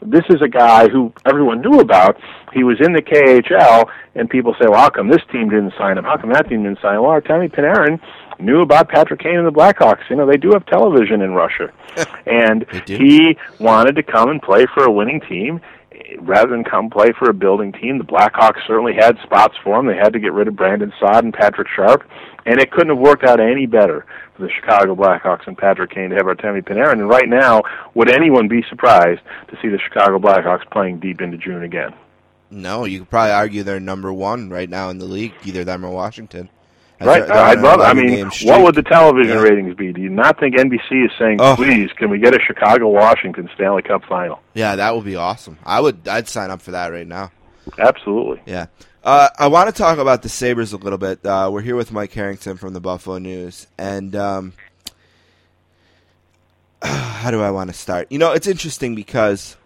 This 0.05 0.25
is 0.29 0.43
a 0.43 0.49
guy 0.49 0.89
who 0.89 1.13
everyone 1.25 1.63
knew 1.63 1.81
about. 1.81 2.19
He 2.53 2.63
was 2.63 2.77
in 2.81 2.93
the 2.93 3.03
KHL, 3.03 3.89
and 4.15 4.29
people 4.29 4.55
say, 4.61 4.67
well, 4.69 4.81
how 4.81 4.91
come 4.91 5.09
this 5.09 5.23
team 5.33 5.49
didn't 5.49 5.73
sign 5.79 5.99
him? 5.99 6.05
How 6.05 6.17
come 6.17 6.33
that 6.33 6.49
team 6.49 6.63
didn't 6.63 6.81
sign 6.81 6.97
him? 6.97 7.03
Well, 7.03 7.21
Artemi 7.21 7.51
Panarin 7.51 8.01
knew 8.39 8.61
about 8.61 8.89
Patrick 8.89 9.21
Kane 9.21 9.39
and 9.39 9.47
the 9.47 9.53
Blackhawks. 9.53 10.09
You 10.11 10.17
know, 10.17 10.27
they 10.27 10.37
do 10.37 10.51
have 10.53 10.67
television 10.67 11.23
in 11.23 11.33
Russia. 11.33 11.73
and 12.27 12.67
he 12.87 13.37
wanted 13.59 13.97
to 13.97 14.03
come 14.03 14.31
and 14.31 14.43
play 14.43 14.67
for 14.75 14.85
a 14.85 14.91
winning 14.91 15.21
team 15.21 15.61
eh, 15.93 16.17
rather 16.21 16.51
than 16.51 16.65
come 16.65 16.91
play 16.91 17.13
for 17.19 17.31
a 17.31 17.35
building 17.35 17.73
team. 17.73 17.99
The 17.99 18.05
Blackhawks 18.05 18.67
certainly 18.67 18.95
had 18.95 19.17
spots 19.23 19.55
for 19.63 19.79
him. 19.79 19.87
They 19.87 19.97
had 19.97 20.13
to 20.13 20.19
get 20.19 20.33
rid 20.33 20.49
of 20.49 20.57
Brandon 20.57 20.93
Saad 21.01 21.25
and 21.25 21.33
Patrick 21.33 21.69
Sharp, 21.75 22.03
and 22.47 22.61
it 22.61 22.71
couldn't 22.71 22.91
have 22.91 22.99
worked 22.99 23.25
out 23.25 23.41
any 23.41 23.67
better 23.67 24.05
for 24.37 24.43
the 24.43 24.51
Chicago 24.51 24.95
Blackhawks 24.95 25.47
and 25.47 25.57
Patrick 25.57 25.91
Kane 25.91 26.11
to 26.11 26.17
have 26.17 26.27
Artemi 26.27 26.63
Panarin. 26.63 26.93
And 26.95 27.09
right 27.09 27.29
now, 27.29 27.63
would 27.95 28.11
anyone 28.11 28.49
be 28.49 28.63
surprised 28.69 29.21
to 29.49 29.57
see 29.63 29.69
the 29.69 29.79
Chicago 29.79 30.19
Blackhawks 30.19 30.69
playing 30.71 30.99
deep 31.01 31.21
into 31.21 31.37
June 31.39 31.63
again? 31.63 31.93
no, 32.51 32.85
you 32.85 33.01
could 33.01 33.11
probably 33.11 33.33
argue 33.33 33.63
they're 33.65 33.81
number 33.81 34.13
one 34.13 34.49
right 34.49 34.71
now 34.71 34.89
in 34.91 34.99
the 34.99 35.05
league, 35.05 35.33
either 35.45 35.65
them 35.65 35.85
or 35.85 35.91
Washington. 35.91 36.49
As 37.01 37.07
Right, 37.09 37.27
they're- 37.27 37.33
uh, 37.33 37.35
they're 37.35 37.45
I'd 37.47 37.61
love. 37.61 37.81
I 37.81 37.93
mean, 37.95 38.27
what 38.45 38.63
would 38.63 38.77
the 38.77 38.83
television 38.85 39.35
Yeah. 39.39 39.43
ratings 39.43 39.75
be? 39.75 39.93
Do 39.93 40.01
you 40.01 40.09
not 40.11 40.39
think 40.39 40.55
NBC 40.57 41.05
is 41.05 41.11
saying, 41.19 41.39
Oh. 41.41 41.57
"Please, 41.57 41.91
can 41.97 42.11
we 42.11 42.21
get 42.21 42.33
a 42.33 42.39
Chicago 42.41 42.89
Washington 42.91 43.51
Stanley 43.57 43.83
Cup 43.83 44.05
final"? 44.09 44.39
Yeah, 44.53 44.77
that 44.77 44.95
would 44.95 45.05
be 45.05 45.17
awesome. 45.17 45.59
I 45.67 45.81
would. 45.81 46.07
I'd 46.07 46.29
sign 46.29 46.53
up 46.53 46.63
for 46.63 46.71
that 46.71 46.93
right 46.93 47.09
now. 47.09 47.33
Absolutely. 47.77 48.41
Yeah. 48.47 48.67
Uh, 49.05 49.29
I 49.39 49.49
want 49.49 49.69
to 49.69 49.79
talk 49.79 49.99
about 49.99 50.23
the 50.23 50.31
Sabres 50.31 50.73
a 50.73 50.79
little 50.79 50.97
bit. 50.97 51.25
Uh, 51.27 51.51
we're 51.53 51.61
here 51.61 51.77
with 51.77 51.93
Mike 51.93 52.15
Harrington 52.15 52.57
from 52.57 52.73
the 52.73 52.81
Buffalo 52.81 53.19
News. 53.19 53.67
And 53.77 54.17
um, 54.17 54.55
how 56.83 57.31
do 57.31 57.43
I 57.43 57.51
want 57.51 57.69
to 57.69 57.77
start? 57.77 58.11
You 58.11 58.19
know, 58.19 58.33
it's 58.33 58.47
interesting 58.47 58.95
because 58.95 59.59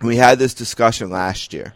we 0.00 0.16
had 0.16 0.38
this 0.38 0.54
discussion 0.54 1.10
last 1.10 1.52
year. 1.52 1.74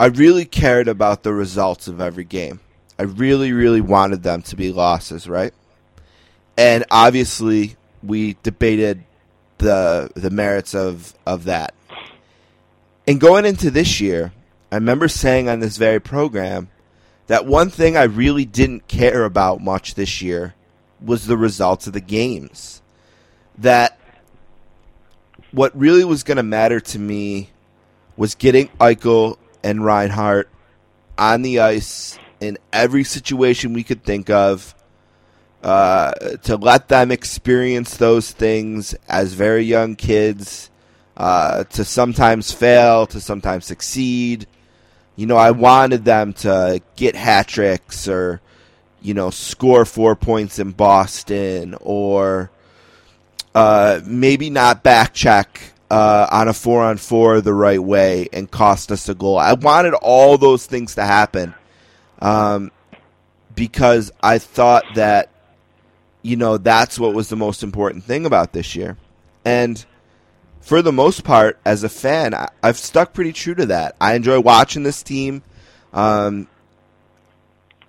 I 0.00 0.06
really 0.06 0.46
cared 0.46 0.88
about 0.88 1.22
the 1.22 1.32
results 1.32 1.86
of 1.86 2.00
every 2.00 2.24
game. 2.24 2.58
I 2.98 3.04
really, 3.04 3.52
really 3.52 3.80
wanted 3.80 4.24
them 4.24 4.42
to 4.42 4.56
be 4.56 4.72
losses, 4.72 5.28
right? 5.28 5.54
And 6.58 6.84
obviously, 6.90 7.76
we 8.02 8.36
debated 8.42 9.04
the 9.58 10.10
the 10.16 10.30
merits 10.30 10.74
of, 10.74 11.14
of 11.24 11.44
that. 11.44 11.72
And 13.06 13.20
going 13.20 13.44
into 13.44 13.70
this 13.70 14.00
year, 14.00 14.32
I 14.76 14.78
remember 14.78 15.08
saying 15.08 15.48
on 15.48 15.60
this 15.60 15.78
very 15.78 16.02
program 16.02 16.68
that 17.28 17.46
one 17.46 17.70
thing 17.70 17.96
I 17.96 18.02
really 18.02 18.44
didn't 18.44 18.88
care 18.88 19.24
about 19.24 19.62
much 19.62 19.94
this 19.94 20.20
year 20.20 20.54
was 21.00 21.26
the 21.26 21.38
results 21.38 21.86
of 21.86 21.94
the 21.94 22.00
games. 22.02 22.82
That 23.56 23.98
what 25.52 25.74
really 25.74 26.04
was 26.04 26.24
going 26.24 26.36
to 26.36 26.42
matter 26.42 26.78
to 26.78 26.98
me 26.98 27.48
was 28.18 28.34
getting 28.34 28.68
Eichel 28.78 29.38
and 29.64 29.82
Reinhart 29.82 30.50
on 31.16 31.40
the 31.40 31.60
ice 31.60 32.18
in 32.38 32.58
every 32.70 33.02
situation 33.02 33.72
we 33.72 33.82
could 33.82 34.04
think 34.04 34.28
of. 34.28 34.74
Uh, 35.62 36.12
to 36.42 36.58
let 36.58 36.88
them 36.88 37.10
experience 37.10 37.96
those 37.96 38.30
things 38.30 38.92
as 39.08 39.32
very 39.32 39.64
young 39.64 39.96
kids, 39.96 40.70
uh, 41.16 41.64
to 41.64 41.82
sometimes 41.82 42.52
fail, 42.52 43.06
to 43.06 43.18
sometimes 43.22 43.64
succeed. 43.64 44.46
You 45.16 45.26
know, 45.26 45.36
I 45.36 45.50
wanted 45.50 46.04
them 46.04 46.34
to 46.34 46.80
get 46.94 47.16
hat 47.16 47.48
tricks 47.48 48.06
or, 48.06 48.40
you 49.00 49.14
know, 49.14 49.30
score 49.30 49.84
four 49.84 50.14
points 50.14 50.58
in 50.58 50.72
Boston 50.72 51.74
or 51.80 52.50
uh, 53.54 54.00
maybe 54.04 54.50
not 54.50 54.82
back 54.82 55.14
check 55.14 55.72
uh, 55.90 56.26
on 56.30 56.48
a 56.48 56.52
four 56.52 56.82
on 56.82 56.98
four 56.98 57.40
the 57.40 57.54
right 57.54 57.82
way 57.82 58.28
and 58.32 58.50
cost 58.50 58.92
us 58.92 59.08
a 59.08 59.14
goal. 59.14 59.38
I 59.38 59.54
wanted 59.54 59.94
all 59.94 60.36
those 60.36 60.66
things 60.66 60.96
to 60.96 61.04
happen 61.04 61.54
um, 62.20 62.70
because 63.54 64.12
I 64.22 64.38
thought 64.38 64.84
that, 64.96 65.30
you 66.22 66.36
know, 66.36 66.58
that's 66.58 66.98
what 66.98 67.14
was 67.14 67.30
the 67.30 67.36
most 67.36 67.62
important 67.62 68.04
thing 68.04 68.26
about 68.26 68.52
this 68.52 68.76
year. 68.76 68.98
And 69.44 69.82
for 70.66 70.82
the 70.82 70.90
most 70.90 71.22
part, 71.22 71.60
as 71.64 71.84
a 71.84 71.88
fan, 71.88 72.34
I, 72.34 72.48
I've 72.60 72.76
stuck 72.76 73.12
pretty 73.12 73.32
true 73.32 73.54
to 73.54 73.66
that. 73.66 73.94
I 74.00 74.14
enjoy 74.14 74.40
watching 74.40 74.82
this 74.82 75.00
team. 75.00 75.44
Um, 75.92 76.48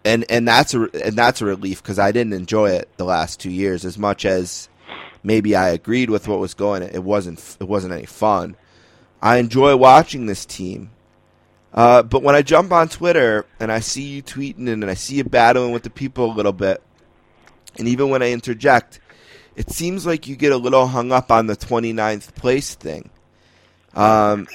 and 0.05 0.25
and 0.29 0.47
that's 0.47 0.75
a 0.75 0.87
and 1.03 1.15
that's 1.15 1.41
a 1.41 1.45
relief 1.45 1.81
because 1.81 1.97
I 1.97 2.11
didn't 2.11 2.33
enjoy 2.33 2.69
it 2.69 2.87
the 2.97 3.03
last 3.03 3.39
two 3.39 3.49
years 3.49 3.83
as 3.83 3.97
much 3.97 4.25
as 4.25 4.69
maybe 5.23 5.55
I 5.55 5.69
agreed 5.69 6.11
with 6.11 6.27
what 6.27 6.37
was 6.37 6.53
going. 6.53 6.83
It 6.83 7.03
wasn't 7.03 7.57
it 7.59 7.67
wasn't 7.67 7.93
any 7.93 8.05
fun. 8.05 8.55
I 9.23 9.37
enjoy 9.37 9.75
watching 9.75 10.27
this 10.27 10.45
team, 10.45 10.91
uh, 11.73 12.03
but 12.03 12.21
when 12.21 12.35
I 12.35 12.43
jump 12.43 12.71
on 12.71 12.89
Twitter 12.89 13.47
and 13.59 13.71
I 13.71 13.79
see 13.79 14.03
you 14.03 14.21
tweeting 14.21 14.71
and 14.71 14.85
I 14.85 14.93
see 14.93 15.15
you 15.15 15.23
battling 15.23 15.71
with 15.71 15.81
the 15.81 15.89
people 15.89 16.31
a 16.31 16.35
little 16.35 16.53
bit, 16.53 16.83
and 17.79 17.87
even 17.87 18.11
when 18.11 18.21
I 18.21 18.31
interject, 18.31 18.99
it 19.57 19.71
seems 19.71 20.05
like 20.05 20.27
you 20.27 20.35
get 20.35 20.51
a 20.51 20.57
little 20.57 20.85
hung 20.85 21.11
up 21.11 21.31
on 21.31 21.47
the 21.47 21.57
29th 21.57 22.35
place 22.35 22.75
thing. 22.75 23.09
Um, 23.95 24.47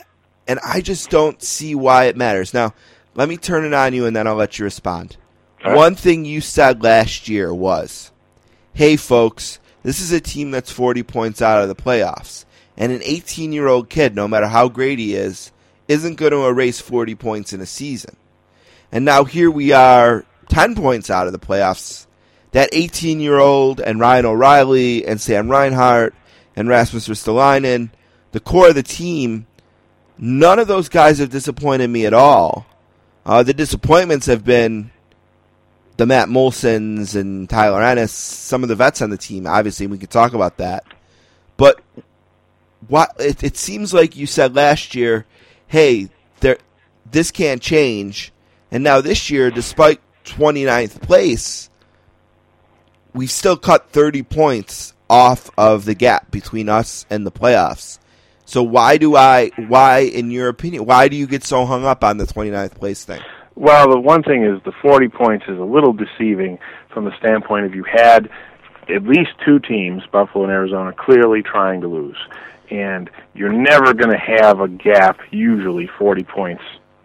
and 0.46 0.60
I 0.64 0.80
just 0.80 1.10
don't 1.10 1.42
see 1.42 1.74
why 1.74 2.04
it 2.04 2.16
matters. 2.16 2.54
Now, 2.54 2.72
let 3.14 3.28
me 3.28 3.36
turn 3.36 3.64
it 3.64 3.74
on 3.74 3.94
you 3.94 4.06
and 4.06 4.14
then 4.14 4.28
I'll 4.28 4.36
let 4.36 4.60
you 4.60 4.64
respond. 4.64 5.16
right. 5.64 5.76
One 5.76 5.96
thing 5.96 6.24
you 6.24 6.40
said 6.40 6.84
last 6.84 7.28
year 7.28 7.52
was, 7.52 8.12
hey, 8.74 8.96
folks, 8.96 9.58
this 9.82 10.00
is 10.00 10.12
a 10.12 10.20
team 10.20 10.52
that's 10.52 10.70
40 10.70 11.02
points 11.02 11.42
out 11.42 11.60
of 11.60 11.68
the 11.68 11.74
playoffs. 11.74 12.44
And 12.76 12.92
an 12.92 13.02
18 13.02 13.52
year 13.52 13.66
old 13.66 13.88
kid, 13.90 14.14
no 14.14 14.28
matter 14.28 14.46
how 14.46 14.68
great 14.68 15.00
he 15.00 15.16
is, 15.16 15.50
isn't 15.88 16.14
going 16.14 16.32
to 16.32 16.46
erase 16.46 16.80
40 16.80 17.16
points 17.16 17.52
in 17.52 17.60
a 17.60 17.66
season. 17.66 18.16
And 18.92 19.04
now 19.04 19.24
here 19.24 19.50
we 19.50 19.72
are, 19.72 20.24
10 20.48 20.76
points 20.76 21.10
out 21.10 21.26
of 21.26 21.32
the 21.32 21.40
playoffs. 21.40 22.06
That 22.52 22.70
18 22.72 23.20
year 23.20 23.38
old 23.38 23.80
and 23.80 23.98
Ryan 24.00 24.26
O'Reilly 24.26 25.06
and 25.06 25.20
Sam 25.20 25.50
Reinhart 25.50 26.14
and 26.54 26.68
Rasmus 26.68 27.08
Ristolainen, 27.08 27.90
the 28.32 28.40
core 28.40 28.68
of 28.68 28.74
the 28.74 28.82
team, 28.82 29.46
none 30.18 30.58
of 30.58 30.68
those 30.68 30.88
guys 30.88 31.18
have 31.18 31.30
disappointed 31.30 31.88
me 31.88 32.06
at 32.06 32.14
all. 32.14 32.66
Uh, 33.24 33.42
the 33.42 33.54
disappointments 33.54 34.26
have 34.26 34.44
been 34.44 34.90
the 35.96 36.06
Matt 36.06 36.28
Moulsons 36.28 37.14
and 37.14 37.48
Tyler 37.48 37.82
Ennis, 37.82 38.12
some 38.12 38.62
of 38.62 38.68
the 38.68 38.76
vets 38.76 39.02
on 39.02 39.10
the 39.10 39.16
team. 39.16 39.46
Obviously, 39.46 39.86
we 39.86 39.98
could 39.98 40.10
talk 40.10 40.32
about 40.32 40.56
that. 40.56 40.84
But 41.56 41.80
what 42.88 43.12
it, 43.18 43.42
it 43.42 43.56
seems 43.56 43.94
like 43.94 44.16
you 44.16 44.26
said 44.26 44.56
last 44.56 44.94
year, 44.94 45.26
hey, 45.68 46.08
there, 46.40 46.58
this 47.10 47.30
can't 47.30 47.62
change. 47.62 48.32
And 48.70 48.82
now 48.82 49.00
this 49.00 49.30
year, 49.30 49.50
despite 49.50 50.00
29th 50.24 51.02
place, 51.02 51.70
we've 53.14 53.30
still 53.30 53.56
cut 53.56 53.90
30 53.90 54.22
points 54.22 54.94
off 55.08 55.50
of 55.58 55.84
the 55.84 55.94
gap 55.94 56.30
between 56.30 56.68
us 56.68 57.06
and 57.10 57.26
the 57.26 57.32
playoffs. 57.32 57.98
So 58.44 58.62
why 58.62 58.96
do 58.96 59.16
I, 59.16 59.50
why, 59.68 60.00
in 60.00 60.30
your 60.30 60.48
opinion, 60.48 60.84
why 60.84 61.08
do 61.08 61.16
you 61.16 61.26
get 61.26 61.44
so 61.44 61.64
hung 61.64 61.84
up 61.84 62.02
on 62.04 62.18
the 62.18 62.24
29th 62.24 62.74
place 62.74 63.04
thing? 63.04 63.22
Well, 63.54 63.88
the 63.90 64.00
one 64.00 64.22
thing 64.22 64.44
is 64.44 64.62
the 64.64 64.72
40 64.82 65.08
points 65.08 65.44
is 65.48 65.58
a 65.58 65.64
little 65.64 65.92
deceiving 65.92 66.58
from 66.92 67.04
the 67.04 67.16
standpoint 67.18 67.66
of 67.66 67.74
you 67.74 67.84
had 67.84 68.30
at 68.88 69.04
least 69.04 69.30
two 69.44 69.58
teams, 69.58 70.02
Buffalo 70.10 70.44
and 70.44 70.52
Arizona, 70.52 70.92
clearly 70.92 71.42
trying 71.42 71.80
to 71.82 71.88
lose. 71.88 72.16
And 72.70 73.10
you're 73.34 73.52
never 73.52 73.94
going 73.94 74.10
to 74.10 74.18
have 74.18 74.60
a 74.60 74.68
gap, 74.68 75.20
usually 75.30 75.88
40 75.98 76.24
points 76.24 76.62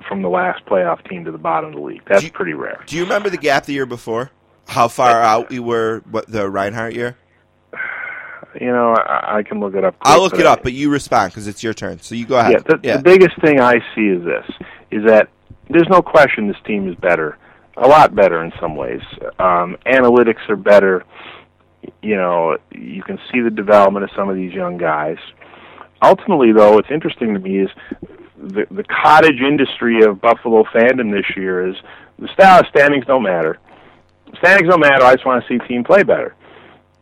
from 0.07 0.21
the 0.21 0.29
last 0.29 0.65
playoff 0.65 1.07
team 1.07 1.25
to 1.25 1.31
the 1.31 1.37
bottom 1.37 1.71
of 1.71 1.75
the 1.75 1.81
league. 1.81 2.01
That's 2.07 2.23
you- 2.23 2.31
pretty 2.31 2.53
rare. 2.53 2.83
Do 2.87 2.95
you 2.95 3.03
remember 3.03 3.29
the 3.29 3.37
gap 3.37 3.65
the 3.65 3.73
year 3.73 3.85
before? 3.85 4.31
How 4.67 4.87
far 4.87 5.21
out 5.21 5.49
we 5.49 5.59
were? 5.59 6.01
What 6.09 6.27
the 6.27 6.49
Reinhart 6.49 6.93
year? 6.93 7.17
You 8.59 8.67
know, 8.67 8.93
I, 8.95 9.37
I 9.37 9.43
can 9.43 9.59
look 9.59 9.75
it 9.75 9.83
up. 9.83 9.95
I'll 10.01 10.21
look 10.21 10.33
it 10.33 10.37
but 10.37 10.47
I- 10.47 10.51
up, 10.53 10.63
but 10.63 10.73
you 10.73 10.89
respond 10.89 11.31
because 11.31 11.47
it's 11.47 11.63
your 11.63 11.73
turn. 11.73 11.99
So 11.99 12.15
you 12.15 12.25
go 12.25 12.37
ahead. 12.37 12.63
Yeah, 12.83 12.93
the, 12.93 12.97
the 12.97 13.03
biggest 13.03 13.39
thing 13.41 13.59
I 13.61 13.75
see 13.95 14.07
is 14.07 14.23
this: 14.23 14.45
is 14.91 15.05
that 15.05 15.29
there's 15.69 15.87
no 15.89 16.01
question 16.01 16.47
this 16.47 16.57
team 16.65 16.89
is 16.89 16.95
better, 16.95 17.37
a 17.77 17.87
lot 17.87 18.15
better 18.15 18.43
in 18.43 18.51
some 18.59 18.75
ways. 18.75 19.01
Um, 19.39 19.77
analytics 19.85 20.47
are 20.49 20.55
better. 20.55 21.03
You 22.01 22.15
know, 22.15 22.57
you 22.71 23.03
can 23.03 23.19
see 23.31 23.41
the 23.41 23.51
development 23.51 24.03
of 24.03 24.09
some 24.15 24.29
of 24.29 24.35
these 24.35 24.53
young 24.53 24.77
guys. 24.77 25.17
Ultimately, 26.01 26.51
though, 26.51 26.73
what's 26.73 26.91
interesting 26.91 27.33
to 27.33 27.39
me 27.39 27.59
is 27.59 27.69
the 28.37 28.65
the 28.71 28.83
cottage 28.83 29.39
industry 29.39 30.03
of 30.03 30.19
Buffalo 30.19 30.63
fandom 30.65 31.11
this 31.11 31.25
year 31.35 31.67
is 31.69 31.75
the 32.19 32.27
style 32.33 32.63
standings 32.69 33.05
don't 33.05 33.23
matter. 33.23 33.59
Standings 34.39 34.69
don't 34.69 34.81
matter. 34.81 35.03
I 35.03 35.13
just 35.15 35.25
want 35.25 35.43
to 35.43 35.47
see 35.47 35.65
team 35.67 35.83
play 35.83 36.03
better. 36.03 36.35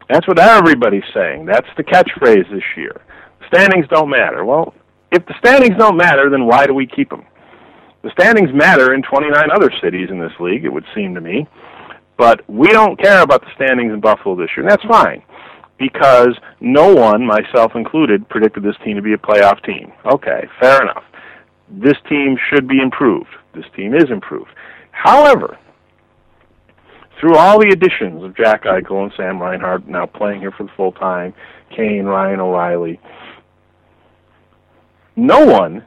That's 0.09 0.27
what 0.27 0.39
everybody's 0.39 1.03
saying. 1.13 1.45
That's 1.45 1.67
the 1.77 1.83
catchphrase 1.83 2.49
this 2.51 2.63
year. 2.77 3.01
Standings 3.47 3.87
don't 3.89 4.09
matter. 4.09 4.45
Well, 4.45 4.73
if 5.11 5.25
the 5.25 5.33
standings 5.39 5.77
don't 5.77 5.97
matter, 5.97 6.29
then 6.29 6.45
why 6.45 6.65
do 6.65 6.73
we 6.73 6.85
keep 6.85 7.09
them? 7.09 7.25
The 8.03 8.11
standings 8.11 8.53
matter 8.53 8.93
in 8.93 9.01
29 9.01 9.33
other 9.51 9.71
cities 9.81 10.09
in 10.11 10.19
this 10.19 10.33
league, 10.39 10.63
it 10.63 10.71
would 10.71 10.85
seem 10.93 11.15
to 11.15 11.21
me. 11.21 11.47
But 12.17 12.47
we 12.47 12.67
don't 12.67 13.01
care 13.01 13.21
about 13.21 13.41
the 13.41 13.51
standings 13.55 13.91
in 13.91 13.99
Buffalo 13.99 14.35
this 14.35 14.49
year, 14.55 14.65
and 14.65 14.71
that's 14.71 14.85
fine. 14.85 15.23
Because 15.77 16.37
no 16.61 16.93
one, 16.93 17.25
myself 17.25 17.75
included, 17.75 18.29
predicted 18.29 18.63
this 18.63 18.75
team 18.85 18.95
to 18.95 19.01
be 19.01 19.13
a 19.13 19.17
playoff 19.17 19.63
team. 19.65 19.91
Okay, 20.05 20.47
fair 20.61 20.81
enough. 20.83 21.03
This 21.69 21.97
team 22.07 22.37
should 22.49 22.67
be 22.67 22.79
improved. 22.79 23.29
This 23.53 23.65
team 23.75 23.93
is 23.93 24.09
improved. 24.09 24.51
However, 24.91 25.57
through 27.19 27.35
all 27.35 27.59
the 27.59 27.69
additions 27.69 28.23
of 28.23 28.35
Jack 28.35 28.63
Eichel 28.63 29.03
and 29.03 29.11
Sam 29.15 29.41
Reinhart 29.41 29.87
now 29.87 30.05
playing 30.05 30.41
here 30.41 30.51
for 30.51 30.63
the 30.63 30.71
full 30.75 30.91
time, 30.91 31.33
Kane, 31.75 32.05
Ryan 32.05 32.39
O'Reilly, 32.39 32.99
no 35.15 35.45
one, 35.45 35.85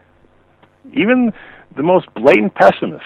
even 0.93 1.33
the 1.77 1.83
most 1.83 2.13
blatant 2.15 2.55
pessimist, 2.55 3.05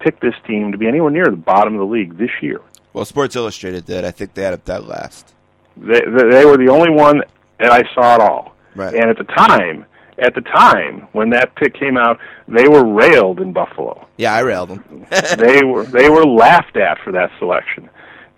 picked 0.00 0.20
this 0.20 0.34
team 0.46 0.72
to 0.72 0.78
be 0.78 0.88
anywhere 0.88 1.10
near 1.10 1.26
the 1.26 1.36
bottom 1.36 1.74
of 1.74 1.80
the 1.80 1.86
league 1.86 2.18
this 2.18 2.30
year. 2.40 2.60
Well, 2.92 3.04
Sports 3.04 3.36
Illustrated 3.36 3.86
did. 3.86 4.04
I 4.04 4.10
think 4.10 4.34
they 4.34 4.42
had 4.42 4.54
it 4.54 4.64
that 4.64 4.86
last. 4.86 5.34
They, 5.76 6.00
they 6.00 6.30
they 6.30 6.44
were 6.44 6.56
the 6.56 6.68
only 6.70 6.90
one 6.90 7.22
that 7.60 7.70
I 7.70 7.82
saw 7.94 8.14
at 8.14 8.20
all. 8.20 8.56
Right. 8.74 8.94
And 8.94 9.10
at 9.10 9.16
the 9.18 9.24
time, 9.24 9.86
at 10.20 10.34
the 10.34 10.42
time 10.42 11.08
when 11.12 11.30
that 11.30 11.54
pick 11.56 11.74
came 11.74 11.96
out, 11.96 12.18
they 12.46 12.68
were 12.68 12.84
railed 12.84 13.40
in 13.40 13.52
Buffalo. 13.52 14.06
Yeah, 14.16 14.34
I 14.34 14.40
railed 14.40 14.70
them. 14.70 15.06
they 15.38 15.64
were 15.64 15.84
they 15.84 16.08
were 16.08 16.24
laughed 16.24 16.76
at 16.76 16.98
for 17.04 17.12
that 17.12 17.30
selection. 17.38 17.88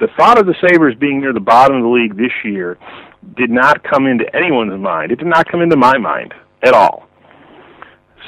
The 0.01 0.09
thought 0.17 0.39
of 0.39 0.47
the 0.47 0.55
Sabres 0.61 0.97
being 0.99 1.21
near 1.21 1.33
the 1.33 1.41
bottom 1.41 1.77
of 1.77 1.83
the 1.83 1.89
league 1.89 2.17
this 2.17 2.33
year 2.45 2.79
did 3.37 3.51
not 3.51 3.85
come 3.85 4.07
into 4.07 4.25
anyone's 4.35 4.81
mind. 4.81 5.13
It 5.13 5.17
did 5.17 5.29
not 5.29 5.49
come 5.49 5.61
into 5.61 5.77
my 5.77 5.97
mind 5.99 6.35
at 6.63 6.75
all. 6.75 7.09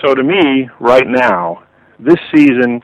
So 0.03 0.15
to 0.15 0.23
me, 0.23 0.69
right 0.81 1.07
now, 1.07 1.65
this 1.99 2.19
season 2.35 2.83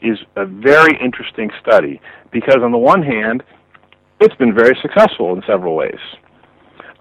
is 0.00 0.18
a 0.36 0.44
very 0.44 0.96
interesting 1.02 1.50
study 1.60 2.00
because 2.30 2.58
on 2.62 2.72
the 2.72 2.78
one 2.78 3.02
hand, 3.02 3.42
it's 4.20 4.34
been 4.36 4.54
very 4.54 4.76
successful 4.82 5.34
in 5.34 5.42
several 5.46 5.74
ways. 5.74 5.98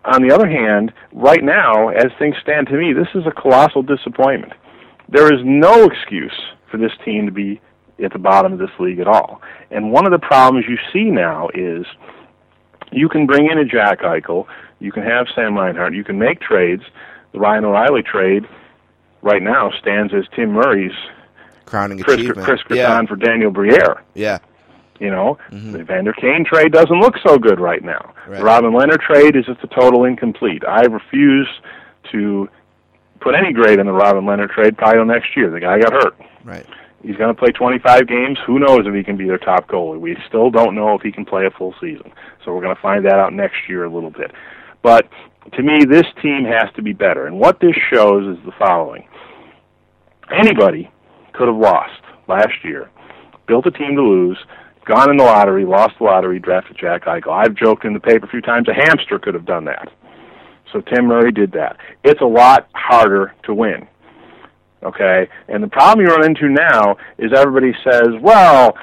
On 0.08 0.22
the 0.22 0.34
other 0.34 0.48
hand, 0.48 0.94
right 1.12 1.44
now, 1.44 1.90
as 1.90 2.12
things 2.18 2.36
stand 2.42 2.68
to 2.68 2.74
me, 2.74 2.94
this 2.94 3.10
is 3.14 3.28
a 3.28 3.32
colossal 3.32 3.84
disappointment. 3.84 4.54
There 5.10 5.34
is 5.34 5.42
no 5.44 5.84
excuse 5.84 6.40
for 6.72 6.78
this 6.78 6.92
team 7.04 7.26
to 7.26 7.32
be 7.32 7.62
at 8.04 8.14
the 8.14 8.20
bottom 8.20 8.54
of 8.54 8.60
this 8.60 8.70
league 8.80 9.00
at 9.00 9.08
all. 9.08 9.42
And 9.70 9.92
one 9.92 10.06
of 10.06 10.12
the 10.12 10.26
problems 10.26 10.66
you 10.68 10.78
see 10.94 11.12
now 11.12 11.50
is 11.54 11.86
you 12.92 13.10
can 13.10 13.26
bring 13.26 13.50
in 13.52 13.58
a 13.58 13.66
Jack 13.66 14.00
Eichel, 14.00 14.48
you 14.80 14.92
can 14.92 15.04
have 15.04 15.28
Sam 15.36 15.56
Reinhart, 15.56 15.94
you 15.94 16.04
can 16.04 16.18
make 16.18 16.40
trades. 16.40 16.84
The 17.34 17.40
Ryan 17.40 17.66
O'Reilly 17.66 18.04
trade 18.04 18.48
right 19.22 19.42
now 19.42 19.72
stands 19.80 20.14
as 20.14 20.24
Tim 20.36 20.52
Murray's 20.52 20.96
Crowning 21.66 22.00
Chris, 22.00 22.16
achievement. 22.16 22.46
Chris 22.48 22.62
yeah. 22.70 23.06
For 23.06 23.18
Daniel 23.18 23.52
Briere. 23.52 24.02
Yeah. 24.14 24.40
You 25.00 25.12
know, 25.12 25.38
mm-hmm. 25.52 25.74
the 25.74 25.84
Vander 25.84 26.14
Kane 26.14 26.44
trade 26.44 26.72
doesn't 26.72 27.00
look 27.00 27.16
so 27.26 27.38
good 27.38 27.60
right 27.60 27.84
now. 27.84 28.14
Right. 28.28 28.40
The 28.40 28.44
Robin 28.44 28.72
Lehner 28.72 29.00
trade 29.00 29.36
is 29.36 29.46
just 29.46 29.64
a 29.64 29.68
total 29.68 30.06
incomplete. 30.06 30.64
I 30.68 30.82
refuse 30.82 31.48
to 32.12 32.50
put 33.20 33.36
any 33.36 33.54
grade 33.54 33.80
in 33.80 33.86
the 33.86 33.94
Robin 33.94 34.24
Lehner 34.24 34.50
trade 34.50 34.78
probably 34.78 35.04
next 35.06 35.36
year. 35.36 35.52
The 35.52 35.60
guy 35.60 35.80
got 35.80 35.94
hurt. 35.94 36.18
Right. 36.44 36.66
He's 37.04 37.16
going 37.16 37.34
to 37.34 37.40
play 37.40 37.52
25 37.52 38.08
games. 38.08 38.40
Who 38.48 38.60
knows 38.60 38.82
if 38.86 38.94
he 38.94 39.04
can 39.04 39.18
be 39.18 39.28
their 39.28 39.38
top 39.38 39.68
goalie? 39.68 40.00
We 40.00 40.18
still 40.28 40.50
don't 40.50 40.74
know 40.74 40.96
if 40.96 41.02
he 41.02 41.12
can 41.12 41.26
play 41.26 41.46
a 41.46 41.52
full 41.52 41.76
season. 41.80 42.12
So 42.44 42.54
we're 42.54 42.62
going 42.62 42.76
to 42.76 42.82
find 42.82 43.06
that 43.06 43.20
out 43.20 43.34
next 43.34 43.70
year 43.70 43.86
a 43.86 43.94
little 43.94 44.10
bit. 44.10 44.32
But 44.82 45.08
to 45.54 45.64
me, 45.64 45.86
this 45.86 46.06
team 46.22 46.44
has 46.46 46.74
to 46.76 46.82
be 46.82 46.94
better. 46.94 47.28
And 47.28 47.40
what 47.40 47.60
this 47.60 47.76
shows 47.94 48.38
is 48.38 48.44
the 48.46 48.52
following 48.58 49.08
anybody 50.32 50.92
could 51.34 51.48
have 51.48 51.58
lost 51.58 52.02
last 52.28 52.64
year, 52.64 52.90
built 53.48 53.66
a 53.66 53.72
team 53.72 53.96
to 53.96 54.02
lose, 54.02 54.38
gone 54.88 55.12
in 55.12 55.18
the 55.18 55.24
lottery, 55.24 55.66
lost 55.66 55.96
the 56.00 56.06
lottery, 56.06 56.40
drafted 56.40 56.78
Jack 56.80 57.06
Eichel. 57.06 57.34
I've 57.34 57.56
joked 57.56 57.86
in 57.86 57.94
the 57.94 58.00
paper 58.00 58.26
a 58.26 58.30
few 58.30 58.42
times 58.42 58.68
a 58.68 58.74
hamster 58.74 59.20
could 59.20 59.34
have 59.34 59.46
done 59.46 59.66
that. 59.66 59.92
So 60.72 60.82
Tim 60.82 61.06
Murray 61.06 61.32
did 61.32 61.52
that. 61.54 61.78
It's 62.04 62.22
a 62.22 62.26
lot 62.26 62.70
harder 62.74 63.36
to 63.44 63.54
win. 63.54 63.88
Okay? 64.84 65.28
And 65.48 65.64
the 65.64 65.68
problem 65.68 66.06
you 66.06 66.14
run 66.14 66.26
into 66.26 66.50
now 66.50 66.96
is 67.18 67.32
everybody 67.36 67.74
says, 67.84 68.10
well, 68.22 68.74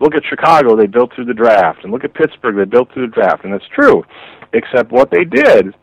look 0.00 0.14
at 0.14 0.22
Chicago, 0.28 0.76
they 0.76 0.86
built 0.86 1.14
through 1.14 1.26
the 1.26 1.34
draft, 1.34 1.84
and 1.84 1.92
look 1.92 2.04
at 2.04 2.14
Pittsburgh, 2.14 2.56
they 2.56 2.64
built 2.64 2.92
through 2.92 3.06
the 3.06 3.14
draft. 3.14 3.44
And 3.44 3.52
that's 3.52 3.68
true. 3.74 4.04
Except 4.52 4.92
what 4.92 5.10
they 5.10 5.24
did 5.24 5.74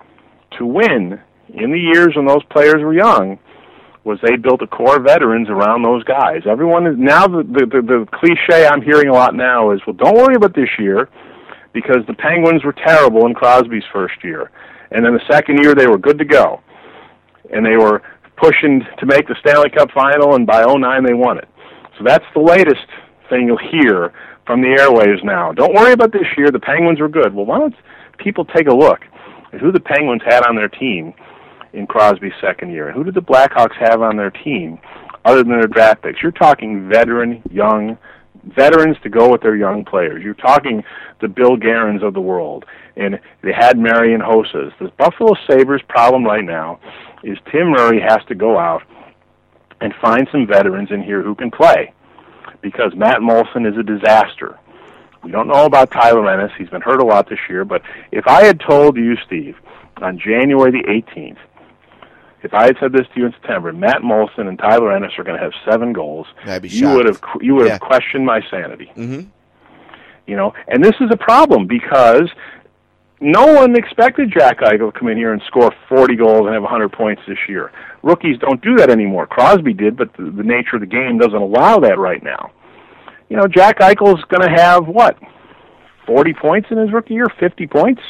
to 0.57 0.65
win 0.65 1.19
in 1.49 1.71
the 1.71 1.79
years 1.79 2.15
when 2.15 2.27
those 2.27 2.43
players 2.51 2.83
were 2.83 2.93
young 2.93 3.39
was 4.09 4.17
they 4.23 4.35
built 4.35 4.63
a 4.63 4.67
core 4.67 4.97
of 4.97 5.03
veterans 5.03 5.49
around 5.49 5.83
those 5.83 6.03
guys. 6.03 6.41
Everyone 6.49 6.87
is 6.87 6.95
now 6.97 7.27
the, 7.27 7.43
the 7.43 7.65
the 7.69 7.81
the 7.85 8.07
cliche 8.17 8.65
I'm 8.65 8.81
hearing 8.81 9.07
a 9.07 9.13
lot 9.13 9.35
now 9.35 9.69
is 9.69 9.79
well, 9.85 9.95
don't 9.95 10.17
worry 10.17 10.33
about 10.33 10.55
this 10.55 10.69
year 10.79 11.07
because 11.73 12.01
the 12.07 12.15
Penguins 12.15 12.63
were 12.65 12.73
terrible 12.73 13.27
in 13.27 13.35
Crosby's 13.35 13.85
first 13.93 14.15
year, 14.23 14.49
and 14.89 15.05
then 15.05 15.13
the 15.13 15.21
second 15.29 15.61
year 15.61 15.75
they 15.75 15.85
were 15.85 15.99
good 15.99 16.17
to 16.17 16.25
go, 16.25 16.59
and 17.53 17.63
they 17.63 17.77
were 17.77 18.01
pushing 18.35 18.81
to 18.97 19.05
make 19.05 19.27
the 19.27 19.35
Stanley 19.41 19.69
Cup 19.69 19.91
final, 19.91 20.33
and 20.33 20.47
by 20.47 20.65
'09 20.65 21.05
they 21.05 21.13
won 21.13 21.37
it. 21.37 21.47
So 21.99 22.03
that's 22.03 22.25
the 22.33 22.41
latest 22.41 22.89
thing 23.29 23.45
you'll 23.45 23.61
hear 23.61 24.11
from 24.47 24.61
the 24.61 24.73
airwaves 24.73 25.23
now. 25.23 25.53
Don't 25.53 25.75
worry 25.75 25.93
about 25.93 26.11
this 26.11 26.25
year. 26.35 26.49
The 26.49 26.59
Penguins 26.59 26.99
were 26.99 27.09
good. 27.09 27.35
Well, 27.35 27.45
why 27.45 27.59
don't 27.59 27.75
people 28.17 28.43
take 28.43 28.67
a 28.67 28.73
look 28.73 29.01
at 29.53 29.61
who 29.61 29.71
the 29.71 29.79
Penguins 29.79 30.23
had 30.25 30.47
on 30.47 30.55
their 30.55 30.67
team 30.67 31.13
in 31.73 31.87
Crosby's 31.87 32.33
second 32.41 32.71
year, 32.71 32.87
and 32.87 32.95
who 32.95 33.03
did 33.03 33.13
the 33.13 33.21
Blackhawks 33.21 33.75
have 33.77 34.01
on 34.01 34.17
their 34.17 34.31
team 34.31 34.79
other 35.25 35.43
than 35.43 35.51
their 35.51 35.67
draft 35.67 36.03
picks? 36.03 36.21
You're 36.21 36.31
talking 36.31 36.89
veteran, 36.89 37.41
young 37.51 37.97
veterans 38.55 38.97
to 39.03 39.09
go 39.09 39.29
with 39.29 39.41
their 39.41 39.55
young 39.55 39.83
players. 39.85 40.23
You're 40.23 40.33
talking 40.33 40.83
the 41.21 41.27
Bill 41.27 41.57
Guerins 41.57 42.03
of 42.03 42.13
the 42.13 42.21
world, 42.21 42.65
and 42.95 43.19
they 43.43 43.51
had 43.53 43.77
Marian 43.77 44.21
Hossas. 44.21 44.71
The 44.79 44.91
Buffalo 44.97 45.33
Sabres 45.49 45.81
problem 45.87 46.23
right 46.23 46.43
now 46.43 46.79
is 47.23 47.37
Tim 47.51 47.71
Murray 47.71 47.99
has 47.99 48.23
to 48.27 48.35
go 48.35 48.57
out 48.57 48.83
and 49.81 49.93
find 50.01 50.27
some 50.31 50.47
veterans 50.47 50.91
in 50.91 51.03
here 51.03 51.21
who 51.21 51.35
can 51.35 51.51
play 51.51 51.93
because 52.61 52.93
Matt 52.95 53.21
Moulson 53.21 53.65
is 53.65 53.77
a 53.77 53.83
disaster. 53.83 54.57
We 55.23 55.31
don't 55.31 55.47
know 55.47 55.65
about 55.65 55.91
Tyler 55.91 56.29
Ennis. 56.29 56.51
He's 56.57 56.69
been 56.69 56.81
hurt 56.81 57.01
a 57.01 57.05
lot 57.05 57.29
this 57.29 57.39
year. 57.49 57.65
But 57.65 57.81
if 58.11 58.27
I 58.27 58.45
had 58.45 58.59
told 58.59 58.95
you, 58.97 59.15
Steve, 59.25 59.57
on 59.97 60.17
January 60.17 60.71
the 60.71 60.87
18th, 60.87 61.37
if 62.43 62.53
I 62.53 62.65
had 62.65 62.77
said 62.79 62.91
this 62.93 63.05
to 63.13 63.19
you 63.19 63.25
in 63.25 63.31
September, 63.33 63.71
Matt 63.73 64.01
Moulson 64.01 64.47
and 64.47 64.57
Tyler 64.57 64.91
Ennis 64.95 65.11
are 65.17 65.23
going 65.23 65.37
to 65.37 65.43
have 65.43 65.53
seven 65.69 65.93
goals, 65.93 66.27
I'd 66.45 66.61
be 66.61 66.69
you 66.69 66.89
would 66.93 67.05
have 67.05 67.19
you 67.41 67.55
would 67.55 67.65
Yeah. 67.67 67.73
have 67.73 67.81
questioned 67.81 68.25
my 68.25 68.41
sanity. 68.49 68.91
Mhm. 68.95 69.27
You 70.27 70.35
know, 70.35 70.53
and 70.67 70.83
this 70.83 70.93
is 71.01 71.09
a 71.11 71.17
problem 71.17 71.65
because 71.67 72.29
no 73.19 73.45
one 73.53 73.75
expected 73.75 74.31
Jack 74.31 74.59
Eichel 74.59 74.93
to 74.93 74.97
come 74.99 75.09
in 75.09 75.17
here 75.17 75.33
and 75.33 75.41
score 75.47 75.71
40 75.89 76.15
goals 76.15 76.45
and 76.45 76.53
have 76.53 76.63
100 76.63 76.91
points 76.91 77.21
this 77.27 77.37
year. 77.49 77.71
Rookies 78.03 78.37
don't 78.39 78.61
do 78.61 78.75
that 78.77 78.89
anymore. 78.89 79.27
Crosby 79.27 79.73
did, 79.73 79.97
but 79.97 80.13
the, 80.13 80.23
the 80.31 80.43
nature 80.43 80.75
of 80.75 80.81
the 80.81 80.85
game 80.87 81.17
doesn't 81.17 81.33
allow 81.35 81.79
that 81.79 81.97
right 81.99 82.23
now. 82.23 82.51
You 83.27 83.35
know, 83.37 83.47
Jack 83.47 83.79
Eichel's 83.79 84.23
going 84.25 84.47
to 84.47 84.61
have 84.61 84.87
what? 84.87 85.17
40 86.05 86.33
points 86.33 86.69
in 86.71 86.77
his 86.77 86.91
rookie 86.93 87.13
year, 87.15 87.27
50 87.39 87.67
points. 87.67 88.01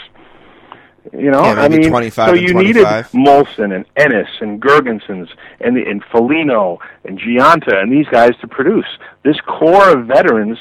You 1.13 1.31
know, 1.31 1.43
Yeah, 1.43 1.53
I 1.53 1.67
mean, 1.67 1.89
25 1.89 2.29
so 2.29 2.35
you 2.35 2.53
needed 2.53 2.85
Moulson 3.13 3.75
and 3.75 3.85
Ennis 3.95 4.27
and 4.41 4.61
Girgensons 4.61 5.29
and 5.59 5.75
the, 5.75 5.83
and 5.89 6.03
Foligno 6.11 6.79
and 7.05 7.19
Gionta 7.19 7.81
and 7.81 7.91
these 7.91 8.07
guys 8.07 8.31
to 8.41 8.47
produce 8.47 8.85
this 9.23 9.39
core 9.41 9.89
of 9.89 10.07
veterans. 10.07 10.57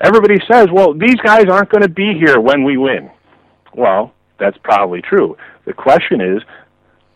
Everybody 0.00 0.36
says, 0.50 0.68
well, 0.72 0.94
these 0.94 1.16
guys 1.16 1.46
aren't 1.50 1.70
going 1.70 1.82
to 1.82 1.88
be 1.88 2.14
here 2.14 2.38
when 2.40 2.64
we 2.64 2.76
win. 2.76 3.10
Well, 3.74 4.12
that's 4.38 4.56
probably 4.62 5.02
true. 5.02 5.36
The 5.64 5.72
question 5.72 6.20
is, 6.20 6.42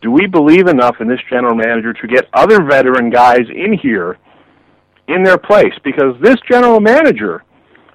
do 0.01 0.11
we 0.11 0.27
believe 0.27 0.67
enough 0.67 0.97
in 1.01 1.09
this 1.09 1.21
general 1.31 1.55
manager 1.55 1.93
to 1.93 2.07
get 2.09 2.29
other 2.35 2.65
veteran 2.65 3.11
guys 3.11 3.47
in 3.55 3.73
here 3.73 4.19
in 5.07 5.23
their 5.23 5.39
place? 5.39 5.73
Because 5.85 6.17
this 6.21 6.37
general 6.51 6.81
manager 6.81 7.45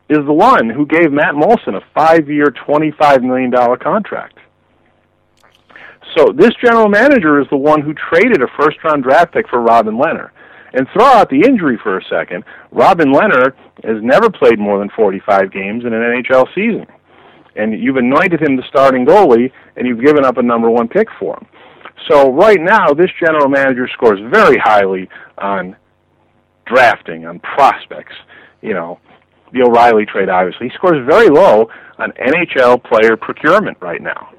is 0.10 0.20
the 0.26 0.34
one 0.34 0.70
who 0.70 0.86
gave 0.86 1.12
Matt 1.12 1.36
Moulson 1.36 1.76
a 1.76 1.82
five-year, 1.94 2.54
$25 2.66 3.24
million 3.24 3.52
contract. 3.80 4.37
So 6.18 6.34
this 6.36 6.52
general 6.64 6.90
manager 6.90 7.40
is 7.40 7.48
the 7.52 7.58
one 7.58 7.82
who 7.82 7.94
traded 7.94 8.42
a 8.42 8.48
first-round 8.60 9.04
draft 9.04 9.34
pick 9.34 9.48
for 9.50 9.62
Robin 9.62 9.96
Lehner. 9.96 10.32
And 10.74 10.88
throw 10.92 11.06
out 11.06 11.30
the 11.30 11.42
injury 11.48 11.80
for 11.82 11.98
a 11.98 12.04
second. 12.10 12.44
Robin 12.72 13.14
Lehner 13.14 13.54
has 13.84 14.02
never 14.02 14.30
played 14.30 14.60
more 14.60 14.80
than 14.80 14.90
45 14.96 15.52
games 15.52 15.86
in 15.86 15.94
an 15.94 16.02
NHL 16.02 16.46
season. 16.54 16.86
And 17.56 17.80
you've 17.80 17.96
anointed 17.96 18.42
him 18.42 18.58
the 18.58 18.64
starting 18.68 19.06
goalie, 19.06 19.52
and 19.76 19.88
you've 19.88 20.04
given 20.04 20.26
up 20.26 20.38
a 20.38 20.44
number 20.44 20.70
one 20.70 20.88
pick 20.88 21.08
for 21.20 21.36
him. 21.38 21.48
So 22.10 22.34
right 22.34 22.60
now, 22.60 22.94
this 22.94 23.10
general 23.20 23.48
manager 23.48 23.88
scores 23.94 24.20
very 24.32 24.58
highly 24.58 25.10
on 25.38 25.76
drafting, 26.66 27.26
on 27.26 27.40
prospects. 27.40 28.14
You 28.62 28.74
know, 28.74 29.00
the 29.54 29.64
O'Reilly 29.64 30.06
trade, 30.06 30.30
obviously. 30.30 30.70
He 30.70 30.76
scores 30.76 31.06
very 31.08 31.30
low 31.30 31.70
on 31.98 32.12
NHL 32.12 32.84
player 32.84 33.16
procurement 33.18 33.78
right 33.82 34.02
now. 34.02 34.30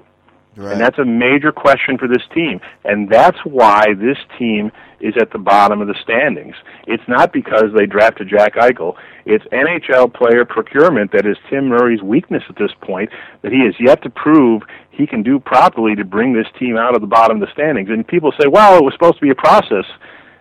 Right. 0.58 0.72
And 0.72 0.80
that's 0.80 0.98
a 0.98 1.04
major 1.04 1.52
question 1.52 1.96
for 1.98 2.08
this 2.08 2.22
team. 2.34 2.60
And 2.84 3.08
that's 3.08 3.38
why 3.44 3.94
this 3.94 4.18
team 4.40 4.72
is 5.00 5.14
at 5.20 5.30
the 5.30 5.38
bottom 5.38 5.80
of 5.80 5.86
the 5.86 5.94
standings. 6.02 6.56
It's 6.88 7.02
not 7.06 7.32
because 7.32 7.66
they 7.76 7.86
drafted 7.86 8.28
Jack 8.28 8.56
Eichel. 8.56 8.96
It's 9.24 9.44
NHL 9.52 10.12
player 10.12 10.44
procurement 10.44 11.12
that 11.12 11.26
is 11.26 11.36
Tim 11.48 11.68
Murray's 11.68 12.02
weakness 12.02 12.42
at 12.48 12.56
this 12.56 12.72
point, 12.82 13.08
that 13.42 13.52
he 13.52 13.64
has 13.66 13.74
yet 13.78 14.02
to 14.02 14.10
prove 14.10 14.62
he 14.90 15.06
can 15.06 15.22
do 15.22 15.38
properly 15.38 15.94
to 15.94 16.04
bring 16.04 16.32
this 16.32 16.48
team 16.58 16.76
out 16.76 16.96
of 16.96 17.02
the 17.02 17.06
bottom 17.06 17.40
of 17.40 17.46
the 17.46 17.52
standings. 17.52 17.88
And 17.88 18.04
people 18.04 18.32
say, 18.32 18.48
well, 18.48 18.76
it 18.76 18.82
was 18.82 18.94
supposed 18.94 19.14
to 19.14 19.22
be 19.22 19.30
a 19.30 19.36
process. 19.36 19.84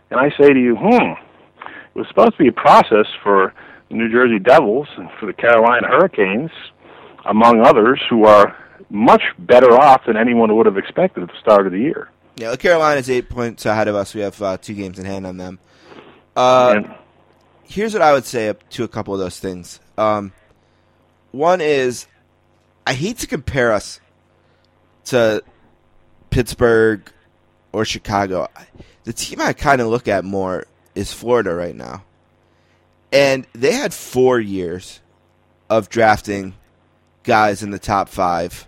And 0.10 0.19
I 0.19 0.31
say 0.31 0.52
to 0.52 0.60
you, 0.60 0.76
hmm, 0.76 1.14
it 1.61 1.94
was 1.94 2.07
supposed 2.07 2.31
to 2.31 2.38
be 2.39 2.48
a 2.48 2.53
process 2.53 3.06
for 3.22 3.53
the 3.89 3.95
New 3.95 4.11
Jersey 4.11 4.39
Devils 4.39 4.88
and 4.98 5.10
for 5.19 5.27
the 5.27 5.34
Carolina 5.34 5.88
Hurricanes, 5.88 6.49
among 7.26 7.61
others, 7.61 8.02
who 8.10 8.26
are 8.26 8.57
much 8.89 9.22
better 9.38 9.73
off 9.73 10.05
than 10.05 10.18
anyone 10.18 10.55
would 10.55 10.65
have 10.65 10.77
expected 10.77 11.23
at 11.23 11.30
the 11.30 11.39
start 11.39 11.65
of 11.65 11.73
the 11.73 11.80
year. 11.80 12.09
Yeah, 12.38 12.55
Carolina's 12.55 13.09
eight 13.09 13.30
points 13.30 13.65
ahead 13.65 13.88
of 13.88 13.95
us. 13.95 14.14
We 14.14 14.22
have 14.22 14.41
uh, 14.41 14.57
two 14.57 14.76
games 14.76 14.99
in 14.99 15.05
hand 15.05 15.26
on 15.26 15.38
them. 15.38 15.59
Uh, 16.35 16.76
and 16.77 16.95
here's 17.64 17.93
what 17.93 18.01
I 18.01 18.14
would 18.14 18.26
say 18.26 18.53
to 18.72 18.84
a 18.84 18.88
couple 18.88 19.14
of 19.14 19.19
those 19.19 19.39
things. 19.39 19.80
Um, 19.97 20.31
one 21.31 21.61
is, 21.61 22.07
I 22.85 22.93
hate 22.93 23.18
to 23.19 23.27
compare 23.27 23.73
us 23.73 23.99
to 25.05 25.43
Pittsburgh 26.30 27.11
or 27.72 27.85
Chicago. 27.85 28.47
The 29.03 29.14
team 29.14 29.41
I 29.41 29.53
kind 29.53 29.81
of 29.81 29.88
look 29.88 30.07
at 30.07 30.23
more 30.23 30.65
is 30.93 31.11
Florida 31.11 31.53
right 31.53 31.76
now, 31.76 32.03
and 33.11 33.47
they 33.53 33.72
had 33.72 33.93
four 33.93 34.39
years 34.39 34.99
of 35.69 35.89
drafting 35.89 36.53
guys 37.23 37.64
in 37.64 37.72
the 37.72 37.80
top 37.80 38.09
five 38.09 38.68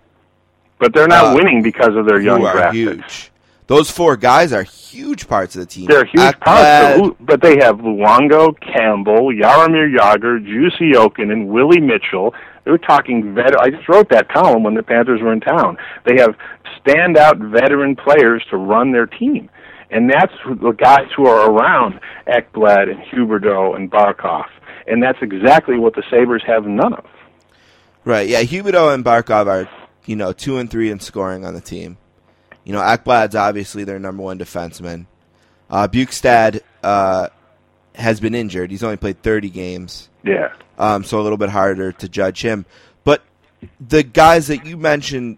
but 0.80 0.94
they're 0.94 1.08
not 1.08 1.26
Uh, 1.26 1.36
winning 1.36 1.62
because 1.62 1.96
of 1.96 2.06
their 2.06 2.20
young 2.20 2.42
draft 2.42 2.74
huge. 2.76 3.32
Those 3.68 3.92
four 3.92 4.18
guys 4.18 4.52
are 4.52 4.64
huge 4.64 5.28
parts 5.28 5.56
of 5.56 5.60
the 5.62 5.68
team. 5.68 5.86
They're 5.86 6.04
huge 6.06 6.24
Ekblad, 6.24 6.40
parts, 6.40 7.00
but, 7.00 7.26
but 7.26 7.42
they 7.42 7.58
have 7.64 7.78
Luongo, 7.78 8.60
Campbell, 8.60 9.32
Jaromir 9.32 9.96
Jagr, 9.96 10.44
Jussi 10.44 10.92
Jokinen, 10.92 11.32
and 11.32 11.50
Willie 11.50 11.80
Mitchell. 11.80 12.34
They're 12.64 12.80
talking 12.80 13.36
vet. 13.36 13.56
I 13.60 13.70
just 13.70 13.88
wrote 13.88 14.10
that 14.10 14.28
column 14.30 14.64
when 14.64 14.74
the 14.74 14.82
Panthers 14.82 15.22
were 15.22 15.34
in 15.34 15.40
town. 15.40 15.78
They 16.06 16.20
have 16.20 16.36
standout 16.84 17.38
veteran 17.52 17.96
players 17.96 18.44
to 18.50 18.58
run 18.58 18.92
their 18.92 19.06
team, 19.06 19.50
and 19.92 20.10
that's 20.10 20.34
the 20.46 20.72
guys 20.72 21.08
who 21.16 21.28
are 21.28 21.52
around 21.52 22.00
Ekblad 22.28 22.90
and 22.90 23.00
Huberdeau 23.02 23.76
and 23.76 23.92
Barkov, 23.92 24.46
and 24.88 25.02
that's 25.04 25.20
exactly 25.22 25.78
what 25.78 25.94
the 25.94 26.04
Sabres 26.10 26.42
have 26.48 26.66
none 26.66 26.94
of. 26.94 27.06
Right, 28.04 28.28
yeah, 28.28 28.42
Huberdeau 28.42 28.94
and 28.94 29.06
Barkov 29.06 29.46
are, 29.46 29.70
you 30.06 30.16
know, 30.16 30.34
two 30.34 30.58
and 30.58 30.70
three 30.70 30.90
in 30.92 31.00
scoring 31.00 31.46
on 31.46 31.54
the 31.54 31.62
team. 31.62 31.98
You 32.64 32.74
know, 32.74 32.82
Ekblad's 32.82 33.36
obviously 33.36 33.84
their 33.84 34.00
number 34.00 34.24
one 34.24 34.38
defenseman. 34.40 35.06
Uh, 35.70 35.88
Bjugstad 35.88 36.62
uh, 36.84 37.30
has 37.96 38.20
been 38.20 38.36
injured. 38.36 38.72
He's 38.72 38.84
only 38.84 38.98
played 38.98 39.22
30 39.22 39.50
games, 39.50 40.10
Yeah. 40.24 40.54
um, 40.78 41.04
so 41.04 41.20
a 41.20 41.24
little 41.24 41.38
bit 41.38 41.50
harder 41.50 41.92
to 41.94 42.10
judge 42.10 42.42
him. 42.42 42.66
But 43.04 43.24
the 43.80 44.04
guys 44.04 44.48
that 44.48 44.66
you 44.66 44.78
mentioned, 44.78 45.38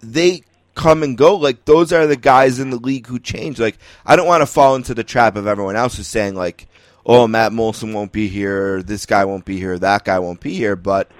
they 0.00 0.42
come 0.74 1.02
and 1.02 1.16
go. 1.16 1.36
Like, 1.36 1.64
those 1.64 1.92
are 1.92 2.06
the 2.06 2.16
guys 2.16 2.58
in 2.58 2.70
the 2.70 2.76
league 2.78 3.06
who 3.06 3.18
change. 3.18 3.58
Like, 3.60 3.78
I 4.04 4.16
don't 4.16 4.26
want 4.26 4.42
to 4.42 4.46
fall 4.46 4.74
into 4.76 4.94
the 4.94 5.04
trap 5.04 5.36
of 5.36 5.46
everyone 5.46 5.76
else 5.76 5.96
who's 5.96 6.06
saying, 6.06 6.34
like, 6.34 6.66
oh, 7.06 7.26
Matt 7.28 7.52
Moulson 7.52 7.92
won't 7.92 8.12
be 8.12 8.28
here, 8.28 8.82
this 8.82 9.06
guy 9.06 9.24
won't 9.24 9.44
be 9.44 9.58
here, 9.58 9.78
that 9.78 10.04
guy 10.04 10.18
won't 10.18 10.40
be 10.40 10.54
here. 10.54 10.74
But 10.76 11.10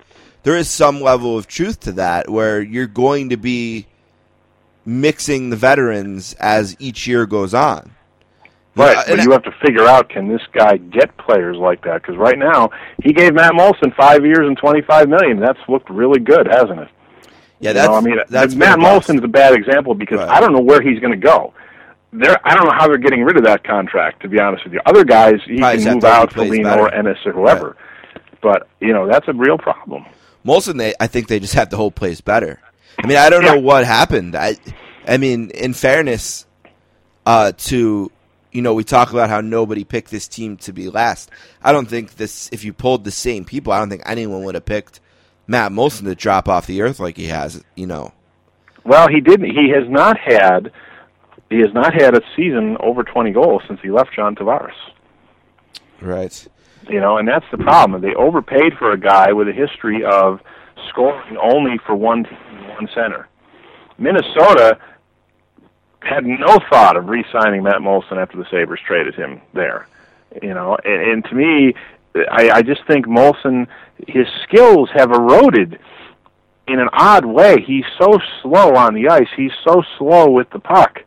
there 0.44 0.56
is 0.56 0.70
some 0.70 1.00
level 1.00 1.36
of 1.36 1.46
truth 1.46 1.80
to 1.80 1.92
that 1.92 2.30
where 2.30 2.62
you're 2.62 2.86
going 2.86 3.30
to 3.30 3.36
be 3.36 3.86
mixing 4.86 5.50
the 5.50 5.56
veterans 5.56 6.34
as 6.38 6.76
each 6.78 7.06
year 7.06 7.26
goes 7.26 7.54
on. 7.54 7.90
Right, 8.76 8.96
Yeah, 9.08 9.16
but 9.16 9.24
you 9.24 9.30
have 9.30 9.44
to 9.44 9.52
figure 9.64 9.86
out 9.86 10.08
can 10.08 10.28
this 10.28 10.42
guy 10.52 10.76
get 10.78 11.16
players 11.16 11.56
like 11.56 11.82
that? 11.84 12.02
Because 12.02 12.16
right 12.16 12.38
now 12.38 12.70
he 13.02 13.12
gave 13.12 13.34
Matt 13.34 13.52
Moulson 13.52 13.94
five 13.94 14.24
years 14.26 14.46
and 14.48 14.56
twenty 14.58 14.82
five 14.82 15.08
million. 15.08 15.38
That's 15.38 15.60
looked 15.68 15.88
really 15.90 16.18
good, 16.20 16.46
hasn't 16.48 16.80
it? 16.80 16.88
yeah, 17.60 17.70
You 17.70 17.74
that's 17.74 17.88
know, 17.88 17.94
I 17.94 18.00
mean, 18.00 18.16
that's 18.28 18.54
Matt 18.56 18.76
been 18.78 18.84
a 18.86 18.90
bust. 18.94 19.08
Moulson's 19.08 19.24
a 19.24 19.28
bad 19.28 19.54
example 19.54 19.94
because 19.94 20.18
Right. 20.18 20.28
I 20.28 20.40
don't 20.40 20.52
know 20.52 20.60
where 20.60 20.82
he's 20.82 20.98
going 20.98 21.12
to 21.12 21.16
go. 21.16 21.54
They're, 22.12 22.36
I 22.46 22.54
don't 22.54 22.64
know 22.66 22.74
how 22.76 22.86
they're 22.88 22.98
getting 22.98 23.22
rid 23.24 23.36
of 23.36 23.44
that 23.44 23.62
contract. 23.64 24.22
To 24.22 24.28
be 24.28 24.38
honest 24.40 24.64
with 24.64 24.72
you, 24.72 24.80
other 24.86 25.04
guys 25.04 25.34
he 25.46 25.58
Probably 25.58 25.82
can 25.82 25.94
move 25.94 26.04
out, 26.04 26.32
plays 26.32 26.48
Foligno 26.48 26.78
or 26.78 26.92
Ennis 26.94 27.18
or 27.24 27.32
whoever. 27.32 27.76
But 28.42 28.68
you 28.80 28.92
know 28.92 29.06
that's 29.08 29.26
a 29.28 29.32
real 29.32 29.56
problem. 29.56 30.04
Moulson, 30.44 30.76
they 30.76 30.94
I 31.00 31.06
think 31.06 31.28
they 31.28 31.40
just 31.40 31.54
have 31.54 31.70
the 31.70 31.76
whole 31.76 31.90
place 31.90 32.20
better. 32.20 32.60
I 33.02 33.06
mean, 33.06 33.16
I 33.16 33.30
don't 33.30 33.44
know 33.44 33.58
what 33.58 33.84
happened. 33.84 34.36
I, 34.36 34.56
I 35.06 35.16
mean, 35.16 35.50
in 35.50 35.74
fairness, 35.74 36.46
uh, 37.26 37.52
to 37.52 38.10
you 38.52 38.62
know, 38.62 38.72
we 38.72 38.84
talk 38.84 39.10
about 39.10 39.28
how 39.28 39.40
nobody 39.40 39.82
picked 39.84 40.10
this 40.10 40.28
team 40.28 40.56
to 40.58 40.72
be 40.72 40.88
last. 40.88 41.28
I 41.62 41.72
don't 41.72 41.88
think 41.88 42.16
this. 42.16 42.48
If 42.52 42.64
you 42.64 42.72
pulled 42.72 43.04
the 43.04 43.10
same 43.10 43.44
people, 43.44 43.72
I 43.72 43.78
don't 43.80 43.90
think 43.90 44.02
anyone 44.06 44.44
would 44.44 44.54
have 44.54 44.64
picked 44.64 45.00
Matt 45.46 45.72
Moulson 45.72 46.04
to 46.04 46.14
drop 46.14 46.48
off 46.48 46.66
the 46.66 46.82
earth 46.82 47.00
like 47.00 47.16
he 47.16 47.26
has. 47.26 47.62
You 47.74 47.88
know. 47.88 48.12
Well, 48.84 49.08
he 49.08 49.20
didn't. 49.20 49.50
He 49.50 49.70
has 49.70 49.88
not 49.88 50.18
had. 50.18 50.70
He 51.50 51.58
has 51.58 51.74
not 51.74 52.00
had 52.00 52.16
a 52.16 52.22
season 52.36 52.76
over 52.80 53.02
20 53.02 53.32
goals 53.32 53.62
since 53.66 53.80
he 53.82 53.90
left 53.90 54.14
John 54.14 54.34
Tavares. 54.34 54.72
Right. 56.00 56.46
You 56.88 57.00
know, 57.00 57.18
and 57.18 57.26
that's 57.26 57.46
the 57.50 57.58
problem. 57.58 58.02
They 58.02 58.14
overpaid 58.14 58.74
for 58.78 58.92
a 58.92 58.98
guy 58.98 59.32
with 59.32 59.48
a 59.48 59.52
history 59.52 60.04
of 60.04 60.40
scoring 60.88 61.36
only 61.42 61.78
for 61.86 61.94
one 61.94 62.24
team, 62.24 62.68
one 62.68 62.88
center. 62.94 63.28
Minnesota 63.98 64.78
had 66.00 66.26
no 66.26 66.58
thought 66.70 66.96
of 66.96 67.08
re-signing 67.08 67.62
Matt 67.62 67.80
Moulson 67.80 68.18
after 68.18 68.36
the 68.36 68.44
Sabres 68.50 68.80
traded 68.86 69.14
him 69.14 69.40
there. 69.54 69.86
You 70.42 70.52
know, 70.52 70.76
and, 70.84 71.12
and 71.12 71.24
to 71.26 71.34
me, 71.34 71.74
I, 72.30 72.50
I 72.50 72.62
just 72.62 72.86
think 72.86 73.06
Moulson, 73.06 73.66
his 74.06 74.26
skills 74.42 74.90
have 74.94 75.10
eroded 75.10 75.78
in 76.66 76.80
an 76.80 76.88
odd 76.92 77.24
way. 77.24 77.62
He's 77.64 77.84
so 77.98 78.18
slow 78.42 78.74
on 78.74 78.94
the 78.94 79.08
ice. 79.08 79.28
He's 79.36 79.52
so 79.66 79.82
slow 79.98 80.30
with 80.30 80.50
the 80.50 80.58
puck. 80.58 81.00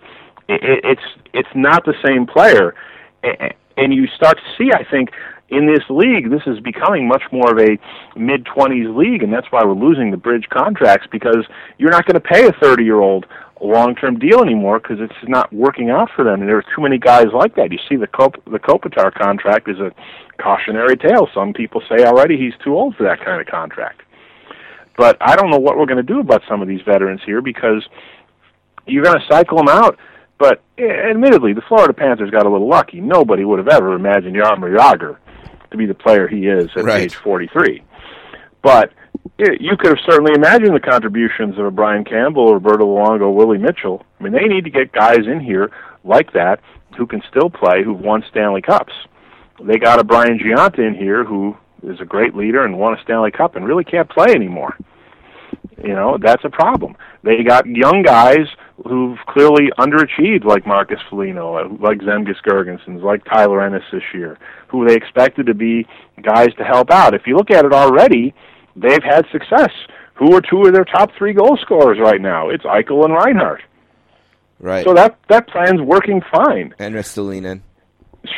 It, 0.47 0.63
it, 0.63 0.79
it's 0.83 1.01
it's 1.33 1.49
not 1.55 1.85
the 1.85 1.93
same 2.05 2.25
player, 2.25 2.73
and 3.75 3.93
you 3.93 4.07
start 4.07 4.37
to 4.37 4.43
see. 4.57 4.71
I 4.73 4.83
think 4.89 5.11
in 5.49 5.65
this 5.65 5.83
league, 5.89 6.29
this 6.29 6.41
is 6.45 6.59
becoming 6.59 7.07
much 7.07 7.23
more 7.31 7.51
of 7.51 7.57
a 7.57 7.77
mid 8.19 8.45
20s 8.45 8.95
league, 8.95 9.23
and 9.23 9.31
that's 9.31 9.47
why 9.49 9.63
we're 9.63 9.73
losing 9.73 10.11
the 10.11 10.17
bridge 10.17 10.47
contracts 10.49 11.07
because 11.11 11.45
you're 11.77 11.91
not 11.91 12.05
going 12.05 12.21
to 12.21 12.27
pay 12.27 12.47
a 12.47 12.51
30 12.51 12.83
year 12.83 12.99
old 12.99 13.25
a 13.61 13.65
long 13.65 13.95
term 13.95 14.19
deal 14.19 14.41
anymore 14.41 14.79
because 14.79 14.97
it's 14.99 15.29
not 15.29 15.51
working 15.53 15.89
out 15.89 16.09
for 16.15 16.23
them. 16.23 16.41
And 16.41 16.49
there 16.49 16.57
are 16.57 16.65
too 16.75 16.81
many 16.81 16.97
guys 16.97 17.27
like 17.33 17.55
that. 17.55 17.71
You 17.71 17.79
see, 17.87 17.95
the 17.95 18.07
Kop- 18.07 18.43
the 18.45 18.59
Kopitar 18.59 19.13
contract 19.13 19.69
is 19.69 19.79
a 19.79 19.91
cautionary 20.41 20.97
tale. 20.97 21.29
Some 21.33 21.53
people 21.53 21.81
say 21.89 22.03
already 22.03 22.37
he's 22.37 22.53
too 22.63 22.75
old 22.75 22.95
for 22.95 23.03
that 23.03 23.23
kind 23.23 23.39
of 23.39 23.47
contract. 23.47 24.01
But 24.97 25.17
I 25.21 25.35
don't 25.35 25.49
know 25.49 25.59
what 25.59 25.77
we're 25.77 25.85
going 25.85 25.97
to 25.97 26.03
do 26.03 26.19
about 26.19 26.41
some 26.47 26.61
of 26.61 26.67
these 26.67 26.81
veterans 26.81 27.21
here 27.25 27.41
because 27.41 27.87
you're 28.85 29.03
going 29.03 29.19
to 29.19 29.33
cycle 29.33 29.57
them 29.57 29.69
out. 29.69 29.97
But 30.39 30.61
eh, 30.77 31.09
admittedly, 31.09 31.53
the 31.53 31.61
Florida 31.61 31.93
Panthers 31.93 32.31
got 32.31 32.45
a 32.45 32.49
little 32.49 32.67
lucky. 32.67 32.99
Nobody 32.99 33.45
would 33.45 33.59
have 33.59 33.69
ever 33.69 33.93
imagined 33.93 34.35
Jaromir 34.35 34.77
Jagr 34.77 35.17
to 35.71 35.77
be 35.77 35.85
the 35.85 35.93
player 35.93 36.27
he 36.27 36.47
is 36.47 36.69
at 36.75 36.83
Right. 36.85 37.03
age 37.03 37.15
43. 37.15 37.83
But 38.61 38.91
it, 39.37 39.61
you 39.61 39.75
could 39.77 39.89
have 39.97 40.05
certainly 40.09 40.33
imagined 40.35 40.75
the 40.75 40.79
contributions 40.79 41.57
of 41.57 41.65
a 41.65 41.71
Brian 41.71 42.03
Campbell, 42.03 42.53
Roberto 42.53 42.85
Luongo, 42.85 43.33
Willie 43.33 43.57
Mitchell. 43.57 44.05
I 44.19 44.23
mean, 44.23 44.33
they 44.33 44.47
need 44.47 44.63
to 44.63 44.69
get 44.69 44.91
guys 44.91 45.25
in 45.25 45.39
here 45.39 45.71
like 46.03 46.33
that 46.33 46.59
who 46.97 47.05
can 47.05 47.21
still 47.29 47.49
play, 47.49 47.83
who've 47.83 47.99
won 47.99 48.23
Stanley 48.29 48.61
Cups. 48.61 48.93
They 49.61 49.77
got 49.77 49.99
a 49.99 50.03
Brian 50.03 50.39
Gionta 50.39 50.79
in 50.79 50.95
here 50.95 51.23
who 51.23 51.55
is 51.83 51.99
a 51.99 52.05
great 52.05 52.35
leader 52.35 52.63
and 52.65 52.79
won 52.79 52.97
a 52.97 53.01
Stanley 53.03 53.31
Cup 53.31 53.55
and 53.55 53.67
really 53.67 53.83
can't 53.83 54.09
play 54.09 54.31
anymore. 54.33 54.75
You 55.83 55.93
know, 55.93 56.17
that's 56.19 56.43
a 56.43 56.49
problem. 56.49 56.95
They 57.23 57.43
got 57.43 57.65
young 57.67 58.01
guys 58.03 58.47
who've 58.85 59.17
clearly 59.27 59.69
underachieved, 59.79 60.45
like 60.45 60.67
Marcus 60.67 60.99
Foligno, 61.09 61.75
like 61.81 61.99
Zemgus 61.99 62.37
Girgensons, 62.47 63.01
like 63.01 63.23
Tyler 63.25 63.61
Ennis 63.63 63.83
this 63.91 64.03
year, 64.13 64.37
who 64.67 64.87
they 64.87 64.95
expected 64.95 65.47
to 65.47 65.53
be 65.53 65.87
guys 66.21 66.53
to 66.57 66.63
help 66.63 66.91
out. 66.91 67.13
If 67.13 67.23
you 67.25 67.35
look 67.35 67.49
at 67.51 67.65
it 67.65 67.73
already, 67.73 68.33
they've 68.75 69.03
had 69.03 69.25
success. 69.31 69.71
Who 70.15 70.35
are 70.35 70.41
two 70.41 70.63
of 70.63 70.73
their 70.73 70.85
top 70.85 71.11
three 71.17 71.33
goal 71.33 71.57
scorers 71.61 71.99
right 71.99 72.21
now? 72.21 72.49
It's 72.49 72.63
Eichel 72.63 73.05
and 73.05 73.13
Reinhart. 73.13 73.61
Right. 74.59 74.83
So 74.85 74.93
that 74.93 75.17
that 75.29 75.47
plan's 75.47 75.81
working 75.81 76.21
fine. 76.31 76.73
and 76.79 76.95
Ristolainen. 76.95 77.61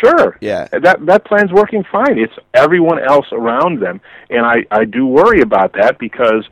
Sure. 0.03 0.37
Yeah. 0.41 0.67
That 0.67 1.05
that 1.05 1.25
plan's 1.25 1.51
working 1.51 1.83
fine. 1.89 2.17
It's 2.17 2.33
everyone 2.53 2.99
else 3.01 3.25
around 3.31 3.81
them, 3.81 4.01
and 4.29 4.45
I 4.45 4.65
I 4.71 4.85
do 4.85 5.05
worry 5.07 5.41
about 5.41 5.73
that 5.73 5.97
because 5.99 6.45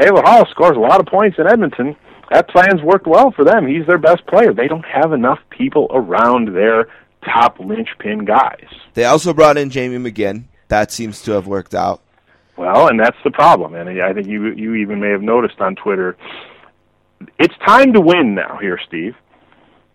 Taylor 0.00 0.22
Hall 0.24 0.46
scores 0.50 0.76
a 0.76 0.80
lot 0.80 1.00
of 1.00 1.06
points 1.06 1.38
in 1.38 1.46
Edmonton. 1.46 1.96
That 2.30 2.48
plan's 2.48 2.82
worked 2.82 3.06
well 3.06 3.30
for 3.30 3.44
them. 3.44 3.66
He's 3.66 3.86
their 3.86 3.98
best 3.98 4.26
player. 4.26 4.52
They 4.52 4.68
don't 4.68 4.84
have 4.84 5.12
enough 5.12 5.38
people 5.50 5.86
around 5.90 6.54
their 6.54 6.88
top 7.24 7.58
linchpin 7.58 8.24
guys. 8.24 8.66
They 8.94 9.04
also 9.04 9.32
brought 9.32 9.56
in 9.56 9.70
Jamie 9.70 9.96
McGinn. 10.10 10.44
That 10.68 10.92
seems 10.92 11.22
to 11.22 11.32
have 11.32 11.46
worked 11.46 11.74
out. 11.74 12.00
Well, 12.56 12.88
and 12.88 12.98
that's 13.00 13.16
the 13.24 13.30
problem. 13.30 13.74
And 13.74 13.88
I 14.02 14.12
think 14.12 14.26
you 14.26 14.48
you 14.52 14.74
even 14.74 15.00
may 15.00 15.10
have 15.10 15.22
noticed 15.22 15.60
on 15.60 15.74
Twitter. 15.76 16.16
It's 17.38 17.54
time 17.66 17.92
to 17.94 18.00
win 18.00 18.34
now, 18.34 18.58
here, 18.60 18.78
Steve. 18.86 19.14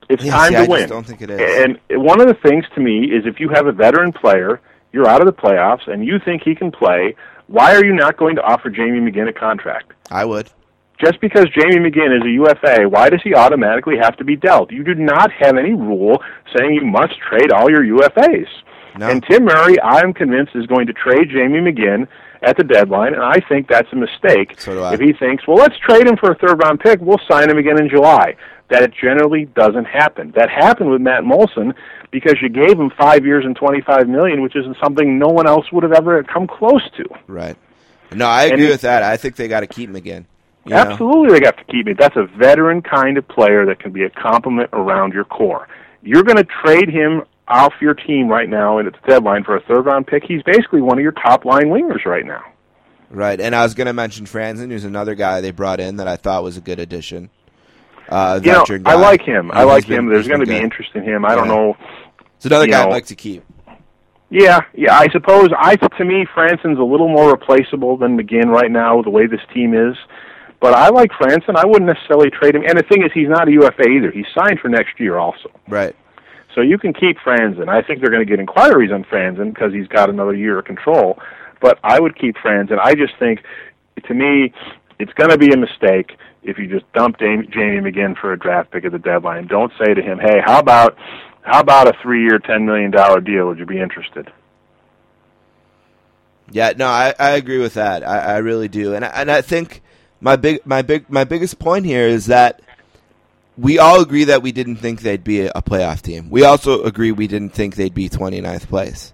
It's 0.09 0.23
Yeah, 0.23 0.31
time 0.31 0.49
see, 0.49 0.55
to 0.55 0.61
I 0.63 0.67
win. 0.67 0.89
don't 0.89 1.05
think 1.05 1.21
it 1.21 1.29
is. 1.29 1.39
And 1.63 1.79
one 2.03 2.19
of 2.19 2.27
the 2.27 2.33
things 2.33 2.65
to 2.75 2.81
me 2.81 3.05
is 3.05 3.25
if 3.25 3.39
you 3.39 3.49
have 3.49 3.67
a 3.67 3.71
veteran 3.71 4.11
player, 4.11 4.59
you're 4.91 5.07
out 5.07 5.21
of 5.21 5.27
the 5.27 5.33
playoffs, 5.41 5.87
and 5.87 6.05
you 6.05 6.19
think 6.23 6.41
he 6.43 6.55
can 6.55 6.71
play. 6.71 7.15
Why 7.47 7.75
are 7.75 7.85
you 7.85 7.93
not 7.93 8.17
going 8.17 8.35
to 8.37 8.41
offer 8.41 8.69
Jamie 8.69 8.99
McGinn 8.99 9.29
a 9.29 9.33
contract? 9.33 9.93
I 10.11 10.25
would. 10.25 10.49
Just 11.03 11.19
because 11.19 11.47
Jamie 11.49 11.89
McGinn 11.89 12.15
is 12.15 12.23
a 12.23 12.29
UFA, 12.29 12.87
why 12.87 13.09
does 13.09 13.21
he 13.23 13.35
automatically 13.35 13.95
have 14.01 14.15
to 14.17 14.23
be 14.23 14.35
dealt? 14.37 14.71
You 14.71 14.83
do 14.83 14.95
not 14.95 15.31
have 15.33 15.57
any 15.57 15.73
rule 15.73 16.21
saying 16.55 16.75
you 16.75 16.85
must 16.85 17.13
trade 17.19 17.51
all 17.51 17.69
your 17.69 17.83
UFAs. 17.83 18.47
No. 18.97 19.09
And 19.09 19.23
Tim 19.29 19.45
Murray, 19.45 19.81
I'm 19.81 20.13
convinced, 20.13 20.55
is 20.55 20.65
going 20.67 20.87
to 20.87 20.93
trade 20.93 21.29
Jamie 21.29 21.59
McGinn 21.59 22.07
at 22.41 22.57
the 22.57 22.63
deadline, 22.63 23.13
and 23.13 23.23
I 23.23 23.41
think 23.49 23.67
that's 23.67 23.91
a 23.91 23.95
mistake. 23.95 24.59
So. 24.59 24.91
If 24.93 24.99
he 24.99 25.13
thinks, 25.13 25.47
well, 25.47 25.57
let's 25.57 25.77
trade 25.79 26.07
him 26.07 26.15
for 26.15 26.31
a 26.31 26.35
third 26.35 26.61
round 26.63 26.79
pick, 26.79 27.01
we'll 27.01 27.19
sign 27.29 27.49
him 27.49 27.57
again 27.57 27.79
in 27.81 27.89
July. 27.89 28.35
That 28.69 28.91
generally 28.93 29.45
doesn't 29.45 29.85
happen. 29.85 30.31
That 30.35 30.49
happened 30.49 30.89
with 30.89 31.01
Matt 31.01 31.23
Moulson 31.23 31.73
because 32.11 32.35
you 32.41 32.49
gave 32.49 32.79
him 32.79 32.91
five 32.97 33.25
years 33.25 33.45
and 33.45 33.55
twenty 33.55 33.81
five 33.81 34.07
million, 34.07 34.41
which 34.41 34.55
isn't 34.55 34.77
something 34.81 35.19
no 35.19 35.27
one 35.27 35.47
else 35.47 35.71
would 35.71 35.83
have 35.83 35.91
ever 35.91 36.23
come 36.23 36.47
close 36.47 36.83
to. 36.97 37.03
Right. 37.27 37.57
No, 38.13 38.25
I 38.25 38.43
agree 38.43 38.65
he- 38.65 38.71
with 38.71 38.81
that. 38.81 39.03
I 39.03 39.17
think 39.17 39.35
they 39.35 39.47
got 39.47 39.61
to 39.61 39.67
keep 39.67 39.89
him 39.89 39.95
again. 39.95 40.27
You 40.65 40.71
know? 40.71 40.77
Absolutely, 40.77 41.39
they 41.39 41.45
have 41.45 41.57
to 41.57 41.63
keep 41.65 41.87
it. 41.87 41.97
That's 41.97 42.15
a 42.15 42.25
veteran 42.37 42.81
kind 42.81 43.17
of 43.17 43.27
player 43.27 43.65
that 43.65 43.79
can 43.79 43.91
be 43.91 44.03
a 44.03 44.09
complement 44.09 44.69
around 44.73 45.13
your 45.13 45.25
core. 45.25 45.67
You're 46.01 46.23
going 46.23 46.37
to 46.37 46.47
trade 46.63 46.89
him 46.89 47.23
off 47.47 47.73
your 47.81 47.93
team 47.93 48.27
right 48.29 48.49
now 48.49 48.79
at 48.79 48.85
its 48.85 48.97
deadline 49.07 49.43
for 49.43 49.57
a 49.57 49.61
third 49.61 49.85
round 49.85 50.07
pick. 50.07 50.23
He's 50.23 50.43
basically 50.43 50.81
one 50.81 50.97
of 50.97 51.03
your 51.03 51.11
top 51.11 51.45
line 51.45 51.65
wingers 51.65 52.05
right 52.05 52.25
now. 52.25 52.43
Right. 53.09 53.39
And 53.39 53.55
I 53.55 53.63
was 53.63 53.73
going 53.73 53.87
to 53.87 53.93
mention 53.93 54.25
Franson, 54.25 54.71
who's 54.71 54.85
another 54.85 55.15
guy 55.15 55.41
they 55.41 55.51
brought 55.51 55.79
in 55.79 55.97
that 55.97 56.07
I 56.07 56.15
thought 56.15 56.43
was 56.43 56.57
a 56.57 56.61
good 56.61 56.79
addition. 56.79 57.29
Uh, 58.09 58.39
You 58.43 58.51
know, 58.51 58.65
I 58.85 58.95
like 58.95 59.21
him. 59.21 59.51
I 59.51 59.63
like 59.63 59.87
been- 59.87 59.99
him. 59.99 60.09
There's 60.09 60.27
going 60.27 60.39
to 60.39 60.45
be 60.45 60.57
interest 60.57 60.91
in 60.95 61.03
him. 61.03 61.25
I 61.25 61.35
don't 61.35 61.47
know. 61.47 61.77
It's 62.37 62.45
another 62.45 62.67
guy 62.67 62.81
know, 62.83 62.89
I'd 62.89 62.93
like 62.93 63.05
to 63.07 63.15
keep. 63.15 63.43
Yeah, 64.29 64.61
yeah. 64.73 64.97
I 64.97 65.07
suppose 65.09 65.49
I 65.57 65.75
to 65.75 66.03
me 66.05 66.25
Franson's 66.35 66.79
a 66.79 66.83
little 66.83 67.07
more 67.07 67.31
replaceable 67.31 67.97
than 67.97 68.17
McGinn 68.17 68.47
right 68.47 68.71
now, 68.71 69.01
the 69.01 69.09
way 69.11 69.27
this 69.27 69.39
team 69.53 69.73
is. 69.73 69.95
But 70.63 70.75
I 70.75 70.87
like 70.87 71.11
Franson. 71.11 71.57
I 71.57 71.65
wouldn't 71.65 71.91
necessarily 71.93 72.29
trade 72.29 72.55
him. 72.55 72.63
And 72.65 72.79
the 72.79 72.83
thing 72.83 73.03
is, 73.03 73.11
he's 73.13 73.27
not 73.27 73.49
a 73.49 73.51
UFA 73.51 73.83
either. 73.83 74.11
He's 74.11 74.27
signed 74.33 74.61
for 74.61 74.69
next 74.69 74.97
year 74.97 75.17
also. 75.17 75.51
Right. 75.67 75.93
So 76.55 76.61
you 76.61 76.77
can 76.77 76.93
keep 76.93 77.17
Franson. 77.17 77.67
I 77.67 77.81
think 77.81 77.99
they're 77.99 78.09
going 78.09 78.25
to 78.25 78.29
get 78.29 78.39
inquiries 78.39 78.89
on 78.89 79.03
Franson 79.03 79.53
because 79.53 79.73
he's 79.73 79.89
got 79.89 80.09
another 80.09 80.33
year 80.33 80.59
of 80.59 80.63
control. 80.63 81.19
But 81.59 81.79
I 81.83 81.99
would 81.99 82.17
keep 82.17 82.37
Franson. 82.37 82.79
I 82.79 82.95
just 82.95 83.11
think, 83.19 83.41
to 84.07 84.13
me, 84.13 84.53
it's 84.99 85.11
going 85.15 85.31
to 85.31 85.37
be 85.37 85.51
a 85.51 85.57
mistake 85.57 86.17
if 86.43 86.57
you 86.57 86.69
just 86.69 86.89
dump 86.93 87.19
Jamie, 87.19 87.45
McGinn 87.51 88.17
for 88.17 88.31
a 88.31 88.39
draft 88.39 88.71
pick 88.71 88.85
at 88.85 88.93
the 88.93 88.99
deadline. 88.99 89.47
Don't 89.47 89.73
say 89.77 89.93
to 89.93 90.01
him, 90.01 90.17
"Hey, 90.17 90.39
how 90.45 90.59
about 90.59 90.97
how 91.41 91.59
about 91.59 91.89
a 91.89 91.93
three-year, 92.01 92.39
ten 92.39 92.65
million 92.65 92.89
dollar 92.89 93.19
deal? 93.19 93.47
Would 93.47 93.59
you 93.59 93.65
be 93.65 93.81
interested?" 93.81 94.31
Yeah, 96.51 96.71
no, 96.77 96.87
I, 96.87 97.13
I 97.19 97.31
agree 97.31 97.59
with 97.59 97.73
that. 97.73 98.07
I, 98.07 98.35
I 98.35 98.37
really 98.37 98.69
do, 98.69 98.95
and 98.95 99.03
I, 99.03 99.09
and 99.09 99.29
I 99.29 99.41
think 99.41 99.81
my 100.23 100.35
big 100.35 100.65
my 100.65 100.81
big 100.81 101.09
my 101.09 101.23
biggest 101.25 101.59
point 101.59 101.85
here 101.85 102.07
is 102.07 102.27
that 102.27 102.61
we 103.57 103.77
all 103.77 104.01
agree 104.01 104.23
that 104.23 104.41
we 104.41 104.51
didn't 104.51 104.77
think 104.77 105.01
they'd 105.01 105.23
be 105.23 105.41
a, 105.41 105.51
playoff 105.61 106.01
team. 106.01 106.29
We 106.31 106.43
also 106.43 106.81
agree 106.83 107.11
we 107.11 107.27
didn't 107.27 107.51
think 107.51 107.75
they'd 107.75 107.93
be 107.93 108.09
29th 108.09 108.67
place. 108.67 109.13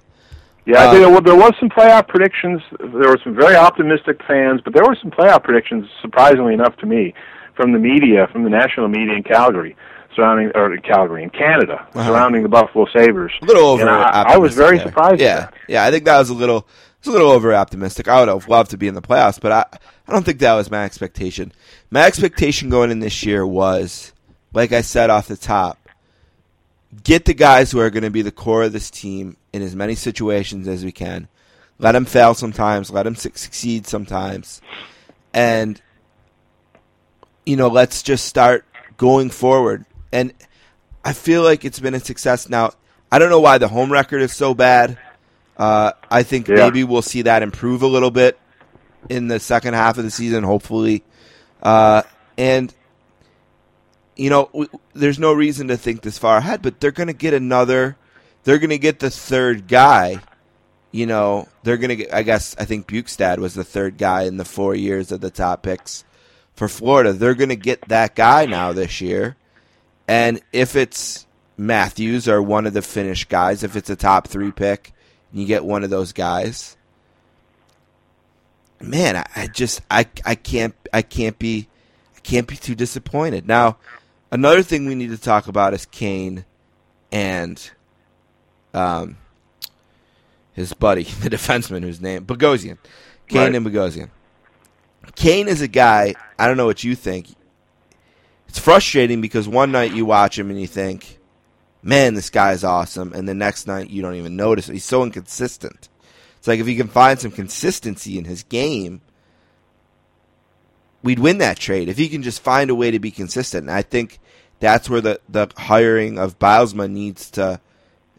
Yeah, 0.65 0.84
Uh, 0.86 0.94
there, 0.94 1.10
well, 1.10 1.22
there 1.22 1.36
was 1.36 1.52
some 1.60 1.68
playoff 1.69 2.07
predictions. 2.07 2.61
There 2.80 3.10
were 3.10 3.19
some 3.23 3.36
very 3.36 3.56
optimistic 3.57 4.22
fans, 4.26 4.61
but 4.64 4.73
there 4.73 4.84
were 4.86 4.95
some 5.02 5.11
playoff 5.11 5.44
predictions, 5.44 5.88
surprisingly 6.02 6.53
enough 6.53 6.77
to 6.77 6.86
me, 6.86 7.14
from 7.56 7.73
the 7.73 7.80
media, 7.80 8.27
from 8.31 8.44
the 8.44 8.49
national 8.49 8.88
media 8.88 9.15
in 9.15 9.23
Calgary, 9.23 9.76
surrounding 10.15 10.52
or 10.56 10.77
Calgary 10.77 11.23
in 11.23 11.31
Canada, 11.31 11.86
Uh-huh. 11.94 12.06
surrounding 12.07 12.44
the 12.44 12.49
Buffalo 12.49 12.86
Sabres. 12.95 13.34
A 13.41 13.45
little 13.45 13.65
over. 13.65 13.90
I, 13.90 14.36
I 14.36 14.38
was 14.38 14.56
very 14.56 14.80
surprised. 14.80 15.19
Yeah, 15.19 15.49
yeah, 15.68 15.84
I 15.84 15.91
think 15.91 16.06
that 16.06 16.18
was 16.18 16.30
a 16.30 16.34
little 16.36 16.65
it's 16.99 17.07
a 17.07 17.11
little 17.11 17.31
over 17.31 17.53
optimistic. 17.53 18.07
I 18.07 18.19
would 18.19 18.27
have 18.27 18.49
loved 18.49 18.71
to 18.71 18.77
be 18.77 18.88
in 18.88 18.93
the 18.93 19.01
playoffs, 19.01 19.39
but 19.39 19.51
I 19.51 19.65
I 20.07 20.11
don't 20.11 20.23
think 20.23 20.39
that 20.39 20.53
was 20.53 20.69
my 20.69 20.84
expectation. 20.84 21.53
My 21.89 22.03
expectation 22.03 22.69
going 22.69 22.91
in 22.91 22.99
this 22.99 23.23
year 23.23 23.45
was, 23.45 24.11
like 24.53 24.73
I 24.73 24.81
said 24.81 25.09
off 25.09 25.27
the 25.27 25.38
top, 25.38 25.77
get 27.03 27.26
the 27.26 27.34
guys 27.34 27.71
who 27.71 27.80
are 27.80 27.89
going 27.89 28.03
to 28.03 28.09
be 28.09 28.21
the 28.21 28.31
core 28.31 28.63
of 28.63 28.73
this 28.73 28.89
team 28.89 29.38
in 29.53 29.61
as 29.61 29.76
many 29.76 29.95
situations 29.95 30.67
as 30.67 30.84
we 30.84 30.91
can. 30.91 31.27
Let 31.77 31.93
them 31.93 32.05
fail 32.05 32.34
sometimes. 32.34 32.91
Let 32.91 33.03
them 33.03 33.15
succeed 33.15 33.88
sometimes, 33.88 34.61
and 35.34 35.81
you 37.45 37.55
know, 37.55 37.69
let's 37.69 38.03
just 38.03 38.26
start 38.26 38.65
going 38.97 39.30
forward. 39.30 39.85
And 40.11 40.34
I 41.05 41.13
feel 41.13 41.43
like 41.43 41.63
it's 41.63 41.80
been 41.80 41.95
a 41.95 41.99
success. 41.99 42.49
Now, 42.49 42.73
I 43.11 43.19
don't 43.19 43.30
know 43.30 43.39
why 43.39 43.57
the 43.57 43.69
home 43.69 43.91
record 43.91 44.21
is 44.21 44.34
so 44.34 44.53
bad. 44.53 44.97
Uh, 45.60 45.91
I 46.10 46.23
think 46.23 46.48
Yeah. 46.48 46.56
maybe 46.56 46.84
we'll 46.84 47.02
see 47.03 47.22
that 47.23 47.44
improve 47.44 47.84
a 47.84 47.88
little 47.88 48.10
bit 48.11 48.40
in 49.10 49.27
the 49.27 49.40
second 49.40 49.73
half 49.76 49.98
of 49.99 50.03
the 50.06 50.11
season, 50.11 50.44
hopefully. 50.44 51.03
Uh, 51.61 52.02
and 52.38 52.73
you 54.15 54.30
know, 54.30 54.45
w- 54.53 54.69
there's 54.94 55.19
no 55.19 55.31
reason 55.34 55.68
to 55.69 55.77
think 55.77 56.02
this 56.02 56.18
far 56.18 56.38
ahead, 56.38 56.61
but 56.61 56.80
they're 56.80 56.91
going 56.91 57.07
to 57.07 57.14
get 57.14 57.34
another. 57.34 57.95
They're 58.44 58.57
going 58.57 58.69
to 58.72 58.77
get 58.77 58.99
the 58.99 59.10
third 59.10 59.68
guy. 59.68 60.19
You 60.91 61.06
know, 61.06 61.48
they're 61.64 61.77
going 61.77 61.90
to 61.90 61.95
get. 61.98 62.14
I 62.14 62.23
guess 62.23 62.56
I 62.60 62.65
think 62.65 62.88
Bjugstad 62.88 63.38
was 63.38 63.53
the 63.53 63.64
third 63.64 63.98
guy 63.98 64.23
in 64.23 64.38
the 64.38 64.45
four 64.45 64.76
years 64.76 65.11
of 65.11 65.22
the 65.22 65.30
top 65.30 65.61
picks 65.64 66.03
for 66.56 66.68
Florida. 66.68 67.14
They're 67.14 67.36
going 67.36 67.49
to 67.49 67.56
get 67.56 67.88
that 67.90 68.15
guy 68.15 68.45
now 68.45 68.73
this 68.73 68.99
year, 68.99 69.36
and 70.07 70.41
if 70.52 70.76
it's 70.76 71.26
Matthews 71.57 72.27
or 72.27 72.41
one 72.41 72.65
of 72.65 72.73
the 72.73 72.81
Finnish 72.81 73.26
guys, 73.26 73.64
if 73.64 73.76
it's 73.76 73.90
a 73.90 73.95
top 73.95 74.27
three 74.27 74.52
pick, 74.52 74.91
you 75.34 75.45
get 75.45 75.64
one 75.65 75.84
of 75.84 75.89
those 75.89 76.14
guys. 76.14 76.76
Man, 78.81 79.18
I, 79.18 79.26
I 79.35 79.47
just 79.47 79.81
I 79.91 80.07
I 80.26 80.35
can't 80.35 80.73
I 80.93 81.01
can't 81.01 81.38
be 81.38 81.68
I 82.15 82.19
can't 82.22 82.47
be 82.47 82.56
too 82.56 82.76
disappointed. 82.76 83.47
Now, 83.47 83.77
another 84.31 84.64
thing 84.64 84.85
we 84.85 84.95
need 84.95 85.10
to 85.10 85.18
talk 85.18 85.47
about 85.47 85.73
is 85.73 85.85
Kane 85.85 86.45
and 87.11 87.69
um 88.73 89.18
his 90.53 90.73
buddy, 90.73 91.03
the 91.22 91.30
defenseman 91.30 91.84
whose 91.84 91.99
name 92.01 92.26
Bogosian. 92.26 92.77
Kane 93.27 93.41
Right. 93.41 93.56
and 93.56 93.65
Bogosian. 93.65 94.10
Kane 95.15 95.47
is 95.47 95.61
a 95.61 95.68
guy, 95.68 96.15
I 96.38 96.47
don't 96.47 96.57
know 96.57 96.65
what 96.65 96.84
you 96.84 96.95
think. 96.95 97.27
It's 98.47 98.60
frustrating 98.60 99.22
because 99.22 99.47
one 99.47 99.72
night 99.72 99.93
you 99.93 100.06
watch 100.06 100.38
him 100.39 100.49
and 100.49 100.60
you 100.60 100.65
think, 100.68 101.18
man, 101.81 102.14
this 102.14 102.30
guy 102.30 102.51
is 102.53 102.64
awesome. 102.64 103.14
And 103.14 103.27
the 103.27 103.34
next 103.34 103.68
night 103.68 103.89
you 103.89 104.01
don't 104.01 104.15
even 104.15 104.35
notice. 104.35 104.68
He's 104.68 104.85
so 104.85 105.03
inconsistent. 105.03 105.89
It's 106.38 106.47
like 106.47 106.60
if 106.60 106.68
he 106.68 106.76
can 106.76 106.88
find 106.88 107.19
some 107.19 107.31
consistency 107.31 108.18
in 108.18 108.26
his 108.26 108.43
game, 108.43 109.01
we'd 111.03 111.19
win 111.19 111.39
that 111.39 111.57
trade. 111.57 111.89
If 111.89 111.97
he 111.97 112.10
can 112.10 112.23
just 112.23 112.41
find 112.41 112.69
a 112.69 112.76
way 112.76 112.91
to 112.91 112.99
be 112.99 113.11
consistent. 113.11 113.68
And 113.68 113.72
I 113.72 113.81
think 113.81 114.19
that's 114.60 114.89
where 114.89 115.01
the, 115.01 115.19
the 115.30 115.47
hiring 115.57 116.18
of 116.18 116.39
Bylsma 116.39 116.89
needs 116.89 117.31
to 117.31 117.60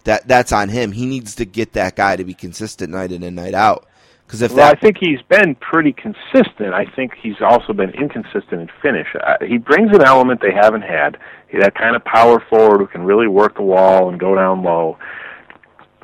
that 0.05 0.27
that's 0.27 0.53
on 0.53 0.69
him. 0.69 0.93
He 0.93 1.07
needs 1.07 1.35
to 1.37 1.45
get 1.45 1.75
that 1.75 1.97
guy 1.97 2.17
to 2.17 2.25
be 2.25 2.35
consistent 2.35 2.93
night 2.93 3.13
in 3.13 3.23
and 3.23 3.37
night 3.37 3.55
out. 3.55 3.87
Because 4.27 4.43
if 4.43 4.53
Well, 4.53 4.71
I 4.71 4.77
think 4.77 4.97
he's 4.99 5.21
been 5.23 5.57
pretty 5.57 5.93
consistent. 5.93 6.73
I 6.73 6.85
think 6.85 7.15
he's 7.21 7.41
also 7.41 7.73
been 7.73 7.91
inconsistent 7.91 8.61
in 8.63 8.71
finish. 8.81 9.09
Uh, 9.15 9.37
he 9.45 9.59
brings 9.59 9.91
an 9.93 10.03
element 10.03 10.41
they 10.41 10.53
haven't 10.53 10.83
had. 10.83 11.19
That 11.59 11.75
kind 11.75 11.97
of 11.97 12.05
power 12.05 12.41
forward 12.49 12.79
who 12.79 12.87
can 12.87 13.03
really 13.03 13.27
work 13.27 13.57
the 13.57 13.63
wall 13.63 14.09
and 14.09 14.21
go 14.21 14.35
down 14.35 14.63
low. 14.63 14.99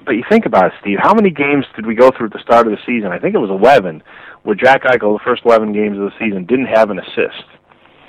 But 0.05 0.13
you 0.13 0.25
think 0.29 0.47
about 0.47 0.67
it, 0.67 0.73
Steve. 0.81 0.99
How 1.01 1.15
many 1.15 1.31
games 1.31 1.65
did 1.75 1.87
we 1.87 1.95
go 1.95 2.11
through 2.11 2.27
at 2.27 2.33
the 2.33 2.41
start 2.41 2.67
of 2.67 2.73
the 2.73 2.79
season? 2.87 3.11
I 3.13 3.19
think 3.19 3.35
it 3.35 3.39
was 3.39 3.51
11, 3.51 4.03
where 4.43 4.55
Jack 4.55 4.83
Eichel, 4.85 5.19
the 5.19 5.25
first 5.25 5.43
11 5.45 5.73
games 5.73 5.99
of 5.99 6.05
the 6.05 6.13
season, 6.19 6.47
didn't 6.47 6.67
have 6.67 6.91
an 6.91 6.99
assist. 6.99 7.45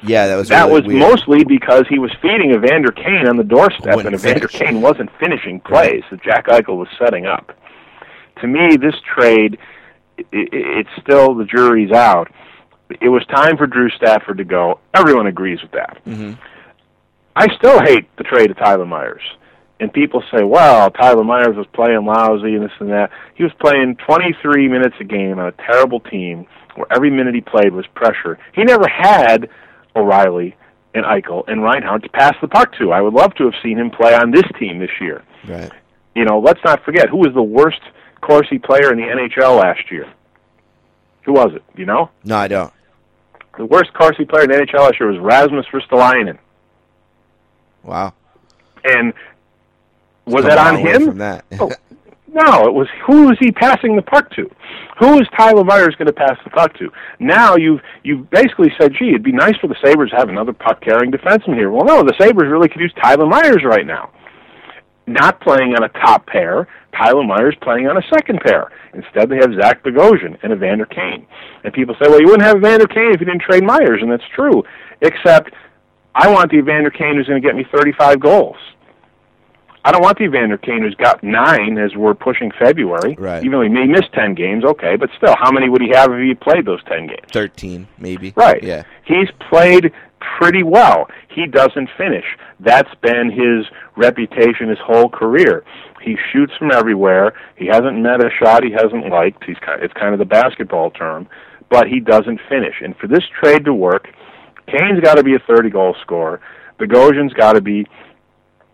yeah, 0.03 0.27
that 0.27 0.35
was 0.35 0.49
that 0.49 0.68
really 0.68 0.81
was 0.81 0.88
weird. 0.88 0.99
mostly 0.99 1.43
because 1.43 1.85
he 1.89 1.97
was 1.99 2.11
feeding 2.22 2.51
Evander 2.51 2.91
Kane 2.91 3.27
on 3.27 3.38
the 3.38 3.43
doorstep, 3.43 3.95
Wouldn't 3.95 4.14
and 4.14 4.15
Evander 4.15 4.47
finish. 4.47 4.68
Kane 4.69 4.81
wasn't 4.81 5.09
finishing 5.19 5.59
plays 5.59 6.03
that 6.11 6.22
Jack 6.23 6.47
Eichel 6.47 6.77
was 6.77 6.88
setting 6.99 7.26
up. 7.26 7.51
To 8.41 8.47
me, 8.47 8.77
this 8.77 8.95
trade, 9.15 9.57
i 10.19 10.22
i 10.22 10.27
it's 10.31 10.89
still 11.01 11.34
the 11.34 11.45
jury's 11.45 11.91
out. 11.91 12.31
It 13.01 13.09
was 13.09 13.26
time 13.26 13.57
for 13.57 13.65
Drew 13.68 13.89
Stafford 13.89 14.38
to 14.38 14.43
go. 14.43 14.80
Everyone 14.93 15.27
agrees 15.27 15.61
with 15.61 15.72
that. 15.72 15.97
hmm 16.03 16.34
I 17.38 17.47
still 17.55 17.80
hate 17.81 18.07
the 18.18 18.23
trade 18.23 18.49
of 18.51 18.57
Tyler 18.57 18.85
Myers. 18.85 19.22
And 19.80 19.93
people 19.93 20.23
say, 20.35 20.43
well, 20.43 20.89
Tyler 20.89 21.23
Myers 21.23 21.55
was 21.55 21.68
playing 21.73 22.03
lousy 22.05 22.55
and 22.55 22.64
this 22.64 22.72
and 22.80 22.89
that. 22.89 23.11
He 23.35 23.43
was 23.43 23.51
playing 23.61 23.97
23 24.07 24.68
minutes 24.68 24.95
a 24.99 25.03
game 25.03 25.38
on 25.38 25.47
a 25.47 25.51
terrible 25.51 25.99
team 25.99 26.47
where 26.76 26.88
every 26.91 27.11
minute 27.11 27.35
he 27.35 27.41
played 27.41 27.73
was 27.73 27.85
pressure. 27.93 28.39
He 28.53 28.64
never 28.64 28.88
had 28.88 29.49
O'Reilly 29.95 30.55
and 30.95 31.05
Eichel 31.05 31.43
and 31.47 31.61
Reinhart 31.61 32.01
to 32.03 32.09
pass 32.09 32.34
the 32.41 32.47
puck 32.47 32.73
to. 32.80 32.91
I 32.91 33.01
would 33.01 33.14
love 33.14 33.35
to 33.35 33.43
have 33.43 33.53
seen 33.61 33.77
him 33.77 33.91
play 33.91 34.15
on 34.15 34.31
this 34.31 34.45
team 34.59 34.80
this 34.80 34.89
year. 34.99 35.23
Right. 35.47 35.72
You 36.15 36.26
know, 36.26 36.39
let's 36.39 36.59
not 36.65 36.84
forget 36.84 37.09
who 37.09 37.18
was 37.18 37.34
the 37.35 37.43
worst 37.43 37.81
Corsi 38.22 38.57
player 38.57 38.91
in 38.91 38.97
the 38.97 39.03
NHL 39.05 39.59
last 39.61 39.91
year. 39.91 40.11
Who 41.26 41.34
was 41.34 41.51
it? 41.53 41.64
You 41.76 41.85
know, 41.85 42.09
No, 42.23 42.38
I 42.38 42.47
don't. 42.47 42.73
the 43.59 43.65
worst 43.65 43.93
Corsi 43.93 44.26
player 44.26 44.45
in 44.45 44.49
the 44.49 44.57
NHL 44.57 44.80
last 44.85 44.99
year 44.99 45.11
was 45.11 45.19
Rasmus 45.19 45.68
Ristolainen. 45.72 46.39
Wow. 47.84 48.14
And 48.84 49.14
was 50.26 50.44
that 50.44 50.58
on 50.58 50.78
him? 50.78 51.06
From 51.06 51.18
that. 51.20 51.45
Oh, 51.60 51.72
no, 52.34 52.68
it 52.68 52.74
was 52.74 52.88
who 53.06 53.32
is 53.32 53.38
he 53.40 53.52
passing 53.52 53.95
the 53.95 54.02
puck 54.02 54.30
to? 54.32 54.49
Who 54.99 55.20
is 55.20 55.28
Tyler 55.38 55.64
Myers 55.64 55.95
going 55.98 56.08
to 56.08 56.14
pass 56.14 56.38
the 56.44 56.49
puck 56.49 56.78
to? 56.78 56.91
Now 57.20 57.56
you've 57.56 57.82
you've 58.04 58.30
basically 58.30 58.72
said, 58.80 58.94
gee, 58.98 59.10
it'd 59.10 59.24
be 59.24 59.32
nice 59.32 59.56
for 59.58 59.68
the 59.68 59.76
Sabres 59.84 60.12
to 60.12 60.18
have 60.18 60.30
another 60.30 60.54
puck 60.54 60.82
carrying 60.82 61.12
defenseman 61.12 61.56
here. 61.56 61.72
Well, 61.72 61.86
no, 61.86 62.04
the 62.04 62.16
Sabres 62.20 62.49
really 62.52 62.70
could 62.70 62.82
use 62.82 62.94
Tyler 63.02 63.26
Myers 63.26 63.64
right 63.64 63.86
now. 63.86 64.12
Not 65.06 65.40
playing 65.40 65.74
on 65.76 65.84
a 65.84 65.90
top 65.90 66.28
pair, 66.28 66.68
Tyler 66.98 67.24
Myers 67.24 67.56
playing 67.62 67.88
on 67.88 67.98
a 67.98 68.02
second 68.14 68.41
pair. 68.41 68.70
Instead, 68.94 69.30
they 69.30 69.38
have 69.38 69.54
Zach 69.62 69.84
Bogosian 69.84 70.38
and 70.44 70.52
Evander 70.52 70.86
Kane. 70.86 71.26
And 71.64 71.74
people 71.74 71.95
say, 71.95 72.10
well, 72.10 72.20
you 72.20 72.26
wouldn't 72.26 72.44
have 72.44 72.58
Evander 72.58 72.88
Kane 72.88 73.14
if 73.14 73.20
you 73.22 73.26
didn't 73.26 73.41
trade 73.41 73.64
Myers, 73.64 73.99
and 74.02 74.12
that's 74.12 74.28
true. 74.36 74.64
Except, 75.02 75.54
I 76.19 76.30
want 76.31 76.49
the 76.49 76.57
Evander 76.57 76.89
Kane 76.89 77.15
who's 77.15 77.27
going 77.27 77.39
to 77.39 77.48
get 77.48 77.56
me 77.56 77.64
35 77.72 78.19
goals. 78.19 78.57
I 79.85 79.91
don't 79.91 80.02
want 80.02 80.18
the 80.18 80.26
Evander 80.26 80.57
Kane 80.57 80.81
who's 80.81 80.95
got 80.95 81.23
nine 81.23 81.77
as 81.77 81.95
we're 81.95 82.15
pushing 82.15 82.52
February. 82.60 83.15
Right. 83.18 83.39
Even 83.39 83.52
though 83.52 83.61
he 83.61 83.69
may 83.69 83.85
miss 83.85 84.03
ten 84.14 84.34
games, 84.35 84.65
okay, 84.65 84.98
but 84.98 85.10
still, 85.15 85.34
how 85.39 85.49
many 85.49 85.69
would 85.69 85.81
he 85.81 85.89
have 85.94 86.11
if 86.11 86.19
he 86.19 86.34
played 86.34 86.65
those 86.65 86.84
ten 86.84 87.07
games? 87.07 87.27
Thirteen, 87.31 87.88
maybe. 87.98 88.34
Right. 88.35 88.61
Yeah. 88.61 88.84
He's 89.06 89.30
played 89.49 89.94
pretty 90.39 90.61
well. 90.61 91.07
He 91.30 91.45
doesn't 91.45 91.89
finish. 91.98 92.26
That's 92.60 92.94
been 92.95 93.31
his 93.31 93.65
reputation 93.95 94.68
his 94.68 94.80
whole 94.84 95.07
career. 95.07 95.64
He 96.02 96.18
shoots 96.34 96.52
from 96.60 96.72
everywhere. 96.72 97.31
He 97.56 97.68
hasn't 97.68 97.98
met 97.98 98.22
a 98.22 98.30
shot 98.30 98.65
he 98.65 98.72
hasn't 98.72 99.07
liked. 99.10 99.45
He's 99.45 99.60
kind 99.65 99.81
it's 99.81 99.94
kind 99.94 100.11
of 100.11 100.19
the 100.19 100.26
basketball 100.26 100.91
term, 100.91 101.30
but 101.69 101.88
he 101.88 102.02
doesn't 102.02 102.41
finish. 102.49 102.81
And 102.84 102.94
for 102.98 103.07
this 103.07 103.23
trade 103.41 103.64
to 103.64 103.73
work, 103.73 104.10
Kane's 104.68 104.99
got 105.02 105.15
to 105.15 105.23
be 105.23 105.35
a 105.35 105.39
30 105.39 105.69
goal 105.69 105.95
scorer. 106.02 106.41
Bogosian's 106.80 107.34
got 107.34 107.53
to 107.53 107.61
be 107.61 107.88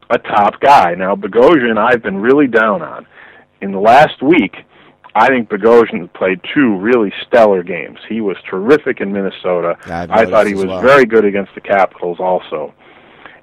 a 0.10 0.18
top 0.18 0.60
guy. 0.60 0.96
Now, 0.96 1.16
Bogosian, 1.16 1.78
I've 1.78 2.02
been 2.02 2.18
really 2.18 2.48
down 2.48 2.82
on. 2.82 3.06
In 3.62 3.72
the 3.72 3.80
last 3.80 4.22
week, 4.22 4.56
I 5.16 5.28
think 5.28 5.50
Bogosian 5.50 6.12
played 6.14 6.42
two 6.54 6.78
really 6.78 7.14
stellar 7.26 7.64
games. 7.64 8.00
He 8.10 8.20
was 8.20 8.36
terrific 8.50 9.00
in 9.00 9.14
Minnesota. 9.14 9.78
I've 9.86 10.30
thought 10.30 10.48
he 10.48 10.56
was 10.56 10.66
well. 10.66 10.82
very 10.82 11.06
good 11.06 11.24
against 11.24 11.54
the 11.56 11.62
Capitals 11.62 12.18
also. 12.20 12.74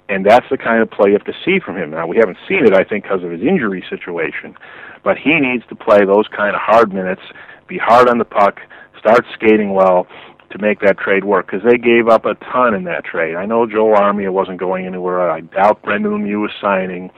And 0.08 0.26
that's 0.26 0.46
the 0.50 0.58
kind 0.58 0.82
of 0.82 0.90
play 0.90 1.10
you 1.10 1.12
have 1.12 1.24
to 1.24 1.36
see 1.44 1.60
from 1.60 1.76
him. 1.76 1.90
Now, 1.90 2.06
we 2.06 2.16
haven't 2.16 2.38
seen 2.48 2.66
it, 2.66 2.74
I 2.74 2.82
think, 2.82 3.04
because 3.04 3.22
of 3.22 3.30
his 3.30 3.42
injury 3.42 3.84
situation. 3.88 4.56
But 5.04 5.16
he 5.16 5.38
needs 5.38 5.62
to 5.68 5.76
play 5.76 6.04
those 6.04 6.26
kind 6.36 6.56
of 6.56 6.60
hard 6.60 6.92
minutes, 6.92 7.22
be 7.68 7.78
hard 7.78 8.08
on 8.08 8.18
the 8.18 8.24
puck, 8.24 8.58
start 8.98 9.24
skating 9.34 9.72
well 9.72 10.08
to 10.50 10.58
make 10.58 10.80
that 10.80 10.98
trade 10.98 11.24
work 11.24 11.46
because 11.46 11.62
they 11.64 11.78
gave 11.78 12.08
up 12.08 12.24
a 12.24 12.34
ton 12.52 12.74
in 12.74 12.84
that 12.84 13.04
trade. 13.04 13.36
I 13.36 13.46
know 13.46 13.66
Joel 13.66 13.96
Armia 13.96 14.32
wasn't 14.32 14.58
going 14.58 14.86
anywhere. 14.86 15.30
I 15.30 15.40
doubt 15.40 15.82
Brendan 15.82 16.12
Lemieux 16.12 16.40
was 16.40 16.50
signing. 16.60 17.10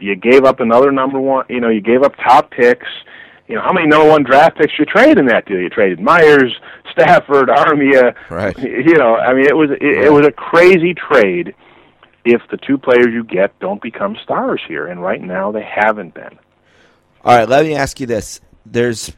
You 0.00 0.16
gave 0.16 0.44
up 0.44 0.60
another 0.60 0.92
number 0.92 1.20
one. 1.20 1.46
You 1.48 1.60
know, 1.60 1.68
you 1.68 1.80
gave 1.80 2.02
up 2.02 2.14
top 2.16 2.50
picks. 2.50 2.86
You 3.46 3.56
know, 3.56 3.62
how 3.62 3.72
many 3.72 3.86
number 3.86 4.08
one 4.08 4.22
draft 4.24 4.58
picks 4.58 4.72
you 4.78 4.84
traded 4.84 5.18
in 5.18 5.26
that 5.26 5.46
deal? 5.46 5.58
You 5.58 5.68
traded 5.68 6.00
Myers, 6.00 6.54
Stafford, 6.92 7.48
Armia. 7.48 8.14
Right. 8.30 8.56
You 8.84 8.94
know, 8.98 9.16
I 9.16 9.32
mean, 9.34 9.46
it 9.46 9.56
was 9.56 9.70
it, 9.70 10.06
it 10.06 10.12
was 10.12 10.26
a 10.26 10.32
crazy 10.32 10.94
trade. 10.94 11.54
If 12.24 12.40
the 12.50 12.56
two 12.56 12.78
players 12.78 13.08
you 13.12 13.22
get 13.22 13.58
don't 13.60 13.82
become 13.82 14.16
stars 14.22 14.62
here, 14.66 14.86
and 14.86 15.02
right 15.02 15.20
now 15.20 15.52
they 15.52 15.62
haven't 15.62 16.14
been. 16.14 16.38
All 17.22 17.36
right, 17.36 17.48
let 17.48 17.64
me 17.64 17.74
ask 17.74 18.00
you 18.00 18.06
this. 18.06 18.40
There's, 18.66 19.12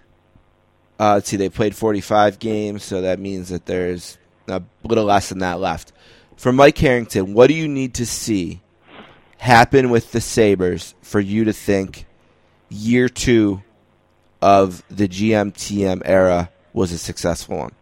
uh, 0.98 1.14
let's 1.14 1.28
see, 1.28 1.36
they 1.36 1.48
played 1.48 1.74
45 1.74 2.38
games, 2.38 2.82
so 2.82 3.02
that 3.02 3.18
means 3.18 3.48
that 3.50 3.66
there's 3.66 4.18
a 4.48 4.62
little 4.82 5.04
less 5.04 5.28
than 5.28 5.40
that 5.40 5.60
left. 5.60 5.92
For 6.36 6.52
Mike 6.52 6.78
Harrington, 6.78 7.34
what 7.34 7.48
do 7.48 7.54
you 7.54 7.68
need 7.68 7.94
to 7.94 8.06
see 8.06 8.60
happen 9.38 9.90
with 9.90 10.12
the 10.12 10.20
Sabres 10.20 10.94
for 11.02 11.20
you 11.20 11.44
to 11.44 11.52
think 11.52 12.06
year 12.68 13.08
two 13.08 13.62
of 14.42 14.82
the 14.88 15.08
GMTM 15.08 16.02
era 16.04 16.50
was 16.72 16.92
a 16.92 16.98
successful 16.98 17.58
one? 17.58 17.72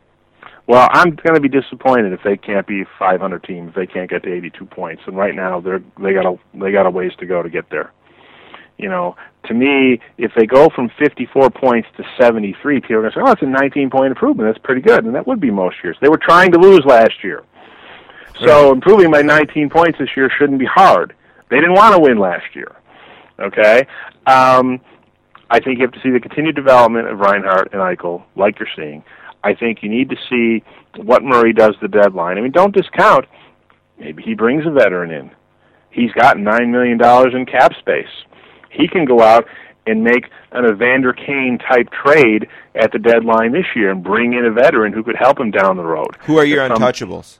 Well, 0.67 0.89
I'm 0.93 1.11
going 1.17 1.35
to 1.35 1.41
be 1.41 1.49
disappointed 1.49 2.13
if 2.13 2.23
they 2.25 2.39
can't 2.39 2.67
be 2.67 2.83
a 2.83 2.89
500 2.99 3.45
team 3.45 3.69
if 3.69 3.75
they 3.75 3.87
can't 3.87 4.09
get 4.09 4.23
to 4.23 4.33
82 4.33 4.65
points. 4.67 5.03
And 5.07 5.17
right 5.17 5.35
now, 5.35 5.61
they're 5.61 5.83
they 5.99 6.15
got 6.15 6.25
a 6.25 6.39
they 6.55 6.73
got 6.73 6.87
a 6.87 6.91
ways 6.91 7.13
to 7.19 7.27
go 7.27 7.43
to 7.43 7.51
get 7.51 7.69
there. 7.71 7.93
You 8.79 8.89
know, 8.89 9.17
to 9.47 9.55
me, 9.55 10.01
if 10.19 10.33
they 10.37 10.47
go 10.47 10.69
from 10.75 10.91
54 10.99 11.51
points 11.51 11.89
to 11.97 12.05
73, 12.21 12.81
people 12.81 12.97
are 12.97 13.01
going 13.03 13.13
to 13.13 13.19
say, 13.19 13.23
"Oh, 13.25 13.33
it's 13.33 13.43
a 13.43 13.47
19 13.47 13.91
point 13.91 14.09
improvement. 14.09 14.49
That's 14.49 14.65
pretty 14.65 14.81
good." 14.81 15.05
And 15.05 15.15
that 15.15 15.27
would 15.27 15.41
be 15.41 15.51
most 15.51 15.77
years. 15.85 15.97
They 16.01 16.09
were 16.09 16.19
trying 16.19 16.51
to 16.53 16.59
lose 16.59 16.85
last 16.85 17.23
year, 17.23 17.45
so 18.41 18.73
improving 18.73 19.11
by 19.11 19.23
19 19.23 19.71
points 19.71 19.99
this 19.99 20.11
year 20.17 20.31
shouldn't 20.39 20.59
be 20.59 20.67
hard. 20.67 21.15
They 21.51 21.57
didn't 21.57 21.75
want 21.75 21.95
to 21.95 22.01
win 22.01 22.19
last 22.19 22.55
year. 22.55 22.75
Okay? 23.39 23.87
Um, 24.27 24.81
I 25.51 25.61
think 25.61 25.79
you 25.79 25.85
have 25.85 25.93
to 25.93 26.01
see 26.01 26.11
the 26.11 26.21
continued 26.21 26.57
development 26.57 27.09
of 27.09 27.19
Reinhart 27.19 27.73
and 27.73 27.81
Eichel, 27.81 28.25
like 28.37 28.59
you're 28.59 28.69
seeing. 28.75 29.05
I 29.43 29.55
think 29.55 29.83
you 29.83 29.91
need 29.91 30.09
to 30.11 30.17
see 30.31 30.65
what 30.97 31.23
Murray 31.23 31.53
does 31.53 31.77
the 31.81 31.89
deadline. 31.89 32.39
I 32.39 32.41
mean, 32.41 32.53
don't 32.53 32.75
discount. 32.75 33.27
Maybe 33.99 34.23
he 34.23 34.35
brings 34.35 34.67
a 34.67 34.71
veteran 34.71 35.11
in. 35.11 35.31
He's 35.91 36.11
got 36.13 36.39
nine 36.39 36.73
million 36.73 36.99
dollars 36.99 37.35
in 37.35 37.47
cap 37.47 37.73
space. 37.79 38.09
He 38.77 38.89
can 38.89 39.05
go 39.05 39.23
out 39.23 39.47
and 39.87 40.03
make 40.03 40.27
an 40.53 40.65
Evander 40.65 41.13
Kane 41.13 41.59
type 41.59 41.89
trade 41.91 42.49
at 42.75 42.93
the 42.93 42.99
deadline 42.99 43.53
this 43.53 43.67
year 43.77 43.91
and 43.91 44.03
bring 44.03 44.33
in 44.33 44.45
a 44.45 44.51
veteran 44.51 44.93
who 44.93 45.03
could 45.03 45.17
help 45.17 45.39
him 45.39 45.51
down 45.51 45.77
the 45.77 45.85
road. 45.85 46.17
Who 46.21 46.39
are 46.39 46.45
your 46.45 46.65
If 46.65 46.73
untouchables? 46.73 47.39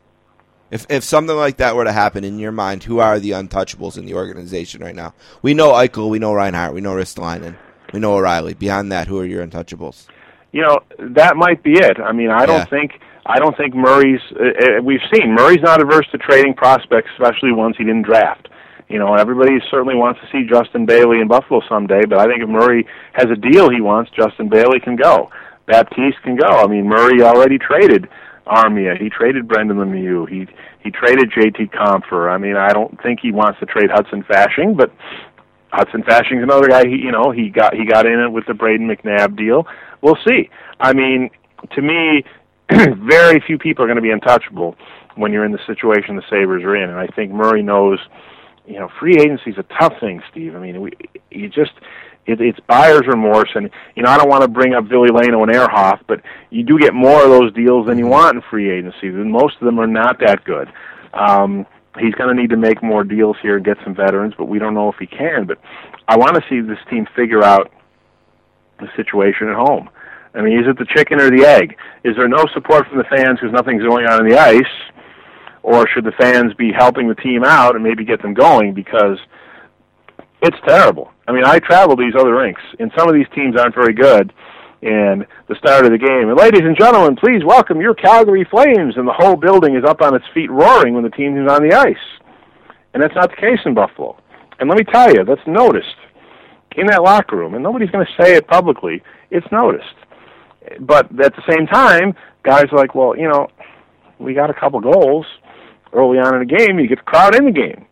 If 0.71 0.87
if 0.91 1.05
something 1.05 1.37
like 1.37 1.59
that 1.59 1.77
were 1.77 1.85
to 1.85 1.93
happen 1.93 2.25
in 2.25 2.39
your 2.39 2.53
mind, 2.53 2.85
who 2.85 2.99
are 2.99 3.19
the 3.19 3.31
untouchables 3.31 3.97
in 3.97 4.07
the 4.07 4.15
organization 4.15 4.83
right 4.83 4.95
now? 4.95 5.15
We 5.43 5.55
know 5.55 5.73
Eichel, 5.73 6.11
we 6.11 6.19
know 6.19 6.35
Reinhart, 6.35 6.75
we 6.75 6.81
know 6.81 6.95
Ristolainen, 6.95 7.57
we 7.93 8.01
know 8.01 8.15
O'Reilly. 8.15 8.55
Beyond 8.55 8.91
that, 8.93 9.07
who 9.07 9.19
are 9.21 9.25
your 9.25 9.47
untouchables? 9.47 10.07
you 10.55 10.63
know 10.63 10.79
that 10.99 11.37
might 11.37 11.63
be 11.63 11.73
it. 11.73 11.99
I 11.99 12.13
mean, 12.13 12.31
I 12.31 12.47
don't 12.47 12.71
think 12.71 12.93
I 13.27 13.39
don't 13.39 13.57
think 13.57 13.75
Murray's. 13.75 14.21
Uh, 14.33 14.79
uh, 14.79 14.83
we've 14.83 15.03
seen 15.13 15.35
Murray's 15.35 15.63
not 15.63 15.83
averse 15.83 16.07
to 16.13 16.19
trading 16.19 16.55
prospects, 16.55 17.11
especially 17.19 17.53
ones 17.53 17.75
he 17.77 17.85
didn't 17.85 18.03
draft. 18.03 18.49
You 18.89 18.99
know, 18.99 19.15
everybody 19.15 19.53
certainly 19.71 19.95
wants 19.95 20.21
to 20.21 20.27
see 20.31 20.47
Justin 20.49 20.87
Bailey 20.87 21.21
in 21.21 21.29
Buffalo 21.29 21.61
someday, 21.69 22.05
but 22.09 22.19
I 22.19 22.27
think 22.27 22.43
if 22.43 22.49
Murray 22.49 22.87
has 23.15 23.27
a 23.31 23.37
deal 23.37 23.71
he 23.71 23.81
wants, 23.81 24.11
Justin 24.11 24.49
Bailey 24.49 24.79
can 24.81 24.97
go. 24.97 25.31
Baptiste 25.67 26.21
can 26.23 26.37
go. 26.37 26.47
I 26.47 26.67
mean, 26.67 26.87
Murray 26.87 27.23
already 27.23 27.59
traded 27.59 28.09
Armia. 28.47 29.01
He 29.01 29.09
traded 29.09 29.49
Brendan 29.49 29.79
Lemieux. 29.79 30.29
He 30.29 30.47
he 30.83 30.91
traded 30.91 31.33
JT 31.33 31.73
Compher. 31.73 32.31
I 32.31 32.37
mean, 32.37 32.57
I 32.57 32.73
don't 32.73 33.01
think 33.03 33.21
he 33.21 33.33
wants 33.33 33.59
to 33.61 33.67
trade 33.67 33.91
Hudson 33.91 34.23
Fasching, 34.25 34.77
but 34.77 34.93
Hudson 35.73 36.03
Fasching's 36.03 36.43
another 36.43 36.69
guy. 36.69 36.87
He, 36.87 36.97
you 36.97 37.11
know, 37.11 37.31
he 37.31 37.49
got 37.49 37.75
he 37.75 37.87
got 37.87 38.07
in 38.07 38.21
it 38.21 38.31
with 38.31 38.45
the 38.47 38.53
Brayden 38.53 38.87
McNabb 38.87 39.37
deal. 39.37 39.67
We'll 40.03 40.19
see. 40.29 40.51
I 40.79 40.93
mean, 40.93 41.31
to 41.75 41.81
me, 41.81 42.25
very 42.71 43.43
few 43.47 43.59
people 43.59 43.85
are 43.85 43.89
going 43.89 43.97
to 43.97 44.03
be 44.03 44.11
untouchable 44.11 44.77
when 45.17 45.33
you're 45.33 45.45
in 45.45 45.53
the 45.53 45.65
situation 45.67 46.17
the 46.17 46.23
Sabres 46.29 46.63
are 46.65 46.77
in, 46.77 46.91
and 46.91 46.99
I 46.99 47.07
think 47.09 47.33
Murray 47.33 47.63
knows. 47.63 47.99
You 48.67 48.79
know, 48.79 48.89
free 48.99 49.17
agency 49.17 49.51
is 49.51 49.59
a 49.59 49.65
tough 49.79 49.95
thing, 50.01 50.23
Steve. 50.31 50.57
I 50.57 50.59
mean, 50.59 50.81
we 50.81 50.93
you 51.31 51.49
just 51.49 51.73
it, 52.27 52.41
it's 52.41 52.59
buyer's 52.61 53.07
remorse, 53.07 53.51
and 53.55 53.71
you 53.95 54.03
know 54.03 54.11
I 54.11 54.17
don't 54.17 54.29
want 54.29 54.43
to 54.43 54.49
bring 54.49 54.75
up 54.75 54.85
Ville 54.85 55.09
Leino 55.09 55.43
and 55.43 55.53
Ehrhoff, 55.53 56.01
but 56.07 56.21
you 56.51 56.63
do 56.63 56.79
get 56.79 56.95
more 56.95 57.23
of 57.23 57.31
those 57.31 57.53
deals 57.53 57.87
than 57.87 57.99
you 57.99 58.07
want 58.07 58.37
in 58.37 58.43
free 58.51 58.71
agency, 58.71 59.09
and 59.09 59.31
most 59.31 59.57
of 59.61 59.67
them 59.67 59.79
are 59.79 59.87
not 59.87 60.19
that 60.21 60.45
good. 60.45 60.73
Um, 61.13 61.67
he's 61.99 62.15
going 62.15 62.35
to 62.35 62.41
need 62.41 62.51
to 62.51 62.57
make 62.57 62.83
more 62.83 63.05
deals 63.05 63.37
here 63.43 63.57
and 63.57 63.65
get 63.65 63.77
some 63.85 63.95
veterans, 63.95 64.35
but 64.37 64.47
we 64.47 64.59
don't 64.59 64.75
know 64.75 64.91
if 64.91 64.97
he 64.99 65.07
can. 65.07 65.47
But 65.47 65.59
I 66.09 66.17
want 66.17 66.35
to 66.35 66.43
see 66.49 66.61
this 66.61 66.79
team 66.91 67.07
figure 67.15 67.43
out 67.43 67.71
the 68.81 68.89
situation 68.97 69.49
at 69.49 69.57
home. 69.57 69.91
I 70.35 70.43
mean, 70.43 70.59
is 70.59 70.67
it 70.67 70.79
the 70.79 70.87
chicken 70.87 71.21
or 71.21 71.31
the 71.31 71.47
egg? 71.47 71.77
Is 72.03 72.17
there 72.17 72.27
no 72.27 72.45
support 72.53 72.89
from 72.89 72.99
the 72.99 73.05
fans 73.05 73.39
because 73.41 73.53
nothing's 73.53 73.83
going 73.83 74.07
on 74.07 74.25
in 74.25 74.31
the 74.31 74.39
ice? 74.39 74.94
Or 75.65 75.89
should 75.89 76.05
the 76.05 76.13
fans 76.13 76.53
be 76.53 76.73
helping 76.77 77.09
the 77.09 77.15
team 77.15 77.43
out 77.43 77.75
and 77.75 77.83
maybe 77.83 78.05
get 78.05 78.21
them 78.21 78.35
going 78.35 78.75
because 78.75 79.17
it's 80.43 80.59
terrible. 80.67 81.11
I 81.27 81.33
mean, 81.33 81.45
I 81.47 81.59
travel 81.59 81.97
these 81.97 82.13
other 82.15 82.37
rinks, 82.37 82.61
and 82.79 82.93
some 82.95 83.09
of 83.09 83.15
these 83.15 83.27
teams 83.35 83.57
aren't 83.57 83.75
very 83.75 83.95
good. 83.95 84.31
And 84.83 85.25
the 85.49 85.55
start 85.57 85.87
of 85.87 85.93
the 85.93 85.97
game, 85.97 86.29
and 86.29 86.39
ladies 86.39 86.61
and 86.61 86.77
gentlemen, 86.79 87.17
please 87.17 87.43
welcome 87.43 87.81
your 87.81 87.95
Calgary 87.95 88.47
Flames, 88.51 88.99
and 88.99 89.09
the 89.09 89.15
whole 89.17 89.37
building 89.37 89.75
is 89.75 89.85
up 89.85 90.03
on 90.03 90.15
its 90.15 90.27
feet 90.35 90.51
roaring 90.51 90.93
when 90.93 91.03
the 91.03 91.09
team 91.09 91.43
is 91.43 91.51
on 91.51 91.67
the 91.67 91.75
ice. 91.75 91.97
And 92.93 93.03
that's 93.03 93.15
not 93.15 93.31
the 93.31 93.37
case 93.37 93.61
in 93.65 93.73
Buffalo. 93.73 94.21
And 94.61 94.69
let 94.69 94.77
me 94.77 94.85
tell 94.85 95.15
you, 95.15 95.25
that's 95.25 95.47
noticed 95.47 95.97
in 96.77 96.89
that 96.89 97.03
locker 97.03 97.37
room, 97.37 97.55
and 97.55 97.63
nobody's 97.63 97.91
going 97.91 98.05
to 98.05 98.23
say 98.23 98.35
it 98.35 98.47
publicly. 98.47 99.03
It's 99.31 99.51
noticed. 99.51 99.97
But 100.81 101.07
at 101.25 101.35
the 101.35 101.43
same 101.49 101.67
time, 101.67 102.15
guys 102.43 102.67
are 102.71 102.77
like, 102.77 102.95
well, 102.95 103.17
you 103.17 103.29
know, 103.29 103.49
we 104.19 104.35
got 104.35 104.51
a 104.51 104.55
couple 104.55 104.81
goals 104.81 105.25
early 105.95 106.19
on 106.19 106.35
in 106.35 106.47
the 106.47 106.57
game. 106.57 106.79
You 106.79 106.89
get 106.89 106.99
the 106.99 107.05
crowd 107.05 107.35
in 107.35 107.47
the 107.47 107.53
game. 107.53 107.87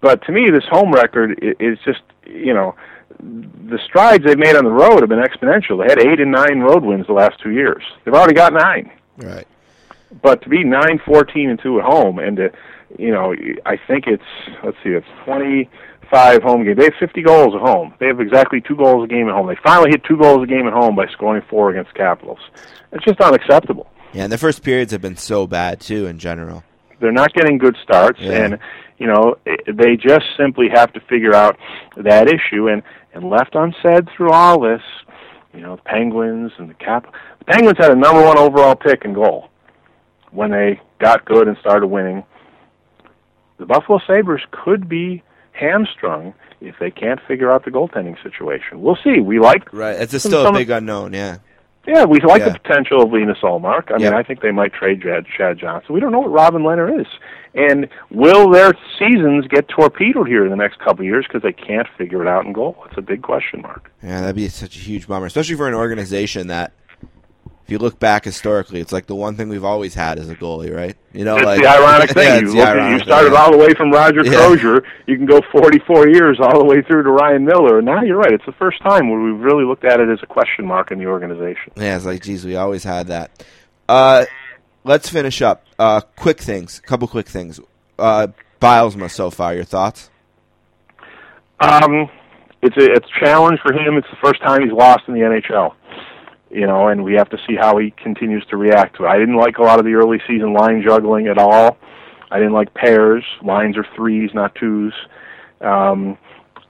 But 0.00 0.24
to 0.26 0.32
me, 0.32 0.50
this 0.50 0.64
home 0.70 0.92
record 0.92 1.38
is 1.60 1.78
just, 1.84 2.02
you 2.26 2.52
know, 2.52 2.74
the 3.18 3.78
strides 3.84 4.24
they've 4.24 4.38
made 4.38 4.56
on 4.56 4.64
the 4.64 4.70
road 4.70 5.00
have 5.00 5.08
been 5.08 5.22
exponential. 5.22 5.78
They 5.78 5.88
had 5.88 5.98
eight 5.98 6.20
and 6.20 6.30
nine 6.30 6.60
road 6.60 6.84
wins 6.84 7.06
the 7.06 7.14
last 7.14 7.40
two 7.42 7.50
years. 7.50 7.82
They've 8.04 8.14
already 8.14 8.34
got 8.34 8.52
nine. 8.52 8.90
Right. 9.16 9.46
But 10.22 10.42
to 10.42 10.48
be 10.48 10.62
nine, 10.62 11.00
fourteen, 11.04 11.50
and 11.50 11.58
two 11.60 11.78
at 11.78 11.84
home, 11.84 12.18
and 12.18 12.36
to, 12.36 12.50
you 12.98 13.10
know, 13.10 13.34
I 13.64 13.76
think 13.88 14.06
it's 14.06 14.22
let's 14.62 14.76
see, 14.84 14.90
it's 14.90 15.06
twenty-five 15.24 16.42
home 16.42 16.64
games. 16.64 16.78
They 16.78 16.84
have 16.84 16.94
fifty 17.00 17.22
goals 17.22 17.54
at 17.54 17.60
home. 17.60 17.94
They 17.98 18.06
have 18.06 18.20
exactly 18.20 18.60
two 18.60 18.76
goals 18.76 19.04
a 19.04 19.08
game 19.08 19.28
at 19.28 19.34
home. 19.34 19.48
They 19.48 19.56
finally 19.64 19.90
hit 19.90 20.04
two 20.04 20.16
goals 20.16 20.44
a 20.44 20.46
game 20.46 20.66
at 20.66 20.72
home 20.72 20.94
by 20.94 21.06
scoring 21.08 21.42
four 21.50 21.70
against 21.70 21.94
Capitals. 21.94 22.38
It's 22.92 23.04
just 23.04 23.20
unacceptable. 23.20 23.90
Yeah, 24.12 24.24
and 24.24 24.32
the 24.32 24.38
first 24.38 24.62
periods 24.62 24.92
have 24.92 25.02
been 25.02 25.16
so 25.16 25.46
bad 25.46 25.80
too 25.80 26.06
in 26.06 26.18
general. 26.18 26.62
They're 27.00 27.12
not 27.12 27.32
getting 27.34 27.58
good 27.58 27.76
starts, 27.82 28.20
Yeah. 28.20 28.44
and 28.44 28.58
you 28.98 29.06
know 29.06 29.36
they 29.66 29.96
just 29.96 30.24
simply 30.36 30.68
have 30.72 30.92
to 30.94 31.00
figure 31.00 31.34
out 31.34 31.56
that 31.96 32.28
issue. 32.28 32.68
And 32.68 32.82
and 33.14 33.30
left 33.30 33.54
unsaid 33.54 34.08
through 34.14 34.30
all 34.30 34.60
this, 34.60 34.82
you 35.54 35.60
know, 35.60 35.76
the 35.76 35.82
Penguins 35.82 36.52
and 36.58 36.68
the 36.68 36.74
Cap. 36.74 37.06
The 37.38 37.44
Penguins 37.46 37.78
had 37.78 37.90
a 37.90 37.96
number 37.96 38.22
one 38.22 38.36
overall 38.38 38.74
pick 38.74 39.04
and 39.06 39.14
goal 39.14 39.48
when 40.32 40.50
they 40.50 40.80
got 40.98 41.24
good 41.24 41.48
and 41.48 41.56
started 41.58 41.86
winning. 41.86 42.24
The 43.58 43.64
Buffalo 43.64 44.00
Sabres 44.06 44.42
could 44.50 44.86
be 44.88 45.22
hamstrung 45.52 46.34
if 46.60 46.74
they 46.78 46.90
can't 46.90 47.20
figure 47.26 47.50
out 47.50 47.64
the 47.64 47.70
goaltending 47.70 48.22
situation. 48.22 48.82
We'll 48.82 48.98
see. 49.02 49.20
We 49.20 49.38
like 49.38 49.72
Right. 49.72 49.96
It's 49.98 50.18
still 50.22 50.46
a 50.46 50.52
big 50.52 50.68
unknown. 50.68 51.14
Yeah. 51.14 51.38
Yeah, 51.86 52.04
we 52.04 52.20
like 52.20 52.40
Yeah. 52.40 52.50
the 52.50 52.58
potential 52.58 53.02
of 53.02 53.12
Linus 53.12 53.38
Ullmark. 53.42 53.92
I 53.94 53.98
mean, 53.98 54.12
I 54.12 54.22
think 54.22 54.40
they 54.40 54.50
might 54.50 54.72
trade 54.72 55.02
Chad, 55.02 55.24
Chad 55.36 55.58
Johnson. 55.58 55.94
We 55.94 56.00
don't 56.00 56.12
know 56.12 56.20
what 56.20 56.32
Robin 56.32 56.62
Lehner 56.62 57.00
is. 57.00 57.06
And 57.54 57.88
will 58.10 58.50
their 58.50 58.72
seasons 58.98 59.46
get 59.48 59.68
torpedoed 59.68 60.28
here 60.28 60.44
in 60.44 60.50
the 60.50 60.56
next 60.56 60.78
couple 60.78 61.00
of 61.00 61.04
years 61.06 61.24
because 61.26 61.42
they 61.42 61.52
can't 61.52 61.86
figure 61.96 62.20
it 62.20 62.28
out 62.28 62.44
in 62.44 62.52
goal? 62.52 62.76
It's 62.88 62.98
a 62.98 63.02
big 63.02 63.22
question 63.22 63.62
mark. 63.62 63.90
Yeah, 64.02 64.20
that'd 64.20 64.36
be 64.36 64.48
such 64.48 64.76
a 64.76 64.80
huge 64.80 65.06
bummer, 65.08 65.26
especially 65.26 65.56
for 65.56 65.66
an 65.68 65.74
organization 65.74 66.48
that, 66.48 66.72
if 67.66 67.72
you 67.72 67.78
look 67.78 67.98
back 67.98 68.24
historically, 68.24 68.78
it's 68.80 68.92
like 68.92 69.06
the 69.06 69.14
one 69.16 69.34
thing 69.34 69.48
we've 69.48 69.64
always 69.64 69.92
had 69.92 70.20
as 70.20 70.28
a 70.30 70.36
goalie, 70.36 70.72
right? 70.72 70.96
You 71.12 71.24
know, 71.24 71.34
It's 71.36 71.44
like 71.44 71.60
the 71.60 71.66
ironic 71.68 72.08
Yeah, 72.14 72.14
thing. 72.14 72.44
it's 72.44 72.54
you, 72.54 72.60
look 72.60 72.68
ironic 72.68 72.98
you 73.00 73.04
started 73.04 73.24
thing, 73.30 73.32
yeah. 73.34 73.40
all 73.42 73.50
the 73.50 73.58
way 73.58 73.74
from 73.74 73.90
Roger 73.90 74.24
Yeah. 74.24 74.36
Crozier. 74.36 74.82
You 75.08 75.16
can 75.16 75.26
go 75.26 75.40
44 75.50 76.08
years 76.08 76.38
all 76.40 76.58
the 76.60 76.64
way 76.64 76.80
through 76.82 77.02
to 77.02 77.10
Ryan 77.10 77.44
Miller. 77.44 77.78
And 77.78 77.86
now 77.86 78.02
you're 78.02 78.18
right. 78.18 78.32
It's 78.32 78.46
the 78.46 78.52
first 78.52 78.80
time 78.82 79.10
where 79.10 79.18
we've 79.20 79.40
really 79.40 79.64
looked 79.64 79.84
at 79.84 79.98
it 79.98 80.08
as 80.08 80.20
a 80.22 80.26
question 80.26 80.64
mark 80.64 80.92
in 80.92 81.00
the 81.00 81.06
organization. 81.06 81.72
Yeah, 81.76 81.96
it's 81.96 82.06
like, 82.06 82.22
geez, 82.22 82.44
we 82.44 82.54
always 82.54 82.84
had 82.84 83.08
that. 83.08 83.32
Uh, 83.88 84.26
let's 84.84 85.08
finish 85.08 85.42
up. 85.42 85.64
Uh, 85.76 86.02
quick 86.02 86.38
things, 86.38 86.78
A 86.78 86.82
couple 86.86 87.08
quick 87.08 87.26
things. 87.26 87.58
Uh, 87.98 88.28
Bylsma 88.62 89.10
so 89.10 89.30
far, 89.30 89.54
your 89.56 89.64
thoughts? 89.64 90.08
Um, 91.60 92.08
it's 92.62 92.76
a 92.76 92.92
it's 92.92 93.06
a 93.16 93.24
challenge 93.24 93.60
for 93.62 93.72
him. 93.72 93.96
It's 93.96 94.08
the 94.10 94.16
first 94.22 94.40
time 94.42 94.62
he's 94.62 94.72
lost 94.72 95.00
in 95.08 95.14
the 95.14 95.20
NHL. 95.20 95.74
You 96.56 96.66
know, 96.66 96.88
and 96.88 97.04
we 97.04 97.12
have 97.14 97.28
to 97.28 97.38
see 97.46 97.54
how 97.54 97.76
he 97.76 97.92
continues 98.02 98.42
to 98.46 98.56
react 98.56 98.96
to 98.96 99.04
it. 99.04 99.08
I 99.08 99.18
didn't 99.18 99.36
like 99.36 99.58
a 99.58 99.62
lot 99.62 99.78
of 99.78 99.84
the 99.84 99.92
early 99.92 100.18
season 100.26 100.54
line 100.54 100.82
juggling 100.82 101.26
at 101.26 101.36
all. 101.36 101.76
I 102.30 102.38
didn't 102.38 102.54
like 102.54 102.72
pairs. 102.72 103.22
Lines 103.42 103.76
are 103.76 103.86
threes, 103.94 104.30
not 104.32 104.54
twos. 104.54 104.94
Um, 105.60 106.16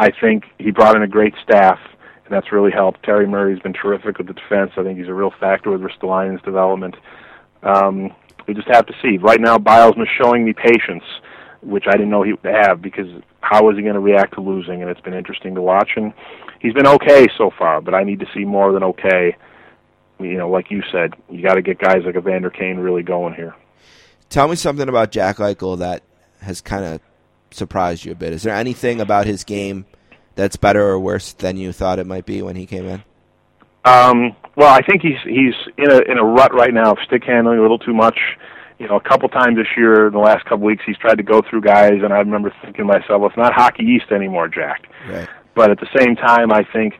I 0.01 0.11
think 0.21 0.43
he 0.59 0.73
brought 0.73 0.97
in 0.97 1.03
a 1.03 1.07
great 1.07 1.35
staff, 1.41 1.79
and 2.25 2.35
that's 2.35 2.51
really 2.51 2.73
helped. 2.73 3.05
Terry 3.05 3.29
Murray's 3.29 3.61
been 3.61 3.73
terrific 3.73 4.19
with 4.19 4.27
the 4.27 4.35
defense. 4.35 4.73
I 4.77 4.83
think 4.83 4.99
he's 4.99 5.09
a 5.09 5.15
real 5.15 5.33
factor 5.39 5.71
with 5.71 5.81
Ristolainen's 5.81 6.43
development. 6.43 6.97
Um, 7.63 8.11
we 8.49 8.55
just 8.55 8.69
have 8.69 8.87
to 8.87 8.95
see. 9.01 9.19
Right 9.19 9.41
now, 9.41 9.57
Bylsma's 9.57 10.09
showing 10.21 10.45
me 10.45 10.53
patience, 10.53 11.05
which 11.63 11.85
I 11.87 11.93
didn't 11.93 12.11
know 12.11 12.25
he 12.25 12.33
would 12.33 12.55
have 12.55 12.83
because 12.83 13.07
how 13.41 13.65
was 13.65 13.77
he 13.77 13.83
going 13.83 13.95
to 13.95 14.01
react 14.01 14.35
to 14.35 14.41
losing? 14.41 14.83
And 14.83 14.91
it's 14.91 15.01
been 15.01 15.15
interesting 15.15 15.55
to 15.55 15.63
watch. 15.63 15.91
And 15.97 16.13
he's 16.61 16.75
been 16.75 16.87
okay 16.89 17.27
so 17.39 17.51
far, 17.57 17.81
but 17.81 17.95
I 17.95 18.03
need 18.03 18.19
to 18.21 18.27
see 18.35 18.45
more 18.45 18.73
than 18.73 18.83
okay. 18.83 19.37
You 20.19 20.39
know, 20.39 20.49
like 20.49 20.71
you 20.71 20.83
said, 20.91 21.15
you 21.31 21.43
got 21.43 21.55
to 21.55 21.63
get 21.63 21.79
guys 21.79 22.03
like 22.05 22.17
Evander 22.17 22.51
Kane 22.51 22.79
really 22.79 23.03
going 23.03 23.35
here. 23.35 23.55
Tell 24.29 24.49
me 24.49 24.57
something 24.57 24.89
about 24.89 25.13
Jack 25.13 25.37
Eichel 25.37 25.79
that 25.79 26.03
has 26.41 26.61
kind 26.61 26.85
of 26.85 27.01
surprised 27.51 28.05
you 28.05 28.13
a 28.13 28.15
bit. 28.15 28.33
Is 28.33 28.43
there 28.43 28.55
anything 28.55 29.01
about 29.01 29.27
his 29.27 29.45
game 29.45 29.87
that's 30.35 30.57
better 30.57 30.83
or 30.83 30.99
worse 30.99 31.33
than 31.33 31.57
you 31.57 31.73
thought 31.73 31.99
it 31.99 32.07
might 32.07 32.27
be 32.27 32.43
when 32.43 32.57
he 32.57 32.67
came 32.67 32.87
in? 32.87 33.03
Um, 33.85 34.35
well, 34.57 34.73
I 34.73 34.81
think 34.83 35.03
he's 35.03 35.19
he's 35.25 35.55
in 35.79 35.91
a 35.91 35.99
in 36.11 36.19
a 36.19 36.25
rut 36.25 36.53
right 36.53 36.75
now 36.75 36.93
of 36.93 36.99
stick 37.07 37.23
handling 37.25 37.59
a 37.59 37.63
little 37.63 37.79
too 37.79 37.95
much. 37.95 38.19
You 38.79 38.89
know, 38.89 38.97
a 38.97 39.01
couple 39.01 39.29
times 39.29 39.57
this 39.57 39.69
year, 39.77 40.09
in 40.09 40.13
the 40.13 40.19
last 40.19 40.45
couple 40.45 40.67
weeks, 40.67 40.83
he's 40.85 40.99
tried 40.99 41.17
to 41.17 41.23
go 41.23 41.41
through 41.49 41.63
guys, 41.63 42.03
and 42.03 42.13
I 42.13 42.19
remember 42.19 42.53
thinking 42.61 42.85
to 42.85 42.85
myself, 42.85 43.21
well, 43.21 43.27
it's 43.27 43.37
not 43.37 43.55
Hockey 43.55 43.85
East 43.85 44.13
anymore, 44.13 44.49
Jack. 44.49 44.87
Right. 45.09 45.29
But 45.55 45.71
at 45.71 45.81
the 45.81 45.89
same 45.97 46.15
time, 46.15 46.53
I 46.53 46.63
think 46.75 46.95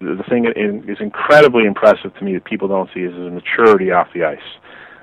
the 0.00 0.24
thing 0.28 0.44
that 0.44 0.56
is 0.56 0.98
incredibly 1.00 1.64
impressive 1.64 2.14
to 2.18 2.24
me 2.24 2.34
that 2.34 2.44
people 2.44 2.68
don't 2.68 2.90
see 2.92 3.00
is 3.00 3.14
his 3.14 3.32
maturity 3.32 3.90
off 3.90 4.08
the 4.14 4.24
ice. 4.24 4.38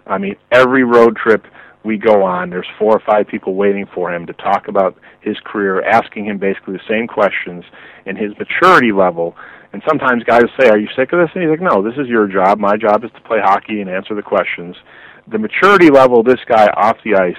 I 0.06 0.18
mean, 0.18 0.36
every 0.52 0.84
road 0.84 1.16
trip 1.16 1.46
we 1.84 1.98
go 1.98 2.24
on, 2.24 2.50
there's 2.50 2.68
four 2.80 2.96
or 2.96 3.02
five 3.06 3.28
people 3.28 3.56
waiting 3.56 3.86
for 3.94 4.14
him 4.14 4.26
to 4.28 4.34
talk 4.34 4.68
about 4.68 4.98
his 5.22 5.38
career, 5.44 5.84
asking 5.84 6.26
him 6.26 6.38
basically 6.38 6.74
the 6.74 6.88
same 6.88 7.08
questions 7.08 7.66
and 8.06 8.18
his 8.18 8.32
maturity 8.38 8.92
level. 8.92 9.36
And 9.74 9.82
sometimes 9.88 10.24
guys 10.24 10.44
say, 10.60 10.70
"Are 10.70 10.78
you 10.78 10.88
sick 10.96 11.12
of 11.12 11.20
this?" 11.20 11.32
And 11.34 11.44
he's 11.44 11.50
like, 11.50 11.62
"No, 11.62 11.82
this 11.82 11.98
is 11.98 12.08
your 12.08 12.28
job. 12.28 12.60
My 12.60 12.78
job 12.78 13.04
is 13.04 13.12
to 13.12 13.22
play 13.22 13.40
hockey 13.40 13.82
and 13.82 13.90
answer 13.90 14.14
the 14.14 14.22
questions." 14.22 14.76
The 15.28 15.40
maturity 15.40 15.90
level 15.90 16.20
of 16.20 16.26
this 16.26 16.44
guy 16.46 16.68
off 16.78 17.02
the 17.04 17.16
ice 17.16 17.36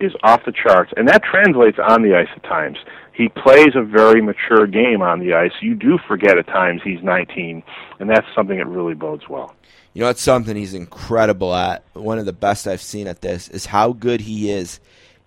is 0.00 0.12
off 0.22 0.44
the 0.44 0.52
charts, 0.52 0.92
and 0.96 1.06
that 1.08 1.22
translates 1.24 1.78
on 1.78 2.02
the 2.02 2.16
ice 2.16 2.28
at 2.34 2.42
times. 2.44 2.78
He 3.18 3.28
plays 3.28 3.74
a 3.74 3.82
very 3.82 4.22
mature 4.22 4.68
game 4.68 5.02
on 5.02 5.18
the 5.18 5.34
ice. 5.34 5.50
You 5.60 5.74
do 5.74 5.98
forget 6.06 6.38
at 6.38 6.46
times 6.46 6.82
he's 6.84 7.02
19, 7.02 7.64
and 7.98 8.08
that's 8.08 8.26
something 8.32 8.58
that 8.58 8.68
really 8.68 8.94
bodes 8.94 9.28
well. 9.28 9.56
You 9.92 10.02
know, 10.02 10.08
it's 10.08 10.22
something 10.22 10.56
he's 10.56 10.72
incredible 10.72 11.52
at. 11.52 11.82
One 11.94 12.20
of 12.20 12.26
the 12.26 12.32
best 12.32 12.68
I've 12.68 12.80
seen 12.80 13.08
at 13.08 13.20
this 13.20 13.48
is 13.48 13.66
how 13.66 13.92
good 13.92 14.20
he 14.20 14.52
is 14.52 14.78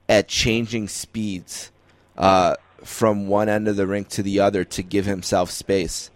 at 0.07 0.29
changing 0.29 0.87
speeds 0.87 1.69
uh, 2.17 2.55
from 2.81 3.27
one 3.27 3.49
end 3.49 3.67
of 3.67 3.75
the 3.75 3.85
rink 3.85 4.07
to 4.09 4.23
the 4.23 4.39
other 4.39 4.63
to 4.63 4.81
give 4.81 5.05
himself 5.05 5.51
space. 5.51 6.10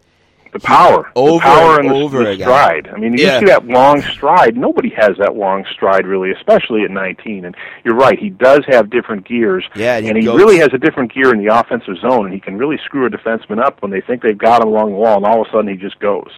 The 0.55 0.67
power, 0.67 1.11
Over 1.17 1.33
the 1.33 1.39
power 1.41 1.79
and 1.79 1.87
and 1.87 1.89
the, 1.89 1.99
over 2.01 2.23
the 2.23 2.29
again. 2.29 2.47
stride. 2.47 2.87
I 2.87 2.97
mean, 2.97 3.17
you 3.17 3.25
Yeah. 3.25 3.39
see 3.39 3.45
that 3.47 3.67
long 3.67 4.01
stride. 4.03 4.55
Nobody 4.55 4.87
has 4.95 5.17
that 5.19 5.35
long 5.35 5.65
stride 5.73 6.07
really, 6.07 6.31
especially 6.31 6.83
at 6.83 6.91
19. 6.91 7.43
And 7.43 7.55
you're 7.83 7.93
right, 7.95 8.17
he 8.17 8.29
does 8.29 8.61
have 8.69 8.89
different 8.89 9.27
gears. 9.27 9.65
Yeah, 9.75 9.97
and 9.97 10.07
and 10.07 10.15
he 10.17 10.23
he 10.23 10.29
really 10.29 10.57
has 10.59 10.69
a 10.73 10.77
different 10.77 11.13
gear 11.13 11.33
in 11.33 11.43
the 11.45 11.53
offensive 11.53 11.97
zone, 11.99 12.25
and 12.25 12.33
he 12.33 12.39
can 12.39 12.57
really 12.57 12.77
screw 12.85 13.05
a 13.05 13.09
defenseman 13.09 13.61
up 13.61 13.81
when 13.81 13.91
they 13.91 13.99
think 13.99 14.21
they've 14.21 14.37
got 14.37 14.61
him 14.61 14.69
along 14.69 14.91
the 14.91 14.97
wall, 14.97 15.17
and 15.17 15.25
all 15.25 15.41
of 15.41 15.47
a 15.47 15.51
sudden 15.51 15.67
he 15.67 15.75
just 15.75 15.99
goes. 15.99 16.31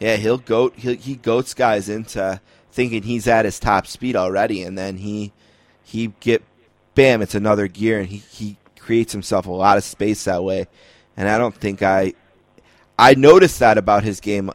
Yeah, 0.00 0.16
he'll 0.16 0.38
goat 0.38 0.72
He'll, 0.76 0.96
he 0.96 1.16
goats 1.16 1.52
guys 1.52 1.90
into 1.90 2.40
thinking 2.72 3.02
he's 3.02 3.28
at 3.28 3.44
his 3.44 3.60
top 3.60 3.86
speed 3.86 4.16
already, 4.16 4.62
and 4.62 4.78
then 4.78 4.96
he 4.96 5.32
he 5.82 6.12
get 6.20 6.42
bam, 6.94 7.20
it's 7.20 7.34
another 7.34 7.68
gear, 7.68 7.98
and 8.00 8.08
he 8.08 8.22
he 8.30 8.56
creates 8.80 9.12
himself 9.12 9.46
a 9.46 9.50
lot 9.52 9.76
of 9.76 9.84
space 9.84 10.24
that 10.24 10.42
way. 10.42 10.66
And 11.16 11.28
I 11.28 11.36
don't 11.38 11.54
think 11.54 11.82
I 11.82 12.14
I 12.98 13.14
noticed 13.14 13.58
that 13.60 13.78
about 13.78 14.04
his 14.04 14.20
game, 14.20 14.50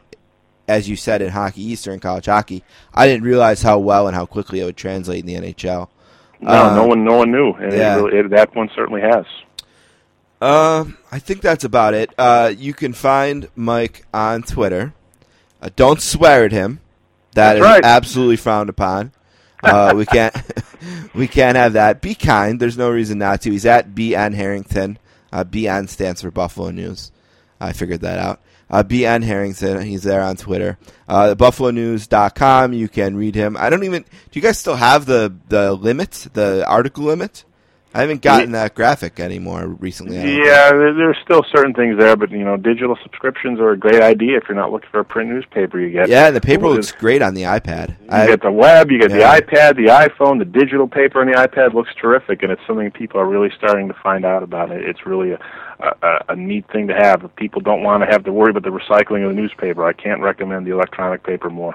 as 0.68 0.88
you 0.88 0.96
said 0.96 1.22
in 1.22 1.30
Hockey 1.30 1.62
East 1.62 1.86
or 1.86 1.96
college 1.98 2.26
hockey. 2.26 2.64
I 2.94 3.06
didn't 3.06 3.24
realize 3.24 3.62
how 3.62 3.78
well 3.78 4.06
and 4.06 4.16
how 4.16 4.26
quickly 4.26 4.60
it 4.60 4.64
would 4.64 4.76
translate 4.76 5.20
in 5.20 5.26
the 5.26 5.52
NHL. 5.52 5.88
No, 6.40 6.50
Uh, 6.50 6.74
no 6.76 6.86
one, 6.86 7.04
no 7.04 7.16
one 7.18 7.30
knew, 7.30 7.52
and 7.52 7.72
yeah. 7.72 7.96
it 7.98 8.02
really, 8.02 8.18
it, 8.18 8.30
that 8.30 8.54
one 8.56 8.70
certainly 8.74 9.02
has. 9.02 9.26
Um, 10.40 10.96
I 11.12 11.18
think 11.18 11.42
that's 11.42 11.64
about 11.64 11.92
it. 11.92 12.14
Uh, 12.16 12.52
you 12.56 12.72
can 12.72 12.94
find 12.94 13.48
Mike 13.54 14.06
on 14.14 14.42
Twitter. 14.42 14.94
Uh, 15.60 15.68
don't 15.76 16.00
swear 16.00 16.44
at 16.46 16.52
him. 16.52 16.80
That 17.34 17.54
That's 17.54 17.58
is 17.58 17.62
right. 17.64 17.84
absolutely 17.84 18.36
frowned 18.36 18.70
upon. 18.70 19.12
Uh, 19.62 19.92
we 19.96 20.06
can't 20.06 20.34
we 21.14 21.28
can't 21.28 21.56
have 21.56 21.74
that. 21.74 22.00
Be 22.00 22.14
kind. 22.14 22.58
There's 22.58 22.78
no 22.78 22.88
reason 22.90 23.18
not 23.18 23.42
to. 23.42 23.50
He's 23.50 23.66
at 23.66 23.90
BN 23.94 24.32
Harrington. 24.34 24.98
Uh, 25.30 25.44
BN 25.44 25.88
stands 25.90 26.22
for 26.22 26.30
Buffalo 26.30 26.70
News. 26.70 27.12
I 27.60 27.72
figured 27.72 28.00
that 28.00 28.18
out. 28.18 28.40
Uh, 28.70 28.82
BN 28.82 29.22
Harrington. 29.24 29.82
He's 29.82 30.02
there 30.04 30.22
on 30.22 30.36
Twitter. 30.36 30.78
Uh, 31.08 31.34
BuffaloNews.com. 31.34 32.72
You 32.72 32.88
can 32.88 33.16
read 33.16 33.34
him. 33.34 33.56
I 33.58 33.68
don't 33.68 33.84
even. 33.84 34.02
Do 34.02 34.08
you 34.32 34.40
guys 34.42 34.58
still 34.58 34.76
have 34.76 35.06
the 35.06 35.34
the 35.48 35.72
limit, 35.72 36.28
the 36.32 36.64
article 36.66 37.04
limit? 37.04 37.44
I 37.92 38.02
haven't 38.02 38.22
gotten 38.22 38.52
that 38.52 38.76
graphic 38.76 39.18
anymore 39.18 39.66
recently. 39.66 40.16
I 40.18 40.22
don't 40.22 40.30
think. 40.34 40.46
Yeah, 40.46 40.70
there, 40.70 40.94
there's 40.94 41.16
still 41.24 41.42
certain 41.52 41.74
things 41.74 41.98
there, 41.98 42.14
but 42.16 42.30
you 42.30 42.44
know, 42.44 42.56
digital 42.56 42.96
subscriptions 43.02 43.58
are 43.58 43.70
a 43.70 43.76
great 43.76 44.00
idea 44.00 44.36
if 44.36 44.44
you're 44.48 44.56
not 44.56 44.70
looking 44.70 44.88
for 44.90 45.00
a 45.00 45.04
print 45.04 45.28
newspaper. 45.30 45.80
You 45.80 45.90
get 45.90 46.08
Yeah, 46.08 46.30
the 46.30 46.40
paper 46.40 46.68
looks 46.68 46.92
great 46.92 47.20
on 47.20 47.34
the 47.34 47.42
iPad. 47.42 47.88
You 47.90 48.06
I, 48.10 48.26
get 48.28 48.42
the 48.42 48.52
web, 48.52 48.92
you 48.92 49.00
get 49.00 49.10
Yeah. 49.10 49.34
the 49.40 49.42
iPad, 49.42 49.74
the 49.76 49.86
iPhone, 49.86 50.38
the 50.38 50.44
digital 50.44 50.86
paper 50.86 51.20
on 51.20 51.26
the 51.26 51.32
iPad 51.36 51.74
looks 51.74 51.90
terrific, 52.00 52.44
and 52.44 52.52
it's 52.52 52.62
something 52.64 52.88
people 52.92 53.20
are 53.20 53.26
really 53.26 53.50
starting 53.58 53.88
to 53.88 53.94
find 54.02 54.24
out 54.24 54.44
about. 54.44 54.70
It. 54.70 54.84
It's 54.88 55.04
really 55.04 55.32
a, 55.32 55.38
a, 55.80 56.24
a 56.28 56.36
neat 56.36 56.70
thing 56.70 56.86
to 56.88 56.94
have. 56.94 57.24
If 57.24 57.34
people 57.34 57.60
don't 57.60 57.82
want 57.82 58.04
to 58.04 58.06
have 58.08 58.22
to 58.24 58.32
worry 58.32 58.50
about 58.50 58.62
the 58.62 58.70
recycling 58.70 59.24
of 59.28 59.34
the 59.34 59.40
newspaper, 59.40 59.84
I 59.84 59.94
can't 59.94 60.20
recommend 60.20 60.64
the 60.64 60.70
electronic 60.72 61.24
paper 61.24 61.50
more. 61.50 61.74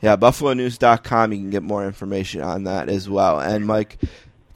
yeah, 0.00 0.16
BuffaloNews.com. 0.16 1.32
You 1.34 1.38
can 1.40 1.50
get 1.50 1.62
more 1.62 1.84
information 1.84 2.40
on 2.40 2.64
that 2.64 2.88
as 2.88 3.08
well. 3.08 3.38
And 3.40 3.66
Mike, 3.66 3.98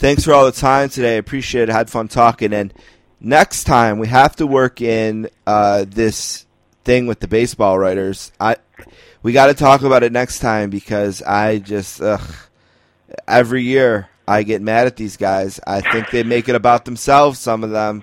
thanks 0.00 0.24
for 0.24 0.32
all 0.32 0.46
the 0.46 0.52
time 0.52 0.88
today. 0.88 1.14
I 1.14 1.18
appreciate 1.18 1.68
it. 1.68 1.72
Had 1.72 1.88
fun 1.88 2.08
talking. 2.08 2.52
And 2.52 2.74
next 3.20 3.64
time 3.64 3.98
we 3.98 4.08
have 4.08 4.34
to 4.36 4.46
work 4.46 4.80
in 4.80 5.28
uh, 5.46 5.84
this 5.86 6.46
thing 6.84 7.06
with 7.06 7.20
the 7.20 7.28
baseball 7.28 7.78
writers. 7.78 8.32
I 8.40 8.56
we 9.22 9.32
got 9.32 9.46
to 9.46 9.54
talk 9.54 9.82
about 9.82 10.02
it 10.02 10.12
next 10.12 10.40
time 10.40 10.70
because 10.70 11.22
I 11.22 11.58
just 11.58 12.00
ugh, 12.00 12.34
every 13.28 13.62
year 13.62 14.08
I 14.26 14.42
get 14.42 14.62
mad 14.62 14.86
at 14.86 14.96
these 14.96 15.16
guys. 15.16 15.60
I 15.66 15.82
think 15.82 16.10
they 16.10 16.22
make 16.22 16.48
it 16.48 16.54
about 16.54 16.84
themselves. 16.86 17.38
Some 17.38 17.62
of 17.62 17.70
them. 17.70 18.02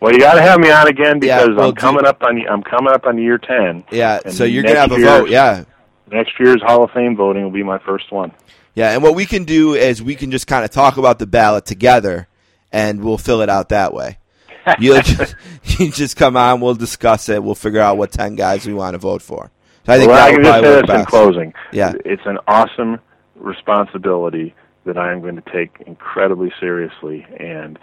Well, 0.00 0.12
you 0.12 0.20
got 0.20 0.34
to 0.34 0.42
have 0.42 0.60
me 0.60 0.70
on 0.70 0.86
again 0.86 1.18
Yeah, 1.22 1.40
because 1.40 1.56
well, 1.56 1.68
I'm 1.70 1.74
coming 1.74 2.04
up 2.04 2.22
on 2.22 2.40
I'm 2.48 2.62
coming 2.62 2.92
up 2.92 3.06
on 3.06 3.18
year 3.18 3.38
ten. 3.38 3.82
Yeah, 3.90 4.28
so 4.28 4.44
you're 4.44 4.62
gonna 4.62 4.78
have 4.78 4.92
a 4.92 4.98
vote. 5.00 5.30
Yeah, 5.30 5.64
Next 6.10 6.38
year's 6.38 6.62
Hall 6.62 6.84
of 6.84 6.90
Fame 6.92 7.16
voting 7.16 7.42
will 7.42 7.50
be 7.50 7.62
my 7.62 7.78
first 7.78 8.10
one. 8.12 8.32
Yeah, 8.78 8.92
and 8.92 9.02
what 9.02 9.16
we 9.16 9.26
can 9.26 9.42
do 9.42 9.74
is 9.74 10.00
we 10.00 10.14
can 10.14 10.30
just 10.30 10.46
kind 10.46 10.64
of 10.64 10.70
talk 10.70 10.98
about 10.98 11.18
the 11.18 11.26
ballot 11.26 11.66
together, 11.66 12.28
and 12.70 13.02
we'll 13.02 13.18
fill 13.18 13.40
it 13.40 13.48
out 13.48 13.70
that 13.70 13.92
way. 13.92 14.18
You 14.78 15.02
just, 15.02 15.34
you 15.80 15.90
just 15.90 16.16
come 16.16 16.36
on, 16.36 16.60
we'll 16.60 16.74
discuss 16.74 17.28
it, 17.28 17.42
we'll 17.42 17.56
figure 17.56 17.80
out 17.80 17.96
what 17.96 18.12
ten 18.12 18.36
guys 18.36 18.66
we 18.66 18.74
want 18.74 18.94
to 18.94 18.98
vote 18.98 19.20
for. 19.20 19.50
So 19.84 19.94
I 19.94 19.96
think 19.96 20.10
well, 20.10 20.18
that 20.18 20.28
I 20.28 20.30
can 20.30 20.44
just 20.44 20.50
probably 20.50 20.68
say 20.68 20.76
work 20.76 20.86
this 20.86 21.00
in 21.00 21.06
closing. 21.06 21.54
Yeah. 21.72 21.92
It's 22.04 22.22
an 22.26 22.38
awesome 22.46 23.00
responsibility 23.34 24.54
that 24.84 24.96
I 24.96 25.10
am 25.10 25.22
going 25.22 25.36
to 25.36 25.52
take 25.52 25.82
incredibly 25.86 26.52
seriously, 26.60 27.26
and 27.40 27.78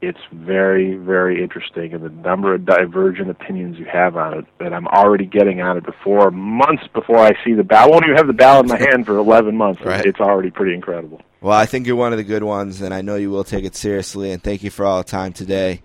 it's 0.00 0.18
very, 0.32 0.96
very 0.96 1.42
interesting. 1.42 1.92
And 1.92 2.04
the 2.04 2.10
number 2.10 2.54
of 2.54 2.64
divergent 2.64 3.30
opinions 3.30 3.78
you 3.78 3.86
have 3.86 4.16
on 4.16 4.38
it 4.38 4.44
that 4.58 4.72
I'm 4.72 4.86
already 4.86 5.26
getting 5.26 5.60
on 5.60 5.76
it 5.76 5.84
before 5.84 6.30
months 6.30 6.84
before 6.94 7.18
I 7.18 7.32
see 7.44 7.54
the 7.54 7.64
ballot. 7.64 7.88
I 7.88 7.90
won't 7.90 8.04
even 8.04 8.16
have 8.16 8.26
the 8.26 8.32
ballot 8.32 8.66
in 8.66 8.68
my 8.70 8.78
hand 8.78 9.06
for 9.06 9.16
11 9.16 9.56
months. 9.56 9.80
Right. 9.80 10.04
It's 10.04 10.20
already 10.20 10.50
pretty 10.50 10.74
incredible. 10.74 11.20
Well, 11.40 11.56
I 11.56 11.66
think 11.66 11.86
you're 11.86 11.96
one 11.96 12.12
of 12.12 12.18
the 12.18 12.24
good 12.24 12.42
ones, 12.42 12.80
and 12.80 12.92
I 12.92 13.02
know 13.02 13.16
you 13.16 13.30
will 13.30 13.44
take 13.44 13.64
it 13.64 13.74
seriously. 13.74 14.32
And 14.32 14.42
thank 14.42 14.62
you 14.62 14.70
for 14.70 14.84
all 14.84 14.98
the 14.98 15.08
time 15.08 15.32
today. 15.32 15.82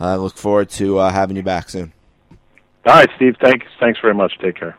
I 0.00 0.16
look 0.16 0.36
forward 0.36 0.68
to 0.70 0.98
uh, 0.98 1.10
having 1.10 1.36
you 1.36 1.42
back 1.42 1.68
soon. 1.68 1.92
All 2.86 2.94
right, 2.94 3.08
Steve. 3.16 3.36
Thanks. 3.40 3.66
Thanks 3.78 4.00
very 4.00 4.14
much. 4.14 4.32
Take 4.40 4.56
care. 4.56 4.76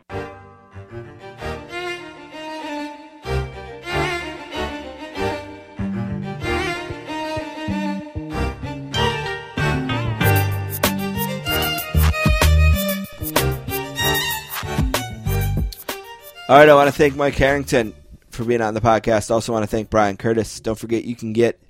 All 16.54 16.60
right, 16.60 16.68
I 16.68 16.74
want 16.74 16.86
to 16.86 16.96
thank 16.96 17.16
Mike 17.16 17.34
Harrington 17.34 17.92
for 18.30 18.44
being 18.44 18.60
on 18.60 18.74
the 18.74 18.80
podcast. 18.80 19.32
Also, 19.32 19.52
want 19.52 19.64
to 19.64 19.66
thank 19.66 19.90
Bryan 19.90 20.16
Curtis. 20.16 20.60
Don't 20.60 20.78
forget, 20.78 21.02
you 21.02 21.16
can 21.16 21.32
get 21.32 21.60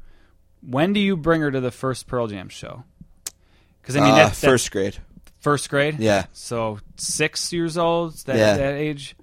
When 0.62 0.92
do 0.92 1.00
you 1.00 1.16
bring 1.16 1.40
her 1.40 1.50
to 1.50 1.62
the 1.62 1.72
first 1.72 2.08
Pearl 2.08 2.28
Jam 2.28 2.50
show? 2.50 2.84
Because 3.82 3.96
I 3.96 4.02
mean, 4.02 4.12
Uh, 4.12 4.16
that's 4.18 4.42
first 4.42 4.70
grade. 4.70 4.98
First 5.40 5.70
grade. 5.70 6.00
Yeah. 6.00 6.26
So 6.34 6.80
six 6.98 7.52
years 7.54 7.78
old, 7.78 8.16
that 8.26 8.36
Yeah. 8.38 8.58
that 8.58 8.74
age. 8.76 9.16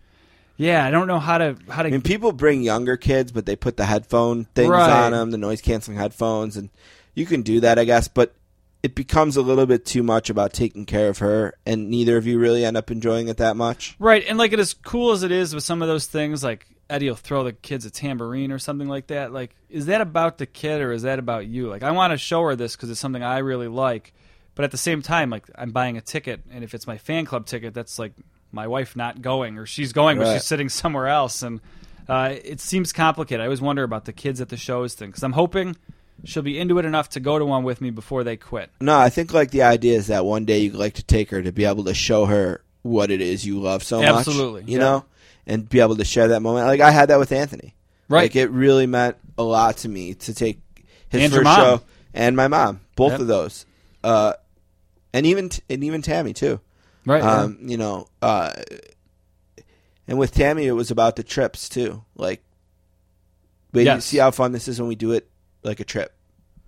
Yeah, 0.57 0.85
I 0.87 0.91
don't 0.91 1.07
know 1.07 1.19
how 1.19 1.39
to 1.39 1.57
how 1.69 1.83
to. 1.83 1.89
I 1.89 1.93
mean, 1.93 2.01
people 2.03 2.33
bring 2.33 2.63
younger 2.63 2.97
kids, 2.97 3.31
but 3.33 3.45
they 3.47 3.57
put 3.57 3.77
the 3.77 3.85
headphone 3.85 4.47
things 4.55 4.71
Right. 4.71 5.05
on 5.05 5.13
them, 5.13 5.31
the 5.31 5.37
noise 5.39 5.61
canceling 5.61 5.99
headphones, 5.99 6.57
and 6.57 6.71
you 7.15 7.27
can 7.27 7.43
do 7.43 7.61
that, 7.61 7.79
I 7.79 7.85
guess. 7.85 8.09
But 8.09 8.35
it 8.83 8.95
becomes 8.95 9.37
a 9.37 9.43
little 9.43 9.67
bit 9.67 9.85
too 9.85 10.03
much 10.03 10.31
about 10.31 10.53
taking 10.55 10.87
care 10.87 11.09
of 11.09 11.19
her, 11.19 11.55
and 11.67 11.91
neither 11.91 12.17
of 12.17 12.27
you 12.27 12.39
really 12.39 12.65
end 12.65 12.77
up 12.77 12.91
enjoying 12.91 13.29
it 13.29 13.37
that 13.37 13.57
much. 13.57 13.97
Right, 13.99 14.25
and 14.27 14.39
like 14.39 14.53
it 14.55 14.59
as 14.59 14.73
cool 14.75 15.13
as 15.13 15.23
it 15.23 15.33
is 15.33 15.55
with 15.55 15.65
some 15.65 15.83
of 15.83 15.89
those 15.89 16.07
things, 16.07 16.43
like 16.43 16.67
Eddie 16.89 17.09
will 17.09 17.17
throw 17.17 17.43
the 17.45 17.53
kids 17.53 17.85
a 17.85 17.91
tambourine 17.91 18.53
or 18.53 18.59
something 18.59 18.89
like 18.89 19.09
that. 19.09 19.33
Like, 19.33 19.55
is 19.69 19.87
that 19.87 20.01
about 20.01 20.39
the 20.39 20.47
kid 20.47 20.81
or 20.81 20.93
is 20.93 21.03
that 21.03 21.19
about 21.19 21.47
you? 21.47 21.69
Like, 21.69 21.83
I 21.83 21.91
want 21.91 22.13
to 22.13 22.17
show 22.17 22.43
her 22.45 22.55
this 22.57 22.77
because 22.77 22.89
it's 22.91 23.01
something 23.01 23.25
I 23.25 23.39
really 23.39 23.67
like, 23.69 24.15
but 24.57 24.65
at 24.65 24.73
the 24.73 24.77
same 24.79 25.01
time, 25.03 25.31
like 25.31 25.47
I'm 25.55 25.71
buying 25.71 25.97
a 25.97 26.01
ticket, 26.01 26.41
and 26.51 26.65
if 26.65 26.75
it's 26.75 26.87
my 26.89 26.99
fan 26.99 27.25
club 27.25 27.47
ticket, 27.47 27.73
that's 27.75 27.99
like 28.01 28.13
my 28.51 28.67
wife 28.67 28.97
not 28.97 29.23
going 29.23 29.59
or 29.59 29.67
she's 29.67 29.93
going, 29.93 30.19
but 30.19 30.33
she's 30.35 30.45
sitting 30.45 30.69
somewhere 30.69 31.07
else, 31.07 31.43
and 31.43 31.61
uh, 32.09 32.35
it 32.43 32.61
seems 32.61 32.93
complicated. 32.93 33.41
I 33.41 33.45
always 33.45 33.61
wonder 33.61 33.85
about 33.85 34.05
the 34.07 34.13
kids 34.13 34.41
at 34.41 34.49
the 34.49 34.57
shows 34.57 34.95
thing 34.95 35.11
because 35.11 35.23
I'm 35.23 35.33
hoping 35.33 35.77
she'll 36.25 36.43
be 36.43 36.59
into 36.59 36.79
it 36.79 36.85
enough 36.85 37.11
to 37.11 37.21
go 37.21 37.39
to 37.39 37.45
one 37.45 37.63
with 37.63 37.81
me 37.81 37.91
before 37.91 38.25
they 38.25 38.37
quit. 38.37 38.71
No, 38.81 38.99
I 38.99 39.11
think 39.11 39.33
like 39.35 39.51
the 39.53 39.63
idea 39.63 39.97
is 39.97 40.07
that 40.09 40.25
one 40.25 40.45
day 40.45 40.61
you'd 40.61 40.75
like 40.75 40.95
to 40.95 41.03
take 41.05 41.31
her 41.31 41.43
to 41.43 41.53
be 41.53 41.65
able 41.67 41.85
to 41.85 41.95
show 41.95 42.25
her 42.27 42.63
what 42.83 43.11
it 43.11 43.21
is 43.21 43.45
you 43.45 43.61
love 43.61 43.83
so 43.83 44.01
much. 44.01 44.09
Absolutely, 44.09 44.63
You 44.63 44.79
yeah. 44.79 44.85
know? 44.85 45.05
And 45.49 45.69
be 45.69 45.79
able 45.81 45.97
to 45.97 46.05
share 46.05 46.29
that 46.29 46.41
moment. 46.41 46.67
Like 46.67 46.81
I 46.81 46.91
had 46.91 47.11
that 47.11 47.19
with 47.19 47.31
Anthony. 47.33 47.75
Right. 48.09 48.23
Like 48.23 48.37
it 48.37 48.51
really 48.51 48.87
meant 48.87 49.17
a 49.37 49.43
lot 49.43 49.77
to 49.79 49.89
me 49.89 50.15
to 50.15 50.35
take 50.35 50.59
his 51.09 51.25
And 51.25 51.33
first 51.33 51.57
show 51.57 51.83
and 52.15 52.37
my 52.37 52.49
mom. 52.49 52.81
Both 52.97 53.13
Yep. 53.13 53.21
of 53.21 53.27
those. 53.27 53.67
Uh 54.03 54.33
and 55.17 55.27
even 55.27 55.51
and 55.71 55.85
even 55.85 56.03
Tammy 56.03 56.33
too. 56.33 56.59
Right. 57.05 57.23
yeah. 57.23 57.43
Um, 57.43 57.59
you 57.63 57.77
know, 57.77 58.09
uh 58.23 58.53
and 60.09 60.19
with 60.19 60.33
Tammy 60.33 60.67
it 60.67 60.73
was 60.73 60.91
about 60.91 61.15
the 61.17 61.23
trips 61.23 61.69
too. 61.69 62.03
Like 62.15 62.43
wait 63.73 63.83
you 63.83 63.87
Yes. 63.89 64.05
see 64.05 64.19
how 64.19 64.31
fun 64.31 64.53
this 64.53 64.69
is 64.69 64.79
when 64.81 64.89
we 64.89 64.95
do 64.97 65.13
it 65.13 65.29
like 65.63 65.81
a 65.81 65.85
trip 65.85 66.13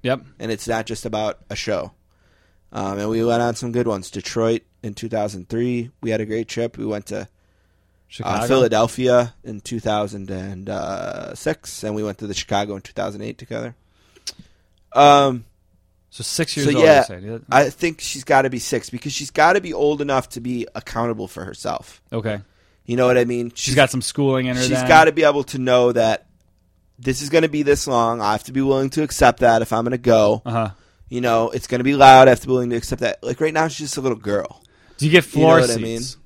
Yep. 0.03 0.23
and 0.39 0.51
it's 0.53 0.69
not 0.69 0.87
just 0.87 1.05
about 1.07 1.39
a 1.51 1.57
show. 1.57 1.93
Um, 2.71 2.99
and 2.99 3.09
we 3.09 3.25
went 3.25 3.41
on 3.43 3.55
some 3.55 3.73
good 3.73 3.87
ones. 3.89 4.11
Detroit 4.11 4.61
in 4.83 4.93
2003, 4.95 5.91
we 6.03 6.11
had 6.11 6.21
a 6.21 6.27
great 6.27 6.49
trip. 6.49 6.77
We 6.77 6.85
went 6.85 7.07
to 7.07 7.27
Chicago. 8.09 8.45
uh, 8.45 8.47
Philadelphia 8.47 9.35
in 9.43 9.61
2006, 9.61 11.85
and 11.85 11.95
we 11.95 12.03
went 12.03 12.19
to 12.19 12.27
the 12.27 12.35
Chicago 12.35 12.77
in 12.77 12.83
2008 12.83 13.39
together. 13.39 13.75
Um, 14.95 15.47
So 16.11 16.23
six 16.23 16.57
years 16.57 16.71
so 16.71 16.77
old. 16.77 16.85
yeah. 16.85 17.05
Yeah. 17.19 17.39
I 17.51 17.69
think 17.71 18.01
she's 18.01 18.25
got 18.25 18.43
to 18.43 18.51
be 18.51 18.59
six 18.59 18.89
because 18.91 19.13
she's 19.13 19.31
got 19.31 19.53
to 19.55 19.61
be 19.61 19.73
old 19.75 20.01
enough 20.01 20.31
to 20.31 20.41
be 20.41 20.67
accountable 20.75 21.29
for 21.29 21.45
herself. 21.45 22.01
Okay. 22.13 22.41
You 22.87 22.97
know 22.97 23.07
what 23.07 23.19
I 23.19 23.25
mean? 23.27 23.53
She's 23.55 23.75
got 23.75 23.91
some 23.91 24.01
schooling 24.01 24.47
in 24.47 24.57
her. 24.57 24.63
She's 24.63 24.83
got 24.85 25.05
to 25.05 25.13
be 25.13 25.25
able 25.25 25.45
to 25.45 25.59
know 25.59 25.93
that 25.93 26.27
this 26.99 27.21
is 27.21 27.29
going 27.29 27.43
to 27.43 27.49
be 27.49 27.63
this 27.63 27.87
long. 27.87 28.23
I 28.23 28.33
have 28.33 28.45
to 28.45 28.53
be 28.53 28.63
willing 28.63 28.89
to 28.91 29.03
accept 29.03 29.41
that 29.41 29.61
if 29.63 29.73
I'm 29.73 29.85
going 29.85 29.93
to 29.93 29.99
go. 29.99 30.41
Uh 30.47 30.51
huh. 30.51 30.71
You 31.11 31.21
know, 31.21 31.51
it's 31.51 31.67
going 31.67 31.79
to 31.81 31.85
be 31.85 31.95
loud. 31.95 32.29
I 32.29 32.31
have 32.31 32.41
to 32.41 32.47
be 32.47 32.53
willing 32.53 32.71
to 32.71 32.77
accept 32.77 33.01
that. 33.03 33.23
Like 33.23 33.41
right 33.41 33.53
now, 33.55 33.69
she's 33.69 33.87
just 33.89 33.97
a 33.99 34.01
little 34.01 34.17
girl. 34.19 34.63
Do 34.97 35.05
you 35.07 35.13
get 35.13 35.25
You 35.35 35.41
know 35.43 35.47
floor 35.49 35.61
what 35.61 35.71
I 35.71 35.75
seats? 35.75 36.17
mean? 36.17 36.25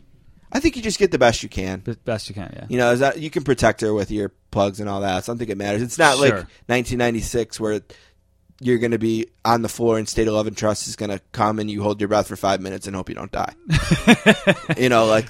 I 0.52 0.60
think 0.60 0.76
you 0.76 0.82
just 0.82 0.98
get 0.98 1.10
the 1.10 1.18
best 1.18 1.42
you 1.42 1.48
can. 1.48 1.80
B- 1.80 1.96
Best 2.04 2.28
you 2.28 2.34
can, 2.34 2.52
yeah. 2.54 2.66
You 2.68 2.78
know, 2.78 2.92
is 2.92 3.00
that 3.00 3.18
you 3.18 3.30
can 3.30 3.42
protect 3.42 3.80
her 3.80 3.92
with 3.94 4.10
your 4.10 4.32
plugs 4.50 4.80
and 4.80 4.88
all 4.88 5.00
that. 5.00 5.24
So 5.24 5.30
I 5.30 5.34
don't 5.34 5.38
think 5.38 5.50
it 5.50 5.56
matters. 5.56 5.82
It's 5.82 5.98
not 5.98 6.18
like 6.18 6.34
1996 6.34 7.58
where 7.60 7.80
you're 8.64 8.78
going 8.78 8.92
to 8.92 8.98
be 8.98 9.26
on 9.44 9.62
the 9.62 9.68
floor 9.68 9.98
and 9.98 10.08
State 10.08 10.28
of 10.28 10.34
Love 10.34 10.46
and 10.46 10.56
Trust 10.56 10.86
is 10.88 10.96
going 10.96 11.10
to 11.10 11.20
come 11.32 11.58
and 11.58 11.70
you 11.70 11.82
hold 11.82 12.00
your 12.00 12.08
breath 12.08 12.28
for 12.28 12.36
five 12.36 12.60
minutes 12.60 12.86
and 12.86 12.94
hope 12.96 13.08
you 13.08 13.14
don't 13.14 13.32
die. 13.32 13.54
you 14.76 14.88
know, 14.88 15.06
like 15.06 15.28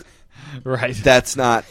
Right. 0.64 0.94
that's 0.94 1.36
not 1.36 1.64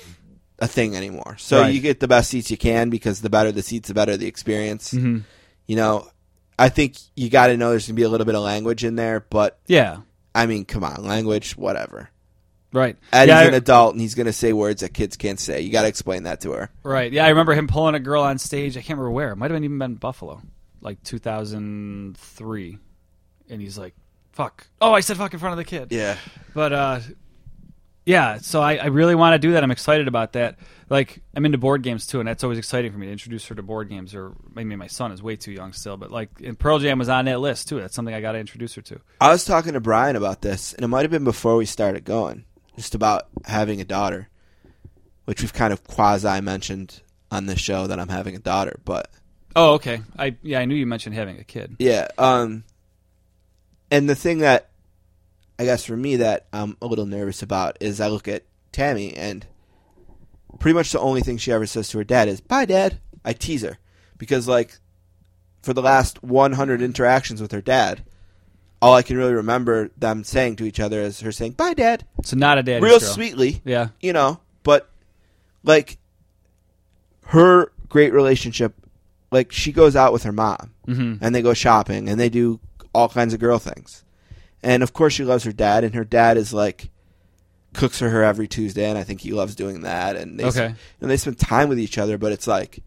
a 0.60 0.68
thing 0.68 0.96
anymore. 0.96 1.36
So 1.38 1.62
Right. 1.62 1.74
you 1.74 1.82
get 1.82 2.00
the 2.00 2.08
best 2.08 2.30
seats 2.30 2.50
you 2.52 2.58
can 2.58 2.90
because 2.90 3.22
the 3.22 3.30
better 3.30 3.52
the 3.52 3.62
seats, 3.62 3.88
the 3.88 3.94
better 3.94 4.18
the 4.18 4.28
experience. 4.28 4.92
Mhm. 4.94 5.24
You 5.68 5.76
know, 5.76 6.08
I 6.60 6.70
think 6.70 6.96
you 7.16 7.30
got 7.30 7.48
to 7.48 7.58
know 7.58 7.70
there's 7.72 7.88
going 7.88 7.96
to 7.96 8.00
be 8.00 8.04
a 8.04 8.10
little 8.10 8.26
bit 8.26 8.36
of 8.36 8.42
language 8.44 8.84
in 8.84 8.96
there, 8.96 9.20
but 9.30 9.60
Yeah. 9.68 9.98
I 10.34 10.46
mean, 10.46 10.66
come 10.66 10.84
on, 10.84 11.04
language, 11.04 11.58
whatever. 11.58 12.10
Right. 12.74 12.96
Eddie's 13.12 13.28
yeah, 13.34 13.40
I- 13.40 13.44
an 13.46 13.54
adult 13.54 13.94
and 13.94 14.02
he's 14.02 14.16
going 14.16 14.28
to 14.28 14.34
say 14.34 14.54
words 14.54 14.82
that 14.82 14.94
kids 14.94 15.18
can't 15.18 15.40
say. 15.40 15.62
You 15.62 15.72
got 15.72 15.82
to 15.82 15.88
explain 15.90 16.24
that 16.24 16.42
to 16.42 16.52
her. 16.54 16.70
Right. 16.84 17.12
Yeah, 17.12 17.26
I 17.26 17.30
remember 17.30 17.54
him 17.54 17.68
pulling 17.68 17.96
a 17.96 18.00
girl 18.00 18.24
on 18.24 18.38
stage. 18.38 18.78
I 18.78 18.82
can't 18.82 18.98
remember 18.98 19.12
where. 19.12 19.32
It 19.34 19.36
might 19.36 19.52
have 19.52 19.62
even 19.64 19.78
been 19.78 19.96
Buffalo, 19.96 20.42
like 20.82 21.02
2003. 21.04 22.78
And 23.50 23.62
he's 23.62 23.78
like, 23.78 23.96
"Fuck." 24.32 24.68
Oh, 24.80 24.94
I 24.94 25.02
said 25.02 25.18
"fuck" 25.18 25.34
in 25.34 25.40
front 25.40 25.54
of 25.54 25.58
the 25.58 25.66
kid. 25.66 25.92
Yeah. 25.92 26.18
But 26.54 26.74
uh, 26.74 27.00
yeah. 28.06 28.38
So 28.38 28.62
I, 28.62 28.76
I 28.76 28.86
really 28.88 29.16
want 29.16 29.34
to 29.34 29.40
do 29.40 29.54
that. 29.54 29.64
I'm 29.64 29.72
excited 29.72 30.08
about 30.08 30.34
that. 30.34 30.58
Like 30.90 31.22
I'm 31.36 31.46
into 31.46 31.58
board 31.58 31.84
games 31.84 32.08
too, 32.08 32.20
and 32.20 32.28
that's 32.28 32.44
always 32.44 32.60
exciting 32.60 32.92
for 32.92 32.98
me 32.98 33.08
to 33.08 33.12
introduce 33.12 33.46
her 33.48 33.56
to 33.56 33.64
board 33.64 33.90
games. 33.90 34.16
Or 34.16 34.34
maybe 34.54 34.76
my 34.76 34.88
son 34.88 35.12
is 35.12 35.22
way 35.22 35.36
too 35.36 35.52
young 35.52 35.74
still, 35.74 35.98
but 35.98 36.12
like 36.12 36.30
and 36.44 36.58
Pearl 36.58 36.80
Jam 36.80 37.00
was 37.00 37.10
on 37.10 37.26
that 37.26 37.40
list 37.40 37.68
too. 37.70 37.80
That's 37.80 37.96
something 37.96 38.14
I 38.14 38.22
got 38.22 38.34
to 38.34 38.40
introduce 38.40 38.76
her 38.76 38.82
to. 38.82 39.00
I 39.20 39.32
was 39.32 39.46
talking 39.46 39.74
to 39.74 39.80
Brian 39.80 40.16
about 40.16 40.42
this, 40.42 40.74
and 40.74 40.84
it 40.84 40.88
might 40.88 41.04
have 41.04 41.12
been 41.12 41.24
before 41.24 41.56
we 41.56 41.66
started 41.66 42.06
going, 42.06 42.46
just 42.76 42.96
about 42.96 43.28
having 43.46 43.82
a 43.82 43.86
daughter, 43.86 44.30
which 45.26 45.42
we've 45.42 45.54
kind 45.54 45.74
of 45.74 45.84
quasi 45.84 46.42
mentioned 46.42 47.02
on 47.30 47.46
this 47.46 47.60
show 47.60 47.88
that 47.88 48.00
I'm 48.00 48.10
having 48.10 48.36
a 48.36 48.40
daughter. 48.40 48.80
But 48.84 49.10
Oh, 49.56 49.74
okay. 49.76 50.02
I 50.18 50.36
yeah, 50.44 50.60
I 50.60 50.66
knew 50.66 50.76
you 50.76 50.86
mentioned 50.86 51.16
having 51.16 51.40
a 51.40 51.44
kid. 51.44 51.76
yeah, 51.80 52.08
um, 52.18 52.64
and 53.90 54.10
the 54.10 54.16
thing 54.16 54.40
that 54.40 54.70
I 55.60 55.66
guess 55.66 55.84
for 55.86 55.98
me 55.98 56.18
that 56.18 56.48
I'm 56.54 56.78
a 56.82 56.86
little 56.88 57.06
nervous 57.06 57.42
about 57.44 57.78
is 57.82 58.00
I 58.02 58.08
look 58.08 58.28
at 58.28 58.44
Tammy 58.72 59.14
and 59.16 59.46
pretty 60.60 60.74
much 60.76 60.92
the 60.92 61.00
only 61.00 61.22
thing 61.22 61.38
she 61.38 61.52
ever 61.52 61.66
says 61.66 61.90
to 61.90 61.98
her 61.98 62.04
dad 62.04 62.28
is 62.28 62.40
"Bye, 62.42 62.66
Dad." 62.66 63.00
I 63.26 63.34
tease 63.34 63.62
her 63.62 63.78
because 64.18 64.48
like 64.48 64.80
for 65.62 65.74
the 65.74 65.82
last 65.82 66.24
100 66.24 66.82
interactions 66.82 67.40
with 67.42 67.52
her 67.52 67.62
dad, 67.62 68.04
all 68.82 68.96
I 68.96 69.04
can 69.04 69.16
really 69.18 69.34
remember 69.34 69.92
them 69.98 70.24
saying 70.24 70.56
to 70.56 70.66
each 70.66 70.80
other 70.80 71.02
is 71.02 71.20
her 71.20 71.32
saying 71.32 71.52
"Bye, 71.54 71.74
Dad," 71.76 72.06
So 72.24 72.36
not 72.38 72.58
a 72.58 72.64
dad, 72.64 72.82
real 72.82 73.00
girl. 73.00 73.10
sweetly, 73.10 73.62
Yeah. 73.66 73.90
you 74.00 74.14
know. 74.14 74.40
But 74.64 74.90
like 75.64 75.98
her 77.28 77.72
great 77.90 78.14
relationship, 78.14 78.74
like 79.32 79.52
she 79.52 79.72
goes 79.72 79.96
out 79.96 80.14
with 80.14 80.24
her 80.24 80.32
mom 80.32 80.74
Mhm. 80.88 81.18
and 81.22 81.34
they 81.34 81.42
go 81.42 81.54
shopping 81.54 82.10
and 82.10 82.20
they 82.20 82.30
do 82.30 82.60
all 82.94 83.10
kinds 83.10 83.34
of 83.34 83.40
girl 83.40 83.58
things, 83.60 84.04
and 84.62 84.84
of 84.84 84.94
course 84.94 85.14
she 85.14 85.24
loves 85.24 85.44
her 85.46 85.52
dad, 85.54 85.84
and 85.84 85.96
her 85.96 86.04
dad 86.06 86.38
is 86.38 86.54
like 86.54 86.90
cooks 87.74 87.98
for 88.00 88.10
her 88.10 88.24
every 88.24 88.48
Tuesday, 88.48 88.90
and 88.90 88.98
I 88.98 89.04
think 89.04 89.22
he 89.22 89.32
loves 89.32 89.56
doing 89.56 89.82
that, 89.82 90.16
and 90.18 90.38
they 90.40 90.44
Okay. 90.46 90.76
and 91.02 91.10
they 91.10 91.18
spend 91.18 91.40
time 91.40 91.70
with 91.70 91.80
each 91.80 91.98
other, 91.98 92.18
but 92.18 92.32
it's 92.34 92.48
like 92.48 92.84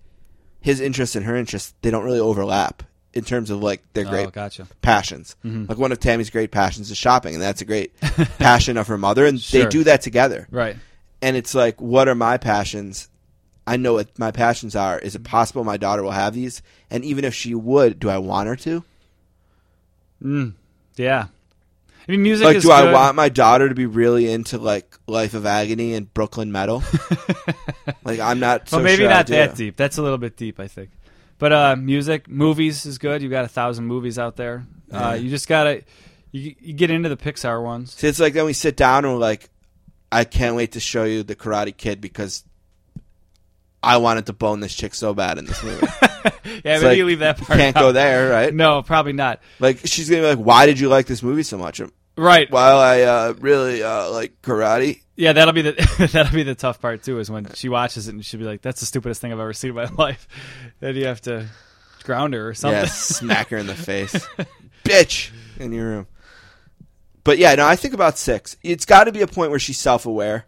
his 0.61 0.81
interest 0.81 1.15
and 1.17 1.25
her 1.27 1.37
interest 1.37 1.75
they 1.83 1.91
don't 1.91 2.05
really 2.05 2.21
overlap 2.21 2.83
in 3.15 3.23
terms 3.25 3.49
of 3.49 3.63
like 3.63 3.81
their 3.95 4.05
great 4.05 4.27
Oh, 4.27 4.31
gotcha. 4.31 4.67
passions. 4.83 5.37
Mhm. 5.45 5.69
Like 5.69 5.79
one 5.79 5.93
of 5.93 6.01
Tammy's 6.01 6.31
great 6.31 6.51
passions 6.51 6.91
is 6.91 6.97
shopping, 6.99 7.35
and 7.35 7.43
that's 7.43 7.61
a 7.63 7.65
great 7.65 7.93
passion 8.39 8.77
of 8.77 8.89
her 8.89 8.99
mother, 8.99 9.25
and 9.25 9.39
they 9.39 9.67
do 9.67 9.85
that 9.85 10.03
together. 10.03 10.47
Right. 10.51 10.77
And 11.23 11.37
it's 11.37 11.55
like, 11.55 11.81
what 11.81 12.09
are 12.09 12.15
my 12.15 12.37
passions? 12.37 13.09
I 13.67 13.77
know 13.77 13.95
what 13.95 14.19
my 14.19 14.31
passions 14.31 14.77
are. 14.77 14.99
Is 14.99 15.15
it 15.15 15.25
possible 15.25 15.65
my 15.65 15.77
daughter 15.77 16.03
will 16.03 16.11
have 16.11 16.35
these? 16.35 16.63
And 16.91 17.05
even 17.05 17.25
if 17.25 17.35
she 17.35 17.55
would, 17.55 17.99
do 17.99 18.11
I 18.11 18.19
want 18.19 18.49
her 18.49 18.57
to? 18.57 18.85
Mm. 20.23 20.55
Yeah. 20.97 21.27
I 22.07 22.13
mean, 22.13 22.23
music 22.23 22.45
like, 22.45 22.61
do 22.61 22.71
I 22.71 22.93
want 22.93 23.17
my 23.17 23.31
daughter 23.31 23.69
to 23.69 23.75
be 23.75 23.87
really 23.87 24.31
into 24.31 24.59
like 24.59 24.99
Life 25.07 25.33
of 25.33 25.47
Agony 25.47 25.95
and 25.95 26.13
Brooklyn 26.13 26.53
Metal? 26.53 26.83
like, 28.05 28.21
I'm 28.21 28.41
not. 28.41 28.69
So 28.69 28.77
well, 28.77 28.85
maybe 28.85 29.03
sure 29.03 29.09
not 29.09 29.27
that 29.29 29.57
deep. 29.57 29.77
That's 29.77 29.97
a 29.97 30.03
little 30.03 30.19
bit 30.19 30.37
deep, 30.37 30.61
I 30.61 30.69
think. 30.69 30.91
But 31.39 31.53
uh, 31.53 31.77
music, 31.77 32.29
movies 32.29 32.85
is 32.85 32.99
good. 32.99 33.23
You 33.23 33.31
got 33.31 33.47
a 33.47 33.49
thousand 33.49 33.87
movies 33.87 34.19
out 34.19 34.37
there. 34.37 34.67
Yeah. 34.91 35.09
Uh, 35.09 35.15
you 35.15 35.31
just 35.31 35.49
gotta 35.49 35.83
you, 36.31 36.55
you 36.61 36.75
get 36.75 36.91
into 36.91 37.09
the 37.09 37.17
Pixar 37.17 37.63
ones. 37.63 37.95
See, 37.95 38.07
it's 38.07 38.21
like 38.21 38.35
then 38.35 38.45
we 38.45 38.53
sit 38.53 38.77
down 38.77 39.05
and 39.05 39.15
we're 39.15 39.21
like, 39.21 39.49
I 40.13 40.25
can't 40.25 40.57
wait 40.57 40.73
to 40.73 40.81
show 40.81 41.05
you 41.05 41.23
the 41.23 41.35
Karate 41.35 41.75
Kid 41.75 42.01
because 42.01 42.45
I 43.85 43.99
wanted 43.99 44.27
to 44.27 44.33
bone 44.33 44.61
this 44.61 44.75
chick 44.75 44.95
so 44.95 45.15
bad 45.15 45.39
in 45.39 45.47
this 45.47 45.63
movie. 45.63 45.87
Yeah, 46.65 46.77
maybe 46.77 46.85
like, 46.87 46.97
you 46.97 47.05
leave 47.05 47.19
that 47.19 47.37
part. 47.39 47.59
Can't 47.59 47.77
out. 47.77 47.81
go 47.81 47.93
there, 47.93 48.31
right? 48.31 48.55
No, 48.55 48.83
probably 48.83 49.13
not. 49.13 49.41
Like 49.61 49.81
she's 49.85 50.09
gonna 50.09 50.23
be 50.23 50.29
like, 50.29 50.39
"Why 50.39 50.65
did 50.65 50.79
you 50.79 50.89
like 50.89 51.07
this 51.07 51.23
movie 51.23 51.43
so 51.43 51.59
much?" 51.59 51.83
Right. 52.17 52.51
While 52.51 52.79
I 52.79 53.03
uh, 53.03 53.35
really 53.39 53.83
uh, 53.83 54.11
like 54.11 54.41
karate. 54.41 55.03
Yeah, 55.17 55.33
that'll 55.33 55.53
be 55.53 55.63
the 55.63 56.09
that'll 56.13 56.33
be 56.33 56.43
the 56.43 56.55
tough 56.55 56.81
part 56.81 57.03
too. 57.03 57.19
Is 57.19 57.31
when 57.31 57.53
she 57.55 57.69
watches 57.69 58.09
it 58.09 58.15
and 58.15 58.25
she'll 58.25 58.41
be 58.41 58.47
like, 58.47 58.63
"That's 58.63 58.81
the 58.81 58.87
stupidest 58.87 59.21
thing 59.21 59.33
I've 59.33 59.41
ever 59.41 59.53
seen 59.53 59.71
in 59.71 59.77
my 59.77 59.85
life." 59.99 60.27
Then 60.81 60.97
you 60.97 61.07
have 61.07 61.21
to 61.23 61.47
ground 62.05 62.35
her 62.35 62.49
or 62.49 62.55
something. 62.55 62.81
Yeah, 62.81 62.87
smack 62.87 63.49
her 63.49 63.59
in 63.59 63.67
the 63.67 63.75
face, 63.75 64.27
bitch, 64.85 65.31
in 65.59 65.73
your 65.73 65.87
room. 65.87 66.07
But 67.25 67.39
yeah, 67.39 67.55
no, 67.55 67.67
I 67.67 67.77
think 67.77 67.95
about 67.95 68.19
six. 68.19 68.57
It's 68.63 68.85
got 68.85 69.05
to 69.05 69.13
be 69.13 69.23
a 69.23 69.27
point 69.27 69.51
where 69.51 69.59
she's 69.59 69.79
self-aware. 69.79 70.47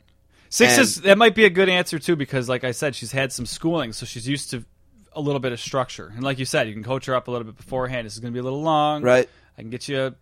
Six 0.48 0.72
And- 0.74 0.82
is 0.82 0.94
that 1.02 1.18
might 1.18 1.34
be 1.34 1.44
a 1.44 1.50
good 1.50 1.68
answer 1.68 1.98
too 1.98 2.16
because, 2.16 2.48
like 2.48 2.64
I 2.64 2.70
said, 2.72 2.94
she's 2.94 3.12
had 3.12 3.32
some 3.32 3.46
schooling, 3.46 3.92
so 3.92 4.06
she's 4.06 4.26
used 4.28 4.50
to 4.50 4.64
a 5.12 5.20
little 5.20 5.40
bit 5.40 5.52
of 5.52 5.60
structure. 5.60 6.12
And 6.14 6.22
like 6.22 6.38
you 6.38 6.44
said, 6.44 6.68
you 6.68 6.74
can 6.74 6.82
coach 6.84 7.06
her 7.06 7.14
up 7.14 7.28
a 7.28 7.30
little 7.30 7.46
bit 7.46 7.56
beforehand. 7.56 8.06
This 8.06 8.14
is 8.14 8.20
going 8.20 8.32
to 8.32 8.36
be 8.36 8.40
a 8.40 8.44
little 8.44 8.62
long, 8.62 9.02
Right. 9.02 9.28
I 9.56 9.62
can 9.62 9.70
get 9.70 9.88
you 9.88 10.00
a 10.06 10.14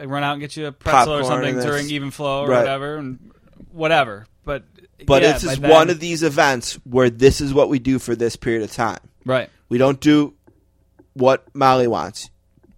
I 0.00 0.06
run 0.06 0.24
out 0.24 0.32
and 0.32 0.40
get 0.40 0.56
you 0.56 0.66
a 0.66 0.72
pretzel 0.72 1.14
or 1.14 1.22
something 1.24 1.54
during 1.60 1.88
even 1.90 2.10
flow 2.10 2.42
or 2.42 2.48
right. 2.48 2.58
whatever, 2.58 2.96
and 2.96 3.30
whatever. 3.70 4.26
But 4.44 4.64
But 5.06 5.22
yeah, 5.22 5.32
this 5.34 5.44
is 5.44 5.58
then- 5.60 5.70
one 5.70 5.88
of 5.88 6.00
these 6.00 6.22
events 6.24 6.74
where 6.84 7.10
this 7.10 7.40
is 7.40 7.54
what 7.54 7.68
we 7.68 7.78
do 7.78 7.98
for 8.00 8.16
this 8.16 8.34
period 8.36 8.62
of 8.64 8.72
time. 8.72 8.98
right. 9.24 9.48
We 9.68 9.78
don't 9.78 9.98
do 10.00 10.34
what 11.14 11.44
Molly 11.54 11.86
wants. 11.88 12.28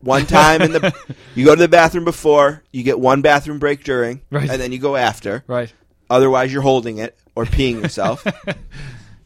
One 0.00 0.24
time 0.26 0.62
in 0.62 0.72
the 0.72 0.94
you 1.34 1.44
go 1.46 1.54
to 1.54 1.60
the 1.60 1.68
bathroom 1.68 2.04
before, 2.04 2.62
you 2.70 2.82
get 2.82 3.00
one 3.00 3.22
bathroom 3.22 3.58
break 3.58 3.82
during, 3.82 4.20
Right. 4.30 4.48
and 4.50 4.60
then 4.60 4.70
you 4.72 4.78
go 4.78 4.94
after. 4.96 5.42
Right. 5.46 5.72
Otherwise, 6.10 6.52
you're 6.52 6.62
holding 6.62 6.98
it 6.98 7.18
or 7.34 7.44
peeing 7.44 7.82
yourself. 7.82 8.26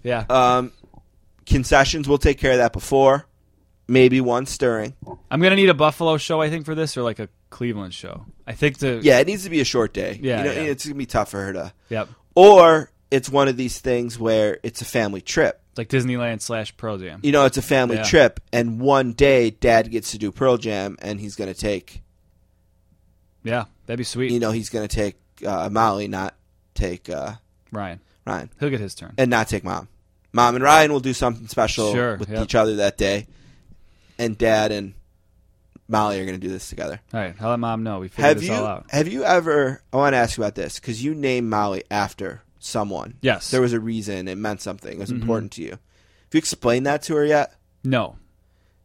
Yeah. 0.02 0.24
um, 0.30 0.72
concessions, 1.44 2.08
we'll 2.08 2.16
take 2.16 2.38
care 2.38 2.52
of 2.52 2.56
that 2.58 2.72
before. 2.72 3.26
Maybe 3.86 4.20
one 4.22 4.46
stirring. 4.46 4.94
I'm 5.30 5.40
gonna 5.42 5.56
need 5.56 5.68
a 5.68 5.74
Buffalo 5.74 6.16
show, 6.16 6.40
I 6.40 6.48
think, 6.48 6.64
for 6.64 6.74
this, 6.74 6.96
or 6.96 7.02
like 7.02 7.18
a 7.18 7.28
Cleveland 7.50 7.92
show. 7.92 8.24
I 8.46 8.52
think 8.52 8.78
the 8.78 9.00
Yeah, 9.02 9.18
it 9.18 9.26
needs 9.26 9.44
to 9.44 9.50
be 9.50 9.60
a 9.60 9.64
short 9.64 9.92
day. 9.92 10.18
Yeah, 10.22 10.38
you 10.38 10.44
know, 10.44 10.52
yeah. 10.52 10.70
it's 10.70 10.84
gonna 10.86 10.94
be 10.94 11.04
tough 11.06 11.30
for 11.32 11.44
her 11.44 11.52
to. 11.52 11.72
Yep. 11.90 12.08
Or 12.34 12.90
it's 13.10 13.28
one 13.28 13.48
of 13.48 13.56
these 13.58 13.78
things 13.78 14.18
where 14.18 14.58
it's 14.62 14.80
a 14.80 14.84
family 14.86 15.20
trip. 15.20 15.60
It's 15.72 15.78
like 15.78 15.88
Disneyland 15.88 16.40
slash 16.40 16.74
Pearl 16.78 16.96
Jam. 16.98 17.20
You 17.22 17.32
know, 17.32 17.44
it's 17.44 17.58
a 17.58 17.62
family 17.62 17.96
Yeah. 17.96 18.04
trip, 18.04 18.40
and 18.52 18.80
one 18.80 19.12
day 19.12 19.50
Dad 19.50 19.90
gets 19.90 20.12
to 20.12 20.18
do 20.18 20.30
Pearl 20.32 20.56
Jam, 20.56 20.96
and 21.02 21.20
he's 21.20 21.34
gonna 21.36 21.52
take. 21.52 22.00
Yeah, 23.42 23.64
that'd 23.86 23.98
be 23.98 24.04
sweet. 24.04 24.30
You 24.30 24.40
know, 24.40 24.50
he's 24.52 24.70
gonna 24.70 24.88
take 24.88 25.16
uh, 25.44 25.68
Molly, 25.70 26.08
not 26.08 26.34
take 26.74 27.08
uh, 27.10 27.34
Ryan, 27.72 28.00
Ryan, 28.26 28.50
he'll 28.60 28.70
get 28.70 28.80
his 28.80 28.94
turn. 28.94 29.14
and 29.18 29.30
not 29.30 29.48
take 29.48 29.64
Mom. 29.64 29.88
Mom 30.32 30.54
and 30.54 30.62
Ryan 30.64 30.92
will 30.92 31.00
do 31.00 31.12
something 31.12 31.48
special 31.48 31.92
Sure, 31.92 32.16
with 32.16 32.28
yep. 32.30 32.42
each 32.44 32.54
other 32.54 32.76
that 32.76 32.96
day, 32.96 33.26
and 34.18 34.38
Dad 34.38 34.70
and 34.72 34.94
Molly 35.88 36.20
are 36.20 36.24
gonna 36.24 36.38
do 36.38 36.48
this 36.48 36.68
together. 36.68 37.00
All 37.12 37.20
right, 37.20 37.34
I'll 37.40 37.50
let 37.50 37.58
mom 37.58 37.82
know 37.82 37.98
we 37.98 38.08
figured 38.08 38.26
Have 38.26 38.36
this 38.40 38.48
you 38.48 38.54
all 38.54 38.64
out. 38.64 38.86
have 38.90 39.08
you 39.08 39.24
ever? 39.24 39.82
I 39.92 39.96
want 39.96 40.12
to 40.12 40.18
ask 40.18 40.36
you 40.38 40.44
about 40.44 40.54
this 40.54 40.78
because 40.78 41.02
you 41.02 41.14
named 41.14 41.50
Molly 41.50 41.82
after 41.90 42.42
someone. 42.60 43.14
Yes. 43.22 43.46
Mm-hmm. 43.46 43.54
there 43.56 43.62
was 43.62 43.72
a 43.72 43.80
reason. 43.80 44.28
It 44.28 44.36
meant 44.38 44.60
something. 44.60 44.92
It 44.92 44.98
was 45.00 45.10
important 45.10 45.50
to 45.52 45.62
you. 45.62 45.70
Have 45.70 45.78
you 46.34 46.38
explained 46.38 46.86
that 46.86 47.02
to 47.04 47.16
her 47.16 47.24
yet? 47.24 47.54
No, 47.82 48.16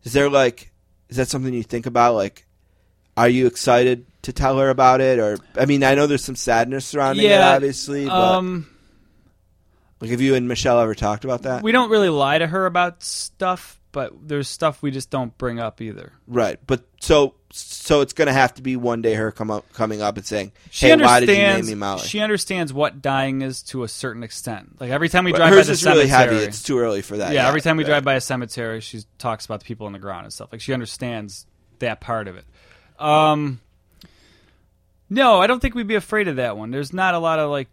Is 0.03 0.13
there 0.13 0.29
like, 0.29 0.71
is 1.09 1.17
that 1.17 1.27
something 1.27 1.53
you 1.53 1.61
think 1.61 1.85
about? 1.85 2.15
Like, 2.15 2.47
are 3.17 3.27
you 3.29 3.45
excited 3.45 4.05
to 4.25 4.33
tell 4.33 4.57
her 4.59 4.69
about 4.69 5.01
it? 5.01 5.17
Or 5.19 5.37
I 5.57 5.65
mean, 5.65 5.83
I 5.83 5.95
know 5.95 6.05
there's 6.07 6.23
some 6.23 6.35
sadness 6.35 6.85
surrounding 6.85 7.25
it, 7.25 7.29
Yeah, 7.29 7.55
obviously. 7.55 8.05
But 8.05 8.13
um, 8.35 8.67
like, 10.01 10.11
have 10.11 10.21
you 10.21 10.35
and 10.35 10.47
Michelle 10.47 10.79
ever 10.79 10.93
talked 10.95 11.23
about 11.25 11.43
that? 11.43 11.63
we 11.63 11.71
don't 11.71 11.89
really 11.89 12.09
lie 12.09 12.37
to 12.37 12.47
her 12.47 12.65
about 12.65 13.01
stuff, 13.01 13.79
but 13.91 14.13
there's 14.27 14.47
stuff 14.47 14.81
we 14.81 14.91
just 14.91 15.09
don't 15.09 15.35
bring 15.37 15.59
up 15.59 15.81
either. 15.81 16.11
right, 16.27 16.59
but 16.67 16.83
so 16.99 17.35
so 17.51 18.01
it's 18.01 18.11
gonna 18.11 18.33
have 18.33 18.53
to 18.55 18.61
be 18.61 18.75
one 18.75 19.01
day 19.01 19.13
her 19.13 19.31
come 19.31 19.49
up 19.49 19.71
coming 19.71 20.01
up 20.01 20.17
and 20.17 20.25
saying, 20.25 20.51
She 20.71 20.87
"Hey, 20.87 20.91
understands. 20.91 21.21
why 21.21 21.25
did 21.25 21.37
you 21.37 21.43
name 21.61 21.65
me 21.67 21.75
Molly?" 21.75 22.01
She 22.05 22.19
understands 22.19 22.73
what 22.73 23.01
dying 23.01 23.41
is 23.41 23.63
to 23.63 23.83
a 23.83 23.87
certain 23.87 24.23
extent. 24.23 24.81
Like 24.81 24.89
every 24.91 25.07
time 25.07 25.23
we 25.23 25.31
But 25.31 25.37
drive 25.37 25.51
by 25.51 25.55
the 25.61 25.63
really 25.67 25.75
cemetery, 25.75 26.07
heavy. 26.09 26.35
It's 26.37 26.61
too 26.63 26.77
early 26.79 27.01
for 27.01 27.15
that. 27.17 27.31
yeah, 27.31 27.43
yet. 27.43 27.47
every 27.47 27.61
time 27.61 27.77
we 27.77 27.83
Right. 27.83 27.89
drive 27.91 28.03
by 28.03 28.15
a 28.15 28.21
cemetery, 28.21 28.81
she 28.81 29.03
talks 29.17 29.45
about 29.45 29.59
the 29.61 29.65
people 29.65 29.85
on 29.87 29.93
the 29.93 29.99
ground 29.99 30.25
and 30.25 30.33
stuff. 30.33 30.49
Like 30.51 30.59
she 30.59 30.73
understands 30.73 31.45
that 31.79 32.01
part 32.01 32.27
of 32.27 32.35
it. 32.35 32.43
Um, 32.99 33.61
no, 35.15 35.39
I 35.41 35.47
don't 35.47 35.59
think 35.59 35.73
we'd 35.75 35.87
be 35.87 35.95
afraid 35.95 36.27
of 36.27 36.35
that 36.35 36.57
one. 36.57 36.71
There's 36.71 36.93
not 36.93 37.15
a 37.15 37.19
lot 37.19 37.39
of 37.39 37.49
like 37.49 37.69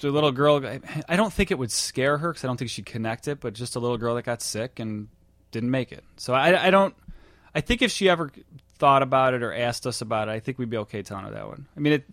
the 0.00 0.10
little 0.10 0.32
girl. 0.32 0.64
I- 0.66 0.80
I 1.08 1.16
don't 1.16 1.32
think 1.32 1.50
it 1.50 1.58
would 1.58 1.70
scare 1.70 2.18
her 2.18 2.30
because 2.30 2.42
I 2.44 2.46
don't 2.48 2.56
think 2.56 2.70
she'd 2.70 2.86
connect 2.86 3.28
it. 3.28 3.38
But 3.40 3.52
just 3.54 3.76
a 3.76 3.78
little 3.78 3.98
girl 3.98 4.14
that 4.16 4.24
got 4.24 4.42
sick 4.42 4.78
and 4.80 5.08
didn't 5.52 5.70
make 5.70 5.92
it. 5.92 6.02
So 6.16 6.34
I, 6.34 6.66
I 6.66 6.70
don't. 6.70 6.94
I 7.54 7.60
think 7.60 7.82
if 7.82 7.90
she 7.92 8.08
ever 8.08 8.32
thought 8.78 9.02
about 9.02 9.34
it 9.34 9.42
or 9.42 9.52
asked 9.54 9.86
us 9.86 10.00
about 10.00 10.28
it, 10.28 10.32
I 10.32 10.40
think 10.40 10.58
we'd 10.58 10.70
be 10.70 10.78
okay 10.78 11.02
telling 11.02 11.26
her 11.26 11.30
that 11.32 11.46
one. 11.46 11.66
I 11.76 11.80
mean, 11.80 11.92
it. 11.92 12.04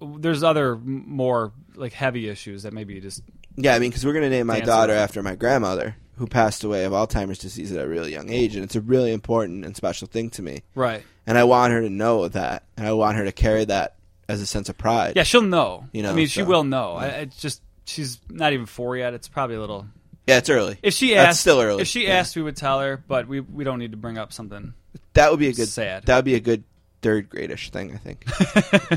There's 0.00 0.42
other 0.42 0.76
more 0.76 1.52
like 1.76 1.92
heavy 1.94 2.28
issues 2.28 2.64
that 2.64 2.72
maybe 2.74 2.94
you 2.94 3.00
just 3.00 3.22
Yeah, 3.56 3.74
I 3.74 3.78
mean, 3.78 3.90
because 3.90 4.04
we're 4.04 4.12
going 4.12 4.24
to 4.24 4.30
name 4.30 4.46
my 4.46 4.60
daughter 4.66 4.92
after 4.92 5.22
my 5.22 5.34
grandmother, 5.36 5.96
who 6.16 6.26
passed 6.26 6.64
away 6.64 6.84
of 6.84 6.92
Alzheimer's 6.92 7.38
disease 7.38 7.72
at 7.72 7.84
a 7.84 7.88
really 7.88 8.12
young 8.12 8.30
age, 8.30 8.54
and 8.54 8.64
it's 8.64 8.76
a 8.76 8.80
really 8.80 9.12
important 9.12 9.64
and 9.64 9.74
special 9.76 10.06
thing 10.08 10.30
to 10.30 10.42
me. 10.42 10.62
right. 10.74 11.02
And 11.26 11.38
I 11.38 11.44
want 11.44 11.72
her 11.72 11.80
to 11.80 11.88
know 11.88 12.28
that, 12.28 12.64
and 12.76 12.86
I 12.86 12.92
want 12.92 13.16
her 13.16 13.24
to 13.24 13.32
carry 13.32 13.64
that 13.64 13.96
as 14.28 14.42
a 14.42 14.46
sense 14.46 14.68
of 14.68 14.76
pride. 14.76 15.14
Yeah, 15.16 15.22
she'll 15.22 15.40
know. 15.40 15.88
You 15.92 16.02
know, 16.02 16.10
I 16.10 16.14
mean, 16.14 16.26
she 16.26 16.42
will 16.42 16.64
know. 16.64 16.92
I, 16.96 17.06
it's 17.06 17.36
just 17.40 17.62
she's 17.86 18.20
not 18.28 18.52
even 18.52 18.66
four 18.66 18.94
yet. 18.96 19.14
It's 19.14 19.26
probably 19.28 19.56
a 19.56 19.60
little. 19.60 19.86
Yeah, 20.26 20.36
it's 20.38 20.50
early. 20.50 20.78
If 20.82 20.92
she 20.94 21.14
That's 21.14 21.38
still 21.38 21.60
early. 21.60 21.80
If 21.82 21.88
she 21.88 22.04
Yeah. 22.04 22.14
asked, 22.16 22.36
we 22.36 22.42
would 22.42 22.56
tell 22.56 22.80
her, 22.80 23.02
but 23.08 23.26
we 23.26 23.40
we 23.40 23.64
don't 23.64 23.78
need 23.78 23.92
to 23.92 23.96
bring 23.96 24.18
up 24.18 24.32
something. 24.34 24.74
that 25.14 25.30
would 25.30 25.40
be 25.40 25.48
a 25.48 25.52
good. 25.54 25.68
Sad. 25.68 26.04
That 26.04 26.16
would 26.16 26.24
be 26.26 26.34
a 26.34 26.40
good 26.40 26.64
third 27.00 27.28
gradish 27.30 27.70
thing, 27.70 27.94
I 27.94 27.98
think. 27.98 28.24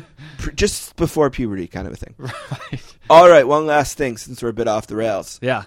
Just 0.56 0.96
before 0.96 1.30
puberty, 1.30 1.68
kind 1.68 1.88
of 1.88 1.94
a 1.94 1.98
thing. 1.98 2.14
Right. 2.18 2.84
All 3.10 3.30
right, 3.30 3.48
one 3.48 3.66
last 3.66 3.98
thing, 3.98 4.18
since 4.18 4.42
we're 4.42 4.50
a 4.50 4.54
bit 4.54 4.68
off 4.68 4.88
the 4.88 4.96
rails. 4.96 5.40
Yeah. 5.42 5.64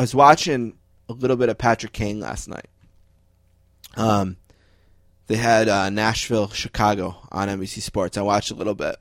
I 0.00 0.02
was 0.02 0.14
watching 0.14 0.78
a 1.10 1.12
little 1.12 1.36
bit 1.36 1.50
of 1.50 1.58
Patrick 1.58 1.92
Kane 1.92 2.20
last 2.20 2.48
night. 2.48 2.70
Um, 3.98 4.38
they 5.26 5.36
had 5.36 5.68
uh, 5.68 5.90
Nashville, 5.90 6.48
Chicago 6.48 7.16
on 7.30 7.48
NBC 7.48 7.82
Sports. 7.82 8.16
I 8.16 8.22
watched 8.22 8.50
a 8.50 8.54
little 8.54 8.74
bit, 8.74 8.96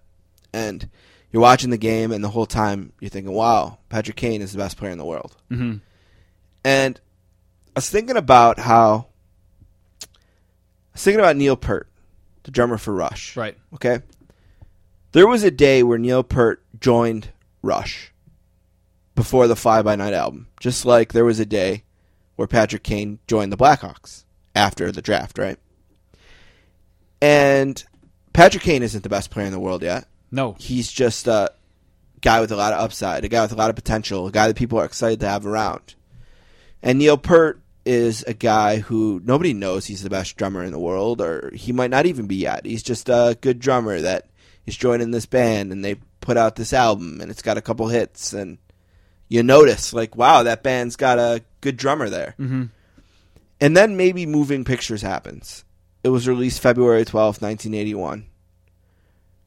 and 0.51 0.89
you're 1.31 1.41
watching 1.41 1.69
the 1.69 1.77
game, 1.77 2.11
and 2.11 2.21
the 2.21 2.27
whole 2.27 2.45
time 2.45 2.91
you're 2.99 3.07
thinking, 3.07 3.31
"Wow, 3.31 3.77
Patrick 3.87 4.17
Kane 4.17 4.41
is 4.41 4.51
the 4.51 4.57
best 4.57 4.75
player 4.75 4.91
in 4.91 4.97
the 4.97 5.05
world." 5.05 5.37
hmm 5.47 5.75
And 6.65 6.99
I 7.67 7.77
was 7.79 7.89
thinking 7.89 8.17
about 8.17 8.59
how 8.59 9.07
I 10.03 10.07
was 10.95 11.03
thinking 11.05 11.21
about 11.21 11.37
Neil 11.37 11.55
Peart, 11.55 11.87
the 12.43 12.51
drummer 12.51 12.77
for 12.77 12.93
Rush. 12.93 13.37
Right. 13.37 13.57
Okay. 13.75 14.01
There 15.13 15.29
was 15.29 15.43
a 15.43 15.51
day 15.51 15.81
where 15.81 15.97
Neil 15.97 16.23
Peart 16.23 16.61
joined 16.77 17.29
Rush 17.61 18.11
before 19.19 19.47
the 19.49 19.55
Fly 19.55 19.81
By 19.81 19.97
Night 19.97 20.13
album, 20.13 20.47
just 20.61 20.85
like 20.85 21.11
there 21.11 21.25
was 21.25 21.41
a 21.41 21.45
day 21.45 21.83
where 22.37 22.47
Patrick 22.47 22.83
Kane 22.83 23.19
joined 23.27 23.51
the 23.51 23.57
Blackhawks 23.57 24.23
after 24.55 24.93
the 24.93 25.01
draft, 25.01 25.37
right? 25.37 25.57
And 27.21 27.83
Patrick 28.31 28.63
Kane 28.63 28.81
isn't 28.81 29.03
the 29.03 29.09
best 29.09 29.29
player 29.29 29.45
in 29.45 29.51
the 29.51 29.59
world 29.59 29.83
yet. 29.83 30.07
No. 30.31 30.55
He's 30.57 30.89
just 30.89 31.27
a 31.27 31.51
guy 32.21 32.39
with 32.39 32.49
a 32.53 32.55
lot 32.55 32.71
of 32.71 32.79
upside, 32.79 33.25
a 33.25 33.27
guy 33.27 33.41
with 33.41 33.51
a 33.51 33.57
lot 33.57 33.69
of 33.69 33.75
potential, 33.75 34.25
a 34.25 34.31
guy 34.31 34.47
that 34.47 34.55
people 34.55 34.79
are 34.79 34.85
excited 34.85 35.19
to 35.19 35.27
have 35.27 35.45
around. 35.45 35.95
And 36.81 36.97
Neil 36.97 37.17
Peart 37.17 37.59
is 37.83 38.23
a 38.23 38.33
guy 38.33 38.77
who 38.77 39.19
nobody 39.25 39.51
knows 39.51 39.85
he's 39.85 40.01
the 40.01 40.09
best 40.09 40.37
drummer 40.37 40.63
in 40.63 40.71
the 40.71 40.79
world, 40.79 41.19
or 41.19 41.51
he 41.53 41.73
might 41.73 41.91
not 41.91 42.05
even 42.05 42.25
be 42.25 42.37
yet. 42.37 42.65
He's 42.65 42.83
just 42.83 43.09
a 43.09 43.37
good 43.41 43.59
drummer 43.59 43.99
that 43.99 44.29
is 44.65 44.77
joining 44.77 45.11
this 45.11 45.25
band, 45.25 45.73
and 45.73 45.83
they 45.83 45.95
put 46.21 46.37
out 46.37 46.55
this 46.55 46.71
album, 46.71 47.19
and 47.19 47.29
it's 47.29 47.41
got 47.41 47.57
a 47.57 47.61
couple 47.61 47.89
hits, 47.89 48.31
and 48.31 48.59
you 49.29 49.43
notice, 49.43 49.93
like, 49.93 50.17
wow, 50.17 50.43
that 50.43 50.63
band's 50.63 50.95
got 50.95 51.19
a 51.19 51.43
good 51.61 51.77
drummer 51.77 52.09
there. 52.09 52.33
hmm 52.37 52.65
And 53.61 53.77
then 53.77 53.95
maybe 53.95 54.25
Moving 54.25 54.65
Pictures 54.65 55.01
happens. 55.01 55.63
It 56.03 56.09
was 56.09 56.27
released 56.27 56.61
February 56.61 57.05
twelfth, 57.05 57.41
1981. 57.41 58.25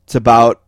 It's 0.05 0.15
about 0.15 0.63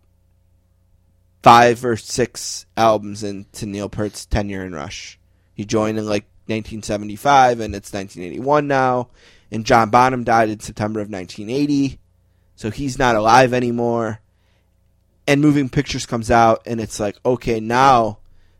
five 1.43 1.84
or 1.84 1.97
six 1.97 2.65
albums 2.76 3.23
into 3.23 3.67
Neil 3.67 3.89
Peart's 3.89 4.25
tenure 4.26 4.65
in 4.65 4.75
Rush. 4.75 5.18
He 5.55 5.65
joined 5.65 5.99
in 5.99 6.07
like 6.07 6.25
1975, 6.47 7.60
and 7.60 7.75
it's 7.75 7.93
1981 7.93 8.67
now. 8.67 9.10
And 9.51 9.67
John 9.67 9.91
Bonham 9.91 10.25
died 10.25 10.49
in 10.49 10.59
September 10.60 11.01
of 11.01 11.10
1980, 11.10 11.99
so 12.57 12.70
he's 12.70 12.99
not 12.99 13.15
alive 13.15 13.52
anymore. 13.52 14.20
And 15.28 15.41
Moving 15.41 15.68
Pictures 15.68 16.07
comes 16.07 16.31
out, 16.31 16.62
and 16.67 16.81
it's 16.81 16.99
like, 16.99 17.17
okay, 17.25 17.60
now 17.60 18.18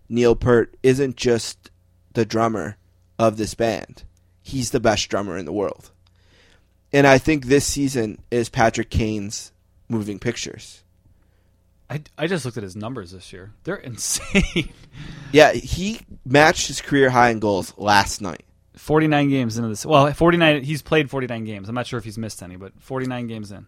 Neil 0.09 0.37
Peart 0.37 0.77
isn't 0.83 1.17
just 1.17 1.71
the 2.13 2.25
drummer 2.25 2.77
of 3.19 3.37
this 3.37 3.55
band 3.55 4.05
he's 4.45 4.71
the 4.71 4.79
best 4.79 5.09
drummer 5.09 5.37
in 5.37 5.47
the 5.47 5.53
world. 5.53 5.91
And 6.93 7.07
I 7.09 7.19
think 7.19 7.47
this 7.47 7.67
season 7.67 8.21
is 8.31 8.49
Patrick 8.49 8.91
Kane's 8.91 9.51
moving 9.89 10.21
pictures. 10.21 10.85
I, 11.91 12.03
I 12.17 12.27
just 12.29 12.45
looked 12.45 12.57
at 12.57 12.63
his 12.63 12.77
numbers 12.77 13.11
this 13.11 13.33
year. 13.33 13.53
They're 13.65 13.75
insane. 13.77 14.73
Yeah, 15.33 15.53
he 15.53 16.01
matched 16.25 16.69
his 16.69 16.81
career 16.81 17.11
high 17.11 17.31
in 17.31 17.41
goals 17.41 17.73
last 17.77 18.21
night. 18.21 18.45
49 18.77 19.31
games 19.31 19.57
into 19.57 19.71
this. 19.71 19.87
Well, 19.87 20.13
49. 20.13 20.63
He's 20.63 20.83
played 20.83 21.11
49 21.11 21.45
games. 21.45 21.69
I'm 21.69 21.75
not 21.75 21.87
sure 21.87 21.99
if 21.99 22.05
he's 22.05 22.19
missed 22.19 22.43
any, 22.43 22.57
but 22.57 22.73
49 22.81 23.27
games 23.27 23.51
in. 23.51 23.67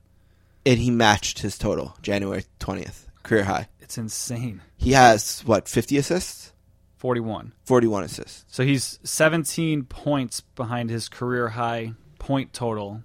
And 0.64 0.78
he 0.78 0.90
matched 0.90 1.38
his 1.40 1.58
total 1.58 1.96
January 2.02 2.44
20th, 2.60 3.06
career 3.22 3.44
high. 3.44 3.68
It's 3.86 3.98
insane. 3.98 4.62
He 4.76 4.94
has, 4.94 5.42
what, 5.46 5.68
50 5.68 5.96
assists? 5.98 6.52
41. 6.96 7.52
41 7.66 8.02
assists. 8.02 8.44
So 8.48 8.64
he's 8.64 8.98
17 9.04 9.84
points 9.84 10.40
behind 10.40 10.90
his 10.90 11.08
career 11.08 11.50
high 11.50 11.92
point 12.18 12.52
total 12.52 13.04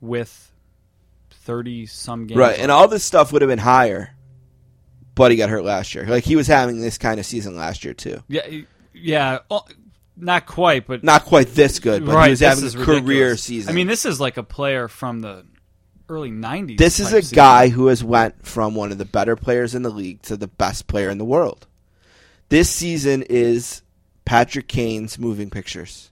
with 0.00 0.52
30 1.32 1.86
some 1.86 2.28
games. 2.28 2.38
Right, 2.38 2.60
and 2.60 2.70
all 2.70 2.86
this 2.86 3.02
stuff 3.02 3.32
would 3.32 3.42
have 3.42 3.48
been 3.48 3.58
higher, 3.58 4.14
but 5.16 5.32
he 5.32 5.36
got 5.36 5.50
hurt 5.50 5.64
last 5.64 5.96
year. 5.96 6.06
Like, 6.06 6.22
he 6.22 6.36
was 6.36 6.46
having 6.46 6.80
this 6.80 6.96
kind 6.96 7.18
of 7.18 7.26
season 7.26 7.56
last 7.56 7.84
year, 7.84 7.94
too. 7.94 8.22
Yeah, 8.28 8.46
yeah, 8.92 9.38
oh, 9.50 9.64
not 10.16 10.46
quite, 10.46 10.86
but 10.86 11.02
Not 11.02 11.24
quite 11.24 11.48
this 11.48 11.80
good, 11.80 12.06
but 12.06 12.14
right, 12.14 12.26
he 12.26 12.30
was 12.30 12.38
having 12.40 12.68
a 12.68 12.70
career 12.70 13.00
ridiculous. 13.00 13.42
season. 13.42 13.70
I 13.70 13.74
mean, 13.74 13.88
this 13.88 14.06
is 14.06 14.20
like 14.20 14.36
a 14.36 14.44
player 14.44 14.86
from 14.86 15.22
the 15.22 15.44
early 16.08 16.30
'90s. 16.30 16.78
This 16.78 17.00
is 17.00 17.12
a 17.12 17.22
season. 17.22 17.36
guy 17.36 17.68
who 17.68 17.86
has 17.86 18.02
went 18.02 18.46
from 18.46 18.74
one 18.74 18.92
of 18.92 18.98
the 18.98 19.04
better 19.04 19.36
players 19.36 19.74
in 19.74 19.82
the 19.82 19.90
league 19.90 20.22
to 20.22 20.36
the 20.36 20.48
best 20.48 20.86
player 20.86 21.10
in 21.10 21.18
the 21.18 21.24
world. 21.24 21.66
This 22.48 22.70
season 22.70 23.22
is 23.22 23.82
Patrick 24.24 24.68
Kane's 24.68 25.18
moving 25.18 25.50
pictures. 25.50 26.10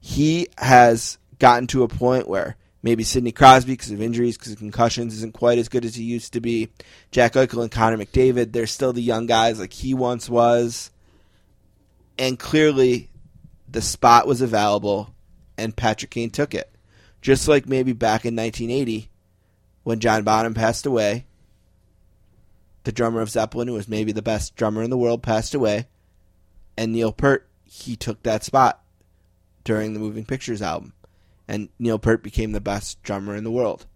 He 0.00 0.48
has 0.58 1.18
gotten 1.38 1.66
to 1.68 1.82
a 1.82 1.88
point 1.88 2.28
where 2.28 2.56
maybe 2.82 3.04
Sidney 3.04 3.32
Crosby, 3.32 3.72
because 3.72 3.90
of 3.90 4.00
injuries, 4.00 4.38
because 4.38 4.52
of 4.52 4.58
concussions, 4.58 5.14
isn't 5.14 5.34
quite 5.34 5.58
as 5.58 5.68
good 5.68 5.84
as 5.84 5.94
he 5.94 6.04
used 6.04 6.32
to 6.32 6.40
be. 6.40 6.68
Jack 7.10 7.34
Eichel 7.34 7.62
and 7.62 7.70
Connor 7.70 7.98
McDavid, 7.98 8.52
they're 8.52 8.66
still 8.66 8.92
the 8.92 9.02
young 9.02 9.26
guys 9.26 9.60
like 9.60 9.72
he 9.72 9.94
once 9.94 10.28
was. 10.28 10.90
And 12.18 12.38
clearly, 12.38 13.10
the 13.68 13.82
spot 13.82 14.26
was 14.26 14.40
available, 14.40 15.14
and 15.56 15.76
Patrick 15.76 16.10
Kane 16.10 16.30
took 16.30 16.54
it. 16.54 16.70
Just 17.20 17.48
like 17.48 17.68
maybe 17.68 17.92
back 17.92 18.24
in 18.24 18.34
1980 18.34 19.10
when 19.82 20.00
John 20.00 20.22
Bonham 20.24 20.54
passed 20.54 20.86
away. 20.86 21.26
The 22.84 22.92
drummer 22.92 23.20
of 23.20 23.30
Zeppelin, 23.30 23.68
who 23.68 23.74
was 23.74 23.88
maybe 23.88 24.12
the 24.12 24.22
best 24.22 24.56
drummer 24.56 24.82
in 24.82 24.90
the 24.90 24.98
world, 24.98 25.22
passed 25.22 25.54
away. 25.54 25.86
And 26.78 26.92
Neil 26.92 27.12
Peart, 27.12 27.46
he 27.64 27.94
took 27.94 28.22
that 28.22 28.42
spot 28.42 28.82
during 29.64 29.92
the 29.92 30.00
Moving 30.00 30.24
Pictures 30.24 30.62
album. 30.62 30.94
And 31.46 31.68
Neil 31.78 31.98
Peart 31.98 32.22
became 32.22 32.52
the 32.52 32.60
best 32.60 33.02
drummer 33.02 33.36
in 33.36 33.44
the 33.44 33.50
world. 33.50 33.86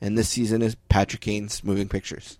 And 0.00 0.18
this 0.18 0.28
season 0.28 0.60
is 0.60 0.74
Patrick 0.90 1.22
Kane's 1.22 1.64
Moving 1.64 1.88
Pictures. 1.88 2.38